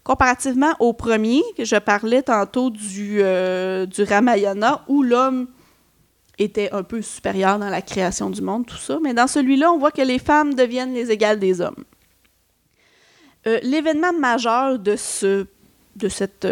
Comparativement 0.03 0.73
au 0.80 0.94
premier, 0.94 1.41
je 1.60 1.76
parlais 1.78 2.23
tantôt 2.23 2.69
du, 2.69 3.19
euh, 3.22 3.86
du 3.86 4.03
Ramayana, 4.03 4.84
où 4.88 5.03
l'homme 5.03 5.48
était 6.40 6.72
un 6.72 6.84
peu 6.84 7.02
supérieur 7.02 7.60
dans 7.60 7.69
la 7.69 7.82
création 7.82 8.30
du 8.30 8.41
monde, 8.41 8.65
tout 8.65 8.78
ça, 8.78 8.98
mais 9.03 9.14
dans 9.14 9.28
celui-là, 9.28 9.72
on 9.72 9.78
voit 9.78 9.91
que 9.91 10.02
les 10.02 10.18
femmes 10.18 10.56
deviennent 10.56 10.94
les 10.94 11.11
égales 11.11 11.40
des 11.40 11.61
hommes. 11.61 11.84
L'événement 13.64 14.14
majeur 14.14 14.78
de, 14.78 14.95
ce, 14.95 15.48
de 15.95 16.10
cette 16.10 16.45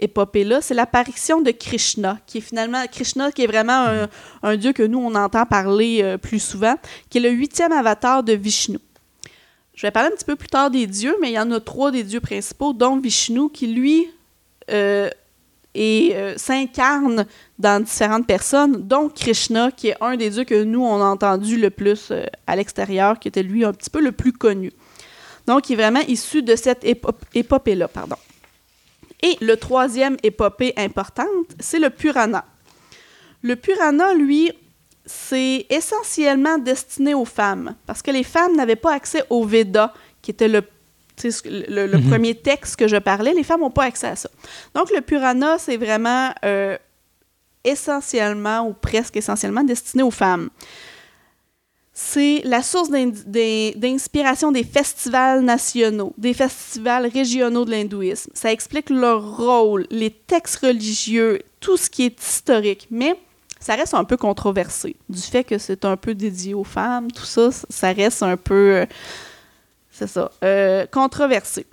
épopée-là, 0.00 0.60
c'est 0.60 0.74
l'apparition 0.74 1.40
de 1.40 1.50
Krishna, 1.50 2.18
qui 2.26 2.38
est 2.38 2.42
finalement 2.42 2.84
Krishna, 2.90 3.30
qui 3.30 3.42
est 3.42 3.46
vraiment 3.46 4.06
un, 4.42 4.56
dieu 4.56 4.72
que 4.72 4.82
nous, 4.82 4.98
on 4.98 5.14
entend 5.14 5.46
parler 5.46 6.00
euh, 6.02 6.18
plus 6.18 6.40
souvent, 6.40 6.74
qui 7.08 7.18
est 7.18 7.20
le 7.20 7.30
huitième 7.30 7.72
avatar 7.72 8.22
de 8.22 8.32
Vishnu. 8.32 8.78
Je 9.80 9.86
vais 9.86 9.92
parler 9.92 10.10
un 10.12 10.14
petit 10.14 10.26
peu 10.26 10.36
plus 10.36 10.48
tard 10.48 10.70
des 10.70 10.86
dieux, 10.86 11.16
mais 11.22 11.30
il 11.30 11.34
y 11.36 11.38
en 11.38 11.50
a 11.52 11.58
trois 11.58 11.90
des 11.90 12.02
dieux 12.02 12.20
principaux, 12.20 12.74
dont 12.74 12.98
Vishnu, 12.98 13.48
qui 13.48 13.66
lui 13.66 14.10
euh, 14.70 15.08
euh, 15.74 16.34
s'incarne 16.36 17.24
dans 17.58 17.82
différentes 17.82 18.26
personnes, 18.26 18.86
dont 18.86 19.08
Krishna, 19.08 19.70
qui 19.70 19.88
est 19.88 19.96
un 20.02 20.18
des 20.18 20.28
dieux 20.28 20.44
que 20.44 20.64
nous, 20.64 20.84
on 20.84 21.00
a 21.00 21.06
entendu 21.06 21.56
le 21.56 21.70
plus 21.70 22.12
à 22.46 22.56
l'extérieur, 22.56 23.18
qui 23.18 23.28
était 23.28 23.42
lui 23.42 23.64
un 23.64 23.72
petit 23.72 23.88
peu 23.88 24.02
le 24.02 24.12
plus 24.12 24.34
connu. 24.34 24.70
Donc, 25.46 25.70
il 25.70 25.72
est 25.72 25.76
vraiment 25.76 26.06
issu 26.06 26.42
de 26.42 26.56
cette 26.56 26.84
épopée-là, 27.32 27.88
pardon. 27.88 28.16
Et 29.22 29.38
le 29.40 29.56
troisième 29.56 30.18
épopée 30.22 30.74
importante, 30.76 31.56
c'est 31.58 31.78
le 31.78 31.88
Purana. 31.88 32.44
Le 33.40 33.56
Purana, 33.56 34.12
lui, 34.12 34.52
c'est 35.10 35.66
essentiellement 35.70 36.58
destiné 36.58 37.14
aux 37.14 37.24
femmes, 37.24 37.74
parce 37.86 38.00
que 38.02 38.10
les 38.10 38.22
femmes 38.22 38.56
n'avaient 38.56 38.76
pas 38.76 38.94
accès 38.94 39.24
au 39.28 39.44
Veda, 39.44 39.92
qui 40.22 40.30
était 40.30 40.48
le, 40.48 40.62
le, 41.68 41.86
mhm. 41.86 42.08
premier 42.08 42.34
texte 42.34 42.76
que 42.76 42.86
je 42.86 42.96
parlais. 42.96 43.34
Les 43.34 43.42
femmes 43.42 43.60
n'ont 43.60 43.70
pas 43.70 43.84
accès 43.84 44.06
à 44.06 44.16
ça. 44.16 44.30
Donc, 44.74 44.90
le 44.94 45.00
Purana, 45.00 45.58
c'est 45.58 45.76
vraiment 45.76 46.30
euh, 46.44 46.78
essentiellement, 47.64 48.68
ou 48.68 48.72
presque 48.72 49.16
essentiellement, 49.16 49.64
destiné 49.64 50.02
aux 50.02 50.10
femmes 50.10 50.50
c'est 51.92 52.40
la 52.44 52.62
source 52.62 52.88
d'inspiration 52.88 54.52
des 54.52 54.64
festivals 54.64 55.42
nationaux, 55.42 56.14
des 56.16 56.32
festivals 56.32 57.06
régionaux 57.06 57.66
de 57.66 57.72
l'hindouisme. 57.72 58.30
Ça 58.32 58.50
explique 58.50 58.88
leur 58.88 59.36
rôle, 59.36 59.86
les 59.90 60.10
textes 60.10 60.64
religieux, 60.64 61.40
tout 61.60 61.76
ce 61.76 61.90
qui 61.90 62.04
est 62.04 62.22
historique. 62.22 62.88
Mais 62.90 63.16
ça 63.60 63.74
reste 63.74 63.94
un 63.94 64.04
peu 64.04 64.16
controversé. 64.16 64.96
Du 65.08 65.20
fait 65.20 65.44
que 65.44 65.58
c'est 65.58 65.84
un 65.84 65.96
peu 65.96 66.14
dédié 66.14 66.54
aux 66.54 66.64
femmes, 66.64 67.12
tout 67.12 67.24
ça, 67.24 67.50
ça 67.68 67.92
reste 67.92 68.22
un 68.22 68.38
peu. 68.38 68.76
Euh, 68.76 68.86
c'est 69.90 70.06
ça. 70.06 70.30
Euh, 70.42 70.86
controversé. 70.86 71.66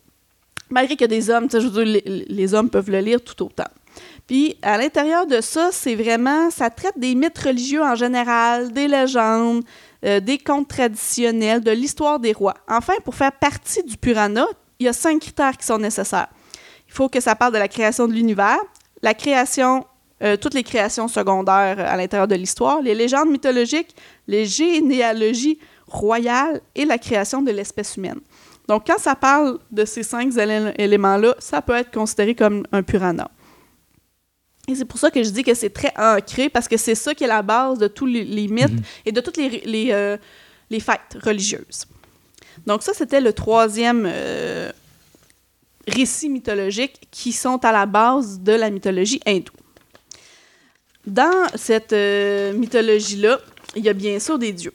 Malgré 0.70 0.98
que 0.98 1.06
des 1.06 1.30
hommes, 1.30 1.48
je 1.50 1.60
veux 1.60 1.86
dire, 1.86 2.02
les, 2.28 2.54
hommes 2.54 2.70
peuvent 2.70 2.92
le 2.92 3.00
lire 3.00 3.24
tout 3.24 3.42
autant. 3.42 3.70
Puis 4.28 4.58
à 4.62 4.78
l'intérieur 4.78 5.26
de 5.26 5.40
ça, 5.40 5.70
c'est 5.72 5.96
vraiment, 5.96 6.52
ça 6.52 6.70
traite 6.70 7.00
des 7.00 7.16
mythes 7.16 7.38
religieux 7.38 7.82
en 7.82 7.96
général, 7.96 8.74
des 8.74 8.90
légendes, 8.90 9.64
euh, 10.04 10.20
des 10.20 10.38
contes 10.38 10.68
traditionnels, 10.68 11.62
de 11.62 11.72
l'histoire 11.72 12.20
des 12.20 12.34
rois. 12.34 12.56
Enfin, 12.68 12.96
pour 13.06 13.16
faire 13.16 13.32
partie 13.32 13.82
du 13.84 13.96
Purana, 13.96 14.46
il 14.80 14.88
y 14.88 14.90
a 14.90 14.94
cinq 14.94 15.22
critères 15.22 15.56
qui 15.56 15.66
sont 15.66 15.78
nécessaires. 15.78 16.28
Il 16.90 16.94
faut 16.94 17.08
que 17.08 17.22
ça 17.22 17.36
parle 17.36 17.54
de 17.54 17.60
la 17.60 17.70
création 17.70 18.10
de 18.10 18.14
l'univers, 18.14 18.60
la 19.02 19.14
création, 19.14 19.86
euh, 20.24 20.36
toutes 20.38 20.54
les 20.54 20.64
créations 20.64 21.08
secondaires 21.08 21.80
à 21.80 21.96
l'intérieur 21.96 22.28
de 22.28 22.36
l'histoire, 22.36 22.82
les 22.82 22.96
légendes 22.96 23.30
mythologiques, 23.30 23.96
les 24.28 24.46
généalogies 24.46 25.60
royales 25.88 26.62
et 26.76 26.86
la 26.86 26.98
création 26.98 27.42
de 27.42 27.52
l'espèce 27.52 27.98
humaine. 27.98 28.20
Donc, 28.68 28.86
quand 28.86 28.98
ça 28.98 29.16
parle 29.16 29.60
de 29.72 29.86
ces 29.86 30.04
cinq 30.04 30.32
éléments-là, 30.78 31.36
ça 31.40 31.62
peut 31.62 31.76
être 31.76 31.92
considéré 31.92 32.36
comme 32.36 32.66
un 32.72 32.84
Purana. 32.84 33.30
Et 34.68 34.76
c'est 34.76 34.86
pour 34.86 35.00
ça 35.00 35.10
que 35.10 35.24
je 35.24 35.30
dis 35.30 35.44
que 35.44 35.54
c'est 35.54 35.70
très 35.70 35.94
ancré, 35.98 36.50
parce 36.50 36.68
que 36.68 36.76
c'est 36.76 36.96
ça 36.96 37.16
qui 37.16 37.24
est 37.24 37.28
la 37.28 37.42
base 37.42 37.80
de 37.80 37.88
tous 37.88 38.06
les, 38.06 38.26
mythes 38.50 38.74
mhm. 38.74 38.82
et 39.06 39.12
de 39.14 39.22
toutes 39.22 39.38
les, 39.38 39.62
les, 39.66 39.92
euh, 39.92 40.18
les, 40.70 40.82
fêtes 40.82 41.18
religieuses. 41.24 41.86
Donc 42.66 42.84
ça, 42.84 42.94
c'était 42.94 43.22
le 43.22 43.32
troisième 43.32 44.04
euh, 44.06 44.72
récit 45.88 46.28
mythologique 46.28 47.08
qui 47.10 47.32
sont 47.32 47.64
à 47.64 47.72
la 47.72 47.86
base 47.86 48.42
de 48.42 48.52
la 48.52 48.70
mythologie 48.70 49.22
hindoue. 49.26 49.54
Dans 51.08 51.48
cette 51.56 51.94
euh, 51.94 52.52
mythologie-là, 52.52 53.40
il 53.78 53.86
y 53.86 53.88
a 53.88 53.94
bien 53.94 54.20
sûr 54.20 54.38
des 54.38 54.52
dieux. 54.52 54.74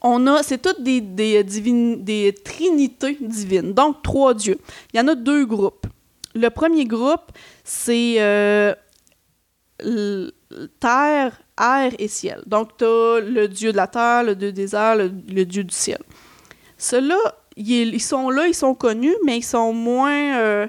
On 0.00 0.26
a, 0.26 0.42
c'est 0.42 0.56
toutes 0.56 0.82
des, 0.82 1.02
des, 1.02 1.44
des 1.44 2.34
trinités 2.42 3.18
divines, 3.20 3.74
donc 3.74 4.02
trois 4.02 4.32
dieux. 4.32 4.58
Il 4.92 4.96
y 4.96 5.00
en 5.00 5.08
a 5.08 5.14
deux 5.14 5.44
groupes. 5.44 5.86
Le 6.34 6.48
premier 6.48 6.86
groupe, 6.86 7.30
c'est 7.62 8.14
euh, 8.20 8.74
terre, 10.80 11.42
air 11.60 11.92
et 11.98 12.08
ciel. 12.08 12.42
Donc, 12.46 12.78
tu 12.78 12.84
as 12.84 13.20
le 13.20 13.48
dieu 13.48 13.70
de 13.70 13.76
la 13.76 13.88
terre, 13.88 14.24
le 14.24 14.34
dieu 14.34 14.50
des 14.50 14.74
airs, 14.74 14.96
le, 14.96 15.44
dieu 15.44 15.62
du 15.62 15.74
ciel. 15.74 15.98
Ceux-là, 16.78 17.18
ils, 17.56 18.00
sont 18.00 18.30
là, 18.30 18.48
ils 18.48 18.54
sont 18.54 18.74
connus, 18.74 19.14
mais 19.26 19.36
ils 19.36 19.44
sont 19.44 19.74
moins... 19.74 20.38
Euh, 20.38 20.66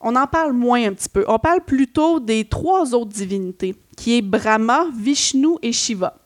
on 0.00 0.16
en 0.16 0.26
parle 0.26 0.52
moins 0.52 0.86
un 0.86 0.94
petit 0.94 1.08
peu. 1.08 1.24
On 1.28 1.38
parle 1.38 1.60
plutôt 1.60 2.20
des 2.20 2.44
trois 2.44 2.94
autres 2.94 3.12
divinités, 3.12 3.74
qui 3.96 4.16
est 4.16 4.22
Brahma, 4.22 4.86
Vishnu 4.96 5.56
et 5.62 5.72
Shiva. 5.72 6.16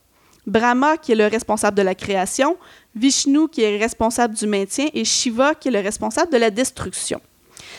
Brahma, 0.46 0.96
qui 0.96 1.12
est 1.12 1.16
le 1.16 1.26
responsable 1.26 1.76
de 1.76 1.82
la 1.82 1.94
création, 1.94 2.56
Vishnu, 2.94 3.48
qui 3.48 3.62
est 3.62 3.78
responsable 3.78 4.34
du 4.34 4.46
maintien, 4.46 4.88
et 4.92 5.04
Shiva, 5.04 5.54
qui 5.54 5.68
est 5.68 5.72
le 5.72 5.80
responsable 5.80 6.32
de 6.32 6.36
la 6.36 6.50
destruction. 6.50 7.20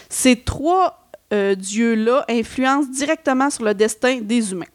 Ces 0.09 0.35
trois 0.41 1.07
euh, 1.31 1.55
dieu-là 1.55 2.25
influence 2.29 2.89
directement 2.89 3.49
sur 3.49 3.63
le 3.63 3.73
destin 3.73 4.19
des 4.21 4.51
humains. 4.51 4.65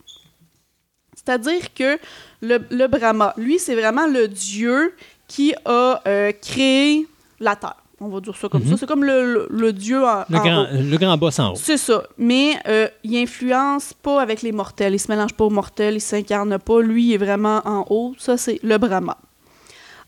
C'est-à-dire 1.15 1.75
que 1.75 1.99
le, 2.41 2.87
Brahma, 2.87 3.35
lui, 3.37 3.59
c'est 3.59 3.75
vraiment 3.75 4.07
le 4.07 4.27
dieu 4.27 4.95
qui 5.29 5.55
a 5.65 6.01
euh, 6.07 6.33
créé 6.33 7.07
la 7.39 7.57
Terre. 7.57 7.80
On 8.01 8.09
va 8.09 8.21
dire 8.21 8.35
ça 8.37 8.49
comme 8.49 8.63
ça. 8.65 8.71
Mhm. 8.71 8.77
C'est 8.79 8.87
comme 8.87 9.05
le, 9.05 9.73
dieu 9.73 10.03
en, 10.05 10.25
le, 10.29 10.39
grand, 10.39 10.67
le 10.73 10.97
grand 10.97 11.19
boss 11.19 11.39
en 11.39 11.53
haut. 11.53 11.57
C'est 11.57 11.77
ça. 11.77 12.03
Mais 12.17 12.55
euh, 12.67 12.89
il 13.05 13.17
influence 13.19 13.93
pas 13.93 14.23
avec 14.23 14.41
les 14.41 14.53
mortels. 14.53 14.95
Il 14.95 14.99
se 14.99 15.11
mélange 15.11 15.35
pas 15.35 15.45
aux 15.45 15.51
mortels. 15.51 15.95
Il 15.95 16.01
s'incarne 16.01 16.59
pas. 16.59 16.81
Lui, 16.81 17.09
il 17.09 17.13
est 17.13 17.19
vraiment 17.19 17.61
en 17.67 17.85
haut. 17.91 18.15
Ça, 18.19 18.39
c'est 18.39 18.59
le 18.63 18.79
Brahma. 18.79 19.19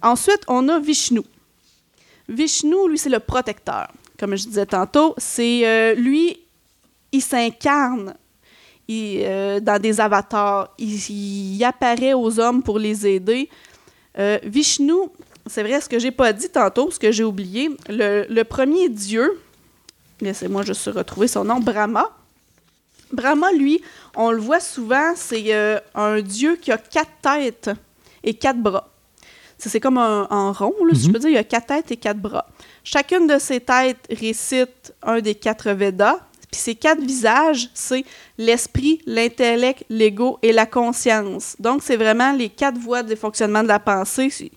Ensuite, 0.00 0.40
on 0.48 0.68
a 0.70 0.80
Vishnu. 0.80 1.20
Vishnu, 2.28 2.88
lui, 2.88 2.96
c'est 2.96 3.10
le 3.10 3.20
protecteur 3.20 3.88
comme 4.22 4.36
je 4.36 4.46
disais 4.46 4.66
tantôt, 4.66 5.16
c'est 5.18 5.66
euh, 5.66 5.94
lui, 5.94 6.38
il 7.10 7.20
s'incarne 7.20 8.14
euh, 8.88 9.58
dans 9.58 9.82
des 9.82 10.00
avatars. 10.00 10.72
Il, 10.78 11.60
apparaît 11.64 12.14
aux 12.14 12.38
hommes 12.38 12.62
pour 12.62 12.78
les 12.78 13.04
aider. 13.04 13.48
Vishnu, 14.44 15.10
c'est 15.46 15.62
vrai, 15.62 15.80
ce 15.80 15.88
que 15.88 15.98
j'ai 15.98 16.10
pas 16.10 16.32
dit 16.32 16.48
tantôt, 16.48 16.90
ce 16.90 16.98
que 16.98 17.10
j'ai 17.10 17.24
oublié, 17.24 17.70
le, 17.88 18.42
premier 18.44 18.88
dieu, 18.88 19.40
laissez-moi 20.20 20.62
juste 20.62 20.86
retrouver 20.86 21.28
son 21.28 21.44
nom, 21.44 21.60
Brahma. 21.60 22.10
Brahma, 23.12 23.52
lui, 23.52 23.82
on 24.16 24.30
le 24.30 24.40
voit 24.40 24.60
souvent, 24.60 25.12
c'est 25.16 25.52
un 25.94 26.20
dieu 26.20 26.56
qui 26.56 26.72
a 26.72 26.78
quatre 26.78 27.10
têtes 27.20 27.70
et 28.22 28.34
quatre 28.34 28.60
bras. 28.60 28.88
C'est 29.58 29.80
comme 29.80 29.98
un, 29.98 30.52
rond, 30.52 30.74
si 30.92 31.02
je 31.02 31.06
mhm. 31.06 31.12
peux 31.12 31.18
dire, 31.20 31.28
il 31.28 31.34
y 31.34 31.38
a 31.38 31.44
quatre 31.44 31.66
têtes 31.66 31.92
et 31.92 31.96
quatre 31.96 32.18
bras. 32.18 32.46
Chacune 32.82 33.26
de 33.26 33.38
ces 33.38 33.60
têtes 33.60 34.06
récite 34.10 34.92
un 35.02 35.20
des 35.20 35.34
quatre 35.34 35.70
Védas. 35.70 36.18
Puis 36.50 36.60
ces 36.60 36.74
quatre 36.74 37.00
visages, 37.00 37.70
c'est 37.72 38.04
l'esprit, 38.38 39.00
l'intellect, 39.06 39.84
l'ego 39.88 40.38
et 40.42 40.52
la 40.52 40.66
conscience. 40.66 41.56
Donc, 41.60 41.82
c'est 41.82 41.96
vraiment 41.96 42.32
les 42.32 42.48
quatre 42.48 42.76
voies 42.76 43.02
de 43.02 43.14
fonctionnement 43.14 43.62
de 43.62 43.68
la 43.68 43.78
pensée. 43.78 44.50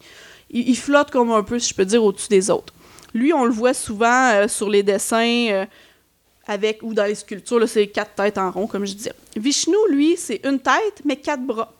Il, 0.58 0.78
flotte 0.78 1.12
comme 1.12 1.32
un 1.32 1.44
peu, 1.44 1.60
si 1.60 1.70
je 1.70 1.76
peux 1.76 1.84
dire, 1.84 2.02
au-dessus 2.02 2.30
des 2.30 2.50
autres. 2.50 2.74
Lui, 3.14 3.34
on 3.34 3.44
le 3.44 3.52
voit 3.52 3.74
souvent 3.74 4.32
euh, 4.32 4.48
sur 4.48 4.70
les 4.70 4.84
dessins 4.84 5.48
euh, 5.52 5.66
avec 6.48 6.82
ou 6.82 6.94
dans 6.94 7.04
les 7.04 7.16
sculptures, 7.16 7.68
c'est 7.68 7.88
quatre 7.88 8.16
têtes 8.16 8.38
en 8.38 8.52
rond, 8.52 8.66
comme 8.66 8.86
je 8.86 8.94
disais. 8.94 9.12
Vishnu, 9.36 9.76
lui, 9.90 10.16
c'est 10.18 10.40
une 10.46 10.60
tête, 10.60 11.02
mais 11.04 11.18
quatre 11.18 11.46
bras. 11.46 11.74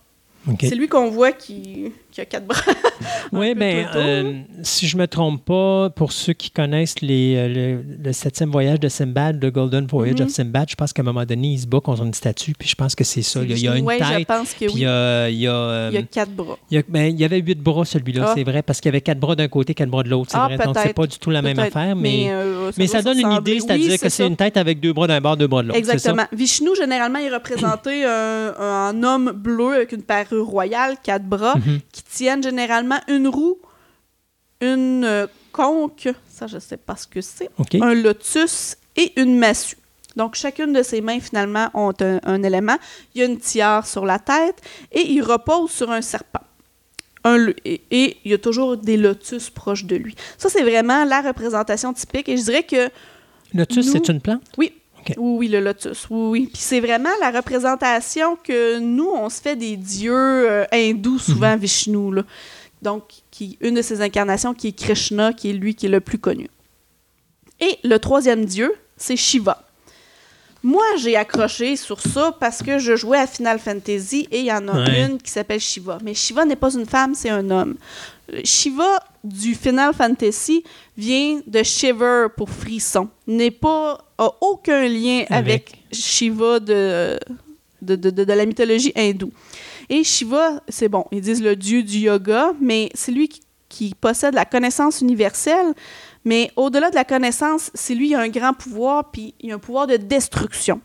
C'est 0.60 0.74
lui 0.74 0.88
qu'on 0.88 1.08
voit 1.08 1.32
qui, 1.32 1.90
a 2.22 2.24
quatre 2.24 2.46
bras. 2.46 2.60
oui, 3.32 3.54
bien, 3.54 3.88
euh, 3.94 4.40
si 4.62 4.86
je 4.86 4.96
ne 4.96 5.02
me 5.02 5.06
trompe 5.06 5.44
pas, 5.44 5.90
pour 5.90 6.12
ceux 6.12 6.32
qui 6.32 6.50
connaissent 6.50 7.00
les, 7.00 7.34
euh, 7.36 7.82
le, 8.02 8.12
septième 8.12 8.50
voyage 8.50 8.80
de 8.80 8.88
Simbad, 8.88 9.40
The 9.40 9.52
Golden 9.52 9.86
Voyage 9.86 10.20
of 10.20 10.28
mhm. 10.28 10.28
Simbad, 10.28 10.70
je 10.70 10.74
pense 10.74 10.92
qu'à 10.92 11.02
un 11.02 11.04
moment 11.04 11.24
donné, 11.24 11.48
il 11.48 11.58
se 11.58 11.66
bat 11.66 11.80
contre 11.80 12.04
une 12.04 12.14
statue, 12.14 12.54
puis 12.58 12.68
je 12.68 12.74
pense 12.74 12.94
que 12.94 13.04
c'est 13.04 13.22
ça. 13.22 13.42
Il 13.42 13.58
y, 13.58 13.68
a, 13.68 13.76
une 13.76 13.86
tête, 13.86 14.02
je 14.20 14.24
pense 14.24 14.52
que 14.52 14.66
puis 14.66 14.74
il, 14.74 14.80
y 14.80 14.86
a, 14.86 15.28
il, 15.28 15.36
y 15.36 15.46
a, 15.46 15.88
il 15.90 15.94
y 15.94 15.98
a 15.98 16.02
quatre 16.02 16.32
bras. 16.32 16.58
Il 16.70 16.78
y, 16.78 16.84
ben, 16.88 17.06
il 17.06 17.20
y 17.20 17.24
avait 17.24 17.40
huit 17.40 17.58
bras, 17.58 17.84
celui-là, 17.84 18.28
ah. 18.28 18.32
c'est 18.34 18.44
vrai, 18.44 18.62
parce 18.62 18.80
qu'il 18.80 18.88
y 18.88 18.92
avait 18.94 19.00
quatre 19.00 19.20
bras 19.20 19.36
d'un 19.36 19.48
côté, 19.48 19.74
quatre 19.74 19.90
bras 19.90 20.02
de 20.02 20.08
l'autre, 20.08 20.30
c'est 20.30 20.38
ah, 20.38 20.46
vrai. 20.46 20.58
Donc, 20.58 20.76
c'est 20.82 20.94
pas 20.94 21.06
du 21.06 21.18
tout 21.18 21.30
la 21.30 21.42
même 21.42 21.58
affaire, 21.58 21.96
mais, 21.96 22.24
mais, 22.26 22.30
euh, 22.30 22.72
ça, 22.72 22.76
mais 22.78 22.86
ça, 22.86 23.02
donne 23.02 23.20
une 23.20 23.32
idée, 23.32 23.60
c'est-à-dire 23.60 23.98
que 23.98 24.08
c'est 24.08 24.26
une 24.26 24.36
tête 24.36 24.56
avec 24.56 24.80
deux 24.80 24.92
bras 24.92 25.06
d'un 25.06 25.20
bord, 25.20 25.36
deux 25.36 25.46
bras 25.46 25.62
de 25.62 25.68
l'autre. 25.68 25.78
Exactement. 25.78 26.24
Vishnu, 26.32 26.70
généralement, 26.76 27.18
est 27.18 27.30
représenté 27.30 28.04
un, 28.04 28.54
un 28.58 29.02
homme 29.02 29.32
bleu 29.32 29.74
avec 29.74 29.92
une 29.92 30.02
parure 30.02 30.46
royale, 30.46 30.96
quatre 31.02 31.24
bras, 31.24 31.56
mhm. 31.56 31.80
qui 31.92 32.02
tiennent 32.10 32.42
généralement 32.42 33.00
une 33.08 33.28
roue, 33.28 33.58
une 34.60 35.04
euh, 35.04 35.26
conque, 35.52 36.08
ça 36.28 36.46
je 36.46 36.58
sais 36.58 36.76
pas 36.76 36.96
ce 36.96 37.06
que 37.06 37.20
c'est, 37.20 37.50
un 37.80 37.94
lotus 37.94 38.76
et 38.96 39.20
une 39.20 39.38
massue. 39.38 39.76
Donc, 40.16 40.34
chacune 40.34 40.72
de 40.72 40.82
ses 40.82 41.02
mains, 41.02 41.20
finalement, 41.20 41.68
ont 41.74 41.92
un, 42.00 42.42
élément. 42.42 42.76
Il 43.14 43.20
y 43.20 43.22
a 43.22 43.26
une 43.26 43.38
tiare 43.38 43.86
sur 43.86 44.06
la 44.06 44.18
tête 44.18 44.62
et 44.90 45.02
il 45.02 45.22
repose 45.22 45.70
sur 45.70 45.90
un 45.90 46.00
serpent. 46.00 46.40
et, 47.26 47.82
il 47.90 48.30
y 48.30 48.32
a 48.32 48.38
toujours 48.38 48.78
des 48.78 48.96
lotus 48.96 49.50
proches 49.50 49.84
de 49.84 49.96
lui. 49.96 50.14
Ça, 50.38 50.48
c'est 50.48 50.62
vraiment 50.62 51.04
la 51.04 51.20
représentation 51.20 51.92
typique. 51.92 52.30
Et 52.30 52.38
je 52.38 52.44
dirais 52.44 52.62
que. 52.62 52.88
Lotus, 53.52 53.92
c'est 53.92 54.08
une 54.08 54.22
plante? 54.22 54.42
Oui. 54.56 54.72
Oui, 55.16 55.36
oui, 55.38 55.48
le 55.48 55.60
lotus. 55.60 56.06
Oui, 56.10 56.28
oui. 56.30 56.50
Puis 56.52 56.62
c'est 56.62 56.80
vraiment 56.80 57.10
la 57.20 57.30
représentation 57.30 58.36
que 58.36 58.78
nous, 58.78 59.10
on 59.10 59.28
se 59.28 59.40
fait 59.40 59.56
des 59.56 59.76
dieux 59.76 60.12
euh, 60.14 60.64
hindous, 60.72 61.18
souvent 61.18 61.52
mhm. 61.52 61.60
Vishnu. 61.60 62.14
Là. 62.14 62.22
Donc, 62.82 63.04
qui, 63.30 63.58
une 63.60 63.74
de 63.74 63.82
ses 63.82 64.00
incarnations, 64.00 64.54
qui 64.54 64.68
est 64.68 64.72
Krishna, 64.72 65.32
qui 65.32 65.50
est 65.50 65.54
lui 65.54 65.74
qui 65.74 65.86
est 65.86 65.90
le 65.90 66.00
plus 66.00 66.18
connu. 66.18 66.48
Et 67.60 67.78
le 67.84 67.98
troisième 67.98 68.44
dieu, 68.44 68.74
c'est 68.96 69.16
Shiva. 69.16 69.62
Moi, 70.62 70.84
j'ai 70.98 71.16
accroché 71.16 71.76
sur 71.76 72.00
ça 72.00 72.36
parce 72.40 72.62
que 72.62 72.78
je 72.78 72.96
jouais 72.96 73.18
à 73.18 73.26
Final 73.26 73.58
Fantasy 73.58 74.26
et 74.32 74.40
il 74.40 74.46
y 74.46 74.52
en 74.52 74.66
a 74.68 74.90
une 74.90 75.18
qui 75.18 75.30
s'appelle 75.30 75.60
Shiva. 75.60 75.98
Mais 76.02 76.12
Shiva 76.12 76.44
n'est 76.44 76.56
pas 76.56 76.74
une 76.74 76.86
femme, 76.86 77.14
c'est 77.14 77.30
un 77.30 77.50
homme. 77.50 77.76
Shiva 78.42 78.98
du 79.26 79.54
Final 79.54 79.92
Fantasy 79.92 80.62
vient 80.96 81.40
de 81.46 81.62
Shiver 81.62 82.26
pour 82.36 82.50
frisson. 82.50 83.08
N'est 83.26 83.50
pas 83.50 83.98
a 84.18 84.30
aucun 84.40 84.88
lien 84.88 85.24
avec, 85.28 85.72
Shiva 85.92 86.60
de 86.60 87.18
de, 87.82 87.94
de, 87.94 88.10
de, 88.10 88.32
la 88.32 88.46
mythologie 88.46 88.92
hindoue. 88.96 89.32
Et 89.88 90.02
Shiva, 90.02 90.62
c'est 90.68 90.88
bon, 90.88 91.04
ils 91.12 91.20
disent 91.20 91.42
le 91.42 91.54
dieu 91.54 91.82
du 91.82 91.98
yoga, 91.98 92.52
mais 92.60 92.88
c'est 92.94 93.12
lui 93.12 93.28
qui, 93.28 93.42
qui 93.68 93.94
possède 93.94 94.34
la 94.34 94.44
connaissance 94.44 95.00
universelle. 95.00 95.74
Mais 96.24 96.50
au-delà 96.56 96.90
de 96.90 96.96
la 96.96 97.04
connaissance, 97.04 97.70
c'est 97.74 97.94
lui, 97.94 98.08
il 98.08 98.14
a 98.14 98.20
un 98.20 98.28
grand 98.28 98.52
pouvoir, 98.52 99.10
puis 99.12 99.34
il 99.40 99.52
a 99.52 99.54
un 99.54 99.58
pouvoir 99.58 99.86
de 99.86 99.96
destruction. 99.96 100.80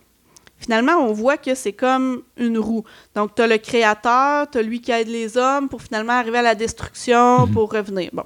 Finalement, 0.61 0.97
on 0.97 1.11
voit 1.11 1.37
que 1.37 1.55
c'est 1.55 1.73
comme 1.73 2.21
une 2.37 2.59
roue. 2.59 2.83
Donc, 3.15 3.33
tu 3.33 3.41
as 3.41 3.47
le 3.47 3.57
créateur, 3.57 4.47
tu 4.49 4.59
as 4.59 4.61
lui 4.61 4.79
qui 4.79 4.91
aide 4.91 5.07
les 5.07 5.35
hommes 5.35 5.67
pour 5.67 5.81
finalement 5.81 6.13
arriver 6.13 6.37
à 6.37 6.43
la 6.43 6.55
destruction, 6.55 7.47
mhm. 7.47 7.53
pour 7.53 7.73
revenir. 7.73 8.11
Bon. 8.13 8.23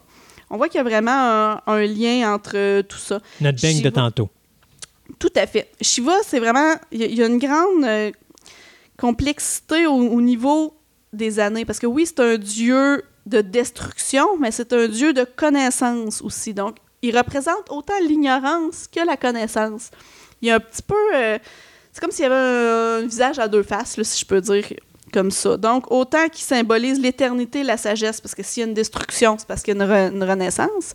On 0.49 0.57
voit 0.57 0.67
qu'il 0.67 0.77
y 0.77 0.81
a 0.81 0.83
vraiment 0.83 1.57
un, 1.65 1.85
lien 1.85 2.33
entre 2.33 2.81
tout 2.81 2.97
ça. 2.97 3.19
Notre 3.39 3.61
bang 3.61 3.81
de 3.81 3.89
tantôt. 3.89 4.29
Tout 5.17 5.31
à 5.35 5.47
fait. 5.47 5.71
Shiva, 5.81 6.15
c'est 6.23 6.39
vraiment. 6.39 6.75
Il 6.91 7.15
y, 7.15 7.23
a 7.23 7.25
une 7.25 7.39
grande 7.39 7.83
euh, 7.83 8.11
complexité 8.97 9.87
au, 9.87 10.21
niveau 10.21 10.75
des 11.13 11.39
années. 11.39 11.63
Parce 11.63 11.79
que 11.79 11.87
oui, 11.87 12.05
c'est 12.05 12.19
un 12.19 12.37
dieu 12.37 13.03
de 13.25 13.41
destruction, 13.41 14.37
mais 14.37 14.51
c'est 14.51 14.73
un 14.73 14.87
dieu 14.87 15.13
de 15.13 15.23
connaissance 15.23 16.21
aussi. 16.21 16.53
Donc, 16.53 16.77
il 17.01 17.17
représente 17.17 17.69
autant 17.69 17.99
l'ignorance 18.01 18.87
que 18.87 19.05
la 19.05 19.15
connaissance. 19.15 19.89
Il 20.41 20.49
y 20.49 20.51
a 20.51 20.55
un 20.55 20.59
petit 20.59 20.83
peu. 20.83 20.95
Euh, 21.15 21.39
c'est 21.95 22.01
comme 22.01 22.11
s'il 22.11 22.23
y 22.23 22.25
avait 22.25 22.35
un, 22.35 23.07
visage 23.07 23.39
à 23.39 23.47
deux 23.47 23.63
faces, 23.63 24.03
si 24.03 24.19
je 24.19 24.25
peux 24.25 24.41
dire 24.41 24.65
comme 25.13 25.31
ça. 25.31 25.55
Donc, 25.55 25.89
autant 25.89 26.27
qu'il 26.27 26.43
symbolise 26.43 26.99
l'éternité, 26.99 27.63
la 27.63 27.77
sagesse, 27.77 28.19
parce 28.19 28.35
que 28.35 28.43
s'il 28.43 28.63
y 28.63 28.65
a 28.65 28.67
une 28.67 28.73
destruction, 28.73 29.37
c'est 29.39 29.47
parce 29.47 29.63
qu'il 29.63 29.77
y 29.77 29.81
a 29.81 30.07
une, 30.09 30.21
renaissance, 30.21 30.93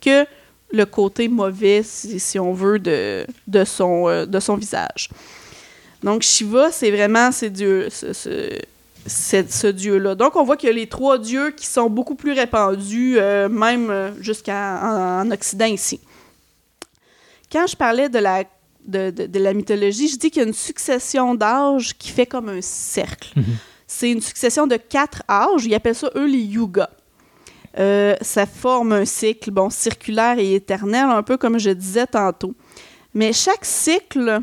que 0.00 0.24
le 0.72 0.86
côté 0.86 1.28
mauvais, 1.28 1.82
si, 1.82 2.38
on 2.38 2.54
veut, 2.54 2.78
de, 2.78 3.26
de, 3.46 3.64
son, 3.64 4.08
euh, 4.08 4.24
de 4.24 4.40
son 4.40 4.56
visage. 4.56 5.10
Donc, 6.02 6.22
Shiva, 6.22 6.72
c'est 6.72 6.92
vraiment 6.92 7.30
ces 7.30 7.50
dieux, 7.50 7.90
ce 7.90 9.66
dieu-là. 9.66 10.14
Donc, 10.14 10.34
on 10.34 10.44
voit 10.44 10.56
qu'il 10.56 10.70
y 10.70 10.72
a 10.72 10.74
les 10.74 10.88
trois 10.88 11.18
dieux 11.18 11.50
qui 11.50 11.66
sont 11.66 11.90
beaucoup 11.90 12.14
plus 12.14 12.32
répandus, 12.32 13.18
euh, 13.18 13.50
même 13.50 13.90
euh, 13.90 14.12
jusqu'en 14.22 14.54
en, 14.54 15.30
Occident 15.30 15.66
ici. 15.66 16.00
Quand 17.52 17.66
je 17.66 17.76
parlais 17.76 18.08
de 18.08 18.18
la, 18.18 18.44
de, 18.88 19.10
de, 19.10 19.38
la 19.38 19.52
mythologie, 19.52 20.08
je 20.08 20.16
dis 20.16 20.30
qu'il 20.30 20.42
y 20.42 20.44
a 20.44 20.48
une 20.48 20.54
succession 20.54 21.34
d'âges 21.34 21.96
qui 21.96 22.10
fait 22.10 22.26
comme 22.26 22.48
un 22.48 22.62
cercle. 22.62 23.32
Mhm. 23.36 23.44
C'est 23.86 24.10
une 24.10 24.20
succession 24.20 24.66
de 24.66 24.76
quatre 24.76 25.22
âges. 25.28 25.64
Ils 25.64 25.74
appellent 25.74 25.94
ça, 25.94 26.10
eux, 26.16 26.26
les 26.26 26.38
yugas. 26.38 26.90
Euh, 27.78 28.16
ça 28.22 28.46
forme 28.46 28.92
un 28.92 29.04
cycle, 29.04 29.50
bon, 29.50 29.70
circulaire 29.70 30.38
et 30.38 30.54
éternel, 30.54 31.04
un 31.04 31.22
peu 31.22 31.36
comme 31.36 31.58
je 31.58 31.70
disais 31.70 32.06
tantôt. 32.06 32.54
Mais 33.14 33.32
chaque 33.32 33.64
cycle 33.64 34.42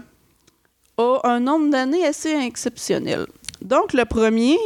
a 0.97 1.21
un 1.23 1.39
nombre 1.39 1.69
d'années 1.69 2.05
assez 2.05 2.31
exceptionnel. 2.31 3.25
Donc, 3.61 3.93
le 3.93 4.05
premier, 4.05 4.57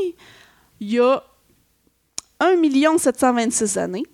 il 0.79 0.91
y 0.91 0.99
a 0.99 1.23
1 2.39 2.97
726 2.97 3.77
années. 3.77 4.05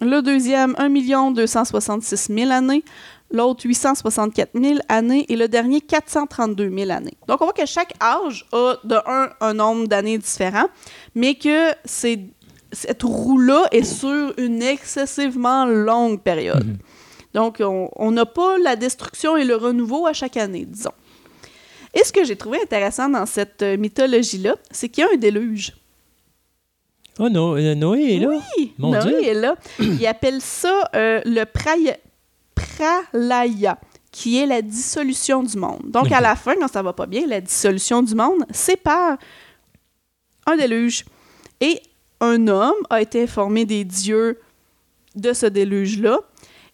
Le 0.00 0.20
deuxième, 0.22 0.74
1 0.78 1.32
266 1.32 2.32
000 2.32 2.50
années. 2.50 2.84
L'autre, 3.30 3.64
864 3.64 4.50
000 4.54 4.78
années. 4.88 5.26
Et 5.28 5.36
le 5.36 5.48
dernier, 5.48 5.80
432 5.80 6.70
000 6.70 6.90
années. 6.90 7.16
Donc, 7.26 7.40
on 7.40 7.44
voit 7.44 7.52
que 7.52 7.66
chaque 7.66 7.94
âge 8.02 8.46
a 8.52 8.76
de 8.84 8.96
un, 9.06 9.30
un 9.40 9.54
nombre 9.54 9.88
d'années 9.88 10.18
différent, 10.18 10.66
mais 11.14 11.34
que 11.34 11.70
cette 11.84 13.02
roue-là 13.02 13.66
est 13.72 13.84
sur 13.84 14.32
une 14.36 14.62
excessivement 14.62 15.66
longue 15.66 16.20
période. 16.20 16.66
Mhm. 16.66 16.78
Donc, 17.34 17.60
on 17.60 18.10
n'a 18.12 18.26
pas 18.26 18.58
la 18.58 18.76
destruction 18.76 19.36
et 19.36 19.44
le 19.44 19.56
renouveau 19.56 20.06
à 20.06 20.12
chaque 20.12 20.36
année, 20.36 20.64
disons. 20.64 20.92
Et 21.94 22.02
ce 22.04 22.12
que 22.12 22.24
j'ai 22.24 22.36
trouvé 22.36 22.58
intéressant 22.60 23.08
dans 23.08 23.26
cette 23.26 23.62
euh, 23.62 23.76
mythologie-là, 23.76 24.56
c'est 24.70 24.88
qu'il 24.88 25.04
y 25.04 25.06
a 25.06 25.10
un 25.12 25.16
déluge. 25.16 25.72
Oh, 27.20 27.28
no, 27.28 27.56
euh, 27.56 27.74
Noé 27.76 28.16
est 28.16 28.18
là. 28.18 28.28
Oui, 28.58 28.72
Noé 28.78 29.28
est 29.28 29.34
là. 29.34 29.54
Il 29.78 30.04
appelle 30.06 30.40
ça 30.40 30.90
euh, 30.96 31.20
le 31.24 31.44
pralaya, 32.54 33.78
qui 34.10 34.38
est 34.38 34.46
la 34.46 34.62
dissolution 34.62 35.42
du 35.42 35.56
monde. 35.56 35.82
Donc, 35.86 36.12
à 36.12 36.20
la 36.20 36.36
fin, 36.36 36.54
quand 36.54 36.68
ça 36.68 36.82
va 36.82 36.92
pas 36.92 37.06
bien, 37.06 37.26
la 37.26 37.40
dissolution 37.40 38.02
du 38.02 38.14
monde, 38.14 38.44
c'est 38.50 38.76
par 38.76 39.18
un 40.46 40.56
déluge. 40.56 41.04
Et 41.60 41.80
un 42.20 42.48
homme 42.48 42.74
a 42.90 43.00
été 43.00 43.22
informé 43.22 43.64
des 43.64 43.84
dieux 43.84 44.40
de 45.14 45.32
ce 45.32 45.46
déluge-là 45.46 46.18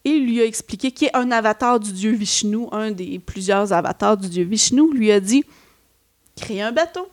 et 0.05 0.11
il 0.11 0.27
lui 0.27 0.41
a 0.41 0.47
expliqué 0.47 0.93
qu'il 0.93 1.09
est 1.09 1.17
un 1.17 1.31
avatar 1.31 1.79
du 1.79 1.93
dieu 1.93 2.13
Vishnu, 2.13 2.67
un 2.73 2.91
des 2.91 3.19
plusieurs 3.19 3.73
avatars 3.73 4.17
du 4.17 4.29
dieu 4.29 4.45
Vishnu, 4.45 4.93
lui 4.95 5.13
a 5.13 5.21
dit 5.21 5.45
crée 6.37 6.63
un 6.63 6.73
bateau. 6.73 7.07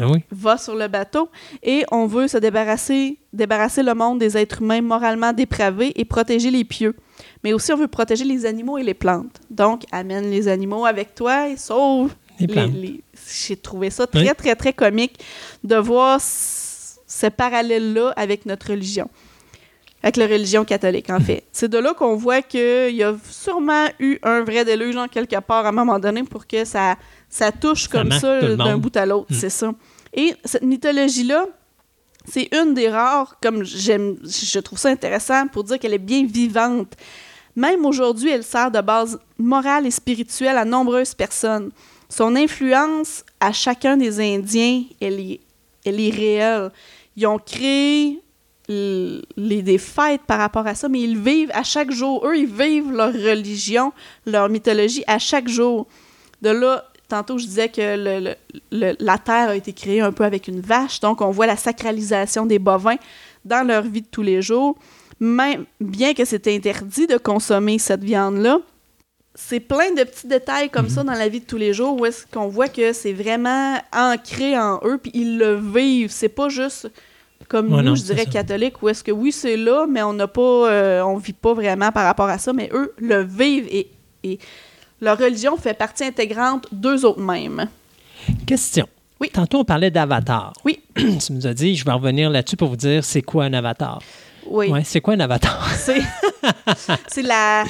Ah 0.00 0.06
oui. 0.08 0.22
Va 0.30 0.56
sur 0.56 0.74
le 0.74 0.88
bateau 0.88 1.28
et 1.62 1.84
on 1.90 2.06
veut 2.06 2.28
se 2.28 2.38
débarrasser, 2.38 3.18
débarrasser 3.32 3.82
le 3.82 3.94
monde 3.94 4.18
des 4.18 4.36
êtres 4.36 4.62
humains 4.62 4.80
moralement 4.80 5.32
dépravés 5.32 5.92
et 5.96 6.04
protéger 6.04 6.50
les 6.50 6.64
pieux. 6.64 6.94
Mais 7.44 7.52
aussi, 7.52 7.72
on 7.72 7.76
veut 7.76 7.88
protéger 7.88 8.24
les 8.24 8.46
animaux 8.46 8.78
et 8.78 8.82
les 8.82 8.94
plantes. 8.94 9.40
Donc, 9.50 9.82
amène 9.92 10.30
les 10.30 10.48
animaux 10.48 10.84
avec 10.86 11.14
toi 11.14 11.48
et 11.48 11.56
sauve 11.56 12.14
les 12.38 12.46
plantes. 12.46 12.72
J'ai 13.28 13.56
trouvé 13.56 13.90
ça 13.90 14.06
très, 14.06 14.34
très, 14.34 14.54
très 14.54 14.72
comique 14.72 15.18
de 15.64 15.76
voir 15.76 16.20
ce 16.20 17.26
parallèle-là 17.26 18.12
avec 18.16 18.46
notre 18.46 18.70
religion 18.70 19.08
avec 20.02 20.16
la 20.16 20.26
religion 20.26 20.64
catholique, 20.64 21.10
en 21.10 21.20
fait. 21.28 21.44
C'est 21.52 21.68
de 21.68 21.78
là 21.78 21.94
qu'on 21.94 22.16
voit 22.16 22.42
qu'il 22.42 22.94
y 22.94 23.02
a 23.02 23.16
sûrement 23.28 23.86
eu 23.98 24.18
un 24.22 24.42
vrai 24.42 24.64
déluge 24.64 24.96
en 24.96 25.08
quelque 25.08 25.40
part 25.40 25.66
à 25.66 25.70
un 25.70 25.72
moment 25.72 25.98
donné 25.98 26.22
pour 26.22 26.46
que 26.46 26.64
ça, 26.64 26.96
ça 27.28 27.52
touche 27.52 27.88
comme 27.88 28.10
ça 28.12 28.56
d'un 28.56 28.78
bout 28.78 28.96
à 28.96 29.06
l'autre, 29.06 29.32
mm. 29.32 29.34
c'est 29.34 29.50
ça. 29.50 29.72
Et 30.14 30.34
cette 30.44 30.62
mythologie-là, 30.62 31.46
c'est 32.26 32.48
une 32.54 32.74
des 32.74 32.88
rares, 32.88 33.36
comme 33.42 33.64
j'aime, 33.64 34.16
je 34.24 34.58
trouve 34.58 34.78
ça 34.78 34.90
intéressant 34.90 35.46
pour 35.48 35.64
dire 35.64 35.78
qu'elle 35.78 35.94
est 35.94 35.98
bien 35.98 36.26
vivante. 36.26 36.94
Même 37.56 37.84
aujourd'hui, 37.86 38.30
elle 38.30 38.44
sert 38.44 38.70
de 38.70 38.80
base 38.80 39.18
morale 39.38 39.86
et 39.86 39.90
spirituelle 39.90 40.56
à 40.56 40.64
nombreuses 40.64 41.14
personnes. 41.14 41.70
Son 42.08 42.36
influence 42.36 43.24
à 43.40 43.52
chacun 43.52 43.96
des 43.96 44.20
Indiens, 44.20 44.84
elle 45.00 45.20
est, 45.20 45.40
elle 45.84 46.00
est 46.00 46.10
réelle. 46.10 46.70
Ils 47.16 47.26
ont 47.26 47.38
créé 47.38 48.22
les, 48.68 49.62
des 49.62 49.78
fêtes 49.78 50.22
par 50.26 50.38
rapport 50.38 50.66
à 50.66 50.74
ça, 50.74 50.88
mais 50.88 51.00
ils 51.00 51.18
vivent 51.18 51.50
à 51.52 51.62
chaque 51.62 51.90
jour. 51.90 52.26
Eux, 52.26 52.36
ils 52.36 52.46
vivent 52.46 52.92
leur 52.92 53.12
religion, 53.12 53.92
leur 54.26 54.48
mythologie 54.48 55.04
à 55.06 55.18
chaque 55.18 55.48
jour. 55.48 55.86
De 56.42 56.50
là, 56.50 56.84
tantôt, 57.08 57.38
je 57.38 57.46
disais 57.46 57.68
que 57.68 58.34
la 58.70 59.18
Terre 59.18 59.48
a 59.50 59.56
été 59.56 59.72
créée 59.72 60.00
un 60.00 60.12
peu 60.12 60.24
avec 60.24 60.48
une 60.48 60.60
vache, 60.60 61.00
donc 61.00 61.20
on 61.20 61.30
voit 61.30 61.46
la 61.46 61.56
sacralisation 61.56 62.46
des 62.46 62.58
bovins 62.58 62.98
dans 63.44 63.66
leur 63.66 63.82
vie 63.82 64.02
de 64.02 64.08
tous 64.10 64.22
les 64.22 64.42
jours. 64.42 64.76
Même 65.20 65.64
bien 65.80 66.14
que 66.14 66.24
c'était 66.24 66.54
interdit 66.54 67.06
de 67.06 67.16
consommer 67.16 67.78
cette 67.78 68.04
viande-là, 68.04 68.60
c'est 69.34 69.60
plein 69.60 69.92
de 69.92 70.02
petits 70.02 70.26
détails 70.26 70.68
comme 70.68 70.88
ça 70.88 71.02
mhm. 71.02 71.06
dans 71.08 71.14
la 71.14 71.28
vie 71.28 71.40
de 71.40 71.44
tous 71.44 71.56
les 71.56 71.72
jours 71.72 72.00
où 72.00 72.06
est-ce 72.06 72.26
qu'on 72.26 72.48
voit 72.48 72.68
que 72.68 72.92
c'est 72.92 73.12
vraiment 73.12 73.78
ancré 73.92 74.58
en 74.58 74.80
eux, 74.84 74.98
puis 74.98 75.12
ils 75.14 75.38
le 75.38 75.54
vivent. 75.54 76.10
C'est 76.10 76.28
pas 76.28 76.48
juste 76.48 76.90
comme 77.48 77.68
nous, 77.68 77.96
je 77.96 78.02
dirais 78.02 78.26
catholique, 78.26 78.82
où 78.82 78.88
est-ce 78.88 79.02
que 79.02 79.12
oui, 79.12 79.32
c'est 79.32 79.56
là, 79.56 79.86
mais 79.88 80.02
on 80.02 80.12
n'a 80.12 80.26
pas, 80.26 80.40
euh, 80.40 81.02
on 81.02 81.16
vit 81.16 81.32
pas 81.32 81.54
vraiment 81.54 81.90
par 81.92 82.04
rapport 82.04 82.28
à 82.28 82.36
ça, 82.36 82.52
mais 82.52 82.68
eux 82.74 82.92
le 82.98 83.22
vivent 83.22 83.68
et, 83.70 83.88
et 84.22 84.38
leur 85.00 85.18
religion 85.18 85.56
fait 85.56 85.74
partie 85.74 86.04
intégrante 86.04 86.66
d'eux 86.72 87.04
autres 87.04 87.20
mêmes. 87.20 87.68
Question. 88.46 88.88
Oui. 89.20 89.30
Tantôt, 89.32 89.58
on 89.58 89.64
parlait 89.64 89.90
d'avatar. 89.90 90.52
Oui. 90.64 90.80
tu 90.96 91.32
nous 91.32 91.46
as 91.46 91.54
dit, 91.54 91.74
je 91.76 91.84
vais 91.84 91.92
revenir 91.92 92.30
là-dessus 92.30 92.56
pour 92.56 92.68
vous 92.68 92.76
dire 92.76 93.04
c'est 93.04 93.22
quoi 93.22 93.44
un 93.44 93.52
avatar? 93.52 94.00
Oui. 94.46 94.68
Ouais, 94.68 94.82
c'est 94.84 95.00
quoi 95.00 95.14
un 95.14 95.20
avatar? 95.20 95.68
C'est, 97.08 97.22
la. 97.22 97.64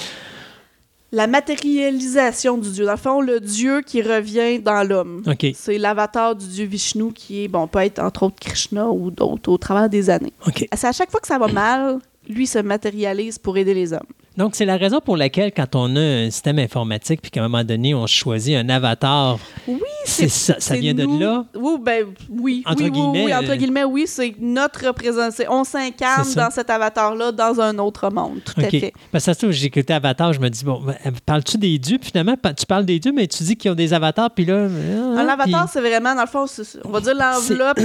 la 1.12 1.26
matérialisation 1.26 2.58
du 2.58 2.70
dieu. 2.70 2.84
Dans 2.84 2.92
le 2.92 2.98
fond, 2.98 3.20
le 3.20 3.40
dieu 3.40 3.80
qui 3.80 4.02
revient 4.02 4.60
dans 4.60 4.86
l'homme. 4.86 5.22
C'est 5.54 5.78
l'avatar 5.78 6.36
du 6.36 6.46
dieu 6.46 6.66
Vishnu 6.66 7.12
qui 7.12 7.44
est, 7.44 7.48
bon, 7.48 7.66
peut 7.66 7.80
être 7.80 7.98
entre 7.98 8.24
autres 8.24 8.36
Krishna 8.40 8.88
ou 8.88 9.10
d'autres 9.10 9.50
au 9.50 9.58
travers 9.58 9.88
des 9.88 10.10
années. 10.10 10.32
C'est 10.74 10.86
à 10.86 10.92
chaque 10.92 11.10
fois 11.10 11.20
que 11.20 11.26
ça 11.26 11.38
va 11.38 11.48
mal, 11.48 11.98
lui 12.28 12.46
se 12.46 12.58
matérialise 12.58 13.38
pour 13.38 13.56
aider 13.56 13.74
les 13.74 13.92
hommes. 13.92 14.00
Donc, 14.38 14.54
c'est 14.54 14.64
la 14.64 14.76
raison 14.76 15.00
pour 15.00 15.16
laquelle, 15.16 15.50
quand 15.50 15.74
on 15.74 15.96
a 15.96 16.00
un 16.00 16.30
système 16.30 16.60
informatique, 16.60 17.20
puis 17.20 17.28
qu'à 17.28 17.40
un 17.40 17.48
moment 17.48 17.64
donné, 17.64 17.92
on 17.92 18.06
choisit 18.06 18.54
un 18.54 18.68
avatar, 18.68 19.36
oui, 19.66 19.80
c'est 20.04 20.28
ça, 20.28 20.54
ça 20.60 20.76
vient 20.76 20.94
de 20.94 21.02
là? 21.18 21.44
Oui, 21.56 21.72
ben, 21.82 22.06
oui. 22.30 22.62
Entre 22.64 22.84
guillemets. 22.84 23.24
Oui, 23.24 23.34
entre 23.34 23.50
euh, 23.50 23.56
guillemets, 23.56 23.82
oui, 23.82 24.04
c'est 24.06 24.32
notre 24.38 24.86
représentation. 24.86 25.50
On 25.50 25.64
s'incarne 25.64 26.32
dans 26.34 26.52
cet 26.52 26.70
avatar-là, 26.70 27.32
dans 27.32 27.60
un 27.60 27.76
autre 27.78 28.10
monde, 28.12 28.38
tout 28.44 28.60
à 28.60 28.70
fait. 28.70 28.92
Parce 29.10 29.26
que 29.26 29.34
ça, 29.34 29.50
j'ai 29.50 29.66
écouté 29.66 29.92
Avatar, 29.92 30.32
je 30.32 30.38
me 30.38 30.48
dis, 30.48 30.64
bon, 30.64 30.82
ben, 30.82 30.94
parles-tu 31.26 31.58
des 31.58 31.76
dieux? 31.76 31.98
Puis 31.98 32.10
finalement, 32.10 32.36
tu 32.56 32.64
parles 32.64 32.84
des 32.84 33.00
dieux, 33.00 33.12
mais 33.12 33.26
tu 33.26 33.42
dis 33.42 33.56
qu'ils 33.56 33.72
ont 33.72 33.74
des 33.74 33.92
avatars, 33.92 34.30
puis 34.30 34.44
là... 34.44 34.68
Ah, 34.68 35.20
un 35.20 35.28
avatar, 35.28 35.68
c'est 35.68 35.80
vraiment, 35.80 36.14
dans 36.14 36.20
le 36.20 36.28
fond, 36.28 36.46
on 36.84 36.90
va 36.90 37.00
dire 37.00 37.14
l'enveloppe 37.14 37.80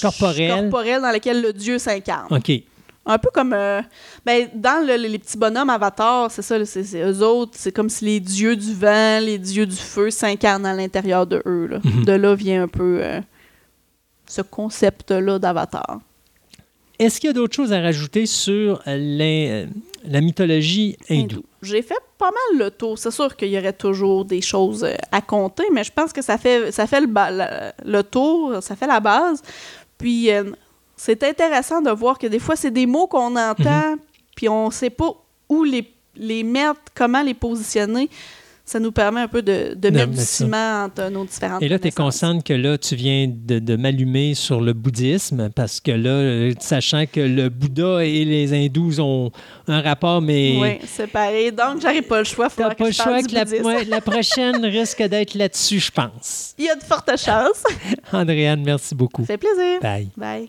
corporelle. 0.00 0.62
corporelle 0.62 1.00
dans 1.00 1.12
laquelle 1.12 1.40
le 1.40 1.52
dieu 1.52 1.78
s'incarne. 1.78 2.26
OK. 2.28 2.50
Un 3.04 3.18
peu 3.18 3.30
comme. 3.32 3.52
Euh, 3.52 3.82
ben, 4.24 4.48
dans 4.54 4.86
les 4.86 5.18
petits 5.18 5.36
bonhommes 5.36 5.70
avatars, 5.70 6.30
c'est 6.30 6.42
ça, 6.42 6.64
c'est, 6.64 7.02
eux 7.02 7.22
autres, 7.26 7.52
c'est 7.54 7.72
comme 7.72 7.90
si 7.90 8.04
les 8.04 8.20
dieux 8.20 8.54
du 8.54 8.74
vent, 8.74 9.18
les 9.20 9.38
dieux 9.38 9.66
du 9.66 9.76
feu 9.76 10.10
s'incarnent 10.10 10.66
à 10.66 10.74
l'intérieur 10.74 11.26
de 11.26 11.42
eux. 11.44 11.68
Mhm. 11.82 12.04
De 12.04 12.12
là 12.12 12.34
vient 12.34 12.62
un 12.62 12.68
peu 12.68 13.00
euh, 13.02 13.20
ce 14.26 14.40
concept-là 14.42 15.40
d'avatar. 15.40 16.00
Est-ce 16.98 17.18
qu'il 17.18 17.28
y 17.28 17.30
a 17.30 17.32
d'autres 17.32 17.56
choses 17.56 17.72
à 17.72 17.80
rajouter 17.80 18.26
sur 18.26 18.80
euh, 18.86 19.66
la 20.04 20.20
mythologie 20.20 20.96
hindoue? 21.10 21.44
J'ai 21.60 21.82
fait 21.82 21.98
pas 22.18 22.30
mal 22.30 22.64
le 22.64 22.70
tour. 22.70 22.98
C'est 22.98 23.10
sûr 23.10 23.34
qu'il 23.34 23.48
y 23.48 23.58
aurait 23.58 23.72
toujours 23.72 24.24
des 24.24 24.40
choses 24.40 24.86
à 25.10 25.20
compter, 25.20 25.64
mais 25.72 25.82
je 25.82 25.90
pense 25.90 26.12
que 26.12 26.22
ça 26.22 26.38
fait, 26.38 26.70
ça 26.70 26.86
fait 26.86 27.00
le, 27.00 27.72
le 27.84 28.02
tour, 28.02 28.62
ça 28.62 28.76
fait 28.76 28.86
la 28.86 29.00
base. 29.00 29.42
Puis 29.98 30.30
c'est 31.04 31.24
intéressant 31.24 31.82
de 31.82 31.90
voir 31.90 32.16
que 32.16 32.28
des 32.28 32.38
fois, 32.38 32.54
c'est 32.54 32.70
des 32.70 32.86
mots 32.86 33.08
qu'on 33.08 33.34
entend, 33.34 33.90
mhm. 33.90 33.98
puis 34.36 34.48
on 34.48 34.68
ne 34.68 34.72
sait 34.72 34.88
pas 34.88 35.12
où 35.48 35.64
les, 35.64 35.92
les 36.14 36.44
mettre, 36.44 36.80
comment 36.94 37.22
les 37.22 37.34
positionner. 37.34 38.08
Ça 38.64 38.78
nous 38.78 38.92
permet 38.92 39.22
un 39.22 39.26
peu 39.26 39.42
de, 39.42 39.74
de 39.74 39.90
mettre 39.90 40.12
du 40.12 40.20
ciment 40.20 40.84
entre 40.84 41.10
nos 41.10 41.24
différentes 41.24 41.60
Et 41.60 41.68
là, 41.68 41.80
tu 41.80 41.88
es 41.88 41.90
consciente 41.90 42.44
que 42.44 42.52
là, 42.52 42.78
tu 42.78 42.94
viens 42.94 43.26
de, 43.28 43.58
de 43.58 43.74
m'allumer 43.74 44.34
sur 44.34 44.60
le 44.60 44.72
bouddhisme, 44.72 45.50
parce 45.50 45.80
que 45.80 45.90
là, 45.90 46.54
sachant 46.60 47.06
que 47.06 47.18
le 47.18 47.48
Bouddha 47.48 48.04
et 48.04 48.24
les 48.24 48.54
hindous 48.54 49.00
ont 49.00 49.32
un 49.66 49.80
rapport, 49.80 50.22
mais... 50.22 50.56
Oui, 50.60 50.78
c'est 50.86 51.08
pareil. 51.08 51.50
Donc, 51.50 51.80
j'arrive 51.80 52.04
pas 52.04 52.20
le 52.20 52.24
choix. 52.24 52.48
Tu 52.48 52.62
pas 52.62 52.74
le 52.78 52.92
choix 52.92 53.20
que 53.24 53.34
la, 53.34 53.82
la 53.82 54.00
prochaine 54.12 54.64
risque 54.64 55.02
d'être 55.02 55.34
là-dessus, 55.34 55.80
je 55.80 55.90
pense. 55.90 56.54
Il 56.56 56.66
y 56.66 56.70
a 56.70 56.76
de 56.76 56.84
fortes 56.84 57.10
chances. 57.18 57.64
Andréane, 58.12 58.62
merci 58.64 58.94
beaucoup. 58.94 59.22
Ça 59.22 59.36
fait 59.36 59.38
plaisir. 59.38 59.80
Bye. 59.80 60.08
Bye. 60.16 60.48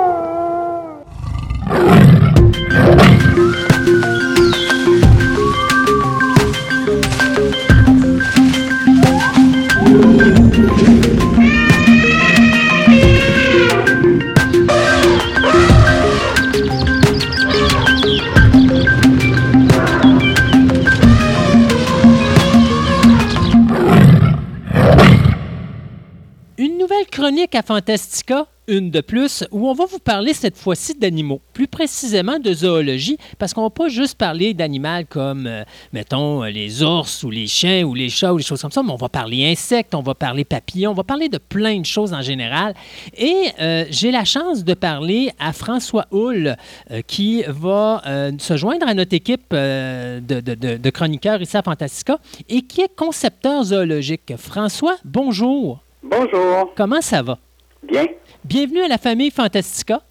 chronique 27.11 27.53
à 27.55 27.61
Fantastica, 27.61 28.47
une 28.67 28.89
de 28.89 29.01
plus, 29.01 29.43
où 29.51 29.67
on 29.67 29.73
va 29.73 29.85
vous 29.85 29.99
parler 29.99 30.33
cette 30.33 30.55
fois-ci 30.55 30.93
d'animaux, 30.93 31.41
plus 31.51 31.67
précisément 31.67 32.39
de 32.39 32.53
zoologie, 32.53 33.17
parce 33.37 33.53
qu'on 33.53 33.63
va 33.63 33.69
pas 33.69 33.89
juste 33.89 34.17
parler 34.17 34.53
d'animaux 34.53 35.03
comme, 35.09 35.45
euh, 35.45 35.63
mettons, 35.91 36.43
les 36.43 36.81
ours 36.81 37.23
ou 37.23 37.29
les 37.29 37.47
chiens 37.47 37.83
ou 37.83 37.93
les 37.93 38.07
chats 38.07 38.33
ou 38.33 38.37
les 38.37 38.43
choses 38.43 38.61
comme 38.61 38.71
ça, 38.71 38.81
mais 38.81 38.91
on 38.91 38.95
va 38.95 39.09
parler 39.09 39.51
insectes, 39.51 39.93
on 39.93 40.01
va 40.01 40.15
parler 40.15 40.45
papillons, 40.45 40.91
on 40.91 40.93
va 40.95 41.03
parler 41.03 41.27
de 41.27 41.37
plein 41.37 41.79
de 41.79 41.85
choses 41.85 42.13
en 42.13 42.21
général. 42.21 42.73
Et 43.17 43.47
euh, 43.59 43.83
j'ai 43.89 44.11
la 44.11 44.23
chance 44.23 44.63
de 44.63 44.73
parler 44.73 45.31
à 45.37 45.51
François 45.51 46.05
Hull, 46.11 46.55
euh, 46.91 47.01
qui 47.05 47.43
va 47.47 48.01
se 48.39 48.55
joindre 48.55 48.87
à 48.87 48.93
notre 48.93 49.13
équipe 49.13 49.51
de, 49.51 50.19
de, 50.19 50.77
de 50.77 50.89
chroniqueurs 50.89 51.41
ici 51.41 51.57
à 51.57 51.61
Fantastica 51.61 52.19
et 52.47 52.61
qui 52.61 52.81
est 52.81 52.95
concepteur 52.95 53.63
zoologique. 53.65 54.33
François, 54.37 54.95
bonjour. 55.03 55.81
Bonjour. 56.03 56.73
Comment 56.75 57.01
ça 57.01 57.21
va? 57.21 57.37
Bien. 57.83 58.05
Bienvenue 58.43 58.81
à 58.81 58.87
la 58.87 58.97
famille 58.97 59.29
Fantastica. 59.31 60.01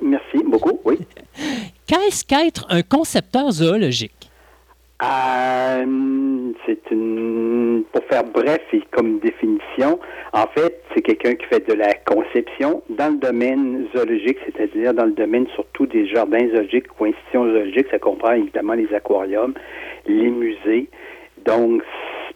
Merci 0.00 0.38
beaucoup, 0.44 0.80
oui. 0.84 0.98
Qu'est-ce 1.86 2.24
qu'être 2.24 2.66
un 2.70 2.82
concepteur 2.82 3.50
zoologique? 3.50 4.30
Euh, 5.02 6.52
c'est 6.66 6.90
une. 6.90 7.84
Pour 7.92 8.04
faire 8.04 8.24
bref 8.24 8.60
et 8.72 8.82
comme 8.90 9.18
définition, 9.20 9.98
en 10.32 10.46
fait, 10.54 10.82
c'est 10.94 11.02
quelqu'un 11.02 11.34
qui 11.34 11.46
fait 11.46 11.66
de 11.66 11.74
la 11.74 11.94
conception 11.94 12.82
dans 12.90 13.08
le 13.08 13.18
domaine 13.18 13.88
zoologique, 13.96 14.38
c'est-à-dire 14.44 14.94
dans 14.94 15.06
le 15.06 15.12
domaine 15.12 15.46
surtout 15.54 15.86
des 15.86 16.06
jardins 16.06 16.46
zoologiques 16.50 16.86
ou 17.00 17.06
institutions 17.06 17.44
zoologiques. 17.44 17.86
Ça 17.90 17.98
comprend 17.98 18.32
évidemment 18.32 18.74
les 18.74 18.92
aquariums, 18.94 19.54
les 20.06 20.30
musées. 20.30 20.88
Donc, 21.46 21.82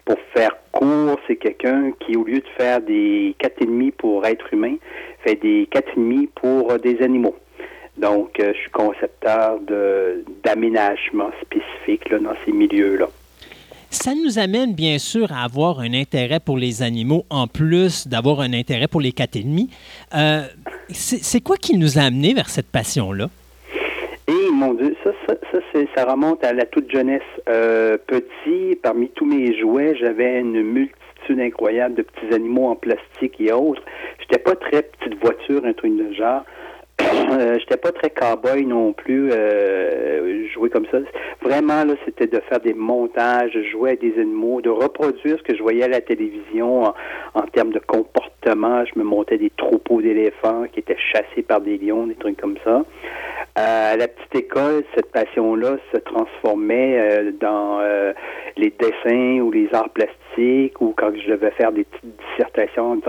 pour 0.05 0.19
faire 0.35 0.57
court, 0.73 1.19
c'est 1.27 1.37
quelqu'un 1.37 1.93
qui, 2.01 2.17
au 2.17 2.25
lieu 2.25 2.41
de 2.41 2.49
faire 2.57 2.81
des 2.81 3.35
demi 3.61 3.91
pour 3.91 4.27
être 4.27 4.53
humain, 4.53 4.77
fait 5.25 5.37
des 5.37 5.69
demi 5.97 6.29
pour 6.35 6.73
euh, 6.73 6.79
des 6.79 7.01
animaux. 7.03 7.37
Donc, 7.97 8.41
euh, 8.41 8.53
je 8.55 8.59
suis 8.59 8.71
concepteur 8.71 9.61
d'aménagement 10.43 11.31
spécifique 11.43 12.11
là, 12.11 12.19
dans 12.19 12.35
ces 12.45 12.53
milieux-là. 12.53 13.09
Ça 13.91 14.13
nous 14.13 14.41
amène 14.41 14.75
bien 14.75 14.99
sûr 14.99 15.31
à 15.33 15.45
avoir 15.45 15.79
un 15.79 15.95
intérêt 15.95 16.41
pour 16.41 16.59
les 16.59 16.83
animaux 16.83 17.25
en 17.31 17.47
plus 17.47 18.09
d'avoir 18.09 18.41
un 18.41 18.53
intérêt 18.53 18.89
pour 18.89 19.01
les 19.01 19.13
catémies. 19.13 19.71
Euh, 20.15 20.43
c'est 20.91 21.41
quoi 21.41 21.57
qui 21.57 21.79
nous 21.79 21.97
a 21.99 22.03
amené 22.03 22.35
vers 22.35 22.49
cette 22.49 22.67
passion-là? 22.67 23.29
Et 24.27 24.51
mon 24.53 24.75
Dieu, 24.75 24.97
ça, 25.05 25.11
ça, 25.27 25.35
ça, 25.73 25.79
ça 25.95 26.05
remonte 26.05 26.45
à 26.45 26.53
la 26.53 26.65
toute 26.67 26.91
jeunesse. 26.91 27.23
Euh, 27.49 27.97
petit, 28.07 28.77
parmi 28.83 29.09
tous 29.11 29.27
mes 29.27 29.59
jouets, 29.59 29.97
j'avais 29.97 30.41
une 30.41 30.63
multitude 30.63 31.41
incroyable 31.41 31.95
de 31.95 32.03
petits 32.03 32.35
animaux 32.35 32.69
en 32.69 32.77
plastique 32.77 33.41
et 33.41 33.53
autres. 33.53 33.83
J'étais 34.21 34.43
pas 34.43 34.55
très 34.57 34.83
petite 34.83 35.19
voiture, 35.21 35.65
un 35.65 35.73
truc 35.73 35.97
de 35.97 36.13
genre. 36.13 36.43
Euh, 37.35 37.59
j'étais 37.59 37.77
pas 37.77 37.91
très 37.91 38.11
cow-boy 38.11 38.65
non 38.67 38.93
plus, 38.93 39.31
euh, 39.33 40.47
jouer 40.53 40.71
comme 40.71 40.87
ça. 40.93 40.99
Vraiment, 41.43 41.85
là, 41.85 41.95
c'était 42.05 42.29
de 42.29 42.41
faire 42.49 42.61
des 42.61 42.75
montages, 42.75 43.59
jouer 43.73 43.91
avec 43.91 44.03
des 44.03 44.21
animaux, 44.21 44.61
de 44.61 44.71
reproduire 44.71 45.37
ce 45.39 45.43
que 45.43 45.57
je 45.57 45.63
voyais 45.63 45.83
à 45.83 45.89
la 45.89 46.01
télévision 46.01 46.85
en 47.35 47.43
termes 47.53 47.73
de 47.73 47.81
comportement. 47.81 48.85
Je 48.85 48.99
me 48.99 49.05
montais 49.05 49.39
des 49.39 49.51
troupeaux 49.57 50.01
d'éléphants 50.01 50.67
qui 50.73 50.81
étaient 50.81 50.97
chassés 51.13 51.43
par 51.43 51.61
des 51.61 51.77
lions, 51.77 52.07
des 52.07 52.15
trucs 52.15 52.41
comme 52.41 52.57
ça. 52.63 52.85
Euh, 53.57 53.93
à 53.93 53.97
la 53.97 54.09
petite 54.09 54.35
école, 54.35 54.83
cette 54.97 55.13
passion-là 55.13 55.77
se 55.93 55.99
transformait 55.99 56.99
euh, 56.99 57.31
dans 57.41 57.79
euh, 57.81 58.13
les 58.57 58.71
dessins 58.71 59.39
ou 59.43 59.53
les 59.53 59.69
arts 59.73 59.91
plastiques 59.91 60.81
ou 60.81 60.93
quand 60.97 61.13
je 61.17 61.31
devais 61.31 61.53
faire 61.53 61.71
des 61.71 61.85
petites 61.85 62.17
dissertations. 62.31 63.01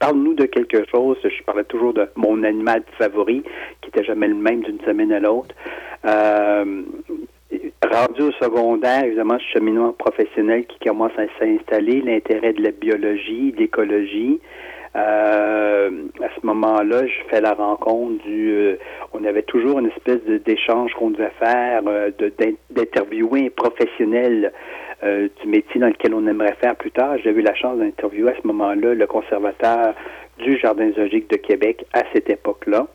Parle-nous 0.00 0.34
de 0.34 0.46
quelque 0.46 0.84
chose. 0.90 1.18
Je 1.22 1.42
parlais 1.44 1.62
toujours 1.62 1.94
de 1.94 2.08
mon 2.16 2.42
animal 2.42 2.82
favori 2.98 3.44
qui 3.80 3.90
était 3.90 4.02
jamais 4.02 4.26
le 4.26 4.34
même 4.34 4.62
d'une 4.62 4.80
semaine 4.80 5.12
à 5.12 5.20
l'autre. 5.20 5.54
rendu 6.04 8.22
au 8.22 8.32
secondaire, 8.42 9.04
évidemment, 9.04 9.38
suis 9.38 9.52
cheminement 9.52 9.92
professionnel 9.92 10.66
qui 10.66 10.80
commence 10.84 11.12
à 11.16 11.26
s'installer, 11.38 12.00
l'intérêt 12.00 12.54
de 12.54 12.62
la 12.62 12.72
biologie, 12.72 13.52
de 13.52 13.58
l'écologie. 13.58 14.40
Euh, 14.94 15.90
à 16.20 16.28
ce 16.38 16.46
moment-là, 16.46 17.06
je 17.06 17.28
fais 17.30 17.40
la 17.40 17.54
rencontre 17.54 18.22
du. 18.24 18.52
Euh, 18.52 18.76
on 19.14 19.24
avait 19.24 19.42
toujours 19.42 19.78
une 19.78 19.86
espèce 19.86 20.20
d'échange 20.44 20.92
qu'on 20.94 21.10
devait 21.10 21.32
faire, 21.38 21.82
euh, 21.86 22.10
d'interviewer 22.70 23.46
un 23.46 23.48
professionnel 23.48 24.52
euh, 25.02 25.28
du 25.40 25.48
métier 25.48 25.80
dans 25.80 25.86
lequel 25.86 26.14
on 26.14 26.26
aimerait 26.26 26.56
faire 26.60 26.76
plus 26.76 26.90
tard. 26.90 27.16
J'ai 27.24 27.30
eu 27.30 27.40
la 27.40 27.54
chance 27.54 27.78
d'interviewer 27.78 28.32
à 28.32 28.34
ce 28.42 28.46
moment-là 28.46 28.94
le 28.94 29.06
conservateur 29.06 29.94
du 30.38 30.58
Jardin 30.58 30.90
zoologique 30.92 31.30
de 31.30 31.36
Québec 31.36 31.86
à 31.94 32.02
cette 32.12 32.28
époque-là, 32.28 32.86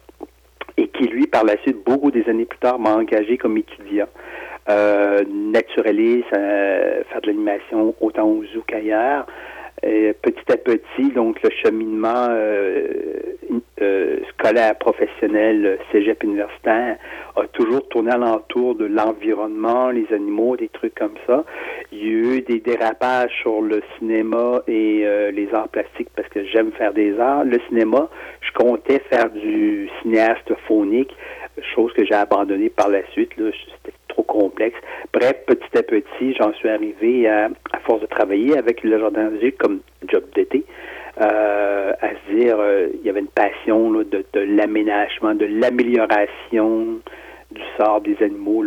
et 0.77 0.88
qui, 0.90 1.08
lui, 1.08 1.26
par 1.26 1.45
la 1.45 1.58
suite, 1.61 1.84
beaucoup 1.84 2.11
des 2.11 2.30
années 2.30 2.45
plus 2.45 2.59
tard, 2.59 2.77
m'a 2.77 2.95
engagé 2.95 3.38
comme 3.38 3.58
étudiant. 3.58 4.08
Euh, 4.69 5.24
naturaliste, 5.32 6.30
faire 6.30 7.22
de 7.24 7.27
l'animation 7.27 7.95
autant 8.01 8.27
au 8.27 8.43
zoo 8.53 8.64
qu'ailleurs. 8.67 9.26
Petit 9.81 10.51
à 10.51 10.57
petit, 10.57 11.11
donc 11.14 11.41
le 11.43 11.49
cheminement 11.64 12.27
euh, 12.30 12.88
euh, 13.81 14.19
scolaire, 14.30 14.75
professionnel, 14.77 15.77
cégep 15.91 16.23
universitaire 16.23 16.97
a 17.35 17.47
toujours 17.47 17.88
tourné 17.89 18.11
alentour 18.11 18.75
de 18.75 18.85
l'environnement, 18.85 19.89
les 19.89 20.07
animaux, 20.11 20.57
des 20.57 20.69
trucs 20.69 20.95
comme 20.95 21.15
ça. 21.27 21.43
Il 21.91 21.99
y 21.99 22.09
a 22.09 22.38
eu 22.38 22.41
des 22.41 22.59
dérapages 22.59 23.31
sur 23.41 23.61
le 23.61 23.81
cinéma 23.97 24.61
et 24.67 25.03
euh, 25.06 25.31
les 25.31 25.53
arts 25.53 25.69
plastiques 25.69 26.09
parce 26.15 26.27
que 26.30 26.43
j'aime 26.45 26.72
faire 26.72 26.93
des 26.93 27.19
arts. 27.19 27.43
Le 27.43 27.59
cinéma, 27.67 28.09
je 28.41 28.51
comptais 28.53 28.99
faire 29.09 29.30
du 29.30 29.89
cinéaste 30.01 30.51
phonique, 30.67 31.15
chose 31.75 31.93
que 31.93 32.03
j'ai 32.06 32.15
abandonnée 32.15 32.69
par 32.69 32.89
la 32.89 33.06
suite. 33.11 33.31
C'était 33.38 33.97
trop 34.17 34.23
complexe. 34.23 34.77
Bref, 35.13 35.35
petit 35.45 35.77
à 35.77 35.83
petit, 35.83 36.33
j'en 36.39 36.53
suis 36.53 36.69
arrivé 36.69 37.27
à, 37.27 37.49
force 37.85 38.01
de 38.01 38.07
travailler 38.07 38.57
avec 38.57 38.83
le 38.83 38.99
jardin 38.99 39.29
comme 39.59 39.79
job 40.07 40.23
d'été. 40.35 40.63
Euh, 41.19 41.93
à 41.99 42.09
se 42.09 42.35
dire, 42.35 42.57
euh, 42.59 42.89
il 42.93 43.05
y 43.05 43.09
avait 43.09 43.21
une 43.21 43.27
passion 43.27 43.91
de, 43.91 44.23
l'aménagement, 44.35 45.33
de 45.33 45.45
l'amélioration 45.45 46.99
du 47.51 47.61
sort 47.77 48.01
des 48.01 48.15
animaux 48.21 48.63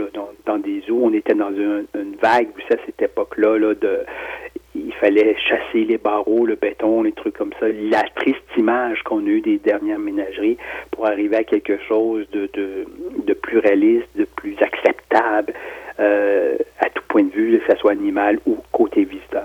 dans, 0.47 0.59
des 0.59 0.83
zoos. 0.89 1.01
On 1.03 1.13
était 1.13 1.35
dans 1.35 1.51
une, 1.51 1.87
vague, 2.21 2.49
à 2.71 2.77
cette 2.87 3.03
époque-là, 3.03 3.59
là, 3.59 3.75
de 3.75 4.01
il 4.87 4.93
fallait 4.95 5.37
chasser 5.49 5.85
les 5.85 5.99
barreaux, 5.99 6.47
le 6.47 6.57
béton, 6.57 7.03
les 7.03 7.13
trucs 7.13 7.37
comme 7.37 7.53
ça. 7.61 7.67
La 7.69 8.03
triste 8.17 8.43
image 8.57 9.03
qu'on 9.03 9.25
a 9.27 9.29
eue 9.29 9.41
des 9.41 9.59
dernières 9.59 9.99
ménageries 9.99 10.57
pour 10.91 11.07
arriver 11.07 11.37
à 11.37 11.45
quelque 11.45 11.79
chose 11.89 12.27
de, 12.33 12.49
de, 12.53 12.87
de 13.27 13.33
plus 13.35 13.59
réaliste, 13.59 14.09
de 14.17 14.25
plus 14.25 14.57
acceptable 14.61 15.53
euh, 15.99 16.57
à 16.79 16.89
tout 16.91 17.03
point 17.09 17.25
de 17.25 17.31
vue, 17.31 17.59
que 17.59 17.73
ce 17.73 17.79
soit 17.79 17.93
animal 17.93 18.39
ou 18.47 18.59
côté 18.73 19.05
visiteur. 19.05 19.45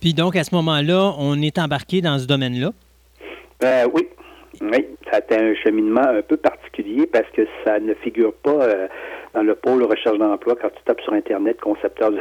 Puis 0.00 0.14
donc, 0.14 0.34
à 0.34 0.42
ce 0.42 0.54
moment-là, 0.54 1.12
on 1.18 1.40
est 1.40 1.58
embarqué 1.58 2.00
dans 2.00 2.18
ce 2.18 2.26
domaine-là? 2.26 2.72
Euh, 3.62 3.86
oui. 3.94 4.08
Oui, 4.60 4.86
ça 5.10 5.16
a 5.16 5.18
été 5.18 5.36
un 5.36 5.54
cheminement 5.54 6.06
un 6.06 6.22
peu 6.22 6.36
particulier 6.36 7.06
parce 7.06 7.28
que 7.30 7.46
ça 7.64 7.80
ne 7.80 7.94
figure 7.94 8.32
pas 8.34 8.50
euh, 8.50 8.86
dans 9.34 9.42
le 9.42 9.54
pôle 9.54 9.82
recherche 9.84 10.18
d'emploi 10.18 10.56
quand 10.60 10.68
tu 10.68 10.82
tapes 10.84 11.00
sur 11.00 11.12
Internet 11.12 11.60
concepteur 11.60 12.10
de 12.10 12.18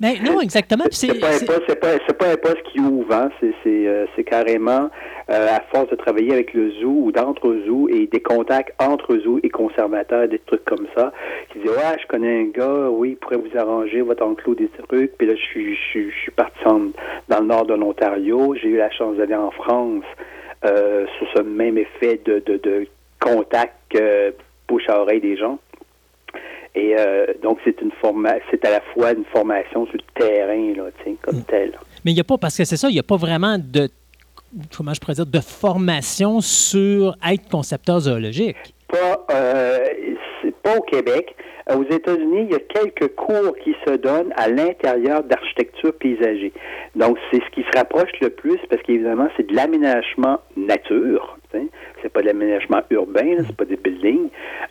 Ben 0.00 0.14
non, 0.24 0.40
exactement. 0.40 0.84
C'est 0.90 1.18
pas, 1.20 1.38
pas, 1.40 2.14
pas, 2.14 2.30
un 2.30 2.36
poste 2.36 2.62
qui 2.64 2.80
ouvre, 2.80 3.12
hein. 3.12 3.30
c'est 3.40 3.54
euh, 3.66 4.06
carrément 4.26 4.90
euh, 5.30 5.46
à 5.48 5.60
force 5.72 5.90
de 5.90 5.96
travailler 5.96 6.32
avec 6.32 6.54
le 6.54 6.70
zoo 6.72 7.02
ou 7.04 7.12
d'entre 7.12 7.54
zoos 7.66 7.88
et 7.88 8.06
des 8.06 8.20
contacts 8.20 8.74
entre 8.80 9.16
zoos 9.18 9.40
et 9.42 9.48
conservateurs, 9.48 10.28
des 10.28 10.38
trucs 10.38 10.64
comme 10.64 10.86
ça, 10.96 11.12
qui 11.52 11.58
disent 11.58 11.70
Ouais, 11.70 11.96
je 12.00 12.06
connais 12.06 12.40
un 12.40 12.46
gars, 12.46 12.88
oui, 12.90 13.10
il 13.10 13.16
pourrait 13.16 13.36
vous 13.36 13.58
arranger 13.58 14.00
votre 14.00 14.24
enclos 14.24 14.54
des 14.54 14.70
trucs. 14.88 15.16
Puis 15.18 15.26
là, 15.26 15.34
je 15.34 15.42
suis, 15.42 15.76
je, 15.76 16.10
suis 16.10 16.32
parti 16.32 16.58
dans 16.64 17.40
le 17.40 17.46
nord 17.46 17.66
de 17.66 17.74
l'Ontario, 17.74 18.54
j'ai 18.60 18.68
eu 18.68 18.76
la 18.76 18.90
chance 18.90 19.16
d'aller 19.16 19.34
en 19.34 19.50
France. 19.50 20.04
Euh, 20.64 21.06
sous 21.18 21.26
ce 21.36 21.42
même 21.42 21.78
effet 21.78 22.20
de, 22.24 22.42
de, 22.44 22.56
de 22.56 22.88
contact 23.20 23.76
euh, 23.94 24.32
bouche 24.66 24.88
à 24.88 25.00
oreille 25.00 25.20
des 25.20 25.36
gens. 25.36 25.60
Et 26.74 26.94
euh, 26.98 27.26
donc, 27.42 27.58
c'est 27.64 27.80
une 27.80 27.90
c'est 28.50 28.64
à 28.64 28.70
la 28.70 28.80
fois 28.92 29.12
une 29.12 29.24
formation 29.24 29.86
sur 29.86 29.96
le 29.96 30.20
terrain, 30.20 30.74
là, 30.76 30.90
comme 31.22 31.38
mm. 31.38 31.44
tel. 31.44 31.78
Mais 32.04 32.12
il 32.12 32.14
n'y 32.14 32.20
a 32.20 32.24
pas, 32.24 32.38
parce 32.38 32.56
que 32.56 32.64
c'est 32.64 32.76
ça, 32.76 32.88
il 32.88 32.94
n'y 32.94 33.00
a 33.00 33.04
pas 33.04 33.16
vraiment 33.16 33.56
de, 33.58 33.88
comment 34.76 34.94
je 34.94 35.00
pourrais 35.00 35.14
dire, 35.14 35.26
de 35.26 35.40
formation 35.40 36.40
sur 36.40 37.16
être 37.28 37.48
concepteur 37.48 38.00
zoologique. 38.00 38.56
Pas, 38.88 39.26
euh, 39.30 39.78
pas 40.62 40.76
au 40.76 40.82
Québec. 40.82 41.34
Euh, 41.70 41.76
aux 41.76 41.84
États-Unis, 41.84 42.46
il 42.48 42.50
y 42.50 42.54
a 42.54 42.60
quelques 42.60 43.14
cours 43.14 43.56
qui 43.62 43.74
se 43.86 43.94
donnent 43.96 44.32
à 44.36 44.48
l'intérieur 44.48 45.22
d'architecture 45.24 45.92
paysager. 45.98 46.52
Donc, 46.94 47.18
c'est 47.30 47.40
ce 47.42 47.50
qui 47.50 47.62
se 47.62 47.78
rapproche 47.78 48.10
le 48.20 48.30
plus 48.30 48.58
parce 48.70 48.82
qu'évidemment, 48.82 49.28
c'est 49.36 49.46
de 49.46 49.54
l'aménagement 49.54 50.40
nature. 50.56 51.38
C'est 52.02 52.12
pas 52.12 52.20
de 52.20 52.26
l'aménagement 52.26 52.82
urbain, 52.90 53.36
c'est 53.38 53.56
pas 53.56 53.64
des 53.64 53.76
buildings. 53.76 54.28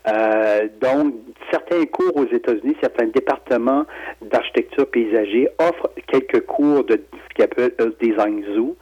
Euh, 0.08 0.68
donc, 0.80 1.16
certains 1.52 1.86
cours 1.86 2.16
aux 2.16 2.28
États-Unis, 2.28 2.76
certains 2.82 3.08
départements 3.08 3.86
d'architecture 4.22 4.90
paysager 4.90 5.50
offrent 5.60 5.92
quelques 6.08 6.46
cours 6.46 6.84
de 6.84 7.02
ce 7.14 7.36
qu'on 7.36 7.44
appelle 7.44 7.72
design 8.02 8.44
zoo. 8.54 8.76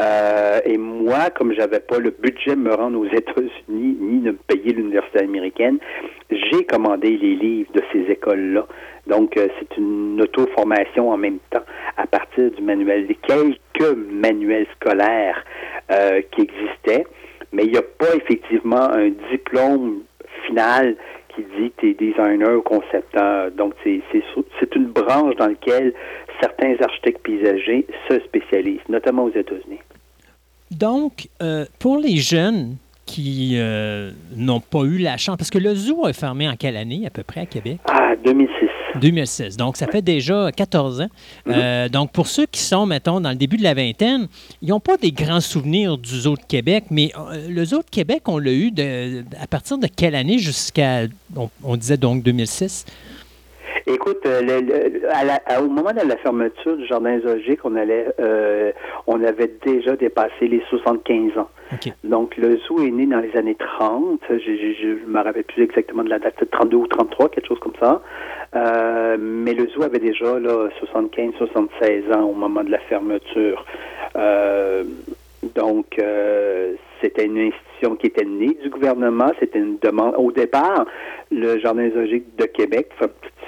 Euh, 0.00 0.60
et 0.64 0.78
moi, 0.78 1.28
comme 1.36 1.52
j'avais 1.52 1.80
pas 1.80 1.98
le 1.98 2.10
budget 2.10 2.56
de 2.56 2.60
me 2.60 2.74
rendre 2.74 2.98
aux 2.98 3.06
États-Unis 3.06 3.96
ni 4.00 4.20
de 4.20 4.30
me 4.30 4.38
payer 4.48 4.72
l'université 4.72 5.20
américaine, 5.20 5.78
j'ai 6.30 6.64
commandé 6.64 7.10
les 7.18 7.34
livres 7.34 7.70
de 7.74 7.82
ces 7.92 8.10
écoles-là. 8.10 8.66
Donc, 9.06 9.36
euh, 9.36 9.48
c'est 9.58 9.76
une 9.76 10.20
auto-formation 10.22 11.10
en 11.10 11.18
même 11.18 11.38
temps 11.50 11.64
à 11.98 12.06
partir 12.06 12.50
du 12.50 12.62
manuel, 12.62 13.06
des 13.06 13.16
quelques 13.16 13.96
manuels 14.10 14.66
scolaires 14.80 15.44
qui 16.30 16.40
existaient, 16.40 17.04
mais 17.52 17.64
il 17.64 17.72
n'y 17.72 17.78
a 17.78 17.82
pas 17.82 18.14
effectivement 18.16 18.90
un 18.90 19.10
diplôme 19.30 20.02
final 20.46 20.96
qui 21.34 21.42
dit 21.58 21.70
que 21.70 21.80
tu 21.80 21.90
es 21.90 21.94
designer 21.94 22.56
ou 22.56 22.62
concepteur. 22.62 23.50
Donc, 23.52 23.74
c'est 23.84 24.74
une 24.74 24.86
branche 24.86 25.36
dans 25.36 25.48
laquelle 25.48 25.94
certains 26.40 26.74
architectes 26.80 27.22
paysagers 27.22 27.86
se 28.08 28.20
spécialisent, 28.20 28.80
notamment 28.88 29.24
aux 29.24 29.34
États-Unis. 29.34 29.80
Donc, 30.70 31.28
euh, 31.42 31.64
pour 31.78 31.98
les 31.98 32.16
jeunes 32.16 32.76
qui 33.06 33.56
euh, 33.56 34.10
n'ont 34.36 34.60
pas 34.60 34.84
eu 34.84 34.98
la 34.98 35.16
chance, 35.16 35.36
parce 35.36 35.50
que 35.50 35.58
le 35.58 35.74
zoo 35.74 36.06
a 36.06 36.12
fermé 36.12 36.48
en 36.48 36.56
quelle 36.56 36.76
année 36.76 37.04
à 37.06 37.10
peu 37.10 37.22
près 37.22 37.42
à 37.42 37.46
Québec? 37.46 37.78
Ah, 37.90 38.14
2006. 38.24 38.68
2006. 39.00 39.56
Donc, 39.56 39.76
ça 39.76 39.86
fait 39.86 40.02
déjà 40.02 40.50
14 40.52 41.02
ans. 41.02 41.08
Mhm. 41.46 41.54
Euh, 41.54 41.88
donc, 41.88 42.12
pour 42.12 42.26
ceux 42.26 42.46
qui 42.46 42.60
sont, 42.60 42.86
mettons, 42.86 43.20
dans 43.20 43.30
le 43.30 43.36
début 43.36 43.56
de 43.56 43.62
la 43.62 43.74
vingtaine, 43.74 44.28
ils 44.60 44.68
n'ont 44.68 44.80
pas 44.80 44.96
des 44.96 45.12
grands 45.12 45.40
souvenirs 45.40 45.98
du 45.98 46.20
Zoo 46.20 46.36
de 46.36 46.42
Québec, 46.46 46.84
mais 46.90 47.12
le 47.48 47.64
Zoo 47.64 47.78
de 47.78 47.90
Québec, 47.90 48.22
on 48.26 48.38
l'a 48.38 48.52
eu 48.52 48.70
de, 48.70 49.24
à 49.40 49.46
partir 49.46 49.78
de 49.78 49.86
quelle 49.86 50.14
année 50.14 50.38
jusqu'à, 50.38 51.02
on 51.62 51.76
disait 51.76 51.96
donc 51.96 52.22
2006? 52.22 52.84
Écoute, 53.86 54.24
euh, 54.26 55.60
au 55.60 55.68
moment 55.68 55.92
de 55.92 56.06
la 56.06 56.16
fermeture 56.18 56.76
du 56.76 56.86
jardin 56.86 57.18
zoologique, 57.20 57.60
on 57.64 57.74
allait, 57.74 58.06
euh, 58.20 58.70
on 59.06 59.22
avait 59.24 59.50
déjà 59.64 59.96
dépassé 59.96 60.46
les 60.48 60.62
75 60.70 61.38
ans. 61.38 61.48
Donc, 62.04 62.36
le 62.36 62.58
zoo 62.58 62.80
est 62.82 62.90
né 62.90 63.06
dans 63.06 63.20
les 63.20 63.34
années 63.36 63.56
30. 63.56 64.20
Je 64.28 64.88
ne 64.88 65.06
me 65.06 65.20
rappelle 65.20 65.44
plus 65.44 65.62
exactement 65.62 66.04
de 66.04 66.10
la 66.10 66.18
date, 66.18 66.44
32 66.50 66.76
ou 66.76 66.86
33, 66.86 67.30
quelque 67.30 67.48
chose 67.48 67.58
comme 67.60 67.76
ça. 67.80 68.02
Euh, 68.54 69.16
mais 69.18 69.54
le 69.54 69.66
zoo 69.68 69.82
avait 69.82 69.98
déjà 69.98 70.38
là, 70.38 70.68
75, 70.78 71.32
76 71.38 72.12
ans 72.12 72.24
au 72.24 72.34
moment 72.34 72.62
de 72.62 72.70
la 72.70 72.78
fermeture. 72.78 73.64
donc, 75.56 76.00
c'était 77.00 77.24
une 77.24 77.38
institution 77.38 77.71
qui 77.90 78.06
était 78.06 78.24
née 78.24 78.56
du 78.62 78.70
gouvernement. 78.70 79.32
C'était 79.40 79.58
une 79.58 79.78
demande. 79.80 80.14
Au 80.16 80.32
départ, 80.32 80.86
le 81.30 81.58
Jardin 81.58 81.90
zoologique 81.90 82.36
de 82.36 82.44
Québec, 82.44 82.90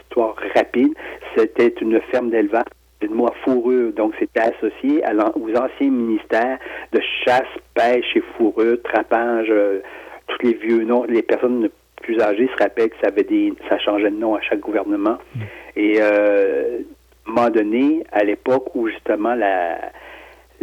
histoire 0.01 0.37
rapide, 0.55 0.95
c'était 1.37 1.75
une 1.81 2.01
ferme 2.13 2.31
d'élevage 2.31 2.65
de 3.01 3.09
à 3.09 3.33
fourrure. 3.45 3.93
Donc, 3.93 4.15
c'était 4.19 4.41
associé 4.41 5.03
aux 5.35 5.51
anciens 5.57 5.91
ministères 5.91 6.59
de 6.93 7.01
chasse, 7.25 7.43
pêche 7.75 8.17
et 8.17 8.23
fourrure, 8.37 8.79
trapage, 8.83 9.49
euh, 9.51 9.81
tous 10.29 10.47
les 10.47 10.55
vieux 10.55 10.85
noms. 10.85 11.05
Les 11.05 11.23
personnes 11.23 11.69
plus 12.03 12.21
âgées 12.21 12.49
se 12.57 12.63
rappellent 12.63 12.91
que 12.91 12.97
ça 13.03 13.09
avait 13.09 13.25
des, 13.25 13.53
ça 13.69 13.79
changeait 13.79 14.11
de 14.11 14.17
nom 14.17 14.35
à 14.35 14.41
chaque 14.41 14.61
gouvernement. 14.61 15.19
Mm. 15.35 15.41
Et 15.77 15.97
euh, 16.01 16.79
à 17.27 17.31
un 17.31 17.35
moment 17.35 17.51
donné, 17.51 18.05
à 18.13 18.25
l'époque 18.25 18.75
où 18.75 18.89
justement 18.89 19.35
la, 19.35 19.79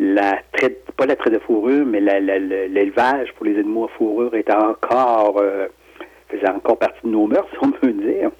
la 0.01 0.39
traite, 0.53 0.83
pas 0.97 1.05
la 1.05 1.15
traite 1.15 1.33
de 1.33 1.39
fourrure, 1.39 1.85
mais 1.85 2.01
l'élevage 2.01 3.31
pour 3.33 3.45
les 3.45 3.57
animaux 3.59 3.85
à 3.85 3.87
fourrure 3.89 4.33
était 4.33 4.51
encore, 4.51 5.37
euh, 5.37 5.67
faisait 6.29 6.49
encore 6.49 6.79
partie 6.79 7.01
de 7.03 7.09
nos 7.09 7.27
mœurs, 7.27 7.45
si 7.51 7.57
on 7.61 7.71
peut 7.71 7.93
dire 7.93 8.31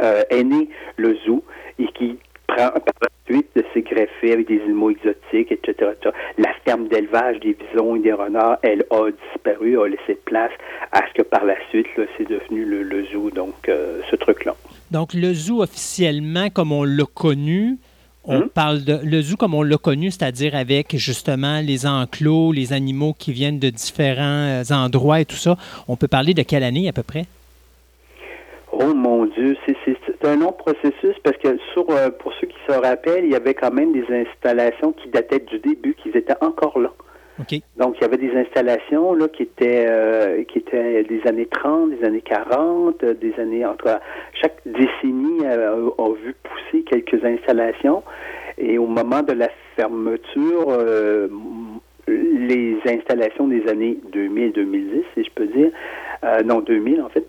euh, 0.00 0.22
est 0.30 0.44
né 0.44 0.68
le 0.96 1.14
zoo 1.26 1.44
et 1.78 1.86
qui 1.88 2.18
prend 2.46 2.70
par 2.70 2.94
la 3.02 3.08
suite 3.26 3.48
de 3.54 3.62
s'est 3.74 3.82
greffé 3.82 4.32
avec 4.32 4.48
des 4.48 4.62
animaux 4.62 4.90
exotiques, 4.90 5.52
etc., 5.52 5.92
La 6.38 6.54
ferme 6.64 6.88
d'élevage 6.88 7.38
des 7.40 7.52
bisons 7.52 7.96
et 7.96 7.98
des 7.98 8.14
renards, 8.14 8.56
elle 8.62 8.86
a 8.90 9.10
disparu, 9.10 9.78
a 9.78 9.88
laissé 9.88 10.18
place 10.24 10.52
à 10.92 11.02
ce 11.06 11.12
que 11.12 11.22
par 11.22 11.44
la 11.44 11.56
suite, 11.68 11.86
c'est 12.16 12.26
devenu 12.28 12.64
le, 12.64 13.04
zoo, 13.12 13.30
donc 13.30 13.68
euh, 13.68 14.00
ce 14.10 14.16
truc-là. 14.16 14.56
Donc 14.90 15.12
le 15.12 15.34
zoo 15.34 15.62
officiellement, 15.62 16.48
comme 16.48 16.72
on 16.72 16.84
l'a 16.84 17.04
connu, 17.04 17.76
on 18.24 18.42
hum? 18.42 18.48
parle 18.48 18.84
de 18.84 18.98
le 19.02 19.22
zoo 19.22 19.36
comme 19.36 19.54
on 19.54 19.62
l'a 19.62 19.78
connu, 19.78 20.10
c'est-à-dire 20.10 20.54
avec 20.54 20.96
justement 20.96 21.60
les 21.60 21.86
enclos, 21.86 22.52
les 22.52 22.72
animaux 22.72 23.14
qui 23.18 23.32
viennent 23.32 23.58
de 23.58 23.70
différents 23.70 24.62
euh, 24.62 24.62
endroits 24.70 25.20
et 25.20 25.24
tout 25.24 25.36
ça. 25.36 25.56
On 25.88 25.96
peut 25.96 26.08
parler 26.08 26.34
de 26.34 26.42
quelle 26.42 26.62
année 26.62 26.88
à 26.88 26.92
peu 26.92 27.02
près? 27.02 27.24
Oh 28.72 28.94
mon 28.94 29.26
Dieu, 29.26 29.56
c'est 29.66 30.26
un 30.26 30.36
long 30.36 30.52
processus 30.52 31.16
parce 31.24 31.36
que 31.38 31.58
sur, 31.72 31.88
euh, 31.90 32.10
pour 32.10 32.32
ceux 32.40 32.46
qui 32.46 32.56
se 32.68 32.72
rappellent, 32.72 33.24
il 33.24 33.32
y 33.32 33.34
avait 33.34 33.54
quand 33.54 33.72
même 33.72 33.92
des 33.92 34.04
installations 34.10 34.92
qui 34.92 35.08
dataient 35.08 35.40
du 35.40 35.58
début, 35.58 35.94
qui 35.94 36.10
étaient 36.10 36.36
encore 36.40 36.78
là. 36.78 36.92
Donc, 37.76 37.96
il 37.98 38.02
y 38.02 38.04
avait 38.04 38.16
des 38.16 38.34
installations 38.36 39.14
là, 39.14 39.28
qui 39.28 39.44
étaient 39.44 39.86
euh, 39.88 40.42
qui 40.44 40.58
étaient 40.58 41.04
des 41.04 41.20
années 41.26 41.46
30, 41.46 41.90
des 41.90 42.04
années 42.04 42.22
40, 42.22 43.02
euh, 43.04 43.14
des 43.14 43.34
années 43.38 43.64
entre 43.64 44.00
chaque 44.40 44.58
décennie 44.66 45.46
a, 45.46 45.74
vu 46.22 46.34
pousser 46.42 46.82
quelques 46.84 47.24
installations. 47.24 48.02
Et 48.56 48.76
au 48.78 48.86
moment 48.86 49.22
de 49.22 49.32
la 49.32 49.48
fermeture, 49.76 50.76
les 52.08 52.76
installations 52.86 53.46
des 53.46 53.68
années 53.68 53.98
2000-2010, 54.12 55.04
si 55.14 55.24
je 55.24 55.30
peux 55.32 55.46
dire, 55.46 55.70
non 56.44 56.58
2000 56.60 57.02
en 57.02 57.08
fait, 57.08 57.24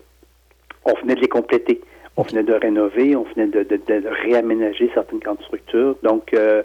on 0.84 0.94
venait 0.94 1.14
de 1.14 1.20
les 1.20 1.28
compléter. 1.28 1.80
On 2.16 2.22
venait 2.22 2.42
de 2.42 2.52
rénover, 2.52 3.16
on 3.16 3.24
venait 3.34 3.46
de, 3.46 3.64
réaménager 4.24 4.90
certaines 4.94 5.20
grandes 5.20 5.40
structures. 5.42 5.96
Donc, 6.02 6.34
euh, 6.34 6.62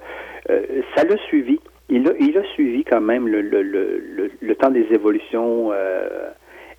euh, 0.50 0.82
ça 0.96 1.04
l'a 1.04 1.18
suivi. 1.28 1.60
Il 1.90 2.08
a, 2.08 2.12
il 2.20 2.38
a 2.38 2.44
suivi 2.54 2.84
quand 2.84 3.02
même 3.02 3.28
le, 3.28 3.42
le, 3.42 3.62
le, 3.62 4.32
le 4.42 4.56
temps 4.56 4.72
des 4.72 4.88
évolutions 4.92 5.70
euh, 5.72 6.30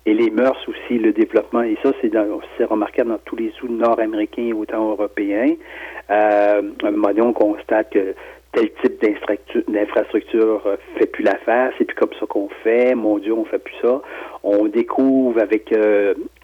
et 0.05 0.13
les 0.13 0.29
mœurs 0.29 0.57
aussi, 0.67 0.99
le 0.99 1.11
développement. 1.13 1.63
Et 1.63 1.77
ça, 1.83 1.91
c'est 2.01 2.63
remarquable 2.65 3.11
dans 3.11 3.17
tous 3.25 3.35
les 3.35 3.51
sous 3.51 3.67
nord-américains 3.67 4.47
et 4.47 4.53
autant 4.53 4.89
européens. 4.91 5.53
à 6.09 6.57
un 6.57 6.91
moment 6.91 7.09
donné, 7.09 7.21
on 7.21 7.33
constate 7.33 7.89
que 7.91 8.15
tel 8.53 8.69
type 8.81 9.01
d'infrastructure 9.67 10.77
fait 10.97 11.05
plus 11.07 11.23
l'affaire, 11.23 11.71
c'est 11.77 11.85
plus 11.85 11.95
comme 11.95 12.13
ça 12.19 12.25
qu'on 12.25 12.49
fait, 12.63 12.95
mon 12.95 13.17
Dieu, 13.19 13.33
on 13.33 13.45
fait 13.45 13.59
plus 13.59 13.75
ça. 13.81 14.01
On 14.43 14.65
découvre 14.65 15.39
avec 15.41 15.73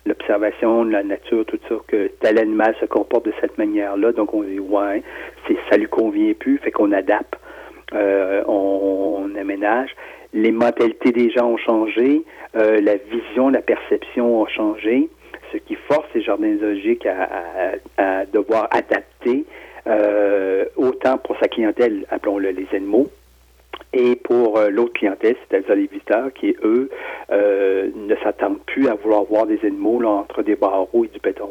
l'observation 0.05 0.85
de 0.85 0.91
la 0.91 1.03
nature, 1.03 1.45
tout 1.45 1.59
ça, 1.69 1.75
que 1.87 2.07
tel 2.19 2.37
animal 2.37 2.75
se 2.79 2.85
comporte 2.85 3.25
de 3.25 3.33
cette 3.39 3.57
manière-là. 3.57 4.11
Donc, 4.11 4.33
on 4.33 4.43
dit, 4.43 4.59
ouais, 4.59 5.01
c'est, 5.47 5.57
ça 5.69 5.77
lui 5.77 5.87
convient 5.87 6.33
plus, 6.33 6.57
fait 6.57 6.71
qu'on 6.71 6.91
adapte, 6.91 7.35
euh, 7.93 8.43
on, 8.47 9.35
aménage. 9.39 9.89
Les 10.33 10.51
mentalités 10.51 11.11
des 11.11 11.29
gens 11.29 11.49
ont 11.49 11.57
changé, 11.57 12.23
euh, 12.55 12.79
la 12.81 12.95
vision, 12.95 13.49
la 13.49 13.61
perception 13.61 14.41
ont 14.41 14.47
changé, 14.47 15.09
ce 15.51 15.57
qui 15.57 15.75
force 15.75 16.07
les 16.15 16.21
jardins 16.21 16.55
zoologiques 16.57 17.05
à, 17.05 18.25
devoir 18.31 18.67
adapter 18.71 19.45
euh, 19.85 20.65
autant 20.75 21.17
pour 21.17 21.37
sa 21.39 21.47
clientèle, 21.47 22.05
appelons-le 22.09 22.49
les 22.49 22.67
animaux, 22.73 23.09
et 23.93 24.15
pour 24.15 24.57
euh, 24.57 24.69
l'autre 24.69 24.93
clientèle, 24.93 25.35
c'est-à-dire 25.47 25.75
les 25.75 25.87
visiteurs, 25.87 26.33
qui, 26.33 26.55
eux, 26.63 26.89
euh, 27.31 27.89
ne 27.95 28.15
s'attendent 28.17 28.61
plus 28.65 28.87
à 28.87 28.95
vouloir 28.95 29.23
voir 29.23 29.45
des 29.45 29.59
animaux 29.63 30.01
là, 30.01 30.09
entre 30.09 30.41
des 30.41 30.55
barreaux 30.55 31.05
et 31.05 31.07
du 31.07 31.19
béton. 31.19 31.49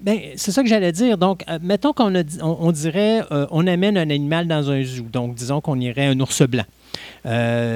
Bien, 0.00 0.18
c'est 0.36 0.52
ça 0.52 0.62
que 0.62 0.68
j'allais 0.68 0.92
dire. 0.92 1.18
Donc, 1.18 1.42
euh, 1.48 1.58
mettons 1.60 1.92
qu'on 1.92 2.12
on, 2.42 2.72
dirait, 2.72 3.22
on 3.50 3.66
amène 3.66 3.96
un 3.96 4.10
animal 4.10 4.46
dans 4.46 4.70
un 4.70 4.82
zoo. 4.82 5.06
Donc, 5.12 5.34
disons 5.34 5.60
qu'on 5.60 5.80
irait 5.80 6.06
un 6.06 6.20
ours 6.20 6.42
blanc. 6.42 6.64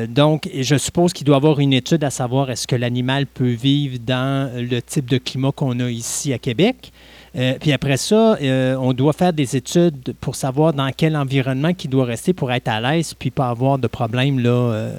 donc, 0.09 0.49
je 0.55 0.77
suppose 0.77 1.13
qu'il 1.13 1.27
doit 1.27 1.37
y 1.37 1.39
avoir 1.39 1.59
une 1.59 1.73
étude 1.73 2.05
à 2.05 2.11
savoir 2.11 2.51
est-ce 2.51 2.67
que 2.67 2.77
l'animal 2.77 3.27
peut 3.27 3.51
vivre 3.51 3.99
dans 3.99 4.51
le 4.55 4.81
type 4.81 5.11
de 5.11 5.19
climat 5.19 5.53
qu'on 5.53 5.81
a 5.81 5.91
ici 5.91 6.33
à 6.33 6.39
Québec? 6.39 6.93
Euh, 7.35 7.55
puis 7.59 7.73
après 7.73 7.97
ça, 7.97 8.37
euh, 8.43 8.77
on 8.77 8.93
doit 8.93 9.13
faire 9.13 9.33
des 9.33 9.57
études 9.57 10.15
pour 10.21 10.37
savoir 10.37 10.73
dans 10.73 10.91
quel 10.95 11.17
environnement 11.17 11.71
il 11.83 11.91
doit 11.91 12.05
rester 12.05 12.33
pour 12.33 12.53
être 12.53 12.69
à 12.69 12.81
l'aise 12.81 13.15
puis 13.15 13.31
pas 13.31 13.49
avoir 13.49 13.79
de 13.79 13.87
problème 13.87 14.39
là. 14.39 14.91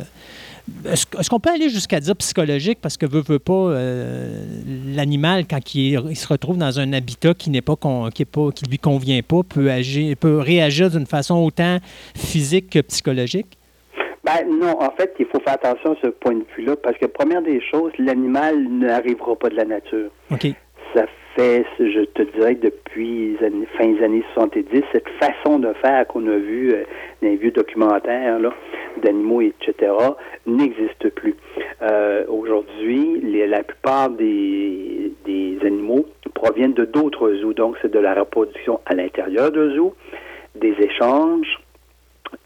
Euh. 0.86 0.92
Est-ce, 0.92 1.30
qu'on 1.30 1.40
peut 1.40 1.50
aller 1.50 1.70
jusqu'à 1.70 2.00
dire 2.00 2.16
psychologique 2.16 2.80
parce 2.82 2.98
que 2.98 3.06
veut, 3.06 3.22
veut 3.22 3.40
pas 3.40 3.74
l'animal 4.96 5.46
quand 5.50 5.76
il, 5.76 6.16
se 6.16 6.28
retrouve 6.28 6.58
dans 6.58 6.80
un 6.80 6.94
habitat 6.94 7.34
qui 7.34 7.50
n'est 7.50 7.62
pas, 7.62 7.76
qui, 8.14 8.26
pas 8.26 8.52
qui 8.52 8.66
lui 8.66 8.80
convient 8.80 9.22
pas 9.22 9.42
peut 9.44 9.70
agir 9.70 10.16
peut 10.18 10.40
réagir 10.40 10.90
d'une 10.90 11.06
façon 11.06 11.36
autant 11.44 11.80
physique 12.16 12.70
que 12.70 12.80
psychologique? 12.80 13.58
Ben 14.24 14.48
non, 14.48 14.82
en 14.82 14.92
fait, 14.92 15.14
il 15.20 15.26
faut 15.26 15.40
faire 15.42 15.56
attention 15.56 15.94
à 15.94 15.96
ce 16.02 16.08
point 16.08 16.34
de 16.34 16.46
vue-là 16.56 16.78
parce 16.78 16.98
que 16.98 17.08
première 17.08 17.42
des 17.42 17.62
choses, 17.70 17.92
l'animal 18.00 18.58
n'arrivera 18.70 19.36
pas 19.36 19.50
de 19.50 19.56
la 19.56 19.66
nature. 19.66 20.10
OK. 20.32 20.48
Ça 20.96 21.06
je 21.38 22.06
te 22.06 22.22
dirais, 22.22 22.56
depuis 22.56 23.38
les 23.40 23.66
fin 23.78 23.88
des 23.88 24.04
années 24.04 24.24
70, 24.34 24.84
cette 24.92 25.10
façon 25.20 25.60
de 25.60 25.74
faire 25.82 26.06
qu'on 26.08 26.28
a 26.28 26.38
vu 26.38 26.74
euh, 26.74 26.84
dans 27.22 27.30
les 27.30 27.36
vieux 27.38 27.52
documentaires 27.52 28.40
d'animaux, 29.02 29.42
etc., 29.42 29.92
n'existe 30.46 31.10
plus. 31.10 31.36
Euh, 31.82 32.24
aujourd'hui, 32.28 33.22
la 33.48 33.64
plupart 33.64 34.10
des, 34.10 35.12
des 35.26 35.58
animaux 35.64 36.06
proviennent 36.34 36.74
de 36.74 36.86
d'autres 36.86 37.34
zoos, 37.36 37.54
donc 37.54 37.78
c'est 37.82 37.92
de 37.92 38.00
la 38.00 38.14
reproduction 38.14 38.80
à 38.86 38.94
l'intérieur 38.94 39.52
de 39.52 39.76
zoos, 39.76 39.96
des 40.56 40.76
échanges, 40.80 41.60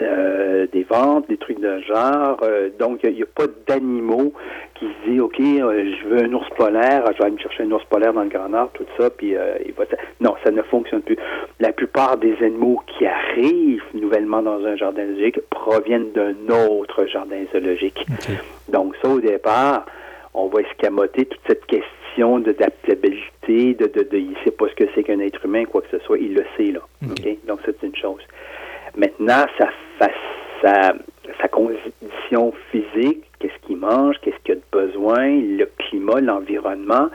euh, 0.01 0.67
des 0.71 0.83
ventes, 0.83 1.27
des 1.27 1.37
trucs 1.37 1.59
de 1.59 1.79
genre. 1.81 2.37
Euh, 2.43 2.69
donc, 2.77 2.99
il 3.03 3.15
n'y 3.15 3.23
a, 3.23 3.25
pas 3.25 3.47
d'animaux 3.67 4.33
qui 4.75 4.85
se 4.85 5.09
disent, 5.09 5.21
OK, 5.21 5.39
euh, 5.39 5.95
je 5.99 6.07
veux 6.07 6.23
un 6.23 6.33
ours 6.33 6.49
polaire, 6.55 7.03
je 7.13 7.17
vais 7.17 7.25
aller 7.25 7.35
me 7.35 7.39
chercher 7.39 7.63
un 7.63 7.71
ours 7.71 7.83
polaire 7.85 8.13
dans 8.13 8.23
le 8.23 8.29
Grand 8.29 8.49
Nord, 8.49 8.69
tout 8.73 8.85
ça, 8.97 9.09
puis 9.09 9.35
il 9.65 9.73
va... 9.73 9.85
Non, 10.21 10.35
ça 10.43 10.51
ne 10.51 10.61
fonctionne 10.61 11.01
plus. 11.01 11.17
La 11.59 11.71
plupart 11.71 12.17
des 12.17 12.35
animaux 12.43 12.81
qui 12.85 13.05
arrivent 13.05 13.83
nouvellement 13.93 14.41
dans 14.41 14.63
un 14.65 14.75
jardin 14.75 15.05
zoologique 15.07 15.39
proviennent 15.49 16.11
d'un 16.11 16.35
autre 16.53 17.05
jardin 17.07 17.43
zoologique. 17.51 18.05
Donc, 18.69 18.95
ça, 19.01 19.09
au 19.09 19.19
départ, 19.19 19.85
on 20.33 20.47
va 20.47 20.61
escamoter 20.61 21.25
toute 21.25 21.41
cette 21.47 21.65
question 21.65 22.39
d'adaptabilité, 22.39 23.73
de, 23.73 23.87
de, 23.87 24.03
de, 24.03 24.17
il 24.17 24.35
sait 24.43 24.51
pas 24.51 24.67
ce 24.69 24.75
que 24.75 24.89
c'est 24.93 25.03
qu'un 25.03 25.19
être 25.19 25.45
humain, 25.45 25.65
quoi 25.65 25.81
que 25.81 25.97
ce 25.97 26.03
soit, 26.05 26.19
il 26.19 26.33
le 26.33 26.45
sait, 26.55 26.71
là. 26.71 26.81
Donc, 27.47 27.59
c'est 27.65 27.83
une 27.83 27.95
chose. 27.95 28.21
Maintenant, 28.97 29.45
sa, 29.59 31.47
condition 31.49 32.51
physique, 32.71 33.23
qu'est-ce 33.39 33.67
qu'il 33.67 33.77
mange, 33.77 34.15
qu'est-ce 34.21 34.37
qu'il 34.43 34.53
a 34.53 34.55
de 34.55 34.61
besoin, 34.71 35.27
le 35.27 35.65
climat, 35.77 36.19
l'environnement, 36.19 37.09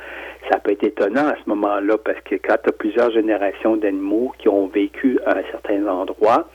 ça 0.49 0.61
peut 0.61 0.71
être 0.73 0.85
étonnant 0.85 1.27
à 1.27 1.35
ce 1.35 1.49
moment-là 1.49 1.99
parce 1.99 2.21
que 2.21 2.37
quand 2.37 2.57
tu 2.63 2.69
as 2.69 2.73
plusieurs 2.73 3.11
générations 3.11 3.77
d'animaux 3.77 4.33
qui 4.39 4.49
ont 4.49 4.69
vécu 4.69 5.19
à 5.27 5.39
un 5.39 5.43
certain 5.51 5.87
endroit, 5.89 6.49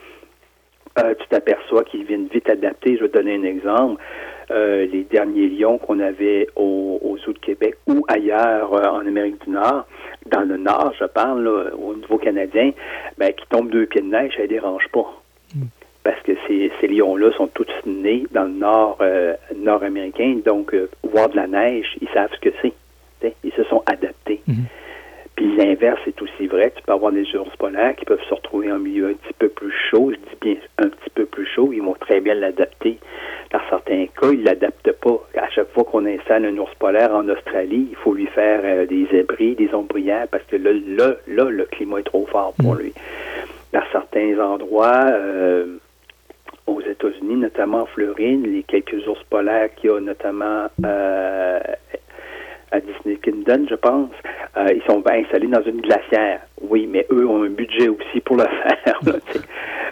euh, 1.00 1.14
tu 1.20 1.28
t'aperçois 1.28 1.84
qu'ils 1.84 2.06
viennent 2.06 2.28
vite 2.28 2.50
adapter. 2.50 2.96
Je 2.96 3.04
vais 3.04 3.10
te 3.10 3.18
donner 3.18 3.36
un 3.36 3.44
exemple. 3.44 4.02
Euh, 4.50 4.86
les 4.86 5.04
derniers 5.04 5.50
lions 5.50 5.78
qu'on 5.78 6.00
avait 6.00 6.48
au, 6.56 7.00
au, 7.04 7.18
Zoo 7.18 7.34
de 7.34 7.40
Québec 7.40 7.76
ou 7.86 8.06
ailleurs 8.08 8.74
euh, 8.74 8.90
en 8.90 9.06
Amérique 9.06 9.44
du 9.44 9.50
Nord, 9.50 9.86
dans 10.28 10.42
le 10.42 10.56
Nord, 10.56 10.94
je 10.98 11.04
parle, 11.04 11.48
au 11.48 11.94
niveau 11.96 12.18
canadien, 12.18 12.72
ben, 13.18 13.34
qui 13.34 13.46
tombent 13.50 13.70
deux 13.70 13.86
pieds 13.86 14.02
de 14.02 14.08
neige, 14.08 14.34
ça 14.38 14.44
ne 14.44 14.48
dérange 14.48 14.88
pas. 14.94 15.22
Mm. 15.54 15.64
Parce 16.04 16.22
que 16.22 16.32
ces, 16.48 16.72
ces 16.80 16.88
lions-là 16.88 17.34
sont 17.34 17.48
tous 17.48 17.68
nés 17.86 18.26
dans 18.32 18.44
le 18.44 18.52
Nord 18.52 19.00
nord-américain, 19.54 20.40
donc 20.46 20.74
voir 21.04 21.28
de 21.28 21.36
la 21.36 21.48
neige, 21.48 21.98
ils 22.00 22.08
savent 22.14 22.32
ce 22.34 22.40
que 22.40 22.56
c'est. 22.62 23.34
Ils 23.44 23.52
se 23.52 23.64
sont 23.66 23.84
adaptés. 23.86 24.42
Mm-hmm. 24.48 24.64
Puis 25.38 25.56
l'inverse 25.56 26.00
est 26.08 26.20
aussi 26.20 26.48
vrai. 26.48 26.74
Tu 26.76 26.82
peux 26.82 26.92
avoir 26.92 27.12
des 27.12 27.24
ours 27.36 27.56
polaires 27.58 27.96
qui 27.96 28.06
peuvent 28.06 28.24
se 28.28 28.34
retrouver 28.34 28.72
en 28.72 28.80
milieu 28.80 29.10
un 29.10 29.14
petit 29.14 29.34
peu 29.38 29.50
plus 29.50 29.72
chaud. 29.92 30.12
Je 30.12 30.18
dis 30.18 30.38
bien 30.42 30.56
un 30.80 30.90
petit 30.90 31.10
peu 31.14 31.26
plus 31.28 31.46
chaud. 31.46 31.70
Ils 31.72 31.82
vont 31.82 31.94
très 31.94 32.20
bien 32.22 32.34
l'adapter. 32.34 32.98
Dans 33.52 33.60
certains 33.70 34.08
cas, 34.20 34.32
ils 34.34 34.44
l'adaptent 34.44 34.92
pas. 34.94 35.20
À 35.38 35.48
chaque 35.52 35.72
fois 35.74 35.84
qu'on 35.84 36.08
installe 36.08 36.46
un 36.46 36.58
ours 36.58 36.74
polaire 36.80 37.14
en 37.14 37.30
Australie, 37.30 37.88
il 37.92 37.96
faut 37.98 38.16
lui 38.16 38.26
faire 38.26 38.62
euh, 38.64 38.88
des 38.88 39.08
abris, 39.20 39.54
des 39.54 39.74
ombrières, 39.76 40.28
parce 40.28 40.44
que 40.46 40.56
là, 40.56 40.72
là, 40.74 41.14
là, 41.28 41.50
le 41.50 41.66
climat 41.66 42.00
est 42.00 42.04
trop 42.04 42.26
fort 42.26 42.54
pour 42.58 42.74
mm. 42.74 42.80
lui. 42.80 42.94
Dans 43.74 43.84
certains 43.92 44.40
endroits, 44.40 45.06
euh, 45.12 45.78
aux 46.66 46.82
États-Unis, 46.82 47.36
notamment 47.36 47.84
en 47.84 47.86
Floride, 47.86 48.46
les 48.46 48.64
quelques 48.64 49.08
ours 49.08 49.24
polaires 49.30 49.70
qu'il 49.76 49.92
y 49.92 49.94
a 49.94 50.00
notamment 50.00 50.68
euh, 50.84 51.60
à 52.72 52.80
Disney 52.80 53.18
Kingdom, 53.18 53.66
je 53.70 53.76
pense. 53.76 54.12
Euh, 54.58 54.68
ils 54.74 54.84
sont 54.84 55.04
installés 55.08 55.48
dans 55.48 55.64
une 55.64 55.82
glacière. 55.82 56.42
Oui, 56.62 56.88
mais 56.88 57.06
eux 57.12 57.28
ont 57.28 57.44
un 57.44 57.50
budget 57.50 57.90
aussi 57.90 58.20
pour 58.22 58.38
le 58.38 58.44
faire. 58.84 59.00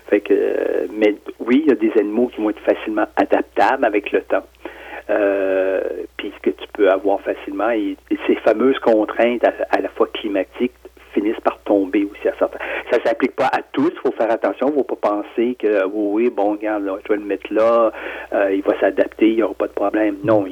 fait 0.10 0.22
que, 0.22 0.34
euh, 0.34 0.88
mais 0.94 1.16
oui, 1.40 1.64
il 1.66 1.70
y 1.70 1.72
a 1.72 1.76
des 1.76 1.92
animaux 2.00 2.28
qui 2.28 2.42
vont 2.42 2.50
être 2.50 2.60
facilement 2.62 3.08
adaptables 3.16 3.86
avec 3.86 4.12
le 4.12 4.22
temps. 4.22 4.46
Euh, 5.10 5.82
puis 6.18 6.34
ce 6.36 6.42
que 6.42 6.56
tu 6.56 6.68
peux 6.74 6.90
avoir 6.90 7.22
facilement, 7.22 7.70
et, 7.70 7.96
ces 8.28 8.36
fameuses 8.36 8.80
contraintes 8.80 9.44
à, 9.44 9.80
la 9.80 9.90
fois 9.90 10.08
climatiques 10.14 10.74
finissent 11.16 11.40
par 11.44 11.58
tomber 11.60 12.04
aussi 12.04 12.28
à 12.28 12.34
certains. 12.38 12.60
Ça 12.92 13.00
s'applique 13.04 13.36
pas 13.36 13.48
à 13.48 13.62
tous, 13.72 13.92
il 13.92 14.00
faut 14.04 14.12
faire 14.12 14.30
attention, 14.30 14.68
il 14.68 14.78
ne 14.78 14.84
faut 14.84 14.96
pas 14.96 15.10
penser 15.10 15.56
que 15.58 15.86
oui, 15.88 16.30
bon, 16.30 16.52
regarde, 16.52 16.84
je 17.04 17.14
vais 17.14 17.20
le 17.20 17.26
mettre 17.26 17.52
là, 17.52 17.92
euh, 18.34 18.54
il 18.54 18.62
va 18.62 18.80
s'adapter, 18.80 19.30
il 19.30 19.36
n'y 19.38 19.44
aura 19.44 19.54
pas 19.54 19.68
de 19.68 19.74
problème. 19.74 20.18
Non, 20.24 20.46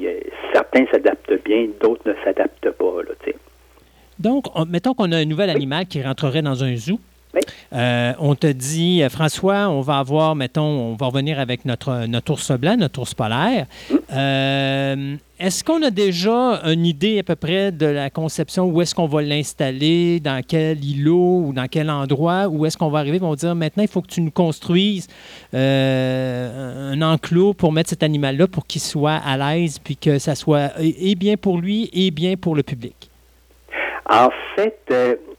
certains 0.53 0.85
s'adaptent 0.91 1.43
bien, 1.43 1.67
d'autres 1.81 2.07
ne 2.07 2.13
s'adaptent 2.23 2.71
pas. 2.71 3.03
Là, 3.03 3.33
Donc, 4.19 4.45
mettons 4.67 4.93
qu'on 4.93 5.11
a 5.11 5.17
un 5.17 5.25
nouvel 5.25 5.49
animal 5.49 5.85
qui 5.85 6.01
rentrerait 6.01 6.41
dans 6.41 6.63
un 6.63 6.75
zoo. 6.75 6.99
Euh, 7.73 8.13
on 8.19 8.35
te 8.35 8.47
dit, 8.47 9.01
euh, 9.01 9.09
François, 9.09 9.69
on 9.69 9.81
va 9.81 9.97
avoir, 9.97 10.35
mettons, 10.35 10.61
on 10.63 10.95
va 10.95 11.07
revenir 11.07 11.39
avec 11.39 11.65
notre, 11.65 12.05
notre 12.05 12.33
ours 12.33 12.51
blanc, 12.51 12.77
notre 12.77 13.01
ours 13.01 13.13
polaire. 13.13 13.65
Euh, 14.11 15.15
est-ce 15.39 15.63
qu'on 15.63 15.81
a 15.81 15.89
déjà 15.89 16.61
une 16.65 16.85
idée 16.85 17.19
à 17.19 17.23
peu 17.23 17.35
près 17.35 17.71
de 17.71 17.87
la 17.87 18.09
conception, 18.09 18.65
où 18.65 18.81
est-ce 18.81 18.93
qu'on 18.93 19.07
va 19.07 19.21
l'installer, 19.23 20.19
dans 20.19 20.41
quel 20.47 20.83
îlot 20.83 21.45
ou 21.47 21.53
dans 21.53 21.67
quel 21.67 21.89
endroit, 21.89 22.47
où 22.47 22.65
est-ce 22.65 22.77
qu'on 22.77 22.89
va 22.89 22.99
arriver, 22.99 23.17
ils 23.17 23.21
vont 23.21 23.35
dire, 23.35 23.55
maintenant, 23.55 23.83
il 23.83 23.89
faut 23.89 24.01
que 24.01 24.07
tu 24.07 24.21
nous 24.21 24.31
construises 24.31 25.07
un 25.53 27.01
enclos 27.01 27.53
pour 27.53 27.71
mettre 27.71 27.89
cet 27.89 28.03
animal-là 28.03 28.47
pour 28.47 28.67
qu'il 28.67 28.81
soit 28.81 29.19
à 29.25 29.35
l'aise, 29.37 29.79
puis 29.79 29.97
que 29.97 30.19
ça 30.19 30.35
soit 30.35 30.71
et 30.79 31.15
bien 31.15 31.35
pour 31.35 31.57
lui 31.57 31.89
et 31.91 32.11
bien 32.11 32.35
pour 32.35 32.55
le 32.55 32.63
public? 32.63 33.09
En 34.09 34.29
fait, 34.55 34.77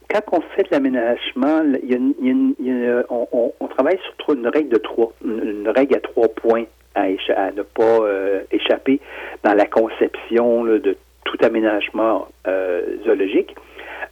quand 0.09 0.21
on 0.31 0.41
fait 0.55 0.63
de 0.63 0.69
l'aménagement, 0.71 1.63
on, 3.09 3.67
travaille 3.67 3.99
sur 4.19 4.33
une 4.33 4.47
règle 4.47 4.69
de 4.69 4.77
trois, 4.77 5.11
une, 5.23 5.67
règle 5.67 5.95
à 5.95 5.99
trois 5.99 6.27
points 6.29 6.65
à, 6.95 7.07
ne 7.07 7.61
pas 7.61 7.83
euh, 7.83 8.41
échapper 8.51 9.01
dans 9.43 9.53
la 9.53 9.65
conception 9.65 10.63
de 10.63 10.97
tout 11.25 11.37
aménagement 11.41 12.27
euh, 12.47 12.81
zoologique. 13.05 13.55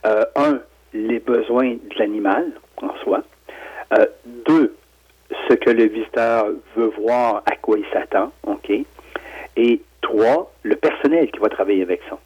Euh, 0.05 0.25
un, 0.35 0.59
les 0.93 1.19
besoins 1.19 1.73
de 1.73 1.97
l'animal 1.97 2.51
en 2.81 2.93
soi. 3.03 3.23
deux, 4.25 4.75
ce 5.49 5.53
que 5.55 5.69
le 5.69 5.85
visiteur 5.85 6.47
veut 6.75 6.91
voir, 6.97 7.43
à 7.45 7.55
quoi 7.55 7.77
il 7.77 7.85
s'attend, 7.93 8.31
OK? 8.45 8.72
Et 9.55 9.81
trois, 10.01 10.51
le 10.63 10.75
personnel 10.75 11.31
qui 11.31 11.39
va 11.39 11.49
travailler 11.49 11.83
avec 11.83 12.01
ça. 12.09 12.17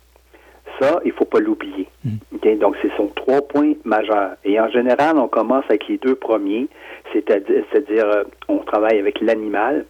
Ça, 0.80 1.00
il 1.06 1.10
ne 1.10 1.14
faut 1.14 1.26
pas 1.26 1.40
l'oublier. 1.40 1.88
Mm. 2.04 2.56
Donc, 2.60 2.76
ce 2.82 2.90
sont 2.96 3.08
trois 3.08 3.42
points 3.42 3.74
majeurs. 3.84 4.36
Et 4.44 4.60
en 4.60 4.70
général, 4.70 5.18
on 5.18 5.28
commence 5.28 5.66
avec 5.66 5.88
les 5.88 5.98
deux 5.98 6.16
premiers, 6.16 6.68
c'est-à-dire, 7.14 8.06
euh, 8.06 8.24
on 8.48 8.60
travaille 8.60 9.00
avec 9.00 9.20
l'animal, 9.22 9.86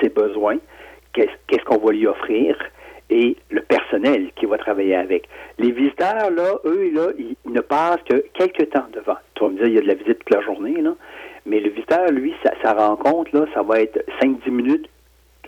ses 0.00 0.08
besoins, 0.08 0.58
qu'est-ce 1.12 1.64
qu'on 1.64 1.78
va 1.78 1.92
lui 1.92 2.06
offrir, 2.06 2.56
et 3.10 3.36
le 3.50 3.62
personnel 3.62 4.30
qui 4.36 4.46
va 4.46 4.58
travailler 4.58 4.94
avec. 4.94 5.28
Les 5.58 5.70
visiteurs, 5.70 6.30
là, 6.30 6.58
eux, 6.64 6.90
là, 6.92 7.08
ils, 7.18 7.36
ne 7.50 7.60
passent 7.60 8.02
que 8.08 8.24
quelques 8.34 8.70
temps 8.70 8.86
devant. 8.92 9.16
Tu 9.34 9.44
vas 9.44 9.50
me 9.50 9.56
dire, 9.56 9.66
il 9.66 9.74
y 9.74 9.78
a 9.78 9.82
de 9.82 9.86
la 9.86 9.94
visite 9.94 10.18
toute 10.18 10.34
la 10.34 10.42
journée, 10.42 10.80
là. 10.80 10.94
Mais 11.46 11.60
le 11.60 11.70
visiteur, 11.70 12.10
lui, 12.10 12.34
sa, 12.62 12.74
rencontre, 12.74 13.30
là, 13.34 13.46
ça 13.54 13.62
va 13.62 13.80
être 13.80 14.04
5-10 14.20 14.50
minutes, 14.50 14.88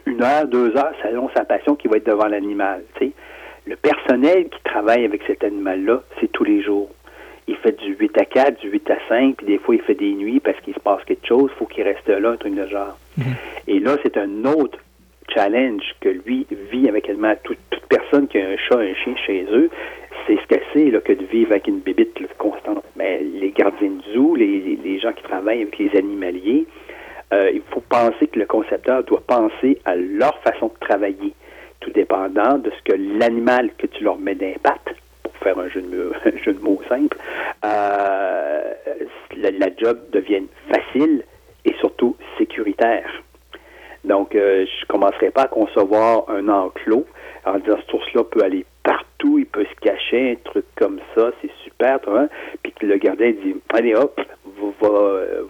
une 0.07 0.23
heure, 0.23 0.47
deux 0.47 0.75
heures, 0.77 0.95
selon 1.03 1.29
sa 1.37 1.45
passion 1.45 1.77
qui 1.77 1.89
va 1.89 1.99
être 1.99 2.07
devant 2.07 2.27
l'animal. 2.27 2.83
Le 3.67 3.77
personnel 3.77 4.49
qui 4.49 4.63
travaille 4.65 5.05
avec 5.05 5.23
cet 5.27 5.45
animal-là, 5.45 6.03
c'est 6.21 6.31
tous 6.33 6.45
les 6.45 6.63
jours. 6.63 6.91
Il 7.47 7.57
fait 7.57 7.79
du 7.81 7.95
8 7.95 8.19
à 8.19 8.25
4, 8.25 8.61
du 8.61 8.71
8 8.71 8.91
à 8.91 8.99
5, 9.09 9.37
puis 9.37 9.47
des 9.47 9.59
fois 9.59 9.75
il 9.75 9.81
fait 9.83 9.95
des 9.95 10.13
nuits 10.13 10.41
parce 10.41 10.59
qu'il 10.61 10.75
se 10.75 10.81
passe 10.81 11.03
quelque 11.05 11.27
chose, 11.27 11.51
il 11.55 11.59
faut 11.59 11.67
qu'il 11.67 11.83
reste 11.83 12.09
là, 12.09 12.31
un 12.31 12.37
truc 12.37 12.55
de 12.55 12.67
genre. 12.67 12.97
Mhm. 13.19 13.25
Et 13.67 13.81
là, 13.81 13.97
c'est 14.03 14.17
un 14.17 14.45
autre 14.45 14.79
challenge 15.35 15.83
que 16.01 16.09
lui 16.09 16.47
vit 16.71 16.89
avec 16.89 17.11
toute, 17.43 17.59
personne 17.89 18.29
qui 18.29 18.39
a 18.39 18.49
un 18.49 18.57
chat, 18.57 18.79
un 18.79 18.95
chien 18.95 19.15
chez 19.27 19.47
eux. 19.51 19.71
C'est 20.27 20.37
ce 20.37 20.47
que 20.47 20.61
c'est 20.73 21.03
que 21.03 21.13
de 21.13 21.25
vivre 21.27 21.53
avec 21.53 21.67
une 21.67 21.81
bébite 21.81 22.19
constante. 22.39 22.85
Mais 22.97 23.21
les 23.23 23.51
gardiens 23.51 23.91
de 23.91 24.13
zoo, 24.13 24.37
les, 24.37 24.79
les, 24.83 24.99
gens 24.99 25.13
qui 25.13 25.23
travaillent 25.23 25.63
avec 25.63 25.79
les 25.79 25.97
animaliers, 25.97 26.67
euh, 27.33 27.51
il 27.53 27.63
faut 27.71 27.83
penser 27.89 28.27
que 28.27 28.39
le 28.39 28.47
concepteur 28.47 29.05
doit 29.05 29.23
penser 29.27 29.79
à 29.85 29.97
leur 29.97 30.39
façon 30.43 30.67
de 30.67 30.87
travailler, 30.87 31.33
tout 31.81 31.91
dépendant 31.91 32.59
de 32.59 32.71
ce 32.71 32.93
que 32.93 32.97
l'animal 32.97 33.71
que 33.79 33.87
tu 33.87 34.05
leur 34.05 34.19
mets 34.19 34.35
d'impact, 34.35 34.95
pour 35.23 35.35
faire 35.37 35.59
un 35.59 35.69
jeu 35.69 35.83
de, 35.83 36.13
jeu 36.45 36.53
de 36.53 36.61
mots 36.61 36.81
simple, 36.89 37.17
euh, 37.65 38.61
la, 39.37 39.51
la 39.51 39.69
job 39.77 39.99
devienne 40.13 40.47
facile 40.69 41.25
et 41.65 41.75
surtout 41.81 42.17
sécuritaire. 42.39 43.23
Donc, 44.05 44.35
euh, 44.35 44.65
je 44.65 44.85
ne 44.85 44.87
commencerai 44.89 45.31
pas 45.31 45.43
à 45.43 45.49
concevoir 45.49 46.25
un 46.29 46.49
enclos 46.49 47.07
en 47.45 47.59
disant 47.59 47.77
ce 47.87 47.97
ours-là 47.97 48.25
peut 48.25 48.43
aller 48.43 48.65
partout, 48.83 49.39
il 49.39 49.47
peut 49.47 49.65
se 49.65 49.81
cacher, 49.81 50.33
un 50.33 50.51
truc 50.51 50.65
comme 50.77 51.01
ça, 51.15 51.31
c'est 51.41 51.51
super, 51.65 51.99
hein? 52.09 52.29
puis 52.63 52.73
que 52.73 52.87
le 52.87 52.97
gardien 52.97 53.31
dit 53.31 53.55
Allez 53.71 53.95
hop, 53.95 54.21
va, 54.81 54.89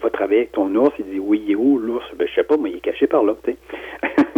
va, 0.02 0.10
travailler 0.10 0.40
avec 0.40 0.52
ton 0.52 0.74
ours. 0.74 0.92
Il 0.98 1.06
dit 1.06 1.18
Oui, 1.18 1.42
il 1.44 1.52
est 1.52 1.56
où 1.56 1.78
l'ours? 1.78 2.04
Ben, 2.16 2.26
Je 2.28 2.34
sais 2.34 2.44
pas, 2.44 2.56
mais 2.56 2.70
il 2.70 2.76
est 2.76 2.80
caché 2.80 3.06
par 3.06 3.22
là. 3.22 3.34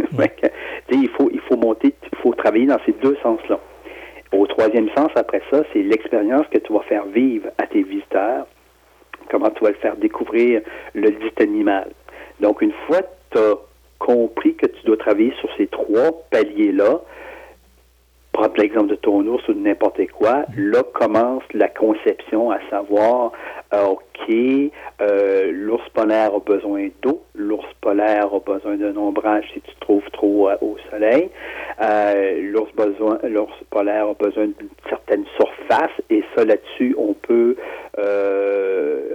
il, 0.91 1.09
faut, 1.11 1.31
il 1.33 1.41
faut 1.41 1.57
monter, 1.57 1.95
il 2.13 2.19
faut 2.19 2.35
travailler 2.35 2.67
dans 2.67 2.79
ces 2.85 2.93
deux 2.93 3.17
sens-là. 3.23 3.59
Au 4.33 4.47
troisième 4.47 4.89
sens, 4.97 5.11
après 5.15 5.43
ça, 5.51 5.63
c'est 5.73 5.83
l'expérience 5.83 6.47
que 6.51 6.59
tu 6.59 6.73
vas 6.73 6.81
faire 6.81 7.05
vivre 7.07 7.49
à 7.59 7.67
tes 7.67 7.83
visiteurs, 7.83 8.47
comment 9.31 9.51
tu 9.51 9.63
vas 9.63 9.71
le 9.71 9.77
faire 9.77 9.97
découvrir 9.97 10.63
le 10.95 11.11
dit 11.11 11.33
animal. 11.43 11.91
Donc, 12.41 12.63
une 12.63 12.73
fois 12.87 13.03
que 13.03 13.09
tu 13.33 13.39
as 13.39 13.55
compris 13.99 14.55
que 14.55 14.67
tu 14.67 14.85
dois 14.85 14.97
travailler 14.97 15.33
sur 15.41 15.49
ces 15.57 15.67
trois 15.67 16.11
paliers-là, 16.31 17.01
prends 18.33 18.51
l'exemple 18.57 18.89
de 18.89 18.95
ton 18.97 19.27
ours 19.27 19.47
ou 19.49 19.53
de 19.53 19.61
n'importe 19.61 20.01
quoi, 20.13 20.45
là 20.57 20.83
commence 20.95 21.43
la 21.53 21.69
conception 21.69 22.51
à 22.51 22.59
savoir, 22.71 23.33
OK, 23.73 24.35
euh, 25.01 25.51
l'ours 25.53 25.89
polaire 25.95 26.35
a 26.35 26.41
besoin 26.41 26.89
d'eau, 27.03 27.23
l'ours 27.35 27.67
polaire 27.81 28.29
a 28.35 28.41
besoin 28.41 28.77
d'un 28.77 28.97
ombrage 28.97 29.45
si 29.55 29.61
tu 29.61 29.75
te 29.75 29.81
trouves 29.81 30.09
trop 30.13 30.51
euh, 30.51 30.57
au 30.61 30.77
soleil, 30.91 31.31
l'ours, 32.43 32.71
l'ours 33.25 33.55
polaire 33.71 34.09
a 34.09 34.15
besoin 34.15 34.47
d'une 34.47 34.69
certaine 34.89 35.25
surface 35.37 35.93
et 36.11 36.23
ça 36.37 36.45
là-dessus, 36.45 36.95
on 36.99 37.15
peut, 37.15 37.57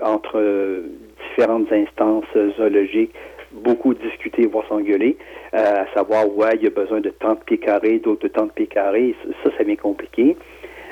entre 0.01 0.81
différentes 1.29 1.71
instances 1.71 2.25
zoologiques, 2.57 3.13
beaucoup 3.51 3.93
discuter, 3.93 4.45
voire 4.45 4.67
s'engueuler, 4.67 5.17
euh, 5.53 5.83
à 5.83 5.93
savoir, 5.93 6.27
ouais, 6.35 6.55
il 6.55 6.63
y 6.63 6.67
a 6.67 6.69
besoin 6.69 6.99
de 6.99 7.09
tant 7.09 7.33
de 7.33 7.39
pieds 7.39 7.57
carrés, 7.57 7.99
d'autres 7.99 8.23
de 8.23 8.27
tant 8.27 8.45
de 8.45 8.51
pieds 8.51 8.67
carrés. 8.67 9.15
Ça, 9.43 9.49
ça 9.57 9.63
devient 9.63 9.77
compliqué. 9.77 10.35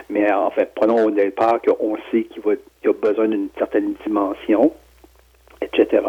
Mais 0.10 0.32
en 0.32 0.52
fait, 0.52 0.72
prenons 0.76 1.06
au 1.06 1.12
départ 1.12 1.60
qu'on 1.62 1.98
sait 2.12 2.24
qu'il 2.24 2.42
y 2.84 2.88
a 2.88 2.94
besoin 2.94 3.28
d'une 3.28 3.50
certaine 3.58 3.96
dimension 4.06 4.72
etc. 5.66 6.04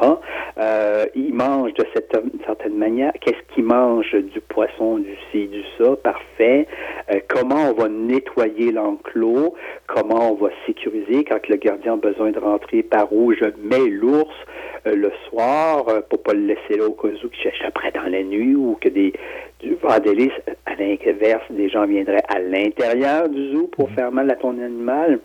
Euh, 0.58 1.06
ils 1.14 1.34
mangent 1.34 1.74
de 1.74 1.84
cette 1.94 2.16
certaine 2.44 2.76
manière. 2.76 3.12
Qu'est-ce 3.20 3.54
qu'ils 3.54 3.64
mangent 3.64 4.14
du 4.14 4.40
poisson, 4.40 4.98
du 4.98 5.16
ci, 5.30 5.46
du 5.48 5.62
ça, 5.78 5.96
parfait. 5.96 6.66
Euh, 7.12 7.20
comment 7.28 7.70
on 7.70 7.74
va 7.74 7.88
nettoyer 7.88 8.72
l'enclos, 8.72 9.54
comment 9.86 10.32
on 10.32 10.34
va 10.34 10.50
sécuriser 10.66 11.24
quand 11.24 11.46
le 11.48 11.56
gardien 11.56 11.94
a 11.94 11.96
besoin 11.96 12.30
de 12.30 12.38
rentrer? 12.38 12.82
Par 12.82 13.12
où 13.12 13.32
je 13.32 13.46
mets 13.62 13.88
l'ours 13.88 14.34
euh, 14.86 14.94
le 14.94 15.10
soir 15.28 15.88
euh, 15.88 16.00
pour 16.08 16.22
pas 16.22 16.32
le 16.32 16.46
laisser 16.46 16.76
là 16.78 16.86
au 16.86 16.92
cas 16.92 17.08
où 17.08 17.28
qu'il 17.28 17.50
après 17.66 17.90
dans 17.92 18.10
la 18.10 18.22
nuit 18.22 18.54
ou 18.54 18.76
que 18.80 18.88
des 18.88 19.12
du 19.60 19.74
vendélis, 19.76 20.30
à 20.66 20.74
l'inverse, 20.74 21.44
des 21.50 21.70
gens 21.70 21.86
viendraient 21.86 22.22
à 22.28 22.38
l'intérieur 22.38 23.28
du 23.28 23.52
zoo 23.52 23.68
pour 23.68 23.88
mm-hmm. 23.88 23.94
faire 23.94 24.12
mal 24.12 24.30
à 24.30 24.36
ton 24.36 24.50
animal 24.50 25.20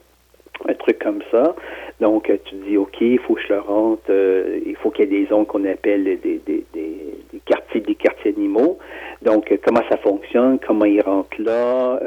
un 0.67 0.73
truc 0.75 0.99
comme 0.99 1.21
ça. 1.31 1.55
Donc, 1.99 2.29
euh, 2.29 2.37
tu 2.45 2.55
dis, 2.67 2.77
OK, 2.77 3.01
il 3.01 3.19
faut 3.19 3.35
que 3.35 3.41
je 3.41 3.53
le 3.53 3.59
rentre, 3.59 4.03
euh, 4.09 4.59
il 4.65 4.75
faut 4.75 4.89
qu'il 4.89 5.05
y 5.05 5.07
ait 5.07 5.21
des 5.21 5.27
zones 5.27 5.45
qu'on 5.45 5.65
appelle 5.65 6.03
des, 6.03 6.15
des, 6.17 6.41
des, 6.45 6.65
des, 6.73 7.39
quartiers 7.45 7.81
des 7.81 7.95
quartiers 7.95 8.33
animaux. 8.35 8.77
Donc, 9.21 9.51
euh, 9.51 9.57
comment 9.63 9.81
ça 9.89 9.97
fonctionne, 9.97 10.59
comment 10.65 10.85
ils 10.85 11.01
rentrent 11.01 11.41
là, 11.41 11.99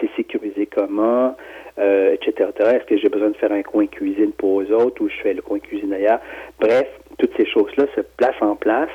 c'est 0.00 0.10
sécurisé 0.16 0.66
comment, 0.66 1.36
etc. 1.78 2.50
Est-ce 2.58 2.84
que 2.84 2.96
j'ai 2.96 3.08
besoin 3.08 3.30
de 3.30 3.36
faire 3.36 3.52
un 3.52 3.62
coin 3.62 3.86
cuisine 3.86 4.32
pour 4.32 4.60
eux 4.60 4.72
autres 4.72 5.02
ou 5.02 5.08
je 5.08 5.16
fais 5.22 5.34
le 5.34 5.42
coin 5.42 5.58
cuisine 5.58 5.92
ailleurs? 5.92 6.20
Bref, 6.58 6.86
toutes 7.18 7.32
ces 7.36 7.46
choses-là 7.46 7.86
se 7.94 8.00
placent 8.16 8.42
en 8.42 8.56
place 8.56 8.90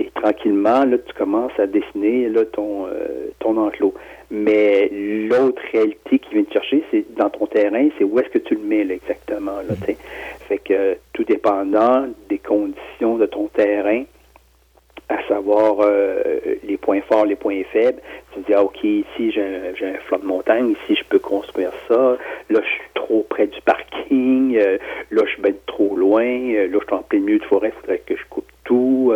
et 0.00 0.10
tranquillement, 0.14 0.84
là, 0.84 0.98
tu 0.98 1.12
commences 1.14 1.58
à 1.58 1.66
dessiner 1.66 2.28
là, 2.28 2.44
ton, 2.44 2.86
ton 3.38 3.56
enclos. 3.56 3.94
Mais 4.30 4.88
l'autre 4.92 5.60
réalité 5.72 6.20
qui 6.20 6.34
vient 6.34 6.44
te 6.44 6.52
chercher, 6.52 6.84
c'est 6.90 7.04
dans 7.16 7.30
ton 7.30 7.46
terrain, 7.46 7.88
c'est 7.98 8.04
où 8.04 8.18
est-ce 8.18 8.28
que 8.28 8.38
tu 8.38 8.54
le 8.54 8.60
mets 8.60 8.84
là, 8.84 8.94
exactement. 8.94 9.56
Là, 9.56 9.74
mm. 9.74 9.94
Fait 10.48 10.58
que 10.58 10.96
tout 11.12 11.24
dépendant 11.24 12.06
des 12.28 12.38
conditions 12.38 13.16
de 13.16 13.26
ton 13.26 13.48
terrain, 13.48 14.04
à 15.10 15.26
savoir 15.26 15.78
euh, 15.80 16.14
les 16.62 16.76
points 16.76 17.00
forts, 17.02 17.26
les 17.26 17.34
points 17.34 17.62
faibles. 17.72 18.00
Tu 18.32 18.40
te 18.40 18.46
dis, 18.46 18.54
ah, 18.54 18.62
OK, 18.62 18.84
ici, 18.84 19.32
j'ai 19.32 19.42
un, 19.42 19.98
flanc 20.06 20.18
de 20.18 20.24
montagne, 20.24 20.70
ici, 20.70 20.94
je 20.96 21.04
peux 21.08 21.18
construire 21.18 21.72
ça. 21.88 22.16
Là, 22.48 22.60
je 22.62 22.68
suis 22.68 22.90
trop 22.94 23.26
près 23.28 23.48
du 23.48 23.60
parking. 23.62 24.56
Euh, 24.56 24.78
là, 25.10 25.22
je 25.26 25.42
vais 25.42 25.50
être 25.50 25.66
trop 25.66 25.96
loin. 25.96 26.24
Euh, 26.24 26.68
là, 26.68 26.78
je 26.80 26.86
suis 26.86 26.94
en 26.94 27.02
plein 27.02 27.18
milieu 27.18 27.40
de 27.40 27.44
forêt, 27.44 27.72
il 27.76 27.80
faudrait 27.80 28.02
que 28.06 28.16
je 28.16 28.24
coupe 28.30 28.46
tout. 28.64 29.12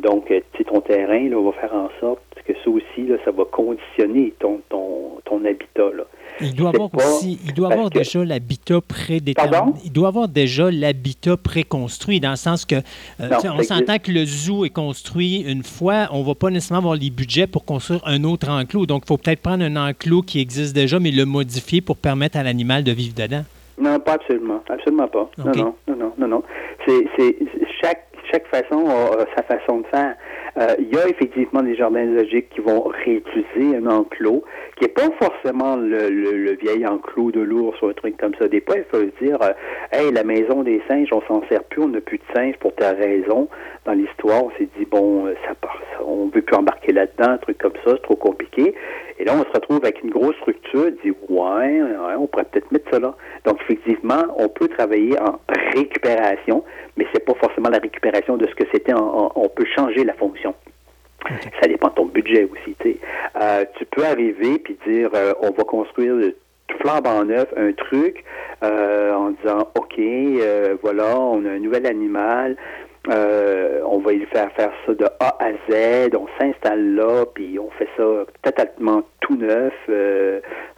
Donc, 0.00 0.32
tu 0.52 0.64
ton 0.64 0.80
terrain, 0.80 1.28
là, 1.28 1.42
va 1.42 1.52
faire 1.52 1.74
en 1.74 1.90
sorte 2.00 2.20
que 2.46 2.52
ça 2.64 2.70
aussi, 2.70 3.06
là, 3.06 3.16
ça 3.24 3.30
va 3.30 3.44
conditionner 3.44 4.32
ton, 4.38 4.60
ton, 4.68 5.20
ton 5.24 5.44
habitat. 5.44 5.90
Là. 5.96 6.04
Il 6.40 6.54
doit 6.54 6.70
avoir 6.70 6.90
aussi, 6.94 7.38
il 7.44 7.52
doit 7.52 7.72
avoir 7.72 7.90
déjà 7.90 8.24
l'habitat 8.24 8.80
prédéterminé. 8.80 9.78
Il 9.84 9.92
doit 9.92 10.08
avoir 10.08 10.28
déjà 10.28 10.70
l'habitat 10.70 11.36
préconstruit, 11.36 12.20
dans 12.20 12.30
le 12.30 12.36
sens 12.36 12.64
que 12.64 12.76
euh, 13.20 13.28
on 13.44 13.62
s'entend 13.62 13.98
que 13.98 14.10
le 14.10 14.24
zoo 14.24 14.64
est 14.64 14.70
construit 14.70 15.44
une 15.46 15.62
fois, 15.62 16.08
on 16.12 16.20
ne 16.20 16.26
va 16.26 16.34
pas 16.34 16.50
nécessairement 16.50 16.78
avoir 16.78 16.96
les 16.96 17.10
budgets 17.10 17.46
pour 17.46 17.64
construire 17.64 18.00
un 18.06 18.24
autre 18.24 18.48
enclos. 18.48 18.86
Donc, 18.86 19.02
il 19.04 19.08
faut 19.08 19.18
peut-être 19.18 19.42
prendre 19.42 19.64
un 19.64 19.76
enclos 19.76 20.22
qui 20.22 20.40
existe 20.40 20.74
déjà, 20.74 20.98
mais 20.98 21.10
le 21.10 21.26
modifier 21.26 21.80
pour 21.80 21.96
permettre 21.96 22.38
à 22.38 22.42
l'animal 22.42 22.84
de 22.84 22.92
vivre 22.92 23.14
dedans. 23.14 23.44
Non, 23.80 23.98
pas 23.98 24.14
absolument. 24.14 24.62
Absolument 24.68 25.08
pas. 25.08 25.30
Non, 25.38 25.74
non, 25.88 25.96
non, 25.96 26.12
non, 26.18 26.28
non. 26.28 26.42
C'est, 26.86 27.36
chaque, 27.82 28.09
chaque 28.30 28.46
façon 28.48 28.86
a 28.88 29.24
sa 29.36 29.42
façon 29.42 29.80
de 29.80 29.86
faire. 29.86 30.16
Euh, 30.58 30.74
il 30.78 30.94
y 30.94 30.98
a 30.98 31.08
effectivement 31.08 31.62
des 31.62 31.76
jardins 31.76 32.04
zoologiques 32.06 32.48
qui 32.50 32.60
vont 32.60 32.82
réutiliser 32.82 33.76
un 33.76 33.86
enclos, 33.86 34.42
qui 34.76 34.84
n'est 34.84 34.92
pas 34.92 35.08
forcément 35.20 35.76
le, 35.76 36.56
vieil 36.60 36.86
enclos 36.86 37.30
de 37.30 37.40
l'ours 37.40 37.80
ou 37.82 37.86
un 37.86 37.92
truc 37.92 38.16
comme 38.16 38.34
ça. 38.40 38.48
Des 38.48 38.60
fois, 38.60 38.76
il 38.76 38.84
faut 38.84 38.98
se 38.98 39.24
dire, 39.24 39.38
euh, 39.42 39.52
hey, 39.92 40.12
la 40.12 40.24
maison 40.24 40.62
des 40.62 40.82
singes, 40.88 41.08
on 41.12 41.22
s'en 41.22 41.42
sert 41.48 41.62
plus, 41.64 41.82
on 41.82 41.88
n'a 41.88 42.00
plus 42.00 42.18
de 42.18 42.24
singes 42.34 42.56
pour 42.58 42.74
ta 42.74 42.92
raison. 42.92 43.48
Dans 43.84 43.92
l'histoire, 43.92 44.44
on 44.44 44.50
s'est 44.58 44.68
dit, 44.76 44.84
bon, 44.84 45.26
euh, 45.26 45.34
ça 45.46 45.54
part, 45.54 45.80
on 46.04 46.26
veut 46.26 46.42
plus 46.42 46.56
embarquer 46.56 46.92
là-dedans, 46.92 47.30
un 47.30 47.38
truc 47.38 47.58
comme 47.58 47.72
ça, 47.84 47.92
c'est 47.92 48.02
trop 48.02 48.16
compliqué. 48.16 48.74
Et 49.18 49.24
là, 49.24 49.34
on 49.34 49.44
se 49.44 49.52
retrouve 49.52 49.80
avec 49.82 50.02
une 50.02 50.10
grosse 50.10 50.34
structure, 50.36 50.90
dit 51.04 51.12
ouais, 51.28 51.82
on 52.18 52.26
pourrait 52.26 52.44
peut-être 52.44 52.72
mettre 52.72 52.90
ça 52.90 52.98
là. 52.98 53.14
Donc, 53.44 53.60
effectivement, 53.62 54.22
on 54.36 54.48
peut 54.48 54.68
travailler 54.68 55.14
en 55.20 55.38
récupération, 55.74 56.64
mais 56.96 57.06
c'est 57.12 57.24
pas 57.24 57.34
forcément 57.34 57.68
la 57.68 57.78
récupération 57.78 58.19
de 58.28 58.46
ce 58.46 58.54
que 58.54 58.64
c'était. 58.72 58.94
on 58.94 59.48
peut 59.54 59.66
changer 59.76 60.04
la 60.04 60.14
fonction. 60.14 60.54
Ça 61.60 61.68
dépend 61.68 61.88
de 61.88 61.94
ton 61.94 62.06
budget 62.06 62.48
aussi. 62.50 62.76
Euh, 63.40 63.64
tu 63.76 63.84
peux 63.86 64.04
arriver 64.04 64.58
puis 64.58 64.78
dire 64.86 65.10
euh, 65.14 65.34
on 65.40 65.50
va 65.50 65.64
construire 65.64 66.32
flambant 66.80 67.24
neuf 67.24 67.48
un 67.56 67.72
truc 67.72 68.24
euh, 68.62 69.12
en 69.14 69.30
disant 69.30 69.68
OK, 69.74 69.98
euh, 69.98 70.76
voilà, 70.82 71.18
on 71.18 71.44
a 71.44 71.50
un 71.50 71.58
nouvel 71.58 71.86
animal, 71.86 72.56
euh, 73.08 73.80
on 73.86 73.98
va 73.98 74.12
lui 74.12 74.26
faire 74.26 74.50
faire 74.52 74.72
ça 74.86 74.94
de 74.94 75.04
A 75.20 75.36
à 75.40 75.52
Z, 75.68 76.14
on 76.14 76.26
s'installe 76.38 76.94
là, 76.94 77.24
puis 77.34 77.58
on 77.58 77.70
fait 77.70 77.88
ça 77.96 78.04
totalement 78.42 79.02
tout 79.20 79.36
neuf, 79.36 79.74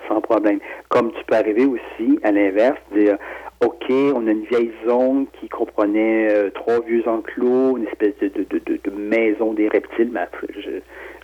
sans 0.08 0.20
problème. 0.20 0.58
Comme 0.88 1.12
tu 1.12 1.24
peux 1.24 1.36
arriver 1.36 1.66
aussi, 1.66 2.18
à 2.22 2.32
l'inverse, 2.32 2.78
dire 2.94 3.16
OK, 3.64 3.90
on 3.90 4.26
a 4.26 4.30
une 4.30 4.44
vieille 4.44 4.72
zone 4.86 5.26
qui 5.40 5.48
comprenait 5.48 6.50
trois 6.50 6.80
vieux 6.80 7.06
enclos, 7.06 7.76
une 7.76 7.86
espèce 7.86 8.14
de, 8.20 8.28
de, 8.28 8.58
de, 8.58 8.80
de 8.82 8.90
maison 8.90 9.52
des 9.52 9.68
reptiles, 9.68 10.10
mais 10.12 10.26
je, 10.54 10.80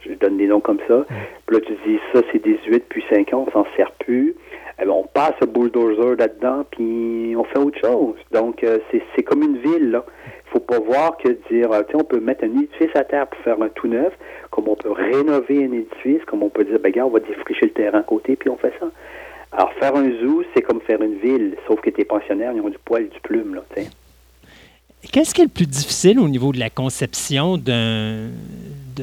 je 0.07 0.15
donne 0.15 0.36
des 0.36 0.47
noms 0.47 0.60
comme 0.60 0.78
ça. 0.86 1.05
Puis 1.47 1.57
là, 1.57 1.62
tu 1.67 1.73
dis, 1.86 1.99
ça, 2.12 2.20
c'est 2.33 2.42
18 2.42 2.70
depuis 2.73 3.05
5 3.10 3.33
ans, 3.34 3.47
on 3.49 3.50
s'en 3.50 3.67
sert 3.76 3.91
plus. 3.92 4.34
Eh 4.81 4.84
ben, 4.84 4.92
on 4.92 5.05
passe 5.05 5.34
le 5.41 5.49
bulldozer 5.49 6.15
là-dedans, 6.17 6.65
puis 6.70 7.34
on 7.36 7.42
fait 7.44 7.58
autre 7.58 7.78
chose. 7.81 8.15
Donc, 8.31 8.62
euh, 8.62 8.78
c'est 8.92 9.23
comme 9.25 9.42
une 9.42 9.58
ville, 9.58 9.91
là. 9.91 10.05
Il 10.47 10.50
faut 10.52 10.60
pas 10.60 10.78
voir 10.78 11.17
que 11.18 11.28
dire, 11.50 11.73
euh, 11.73 11.83
on 11.94 12.05
peut 12.05 12.20
mettre 12.20 12.44
un 12.44 12.62
édifice 12.62 12.94
à 12.94 13.05
terre 13.05 13.26
pour 13.26 13.41
faire 13.41 13.60
un 13.60 13.68
tout 13.70 13.89
neuf, 13.89 14.12
comme 14.50 14.68
on 14.68 14.76
peut 14.76 14.92
rénover 14.92 15.65
un 15.65 15.73
édifice, 15.73 16.25
comme 16.26 16.44
on 16.44 16.49
peut 16.49 16.65
dire, 16.65 16.78
ben, 16.78 16.91
regarde, 16.91 17.10
on 17.10 17.15
va 17.15 17.20
défricher 17.20 17.67
le 17.67 17.73
terrain 17.73 17.99
à 17.99 18.02
côté, 18.02 18.36
puis 18.36 18.49
on 18.49 18.57
fait 18.57 18.73
ça. 18.78 18.86
Alors, 19.52 19.73
faire 19.75 19.97
un 19.97 20.10
zoo, 20.20 20.43
c'est 20.55 20.62
comme 20.62 20.81
faire 20.81 21.01
une 21.02 21.18
ville, 21.18 21.57
sauf 21.67 21.81
que 21.81 21.91
tes 21.91 22.05
pensionnaires, 22.05 22.52
ils 22.55 22.60
ont 22.60 22.68
du 22.68 22.78
poil 22.85 23.05
et 23.05 23.09
du 23.09 23.20
plume, 23.20 23.55
là, 23.55 23.62
Qu'est-ce 25.12 25.33
qui 25.33 25.43
est 25.43 25.44
le 25.44 25.51
plus 25.51 25.67
difficile 25.67 26.18
au 26.18 26.28
niveau 26.28 26.52
de 26.52 26.59
la 26.59 26.70
conception 26.70 27.57
d'un 27.57 28.31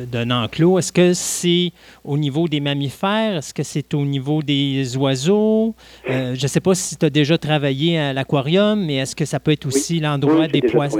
d'un 0.03 0.29
enclos? 0.29 0.77
Est-ce 0.77 0.91
que 0.91 1.13
c'est 1.13 1.71
au 2.03 2.17
niveau 2.17 2.49
des 2.49 2.59
mammifères? 2.59 3.37
Est-ce 3.37 3.53
que 3.53 3.63
c'est 3.63 3.93
au 3.93 4.03
niveau 4.03 4.43
des 4.43 4.97
oiseaux? 4.97 5.73
Euh, 6.09 6.35
je 6.35 6.43
ne 6.43 6.47
sais 6.47 6.59
pas 6.59 6.75
si 6.75 6.97
tu 6.97 7.05
as 7.05 7.09
déjà 7.09 7.37
travaillé 7.37 7.97
à 7.97 8.11
l'aquarium, 8.11 8.85
mais 8.85 8.95
est-ce 8.95 9.15
que 9.15 9.23
ça 9.23 9.39
peut 9.39 9.51
être 9.51 9.65
aussi 9.65 10.01
l'endroit 10.01 10.47
des 10.47 10.61
poissons? 10.61 10.99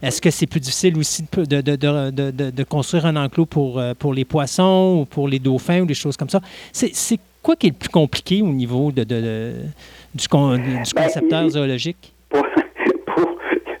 Est-ce 0.00 0.20
que 0.20 0.30
c'est 0.30 0.46
plus 0.46 0.60
difficile 0.60 0.96
aussi 0.96 1.24
de, 1.36 1.60
de, 1.60 2.62
construire 2.62 3.06
un 3.06 3.16
enclos 3.16 3.46
pour, 3.46 3.80
euh, 3.80 3.94
pour 3.98 4.14
les 4.14 4.24
poissons 4.24 5.00
ou 5.00 5.04
pour 5.04 5.26
les 5.26 5.40
dauphins 5.40 5.80
ou 5.80 5.86
des 5.86 5.94
choses 5.94 6.16
comme 6.16 6.30
ça? 6.30 6.40
C'est 6.72 7.18
quoi 7.42 7.56
qui 7.56 7.68
est 7.68 7.70
le 7.70 7.78
plus 7.78 7.88
compliqué 7.88 8.42
au 8.42 8.52
niveau 8.52 8.92
de, 8.92 9.04
du, 9.04 10.26
ben, 10.30 10.82
concepteur 10.94 11.48
zoologique? 11.48 12.14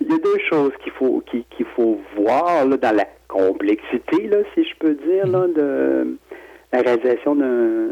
il 0.00 0.08
y 0.08 0.12
a 0.12 0.18
deux 0.18 0.38
choses 0.48 0.72
qu'il 0.82 0.92
faut, 0.92 1.22
qu'il 1.30 1.66
faut 1.76 1.98
voir 2.16 2.66
dans 2.66 2.96
la 2.96 3.06
complexité, 3.28 4.26
là, 4.28 4.38
si 4.54 4.64
je 4.64 4.74
peux 4.78 4.94
dire, 4.94 5.26
là, 5.26 5.46
de 5.48 6.16
la 6.72 6.80
réalisation 6.80 7.34
d'un 7.34 7.88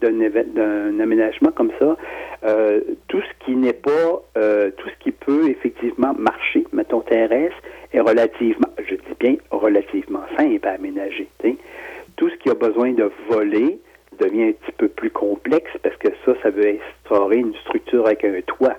d'un 0.00 0.98
aménagement 1.00 1.50
comme 1.52 1.70
ça, 1.78 1.96
euh, 2.44 2.80
tout 3.08 3.20
ce 3.20 3.44
qui 3.44 3.54
n'est 3.54 3.74
pas, 3.74 4.22
euh, 4.38 4.70
tout 4.76 4.88
ce 4.88 5.04
qui 5.04 5.10
peut 5.10 5.48
effectivement 5.50 6.14
marcher, 6.18 6.64
mettons 6.72 7.00
terrestre, 7.00 7.56
est 7.92 8.00
relativement, 8.00 8.68
je 8.78 8.94
dis 8.94 9.16
bien 9.18 9.36
relativement 9.50 10.22
simple 10.38 10.66
à 10.66 10.72
aménager. 10.72 11.28
Tout 12.16 12.30
ce 12.30 12.34
qui 12.36 12.50
a 12.50 12.54
besoin 12.54 12.92
de 12.92 13.10
voler 13.28 13.78
devient 14.20 14.44
un 14.44 14.52
petit 14.52 14.72
peu 14.76 14.88
plus 14.88 15.10
complexe 15.10 15.70
parce 15.82 15.96
que 15.96 16.08
ça, 16.24 16.32
ça 16.42 16.50
veut 16.50 16.78
instaurer 16.78 17.36
une 17.36 17.54
structure 17.56 18.06
avec 18.06 18.24
un 18.24 18.40
toit. 18.46 18.76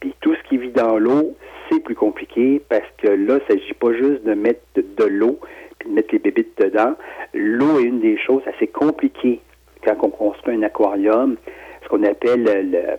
Puis 0.00 0.14
tout 0.20 0.34
ce 0.34 0.48
qui 0.48 0.58
vit 0.58 0.70
dans 0.70 0.98
l'eau, 0.98 1.36
c'est 1.70 1.80
plus 1.80 1.94
compliqué 1.94 2.60
parce 2.68 2.88
que 2.98 3.08
là, 3.08 3.14
il 3.16 3.54
ne 3.54 3.58
s'agit 3.58 3.74
pas 3.74 3.92
juste 3.92 4.24
de 4.24 4.34
mettre 4.34 4.60
de, 4.76 5.04
l'eau 5.04 5.38
puis 5.78 5.88
de 5.88 5.94
mettre 5.94 6.08
les 6.12 6.18
bébites 6.18 6.58
dedans. 6.58 6.94
L'eau 7.34 7.78
est 7.78 7.84
une 7.84 8.00
des 8.00 8.18
choses 8.18 8.42
assez 8.46 8.66
compliquées 8.66 9.40
quand 9.84 9.96
on 10.02 10.10
construit 10.10 10.54
un 10.56 10.62
aquarium, 10.62 11.36
ce 11.82 11.88
qu'on 11.88 12.02
appelle 12.04 12.98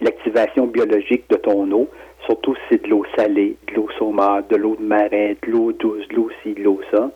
l'activation 0.00 0.66
biologique 0.66 1.24
de 1.30 1.36
ton 1.36 1.70
eau, 1.72 1.88
surtout 2.26 2.54
si 2.54 2.60
c'est 2.70 2.82
de 2.84 2.88
l'eau 2.88 3.04
salée, 3.16 3.56
de 3.68 3.74
l'eau 3.74 3.88
saumâtre, 3.98 4.48
de 4.48 4.56
l'eau 4.56 4.76
de 4.76 4.84
marais, 4.84 5.36
de 5.42 5.50
l'eau 5.50 5.72
douce, 5.72 6.06
de 6.08 6.14
l'eau 6.14 6.30
ci, 6.42 6.54
de 6.54 6.62
l'eau 6.62 6.80
ça. 6.90 7.10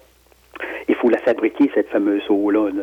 Il 0.88 0.94
faut 0.94 1.08
la 1.08 1.18
fabriquer, 1.18 1.70
cette 1.74 1.88
fameuse 1.88 2.22
eau-là. 2.28 2.70
Là 2.70 2.82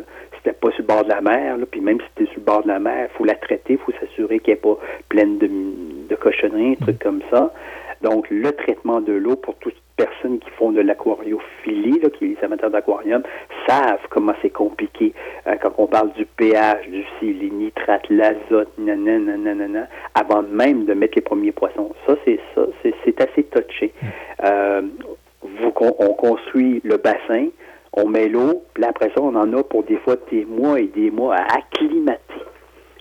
pas 0.52 0.70
sur 0.70 0.82
le 0.82 0.86
bord 0.86 1.04
de 1.04 1.08
la 1.08 1.20
mer, 1.20 1.56
puis 1.70 1.80
même 1.80 1.98
si 2.00 2.06
c'était 2.14 2.30
sur 2.30 2.40
le 2.40 2.44
bord 2.44 2.62
de 2.62 2.68
la 2.68 2.78
mer, 2.78 3.08
il 3.12 3.16
faut 3.16 3.24
la 3.24 3.34
traiter, 3.34 3.74
il 3.74 3.78
faut 3.78 3.92
s'assurer 4.00 4.38
qu'elle 4.38 4.54
n'est 4.54 4.60
pas 4.60 4.78
pleine 5.08 5.38
de, 5.38 5.48
de 6.08 6.14
cochonneries, 6.14 6.76
trucs 6.78 6.98
comme 6.98 7.22
ça. 7.30 7.52
Donc, 8.02 8.28
le 8.30 8.52
traitement 8.52 9.00
de 9.00 9.12
l'eau 9.12 9.36
pour 9.36 9.54
toutes 9.56 9.74
les 9.74 10.04
personnes 10.04 10.38
qui 10.38 10.50
font 10.50 10.70
de 10.70 10.82
l'aquariophilie, 10.82 12.00
qui 12.00 12.02
sont 12.02 12.10
les 12.20 12.36
amateurs 12.42 12.70
d'aquarium, 12.70 13.22
savent 13.66 14.06
comment 14.10 14.34
c'est 14.42 14.50
compliqué 14.50 15.14
euh, 15.46 15.54
quand 15.62 15.72
on 15.78 15.86
parle 15.86 16.12
du 16.12 16.26
pH, 16.26 16.88
du 16.88 17.04
si, 17.18 17.32
les 17.32 17.50
nitrates, 17.50 18.08
l'azote, 18.10 18.68
nanana, 18.78 19.88
avant 20.14 20.42
même 20.42 20.84
de 20.84 20.92
mettre 20.92 21.14
les 21.16 21.22
premiers 21.22 21.52
poissons. 21.52 21.92
Ça, 22.06 22.16
c'est 22.24 22.38
ça, 22.54 22.66
c'est 22.82 23.20
assez 23.20 23.44
touché. 23.44 23.92
Euh, 24.44 24.82
on 25.78 26.12
construit 26.14 26.80
le 26.84 26.98
bassin, 26.98 27.48
on 27.96 28.08
met 28.08 28.28
l'eau, 28.28 28.62
puis 28.74 28.84
après 28.84 29.10
ça, 29.14 29.22
on 29.22 29.34
en 29.34 29.52
a 29.54 29.62
pour 29.62 29.82
des 29.84 29.96
fois 29.96 30.16
des 30.30 30.44
mois 30.44 30.78
et 30.78 30.86
des 30.86 31.10
mois 31.10 31.36
à 31.36 31.56
acclimater 31.56 32.20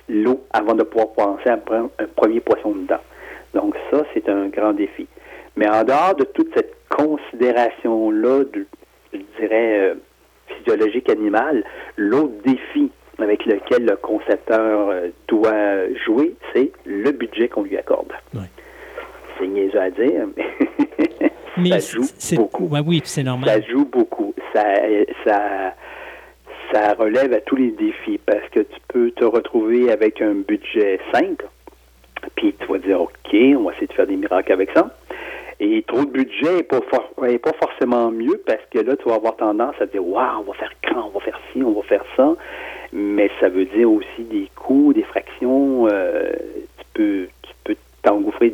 l'eau 0.07 0.41
avant 0.53 0.73
de 0.73 0.83
pouvoir 0.83 1.13
penser 1.13 1.49
à 1.49 1.57
prendre 1.57 1.89
un 1.99 2.05
premier 2.15 2.39
poisson 2.39 2.71
dedans. 2.71 3.01
Donc 3.53 3.75
ça, 3.91 4.03
c'est 4.13 4.29
un 4.29 4.47
grand 4.47 4.73
défi. 4.73 5.07
Mais 5.55 5.67
en 5.67 5.83
dehors 5.83 6.15
de 6.15 6.25
toute 6.25 6.53
cette 6.55 6.75
considération-là, 6.89 8.43
je 9.13 9.19
dirais, 9.39 9.79
euh, 9.79 9.95
physiologique 10.47 11.09
animale, 11.09 11.63
l'autre 11.97 12.33
défi 12.43 12.91
avec 13.19 13.45
lequel 13.45 13.85
le 13.85 13.95
concepteur 13.95 14.89
euh, 14.89 15.07
doit 15.27 15.93
jouer, 16.05 16.35
c'est 16.53 16.71
le 16.85 17.11
budget 17.11 17.47
qu'on 17.47 17.63
lui 17.63 17.77
accorde. 17.77 18.11
C'est 19.39 19.47
niaiseux 19.47 19.79
à 19.79 19.89
dire, 19.89 20.27
mais, 20.37 20.45
ça 21.57 21.79
joue 21.79 22.05
beaucoup. 22.35 22.69
oui, 22.85 23.01
c'est 23.05 23.23
normal. 23.23 23.49
Ça 23.49 23.61
joue 23.61 23.85
beaucoup 23.85 24.25
ça, 25.25 25.73
ça, 26.71 26.93
relève 26.97 27.33
à 27.33 27.41
tous 27.41 27.55
les 27.55 27.71
défis 27.71 28.19
parce 28.25 28.47
que 28.51 28.61
tu 28.61 28.79
peux 28.87 29.11
te 29.11 29.23
retrouver 29.23 29.91
avec 29.91 30.21
un 30.21 30.33
budget 30.33 30.99
simple, 31.13 31.45
puis 32.35 32.53
tu 32.59 32.65
vas 32.67 32.79
dire, 32.79 33.01
OK, 33.01 33.33
on 33.33 33.63
va 33.63 33.71
essayer 33.73 33.87
de 33.87 33.93
faire 33.93 34.07
des 34.07 34.15
miracles 34.15 34.51
avec 34.51 34.69
ça. 34.75 34.89
Et 35.59 35.83
trop 35.87 36.03
de 36.03 36.11
budget 36.11 36.55
n'est 36.55 36.63
pas, 36.63 36.81
pas 36.81 37.53
forcément 37.59 38.11
mieux 38.11 38.41
parce 38.45 38.61
que 38.71 38.79
là, 38.79 38.95
tu 38.97 39.07
vas 39.07 39.15
avoir 39.15 39.37
tendance 39.37 39.75
à 39.79 39.85
dire, 39.85 40.05
waouh, 40.05 40.39
on 40.39 40.43
va 40.43 40.53
faire 40.53 40.71
quand, 40.83 41.05
on 41.07 41.17
va 41.17 41.19
faire 41.21 41.39
ci, 41.51 41.63
on 41.63 41.71
va 41.71 41.81
faire 41.83 42.03
ça. 42.17 42.35
Mais 42.91 43.29
ça 43.39 43.47
veut 43.47 43.65
dire 43.65 43.89
aussi 43.89 44.23
des 44.23 44.49
coûts, 44.55 44.91
des 44.93 45.03
fractions. 45.03 45.87
Euh, 45.87 46.33
tu 46.77 46.85
peux 46.93 47.27
tu 47.43 47.53
peux 47.63 47.75
t'engouffrer 48.03 48.53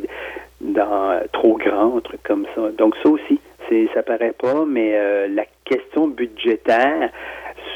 dans 0.62 1.20
trop 1.32 1.56
grand, 1.58 1.96
un 1.96 2.00
truc 2.00 2.22
comme 2.22 2.46
ça. 2.54 2.70
Donc 2.78 2.94
ça 3.02 3.10
aussi, 3.10 3.40
c'est 3.68 3.88
ça 3.94 4.02
paraît 4.02 4.34
pas, 4.38 4.64
mais 4.66 4.92
euh, 4.94 5.28
la 5.28 5.44
question 5.64 6.08
budgétaire, 6.08 7.10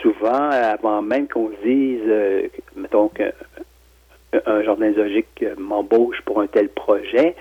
souvent, 0.02 0.50
avant 0.50 1.02
même 1.02 1.28
qu'on 1.28 1.50
se 1.50 1.66
dise, 1.66 2.00
euh, 2.06 2.42
mettons 2.76 3.08
qu'un 3.08 4.62
jardin 4.62 4.92
zoologique 4.92 5.44
m'embauche 5.58 6.20
pour 6.24 6.40
un 6.40 6.46
tel 6.46 6.68
projet, 6.68 7.34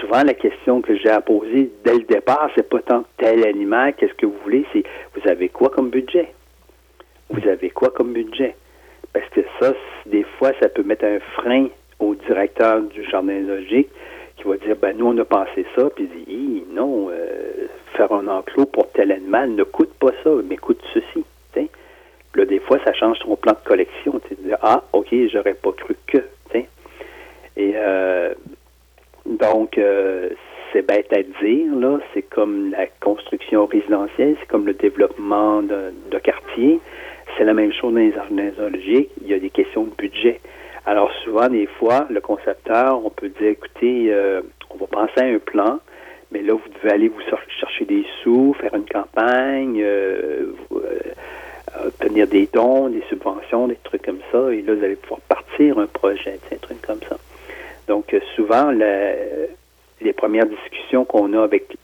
souvent 0.00 0.22
la 0.24 0.34
question 0.34 0.82
que 0.82 0.96
j'ai 0.96 1.10
à 1.10 1.20
poser 1.20 1.70
dès 1.84 1.94
le 1.94 2.04
départ, 2.04 2.50
c'est 2.56 2.68
pas 2.68 2.80
tant 2.80 3.04
tel 3.16 3.46
animal, 3.46 3.94
qu'est-ce 3.94 4.14
que 4.14 4.26
vous 4.26 4.38
voulez, 4.42 4.66
c'est 4.72 4.82
vous 5.14 5.28
avez 5.28 5.48
quoi 5.48 5.70
comme 5.70 5.90
budget? 5.90 6.32
Vous 7.30 7.48
avez 7.48 7.70
quoi 7.70 7.90
comme 7.90 8.12
budget? 8.12 8.56
Parce 9.12 9.28
que 9.28 9.40
ça, 9.60 9.72
des 10.06 10.24
fois, 10.38 10.50
ça 10.60 10.68
peut 10.68 10.82
mettre 10.82 11.04
un 11.04 11.20
frein 11.36 11.68
au 12.00 12.14
directeur 12.14 12.80
du 12.82 13.04
jardin 13.04 13.44
zoologique 13.46 13.88
qui 14.44 14.50
va 14.50 14.56
dire, 14.58 14.76
ben 14.76 14.96
nous, 14.96 15.06
on 15.06 15.18
a 15.18 15.24
pensé 15.24 15.64
ça, 15.74 15.88
puis 15.90 16.08
il 16.14 16.24
dit, 16.26 16.64
non, 16.70 17.08
euh, 17.10 17.66
faire 17.96 18.12
un 18.12 18.28
enclos 18.28 18.66
pour 18.66 18.90
tel 18.92 19.10
animal 19.10 19.50
ne 19.50 19.64
coûte 19.64 19.92
pas 19.94 20.12
ça, 20.22 20.30
mais 20.48 20.56
coûte 20.56 20.82
ceci. 20.92 21.24
T'sais. 21.52 21.68
Là, 22.34 22.44
des 22.44 22.60
fois, 22.60 22.78
ça 22.84 22.92
change 22.92 23.18
ton 23.20 23.36
plan 23.36 23.52
de 23.52 23.68
collection. 23.68 24.20
Tu 24.28 24.34
dis, 24.34 24.52
ah, 24.60 24.82
OK, 24.92 25.08
j'aurais 25.32 25.54
pas 25.54 25.72
cru 25.72 25.96
que. 26.06 26.18
Et 27.56 27.74
euh, 27.76 28.34
donc, 29.26 29.78
euh, 29.78 30.30
c'est 30.72 30.82
bête 30.82 31.12
à 31.12 31.22
dire, 31.22 31.74
là, 31.76 31.98
c'est 32.12 32.22
comme 32.22 32.72
la 32.72 32.86
construction 33.00 33.66
résidentielle, 33.66 34.36
c'est 34.40 34.48
comme 34.48 34.66
le 34.66 34.74
développement 34.74 35.62
de, 35.62 36.18
quartier. 36.18 36.80
C'est 37.36 37.44
la 37.44 37.54
même 37.54 37.72
chose 37.72 37.92
dans 37.92 38.00
les 38.00 38.12
jardins. 38.12 38.50
Il 39.20 39.28
y 39.28 39.34
a 39.34 39.38
des 39.38 39.50
questions 39.50 39.84
de 39.84 39.90
budget. 39.96 40.40
Alors 40.86 41.10
souvent, 41.24 41.48
des 41.48 41.66
fois, 41.66 42.06
le 42.10 42.20
concepteur, 42.20 43.04
on 43.04 43.10
peut 43.10 43.28
dire, 43.28 43.48
écoutez, 43.48 44.12
euh, 44.12 44.42
on 44.70 44.76
va 44.76 44.86
penser 44.86 45.20
à 45.20 45.24
un 45.24 45.38
plan, 45.38 45.80
Mais 46.30 46.42
là, 46.42 46.52
vous 46.52 46.68
devez 46.82 46.90
aller 46.90 47.08
vous 47.08 47.20
chercher 47.60 47.84
des 47.84 48.04
sous, 48.22 48.54
faire 48.60 48.74
une 48.74 48.86
campagne, 48.86 49.80
euh, 49.82 50.52
obtenir 51.86 52.26
des 52.26 52.48
dons, 52.52 52.88
des 52.88 53.02
subventions, 53.08 53.68
des 53.68 53.78
trucs 53.84 54.02
comme 54.02 54.20
ça. 54.30 54.52
Et 54.52 54.62
là, 54.62 54.74
vous 54.74 54.84
allez 54.84 54.96
pouvoir 54.96 55.20
partir 55.20 55.78
un 55.78 55.86
projet, 55.86 56.38
un 56.52 56.56
truc 56.56 56.82
comme 56.82 57.00
ça. 57.08 57.16
Donc, 57.88 58.14
souvent, 58.34 58.70
les 58.70 60.12
premières 60.12 60.46
discussions 60.46 61.04
qu'on 61.04 61.32
a 61.34 61.42
avec 61.42 61.76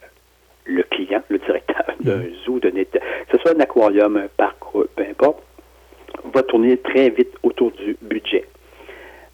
le 0.65 0.83
client, 0.85 1.23
le 1.29 1.39
directeur 1.39 1.85
d'un 2.01 2.17
mm. 2.17 2.33
zoo, 2.45 2.61
que 2.61 2.69
ce 3.33 3.39
soit 3.39 3.57
un 3.57 3.61
aquarium, 3.61 4.17
un 4.17 4.29
parc, 4.37 4.57
peu 4.73 5.03
importe, 5.09 5.43
va 6.33 6.43
tourner 6.43 6.77
très 6.79 7.11
vite 7.11 7.35
autour 7.43 7.71
du 7.73 7.97
budget. 8.03 8.45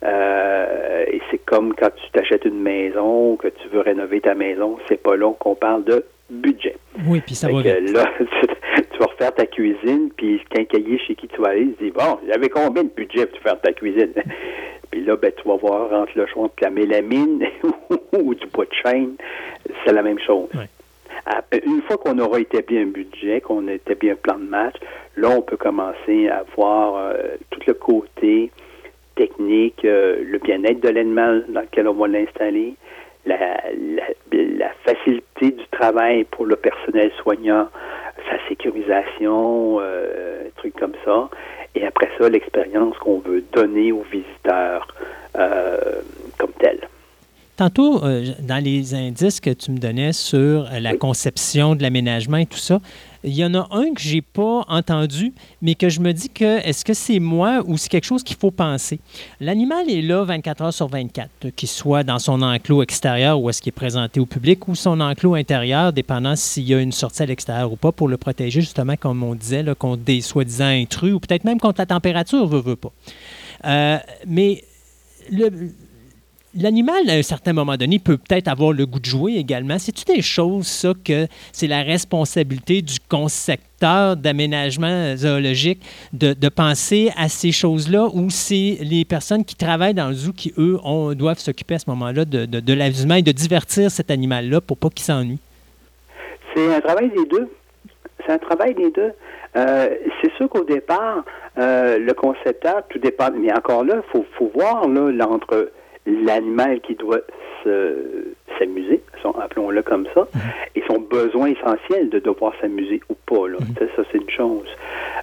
Euh, 0.07 1.05
et 1.09 1.21
c'est 1.31 1.45
comme 1.45 1.75
quand 1.75 1.91
tu 1.97 2.11
t'achètes 2.13 2.45
une 2.45 2.61
maison, 2.61 3.37
que 3.37 3.49
tu 3.49 3.69
veux 3.69 3.81
rénover 3.81 4.21
ta 4.21 4.35
maison, 4.35 4.79
c'est 4.89 5.03
pas 5.03 5.17
long 5.17 5.33
qu'on 5.33 5.55
parle 5.55 5.85
de 5.85 6.05
budget. 6.31 6.77
Oui, 7.07 7.21
puis 7.21 7.35
ça 7.35 7.49
va 7.49 7.63
Là, 7.63 7.73
tu, 8.19 8.99
vas 8.99 9.07
refaire 9.07 9.35
ta 9.35 9.47
cuisine, 9.47 10.11
puis 10.17 10.41
quincailler 10.51 10.99
chez 10.99 11.15
qui 11.15 11.29
tu 11.29 11.41
vas 11.41 11.49
aller, 11.49 11.63
il 11.63 11.75
se 11.75 11.85
dit, 11.85 11.91
bon, 11.91 12.19
avait 12.33 12.49
combien 12.49 12.85
de 12.85 12.91
budget 12.95 13.27
pour 13.27 13.41
faire 13.41 13.61
ta 13.61 13.73
cuisine? 13.73 14.13
puis 14.91 15.05
là, 15.05 15.17
ben, 15.17 15.33
tu 15.37 15.49
vas 15.49 15.57
voir 15.57 15.93
entre 15.93 16.13
le 16.17 16.27
choix 16.27 16.47
de 16.47 16.65
la 16.65 16.71
mélamine 16.71 17.45
ou 18.13 18.35
du 18.35 18.47
bois 18.47 18.67
de 18.67 18.75
chêne, 18.85 19.17
c'est 19.85 19.93
la 19.93 20.03
même 20.03 20.19
chose. 20.21 20.49
Une 21.53 21.83
fois 21.83 21.97
qu'on 21.97 22.19
aura 22.21 22.39
établi 22.39 22.79
un 22.79 22.87
budget, 22.87 23.41
qu'on 23.41 23.67
a 23.67 23.73
établi 23.73 24.11
un 24.11 24.15
plan 24.15 24.39
de 24.39 24.45
match, 24.45 24.77
là, 25.17 25.31
on 25.31 25.43
peut 25.43 25.57
commencer 25.57 26.29
à 26.29 26.45
voir 26.57 26.97
euh, 26.97 27.37
tout 27.51 27.61
le 27.67 27.75
côté 27.75 28.53
technique, 29.17 29.85
euh, 29.85 30.23
le 30.25 30.39
bien-être 30.39 30.81
de 30.81 30.89
l'animal 30.89 31.45
dans 31.49 31.63
lequel 31.63 31.89
on 31.89 31.95
va 31.95 32.07
l'installer, 32.07 32.75
la, 33.27 33.61
la, 34.33 34.71
facilité 34.85 35.51
du 35.51 35.67
travail 35.73 36.25
pour 36.25 36.47
le 36.47 36.57
personnel 36.57 37.11
soignant, 37.23 37.69
sa 38.31 38.49
sécurisation, 38.49 39.79
euh, 39.81 40.45
trucs 40.57 40.77
comme 40.77 40.95
ça. 41.05 41.29
Et 41.75 41.85
après 41.87 42.09
ça, 42.19 42.29
l'expérience 42.29 42.97
qu'on 42.99 43.19
veut 43.19 43.43
donner 43.53 43.93
aux 43.93 44.05
visiteurs 44.11 44.87
euh, 45.37 46.01
comme 46.39 46.53
telle. 46.59 46.89
Tantôt, 47.57 48.05
euh, 48.05 48.27
dans 48.41 48.63
les 48.63 48.95
indices 48.95 49.41
que 49.41 49.51
tu 49.51 49.71
me 49.71 49.79
donnais 49.79 50.13
sur 50.13 50.67
la 50.79 50.95
conception 50.95 51.75
de 51.75 51.83
l'aménagement 51.83 52.37
et 52.37 52.47
tout 52.47 52.59
ça, 52.59 52.81
il 53.25 53.35
y 53.35 53.45
en 53.45 53.55
a 53.55 53.67
un 53.71 53.93
que 53.95 54.01
j'ai 54.01 54.23
pas 54.23 54.65
entendu, 54.69 55.33
mais 55.63 55.75
que 55.75 55.89
je 55.89 56.01
me 56.01 56.13
dis 56.13 56.29
que 56.29 56.59
est-ce 56.67 56.85
que 56.85 56.95
c'est 56.95 57.19
moi 57.19 57.63
ou 57.67 57.77
c'est 57.77 57.89
quelque 57.89 58.05
chose 58.05 58.23
qu'il 58.23 58.37
faut 58.37 58.51
penser? 58.51 58.99
L'animal 59.41 59.91
est 59.91 60.03
là 60.03 60.25
24 60.25 60.63
heures 60.63 60.75
sur 60.75 60.89
24, 60.89 61.51
qu'il 61.57 61.69
soit 61.69 62.05
dans 62.05 62.19
son 62.19 62.43
enclos 62.43 62.83
extérieur 62.83 63.41
ou 63.41 63.51
est-ce 63.51 63.61
qu'il 63.61 63.71
est 63.71 63.73
présenté 63.73 64.21
au 64.21 64.27
public 64.27 64.69
ou 64.69 64.75
son 64.75 65.01
enclos 65.01 65.35
intérieur, 65.35 65.93
dépendant 65.93 66.37
s'il 66.37 66.65
y 66.65 66.75
a 66.75 66.81
une 66.81 66.93
sortie 66.93 67.23
à 67.23 67.27
l'extérieur 67.27 67.73
ou 67.73 67.77
pas, 67.77 67.93
pour 67.93 68.09
le 68.09 68.17
protéger 68.17 68.61
justement, 68.61 68.97
comme 68.97 69.23
on 69.23 69.35
disait, 69.35 69.65
contre 69.79 70.03
des 70.03 70.21
soi-disant 70.21 70.67
intrus 70.67 71.13
ou 71.13 71.21
peut-être 71.21 71.45
même 71.45 71.61
contre 71.61 71.81
la 71.81 71.87
température, 71.87 72.47
veut, 72.47 72.61
veut 72.61 72.77
pas. 72.77 72.93
Euh, 73.65 73.99
mais 74.27 74.63
le, 75.31 75.71
l'animal, 76.57 77.09
à 77.09 77.15
un 77.15 77.23
certain 77.23 77.53
moment 77.53 77.77
donné, 77.77 77.99
peut 77.99 78.17
peut-être 78.17 78.49
avoir 78.49 78.73
le 78.73 78.87
goût 78.87 79.01
de 79.01 79.05
jouer 79.05 79.35
également. 79.37 79.79
C'est-tu 79.79 80.05
des 80.05 80.23
choses, 80.23 80.67
ça, 80.67 80.93
que 81.05 81.27
c'est 81.53 81.67
la 81.67 81.83
responsabilité 81.83 82.83
du 82.83 82.97
concepteur 83.09 84.17
d'aménagement 84.17 85.17
zoologique 85.17 85.81
de, 86.13 86.49
penser 86.49 87.11
à 87.17 87.29
ces 87.29 87.53
choses-là 87.53 88.09
ou 88.15 88.31
c'est 88.31 88.79
les 88.81 89.05
personnes 89.05 89.45
qui 89.45 89.57
travaillent 89.57 89.95
dans 89.95 90.09
le 90.09 90.15
zoo 90.15 90.33
qui, 90.33 90.55
eux, 90.57 90.79
doivent 91.15 91.39
s'occuper 91.39 91.75
à 91.75 91.79
ce 91.79 91.91
moment-là 91.91 92.25
de, 92.25 92.47
de, 92.47 92.61
de 92.61 93.17
et 93.17 93.23
de 93.23 93.33
divertir 93.33 93.91
cet 93.91 94.11
animal-là 94.11 94.61
pour 94.61 94.79
pas 94.79 94.89
qu'il 94.89 95.05
s'ennuie? 95.05 95.39
C'est 96.55 96.75
un 96.75 96.81
travail 96.81 97.11
des 97.11 97.27
deux. 97.27 97.49
C'est 98.25 98.33
un 98.33 98.39
travail 98.39 98.75
des 98.75 98.91
deux. 98.91 99.13
Euh, 99.57 99.89
c'est 100.21 100.33
sûr 100.35 100.49
qu'au 100.49 100.65
départ, 100.65 101.25
euh, 101.59 101.99
le 101.99 102.13
concepteur, 102.15 102.83
tout 102.89 102.99
dépend. 102.99 103.31
Mais 103.37 103.53
encore 103.53 103.85
là, 103.85 103.97
il 103.97 104.11
faut, 104.11 104.25
faut, 104.39 104.51
voir 104.55 104.89
là, 104.89 105.29
entre 105.29 105.71
l'animal 106.07 106.81
qui 106.81 106.95
doit 106.95 107.21
s'amuser, 108.59 109.03
appelons-le 109.41 109.83
comme 109.83 110.07
ça, 110.15 110.29
mhm. 110.33 110.41
et 110.75 110.83
son 110.87 110.99
besoin 111.01 111.49
essentiel 111.49 112.09
de 112.11 112.19
devoir 112.19 112.53
s'amuser 112.61 113.01
ou 113.09 113.15
pas. 113.27 113.49
Là. 113.49 113.59
Mhm. 113.61 113.89
Ça, 113.97 114.03
c'est 114.11 114.19
une 114.19 114.31
chose. 114.31 114.69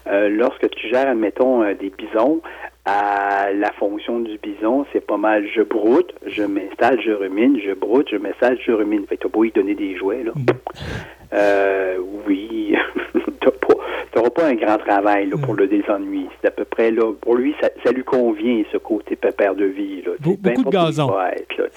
Euh, 0.07 0.29
lorsque 0.29 0.69
tu 0.71 0.89
gères, 0.89 1.07
admettons, 1.07 1.63
euh, 1.63 1.73
des 1.73 1.89
bisons, 1.89 2.41
à 2.85 3.53
la 3.53 3.71
fonction 3.71 4.19
du 4.19 4.37
bison, 4.39 4.85
c'est 4.91 5.05
pas 5.05 5.15
mal 5.15 5.47
je 5.55 5.61
broute, 5.61 6.13
je 6.27 6.43
m'installe, 6.43 6.99
je 7.01 7.11
rumine, 7.11 7.57
je 7.65 7.71
broute, 7.71 8.09
je 8.11 8.17
m'installe, 8.17 8.57
je 8.59 8.73
rumine. 8.73 9.05
Fait 9.07 9.15
que 9.15 9.23
t'as 9.23 9.29
beau 9.29 9.45
y 9.45 9.51
donner 9.51 9.75
des 9.75 9.95
jouets, 9.95 10.23
là. 10.23 10.31
Mhm. 10.35 10.45
Euh, 11.33 11.97
oui, 12.27 12.75
tu 13.13 13.49
n'auras 14.15 14.29
pas 14.29 14.45
un 14.45 14.55
grand 14.55 14.77
travail 14.77 15.29
là, 15.29 15.37
pour 15.37 15.55
le 15.55 15.67
désennui. 15.67 16.27
C'est 16.41 16.47
à 16.47 16.51
peu 16.51 16.65
près 16.65 16.91
là. 16.91 17.11
Pour 17.21 17.35
lui, 17.35 17.55
ça, 17.61 17.69
ça 17.83 17.91
lui 17.91 18.03
convient 18.03 18.63
ce 18.71 18.77
côté 18.77 19.15
pépère 19.15 19.55
de 19.55 19.65
vie. 19.65 20.03
Là. 20.03 20.11
beaucoup 20.19 20.63
de 20.63 20.69
gazon. 20.69 21.11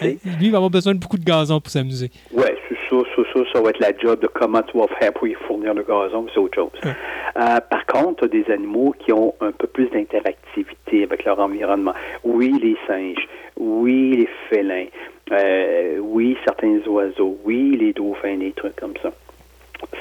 lui, 0.02 0.18
il 0.40 0.50
va 0.50 0.58
avoir 0.58 0.70
besoin 0.70 0.94
de 0.94 0.98
beaucoup 0.98 1.18
de 1.18 1.24
gazon 1.24 1.60
pour 1.60 1.70
s'amuser. 1.70 2.10
Oui, 2.32 2.44
c'est 2.68 2.76
ça, 2.90 2.96
ça, 3.16 3.22
ça, 3.32 3.40
ça 3.52 3.60
va 3.60 3.70
être 3.70 3.80
la 3.80 3.96
job 3.96 4.20
de 4.20 4.26
comment 4.26 4.62
tu 4.62 4.78
vas 4.78 4.86
faire 4.98 5.12
pour 5.12 5.26
y 5.26 5.34
fournir 5.46 5.74
le 5.74 5.82
gazon, 5.82 6.26
c'est 6.32 6.40
autre 6.40 6.54
chose. 6.54 6.70
Euh, 6.84 7.60
par 7.70 7.84
contre, 7.86 8.20
tu 8.20 8.24
as 8.24 8.28
des 8.28 8.52
animaux 8.52 8.94
qui 8.98 9.12
ont 9.12 9.34
un 9.40 9.52
peu 9.52 9.66
plus 9.66 9.88
d'interactivité 9.90 11.02
avec 11.02 11.24
leur 11.24 11.38
environnement. 11.38 11.94
Oui, 12.24 12.54
les 12.62 12.76
singes. 12.86 13.26
Oui, 13.58 14.16
les 14.16 14.28
félins. 14.48 14.86
Euh, 15.32 15.98
oui, 15.98 16.36
certains 16.44 16.78
oiseaux. 16.86 17.36
Oui, 17.44 17.76
les 17.78 17.92
dauphins, 17.92 18.36
des 18.36 18.52
trucs 18.52 18.76
comme 18.76 18.94
ça. 19.02 19.10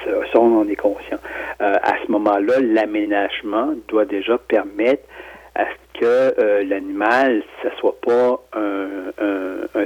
Ça, 0.05 0.39
on 0.39 0.61
en 0.61 0.67
est 0.67 0.75
conscient. 0.75 1.17
Euh, 1.61 1.75
à 1.81 1.95
ce 2.05 2.11
moment-là, 2.11 2.59
l'aménagement 2.59 3.73
doit 3.87 4.05
déjà 4.05 4.37
permettre 4.37 5.03
à 5.55 5.65
ce 5.65 5.99
que 5.99 6.05
euh, 6.39 6.63
l'animal, 6.63 7.43
ce 7.63 7.69
soit 7.79 7.95
pas 8.01 8.41
un, 8.53 8.83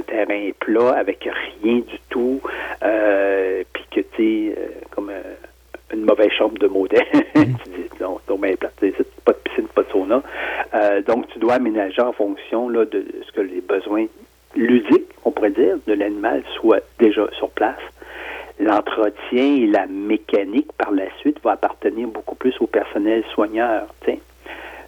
terrain 0.06 0.50
plat 0.58 0.90
avec 0.96 1.28
rien 1.62 1.78
du 1.80 1.98
tout, 2.08 2.40
euh, 2.82 3.62
puis 3.72 3.84
que 3.90 4.00
tu 4.16 4.54
comme 4.90 5.12
une 5.92 6.04
mauvaise 6.04 6.30
chambre 6.30 6.58
de 6.58 6.66
modèle. 6.66 7.06
tu 7.34 7.44
dis, 7.44 7.88
non, 8.00 8.18
c'est 8.26 9.22
pas 9.24 9.32
de 9.32 9.38
piscine, 9.44 9.68
pas 9.68 9.82
de 9.82 9.88
sauna. 9.90 10.22
donc, 11.06 11.28
tu 11.28 11.38
dois 11.38 11.54
aménager 11.54 12.00
en 12.00 12.12
fonction 12.12 12.68
là, 12.68 12.84
de 12.86 13.04
ce 13.26 13.32
que 13.32 13.40
les 13.40 13.60
besoins 13.60 14.06
ludiques, 14.56 15.10
on 15.24 15.30
pourrait 15.30 15.50
dire, 15.50 15.76
de 15.86 15.92
l'animal 15.92 16.42
soient 16.56 16.80
déjà 16.98 17.28
sur 17.38 17.50
place 17.50 17.78
l'entretien 18.60 19.56
et 19.56 19.66
la 19.66 19.86
mécanique 19.86 20.70
par 20.78 20.90
la 20.92 21.10
suite 21.18 21.38
va 21.42 21.52
appartenir 21.52 22.08
beaucoup 22.08 22.34
plus 22.34 22.54
au 22.60 22.66
personnel 22.66 23.24
soigneur. 23.34 23.86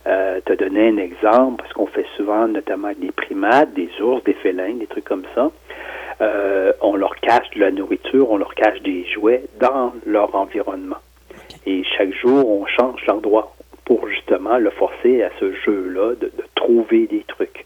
Euh, 0.05 0.41
te 0.45 0.53
donner 0.55 0.89
un 0.89 0.97
exemple, 0.97 1.63
parce 1.63 1.73
qu'on 1.75 1.87
fait 1.87 2.07
souvent 2.17 2.49
notamment 2.49 2.91
des 2.99 3.13
primates, 3.13 3.73
des 3.75 3.89
ours, 4.01 4.23
des 4.25 4.33
félins, 4.33 4.75
des 4.75 4.87
trucs 4.87 5.05
comme 5.05 5.23
ça. 5.35 5.51
Euh, 6.21 6.73
on 6.81 6.97
leur 6.97 7.15
cache 7.17 7.49
de 7.55 7.61
la 7.61 7.71
nourriture, 7.71 8.29
on 8.31 8.37
leur 8.37 8.55
cache 8.55 8.83
des 8.83 9.05
jouets 9.07 9.45
dans 9.61 9.93
leur 10.05 10.35
environnement. 10.35 10.97
Et 11.67 11.85
chaque 11.97 12.13
jour, 12.15 12.49
on 12.51 12.67
change 12.67 13.05
l'endroit 13.07 13.55
pour 13.85 14.09
justement 14.09 14.59
le 14.59 14.71
forcer 14.71 15.23
à 15.23 15.31
ce 15.39 15.53
jeu-là 15.53 16.15
de, 16.21 16.27
de, 16.27 16.45
trouver 16.57 17.07
des 17.07 17.25
trucs. 17.29 17.65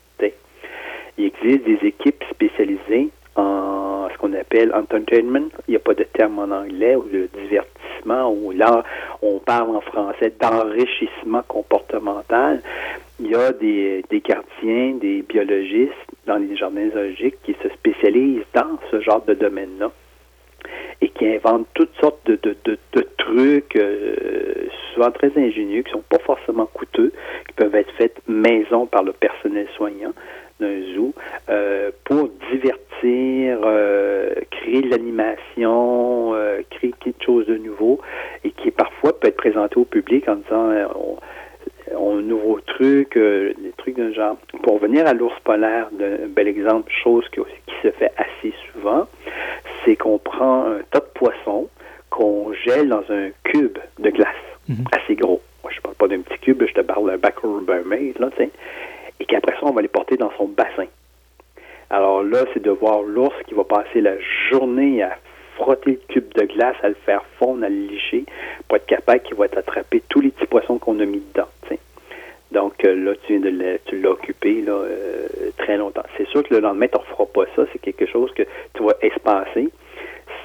Il 1.18 1.24
existe 1.24 1.64
des 1.64 1.88
équipes 1.88 2.22
spécialisées 2.30 3.08
en 3.36 3.85
ce 4.12 4.18
qu'on 4.18 4.32
appelle 4.32 4.72
entertainment. 4.74 5.48
Il 5.68 5.72
n'y 5.72 5.76
a 5.76 5.80
pas 5.80 5.94
de 5.94 6.04
terme 6.04 6.38
en 6.38 6.50
anglais, 6.50 6.96
ou 6.96 7.04
de 7.04 7.28
divertissement, 7.40 8.30
ou 8.32 8.52
là, 8.52 8.84
on 9.22 9.38
parle 9.38 9.76
en 9.76 9.80
français 9.80 10.32
d'enrichissement 10.40 11.42
comportemental. 11.46 12.62
Il 13.20 13.30
y 13.30 13.34
a 13.34 13.52
des, 13.52 14.04
des 14.10 14.20
gardiens, 14.20 14.96
des 15.00 15.22
biologistes 15.22 15.92
dans 16.26 16.36
les 16.36 16.56
jardins 16.56 16.90
zoologiques 16.90 17.36
qui 17.44 17.56
se 17.62 17.68
spécialisent 17.70 18.44
dans 18.54 18.78
ce 18.90 19.00
genre 19.00 19.24
de 19.24 19.34
domaine-là 19.34 19.90
et 21.00 21.08
qui 21.08 21.26
inventent 21.26 21.68
toutes 21.74 21.94
sortes 22.00 22.26
de, 22.26 22.38
de, 22.42 22.56
de, 22.64 23.08
trucs, 23.18 23.76
euh, 23.76 24.66
souvent 24.92 25.10
très 25.10 25.30
ingénieux, 25.36 25.82
qui 25.82 25.92
sont 25.92 26.02
pas 26.08 26.18
forcément 26.18 26.66
coûteux, 26.66 27.12
qui 27.46 27.54
peuvent 27.54 27.74
être 27.74 27.90
faits 27.92 28.16
maison 28.28 28.86
par 28.86 29.02
le 29.02 29.12
personnel 29.12 29.66
soignant 29.76 30.12
d'un 30.60 30.94
zoo 30.94 31.12
euh, 31.48 31.90
pour 32.04 32.28
divertir, 32.50 33.58
euh, 33.64 34.34
créer 34.50 34.82
de 34.82 34.90
l'animation, 34.90 36.34
euh, 36.34 36.62
créer 36.70 36.92
quelque 37.00 37.24
chose 37.24 37.46
de 37.46 37.56
nouveau 37.56 38.00
et 38.44 38.50
qui 38.50 38.70
parfois 38.70 39.18
peut 39.18 39.28
être 39.28 39.36
présenté 39.36 39.76
au 39.76 39.84
public 39.84 40.28
en 40.28 40.36
disant 40.36 40.70
on, 40.94 41.16
on 41.96 42.16
nouveau 42.16 42.60
truc, 42.60 43.16
des 43.16 43.72
trucs 43.76 43.96
d'un 43.96 44.12
genre. 44.12 44.36
Pour 44.62 44.78
venir 44.78 45.06
à 45.06 45.12
l'ours 45.12 45.38
polaire, 45.44 45.88
un 46.00 46.26
bel 46.28 46.48
exemple, 46.48 46.90
chose 47.04 47.24
qui, 47.32 47.40
qui 47.40 47.74
se 47.82 47.90
fait 47.92 48.12
assez 48.16 48.52
souvent, 48.72 49.06
c'est 49.84 49.96
qu'on 49.96 50.18
prend 50.18 50.66
un 50.66 50.80
tas 50.90 51.00
de 51.00 51.10
poissons 51.14 51.68
qu'on 52.10 52.52
gèle 52.52 52.88
dans 52.88 53.04
un 53.10 53.28
cube 53.44 53.78
de 53.98 54.10
glace 54.10 54.28
mhm. 54.68 54.84
assez 54.92 55.14
gros. 55.14 55.40
Moi, 55.62 55.72
je 55.74 55.80
parle 55.80 55.94
pas 55.96 56.08
d'un 56.08 56.20
petit 56.20 56.38
cube, 56.38 56.62
je 56.66 56.72
te 56.72 56.80
parle 56.80 57.10
d'un 57.10 57.18
back 57.18 57.36
mermaid, 57.44 58.18
là, 58.18 58.30
tu 58.30 58.44
sais 58.44 58.50
et 59.20 59.24
qu'après 59.24 59.52
ça, 59.52 59.60
on 59.62 59.72
va 59.72 59.82
les 59.82 59.88
porter 59.88 60.16
dans 60.16 60.30
son 60.36 60.46
bassin. 60.46 60.86
Alors 61.90 62.22
là, 62.22 62.44
c'est 62.52 62.62
de 62.62 62.70
voir 62.70 63.02
l'ours 63.02 63.36
qui 63.46 63.54
va 63.54 63.64
passer 63.64 64.00
la 64.00 64.14
journée 64.50 65.02
à 65.02 65.16
frotter 65.54 65.92
le 65.92 66.14
cube 66.14 66.32
de 66.34 66.44
glace, 66.44 66.76
à 66.82 66.88
le 66.88 66.96
faire 67.06 67.24
fondre, 67.38 67.64
à 67.64 67.68
le 67.68 67.76
licher, 67.76 68.24
pour 68.68 68.76
être 68.76 68.86
capable 68.86 69.20
qu'il 69.20 69.36
va 69.36 69.44
attraper 69.44 70.02
tous 70.08 70.20
les 70.20 70.30
petits 70.30 70.46
poissons 70.46 70.78
qu'on 70.78 70.98
a 71.00 71.04
mis 71.04 71.22
dedans. 71.32 71.48
Donc 72.52 72.84
euh, 72.84 72.94
là, 72.94 73.12
tu 73.26 73.40
tu 73.86 74.00
l'as 74.00 74.10
occupé 74.10 74.62
là, 74.62 74.72
euh, 74.72 75.28
très 75.58 75.76
longtemps. 75.76 76.04
C'est 76.16 76.26
sûr 76.28 76.42
que 76.42 76.54
le 76.54 76.60
lendemain, 76.60 76.86
tu 76.86 76.96
ne 76.96 77.02
referas 77.02 77.26
pas 77.26 77.44
ça. 77.56 77.64
C'est 77.72 77.80
quelque 77.80 78.06
chose 78.06 78.32
que 78.32 78.44
tu 78.74 78.82
vas 78.82 78.94
espacer. 79.02 79.68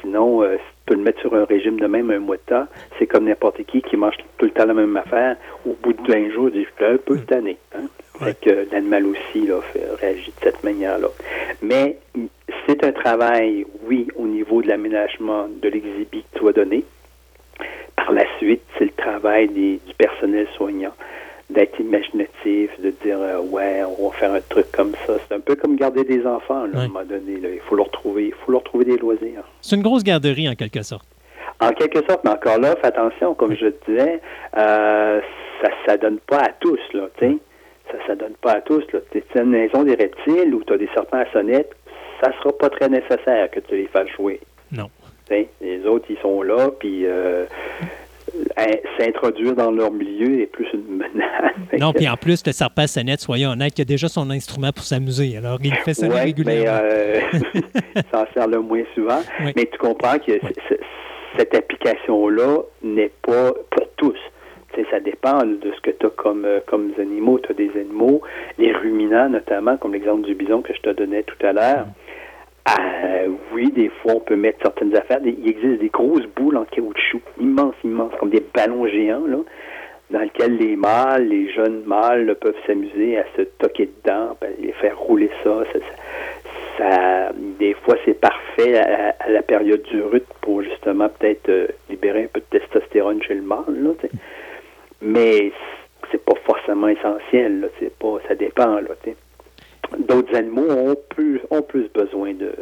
Sinon, 0.02 0.44
euh, 0.44 0.58
peux 0.92 0.98
le 0.98 1.04
mettre 1.04 1.22
sur 1.22 1.34
un 1.34 1.46
régime 1.46 1.80
de 1.80 1.88
même 1.88 2.12
un 2.12 2.20
mois 2.20 2.36
de 2.36 2.42
temps. 2.42 2.68
C'est 3.00 3.08
comme 3.08 3.24
n'importe 3.24 3.64
qui 3.64 3.82
qui 3.82 3.96
mange 3.96 4.16
tout 4.38 4.46
le 4.46 4.52
temps 4.52 4.66
la 4.66 4.74
même 4.74 4.98
affaire. 4.98 5.38
Au 5.66 5.74
bout 5.82 5.94
de 5.94 6.12
20 6.12 6.32
jours, 6.32 6.50
il 6.50 6.64
dit, 6.64 6.68
je 6.80 6.86
un 6.86 6.98
peu 6.98 7.18
cette 7.18 7.32
année. 7.32 7.58
Hein? 7.74 7.84
que 8.42 8.68
l'animal 8.72 9.08
aussi 9.08 9.48
là, 9.48 9.62
fait, 9.74 9.84
réagit 10.00 10.32
de 10.32 10.44
cette 10.44 10.64
manière-là. 10.64 11.08
Mais 11.62 11.98
c'est 12.68 12.84
un 12.84 12.92
travail, 12.92 13.66
oui, 13.88 14.08
au 14.16 14.28
niveau 14.28 14.62
de 14.62 14.68
l'aménagement 14.68 15.48
de 15.48 15.70
l'exhibit 15.70 16.24
que 16.32 16.40
tu 16.40 16.46
vas 16.46 16.52
donner. 16.52 16.84
Par 17.96 18.12
la 18.12 18.26
suite, 18.38 18.62
c'est 18.78 18.86
le 18.86 18.92
travail 18.92 19.48
du 19.48 19.80
personnel 19.98 20.48
soignant 20.58 20.94
d'être 21.52 21.80
imaginatif, 21.80 22.70
de 22.80 22.92
dire 23.04 23.20
euh, 23.20 23.40
ouais, 23.42 23.84
on 23.84 24.10
va 24.10 24.16
faire 24.16 24.34
un 24.34 24.42
truc 24.42 24.72
comme 24.72 24.94
ça. 25.06 25.14
C'est 25.28 25.36
un 25.36 25.40
peu 25.40 25.56
comme 25.56 25.76
garder 25.76 26.04
des 26.04 26.26
enfants 26.26 26.64
à 26.64 26.66
un 26.66 26.88
moment 26.88 27.04
donné. 27.04 27.40
Il 27.42 27.60
faut 27.68 27.76
leur 27.76 27.90
trouver, 27.92 28.28
il 28.28 28.34
faut 28.34 28.52
leur 28.52 28.64
trouver 28.64 28.86
des 28.86 28.98
loisirs. 28.98 29.44
C'est 29.62 29.76
une 29.76 29.82
grosse 29.82 30.04
garderie 30.04 30.50
en 30.50 30.56
quelque 30.56 30.82
sorte. 30.82 31.06
En 31.60 31.72
quelque 31.72 32.00
sorte, 32.08 32.24
mais 32.24 32.32
encore 32.32 32.58
là, 32.58 32.76
fais 32.82 32.88
attention, 32.88 33.36
comme 33.36 33.56
je 33.56 33.68
te 33.68 33.92
disais, 33.92 34.20
euh, 34.58 35.22
ça 35.86 35.94
ne 35.94 36.02
donne 36.02 36.20
pas 36.20 36.40
à 36.40 36.50
tous, 36.60 36.80
là, 36.94 37.08
tu 37.20 37.40
Ça 38.08 38.16
ne 38.16 38.20
donne 38.20 38.34
pas 38.42 38.54
à 38.54 38.62
tous, 38.62 38.84
là. 38.94 39.00
Tu 39.12 39.24
une 39.36 39.52
maison 39.52 39.84
des 39.84 39.96
reptiles 39.96 40.56
où 40.56 40.64
tu 40.64 40.74
as 40.74 40.78
des 40.78 40.90
serpents 40.94 41.20
à 41.20 41.32
sonnette, 41.32 41.72
ça 42.22 42.32
sera 42.40 42.58
pas 42.58 42.70
très 42.70 42.90
nécessaire 42.90 43.50
que 43.52 43.60
tu 43.60 43.76
les 43.76 43.88
fasses 43.88 44.10
jouer. 44.10 44.40
Non. 44.72 44.90
les 45.30 45.86
autres, 45.86 46.06
ils 46.10 46.18
sont 46.20 46.42
là, 46.42 46.70
puis 46.80 47.06
euh, 47.06 47.46
s'introduire 49.00 49.56
dans 49.56 49.72
leur 49.72 49.92
milieu 49.92 50.42
est 50.42 50.48
plus 50.48 50.68
une 50.74 50.98
menace. 50.98 51.54
Non, 51.80 51.94
puis 51.94 52.08
en 52.08 52.16
plus, 52.16 52.44
le 52.46 52.52
serpent 52.52 52.88
sonnette, 52.88 53.22
soyons 53.22 53.52
honnêtes, 53.52 53.78
il 53.78 53.82
a 53.82 53.86
déjà 53.86 54.08
son 54.08 54.30
instrument 54.30 54.72
pour 54.72 54.84
s'amuser. 54.84 55.38
Alors, 55.38 55.58
il 55.64 55.74
fait 55.76 55.94
ça 55.94 56.08
régulièrement. 56.08 56.80
Mais, 56.84 57.22
euh, 57.56 58.02
ça 58.12 58.24
en 58.24 58.34
sert 58.34 58.48
le 58.48 58.60
moins 58.60 58.84
souvent. 58.94 59.20
Mais 59.56 59.66
tu 59.66 59.78
comprends 59.78 60.18
que 60.20 60.34
cette 61.38 61.56
application-là 61.56 62.60
n'est 62.84 63.12
pas 63.22 63.52
pour 63.70 63.88
tous. 63.98 64.18
ça 64.90 65.00
dépend 65.00 65.44
de 65.44 65.72
ce 65.76 65.82
que 65.82 65.92
tu 65.92 66.06
as 66.06 66.10
comme, 66.10 66.46
euh, 66.46 66.60
comme 66.68 66.92
animaux. 67.00 67.40
Tu 67.40 67.52
as 67.52 67.56
des 67.56 67.72
animaux, 67.80 68.22
les 68.58 68.72
ruminants 68.74 69.30
notamment, 69.30 69.78
comme 69.78 69.94
l'exemple 69.94 70.24
du 70.24 70.36
bison 70.36 70.62
que 70.62 70.74
je 70.74 70.82
te 70.82 70.90
donnais 70.90 71.24
tout 71.24 71.46
à 71.46 71.54
l'heure. 71.54 71.86
Euh, 72.70 73.28
oui, 73.54 73.72
des 73.72 73.90
fois, 73.90 74.14
on 74.16 74.20
peut 74.20 74.36
mettre 74.36 74.60
certaines 74.62 74.96
affaires. 74.96 75.20
Il 75.24 75.48
existe 75.48 75.80
des 75.80 75.90
grosses 75.90 76.28
boules 76.36 76.58
en 76.58 76.66
caoutchouc, 76.66 77.22
immenses, 77.40 77.76
immenses, 77.84 78.14
comme 78.20 78.30
des 78.30 78.44
ballons 78.54 78.88
géants, 78.88 79.26
là, 79.26 79.38
dans 80.12 80.20
lesquels 80.20 80.58
les 80.58 80.76
mâles, 80.76 81.28
les 81.28 81.52
jeunes 81.52 81.84
mâles 81.86 82.36
peuvent 82.40 82.56
s'amuser 82.68 83.18
à 83.18 83.26
se 83.36 83.44
toquer 83.44 83.90
dedans, 84.04 84.38
ben, 84.40 84.52
les 84.60 84.74
faire 84.74 84.98
rouler 84.98 85.30
ça. 85.44 85.64
ça, 86.78 87.32
des 87.60 87.74
fois, 87.74 87.96
c'est 88.06 88.20
parfait 88.20 88.78
à, 88.78 89.30
la 89.30 89.42
période 89.42 89.82
du 89.84 90.02
rut 90.02 90.26
pour 90.42 90.62
justement 90.62 91.10
peut-être 91.10 91.50
euh, 91.50 91.68
libérer 91.90 92.24
un 92.24 92.28
peu 92.28 92.42
de 92.42 92.60
testostérone 92.60 93.22
chez 93.24 93.36
le 93.36 93.42
mâle. 93.42 93.66
Là, 93.68 93.92
Mais 95.02 95.52
c'est 96.12 96.24
pas 96.24 96.36
forcément 96.46 96.88
essentiel. 96.88 97.62
Là, 97.62 97.68
pas, 98.00 98.18
ça 98.28 98.36
dépend. 98.36 98.76
Là, 98.76 98.90
d'autres 100.00 100.36
animaux 100.36 100.70
ont 100.70 100.96
plus, 101.10 101.42
ont 101.50 101.62
plus 101.62 101.88
besoin 101.94 102.34
de, 102.34 102.54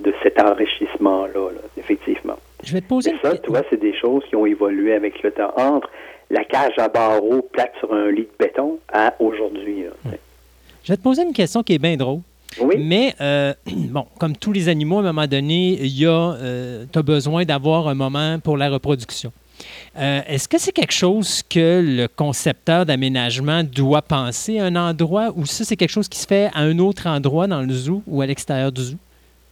de 0.00 0.14
cet 0.22 0.40
enrichissement-là, 0.40 1.50
effectivement. 1.78 2.38
Je 2.62 2.72
vais 2.72 2.80
te 2.80 2.88
poser 2.88 3.14
ça, 3.22 3.36
tu 3.36 3.50
vois, 3.50 3.62
c'est 3.70 3.80
des 3.80 3.94
choses 3.94 4.22
qui 4.28 4.36
ont 4.36 4.46
évolué 4.46 4.94
avec 4.94 5.22
le 5.22 5.30
temps 5.30 5.52
entre 5.56 5.90
la 6.30 6.44
cage 6.44 6.78
à 6.78 6.88
barreaux 6.88 7.42
plate 7.52 7.72
sur 7.78 7.92
un 7.92 8.10
lit 8.10 8.22
de 8.22 8.44
béton 8.44 8.78
à 8.92 9.14
aujourd'hui. 9.20 9.84
Je 10.82 10.92
vais 10.92 10.96
te 10.96 11.02
poser 11.02 11.22
une 11.22 11.32
question 11.32 11.62
qui 11.62 11.74
est 11.74 11.78
bien 11.78 11.96
drôle. 11.96 12.20
Oui. 12.60 12.76
Mais, 12.78 13.14
euh, 13.20 13.52
bon, 13.66 14.06
comme 14.18 14.36
tous 14.36 14.52
les 14.52 14.68
animaux, 14.68 14.98
à 14.98 15.00
un 15.00 15.12
moment 15.12 15.26
donné, 15.26 15.72
il 15.80 15.98
y 15.98 16.06
a, 16.06 16.10
euh, 16.10 16.84
tu 16.92 16.98
as 16.98 17.02
besoin 17.02 17.44
d'avoir 17.44 17.88
un 17.88 17.94
moment 17.94 18.38
pour 18.38 18.56
la 18.56 18.70
reproduction. 18.70 19.32
Euh, 19.96 20.20
est-ce 20.28 20.48
que 20.48 20.58
c'est 20.58 20.72
quelque 20.72 20.92
chose 20.92 21.42
que 21.42 21.80
le 21.82 22.08
concepteur 22.08 22.84
d'aménagement 22.84 23.62
doit 23.62 24.02
penser 24.02 24.58
à 24.58 24.64
un 24.64 24.76
endroit 24.76 25.28
ou 25.36 25.46
ça, 25.46 25.64
c'est 25.64 25.76
quelque 25.76 25.90
chose 25.90 26.08
qui 26.08 26.18
se 26.18 26.26
fait 26.26 26.50
à 26.54 26.60
un 26.60 26.78
autre 26.78 27.06
endroit 27.06 27.46
dans 27.46 27.62
le 27.62 27.72
zoo 27.72 28.02
ou 28.06 28.20
à 28.20 28.26
l'extérieur 28.26 28.72
du 28.72 28.82
zoo? 28.82 28.96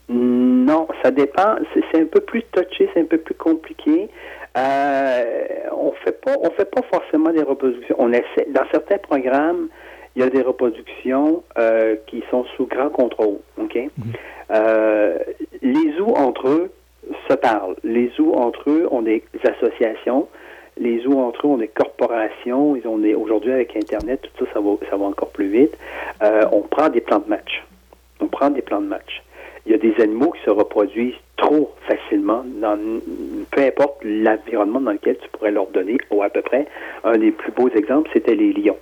Non, 0.09 0.89
ça 1.03 1.11
dépend. 1.11 1.57
C'est 1.75 2.01
un 2.01 2.07
peu 2.07 2.21
plus 2.21 2.43
touché, 2.53 2.91
c'est 2.93 3.01
un 3.01 3.05
peu 3.05 3.19
plus 3.19 3.35
compliqué. 3.35 4.09
Euh, 4.57 5.45
on 5.73 5.93
fait 6.05 6.21
pas, 6.21 6.35
on 6.41 6.51
fait 6.51 6.71
pas 6.71 6.83
forcément 6.93 7.31
des 7.31 7.43
reproductions. 7.43 7.97
On 7.99 8.13
essaie, 8.13 8.47
dans 8.51 8.65
certains 8.71 8.99
programmes, 8.99 9.69
il 10.15 10.23
y 10.23 10.25
a 10.25 10.29
des 10.29 10.43
reproductions 10.43 11.43
euh, 11.57 11.97
qui 12.07 12.23
sont 12.31 12.45
sous 12.57 12.67
grand 12.67 12.91
contrôle. 12.91 13.39
Ok? 13.59 13.77
Mhm. 13.77 14.13
les 15.63 15.97
zoos 15.97 16.15
entre 16.15 16.49
eux 16.49 16.73
se 17.29 17.35
parlent. 17.35 17.77
Les 17.85 18.11
zoos 18.17 18.35
entre 18.35 18.71
eux 18.71 18.89
ont 18.91 19.03
des 19.03 19.23
associations. 19.45 20.29
Les 20.79 21.01
zoos 21.01 21.19
entre 21.19 21.47
eux 21.47 21.51
ont 21.51 21.59
des 21.59 21.69
corporations. 21.69 22.77
Ils 22.77 22.87
ont 22.87 23.01
aujourd'hui 23.21 23.53
avec 23.53 23.77
Internet, 23.77 24.23
tout 24.37 24.47
ça, 24.47 24.55
ça 24.55 24.61
va, 24.61 24.71
ça 24.91 24.97
va 24.97 25.07
encore 25.07 25.31
plus 25.31 25.49
vite. 25.49 25.77
Euh, 26.23 26.45
on 26.53 26.61
prend 26.63 26.89
des 26.89 27.01
plans 27.01 27.19
de 27.19 27.29
match. 27.29 27.65
On 28.21 28.27
prend 28.27 28.51
des 28.51 28.63
plans 28.63 28.81
de 28.81 28.87
match. 28.87 29.23
Il 29.67 29.73
y 29.73 29.75
a 29.75 29.79
des 29.79 29.95
animaux 30.01 30.31
qui 30.31 30.43
se 30.43 30.51
reproduisent 30.51 31.15
trop 31.37 31.73
facilement 31.87 32.45
dans 32.61 32.79
peu 33.51 33.63
importe 33.63 34.03
l'environnement 34.03 34.81
dans 34.81 34.93
lequel 34.93 35.19
tu 35.19 35.29
pourrais 35.31 35.51
leur 35.51 35.67
donner, 35.69 35.99
ou 36.11 36.23
à 36.23 36.31
peu 36.31 36.43
près. 36.43 36.67
Un 37.05 37.19
des 37.19 37.31
plus 37.31 37.53
beaux 37.53 37.69
exemples, 37.69 38.11
c'était 38.13 38.35
les 38.35 38.53
lions. 38.53 38.79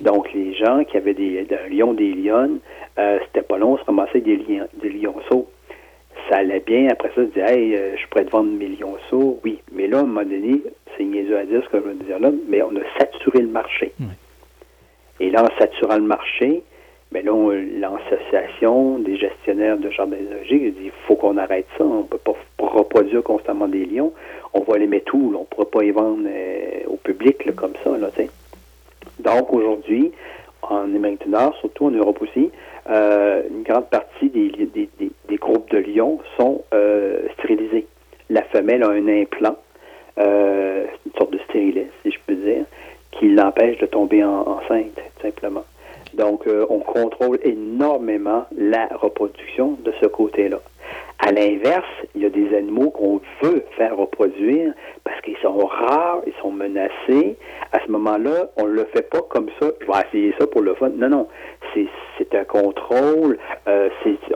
Donc, 0.00 0.32
les 0.32 0.54
gens 0.54 0.84
qui 0.84 0.96
avaient 0.96 1.14
des, 1.14 1.46
un 1.50 1.68
lion, 1.68 1.92
des 1.92 2.12
lionnes, 2.12 2.58
euh, 2.98 3.18
c'était 3.26 3.46
pas 3.46 3.58
long, 3.58 3.72
on 3.74 3.78
se 3.78 3.84
ramassait 3.84 4.20
des, 4.20 4.36
lions, 4.36 4.68
des 4.82 4.90
lionceaux 4.90 5.48
ça 6.28 6.38
allait 6.38 6.60
bien. 6.60 6.88
Après 6.90 7.08
ça, 7.08 7.22
je 7.22 7.26
disais, 7.26 7.40
hey, 7.40 7.76
euh, 7.76 7.96
je 7.96 8.06
pourrais 8.08 8.24
te 8.24 8.30
vendre 8.30 8.50
millions 8.50 8.96
de. 9.10 9.16
Oui. 9.44 9.58
Mais 9.72 9.86
là, 9.86 9.98
à 9.98 10.00
un 10.00 10.04
moment 10.04 10.22
donné, 10.22 10.62
c'est 10.96 11.04
niaiseux 11.04 11.38
à 11.38 11.44
dire 11.44 11.62
ce 11.64 11.68
que 11.68 11.78
je 11.78 11.82
veux 11.84 11.94
dire 11.94 12.18
là, 12.18 12.30
mais 12.48 12.62
on 12.62 12.74
a 12.76 12.98
saturé 12.98 13.40
le 13.40 13.48
marché. 13.48 13.92
Et 15.20 15.30
là, 15.30 15.44
en 15.44 15.58
saturant 15.58 15.96
le 15.96 16.02
marché, 16.02 16.62
mais 17.10 17.22
là, 17.22 17.32
l'association 17.80 18.98
des 18.98 19.16
gestionnaires 19.16 19.78
de 19.78 19.90
jardins 19.90 20.16
zoologiques 20.30 20.74
dit 20.76 20.84
il 20.86 20.92
faut 21.06 21.16
qu'on 21.16 21.36
arrête 21.38 21.66
ça. 21.76 21.84
On 21.84 22.00
ne 22.00 22.02
peut 22.02 22.18
pas 22.18 22.34
reproduire 22.58 23.22
constamment 23.22 23.66
des 23.66 23.86
lions. 23.86 24.12
On 24.52 24.60
va 24.60 24.78
les 24.78 24.86
mettre 24.86 25.14
où? 25.14 25.34
On 25.34 25.40
ne 25.40 25.44
pourra 25.44 25.70
pas 25.70 25.82
les 25.82 25.92
vendre 25.92 26.26
euh, 26.26 26.80
au 26.86 26.96
public 26.96 27.54
comme 27.56 27.72
ça. 27.82 27.96
Là, 27.96 28.10
Donc, 29.20 29.52
aujourd'hui, 29.52 30.12
en 30.62 30.94
Amérique 30.94 31.24
du 31.24 31.30
Nord, 31.30 31.56
surtout 31.60 31.86
en 31.86 31.90
Europe 31.90 32.20
aussi, 32.20 32.50
euh, 32.90 33.42
une 33.50 33.62
grande 33.64 33.88
partie 33.90 34.30
des, 34.30 34.50
des, 34.50 34.88
des, 35.28 35.36
groupes 35.36 35.70
de 35.70 35.78
lions 35.78 36.18
sont 36.38 36.62
euh, 36.72 37.20
stérilisés. 37.38 37.86
La 38.30 38.42
femelle 38.42 38.82
a 38.82 38.88
un 38.88 39.08
implant, 39.08 39.56
euh, 40.18 40.84
une 41.06 41.12
sorte 41.12 41.32
de 41.32 41.38
stérilet, 41.48 41.88
si 42.02 42.10
je 42.10 42.18
peux 42.26 42.34
dire, 42.34 42.64
qui 43.12 43.28
l'empêche 43.28 43.78
de 43.78 43.86
tomber 43.86 44.24
enceinte, 44.24 44.94
tout 44.94 45.22
simplement. 45.22 45.64
Donc, 46.14 46.46
on 46.70 46.78
contrôle 46.78 47.38
énormément 47.44 48.46
la 48.56 48.86
reproduction 48.86 49.76
de 49.84 49.92
ce 50.00 50.06
côté-là. 50.06 50.58
À 51.20 51.32
l'inverse, 51.32 51.84
il 52.14 52.22
y 52.22 52.26
a 52.26 52.30
des 52.30 52.56
animaux 52.56 52.90
qu'on 52.90 53.20
veut 53.42 53.64
faire 53.76 53.96
reproduire 53.96 54.72
parce 55.02 55.20
qu'ils 55.22 55.36
sont 55.38 55.58
rares, 55.58 56.22
ils 56.26 56.32
sont 56.40 56.52
menacés. 56.52 57.36
À 57.72 57.80
ce 57.84 57.90
moment-là, 57.90 58.50
on 58.56 58.66
ne 58.66 58.72
le 58.72 58.84
fait 58.94 59.08
pas 59.10 59.22
comme 59.22 59.48
ça. 59.60 59.66
Je 59.80 59.86
vais 59.86 59.92
essayer 60.08 60.34
ça 60.38 60.46
pour 60.46 60.62
le 60.62 60.74
fun. 60.74 60.90
Non, 60.90 61.08
non. 61.08 61.28
C'est 61.74 62.34
un 62.34 62.44
contrôle. 62.44 63.38
Euh, 63.66 63.88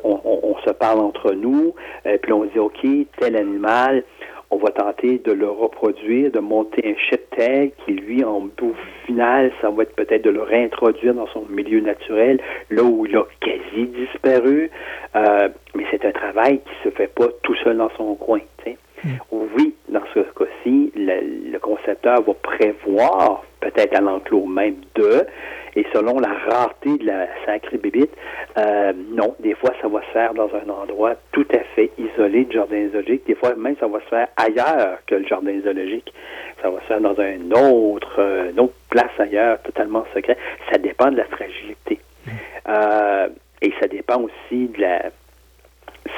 on, 0.03 0.21
on, 0.25 0.57
se 0.65 0.71
parle 0.71 1.01
entre 1.01 1.33
nous. 1.33 1.75
euh, 2.07 2.19
puis 2.21 2.33
on 2.33 2.45
dit, 2.45 2.59
OK, 2.59 2.85
tel 3.19 3.37
animal, 3.37 4.05
on 4.53 4.59
va 4.59 4.71
tenter 4.71 5.19
de 5.25 5.33
le 5.33 5.49
reproduire, 5.49 6.31
de 6.31 6.39
monter 6.39 6.83
un 6.87 6.97
cheptel 7.11 7.71
qui, 7.85 7.93
lui, 7.93 8.23
en 8.23 8.41
bout 8.41 8.77
final, 9.07 9.51
ça 9.61 9.71
va 9.71 9.83
être 9.83 9.97
peut-être 9.97 10.23
de 10.23 10.31
le 10.31 10.43
réintroduire 10.43 11.15
dans 11.15 11.27
son 11.29 11.45
milieu 11.49 11.81
naturel, 11.81 12.39
là 12.71 12.83
où 12.83 13.07
il 13.07 13.17
a 13.17 13.25
quasi 13.41 13.87
disparu. 13.87 14.71
Euh, 15.17 15.49
mais 15.75 15.85
c'est 15.91 16.05
un 16.05 16.13
travail 16.13 16.59
qui 16.61 16.89
se 16.89 16.95
fait 16.95 17.13
pas 17.13 17.29
tout 17.43 17.55
seul 17.65 17.79
dans 17.79 17.91
son 17.97 18.15
coin. 18.15 18.41
Mm. 19.05 19.09
Oui, 19.33 19.75
dans 19.89 20.03
ce 20.15 20.21
cas-ci, 20.21 20.93
le, 20.95 21.51
le, 21.51 21.59
concepteur 21.59 22.23
va 22.23 22.35
prévoir, 22.35 23.43
peut-être 23.63 23.97
à 23.97 24.01
l'enclos 24.01 24.47
même 24.47 24.77
de, 24.95 25.27
et 25.75 25.87
selon 25.95 26.19
la 26.19 26.29
rareté 26.49 26.99
de 26.99 27.07
la 27.07 27.27
sacrée 27.47 27.79
bébite, 27.79 28.15
euh, 28.59 28.93
non, 29.15 29.35
des 29.41 29.55
fois, 29.55 29.71
ça 29.81 29.89
va 29.89 30.01
se 30.03 30.11
faire 30.13 30.35
dans 30.35 30.51
un 30.55 30.69
endroit 30.69 31.15
tout 31.33 31.47
à 31.55 31.61
fait 31.75 31.91
isolé 31.97 32.45
du 32.45 32.57
jardin 32.57 32.89
zoologique. 32.93 33.27
Des 33.27 33.35
fois, 33.35 33.55
même, 33.55 33.77
ça 33.81 33.87
va 33.87 34.01
se 34.01 34.07
faire 34.07 34.29
ailleurs 34.37 34.99
que 35.07 35.15
le 35.15 35.27
jardin 35.27 35.59
zoologique. 35.63 36.13
Ça 36.61 36.69
va 36.69 36.81
se 36.81 36.87
faire 36.87 37.01
dans 37.01 37.19
un 37.19 37.51
autre, 37.53 38.17
euh, 38.19 38.51
une 38.51 38.61
autre 38.61 38.75
place 38.91 39.19
ailleurs, 39.19 39.63
totalement 39.63 40.05
secret. 40.15 40.37
Ça 40.71 40.79
dépend 40.79 41.11
de 41.11 41.17
la 41.17 41.25
fragilité. 41.25 42.01
Euh, 42.69 43.29
et 43.63 43.73
ça 43.81 43.89
dépend 43.89 44.21
aussi 44.21 44.67
de 44.69 44.81
la 44.81 45.11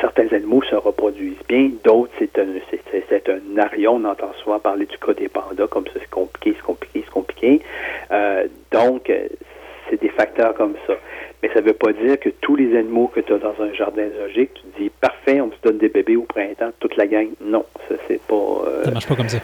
certains 0.01 0.29
animaux 0.33 0.63
se 0.63 0.75
reproduisent 0.75 1.43
bien, 1.49 1.71
d'autres, 1.83 2.13
c'est 2.19 2.39
un, 2.39 2.47
c'est, 2.91 3.29
un 3.29 3.59
arion. 3.59 3.97
On 3.97 4.05
entend 4.05 4.33
souvent 4.43 4.59
parler 4.59 4.87
du 4.87 4.99
cas 4.99 5.15
des 5.15 5.29
pandas, 5.29 5.67
comme 5.67 5.87
ça, 5.87 5.95
c'est 5.95 6.11
compliqué, 6.11 6.55
c'est 6.57 6.65
compliqué, 6.65 7.03
c'est 7.05 7.13
compliqué. 7.13 7.61
Euh, 8.11 8.47
donc, 8.71 9.11
c'est 9.91 10.01
des 10.01 10.09
facteurs 10.09 10.55
comme 10.55 10.75
ça. 10.87 10.95
Mais 11.43 11.51
ça 11.53 11.61
ne 11.61 11.67
veut 11.67 11.75
pas 11.75 11.93
dire 11.93 12.19
que 12.19 12.31
tous 12.41 12.57
les 12.57 12.77
animaux 12.77 13.09
que 13.09 13.21
tu 13.21 13.33
as 13.33 13.39
dans 13.39 13.55
un 13.61 13.73
jardin 13.75 14.09
zoologique, 14.17 14.55
tu 14.55 14.83
dis, 14.83 14.91
parfait, 15.01 15.41
on 15.41 15.51
se 15.51 15.57
donne 15.63 15.79
des 15.79 15.89
bébés 15.89 16.17
au 16.17 16.23
printemps, 16.23 16.71
toute 16.81 16.97
la 16.97 17.07
gang. 17.07 17.29
Non, 17.43 17.65
ça, 17.89 17.97
c'est 18.09 18.21
pas... 18.23 18.65
ça 18.85 18.91
marche 18.91 19.07
pas 19.07 19.17
comme 19.17 19.29
ça. 19.29 19.39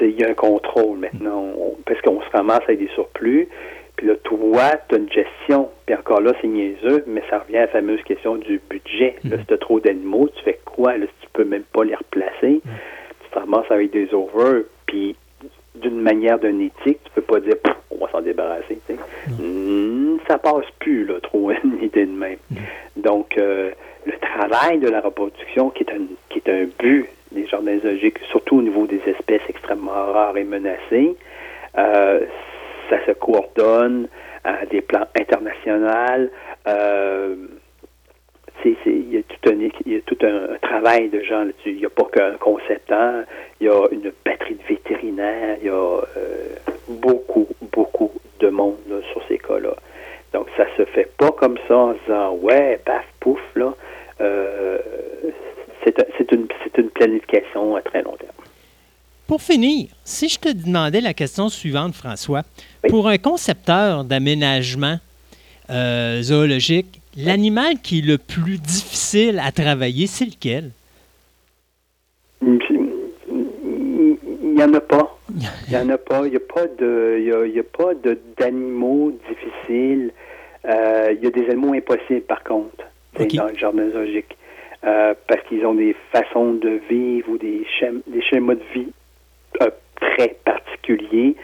Il 0.00 0.18
y 0.18 0.24
a 0.24 0.28
un 0.28 0.34
contrôle 0.34 0.98
maintenant, 0.98 1.52
parce 1.84 2.00
qu'on 2.02 2.20
se 2.20 2.30
ramasse 2.30 2.62
avec 2.64 2.78
des 2.78 2.88
surplus. 2.88 3.48
Puis 3.98 4.06
là, 4.06 4.14
toi, 4.22 4.76
tu 4.88 4.94
as 4.94 4.98
une 4.98 5.10
gestion. 5.10 5.68
Puis 5.84 5.94
encore 5.96 6.20
là, 6.20 6.32
c'est 6.40 6.46
niaiseux, 6.46 7.02
mais 7.08 7.20
ça 7.28 7.40
revient 7.40 7.56
à 7.56 7.62
la 7.62 7.66
fameuse 7.66 8.00
question 8.04 8.36
du 8.36 8.60
budget. 8.70 9.16
Là, 9.24 9.36
mhm. 9.36 9.40
si 9.40 9.46
tu 9.46 9.54
as 9.54 9.58
trop 9.58 9.80
d'animaux, 9.80 10.28
tu 10.36 10.42
fais 10.44 10.60
quoi? 10.64 10.96
Là, 10.96 11.06
si 11.06 11.26
tu 11.26 11.28
peux 11.32 11.44
même 11.44 11.64
pas 11.64 11.82
les 11.82 11.96
replacer, 11.96 12.62
mhm. 12.64 12.72
tu 13.24 13.30
te 13.30 13.38
ramasses 13.38 13.70
avec 13.70 13.90
des 13.90 14.14
over, 14.14 14.62
puis 14.86 15.16
d'une 15.74 16.00
manière 16.00 16.38
d'un 16.38 16.60
éthique, 16.60 17.00
tu 17.04 17.10
peux 17.16 17.22
pas 17.22 17.40
dire 17.40 17.56
on 17.90 18.04
va 18.04 18.12
s'en 18.12 18.20
débarrasser. 18.20 18.78
Hmm, 19.26 20.18
ça 20.28 20.38
passe 20.38 20.66
plus, 20.78 21.04
là, 21.04 21.14
trop 21.20 21.50
une 21.64 21.82
idée 21.82 22.06
de 22.06 22.12
même. 22.12 22.38
Mhm. 22.52 22.58
Donc, 22.98 23.36
euh, 23.36 23.72
le 24.06 24.12
travail 24.20 24.78
de 24.78 24.88
la 24.88 25.00
reproduction, 25.00 25.70
qui 25.70 25.82
est 25.82 25.90
un, 25.90 26.02
qui 26.30 26.38
est 26.38 26.48
un 26.48 26.66
but 26.78 27.08
des 27.32 27.48
jardins 27.48 27.76
zoologiques, 27.80 28.20
surtout 28.30 28.58
au 28.58 28.62
niveau 28.62 28.86
des 28.86 29.00
espèces 29.06 29.42
extrêmement 29.48 29.90
rares 29.90 30.36
et 30.36 30.44
menacées, 30.44 31.16
euh, 31.76 32.20
ça 32.88 33.04
se 33.06 33.12
coordonne 33.12 34.08
à 34.44 34.66
des 34.66 34.80
plans 34.80 35.06
internationaux. 35.18 36.28
Euh, 36.66 37.36
il 38.64 39.12
y 39.12 39.96
a 39.96 40.00
tout 40.00 40.18
un, 40.22 40.54
un, 40.54 40.58
travail 40.60 41.08
de 41.08 41.20
gens 41.22 41.44
là-dessus. 41.44 41.70
Il 41.70 41.76
n'y 41.76 41.86
a 41.86 41.90
pas 41.90 42.04
qu'un 42.04 42.34
concepteur, 42.38 43.24
il 43.60 43.66
y 43.66 43.70
a 43.70 43.86
une 43.90 44.12
batterie 44.24 44.54
de 44.54 44.62
vétérinaires, 44.68 45.56
il 45.60 45.66
y 45.66 45.70
a 45.70 45.72
euh, 45.72 46.56
beaucoup, 46.88 47.46
beaucoup 47.72 48.12
de 48.40 48.48
monde 48.48 48.76
sur 49.12 49.22
ces 49.28 49.38
cas-là. 49.38 49.74
Donc, 50.32 50.48
ça 50.56 50.64
se 50.76 50.84
fait 50.84 51.10
pas 51.16 51.30
comme 51.32 51.58
ça 51.66 51.76
en 51.76 51.92
disant 51.92 52.34
ouais, 52.42 52.78
paf, 52.84 53.04
pouf, 53.20 53.40
là. 53.54 53.74
Euh, 54.20 54.78
c'est 55.84 56.32
une, 56.32 56.48
une 56.76 56.90
planification 56.90 57.76
à 57.76 57.82
très 57.82 58.02
long 58.02 58.16
terme. 58.16 58.32
Pour 59.28 59.42
finir, 59.42 59.88
si 60.04 60.30
je 60.30 60.38
te 60.38 60.48
demandais 60.48 61.02
la 61.02 61.12
question 61.12 61.50
suivante, 61.50 61.92
François, 61.92 62.44
pour 62.88 63.08
un 63.08 63.18
concepteur 63.18 64.04
d'aménagement 64.04 64.96
euh, 65.68 66.22
zoologique, 66.22 67.02
l'animal 67.14 67.74
qui 67.82 67.98
est 67.98 68.06
le 68.06 68.16
plus 68.16 68.56
difficile 68.56 69.38
à 69.44 69.52
travailler, 69.52 70.06
c'est 70.06 70.24
lequel? 70.24 70.70
Il 72.40 72.58
n'y 74.54 74.62
en 74.62 74.72
a 74.72 74.80
pas. 74.80 75.18
Il 75.36 75.44
n'y 75.68 75.76
en 75.76 75.90
a 75.90 75.98
pas. 76.10 76.22
Il 76.24 76.30
n'y 76.30 76.36
a 76.36 76.40
pas 76.40 76.66
de, 76.66 77.18
il 77.20 77.54
y 77.54 77.60
a, 77.60 77.62
pas 77.64 77.92
d'animaux 78.38 79.12
difficiles. 79.28 80.10
Euh, 80.64 81.12
il 81.14 81.22
y 81.22 81.26
a 81.26 81.30
des 81.30 81.50
animaux 81.50 81.74
impossibles, 81.74 82.22
par 82.22 82.42
contre, 82.42 82.82
dans 83.18 83.48
le 83.48 83.58
jardin 83.58 83.90
zoologique. 83.90 84.38
Euh, 84.84 85.12
parce 85.26 85.42
qu'ils 85.48 85.66
ont 85.66 85.74
des 85.74 85.94
façons 86.12 86.54
de 86.54 86.80
vivre 86.88 87.28
ou 87.28 87.36
des, 87.36 87.66
des 88.06 88.22
schémas 88.22 88.54
de 88.54 88.62
vie 88.72 88.88
un 89.60 89.70
très 90.00 90.36
particulier. 90.44 91.36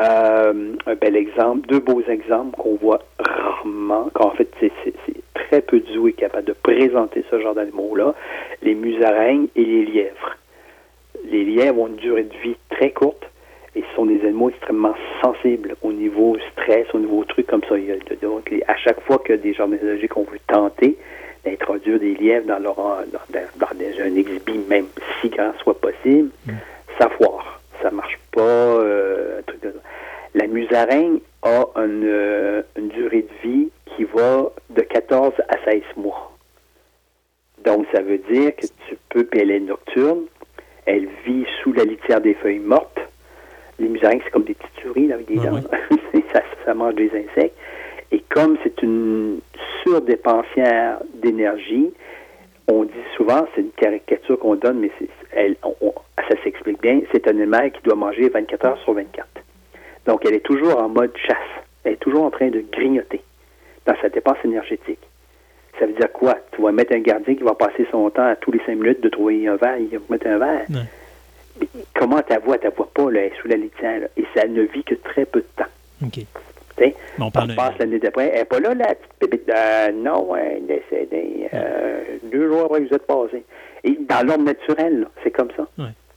Euh, 0.00 0.72
un 0.86 0.94
bel 0.94 1.16
exemple, 1.16 1.66
deux 1.68 1.80
beaux 1.80 2.02
exemples 2.02 2.56
qu'on 2.56 2.76
voit 2.76 3.00
rarement, 3.18 4.08
qu'en 4.14 4.30
fait 4.30 4.48
c'est 4.60 4.72
très 5.34 5.60
peu 5.60 5.80
de 5.80 5.92
zoos 5.92 6.08
est 6.08 6.12
capable 6.12 6.46
de 6.46 6.54
présenter 6.54 7.24
ce 7.30 7.40
genre 7.40 7.54
d'animaux-là, 7.54 8.14
les 8.62 8.74
musaraignes 8.74 9.48
et 9.56 9.64
les 9.64 9.84
lièvres. 9.84 10.36
Les 11.30 11.44
lièvres 11.44 11.80
ont 11.80 11.88
une 11.88 11.96
durée 11.96 12.24
de 12.24 12.36
vie 12.42 12.56
très 12.70 12.90
courte 12.90 13.28
et 13.74 13.82
ce 13.82 13.94
sont 13.94 14.06
des 14.06 14.20
animaux 14.22 14.48
extrêmement 14.48 14.94
sensibles 15.22 15.76
au 15.82 15.92
niveau 15.92 16.36
stress, 16.52 16.86
au 16.94 16.98
niveau 16.98 17.22
truc 17.24 17.46
comme 17.46 17.62
ça. 17.68 17.74
Donc, 18.22 18.54
à 18.68 18.76
chaque 18.76 19.00
fois 19.02 19.18
que 19.18 19.34
des 19.34 19.52
jardins 19.52 19.76
zoologiques 19.76 20.16
ont 20.16 20.22
voulu 20.22 20.40
tenter 20.46 20.96
d'introduire 21.44 21.98
des 22.00 22.14
lièvres 22.14 22.46
dans, 22.46 22.58
leur, 22.58 22.76
dans, 22.76 24.02
un 24.02 24.16
exhibit, 24.16 24.60
même 24.68 24.86
si 25.20 25.28
grand 25.28 25.52
soit 25.62 25.78
possible, 25.78 26.30
mm 26.46 26.52
ça 27.00 27.08
foire. 27.08 27.59
Ça 27.82 27.90
marche 27.90 28.18
pas. 28.32 28.42
Euh, 28.42 29.40
La 30.34 30.46
musaraigne 30.46 31.20
a 31.42 31.66
euh, 31.76 32.62
une, 32.76 32.88
durée 32.88 33.22
de 33.22 33.48
vie 33.48 33.68
qui 33.86 34.04
va 34.04 34.50
de 34.70 34.82
14 34.82 35.32
à 35.48 35.70
16 35.70 35.82
mois. 35.96 36.32
Donc, 37.64 37.86
ça 37.92 38.00
veut 38.00 38.18
dire 38.30 38.54
que 38.56 38.66
tu 38.88 38.96
peux, 39.08 39.24
puis 39.24 39.40
elle 39.40 39.50
est 39.50 39.60
nocturne, 39.60 40.24
elle 40.86 41.08
vit 41.26 41.44
sous 41.62 41.72
la 41.72 41.84
litière 41.84 42.20
des 42.20 42.34
feuilles 42.34 42.58
mortes. 42.58 42.98
Les 43.78 43.88
musaraignes, 43.88 44.20
c'est 44.24 44.30
comme 44.30 44.44
des 44.44 44.54
petites 44.54 44.80
souris 44.82 45.12
avec 45.12 45.26
des 45.26 45.36
dents. 45.36 45.60
ça, 46.32 46.42
ça 46.64 46.74
mange 46.74 46.94
des 46.94 47.10
insectes. 47.10 47.56
Et 48.12 48.22
comme 48.28 48.56
c'est 48.62 48.82
une 48.82 49.40
surdépensière 49.82 50.98
d'énergie, 51.14 51.92
on 52.68 52.84
dit 52.84 52.92
souvent, 53.16 53.46
c'est 53.54 53.62
une 53.62 53.70
caricature 53.70 54.38
qu'on 54.38 54.56
donne, 54.56 54.80
mais 54.80 54.90
elle, 55.32 55.56
ça 56.16 56.42
s'explique 56.42 56.80
bien, 56.80 57.00
c'est 57.12 57.26
un 57.28 57.32
animal 57.32 57.72
qui 57.72 57.82
doit 57.82 57.94
manger 57.94 58.28
24 58.28 58.64
heures 58.64 58.78
sur 58.84 58.94
24. 58.94 59.26
Donc, 60.06 60.24
elle 60.26 60.34
est 60.34 60.44
toujours 60.44 60.78
en 60.78 60.88
mode 60.88 61.16
chasse. 61.16 61.36
Elle 61.84 61.94
est 61.94 61.96
toujours 61.96 62.24
en 62.24 62.30
train 62.30 62.48
de 62.48 62.64
grignoter 62.72 63.22
dans 63.86 63.94
sa 64.00 64.08
dépense 64.08 64.38
énergétique. 64.44 65.00
Ça 65.78 65.86
veut 65.86 65.92
dire 65.92 66.12
quoi? 66.12 66.36
Tu 66.52 66.62
vas 66.62 66.72
mettre 66.72 66.94
un 66.94 67.00
gardien 67.00 67.34
qui 67.34 67.42
va 67.42 67.54
passer 67.54 67.86
son 67.90 68.10
temps 68.10 68.26
à 68.26 68.36
tous 68.36 68.52
les 68.52 68.60
cinq 68.66 68.76
minutes 68.76 69.00
de 69.02 69.08
trouver 69.08 69.46
un 69.46 69.56
verre, 69.56 69.78
il 69.78 69.88
va 69.88 69.98
mettre 70.10 70.26
un 70.26 70.38
verre. 70.38 70.66
Comment 71.94 72.20
ta 72.22 72.38
voix? 72.38 72.58
Ta 72.58 72.70
voix 72.70 72.88
pas, 72.92 73.10
là, 73.10 73.20
elle 73.20 73.32
est 73.32 73.40
sous 73.40 73.48
la 73.48 73.56
litière, 73.56 74.08
et 74.16 74.24
ça 74.34 74.46
ne 74.46 74.62
vit 74.62 74.84
que 74.84 74.94
très 74.94 75.24
peu 75.24 75.40
de 75.40 75.46
temps. 75.56 75.70
OK. 76.04 76.24
on, 77.18 77.30
passe 77.30 77.78
l'année 77.78 77.98
d'après. 77.98 78.30
Elle 78.32 78.40
n'est 78.40 78.44
pas 78.44 78.60
là, 78.60 78.74
la 78.74 78.94
petite. 79.18 79.48
Euh, 79.48 79.92
non, 79.92 80.34
elle 80.36 80.56
est 80.56 80.60
décédée. 80.60 81.48
Euh, 81.52 82.02
deux 82.30 82.48
jours 82.48 82.64
après 82.64 82.82
que 82.82 82.88
vous 82.88 82.94
êtes 82.94 83.06
passé. 83.06 83.44
Et 83.84 83.98
dans 84.08 84.26
l'ordre 84.26 84.44
naturel, 84.44 85.08
c'est 85.22 85.30
comme 85.30 85.50
ça. 85.56 85.66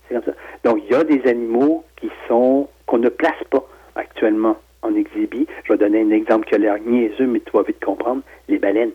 C'est 0.07 0.15
comme 0.15 0.23
ça. 0.23 0.33
Donc, 0.63 0.81
il 0.85 0.91
y 0.91 0.95
a 0.95 1.03
des 1.03 1.21
animaux 1.29 1.83
qui 1.95 2.09
sont 2.27 2.67
qu'on 2.85 2.97
ne 2.97 3.09
place 3.09 3.41
pas 3.49 3.65
actuellement 3.95 4.57
en 4.81 4.93
exhibit. 4.95 5.47
Je 5.63 5.73
vais 5.73 5.79
donner 5.79 6.01
un 6.01 6.09
exemple 6.09 6.47
qui 6.47 6.55
a 6.55 6.57
l'air 6.57 6.77
niaiseux, 6.85 7.25
mais 7.25 7.39
tu 7.39 7.51
vas 7.51 7.63
vite 7.63 7.83
comprendre. 7.83 8.21
Les 8.49 8.59
baleines. 8.59 8.91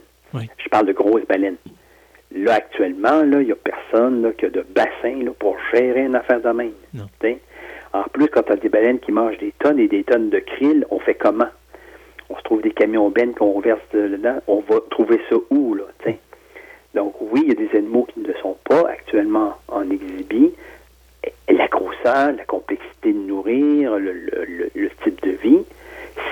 Je 0.58 0.68
parle 0.68 0.86
de 0.86 0.92
grosses 0.92 1.26
baleines. 1.26 1.56
Là, 2.34 2.54
actuellement, 2.54 3.22
là, 3.22 3.40
il 3.40 3.46
n'y 3.46 3.52
a 3.52 3.56
personne 3.56 4.20
là, 4.22 4.32
qui 4.32 4.44
a 4.44 4.50
de 4.50 4.64
bassin 4.74 5.24
là, 5.24 5.30
pour 5.38 5.56
gérer 5.72 6.02
une 6.02 6.14
affaire 6.14 6.42
de 6.42 6.50
même. 6.50 6.72
En 7.94 8.02
plus, 8.12 8.28
quand 8.28 8.42
tu 8.42 8.52
as 8.52 8.56
des 8.56 8.68
baleines 8.68 8.98
qui 8.98 9.12
mangent 9.12 9.38
des 9.38 9.54
tonnes 9.58 9.78
et 9.78 9.88
des 9.88 10.04
tonnes 10.04 10.28
de 10.28 10.40
krill, 10.40 10.84
on 10.90 10.98
fait 10.98 11.14
comment? 11.14 11.48
On 12.28 12.36
se 12.36 12.42
trouve 12.42 12.60
des 12.60 12.72
camions 12.72 13.08
bennes 13.08 13.32
qu'on 13.32 13.58
verse 13.60 13.80
dedans. 13.94 14.36
On 14.46 14.60
va 14.60 14.80
trouver 14.90 15.18
ça 15.30 15.36
où, 15.48 15.74
là? 15.74 15.84
Donc, 16.94 17.14
oui, 17.20 17.42
il 17.44 17.48
y 17.48 17.52
a 17.52 17.54
des 17.54 17.76
animaux 17.76 18.06
qui 18.12 18.20
ne 18.20 18.32
sont 18.34 18.56
pas 18.64 18.88
actuellement 18.88 19.54
en 19.68 19.88
exhibit. 19.90 20.52
La 21.48 21.68
grosseur, 21.68 22.32
la 22.36 22.44
complexité 22.44 23.12
de 23.12 23.18
nourrir, 23.18 23.98
le, 23.98 24.90
type 25.04 25.22
de 25.22 25.32
vie. 25.32 25.60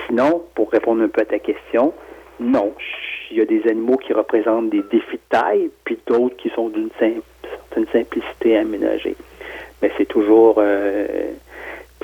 Sinon, 0.07 0.43
pour 0.55 0.71
répondre 0.71 1.03
un 1.03 1.07
peu 1.07 1.21
à 1.21 1.25
ta 1.25 1.39
question, 1.39 1.93
non. 2.39 2.73
Il 3.31 3.37
y 3.37 3.41
a 3.41 3.45
des 3.45 3.67
animaux 3.67 3.97
qui 3.97 4.13
représentent 4.13 4.69
des 4.69 4.83
défis 4.91 5.17
de 5.17 5.21
taille, 5.29 5.69
puis 5.83 5.97
d'autres 6.05 6.35
qui 6.37 6.49
sont 6.49 6.69
d'une 6.69 6.89
certaine 6.99 7.87
simplicité 7.91 8.57
à 8.57 8.61
aménager. 8.61 9.15
Mais 9.81 9.91
c'est 9.97 10.05
toujours... 10.05 10.55
Euh, 10.57 11.31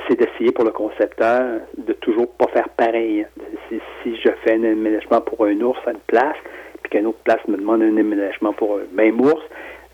c'est 0.08 0.16
d'essayer 0.20 0.52
pour 0.52 0.66
le 0.66 0.72
concepteur 0.72 1.62
de 1.78 1.94
toujours 1.94 2.30
pas 2.34 2.48
faire 2.48 2.68
pareil. 2.70 3.26
Si, 3.70 3.80
si 4.02 4.16
je 4.18 4.30
fais 4.44 4.56
un 4.56 4.64
aménagement 4.64 5.22
pour 5.22 5.46
un 5.46 5.60
ours 5.62 5.80
à 5.88 5.92
une 5.92 6.00
place, 6.08 6.36
puis 6.84 6.92
qu'une 6.92 7.08
autre 7.08 7.20
place 7.24 7.40
me 7.48 7.58
demande 7.58 7.82
un 7.82 7.98
aménagement 7.98 8.53
pour 8.53 8.78
un 8.78 8.95
même 8.95 9.20
ours, 9.22 9.42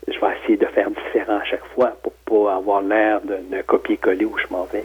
je 0.08 0.18
vais 0.18 0.26
essayer 0.42 0.56
de 0.56 0.66
faire 0.66 0.90
différent 0.90 1.38
à 1.38 1.44
chaque 1.44 1.64
fois 1.74 1.96
pour 2.02 2.12
pas 2.12 2.56
avoir 2.56 2.82
l'air 2.82 3.20
d'un 3.22 3.62
copier-coller 3.66 4.24
où 4.24 4.36
je 4.38 4.52
m'en 4.52 4.64
vais. 4.64 4.84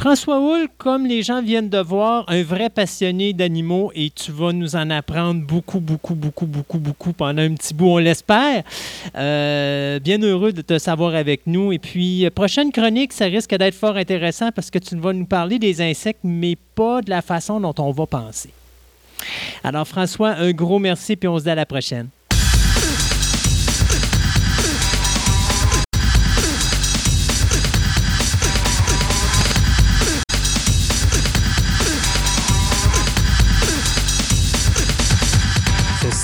François 0.00 0.40
Hull, 0.40 0.68
comme 0.78 1.04
les 1.04 1.22
gens 1.22 1.42
viennent 1.42 1.68
de 1.68 1.78
voir, 1.78 2.24
un 2.28 2.42
vrai 2.42 2.70
passionné 2.70 3.34
d'animaux 3.34 3.92
et 3.94 4.08
tu 4.08 4.32
vas 4.32 4.50
nous 4.50 4.74
en 4.74 4.88
apprendre 4.88 5.44
beaucoup, 5.46 5.78
beaucoup, 5.78 6.14
beaucoup, 6.14 6.46
beaucoup, 6.46 6.78
beaucoup 6.78 7.12
pendant 7.12 7.42
un 7.42 7.52
petit 7.52 7.74
bout, 7.74 7.88
on 7.88 7.98
l'espère. 7.98 8.62
Euh, 9.14 9.98
bien 9.98 10.18
heureux 10.22 10.54
de 10.54 10.62
te 10.62 10.78
savoir 10.78 11.14
avec 11.14 11.42
nous. 11.46 11.70
Et 11.72 11.78
puis, 11.78 12.26
prochaine 12.34 12.72
chronique, 12.72 13.12
ça 13.12 13.26
risque 13.26 13.54
d'être 13.54 13.74
fort 13.74 13.96
intéressant 13.96 14.50
parce 14.52 14.70
que 14.70 14.78
tu 14.78 14.96
vas 14.96 15.12
nous 15.12 15.26
parler 15.26 15.58
des 15.58 15.82
insectes, 15.82 16.20
mais 16.24 16.56
pas 16.74 17.02
de 17.02 17.10
la 17.10 17.20
façon 17.20 17.60
dont 17.60 17.74
on 17.78 17.90
va 17.90 18.06
penser. 18.06 18.50
Alors 19.64 19.86
François, 19.86 20.30
un 20.30 20.52
gros 20.52 20.78
merci, 20.78 21.16
puis 21.16 21.28
on 21.28 21.38
se 21.38 21.44
dit 21.44 21.50
à 21.50 21.54
la 21.54 21.66
prochaine. 21.66 22.08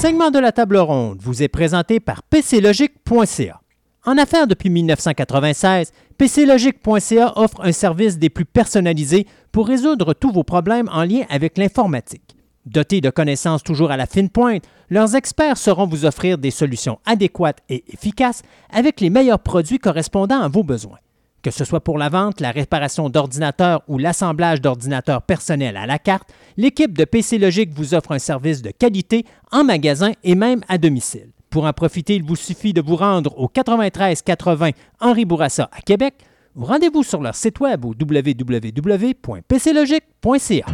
segment 0.07 0.31
de 0.31 0.39
la 0.39 0.53
table 0.53 0.77
ronde 0.77 1.19
vous 1.21 1.43
est 1.43 1.49
présenté 1.49 1.99
par 1.99 2.23
PCLogic.ca. 2.23 3.61
En 4.05 4.19
affaires 4.19 4.47
depuis 4.47 4.71
1996, 4.71 5.91
PCLogic.ca 6.17 7.33
offre 7.35 7.61
un 7.65 7.73
service 7.73 8.17
des 8.17 8.31
plus 8.31 8.45
personnalisés 8.45 9.27
pour 9.51 9.67
résoudre 9.67 10.15
tous 10.15 10.31
vos 10.31 10.45
problèmes 10.45 10.89
en 10.93 11.03
lien 11.03 11.25
avec 11.29 11.59
l'informatique. 11.59 12.36
Dotés 12.67 13.01
de 13.01 13.09
connaissances 13.11 13.63
toujours 13.63 13.93
à 13.93 13.97
la 13.97 14.07
fine 14.07 14.29
pointe, 14.29 14.65
leurs 14.91 15.15
experts 15.15 15.57
sauront 15.57 15.87
vous 15.87 16.05
offrir 16.05 16.37
des 16.37 16.51
solutions 16.51 16.99
adéquates 17.07 17.61
et 17.69 17.85
efficaces 17.93 18.43
avec 18.71 19.01
les 19.01 19.09
meilleurs 19.09 19.39
produits 19.39 19.79
correspondant 19.79 20.41
à 20.41 20.49
vos 20.49 20.65
besoins. 20.65 20.99
Que 21.43 21.53
ce 21.53 21.65
soit 21.65 21.79
pour 21.79 21.97
la 21.97 22.09
vente, 22.09 22.41
la 22.41 22.51
réparation 22.51 23.09
d'ordinateurs 23.09 23.85
ou 23.87 23.99
l'assemblage 23.99 24.61
d'ordinateurs 24.61 25.23
personnels 25.23 25.77
à 25.77 25.87
la 25.87 26.01
carte, 26.01 26.29
l'équipe 26.57 26.99
de 26.99 27.05
PC 27.05 27.39
Logic 27.39 27.71
vous 27.73 27.95
offre 27.95 28.11
un 28.11 28.19
service 28.19 28.63
de 28.63 28.73
qualité 28.73 29.25
en 29.53 29.63
magasin 29.63 30.11
et 30.25 30.35
même 30.35 30.63
à 30.67 30.77
domicile. 30.77 31.31
Pour 31.51 31.67
en 31.67 31.73
profiter, 31.73 32.17
il 32.17 32.25
vous 32.25 32.35
suffit 32.35 32.73
de 32.73 32.83
vous 32.83 32.97
rendre 32.97 33.39
au 33.39 33.47
93 33.47 34.23
80 34.23 34.71
Henri 34.99 35.25
Bourassa 35.25 35.71
à 35.71 35.83
Québec 35.83 36.15
ou 36.57 36.65
rendez-vous 36.65 37.05
sur 37.05 37.23
leur 37.23 37.37
site 37.37 37.61
web 37.61 37.85
au 37.85 37.95
www.pclogic.ca. 37.97 40.67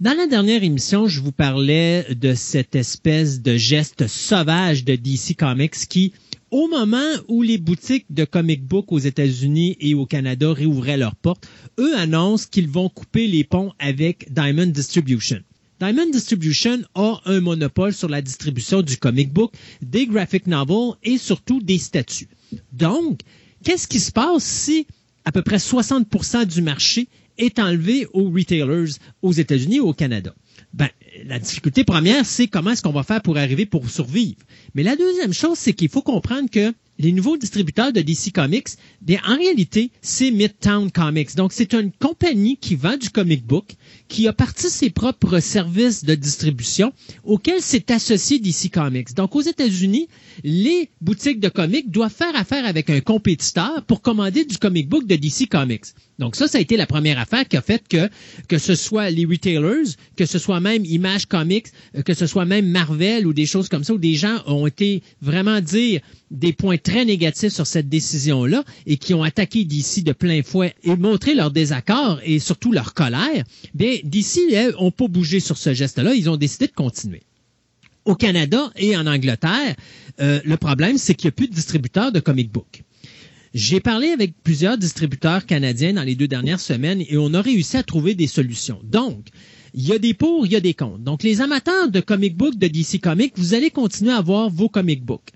Dans 0.00 0.16
la 0.16 0.26
dernière 0.26 0.64
émission, 0.64 1.08
je 1.08 1.20
vous 1.20 1.30
parlais 1.30 2.06
de 2.14 2.32
cette 2.32 2.74
espèce 2.74 3.42
de 3.42 3.58
geste 3.58 4.06
sauvage 4.06 4.82
de 4.82 4.96
DC 4.96 5.36
Comics 5.38 5.74
qui, 5.90 6.14
au 6.50 6.68
moment 6.68 7.10
où 7.28 7.42
les 7.42 7.58
boutiques 7.58 8.06
de 8.08 8.24
comic 8.24 8.64
book 8.64 8.92
aux 8.92 8.98
États-Unis 8.98 9.76
et 9.78 9.92
au 9.92 10.06
Canada 10.06 10.54
réouvraient 10.54 10.96
leurs 10.96 11.16
portes, 11.16 11.46
eux 11.78 11.94
annoncent 11.98 12.46
qu'ils 12.50 12.70
vont 12.70 12.88
couper 12.88 13.26
les 13.26 13.44
ponts 13.44 13.74
avec 13.78 14.32
Diamond 14.32 14.68
Distribution. 14.68 15.40
Diamond 15.80 16.08
Distribution 16.10 16.78
a 16.94 17.20
un 17.26 17.40
monopole 17.42 17.92
sur 17.92 18.08
la 18.08 18.22
distribution 18.22 18.80
du 18.80 18.96
comic 18.96 19.30
book, 19.30 19.52
des 19.82 20.06
graphic 20.06 20.46
novels 20.46 20.94
et 21.02 21.18
surtout 21.18 21.60
des 21.60 21.76
statuts. 21.76 22.30
Donc, 22.72 23.20
qu'est-ce 23.64 23.86
qui 23.86 24.00
se 24.00 24.12
passe 24.12 24.44
si 24.44 24.86
à 25.26 25.32
peu 25.32 25.42
près 25.42 25.58
60% 25.58 26.46
du 26.46 26.62
marché 26.62 27.06
est 27.40 27.58
enlevé 27.58 28.06
aux 28.12 28.30
retailers 28.30 28.94
aux 29.22 29.32
États-Unis 29.32 29.76
et 29.76 29.80
au 29.80 29.92
Canada. 29.92 30.34
Ben, 30.72 30.88
la 31.24 31.38
difficulté 31.38 31.84
première, 31.84 32.24
c'est 32.24 32.46
comment 32.46 32.70
est-ce 32.70 32.82
qu'on 32.82 32.92
va 32.92 33.02
faire 33.02 33.22
pour 33.22 33.36
arriver 33.36 33.66
pour 33.66 33.90
survivre. 33.90 34.38
Mais 34.74 34.82
la 34.82 34.96
deuxième 34.96 35.32
chose, 35.32 35.58
c'est 35.58 35.72
qu'il 35.72 35.88
faut 35.88 36.02
comprendre 36.02 36.48
que 36.48 36.72
les 36.98 37.12
nouveaux 37.12 37.38
distributeurs 37.38 37.92
de 37.92 38.02
DC 38.02 38.30
Comics, 38.32 38.68
bien, 39.00 39.20
en 39.26 39.36
réalité, 39.36 39.90
c'est 40.02 40.30
Midtown 40.30 40.90
Comics. 40.90 41.34
Donc, 41.34 41.52
c'est 41.52 41.72
une 41.72 41.90
compagnie 41.92 42.58
qui 42.58 42.74
vend 42.74 42.96
du 42.98 43.08
comic 43.10 43.44
book, 43.44 43.74
qui 44.10 44.26
a 44.26 44.32
parti 44.32 44.68
ses 44.68 44.90
propres 44.90 45.38
services 45.38 46.04
de 46.04 46.16
distribution 46.16 46.92
auxquels 47.24 47.62
s'est 47.62 47.92
associé 47.92 48.40
DC 48.40 48.68
Comics. 48.70 49.14
Donc, 49.14 49.36
aux 49.36 49.40
États-Unis, 49.40 50.08
les 50.42 50.90
boutiques 51.00 51.38
de 51.38 51.48
comics 51.48 51.90
doivent 51.90 52.12
faire 52.12 52.34
affaire 52.34 52.66
avec 52.66 52.90
un 52.90 53.00
compétiteur 53.00 53.84
pour 53.86 54.02
commander 54.02 54.44
du 54.44 54.58
comic 54.58 54.88
book 54.88 55.06
de 55.06 55.14
DC 55.14 55.48
Comics. 55.48 55.86
Donc, 56.18 56.36
ça, 56.36 56.48
ça 56.48 56.58
a 56.58 56.60
été 56.60 56.76
la 56.76 56.86
première 56.86 57.18
affaire 57.18 57.48
qui 57.48 57.56
a 57.56 57.62
fait 57.62 57.82
que, 57.88 58.10
que 58.48 58.58
ce 58.58 58.74
soit 58.74 59.10
les 59.10 59.24
retailers, 59.24 59.94
que 60.16 60.26
ce 60.26 60.38
soit 60.38 60.60
même 60.60 60.84
Image 60.84 61.26
Comics, 61.26 61.68
euh, 61.96 62.02
que 62.02 62.12
ce 62.12 62.26
soit 62.26 62.44
même 62.44 62.68
Marvel 62.68 63.26
ou 63.26 63.32
des 63.32 63.46
choses 63.46 63.68
comme 63.68 63.84
ça, 63.84 63.94
où 63.94 63.98
des 63.98 64.16
gens 64.16 64.38
ont 64.46 64.66
été 64.66 65.02
vraiment 65.22 65.60
dire 65.60 66.00
des 66.30 66.52
points 66.52 66.76
très 66.76 67.04
négatifs 67.04 67.52
sur 67.52 67.66
cette 67.66 67.88
décision-là 67.88 68.64
et 68.86 68.96
qui 68.98 69.14
ont 69.14 69.22
attaqué 69.22 69.64
DC 69.64 70.04
de 70.04 70.12
plein 70.12 70.42
fouet 70.42 70.74
et 70.84 70.94
montré 70.96 71.34
leur 71.34 71.50
désaccord 71.50 72.20
et 72.24 72.38
surtout 72.38 72.70
leur 72.70 72.94
colère, 72.94 73.44
bien, 73.74 73.96
DC, 74.04 74.52
elles, 74.52 74.72
n'ont 74.72 74.90
pas 74.90 75.08
bougé 75.08 75.40
sur 75.40 75.56
ce 75.56 75.74
geste-là. 75.74 76.14
Ils 76.14 76.30
ont 76.30 76.36
décidé 76.36 76.66
de 76.66 76.72
continuer. 76.72 77.22
Au 78.04 78.14
Canada 78.14 78.70
et 78.76 78.96
en 78.96 79.06
Angleterre, 79.06 79.76
euh, 80.20 80.40
le 80.44 80.56
problème, 80.56 80.98
c'est 80.98 81.14
qu'il 81.14 81.28
n'y 81.28 81.30
a 81.30 81.32
plus 81.32 81.48
de 81.48 81.54
distributeurs 81.54 82.12
de 82.12 82.20
comic 82.20 82.50
book. 82.50 82.82
J'ai 83.52 83.80
parlé 83.80 84.08
avec 84.08 84.34
plusieurs 84.42 84.78
distributeurs 84.78 85.44
canadiens 85.44 85.94
dans 85.94 86.04
les 86.04 86.14
deux 86.14 86.28
dernières 86.28 86.60
semaines 86.60 87.02
et 87.08 87.18
on 87.18 87.34
a 87.34 87.42
réussi 87.42 87.76
à 87.76 87.82
trouver 87.82 88.14
des 88.14 88.28
solutions. 88.28 88.80
Donc, 88.84 89.26
il 89.74 89.86
y 89.86 89.92
a 89.92 89.98
des 89.98 90.14
pour, 90.14 90.46
il 90.46 90.52
y 90.52 90.56
a 90.56 90.60
des 90.60 90.74
contre. 90.74 90.98
Donc, 90.98 91.22
les 91.22 91.40
amateurs 91.40 91.90
de 91.90 92.00
comic 92.00 92.36
book 92.36 92.56
de 92.56 92.68
DC 92.68 93.00
Comics, 93.00 93.32
vous 93.36 93.54
allez 93.54 93.70
continuer 93.70 94.12
à 94.12 94.18
avoir 94.18 94.50
vos 94.50 94.68
comic 94.68 95.04
books. 95.04 95.30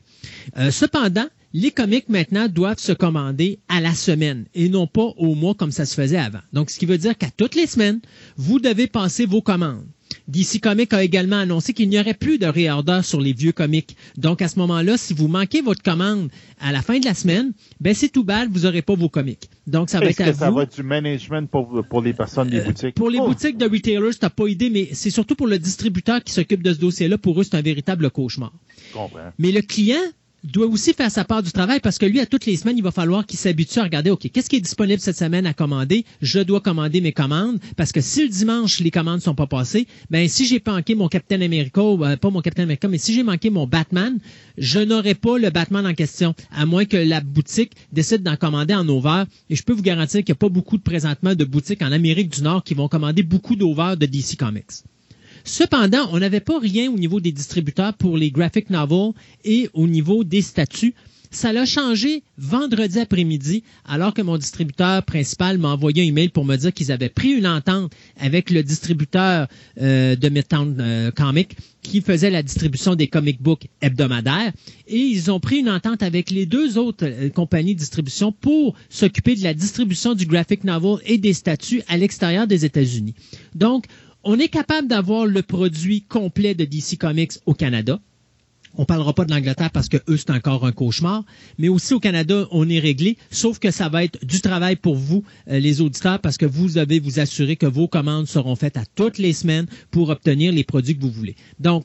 Euh, 0.57 0.71
cependant, 0.71 1.27
les 1.55 1.71
comics 1.71 2.09
maintenant 2.09 2.49
doivent 2.49 2.81
se 2.81 2.93
commander 2.93 3.61
à 3.69 3.81
la 3.81 3.95
semaine 3.95 4.45
et 4.55 4.69
non 4.69 4.89
pas 4.89 5.15
au 5.17 5.37
mois 5.37 5.55
comme 5.55 5.71
ça 5.71 5.87
se 5.87 5.95
faisait 5.95 6.19
avant. 6.19 6.41
Donc, 6.53 6.69
ce 6.69 6.79
qui 6.81 6.85
veut 6.85 6.99
dire 6.99 7.17
qu'à 7.17 7.31
toutes 7.31 7.55
les 7.55 7.69
semaines, 7.69 8.01
vous 8.37 8.59
devez 8.59 8.89
passer 8.89 9.25
vos 9.25 9.41
commandes. 9.41 9.87
DC 10.27 10.61
Comics 10.61 10.93
a 10.93 11.05
également 11.05 11.37
annoncé 11.37 11.73
qu'il 11.73 11.89
n'y 11.89 11.99
aurait 11.99 12.15
plus 12.15 12.39
de 12.39 12.47
réorder 12.47 13.01
sur 13.03 13.21
les 13.21 13.33
vieux 13.33 13.53
comics. 13.53 13.97
Donc, 14.17 14.43
à 14.43 14.49
ce 14.49 14.59
moment-là, 14.59 14.97
si 14.97 15.15
vous 15.15 15.29
manquez 15.29 15.61
votre 15.61 15.83
commande 15.83 16.29
à 16.61 16.73
la 16.73 16.83
fin 16.83 16.99
de 16.99 17.05
la 17.05 17.15
semaine, 17.15 17.53
ben 17.81 17.95
c'est 17.95 18.09
tout 18.09 18.25
bad, 18.25 18.49
vous 18.51 18.61
n'aurez 18.61 18.83
pas 18.83 18.95
vos 18.95 19.09
comics. 19.09 19.49
Donc, 19.67 19.91
ça 19.91 20.01
va 20.01 20.07
être 20.07 20.21
à 20.23 20.33
que 20.33 20.33
ça 20.33 20.51
va 20.51 20.65
être 20.65 20.75
du 20.75 20.83
management 20.83 21.49
pour, 21.49 21.85
pour 21.89 22.03
les 22.03 22.15
personnes 22.15 22.49
des 22.49 22.61
euh, 22.61 22.65
boutiques? 22.65 22.95
Pour 22.97 23.11
les 23.11 23.19
oh. 23.21 23.29
boutiques 23.29 23.59
de 23.59 23.67
retailers, 23.67 24.19
t'as 24.19 24.31
pas 24.31 24.49
idée, 24.49 24.71
mais 24.71 24.89
c'est 24.93 25.11
surtout 25.11 25.37
pour 25.37 25.47
le 25.47 25.59
distributeur 25.59 26.23
qui 26.23 26.33
s'occupe 26.33 26.63
de 26.63 26.73
ce 26.73 26.79
dossier-là. 26.79 27.17
Pour 27.17 27.41
eux, 27.41 27.45
c'est 27.45 27.57
un 27.57 27.63
véritable 27.63 28.11
cauchemar. 28.11 28.53
Je 28.89 28.95
comprends. 28.95 29.33
Mais 29.39 29.53
le 29.53 29.61
client, 29.61 30.03
doit 30.45 30.67
aussi 30.67 30.93
faire 30.93 31.11
sa 31.11 31.25
part 31.25 31.43
du 31.43 31.53
travail 31.53 31.81
parce 31.81 31.99
que 31.99 32.07
lui, 32.07 32.21
à 32.21 32.27
toutes 32.27 32.47
les 32.47 32.57
semaines, 32.57 32.77
il 32.77 32.83
va 32.83 32.91
falloir 32.91 33.27
qu'il 33.27 33.39
s'habitue 33.39 33.79
à 33.79 33.85
regarder, 33.85 34.11
OK, 34.11 34.29
qu'est-ce 34.31 34.49
qui 34.49 34.57
est 34.57 34.61
disponible 34.61 35.01
cette 35.01 35.17
semaine 35.17 35.47
à 35.47 35.55
commander? 35.55 36.05
Je 36.21 36.41
dois 36.41 36.61
commander 36.61 37.01
mes 37.01 37.13
commandes 37.13 37.59
parce 37.77 37.93
que 37.93 38.01
si 38.01 38.23
le 38.23 38.29
dimanche, 38.29 38.81
les 38.81 38.91
commandes 38.91 39.21
sont 39.21 39.35
pas 39.35 39.47
passées, 39.47 39.87
ben, 40.11 40.29
si 40.29 40.47
j'ai 40.47 40.63
manqué 40.65 40.95
mon 40.95 41.09
Captain 41.09 41.41
America, 41.41 41.81
euh, 41.81 42.17
pas 42.17 42.31
mon 42.31 42.43
Captain 42.43 42.65
America, 42.65 42.89
mais 42.89 42.99
si 42.99 43.15
j'ai 43.15 43.23
manqué 43.23 43.51
mon 43.51 43.67
Batman, 43.67 44.19
je 44.59 44.81
n'aurai 44.81 45.15
pas 45.15 45.39
le 45.39 45.51
Batman 45.51 45.87
en 45.87 45.95
question, 45.95 46.35
à 46.53 46.67
moins 46.67 46.85
que 46.85 46.97
la 46.97 47.21
boutique 47.21 47.73
décide 47.93 48.23
d'en 48.23 48.37
commander 48.37 48.75
en 48.75 48.89
over. 48.89 49.25
Et 49.51 49.57
je 49.57 49.63
peux 49.63 49.73
vous 49.73 49.83
garantir 49.83 50.23
qu'il 50.23 50.33
n'y 50.33 50.37
a 50.37 50.41
pas 50.41 50.49
beaucoup 50.49 50.77
de 50.77 50.83
présentement 50.83 51.35
de 51.35 51.45
boutiques 51.45 51.83
en 51.83 51.93
Amérique 51.93 52.31
du 52.31 52.43
Nord 52.43 52.65
qui 52.65 52.75
vont 52.75 52.89
commander 52.89 53.23
beaucoup 53.23 53.57
d'over 53.57 53.95
de 53.99 54.07
DC 54.07 54.37
Comics. 54.37 54.85
Cependant, 55.45 56.09
on 56.13 56.19
n'avait 56.19 56.41
pas 56.41 56.59
rien 56.59 56.91
au 56.91 56.99
niveau 56.99 57.21
des 57.21 57.33
distributeurs 57.33 57.95
pour 57.95 58.17
les 58.17 58.31
graphic 58.31 58.71
novels 58.71 59.13
et 59.45 59.69
au 59.75 59.87
niveau 59.87 60.25
des 60.25 60.41
statuts. 60.43 60.95
Ça 61.35 61.53
l'a 61.53 61.67
changé 61.67 62.23
vendredi 62.39 63.01
après-midi, 63.01 63.65
alors 63.85 64.15
que 64.15 64.23
mon 64.23 64.39
distributeur 64.39 65.03
principal 65.03 65.59
m'a 65.59 65.71
envoyé 65.71 66.03
un 66.05 66.07
email 66.07 66.29
pour 66.29 66.45
me 66.45 66.55
dire 66.57 66.73
qu'ils 66.73 66.93
avaient 66.93 67.09
pris 67.09 67.31
une 67.33 67.47
entente 67.49 67.93
avec 68.21 68.51
le 68.51 68.63
distributeur 68.63 69.49
euh, 69.83 70.15
de 70.15 70.29
Midtown 70.29 70.77
euh, 70.79 71.11
Comics 71.11 71.57
qui 71.83 72.01
faisait 72.01 72.31
la 72.31 72.43
distribution 72.43 72.95
des 72.95 73.09
comic 73.09 73.43
books 73.43 73.67
hebdomadaires. 73.83 74.53
Et 74.87 74.97
ils 74.97 75.31
ont 75.31 75.41
pris 75.41 75.59
une 75.59 75.69
entente 75.69 76.03
avec 76.03 76.31
les 76.31 76.47
deux 76.47 76.79
autres 76.79 77.05
euh, 77.05 77.29
compagnies 77.31 77.75
de 77.75 77.81
distribution 77.81 78.31
pour 78.33 78.75
s'occuper 78.89 79.35
de 79.35 79.43
la 79.43 79.55
distribution 79.55 80.15
du 80.15 80.27
graphic 80.27 80.63
novel 80.65 80.99
et 81.05 81.19
des 81.19 81.33
statuts 81.33 81.83
à 81.89 81.97
l'extérieur 81.97 82.47
des 82.47 82.65
États-Unis. 82.65 83.15
Donc, 83.57 83.87
on 84.25 84.39
est 84.39 84.49
capable 84.49 84.89
d'avoir 84.89 85.27
le 85.27 85.43
produit 85.43 86.03
complet 86.03 86.55
de 86.55 86.65
DC 86.65 86.99
Comics 86.99 87.33
au 87.47 87.55
Canada. 87.55 88.01
On 88.77 88.85
parlera 88.85 89.13
pas 89.13 89.25
de 89.25 89.31
l'Angleterre 89.31 89.71
parce 89.71 89.89
que 89.89 89.99
eux, 90.09 90.17
c'est 90.17 90.31
encore 90.31 90.67
un 90.67 90.73
cauchemar. 90.73 91.25
Mais 91.59 91.69
aussi 91.69 91.95
au 91.95 92.01
Canada, 92.01 92.49
on 92.51 92.69
est 92.69 92.81
réglé. 92.81 93.17
Sauf 93.31 93.61
que 93.61 93.71
ça 93.71 93.89
va 93.89 94.03
être 94.03 94.25
du 94.25 94.41
travail 94.41 94.75
pour 94.77 94.97
vous, 94.97 95.23
euh, 95.49 95.61
les 95.61 95.81
auditeurs, 95.81 96.19
parce 96.19 96.39
que 96.39 96.47
vous 96.47 96.71
devez 96.71 96.99
vous 96.99 97.21
assurer 97.21 97.55
que 97.57 97.67
vos 97.67 97.87
commandes 97.87 98.27
seront 98.27 98.57
faites 98.57 98.77
à 98.77 98.85
toutes 98.97 99.19
les 99.19 99.33
semaines 99.33 99.67
pour 99.93 100.09
obtenir 100.09 100.53
les 100.53 100.65
produits 100.65 100.97
que 100.97 101.03
vous 101.03 101.11
voulez. 101.11 101.37
Donc, 101.61 101.85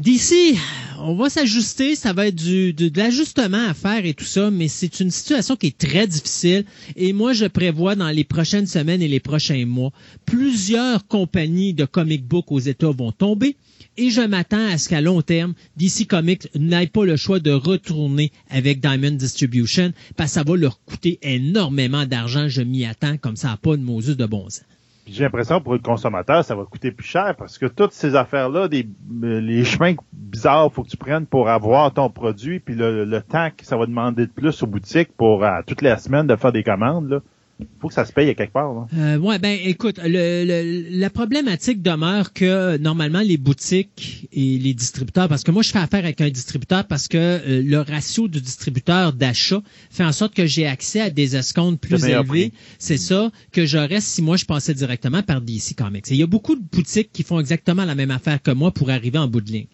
D'ici, 0.00 0.58
on 0.98 1.14
va 1.14 1.30
s'ajuster, 1.30 1.94
ça 1.94 2.12
va 2.12 2.26
être 2.26 2.34
du, 2.34 2.72
de, 2.72 2.90
l'ajustement 2.98 3.68
à 3.68 3.74
faire 3.74 4.04
et 4.04 4.12
tout 4.12 4.24
ça, 4.24 4.50
mais 4.50 4.66
c'est 4.66 4.98
une 4.98 5.12
situation 5.12 5.54
qui 5.54 5.68
est 5.68 5.78
très 5.78 6.08
difficile. 6.08 6.64
Et 6.96 7.12
moi, 7.12 7.32
je 7.32 7.44
prévois 7.44 7.94
dans 7.94 8.10
les 8.10 8.24
prochaines 8.24 8.66
semaines 8.66 9.02
et 9.02 9.06
les 9.08 9.20
prochains 9.20 9.66
mois, 9.66 9.92
plusieurs 10.26 11.06
compagnies 11.06 11.74
de 11.74 11.84
comic 11.84 12.26
book 12.26 12.50
aux 12.50 12.58
États 12.58 12.90
vont 12.90 13.12
tomber. 13.12 13.56
Et 13.96 14.10
je 14.10 14.22
m'attends 14.22 14.66
à 14.66 14.78
ce 14.78 14.88
qu'à 14.88 15.00
long 15.00 15.22
terme, 15.22 15.54
DC 15.76 16.08
Comics 16.08 16.48
n'aille 16.56 16.88
pas 16.88 17.04
le 17.04 17.16
choix 17.16 17.38
de 17.38 17.52
retourner 17.52 18.32
avec 18.50 18.80
Diamond 18.80 19.12
Distribution, 19.12 19.92
parce 20.16 20.30
que 20.30 20.34
ça 20.34 20.42
va 20.42 20.56
leur 20.56 20.82
coûter 20.82 21.20
énormément 21.22 22.04
d'argent. 22.04 22.48
Je 22.48 22.62
m'y 22.62 22.84
attends, 22.84 23.16
comme 23.16 23.36
ça 23.36 23.48
n'a 23.48 23.56
pas 23.58 23.76
de 23.76 23.82
Moses 23.82 24.16
de 24.16 24.26
bon 24.26 24.50
sens. 24.50 24.62
J'ai 25.06 25.24
l'impression 25.24 25.60
pour 25.60 25.74
le 25.74 25.80
consommateur, 25.80 26.44
ça 26.44 26.54
va 26.54 26.64
coûter 26.64 26.90
plus 26.90 27.06
cher 27.06 27.34
parce 27.36 27.58
que 27.58 27.66
toutes 27.66 27.92
ces 27.92 28.16
affaires-là, 28.16 28.68
des, 28.68 28.88
euh, 29.22 29.40
les 29.40 29.64
chemins 29.64 29.94
bizarres 30.12 30.72
faut 30.72 30.82
que 30.82 30.88
tu 30.88 30.96
prennes 30.96 31.26
pour 31.26 31.48
avoir 31.50 31.92
ton 31.92 32.08
produit, 32.08 32.58
puis 32.58 32.74
le, 32.74 33.20
temps 33.20 33.50
que 33.54 33.66
ça 33.66 33.76
va 33.76 33.86
demander 33.86 34.26
de 34.26 34.32
plus 34.32 34.62
aux 34.62 34.66
boutiques 34.66 35.14
pour 35.16 35.44
à 35.44 35.62
toutes 35.62 35.82
les 35.82 35.96
semaines 35.98 36.26
de 36.26 36.36
faire 36.36 36.52
des 36.52 36.62
commandes, 36.62 37.10
là, 37.10 37.20
faut 37.80 37.88
que 37.88 37.94
ça 37.94 38.04
se 38.04 38.12
paye 38.12 38.28
à 38.30 38.34
quelque 38.34 38.52
part. 38.52 38.86
Euh, 38.96 39.18
ouais, 39.18 39.38
ben 39.38 39.58
écoute, 39.64 40.00
le, 40.02 40.86
la 40.90 41.10
problématique 41.10 41.82
demeure 41.82 42.32
que 42.32 42.76
normalement 42.78 43.20
les 43.20 43.36
boutiques 43.36 44.28
et 44.32 44.58
les 44.58 44.74
distributeurs, 44.74 45.28
parce 45.28 45.44
que 45.44 45.50
moi 45.50 45.62
je 45.62 45.70
fais 45.70 45.78
affaire 45.78 46.04
avec 46.04 46.20
un 46.20 46.30
distributeur 46.30 46.84
parce 46.86 47.08
que 47.08 47.16
euh, 47.18 47.62
le 47.62 47.78
ratio 47.78 48.26
du 48.26 48.40
distributeur 48.40 49.12
d'achat 49.12 49.62
fait 49.90 50.04
en 50.04 50.12
sorte 50.12 50.34
que 50.34 50.46
j'ai 50.46 50.66
accès 50.66 51.00
à 51.00 51.10
des 51.10 51.36
escomptes 51.36 51.80
plus 51.80 52.04
élevés. 52.04 52.52
C'est 52.78 52.96
ça 52.96 53.30
que 53.52 53.66
j'aurais 53.66 54.00
si 54.00 54.22
moi 54.22 54.36
je 54.36 54.44
passais 54.44 54.74
directement 54.74 55.22
par 55.22 55.40
DC 55.40 55.76
Comics. 55.76 56.10
Et 56.10 56.14
il 56.14 56.20
y 56.20 56.22
a 56.22 56.26
beaucoup 56.26 56.56
de 56.56 56.62
boutiques 56.62 57.12
qui 57.12 57.22
font 57.22 57.38
exactement 57.38 57.84
la 57.84 57.94
même 57.94 58.10
affaire 58.10 58.42
que 58.42 58.50
moi 58.50 58.72
pour 58.72 58.90
arriver 58.90 59.18
en 59.18 59.28
bout 59.28 59.40
de 59.40 59.50
ligne. 59.50 59.66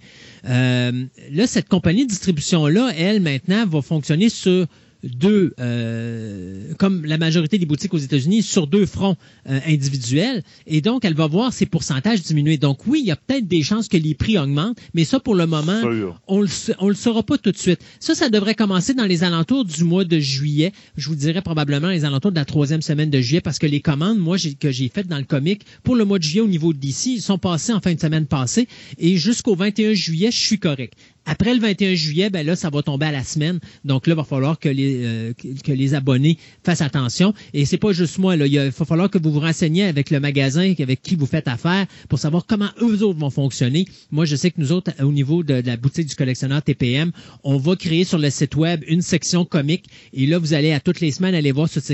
Euh, 0.48 1.04
là, 1.30 1.46
cette 1.46 1.68
compagnie 1.68 2.04
de 2.04 2.10
distribution-là, 2.10 2.92
elle, 2.96 3.20
maintenant, 3.20 3.66
va 3.66 3.82
fonctionner 3.82 4.28
sur 4.28 4.66
deux, 5.04 5.54
euh, 5.58 6.72
comme 6.78 7.04
la 7.04 7.18
majorité 7.18 7.58
des 7.58 7.66
boutiques 7.66 7.94
aux 7.94 7.98
États-Unis, 7.98 8.42
sur 8.42 8.66
deux 8.66 8.86
fronts 8.86 9.16
euh, 9.48 9.58
individuels. 9.66 10.42
Et 10.66 10.80
donc, 10.80 11.04
elle 11.04 11.14
va 11.14 11.26
voir 11.26 11.52
ses 11.52 11.66
pourcentages 11.66 12.22
diminuer. 12.22 12.58
Donc, 12.58 12.86
oui, 12.86 13.00
il 13.02 13.06
y 13.06 13.10
a 13.10 13.16
peut-être 13.16 13.46
des 13.46 13.62
chances 13.62 13.88
que 13.88 13.96
les 13.96 14.14
prix 14.14 14.38
augmentent, 14.38 14.78
mais 14.94 15.04
ça, 15.04 15.20
pour 15.20 15.34
le 15.34 15.46
moment, 15.46 15.80
on 16.26 16.40
le, 16.40 16.48
on 16.78 16.88
le 16.88 16.94
saura 16.94 17.22
pas 17.22 17.38
tout 17.38 17.52
de 17.52 17.56
suite. 17.56 17.80
Ça, 17.98 18.14
ça 18.14 18.28
devrait 18.28 18.54
commencer 18.54 18.94
dans 18.94 19.06
les 19.06 19.24
alentours 19.24 19.64
du 19.64 19.84
mois 19.84 20.04
de 20.04 20.18
juillet. 20.18 20.72
Je 20.96 21.08
vous 21.08 21.16
dirais 21.16 21.42
probablement 21.42 21.88
les 21.88 22.04
alentours 22.04 22.32
de 22.32 22.36
la 22.36 22.44
troisième 22.44 22.82
semaine 22.82 23.10
de 23.10 23.20
juillet, 23.20 23.40
parce 23.40 23.58
que 23.58 23.66
les 23.66 23.80
commandes, 23.80 24.18
moi, 24.18 24.36
que 24.58 24.70
j'ai 24.70 24.88
faites 24.88 25.08
dans 25.08 25.18
le 25.18 25.24
comic 25.24 25.62
pour 25.82 25.96
le 25.96 26.04
mois 26.04 26.18
de 26.18 26.24
juillet 26.24 26.40
au 26.42 26.48
niveau 26.48 26.72
de 26.72 26.78
DC, 26.78 27.06
ils 27.06 27.22
sont 27.22 27.38
passés 27.38 27.72
en 27.72 27.80
fin 27.80 27.94
de 27.94 28.00
semaine 28.00 28.26
passée. 28.26 28.68
Et 28.98 29.16
jusqu'au 29.16 29.54
21 29.54 29.94
juillet, 29.94 30.30
je 30.30 30.38
suis 30.38 30.58
correct. 30.58 30.94
Après 31.30 31.54
le 31.54 31.60
21 31.60 31.94
juillet, 31.94 32.28
ben 32.28 32.44
là, 32.44 32.56
ça 32.56 32.70
va 32.70 32.82
tomber 32.82 33.06
à 33.06 33.12
la 33.12 33.22
semaine. 33.22 33.60
Donc 33.84 34.08
là, 34.08 34.14
il 34.14 34.16
va 34.16 34.24
falloir 34.24 34.58
que 34.58 34.68
les, 34.68 35.04
euh, 35.04 35.32
que 35.32 35.70
les 35.70 35.94
abonnés 35.94 36.38
fassent 36.64 36.80
attention. 36.80 37.34
Et 37.54 37.66
c'est 37.66 37.78
pas 37.78 37.92
juste 37.92 38.18
moi. 38.18 38.34
Là. 38.34 38.48
Il 38.48 38.58
va 38.58 38.84
falloir 38.84 39.08
que 39.08 39.16
vous 39.16 39.30
vous 39.30 39.38
renseigniez 39.38 39.84
avec 39.84 40.10
le 40.10 40.18
magasin 40.18 40.74
avec 40.82 41.02
qui 41.02 41.14
vous 41.14 41.26
faites 41.26 41.46
affaire 41.46 41.86
pour 42.08 42.18
savoir 42.18 42.46
comment 42.46 42.70
eux 42.82 43.04
autres 43.04 43.20
vont 43.20 43.30
fonctionner. 43.30 43.84
Moi, 44.10 44.24
je 44.24 44.34
sais 44.34 44.50
que 44.50 44.60
nous 44.60 44.72
autres, 44.72 44.90
au 45.00 45.12
niveau 45.12 45.44
de, 45.44 45.62
la 45.64 45.76
boutique 45.76 46.08
du 46.08 46.16
collectionneur 46.16 46.62
TPM, 46.62 47.12
on 47.44 47.58
va 47.58 47.76
créer 47.76 48.02
sur 48.02 48.18
le 48.18 48.28
site 48.28 48.56
web 48.56 48.82
une 48.88 49.00
section 49.00 49.44
comique. 49.44 49.84
Et 50.12 50.26
là, 50.26 50.38
vous 50.38 50.52
allez 50.52 50.72
à 50.72 50.80
toutes 50.80 50.98
les 50.98 51.12
semaines 51.12 51.36
aller 51.36 51.52
voir 51.52 51.68
cette 51.68 51.84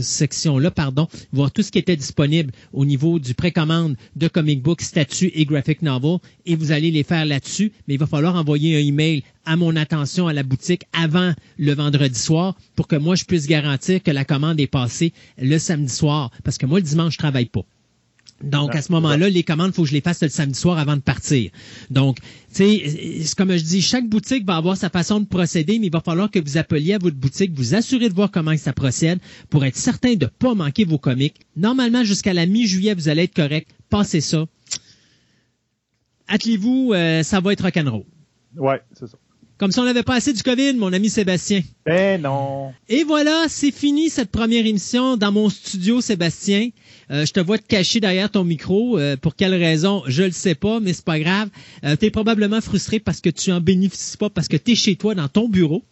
section-là, 0.00 0.70
pardon, 0.70 1.08
voir 1.30 1.52
tout 1.52 1.60
ce 1.60 1.70
qui 1.70 1.78
était 1.78 1.96
disponible 1.96 2.52
au 2.72 2.86
niveau 2.86 3.18
du 3.18 3.34
précommande 3.34 3.96
de 4.14 4.28
comic 4.28 4.62
book, 4.62 4.80
statut 4.80 5.30
et 5.34 5.44
graphic 5.44 5.82
novel. 5.82 6.20
Et 6.46 6.56
vous 6.56 6.72
allez 6.72 6.90
les 6.90 7.02
faire 7.02 7.26
là-dessus. 7.26 7.72
Mais 7.86 7.94
il 7.94 8.00
va 8.00 8.06
falloir 8.06 8.45
envoyer 8.46 8.76
un 8.76 8.86
email 8.86 9.24
à 9.44 9.56
mon 9.56 9.74
attention 9.74 10.28
à 10.28 10.32
la 10.32 10.44
boutique 10.44 10.84
avant 10.92 11.34
le 11.58 11.74
vendredi 11.74 12.18
soir 12.18 12.54
pour 12.76 12.86
que 12.86 12.94
moi 12.94 13.16
je 13.16 13.24
puisse 13.24 13.48
garantir 13.48 14.00
que 14.00 14.12
la 14.12 14.24
commande 14.24 14.60
est 14.60 14.68
passée 14.68 15.12
le 15.36 15.58
samedi 15.58 15.92
soir 15.92 16.30
parce 16.44 16.56
que 16.56 16.64
moi 16.66 16.78
le 16.78 16.84
dimanche 16.84 17.14
je 17.14 17.18
travaille 17.18 17.46
pas. 17.46 17.64
Donc, 18.42 18.74
à 18.76 18.82
ce 18.82 18.92
moment-là, 18.92 19.30
les 19.30 19.42
commandes, 19.42 19.70
il 19.70 19.72
faut 19.72 19.82
que 19.84 19.88
je 19.88 19.94
les 19.94 20.02
fasse 20.02 20.22
le 20.22 20.28
samedi 20.28 20.58
soir 20.58 20.78
avant 20.78 20.94
de 20.94 21.00
partir. 21.00 21.50
Donc, 21.88 22.18
tu 22.54 22.64
sais, 22.84 23.34
comme 23.34 23.56
je 23.56 23.64
dis, 23.64 23.80
chaque 23.80 24.06
boutique 24.06 24.44
va 24.44 24.56
avoir 24.56 24.76
sa 24.76 24.90
façon 24.90 25.20
de 25.20 25.24
procéder, 25.24 25.78
mais 25.78 25.86
il 25.86 25.92
va 25.92 26.02
falloir 26.02 26.30
que 26.30 26.38
vous 26.38 26.58
appeliez 26.58 26.92
à 26.92 26.98
votre 26.98 27.16
boutique, 27.16 27.52
vous 27.54 27.74
assurez 27.74 28.10
de 28.10 28.14
voir 28.14 28.30
comment 28.30 28.54
ça 28.58 28.74
procède 28.74 29.20
pour 29.48 29.64
être 29.64 29.76
certain 29.76 30.16
de 30.16 30.26
ne 30.26 30.30
pas 30.30 30.54
manquer 30.54 30.84
vos 30.84 30.98
comics. 30.98 31.36
Normalement, 31.56 32.04
jusqu'à 32.04 32.34
la 32.34 32.44
mi-juillet, 32.44 32.92
vous 32.92 33.08
allez 33.08 33.22
être 33.22 33.34
correct. 33.34 33.70
Passez 33.88 34.20
ça. 34.20 34.44
Attelez-vous, 36.28 36.92
euh, 36.92 37.22
ça 37.22 37.40
va 37.40 37.54
être 37.54 37.62
rock'n'roll. 37.62 38.04
Ouais, 38.56 38.82
c'est 38.92 39.06
ça. 39.06 39.18
Comme 39.58 39.72
si 39.72 39.80
on 39.80 39.84
n'avait 39.84 40.02
pas 40.02 40.16
assez 40.16 40.34
du 40.34 40.42
COVID, 40.42 40.74
mon 40.74 40.92
ami 40.92 41.08
Sébastien. 41.08 41.62
Ben 41.86 42.20
non. 42.20 42.74
Et 42.90 43.04
voilà, 43.04 43.46
c'est 43.48 43.70
fini 43.70 44.10
cette 44.10 44.30
première 44.30 44.66
émission 44.66 45.16
dans 45.16 45.32
mon 45.32 45.48
studio, 45.48 46.02
Sébastien. 46.02 46.68
Euh, 47.10 47.24
je 47.24 47.32
te 47.32 47.40
vois 47.40 47.56
te 47.56 47.66
cacher 47.66 47.98
derrière 47.98 48.30
ton 48.30 48.44
micro. 48.44 48.98
Euh, 48.98 49.16
pour 49.16 49.34
quelle 49.34 49.54
raison, 49.54 50.02
je 50.08 50.24
le 50.24 50.30
sais 50.32 50.54
pas, 50.54 50.78
mais 50.78 50.92
c'est 50.92 51.06
pas 51.06 51.18
grave. 51.18 51.48
Euh, 51.84 51.96
tu 51.96 52.04
es 52.04 52.10
probablement 52.10 52.60
frustré 52.60 53.00
parce 53.00 53.22
que 53.22 53.30
tu 53.30 53.50
en 53.50 53.62
bénéficies 53.62 54.18
pas, 54.18 54.28
parce 54.28 54.48
que 54.48 54.58
tu 54.58 54.72
es 54.72 54.74
chez 54.74 54.96
toi 54.96 55.14
dans 55.14 55.28
ton 55.28 55.48
bureau. 55.48 55.82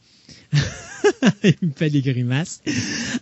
Il 1.43 1.69
me 1.69 1.73
fait 1.75 1.89
des 1.89 2.03
grimaces. 2.03 2.61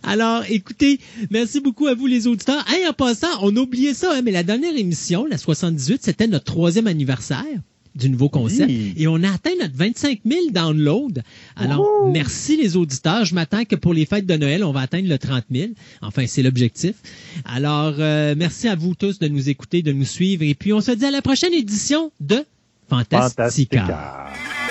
Alors, 0.03 0.43
écoutez, 0.49 0.99
merci 1.31 1.61
beaucoup 1.61 1.87
à 1.87 1.95
vous 1.95 2.07
les 2.07 2.27
auditeurs. 2.27 2.65
Hey, 2.67 2.85
en 2.85 2.93
passant, 2.93 3.27
on 3.41 3.55
a 3.55 3.59
oublié 3.61 3.93
ça, 3.93 4.11
hein, 4.13 4.21
mais 4.21 4.31
la 4.31 4.43
dernière 4.43 4.75
émission, 4.75 5.25
la 5.25 5.37
78, 5.37 6.03
c'était 6.03 6.27
notre 6.27 6.45
troisième 6.45 6.87
anniversaire 6.87 7.45
du 7.95 8.09
nouveau 8.09 8.29
concept. 8.29 8.71
Et 8.97 9.07
on 9.07 9.23
a 9.23 9.31
atteint 9.31 9.51
notre 9.59 9.75
25 9.75 10.21
000 10.25 10.41
downloads. 10.51 11.21
Alors, 11.55 12.09
merci 12.11 12.57
les 12.57 12.75
auditeurs. 12.75 13.25
Je 13.25 13.35
m'attends 13.35 13.65
que 13.65 13.75
pour 13.75 13.93
les 13.93 14.05
fêtes 14.05 14.25
de 14.25 14.35
Noël, 14.35 14.63
on 14.63 14.71
va 14.71 14.81
atteindre 14.81 15.07
le 15.07 15.17
30 15.17 15.45
000. 15.51 15.71
Enfin, 16.01 16.25
c'est 16.27 16.43
l'objectif. 16.43 16.95
Alors, 17.45 17.95
euh, 17.99 18.35
merci 18.37 18.67
à 18.67 18.75
vous 18.75 18.95
tous 18.95 19.19
de 19.19 19.27
nous 19.27 19.49
écouter, 19.49 19.81
de 19.81 19.91
nous 19.91 20.05
suivre. 20.05 20.43
Et 20.43 20.55
puis, 20.55 20.73
on 20.73 20.81
se 20.81 20.91
dit 20.91 21.05
à 21.05 21.11
la 21.11 21.21
prochaine 21.21 21.53
édition 21.53 22.11
de 22.19 22.43
Fantastica. 22.89 23.85
Fantastica. 23.85 24.62